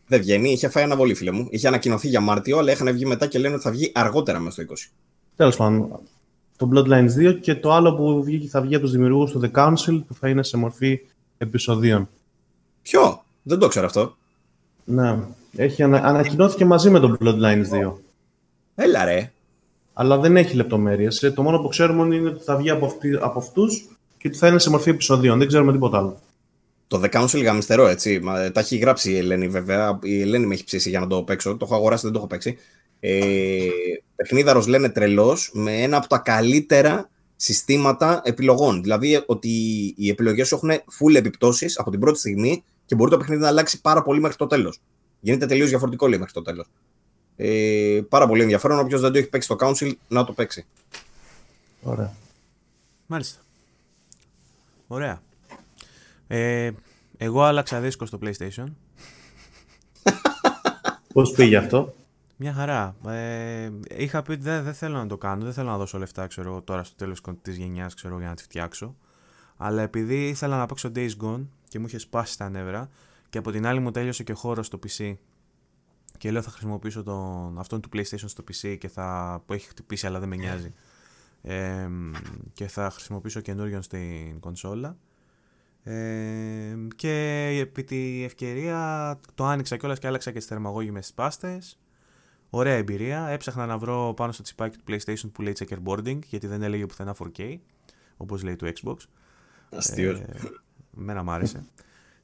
Δεν 0.07 0.21
βγαίνει, 0.21 0.51
είχε 0.51 0.69
φάει 0.69 0.85
αναβολή, 0.85 1.15
φίλε 1.15 1.31
μου. 1.31 1.47
Είχε 1.51 1.67
ανακοινωθεί 1.67 2.09
για 2.09 2.21
Μάρτιο, 2.21 2.59
αλλά 2.59 2.73
είχαν 2.73 2.93
βγει 2.93 3.07
μετά 3.07 3.27
και 3.27 3.39
λένε 3.39 3.55
ότι 3.55 3.63
θα 3.63 3.71
βγει 3.71 3.93
αργότερα 3.95 4.39
μέσα 4.39 4.63
στο 4.63 4.75
20. 4.75 4.93
Τέλος 5.37 5.57
πάντων, 5.57 6.01
το 6.57 6.69
Bloodlines 6.75 7.31
2 7.31 7.39
και 7.41 7.55
το 7.55 7.73
άλλο 7.73 7.95
που 7.95 8.25
βγήκε, 8.25 8.49
θα 8.49 8.61
βγει 8.61 8.75
από 8.75 8.85
τους 8.85 8.93
δημιουργούς 8.93 9.31
του 9.31 9.41
The 9.45 9.59
Council 9.59 10.03
που 10.07 10.15
θα 10.15 10.29
είναι 10.29 10.43
σε 10.43 10.57
μορφή 10.57 11.01
επεισοδίων. 11.39 12.09
Ποιο; 12.83 13.25
Δεν 13.43 13.59
το 13.59 13.69
ξέρω 13.69 13.87
αυτό. 13.87 14.17
Ναι, 14.85 15.19
έχει 15.57 15.83
ανα... 15.83 15.99
ανακοινώθηκε 16.05 16.65
μαζί 16.65 16.91
με 16.91 16.99
το 16.99 17.17
Bloodlines 17.21 17.89
2. 17.89 17.93
Έλα 18.75 19.05
ρε. 19.05 19.33
Αλλά 19.93 20.19
δεν 20.19 20.37
έχει 20.37 20.57
λεπτομέρειες. 20.57 21.33
Το 21.35 21.43
μόνο 21.43 21.59
που 21.59 21.69
ξέρουμε 21.69 22.17
είναι 22.17 22.29
ότι 22.29 22.45
θα 22.45 22.57
βγει 22.57 22.71
από, 22.71 22.87
αυτή, 22.87 23.19
από 23.21 23.39
αυτούς 23.39 23.89
και 24.19 24.29
ότι 24.29 24.37
θα 24.37 24.49
είναι 24.49 24.59
σε 24.59 24.71
μορφή 24.71 24.91
επεισοδίων. 24.91 25.39
Δεν 25.39 25.49
ξέρουμε 25.49 25.73
τίποτα 25.73 25.99
άλλο. 25.99 26.21
Το 26.89 27.01
The 27.05 27.09
Council 27.11 27.43
γαμιστερό, 27.43 27.87
έτσι. 27.87 28.21
Μα, 28.21 28.53
τα 28.53 28.61
έχει 28.61 28.77
γράψει 28.77 29.13
η 29.13 29.17
Ελένη, 29.17 29.49
βέβαια. 29.49 29.99
Η 30.03 30.21
Ελένη 30.21 30.47
με 30.47 30.55
έχει 30.55 30.65
ψήσει 30.65 30.89
για 30.89 31.01
να 31.01 31.07
το 31.07 31.23
παίξω. 31.23 31.57
Το 31.57 31.65
έχω 31.65 31.75
αγοράσει, 31.75 32.03
δεν 32.03 32.13
το 32.13 32.19
έχω 32.19 32.27
παίξει. 32.27 32.57
Ε, 33.01 33.69
παιχνίδαρος 34.17 34.67
λένε 34.67 34.89
τρελός, 34.89 35.51
με 35.53 35.83
ένα 35.83 35.97
από 35.97 36.09
τα 36.09 36.19
καλύτερα 36.19 37.11
συστήματα 37.37 38.21
επιλογών. 38.25 38.83
Δηλαδή 38.83 39.23
ότι 39.27 39.49
οι 39.97 40.09
επιλογές 40.09 40.49
σου 40.49 40.55
έχουν 40.55 40.71
full 40.71 41.15
επιπτώσεις 41.15 41.79
από 41.79 41.91
την 41.91 42.01
πρώτη 42.01 42.19
στιγμή 42.19 42.65
και 42.87 42.95
μπορεί 42.95 43.11
το 43.11 43.17
παιχνίδι 43.17 43.41
να 43.41 43.49
αλλάξει 43.49 43.81
πάρα 43.81 44.03
πολύ 44.03 44.21
μέχρι 44.21 44.37
το 44.37 44.47
τέλος. 44.47 44.81
Γίνεται 45.21 45.47
τελείως 45.47 45.69
διαφορετικό, 45.69 46.07
λέει, 46.07 46.19
μέχρι 46.19 46.35
το 46.35 46.43
τέλος. 46.43 46.67
Ε, 47.37 48.01
πάρα 48.09 48.27
πολύ 48.27 48.43
ενδιαφέρον. 48.43 48.79
Όποιος 48.79 49.01
δεν 49.01 49.13
το 49.13 49.19
έχει 49.19 49.29
παίξει 49.29 49.49
στο 49.53 49.57
Council, 49.67 49.93
να 50.09 50.25
το 50.25 50.33
παίξει. 50.33 50.67
Ωραία. 51.83 52.13
Μάλιστα. 53.07 53.41
Ωραία. 54.87 55.23
Ε, 56.27 56.71
εγώ 57.17 57.43
άλλαξα 57.43 57.81
δίσκο 57.81 58.07
στο 58.07 58.19
PlayStation. 58.23 58.67
Πώς 61.13 61.31
πήγε 61.31 61.57
αυτό; 61.57 61.95
Μια 62.37 62.53
χαρά. 62.53 62.97
Ε, 63.07 63.71
είχα 63.97 64.23
πει 64.23 64.33
ότι 64.33 64.43
δεν, 64.43 64.63
δεν 64.65 64.75
θέλω 64.75 64.97
να 64.97 65.07
το 65.07 65.19
κάνω, 65.19 65.45
δεν 65.45 65.53
θέλω 65.53 65.69
να 65.69 65.77
δώσω 65.77 65.99
λεφτά 65.99 66.27
ξέρω, 66.27 66.51
εγώ, 66.51 66.63
τώρα 66.63 66.85
στο 66.85 66.97
τέλος 66.97 67.21
της 67.43 67.57
γενιάς 67.57 67.95
ξέρω, 67.95 68.19
για 68.19 68.29
να 68.29 68.35
τη 68.35 68.43
φτιάξω. 68.43 68.97
Αλλά 69.57 69.83
επειδή 69.83 70.29
ήθελα 70.29 70.57
να 70.57 70.67
παίξω 70.67 70.91
Days 70.95 71.11
Gone 71.23 71.47
και 71.69 71.79
μου 71.79 71.87
είχε 71.87 71.99
σπάσει 71.99 72.39
τα 72.39 72.49
νεύρα 72.49 72.89
και 73.31 73.39
από 73.39 73.51
την 73.51 73.67
άλλη 73.67 73.81
μου 73.81 73.91
τέλειωσε 73.91 74.23
και 74.23 74.33
χώρος 74.33 74.67
στο 74.67 74.79
PC 74.87 75.15
και 76.19 76.31
λέω 76.31 76.43
θα 76.43 76.51
χρησιμοποιήσω 76.51 77.03
τον, 77.03 77.59
αυτόν 77.59 77.81
του 77.81 77.89
PlayStation 77.93 78.25
στο 78.27 78.45
PC 78.49 78.77
και 78.79 78.89
θα, 78.89 79.43
που 79.47 79.53
έχει 79.53 79.69
χτυπήσει 79.69 80.07
αλλά 80.07 80.19
δεν 80.19 80.29
με 80.29 80.37
νοιάζει 80.37 80.75
ε, 81.43 81.89
και 82.53 82.67
θα 82.67 82.91
χρησιμοποιήσω 82.91 83.41
καινούριον 83.41 83.83
στην 83.83 84.41
κονσόλα 84.41 84.97
ε, 85.87 86.77
και 86.97 87.47
επί 87.61 87.85
τη 87.85 88.25
ευκαιρία 88.25 89.21
το 89.35 89.45
άνοιξα 89.45 89.77
κιόλας 89.77 89.99
και 89.99 90.07
άλλαξα 90.07 90.31
και 90.31 90.39
τις 90.39 90.47
θερμαγώγημες 90.47 91.13
πάστες 91.15 91.79
Ωραία 92.57 92.75
εμπειρία. 92.75 93.27
Έψαχνα 93.27 93.67
να 93.67 93.79
βρω 93.79 94.15
πάνω 94.17 94.33
στο 94.33 94.43
τσιπάκι 94.43 94.79
του 94.79 94.85
PlayStation 94.89 95.31
που 95.33 95.43
λέει 95.43 95.53
checkerboarding, 95.59 96.19
γιατί 96.27 96.47
δεν 96.47 96.63
έλεγε 96.63 96.87
πουθενά 96.87 97.15
4K, 97.19 97.59
όπως 98.17 98.43
λέει 98.43 98.57
του 98.57 98.73
Xbox. 98.75 98.97
Αστείος. 99.77 100.19
Ε, 100.19 100.27
εμένα 100.99 101.23
μ' 101.23 101.31
άρεσε. 101.31 101.65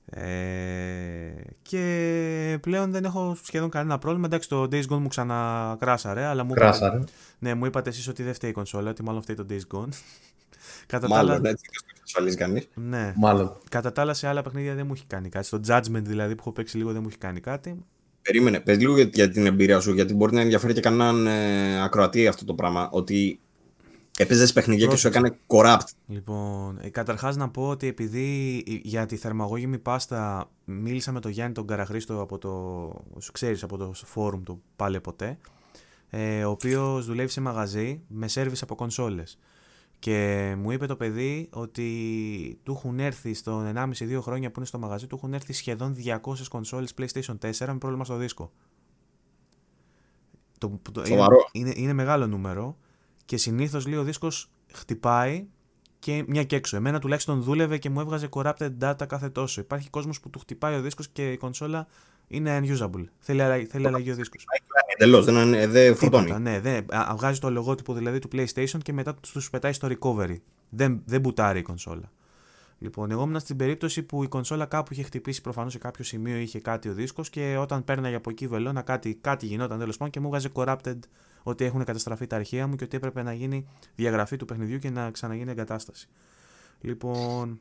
Ε, 0.04 1.32
και 1.62 2.58
πλέον 2.60 2.90
δεν 2.90 3.04
έχω 3.04 3.36
σχεδόν 3.42 3.70
κανένα 3.70 3.98
πρόβλημα. 3.98 4.26
Εντάξει, 4.26 4.48
το 4.48 4.62
Days 4.62 4.86
Gone 4.86 4.98
μου 4.98 5.08
ξανακράσαρε, 5.08 6.24
αλλά 6.24 6.44
μου, 6.44 6.54
Κράσαρε. 6.54 7.00
ναι, 7.38 7.54
μου 7.54 7.66
είπατε 7.66 7.90
εσείς 7.90 8.08
ότι 8.08 8.22
δεν 8.22 8.34
φταίει 8.34 8.50
η 8.50 8.52
κονσόλα, 8.52 8.90
ότι 8.90 9.02
μάλλον 9.02 9.22
φταίει 9.22 9.36
το 9.36 9.46
Days 9.48 9.76
Gone. 9.76 9.88
Κατά 10.86 11.08
τα 11.08 11.18
άλλα, 11.18 11.28
Μάλλον 11.30 11.44
έτσι. 11.44 11.64
Ασφαλίζει 12.10 12.36
κανείς. 12.36 12.68
Ναι. 12.74 13.12
Μάλλον. 13.16 13.58
Κατά 13.68 13.92
τα 13.92 14.00
άλλα, 14.00 14.14
σε 14.14 14.26
άλλα 14.26 14.42
παιχνίδια 14.42 14.74
δεν 14.74 14.86
μου 14.86 14.92
έχει 14.92 15.06
κάνει 15.06 15.28
κάτι. 15.28 15.46
Στο 15.46 15.60
Judgment 15.66 16.02
δηλαδή 16.02 16.34
που 16.34 16.40
έχω 16.40 16.52
παίξει 16.52 16.76
λίγο 16.76 16.92
δεν 16.92 17.02
μου 17.02 17.08
έχει 17.08 17.18
κάνει 17.18 17.40
κάτι. 17.40 17.84
Περίμενε, 18.22 18.60
πες 18.60 18.78
λίγο 18.78 18.94
για, 18.94 19.10
για 19.12 19.30
την 19.30 19.46
εμπειρία 19.46 19.80
σου, 19.80 19.92
γιατί 19.92 20.14
μπορεί 20.14 20.34
να 20.34 20.40
ενδιαφέρει 20.40 20.72
και 20.72 20.80
κανέναν 20.80 21.26
ε, 21.26 21.82
ακροατή 21.82 22.26
αυτό 22.26 22.44
το 22.44 22.54
πράγμα. 22.54 22.88
Ότι 22.92 23.40
έπαιζες 24.18 24.52
παιχνίδια 24.52 24.86
και 24.86 24.96
σου 24.96 25.06
έκανε 25.06 25.36
corrupt. 25.46 25.88
Λοιπόν, 26.06 26.78
ε, 26.82 26.88
καταρχάς 26.88 27.36
να 27.36 27.48
πω 27.48 27.68
ότι 27.68 27.86
επειδή 27.86 28.56
ε, 28.68 28.72
για 28.82 29.06
τη 29.06 29.16
θερμαγώγημη 29.16 29.78
πάστα 29.78 30.50
μίλησα 30.64 31.12
με 31.12 31.20
τον 31.20 31.30
Γιάννη 31.30 31.54
τον 31.54 31.66
Καραχρήστο 31.66 32.20
από 32.20 32.38
το. 32.38 32.50
σου 33.20 33.32
ξέρεις, 33.32 33.62
από 33.62 33.76
το 33.76 33.92
φόρουμ 33.94 34.42
του 34.42 34.62
πάλι 34.76 35.00
ποτέ. 35.00 35.38
Ε, 36.10 36.44
ο 36.44 36.50
οποίος 36.50 37.06
δουλεύει 37.06 37.30
σε 37.30 37.40
μαγαζί 37.40 38.00
με 38.08 38.28
σερβις 38.28 38.62
από 38.62 38.74
κονσόλες. 38.74 39.38
Και 40.00 40.54
μου 40.58 40.70
είπε 40.70 40.86
το 40.86 40.96
παιδί 40.96 41.48
ότι 41.52 42.60
του 42.62 42.72
έχουν 42.72 42.98
έρθει 43.00 43.34
στον 43.34 43.72
1,5-2 43.76 44.18
χρόνια 44.20 44.48
που 44.50 44.54
είναι 44.56 44.66
στο 44.66 44.78
μαγαζί, 44.78 45.06
του 45.06 45.16
έχουν 45.16 45.34
έρθει 45.34 45.52
σχεδόν 45.52 45.96
200 46.04 46.18
κονσόλες 46.48 46.94
PlayStation 46.98 47.38
4 47.38 47.66
με 47.66 47.78
πρόβλημα 47.78 48.04
στο 48.04 48.16
δίσκο. 48.16 48.52
Το, 50.58 50.80
το, 50.92 51.00
είναι, 51.00 51.06
Σοβαρό. 51.06 51.36
είναι, 51.52 51.72
είναι 51.76 51.92
μεγάλο 51.92 52.26
νούμερο 52.26 52.76
και 53.24 53.36
συνήθως 53.36 53.86
λέει 53.86 53.98
ο 53.98 54.02
δίσκος 54.02 54.50
χτυπάει 54.72 55.46
και 55.98 56.24
μια 56.28 56.44
και 56.44 56.56
έξω. 56.56 56.76
Εμένα 56.76 56.98
τουλάχιστον 56.98 57.42
δούλευε 57.42 57.78
και 57.78 57.90
μου 57.90 58.00
έβγαζε 58.00 58.28
corrupted 58.30 58.70
data 58.80 59.06
κάθε 59.08 59.28
τόσο. 59.28 59.60
Υπάρχει 59.60 59.90
κόσμος 59.90 60.20
που 60.20 60.30
του 60.30 60.38
χτυπάει 60.38 60.74
ο 60.76 60.80
δίσκος 60.80 61.08
και 61.08 61.32
η 61.32 61.36
κονσόλα 61.36 61.86
είναι 62.26 62.58
unusable. 62.62 63.04
Θέλει, 63.18 63.42
αλλα- 63.42 63.66
θέλει 63.68 63.86
αλλαγή 63.86 64.10
ο 64.10 64.14
δίσκος. 64.14 64.44
Εντελώς, 65.02 65.24
δεν, 65.24 65.34
είναι- 65.36 65.66
δεν 65.66 65.96
φορτώνει. 65.96 66.24
Τίποτα, 66.24 66.40
ναι, 66.42 66.60
δεν, 66.60 66.86
α, 66.94 67.14
βγάζει 67.16 67.40
το 67.40 67.50
λογότυπο 67.50 67.94
δηλαδή 67.94 68.18
του 68.18 68.28
PlayStation 68.32 68.78
και 68.82 68.92
μετά 68.92 69.14
τους 69.14 69.50
πετάει 69.50 69.72
στο 69.72 69.88
recovery. 69.90 70.36
Δεν, 70.68 71.02
δεν 71.04 71.20
μπουτάρει 71.20 71.58
η 71.58 71.62
κονσόλα. 71.62 72.12
Λοιπόν, 72.78 73.10
εγώ 73.10 73.22
ήμουν 73.22 73.40
στην 73.40 73.56
περίπτωση 73.56 74.02
που 74.02 74.22
η 74.22 74.28
κονσόλα 74.28 74.66
κάπου 74.66 74.92
είχε 74.92 75.02
χτυπήσει 75.02 75.40
προφανώς 75.40 75.72
σε 75.72 75.78
κάποιο 75.78 76.04
σημείο 76.04 76.36
είχε 76.36 76.60
κάτι 76.60 76.88
ο 76.88 76.92
δίσκος 76.92 77.30
και 77.30 77.56
όταν 77.60 77.84
πέρναγε 77.84 78.14
από 78.14 78.30
εκεί 78.30 78.46
βελόνα 78.46 78.82
κάτι, 78.82 79.14
κάτι 79.20 79.46
γινόταν 79.46 79.78
τέλος 79.78 79.96
πάντων 79.96 80.12
και 80.12 80.20
μου 80.20 80.28
βγάζε 80.28 80.48
corrupted 80.52 80.98
ότι 81.42 81.64
έχουν 81.64 81.84
καταστραφεί 81.84 82.26
τα 82.26 82.36
αρχεία 82.36 82.66
μου 82.66 82.76
και 82.76 82.84
ότι 82.84 82.96
έπρεπε 82.96 83.22
να 83.22 83.32
γίνει 83.32 83.66
διαγραφή 83.94 84.36
του 84.36 84.44
παιχνιδιού 84.44 84.78
και 84.78 84.90
να 84.90 85.10
ξαναγίνει 85.10 85.50
εγκατάσταση. 85.50 86.08
Λοιπόν, 86.80 87.60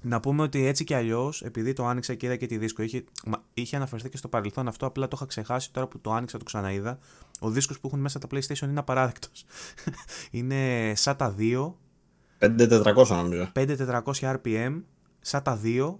να 0.00 0.20
πούμε 0.20 0.42
ότι 0.42 0.66
έτσι 0.66 0.84
κι 0.84 0.94
αλλιώς, 0.94 1.42
επειδή 1.42 1.72
το 1.72 1.86
άνοιξα 1.86 2.14
και 2.14 2.26
είδα 2.26 2.36
και 2.36 2.46
τη 2.46 2.58
δίσκο, 2.58 2.82
είχε, 2.82 3.04
μα, 3.26 3.42
είχε 3.54 3.76
αναφερθεί 3.76 4.08
και 4.08 4.16
στο 4.16 4.28
παρελθόν 4.28 4.68
αυτό, 4.68 4.86
απλά 4.86 5.08
το 5.08 5.12
είχα 5.16 5.26
ξεχάσει 5.26 5.72
τώρα 5.72 5.86
που 5.86 6.00
το 6.00 6.12
άνοιξα, 6.12 6.38
το 6.38 6.44
ξαναείδα. 6.44 6.98
Ο 7.40 7.50
δίσκος 7.50 7.80
που 7.80 7.86
έχουν 7.86 8.00
μέσα 8.00 8.18
τα 8.18 8.26
PlayStation 8.30 8.68
είναι 8.68 8.78
απαράδεκτος. 8.78 9.44
είναι 10.30 10.92
σαν 10.94 11.16
τα 11.16 11.34
2, 11.38 11.72
5400 12.38 13.06
νομίζω. 13.08 13.52
5400 13.54 14.02
RPM, 14.20 14.82
σαν 15.20 15.42
τα 15.42 15.60
2, 15.64 15.94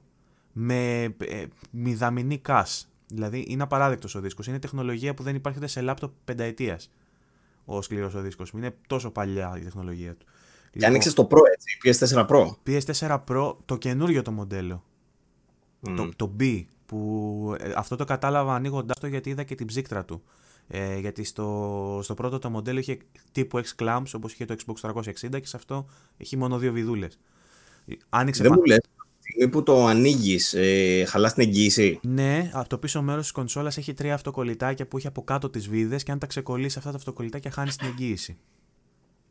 με 0.52 1.02
ε, 1.18 1.44
μηδαμινή 1.70 2.40
cache. 2.46 2.82
Δηλαδή 3.06 3.44
είναι 3.48 3.62
απαράδεκτος 3.62 4.14
ο 4.14 4.20
δίσκος. 4.20 4.46
Είναι 4.46 4.58
τεχνολογία 4.58 5.14
που 5.14 5.22
δεν 5.22 5.34
υπάρχει 5.34 5.58
ούτε 5.58 5.68
σε 5.68 5.80
λάπτοπ 5.80 6.12
πενταετίας 6.24 6.90
ο 7.64 7.82
σκληρός 7.82 8.14
ο 8.14 8.20
δίσκος. 8.20 8.50
Είναι 8.50 8.76
τόσο 8.86 9.10
παλιά 9.10 9.56
η 9.60 9.62
τεχνολογία 9.62 10.14
του. 10.14 10.26
Και 10.70 10.86
άνοιξες 10.86 11.14
το 11.14 11.28
Pro 11.30 11.38
έτσι, 11.52 11.78
PS4 12.14 12.26
Pro. 12.26 12.46
PS4 12.66 13.18
Pro, 13.28 13.54
το 13.64 13.76
καινούριο 13.76 14.22
το 14.22 14.30
μοντέλο. 14.32 14.84
Μμ. 15.80 15.94
Το, 15.96 16.08
το 16.16 16.36
B, 16.40 16.64
που 16.86 17.56
ε, 17.58 17.72
αυτό 17.76 17.96
το 17.96 18.04
κατάλαβα 18.04 18.54
ανοίγοντάς 18.54 18.98
το 19.00 19.06
γιατί 19.06 19.30
είδα 19.30 19.42
και 19.42 19.54
την 19.54 19.66
ψύκτρα 19.66 20.04
του. 20.04 20.22
Ε, 20.68 20.98
γιατί 20.98 21.24
στο, 21.24 22.00
στο 22.02 22.14
πρώτο 22.14 22.38
το 22.38 22.50
μοντέλο 22.50 22.78
είχε 22.78 22.98
τύπου 23.32 23.58
X 23.58 23.82
clamps 23.82 24.10
όπως 24.12 24.32
είχε 24.32 24.44
το 24.44 24.54
Xbox 24.66 24.90
360 24.90 25.02
και 25.40 25.46
σε 25.46 25.56
αυτό 25.56 25.86
έχει 26.16 26.36
μόνο 26.36 26.58
δύο 26.58 26.72
βιδούλες. 26.72 27.18
Άνοιξε 28.08 28.42
Δεν 28.42 28.50
πα- 28.50 28.56
μου 28.56 28.64
λες. 28.64 28.78
Τη 28.78 29.34
στιγμή 29.34 29.52
που 29.52 29.62
το 29.62 29.86
ανοίγεις, 29.86 30.54
ε, 30.54 31.04
χαλάς 31.08 31.34
την 31.34 31.42
εγγύηση. 31.42 32.00
Ναι, 32.02 32.50
από 32.52 32.68
το 32.68 32.78
πίσω 32.78 33.02
μέρος 33.02 33.22
της 33.22 33.32
κονσόλας 33.32 33.76
έχει 33.76 33.94
τρία 33.94 34.14
αυτοκολλητάκια 34.14 34.86
που 34.86 34.96
έχει 34.96 35.06
από 35.06 35.22
κάτω 35.24 35.50
τις 35.50 35.68
βίδες 35.68 36.02
και 36.02 36.12
αν 36.12 36.18
τα 36.18 36.26
ξεκολλήσεις 36.26 36.76
αυτά 36.76 36.90
τα 36.90 36.96
αυτοκολλητάκια 36.96 37.50
χάνεις 37.50 37.76
την 37.76 37.86
εγγύηση. 37.86 38.36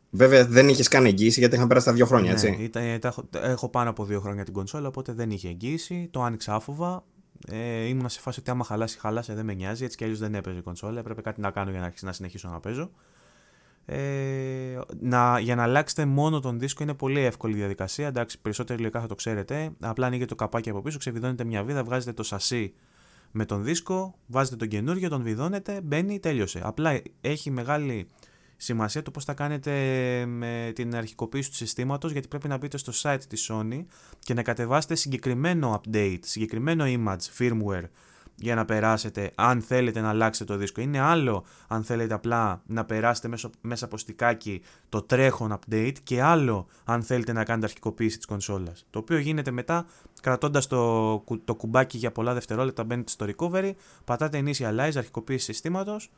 Βέβαια 0.10 0.46
δεν 0.46 0.70
είχες 0.70 0.88
καν 0.88 1.06
εγγύηση 1.06 1.40
γιατί 1.40 1.56
είχαν 1.56 1.68
περάσει 1.68 1.86
τα 1.86 1.94
δύο 1.94 2.06
χρόνια, 2.06 2.28
Ναι, 2.32 2.36
έτσι. 2.36 2.58
ήταν, 2.60 3.00
τα 3.00 3.08
έχω, 3.08 3.24
τα 3.24 3.40
έχω 3.40 3.70
πάνω 3.70 3.90
από 3.90 4.06
δύο 4.06 4.20
χρόνια 4.20 4.44
την 4.44 4.54
κονσόλα, 4.54 4.88
οπότε 4.88 5.14
δεν 5.14 5.32
είχε 5.32 5.48
εγγύηση. 5.48 6.08
Το 6.12 6.24
άνοιξα 6.24 6.56
άφοβα. 6.56 7.04
Ε, 7.52 7.84
ήμουνα 7.84 8.10
σε 8.10 8.20
φάση 8.20 8.40
ότι 8.40 8.50
άμα 8.50 8.64
χαλάσει, 8.64 9.00
χαλάσει, 9.00 9.34
δεν 9.34 9.46
με 9.46 9.54
νοιάζει. 9.54 9.84
Έτσι 9.84 9.98
κι 9.98 10.04
αλλιώς 10.04 10.20
δεν 10.20 10.36
έπαιζε 10.36 10.58
η 10.58 10.62
κονσόλα. 10.62 11.00
Έπρεπε 11.00 11.22
κάτι 11.22 11.42
να 11.42 11.52
κάνω 11.52 11.72
για 11.72 11.80
να, 11.80 11.94
να 12.02 12.12
συνεχίσω 12.14 12.50
να 12.50 12.60
παίζω. 12.60 12.92
Ε, 13.86 14.80
να, 15.00 15.40
για 15.40 15.56
να 15.56 15.64
αλλάξετε 15.64 16.06
μόνο 16.06 16.40
τον 16.40 16.60
δίσκο 16.60 16.84
είναι 16.84 16.94
πολύ 16.94 17.20
εύκολη 17.20 17.54
η 17.54 17.58
διαδικασία. 17.58 18.08
Εντάξει, 18.08 18.42
περισσότερο 18.42 18.80
υλικά 18.80 19.02
θα 19.02 19.08
το 19.08 19.16
ξέρετε. 19.16 19.70
Απλά 19.80 20.06
ανοίγετε 20.06 20.30
το 20.30 20.36
καπάκι 20.36 20.70
από 20.70 20.82
πίσω, 20.82 20.98
ξεβιδώνετε 20.98 21.44
μια 21.44 21.64
βίδα, 21.64 21.84
βγάζετε 21.84 22.14
το 22.14 22.24
σασί 22.24 22.74
με 23.32 23.46
τον 23.46 23.64
δίσκο, 23.64 24.16
βάζετε 24.28 24.56
τον 24.56 24.68
καινούριο, 24.68 25.10
τον 25.10 25.24
βιδώνετε, 25.24 25.82
μπαίνει, 25.84 26.20
τέλειωσε. 26.20 26.62
Απλά 26.64 27.02
έχει 27.22 27.52
μεγάλη 27.52 28.08
σημασία 28.58 29.02
το 29.02 29.12
πώς 29.12 29.24
θα 29.24 29.34
κάνετε 29.34 29.72
με 30.26 30.72
την 30.76 30.96
αρχικοποίηση 30.96 31.50
του 31.50 31.56
συστήματος 31.56 32.12
γιατί 32.12 32.28
πρέπει 32.28 32.48
να 32.48 32.58
μπείτε 32.58 32.78
στο 32.78 32.92
site 33.02 33.24
της 33.30 33.52
Sony 33.52 33.86
και 34.20 34.34
να 34.34 34.44
κατεβάσετε 34.44 34.96
συγκεκριμένο 34.96 35.82
update, 35.82 36.20
συγκεκριμένο 36.22 36.84
image, 36.88 37.38
firmware 37.40 37.84
για 38.40 38.56
να 38.56 38.66
περάσετε 38.66 39.32
αν 39.36 39.62
θέλετε 39.62 40.02
να 40.02 40.10
αλλάξετε 40.10 40.54
το 40.54 40.60
δίσκο. 40.60 40.82
Είναι 40.82 41.00
άλλο 41.00 41.46
αν 41.68 41.84
θέλετε 41.84 42.14
απλά 42.14 42.62
να 42.66 42.86
περάσετε 42.86 43.28
μέσω, 43.28 43.50
μέσα 43.62 43.86
από 43.86 43.98
στικάκι 43.98 44.62
το 44.90 45.02
τρέχον 45.02 45.60
update 45.60 45.96
και 46.04 46.22
άλλο 46.22 46.68
αν 46.86 47.04
θέλετε 47.04 47.34
να 47.34 47.44
κάνετε 47.44 47.66
αρχικοποίηση 47.66 48.18
της 48.18 48.26
κονσόλας. 48.26 48.86
Το 48.90 49.00
οποίο 49.00 49.18
γίνεται 49.18 49.52
μετά 49.52 49.86
κρατώντας 50.22 50.68
το, 50.68 51.22
κου- 51.26 51.42
το 51.46 51.56
κουμπάκι 51.56 51.98
για 51.98 52.12
πολλά 52.12 52.34
δευτερόλεπτα 52.34 52.84
μπαίνετε 52.84 53.12
στο 53.12 53.26
recovery, 53.38 53.72
πατάτε 54.06 54.44
initialize, 54.46 54.96
αρχικοποίηση 54.96 55.46
συστήματος 55.46 56.10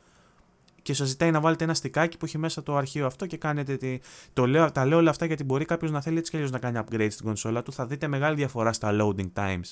και 0.82 0.94
σας 0.94 1.08
ζητάει 1.08 1.30
να 1.30 1.40
βάλετε 1.40 1.64
ένα 1.64 1.74
στικάκι 1.74 2.16
που 2.16 2.24
έχει 2.24 2.38
μέσα 2.38 2.62
το 2.62 2.76
αρχείο 2.76 3.06
αυτό 3.06 3.26
και 3.26 3.36
κάνετε 3.36 3.76
τη. 3.76 3.98
Το 4.32 4.46
λέω, 4.46 4.72
τα 4.72 4.84
λέω 4.84 4.98
όλα 4.98 5.10
αυτά 5.10 5.26
γιατί 5.26 5.44
μπορεί 5.44 5.64
κάποιος 5.64 5.90
να 5.90 6.00
θέλει 6.00 6.18
έτσι 6.18 6.30
κι 6.30 6.36
αλλιώς 6.36 6.52
να 6.52 6.58
κάνει 6.58 6.80
upgrade 6.84 7.10
στην 7.10 7.24
κονσόλα 7.24 7.62
του. 7.62 7.72
Θα 7.72 7.86
δείτε 7.86 8.08
μεγάλη 8.08 8.36
διαφορά 8.36 8.72
στα 8.72 8.96
loading 9.00 9.32
times 9.34 9.70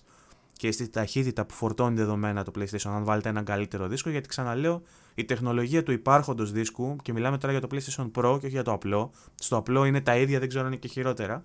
και 0.59 0.73
στη 0.73 0.89
ταχύτητα 0.89 1.47
που 1.47 1.55
φορτώνει 1.55 1.97
δεδομένα 1.97 2.45
το 2.45 2.53
PlayStation 2.59 2.91
αν 2.91 3.05
βάλετε 3.05 3.29
έναν 3.29 3.45
καλύτερο 3.45 3.89
δίσκο. 3.89 4.11
Γιατί 4.11 4.29
ξαναλέω, 4.29 4.83
η 5.15 5.25
τεχνολογία 5.25 5.83
του 5.83 5.93
υπάρχοντος 5.93 6.53
δίσκου, 6.53 6.97
και 7.03 7.13
μιλάμε 7.13 7.39
τώρα 7.39 7.53
για 7.53 7.61
το 7.61 7.69
PlayStation 7.71 8.05
Pro 8.05 8.39
και 8.41 8.47
όχι 8.47 8.49
για 8.49 8.63
το 8.63 8.73
απλό. 8.73 9.11
Στο 9.35 9.57
απλό 9.57 9.85
είναι 9.85 10.01
τα 10.01 10.17
ίδια, 10.17 10.39
δεν 10.39 10.49
ξέρω 10.49 10.65
αν 10.65 10.71
είναι 10.71 10.81
και 10.81 10.89
χειρότερα. 10.89 11.43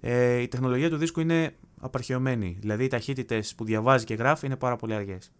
Ε, 0.00 0.36
η 0.36 0.48
τεχνολογία 0.48 0.90
του 0.90 0.96
δίσκου 0.96 1.20
είναι 1.20 1.54
απαρχαιωμένη. 1.80 2.56
Δηλαδή 2.60 2.84
οι 2.84 2.88
ταχύτητες 2.88 3.54
που 3.54 3.64
διαβάζει 3.64 4.04
και 4.04 4.14
γράφει 4.14 4.46
είναι 4.46 4.56
πάρα 4.56 4.76
πολύ 4.76 4.94
αργές. 4.94 5.32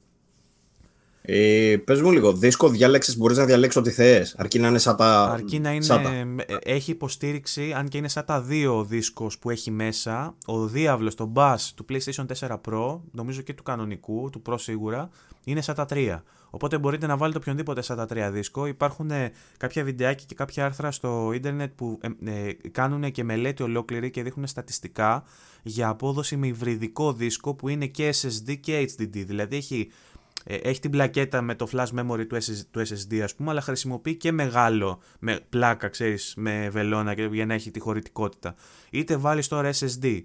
Ε, 1.30 1.76
Πες 1.84 2.00
μου 2.02 2.10
λίγο, 2.12 2.32
δίσκο 2.32 2.68
διάλεξη 2.68 3.16
μπορείς 3.16 3.36
να 3.36 3.44
διαλέξεις 3.44 3.80
ό,τι 3.80 3.90
θες. 3.90 4.34
Αρκεί 4.38 4.58
να 4.58 4.68
είναι 4.68 4.78
σαν 4.78 4.96
τα. 4.96 5.30
Αρκεί 5.30 5.58
να 5.58 5.82
σαν 5.82 6.02
τα- 6.02 6.14
είναι, 6.14 6.44
ε, 6.46 6.56
έχει 6.74 6.90
υποστήριξη, 6.90 7.72
αν 7.76 7.88
και 7.88 7.98
είναι 7.98 8.08
σαν 8.08 8.24
τα 8.24 8.40
δύο 8.40 8.84
δίσκος 8.84 9.38
που 9.38 9.50
έχει 9.50 9.70
μέσα, 9.70 10.34
ο 10.46 10.66
διάβλος, 10.66 11.14
το 11.14 11.32
bus 11.34 11.56
του 11.74 11.84
PlayStation 11.88 12.26
4 12.26 12.60
Pro, 12.70 13.00
νομίζω 13.10 13.40
και 13.40 13.54
του 13.54 13.62
κανονικού, 13.62 14.30
του 14.30 14.42
Pro 14.48 14.54
σίγουρα, 14.58 15.08
είναι 15.44 15.60
σαν 15.60 15.74
τα 15.74 15.84
τρία. 15.84 16.22
Οπότε 16.50 16.78
μπορείτε 16.78 17.06
να 17.06 17.16
βάλετε 17.16 17.38
οποιονδήποτε 17.38 17.82
σαν 17.82 17.96
τα 17.96 18.06
τρία 18.06 18.30
δίσκο. 18.30 18.66
Υπάρχουν 18.66 19.10
ε, 19.10 19.32
κάποια 19.56 19.84
βιντεάκια 19.84 20.24
και 20.28 20.34
κάποια 20.34 20.64
άρθρα 20.64 20.90
στο 20.90 21.30
ίντερνετ 21.34 21.72
που 21.74 21.98
ε, 22.24 22.30
ε, 22.30 22.52
κάνουν 22.70 23.10
και 23.10 23.24
μελέτη 23.24 23.62
ολόκληρη 23.62 24.10
και 24.10 24.22
δείχνουν 24.22 24.46
στατιστικά 24.46 25.24
για 25.62 25.88
απόδοση 25.88 26.36
με 26.36 26.46
υβριδικό 26.46 27.12
δίσκο 27.12 27.54
που 27.54 27.68
είναι 27.68 27.86
και 27.86 28.14
SSD 28.22 28.56
και 28.60 28.88
HDD. 28.96 29.24
Δηλαδή 29.26 29.56
έχει 29.56 29.88
ε, 29.90 30.07
έχει 30.50 30.80
την 30.80 30.90
πλακέτα 30.90 31.42
με 31.42 31.54
το 31.54 31.68
flash 31.72 31.86
memory 31.98 32.26
του, 32.28 32.36
SS, 32.36 32.62
του 32.70 32.80
SSD 32.80 33.18
ας 33.18 33.34
πούμε, 33.34 33.50
αλλά 33.50 33.60
χρησιμοποιεί 33.60 34.14
και 34.16 34.32
μεγάλο 34.32 35.00
με 35.20 35.40
πλάκα, 35.48 35.88
ξέρεις, 35.88 36.34
με 36.36 36.68
βελόνα 36.70 37.14
και- 37.14 37.28
για 37.32 37.46
να 37.46 37.54
έχει 37.54 37.70
τη 37.70 37.80
χωρητικότητα. 37.80 38.54
Είτε 38.90 39.16
βάλεις 39.16 39.48
τώρα 39.48 39.70
SSD, 39.72 40.22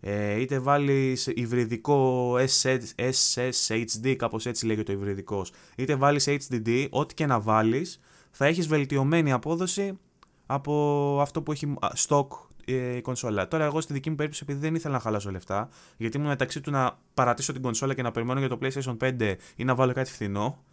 ε, 0.00 0.40
είτε 0.40 0.58
βάλεις 0.58 1.26
υβριδικό 1.26 2.34
SS, 2.62 2.78
SSHD, 3.10 4.14
κάπως 4.16 4.46
έτσι 4.46 4.66
λέγεται 4.66 4.92
το 4.92 4.98
υβριδικός, 4.98 5.52
είτε 5.76 5.94
βάλεις 5.96 6.28
HDD, 6.28 6.86
ό,τι 6.90 7.14
και 7.14 7.26
να 7.26 7.40
βάλεις, 7.40 8.00
θα 8.30 8.46
έχεις 8.46 8.66
βελτιωμένη 8.66 9.32
απόδοση 9.32 9.98
από 10.46 11.18
αυτό 11.20 11.42
που 11.42 11.52
έχει 11.52 11.66
α, 11.80 11.88
stock 12.08 12.26
ε, 12.30 12.57
η 12.72 13.00
κονσόλα. 13.00 13.48
Τώρα, 13.48 13.64
εγώ 13.64 13.80
στη 13.80 13.92
δική 13.92 14.10
μου 14.10 14.16
περίπτωση, 14.16 14.44
επειδή 14.48 14.60
δεν 14.66 14.74
ήθελα 14.74 14.94
να 14.94 15.00
χαλάσω 15.00 15.30
λεφτά, 15.30 15.68
γιατί 15.96 16.16
ήμουν 16.16 16.28
μεταξύ 16.28 16.60
του 16.60 16.70
να 16.70 16.98
παρατήσω 17.14 17.52
την 17.52 17.62
κονσόλα 17.62 17.94
και 17.94 18.02
να 18.02 18.10
περιμένω 18.10 18.38
για 18.38 18.48
το 18.48 18.58
PlayStation 18.62 18.96
5 19.20 19.34
ή 19.56 19.64
να 19.64 19.74
βάλω 19.74 19.92
κάτι 19.92 20.10
φθηνό, 20.10 20.64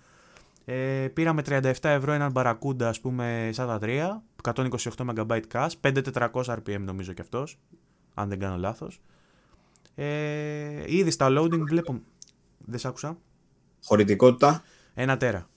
ε, 0.65 1.07
πήρα 1.13 1.33
με 1.33 1.41
37 1.41 1.71
ευρώ 1.81 2.11
έναν 2.11 2.31
Barracuda, 2.35 2.83
ας 2.83 2.99
πούμε, 2.99 3.49
σαν 3.53 3.67
τα 3.67 3.79
3, 3.81 4.21
128 4.41 4.89
MB 4.97 5.41
cache, 5.51 5.67
5400 5.81 6.29
RPM 6.45 6.79
νομίζω 6.79 7.13
κι 7.13 7.21
αυτός, 7.21 7.59
αν 8.13 8.29
δεν 8.29 8.39
κάνω 8.39 8.57
λάθος. 8.57 9.01
Ε, 9.95 10.83
ήδη 10.85 11.11
στα 11.11 11.27
loading 11.29 11.61
βλέπω... 11.67 12.01
Δεν 12.57 12.79
σ' 12.79 12.85
άκουσα. 12.85 13.17
Χωρητικότητα. 13.83 14.63
Ένα 14.93 15.17
τέρα. 15.17 15.47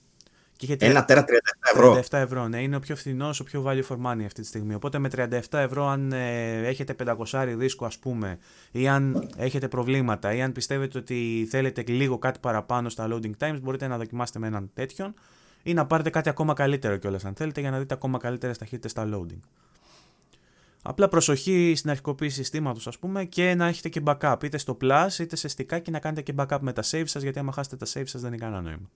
Και 0.59 0.65
είχε, 0.65 0.77
Ένα 0.79 1.05
τέρα 1.05 1.23
37 1.23 1.25
ευρώ. 1.73 1.99
37 2.09 2.17
ευρώ, 2.17 2.47
ναι. 2.47 2.61
Είναι 2.61 2.75
ο 2.75 2.79
πιο 2.79 2.95
φθηνός, 2.95 3.39
ο 3.39 3.43
πιο 3.43 3.63
value 3.67 3.83
for 3.87 3.95
money 3.95 4.23
αυτή 4.25 4.41
τη 4.41 4.47
στιγμή. 4.47 4.73
Οπότε 4.73 4.99
με 4.99 5.09
37 5.15 5.39
ευρώ, 5.51 5.87
αν 5.87 6.11
ε, 6.11 6.67
έχετε 6.67 6.95
500 7.31 7.53
δίσκο, 7.57 7.85
ας 7.85 7.97
πούμε, 7.97 8.37
ή 8.71 8.87
αν 8.87 9.29
έχετε 9.37 9.67
προβλήματα, 9.67 10.33
ή 10.33 10.41
αν 10.41 10.51
πιστεύετε 10.51 10.97
ότι 10.97 11.47
θέλετε 11.49 11.83
λίγο 11.87 12.17
κάτι 12.17 12.39
παραπάνω 12.39 12.89
στα 12.89 13.07
loading 13.11 13.31
times, 13.37 13.57
μπορείτε 13.61 13.87
να 13.87 13.97
δοκιμάσετε 13.97 14.39
με 14.39 14.47
έναν 14.47 14.69
τέτοιον 14.73 15.13
ή 15.63 15.73
να 15.73 15.85
πάρετε 15.85 16.09
κάτι 16.09 16.29
ακόμα 16.29 16.53
καλύτερο 16.53 16.97
κιόλας, 16.97 17.25
αν 17.25 17.33
θέλετε, 17.33 17.61
για 17.61 17.71
να 17.71 17.79
δείτε 17.79 17.93
ακόμα 17.93 18.17
καλύτερε 18.17 18.53
ταχύτητε 18.53 18.87
στα 18.87 19.09
loading. 19.13 19.39
Απλά 20.81 21.07
προσοχή 21.07 21.73
στην 21.75 21.89
αρχικοποίηση 21.89 22.35
συστήματος, 22.35 22.87
ας 22.87 22.99
πούμε, 22.99 23.25
και 23.25 23.55
να 23.55 23.67
έχετε 23.67 23.89
και 23.89 24.01
backup 24.05 24.37
είτε 24.43 24.57
στο 24.57 24.77
Plus 24.81 25.19
είτε 25.19 25.35
σε 25.35 25.47
στικά 25.47 25.79
και 25.79 25.91
να 25.91 25.99
κάνετε 25.99 26.21
και 26.21 26.33
backup 26.37 26.59
με 26.61 26.73
τα 26.73 26.83
save 26.91 27.03
σας, 27.05 27.21
γιατί 27.21 27.39
άμα 27.39 27.51
χάσετε 27.51 27.75
τα 27.75 27.85
save 27.85 28.07
σας 28.07 28.21
δεν 28.21 28.33
είναι 28.33 28.41
κανένα 28.41 28.61
νόημα. 28.61 28.89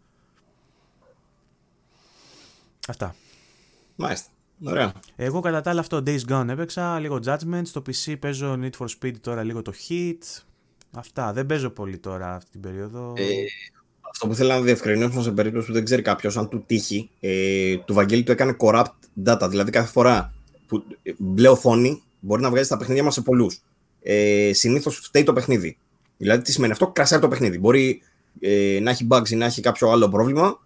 Αυτά. 2.88 3.16
Μάλιστα. 3.96 4.30
Ωραία. 4.66 4.94
Εγώ 5.16 5.40
κατά 5.40 5.62
τα 5.62 5.70
άλλα 5.70 5.80
αυτό 5.80 6.04
Days 6.06 6.20
Gone 6.30 6.48
έπαιξα, 6.50 7.00
λίγο 7.00 7.20
Judgment, 7.26 7.62
στο 7.64 7.82
PC 7.88 8.16
παίζω 8.20 8.60
Need 8.62 8.72
for 8.80 8.88
Speed 9.00 9.14
τώρα 9.22 9.44
λίγο 9.44 9.62
το 9.62 9.74
Hit. 9.88 10.42
Αυτά, 10.92 11.34
δεν 11.34 11.46
παίζω 11.46 11.70
πολύ 11.70 11.98
τώρα 11.98 12.36
αυτή 12.36 12.52
την 12.52 12.62
περίοδο. 12.62 13.14
Ε, 13.18 13.24
αυτό 14.10 14.28
που 14.28 14.36
θέλω 14.36 14.50
να 14.50 14.62
διευκρινίσουμε 14.62 15.22
σε 15.22 15.32
περίπτωση 15.32 15.68
που 15.68 15.74
δεν 15.74 15.84
ξέρει 15.84 16.02
κάποιος, 16.02 16.38
αν 16.38 16.50
του 16.50 16.64
τύχει, 16.66 17.10
ε, 17.20 17.78
του 17.78 17.94
Βαγγέλη 17.94 18.24
του 18.24 18.32
έκανε 18.32 18.56
corrupt 18.60 18.86
data. 19.26 19.48
Δηλαδή 19.50 19.72
κάθε 19.72 19.92
φορά 19.92 20.34
που 20.68 20.84
μπλε 21.18 21.48
οθόνη 21.48 22.04
μπορεί 22.20 22.42
να 22.42 22.50
βγάζει 22.50 22.70
τα 22.70 22.78
παιχνίδια 22.78 23.04
μας 23.04 23.14
σε 23.14 23.22
πολλούς. 23.22 23.62
Ε, 24.02 24.52
Συνήθως 24.54 24.98
φταίει 24.98 25.24
το 25.24 25.34
παιχνίδι. 25.34 25.78
Δηλαδή 26.18 26.44
τι 26.44 26.52
σημαίνει 26.52 26.72
αυτό, 26.72 26.88
κρασάρει 26.88 27.22
το 27.22 27.28
παιχνίδι. 27.28 27.60
Μπορεί 27.60 28.02
ε, 28.40 28.80
να 28.82 28.90
έχει 28.92 29.08
bugs 29.10 29.30
ή 29.30 29.36
να 29.36 29.46
έχει 29.46 29.62
κάποιο 29.62 29.90
άλλο 29.90 30.10
πρόβλημα. 30.10 30.60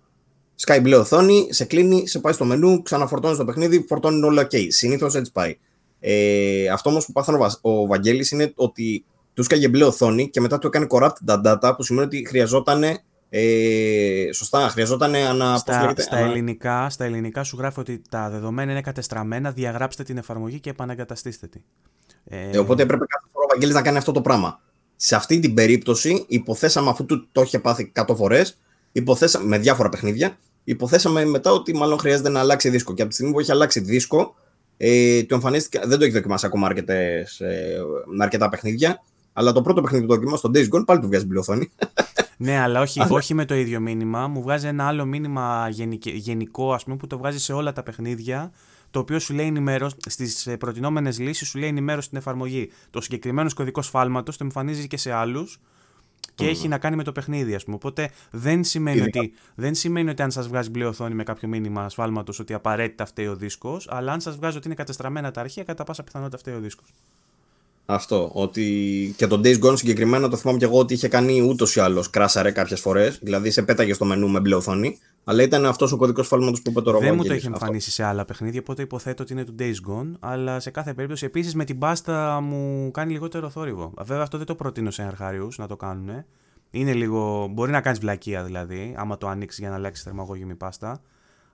Sky 0.65 0.79
μπλε 0.81 0.95
οθόνη, 0.95 1.47
σε 1.49 1.65
κλείνει, 1.65 2.07
σε 2.07 2.19
πάει 2.19 2.33
στο 2.33 2.45
μενού, 2.45 2.81
ξαναφορτώνει 2.81 3.37
το 3.37 3.45
παιχνίδι, 3.45 3.85
φορτώνει 3.87 4.23
όλα 4.25 4.47
OK. 4.51 4.65
Συνήθως 4.67 5.15
έτσι 5.15 5.31
πάει. 5.31 5.57
Ε, 5.99 6.67
αυτό 6.67 6.89
όμως 6.89 7.05
που 7.05 7.11
πάθανε 7.11 7.37
ο, 7.61 7.71
ο 7.71 7.87
Βαγγέλης 7.87 8.31
είναι 8.31 8.51
ότι 8.55 9.05
του 9.33 9.43
σκάγε 9.43 9.67
μπλε 9.67 9.85
οθόνη 9.85 10.29
και 10.29 10.41
μετά 10.41 10.57
του 10.57 10.67
έκανε 10.67 10.87
corrupt 10.89 11.41
data, 11.43 11.73
που 11.75 11.83
σημαίνει 11.83 12.05
ότι 12.05 12.25
χρειαζόταν 12.27 12.83
ε, 13.29 14.29
σωστά, 14.33 14.69
χρειαζόταν 14.69 15.15
ανα, 15.15 15.57
στα, 15.57 15.81
λέγεται, 15.81 16.01
στα, 16.01 16.17
ανα... 16.17 16.29
ελληνικά, 16.29 16.89
στα 16.89 17.05
ελληνικά 17.05 17.43
σου 17.43 17.57
γράφει 17.57 17.79
ότι 17.79 18.01
τα 18.09 18.29
δεδομένα 18.29 18.71
είναι 18.71 18.81
κατεστραμμένα, 18.81 19.51
διαγράψτε 19.51 20.03
την 20.03 20.17
εφαρμογή 20.17 20.59
και 20.59 20.69
επαναγκαταστήστε 20.69 21.47
τη. 21.47 21.59
Ε, 22.25 22.49
ε, 22.49 22.57
οπότε 22.57 22.83
έπρεπε 22.83 23.05
κάθε 23.07 23.25
φορά 23.31 23.45
ο 23.45 23.47
Βαγγέλης 23.49 23.75
να 23.75 23.81
κάνει 23.81 23.97
αυτό 23.97 24.11
το 24.11 24.21
πράγμα. 24.21 24.61
Σε 24.95 25.15
αυτή 25.15 25.39
την 25.39 25.53
περίπτωση 25.53 26.25
υποθέσαμε 26.27 26.89
αφού 26.89 27.05
του 27.05 27.27
το 27.31 27.41
είχε 27.41 27.59
πάθει 27.59 27.91
100 27.95 28.15
φορές, 28.15 28.57
με 29.43 29.57
διάφορα 29.57 29.89
παιχνίδια, 29.89 30.37
υποθέσαμε 30.67 31.25
μετά 31.25 31.51
ότι 31.51 31.75
μάλλον 31.75 31.99
χρειάζεται 31.99 32.29
να 32.29 32.39
αλλάξει 32.39 32.69
δίσκο. 32.69 32.93
Και 32.93 33.01
από 33.01 33.09
τη 33.09 33.15
στιγμή 33.15 33.33
που 33.33 33.39
έχει 33.39 33.51
αλλάξει 33.51 33.79
δίσκο, 33.79 34.35
ε, 34.77 35.23
του 35.23 35.33
εμφανίστηκε, 35.33 35.79
δεν 35.85 35.97
το 35.97 36.03
έχει 36.03 36.13
δοκιμάσει 36.13 36.45
ακόμα 36.45 36.67
αρκετές, 36.67 37.39
ε, 37.39 37.77
αρκετά 38.19 38.49
παιχνίδια, 38.49 39.03
αλλά 39.33 39.51
το 39.51 39.61
πρώτο 39.61 39.81
παιχνίδι 39.81 40.05
που 40.05 40.09
το 40.09 40.15
δοκιμάσει 40.15 40.37
στο 40.37 40.51
Days 40.53 40.75
Gone 40.75 40.85
πάλι 40.85 40.99
του 40.99 41.07
βγάζει 41.07 41.25
μπλε 41.25 41.39
οθόνη. 41.39 41.71
Ναι, 42.39 42.59
αλλά 42.59 42.81
όχι, 42.81 43.01
όχι 43.09 43.33
με 43.33 43.45
το 43.45 43.55
ίδιο 43.55 43.79
μήνυμα. 43.79 44.27
Μου 44.27 44.41
βγάζει 44.41 44.67
ένα 44.67 44.87
άλλο 44.87 45.05
μήνυμα 45.05 45.69
γενικό, 46.01 46.73
ας 46.73 46.83
πούμε, 46.83 46.95
που 46.95 47.07
το 47.07 47.17
βγάζει 47.17 47.39
σε 47.39 47.53
όλα 47.53 47.73
τα 47.73 47.83
παιχνίδια. 47.83 48.51
Το 48.91 48.99
οποίο 48.99 49.19
σου 49.19 49.33
λέει 49.33 49.45
ενημέρωση 49.45 49.95
στις 50.05 50.47
προτινόμενες 50.59 51.19
λύσεις, 51.19 51.47
σου 51.47 51.59
λέει 51.59 51.69
ενημέρωση 51.69 52.05
στην 52.05 52.17
εφαρμογή. 52.17 52.69
Το 52.89 53.01
συγκεκριμένο 53.01 53.49
κωδικό 53.55 53.81
σφάλματος 53.81 54.37
το 54.37 54.43
εμφανίζει 54.43 54.87
και 54.87 54.97
σε 54.97 55.11
άλλους 55.11 55.59
και 56.37 56.45
mm. 56.45 56.49
έχει 56.49 56.67
να 56.67 56.77
κάνει 56.77 56.95
με 56.95 57.03
το 57.03 57.11
παιχνίδι, 57.11 57.55
ας 57.55 57.63
πούμε. 57.63 57.75
Οπότε 57.75 58.09
δεν 58.31 58.63
σημαίνει, 58.63 59.01
ότι, 59.01 59.33
δεν 59.55 59.75
σημαίνει 59.75 60.09
ότι 60.09 60.21
αν 60.21 60.31
σας 60.31 60.47
βγάζει 60.47 60.69
μπλε 60.69 60.85
οθόνη 60.85 61.13
με 61.13 61.23
κάποιο 61.23 61.47
μήνυμα 61.47 61.89
σφάλματο 61.89 62.33
ότι 62.39 62.53
απαραίτητα 62.53 63.05
φταίει 63.05 63.27
ο 63.27 63.35
δίσκος, 63.35 63.87
αλλά 63.89 64.11
αν 64.11 64.21
σας 64.21 64.35
βγάζει 64.35 64.57
ότι 64.57 64.67
είναι 64.67 64.75
κατεστραμμένα 64.75 65.31
τα 65.31 65.41
αρχεία, 65.41 65.63
κατά 65.63 65.83
πάσα 65.83 66.03
πιθανότητα 66.03 66.37
φταίει 66.37 66.55
ο 66.55 66.59
δίσκος. 66.59 66.93
Αυτό. 67.85 68.29
Ότι 68.33 69.13
και 69.17 69.27
το 69.27 69.41
Days 69.43 69.59
Gone 69.63 69.77
συγκεκριμένα 69.77 70.29
το 70.29 70.37
θυμάμαι 70.37 70.57
και 70.57 70.65
εγώ 70.65 70.79
ότι 70.79 70.93
είχε 70.93 71.07
κάνει 71.07 71.41
ούτως 71.41 71.75
ή 71.75 71.79
άλλως 71.79 72.09
κράσαρε 72.09 72.51
κάποιες 72.51 72.79
φορές. 72.79 73.19
Δηλαδή 73.21 73.51
σε 73.51 73.61
πέταγε 73.61 73.93
στο 73.93 74.05
μενού 74.05 74.29
με 74.29 74.39
μπλε 74.39 74.55
οθόνη. 74.55 74.99
Αλλά 75.29 75.43
ήταν 75.43 75.65
αυτός 75.65 75.91
ο 75.91 75.97
κωδικός 75.97 76.27
φάλματος 76.27 76.61
που 76.61 76.69
είπε 76.69 76.81
το 76.81 76.97
Δεν 76.97 77.15
μου 77.15 77.23
το 77.23 77.33
έχει 77.33 77.45
εμφανίσει 77.45 77.91
σε 77.91 78.03
άλλα 78.03 78.25
παιχνίδια, 78.25 78.59
οπότε 78.59 78.81
υποθέτω 78.81 79.23
ότι 79.23 79.33
είναι 79.33 79.43
του 79.43 79.55
Days 79.59 79.75
Gone. 79.89 80.11
Αλλά 80.19 80.59
σε 80.59 80.69
κάθε 80.69 80.93
περίπτωση 80.93 81.25
επίσης 81.25 81.55
με 81.55 81.63
την 81.63 81.77
πάστα 81.77 82.41
μου 82.41 82.91
κάνει 82.91 83.11
λιγότερο 83.11 83.49
θόρυβο. 83.49 83.93
Βέβαια 83.97 84.23
αυτό 84.23 84.37
δεν 84.37 84.45
το 84.45 84.55
προτείνω 84.55 84.91
σε 84.91 85.03
αρχάριου 85.03 85.47
να 85.57 85.67
το 85.67 85.75
κάνουν. 85.75 86.23
Είναι 86.69 86.93
λίγο. 86.93 87.47
Μπορεί 87.51 87.71
να 87.71 87.81
κάνεις 87.81 87.99
βλακεία 87.99 88.43
δηλαδή, 88.43 88.95
άμα 88.97 89.17
το 89.17 89.27
ανοίξεις 89.27 89.59
για 89.59 89.69
να 89.69 89.75
αλλάξεις 89.75 90.03
θερμαγώγημη 90.03 90.55
πάστα. 90.55 91.01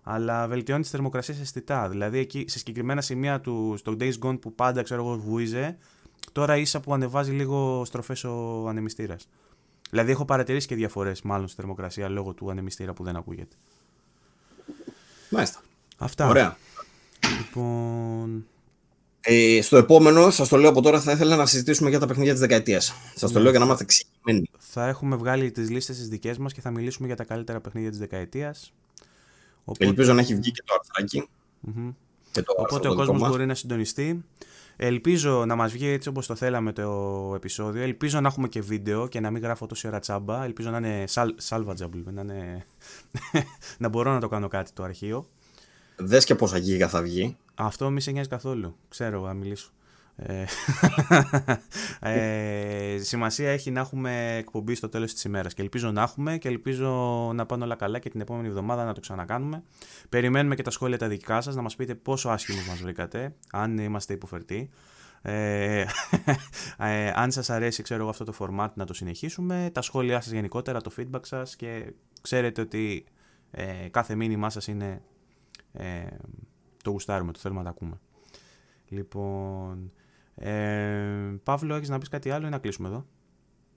Αλλά 0.04 0.48
βελτιώνεις 0.48 0.86
τι 0.86 0.92
θερμοκρασίε 0.92 1.36
αισθητά. 1.42 1.90
Δηλαδή 1.90 2.18
εκεί 2.18 2.46
σε 2.48 2.58
συγκεκριμένα 2.58 3.02
σημεία 3.02 3.40
του 3.40 3.74
στο 3.78 3.96
Days 4.00 4.14
Gone 4.24 4.40
που 4.42 4.54
πάντα 4.56 4.82
ξέρω 4.82 5.04
εγώ 5.06 5.18
βούιζε, 5.18 5.78
Τώρα 6.32 6.58
ίσα 6.58 6.80
που 6.80 6.94
ανεβάζει 6.94 7.32
λίγο 7.32 7.86
στροφές 7.86 8.24
ο 8.24 8.66
ανεμιστήρας. 8.68 9.28
Δηλαδή 9.94 10.12
έχω 10.12 10.26
παρατηρήσει 10.26 10.68
και 10.68 10.76
διαφορές 10.76 11.22
μάλλον 11.22 11.48
στη 11.48 11.56
θερμοκρασία 11.56 12.10
λόγω 12.10 12.34
του 12.34 12.50
ανεμιστήρα 12.50 12.94
που 12.94 13.04
δεν 13.04 13.16
ακούγεται. 13.16 13.56
Μάλιστα. 15.30 15.62
Αυτά. 15.98 16.28
Ωραία. 16.28 16.58
Λοιπόν. 17.38 18.46
Ε, 19.22 19.62
στο 19.62 19.78
επόμενο, 19.78 20.30
σας 20.30 20.50
το 20.50 20.58
λέω 20.58 20.70
από 20.70 20.82
τώρα, 20.82 21.02
θα 21.02 21.12
ήθελα 21.12 21.36
να 21.36 21.46
συζητήσουμε 21.46 21.90
για 21.90 22.00
τα 22.00 22.08
παιχνίδια 22.08 22.32
της 22.32 22.42
δεκαετίας. 22.42 22.94
Σας 23.16 23.32
το 23.32 23.38
ναι. 23.38 23.44
λέω 23.44 23.50
για 23.50 23.60
να 23.60 23.66
είμαστε 23.66 23.84
εξηγημένοι. 23.84 24.50
Θα 24.58 24.88
έχουμε 24.88 25.16
βγάλει 25.16 25.52
τις 25.52 25.70
λίστες 25.70 25.98
τις 25.98 26.08
δικές 26.08 26.38
μας 26.38 26.54
και 26.54 26.62
θα 26.62 26.72
μιλήσουμε 26.72 27.08
για 27.08 27.16
τα 27.16 27.24
καλύτερα 27.24 27.60
παιχνίδια 27.60 27.90
της 27.90 28.00
δεκαετίας. 28.00 28.74
Οπότε... 29.64 29.86
Ελπίζω 29.86 30.14
να 30.14 30.22
έχει 30.22 30.36
βγει 30.36 30.52
και 30.52 30.64
το 30.66 30.74
αρθρακι 30.80 31.28
Οπότε 32.58 32.88
ο 32.88 32.96
κόσμος 32.96 33.30
μπορεί 33.30 33.46
να 33.46 33.56
συντονιστεί. 33.56 34.24
Ελπίζω 34.76 35.46
να 35.46 35.56
μας 35.56 35.72
βγει 35.72 35.88
έτσι 35.88 36.10
όπως 36.10 36.28
το 36.28 36.36
θέλαμε 36.36 36.74
το 36.74 37.32
επεισόδιο. 37.36 37.82
Ελπίζω 37.82 38.20
να 38.20 38.28
έχουμε 38.28 38.48
και 38.48 38.62
βίντεο 38.62 39.08
και 39.08 39.20
να 39.20 39.32
μην 39.32 39.42
γράφω 39.42 39.66
τόση 39.66 39.88
ώρα 39.88 40.00
τσάμπα. 40.00 40.44
Ελπίζω 40.44 40.70
να 40.70 40.78
είναι 40.78 41.04
salvageable, 41.50 42.04
να, 42.04 42.22
είναι... 42.22 42.66
να 43.78 43.88
μπορώ 43.88 44.14
να 44.14 44.20
το 44.20 44.28
κάνω 44.28 44.48
κάτι 44.48 44.72
το 44.72 44.84
αρχείο. 44.84 45.26
Δες 45.96 46.26
και 46.26 46.36
πόσα 46.36 46.58
γίγα 46.58 46.88
θα 46.88 47.02
βγει. 47.02 47.38
Αυτό 47.56 47.90
μη 47.90 48.02
σε 48.02 48.12
νοιάζει 48.12 48.30
καθόλου. 48.30 48.76
Ξέρω, 48.90 49.22
να 49.22 49.34
μιλήσω. 49.34 49.72
Ε, 50.16 50.46
ε, 52.96 52.98
σημασία 52.98 53.52
έχει 53.52 53.72
να 53.72 53.80
έχουμε 53.80 54.36
εκπομπή 54.38 54.76
στο 54.76 54.90
τέλος 54.90 55.14
της 55.14 55.24
ημέρας 55.24 55.54
και 55.54 55.62
ελπίζω 55.62 55.92
να 55.92 56.02
έχουμε 56.02 56.38
και 56.38 56.48
ελπίζω 56.48 57.32
να 57.36 57.46
πάνε 57.46 57.64
όλα 57.64 57.76
καλά 57.76 58.00
και 58.00 58.10
την 58.10 58.22
επόμενη 58.22 58.48
εβδομάδα 58.48 58.84
να 58.84 58.94
το 58.94 59.00
ξανακάνουμε. 59.00 59.64
Περιμένουμε 60.10 60.56
και 60.56 60.62
τα 60.62 60.72
σχόλια 60.72 60.98
τα 60.98 61.08
δικά 61.08 61.42
σας 61.42 61.56
να 61.56 61.62
μας 61.62 61.76
πείτε 61.76 61.96
πόσο 61.96 62.30
άσχημος 62.30 62.68
μας 62.68 62.82
βρήκατε, 62.82 63.36
αν 63.52 63.78
είμαστε 63.78 64.14
υποφερτοί. 64.14 64.70
Ε, 65.22 65.82
ε, 66.78 67.12
αν 67.16 67.32
σας 67.32 67.50
αρέσει 67.50 67.84
ξέρω 67.84 68.02
εγώ 68.02 68.10
αυτό 68.10 68.24
το 68.24 68.34
format 68.40 68.70
να 68.74 68.86
το 68.86 68.94
συνεχίσουμε, 68.94 69.70
τα 69.74 69.82
σχόλιά 69.82 70.22
σας 70.22 70.32
γενικότερα, 70.32 70.82
το 70.82 70.92
feedback 70.98 71.26
σας 71.26 71.56
και 71.56 71.94
ξέρετε 72.22 72.62
ότι 72.62 73.06
ε, 73.52 73.88
κάθε 73.92 74.16
μήνυμά 74.16 74.50
σας 74.50 74.68
είναι 74.68 75.02
ε, 75.74 76.06
το 76.84 76.90
γουστάρουμε, 76.90 77.32
το 77.32 77.40
θέλουμε 77.40 77.60
να 77.60 77.66
τα 77.66 77.72
ακούμε. 77.72 78.00
Λοιπόν, 78.88 79.92
ε, 80.36 80.52
Παύλο, 81.44 81.76
έχεις 81.76 81.90
να 81.90 81.98
πεις 81.98 82.10
κάτι 82.10 82.30
άλλο 82.30 82.48
ή 82.48 82.50
να 82.50 82.58
κλείσουμε 82.58 82.88
εδώ; 82.88 83.06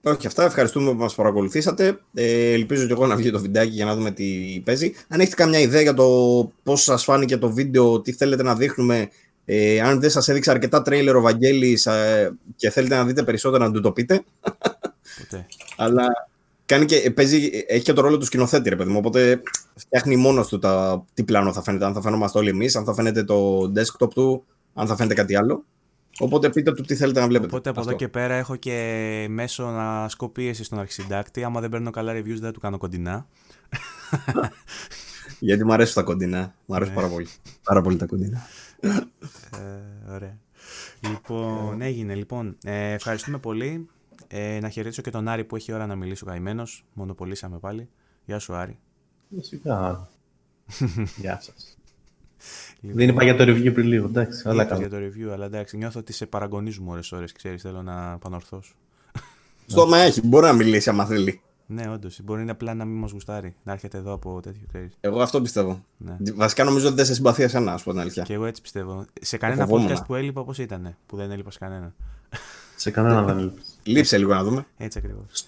Όχι, 0.01 0.27
αυτά. 0.27 0.43
Ευχαριστούμε 0.43 0.91
που 0.91 0.97
μας 0.97 1.15
παρακολουθήσατε. 1.15 1.99
Ε, 2.13 2.51
ελπίζω 2.51 2.85
και 2.85 2.91
εγώ 2.91 3.07
να 3.07 3.15
βγει 3.15 3.31
το 3.31 3.39
βιντεάκι 3.39 3.71
για 3.71 3.85
να 3.85 3.95
δούμε 3.95 4.11
τι 4.11 4.61
παίζει. 4.65 4.93
Αν 5.07 5.19
έχετε 5.19 5.35
καμιά 5.35 5.59
ιδέα 5.59 5.81
για 5.81 5.93
το 5.93 6.07
πώς 6.63 6.83
σας 6.83 7.03
φάνηκε 7.03 7.37
το 7.37 7.51
βίντεο, 7.51 8.01
τι 8.01 8.11
θέλετε 8.11 8.43
να 8.43 8.55
δείχνουμε, 8.55 9.09
ε, 9.45 9.81
αν 9.81 9.99
δεν 9.99 10.09
σας 10.09 10.27
έδειξε 10.27 10.51
αρκετά 10.51 10.81
τρέιλερ 10.81 11.15
ο 11.15 11.21
Βαγγέλης 11.21 11.85
ε, 11.85 12.37
και 12.55 12.69
θέλετε 12.69 12.95
να 12.95 13.05
δείτε 13.05 13.23
περισσότερα, 13.23 13.65
να 13.65 13.71
του 13.71 13.81
το 13.81 13.91
πείτε. 13.91 14.23
Ποτέ. 15.19 15.45
Αλλά 15.77 16.07
κάνει 16.65 16.85
και, 16.85 17.11
παίζει, 17.11 17.49
έχει 17.67 17.83
και 17.83 17.93
το 17.93 18.01
ρόλο 18.01 18.17
του 18.17 18.25
σκηνοθέτη, 18.25 18.69
ρε 18.69 18.75
παιδί 18.75 18.91
μου. 18.91 18.97
Οπότε 18.97 19.41
φτιάχνει 19.75 20.15
μόνος 20.15 20.47
του 20.47 20.59
τα, 20.59 21.05
τι 21.13 21.23
πλάνο 21.23 21.53
θα 21.53 21.61
φαίνεται. 21.61 21.85
Αν 21.85 21.93
θα 21.93 22.01
φαίνομαστε 22.01 22.37
όλοι 22.37 22.49
εμείς, 22.49 22.75
αν 22.75 22.83
θα 22.83 22.93
φαίνεται 22.93 23.23
το 23.23 23.71
desktop 23.75 24.09
του, 24.13 24.45
αν 24.73 24.87
θα 24.87 24.95
φαίνεται 24.95 25.13
κάτι 25.13 25.35
άλλο. 25.35 25.63
Οπότε 26.19 26.49
πείτε 26.49 26.71
του 26.71 26.83
τι 26.83 26.95
θέλετε 26.95 27.19
να 27.19 27.27
βλέπετε. 27.27 27.49
Οπότε 27.49 27.69
από 27.69 27.79
εδώ 27.79 27.93
και 27.93 28.07
πέρα 28.07 28.33
έχω 28.33 28.55
και 28.55 29.25
μέσω 29.29 29.63
να 29.65 30.03
ασκώ 30.03 30.29
πίεση 30.29 30.63
στον 30.63 30.79
αρχισυντάκτη. 30.79 31.43
Άμα 31.43 31.61
δεν 31.61 31.69
παίρνω 31.69 31.91
καλά 31.91 32.13
reviews 32.13 32.37
δεν 32.39 32.51
του 32.51 32.59
κάνω 32.59 32.77
κοντινά. 32.77 33.27
Γιατί 35.39 35.65
μου 35.65 35.73
αρέσουν 35.73 35.93
τα 35.93 36.03
κοντινά. 36.03 36.55
Μου 36.65 36.75
αρέσουν 36.75 36.93
ναι. 36.93 36.99
πάρα 36.99 37.13
πολύ. 37.13 37.27
Πάρα 37.63 37.81
πολύ 37.81 37.97
τα 37.97 38.05
κοντινά. 38.05 38.41
ε, 38.81 40.11
ωραία. 40.13 40.37
Λοιπόν, 40.99 41.81
έγινε. 41.81 42.15
Λοιπόν, 42.15 42.57
ε, 42.63 42.91
ευχαριστούμε 42.91 43.37
πολύ. 43.37 43.87
Ε, 44.27 44.59
να 44.61 44.69
χαιρετήσω 44.69 45.01
και 45.01 45.09
τον 45.09 45.27
Άρη 45.27 45.43
που 45.43 45.55
έχει 45.55 45.73
ώρα 45.73 45.85
να 45.85 45.95
μιλήσει 45.95 46.23
ο 46.23 46.27
καημένος. 46.27 46.85
Μονοπολίσαμε 46.93 47.59
πάλι. 47.59 47.89
Γεια 48.25 48.39
σου, 48.39 48.55
Άρη. 48.55 48.79
Φυσικά. 49.35 50.09
Γεια 51.21 51.39
σας. 51.41 51.76
Λοιπόν, 52.79 52.97
δεν 52.97 53.09
είπα 53.09 53.23
για 53.23 53.35
το 53.35 53.43
review 53.43 53.73
πριν 53.73 53.87
λίγο, 53.87 54.05
εντάξει. 54.05 54.41
Αλλά 54.45 54.63
για 54.63 54.89
το 54.89 54.97
review, 54.97 55.31
αλλά 55.33 55.45
εντάξει, 55.45 55.77
νιώθω 55.77 55.99
ότι 55.99 56.13
σε 56.13 56.25
παραγωνίζουμε 56.25 56.91
ώρες 56.91 57.11
ώρες, 57.11 57.31
ξέρεις, 57.31 57.61
θέλω 57.61 57.81
να 57.81 58.17
πανορθώσω. 58.17 58.73
Στόμα 59.65 59.97
έχει, 59.97 60.27
μπορεί 60.27 60.45
να 60.45 60.53
μιλήσει 60.53 60.89
άμα 60.89 61.05
θέλει. 61.05 61.41
Ναι, 61.69 61.89
όντως. 61.89 62.19
Μπορεί 62.23 62.43
να 62.43 62.51
απλά 62.51 62.73
να 62.73 62.85
μην 62.85 62.99
μας 62.99 63.11
γουστάρει. 63.11 63.55
Να 63.63 63.71
έρχεται 63.71 63.97
εδώ 63.97 64.13
από 64.13 64.39
τέτοιο 64.41 64.61
ξέρεις. 64.67 64.97
Εγώ 64.99 65.21
αυτό 65.21 65.41
πιστεύω. 65.41 65.83
Ναι. 65.97 66.15
Βασικά 66.35 66.63
νομίζω 66.63 66.87
ότι 66.87 66.95
δεν 66.95 67.05
σε 67.05 67.13
συμπαθεί 67.13 67.43
εσένα, 67.43 67.73
α 67.73 67.79
πω 67.83 67.91
την 67.91 67.99
αλήθεια. 67.99 68.23
Και 68.23 68.33
εγώ 68.33 68.45
έτσι 68.45 68.61
πιστεύω. 68.61 69.05
Σε 69.21 69.37
κανένα 69.37 69.65
φοβόμουν. 69.65 69.91
podcast 69.91 70.05
που 70.07 70.15
έλειπα, 70.15 70.43
πώς 70.43 70.57
ήταν. 70.57 70.95
Που 71.05 71.15
δεν 71.15 71.31
έλειπα 71.31 71.51
σε 71.51 71.57
κανένα; 71.59 71.93
Σε 72.75 72.91
κανέναν 72.91 73.25
δεν 73.25 73.37
έλειπες. 73.37 73.63
Λείψε 73.83 74.17
λίγο 74.17 74.33
να 74.33 74.43
δούμε. 74.43 74.65
Έτσι 74.77 74.97
ακριβώς. 74.97 75.45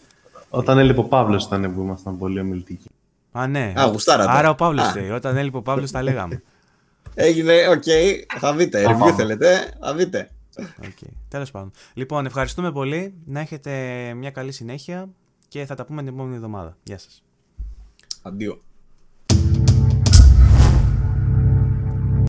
Όταν 0.49 0.78
έλειπε 0.78 0.99
ο 0.99 1.03
Παύλος 1.03 1.45
ήταν 1.45 1.74
που 1.74 1.82
ήμασταν 1.82 2.18
πολύ 2.18 2.40
ομιλητικοί. 2.40 2.90
Α, 3.32 3.48
ναι. 3.48 3.74
Α, 3.78 3.86
γουστάρατε. 3.86 4.32
Άρα 4.32 4.49
ο 4.49 4.56
Παύλος 4.56 4.86
Α. 4.86 4.99
λέει. 4.99 5.10
Όταν 5.10 5.38
έλειπε 5.38 5.57
ο 5.57 5.61
Παύλος, 5.61 5.91
τα 5.91 6.02
λέγαμε. 6.02 6.44
Έγινε, 7.22 7.68
οκ, 7.68 7.84
θα 8.40 8.56
δείτε. 8.56 8.82
Θα 8.82 8.91
Review 8.96 9.00
πάμε. 9.00 9.14
θέλετε, 9.14 9.74
θα 9.80 9.96
δείτε. 9.96 10.30
Okay. 10.82 11.10
Τέλος 11.28 11.52
πάντων. 11.52 11.72
Λοιπόν, 11.94 12.26
ευχαριστούμε 12.26 12.72
πολύ. 12.72 13.14
Να 13.26 13.40
έχετε 13.40 13.72
μια 14.14 14.32
καλή 14.32 14.52
συνέχεια 14.52 15.10
και 15.48 15.66
θα 15.66 15.76
τα 15.76 15.86
πούμε 15.86 16.02
την 16.02 16.14
επόμενη 16.14 16.36
εβδομάδα. 16.36 16.78
Γεια 16.84 16.98
σας. 16.98 17.24
Αντίο. 18.22 18.62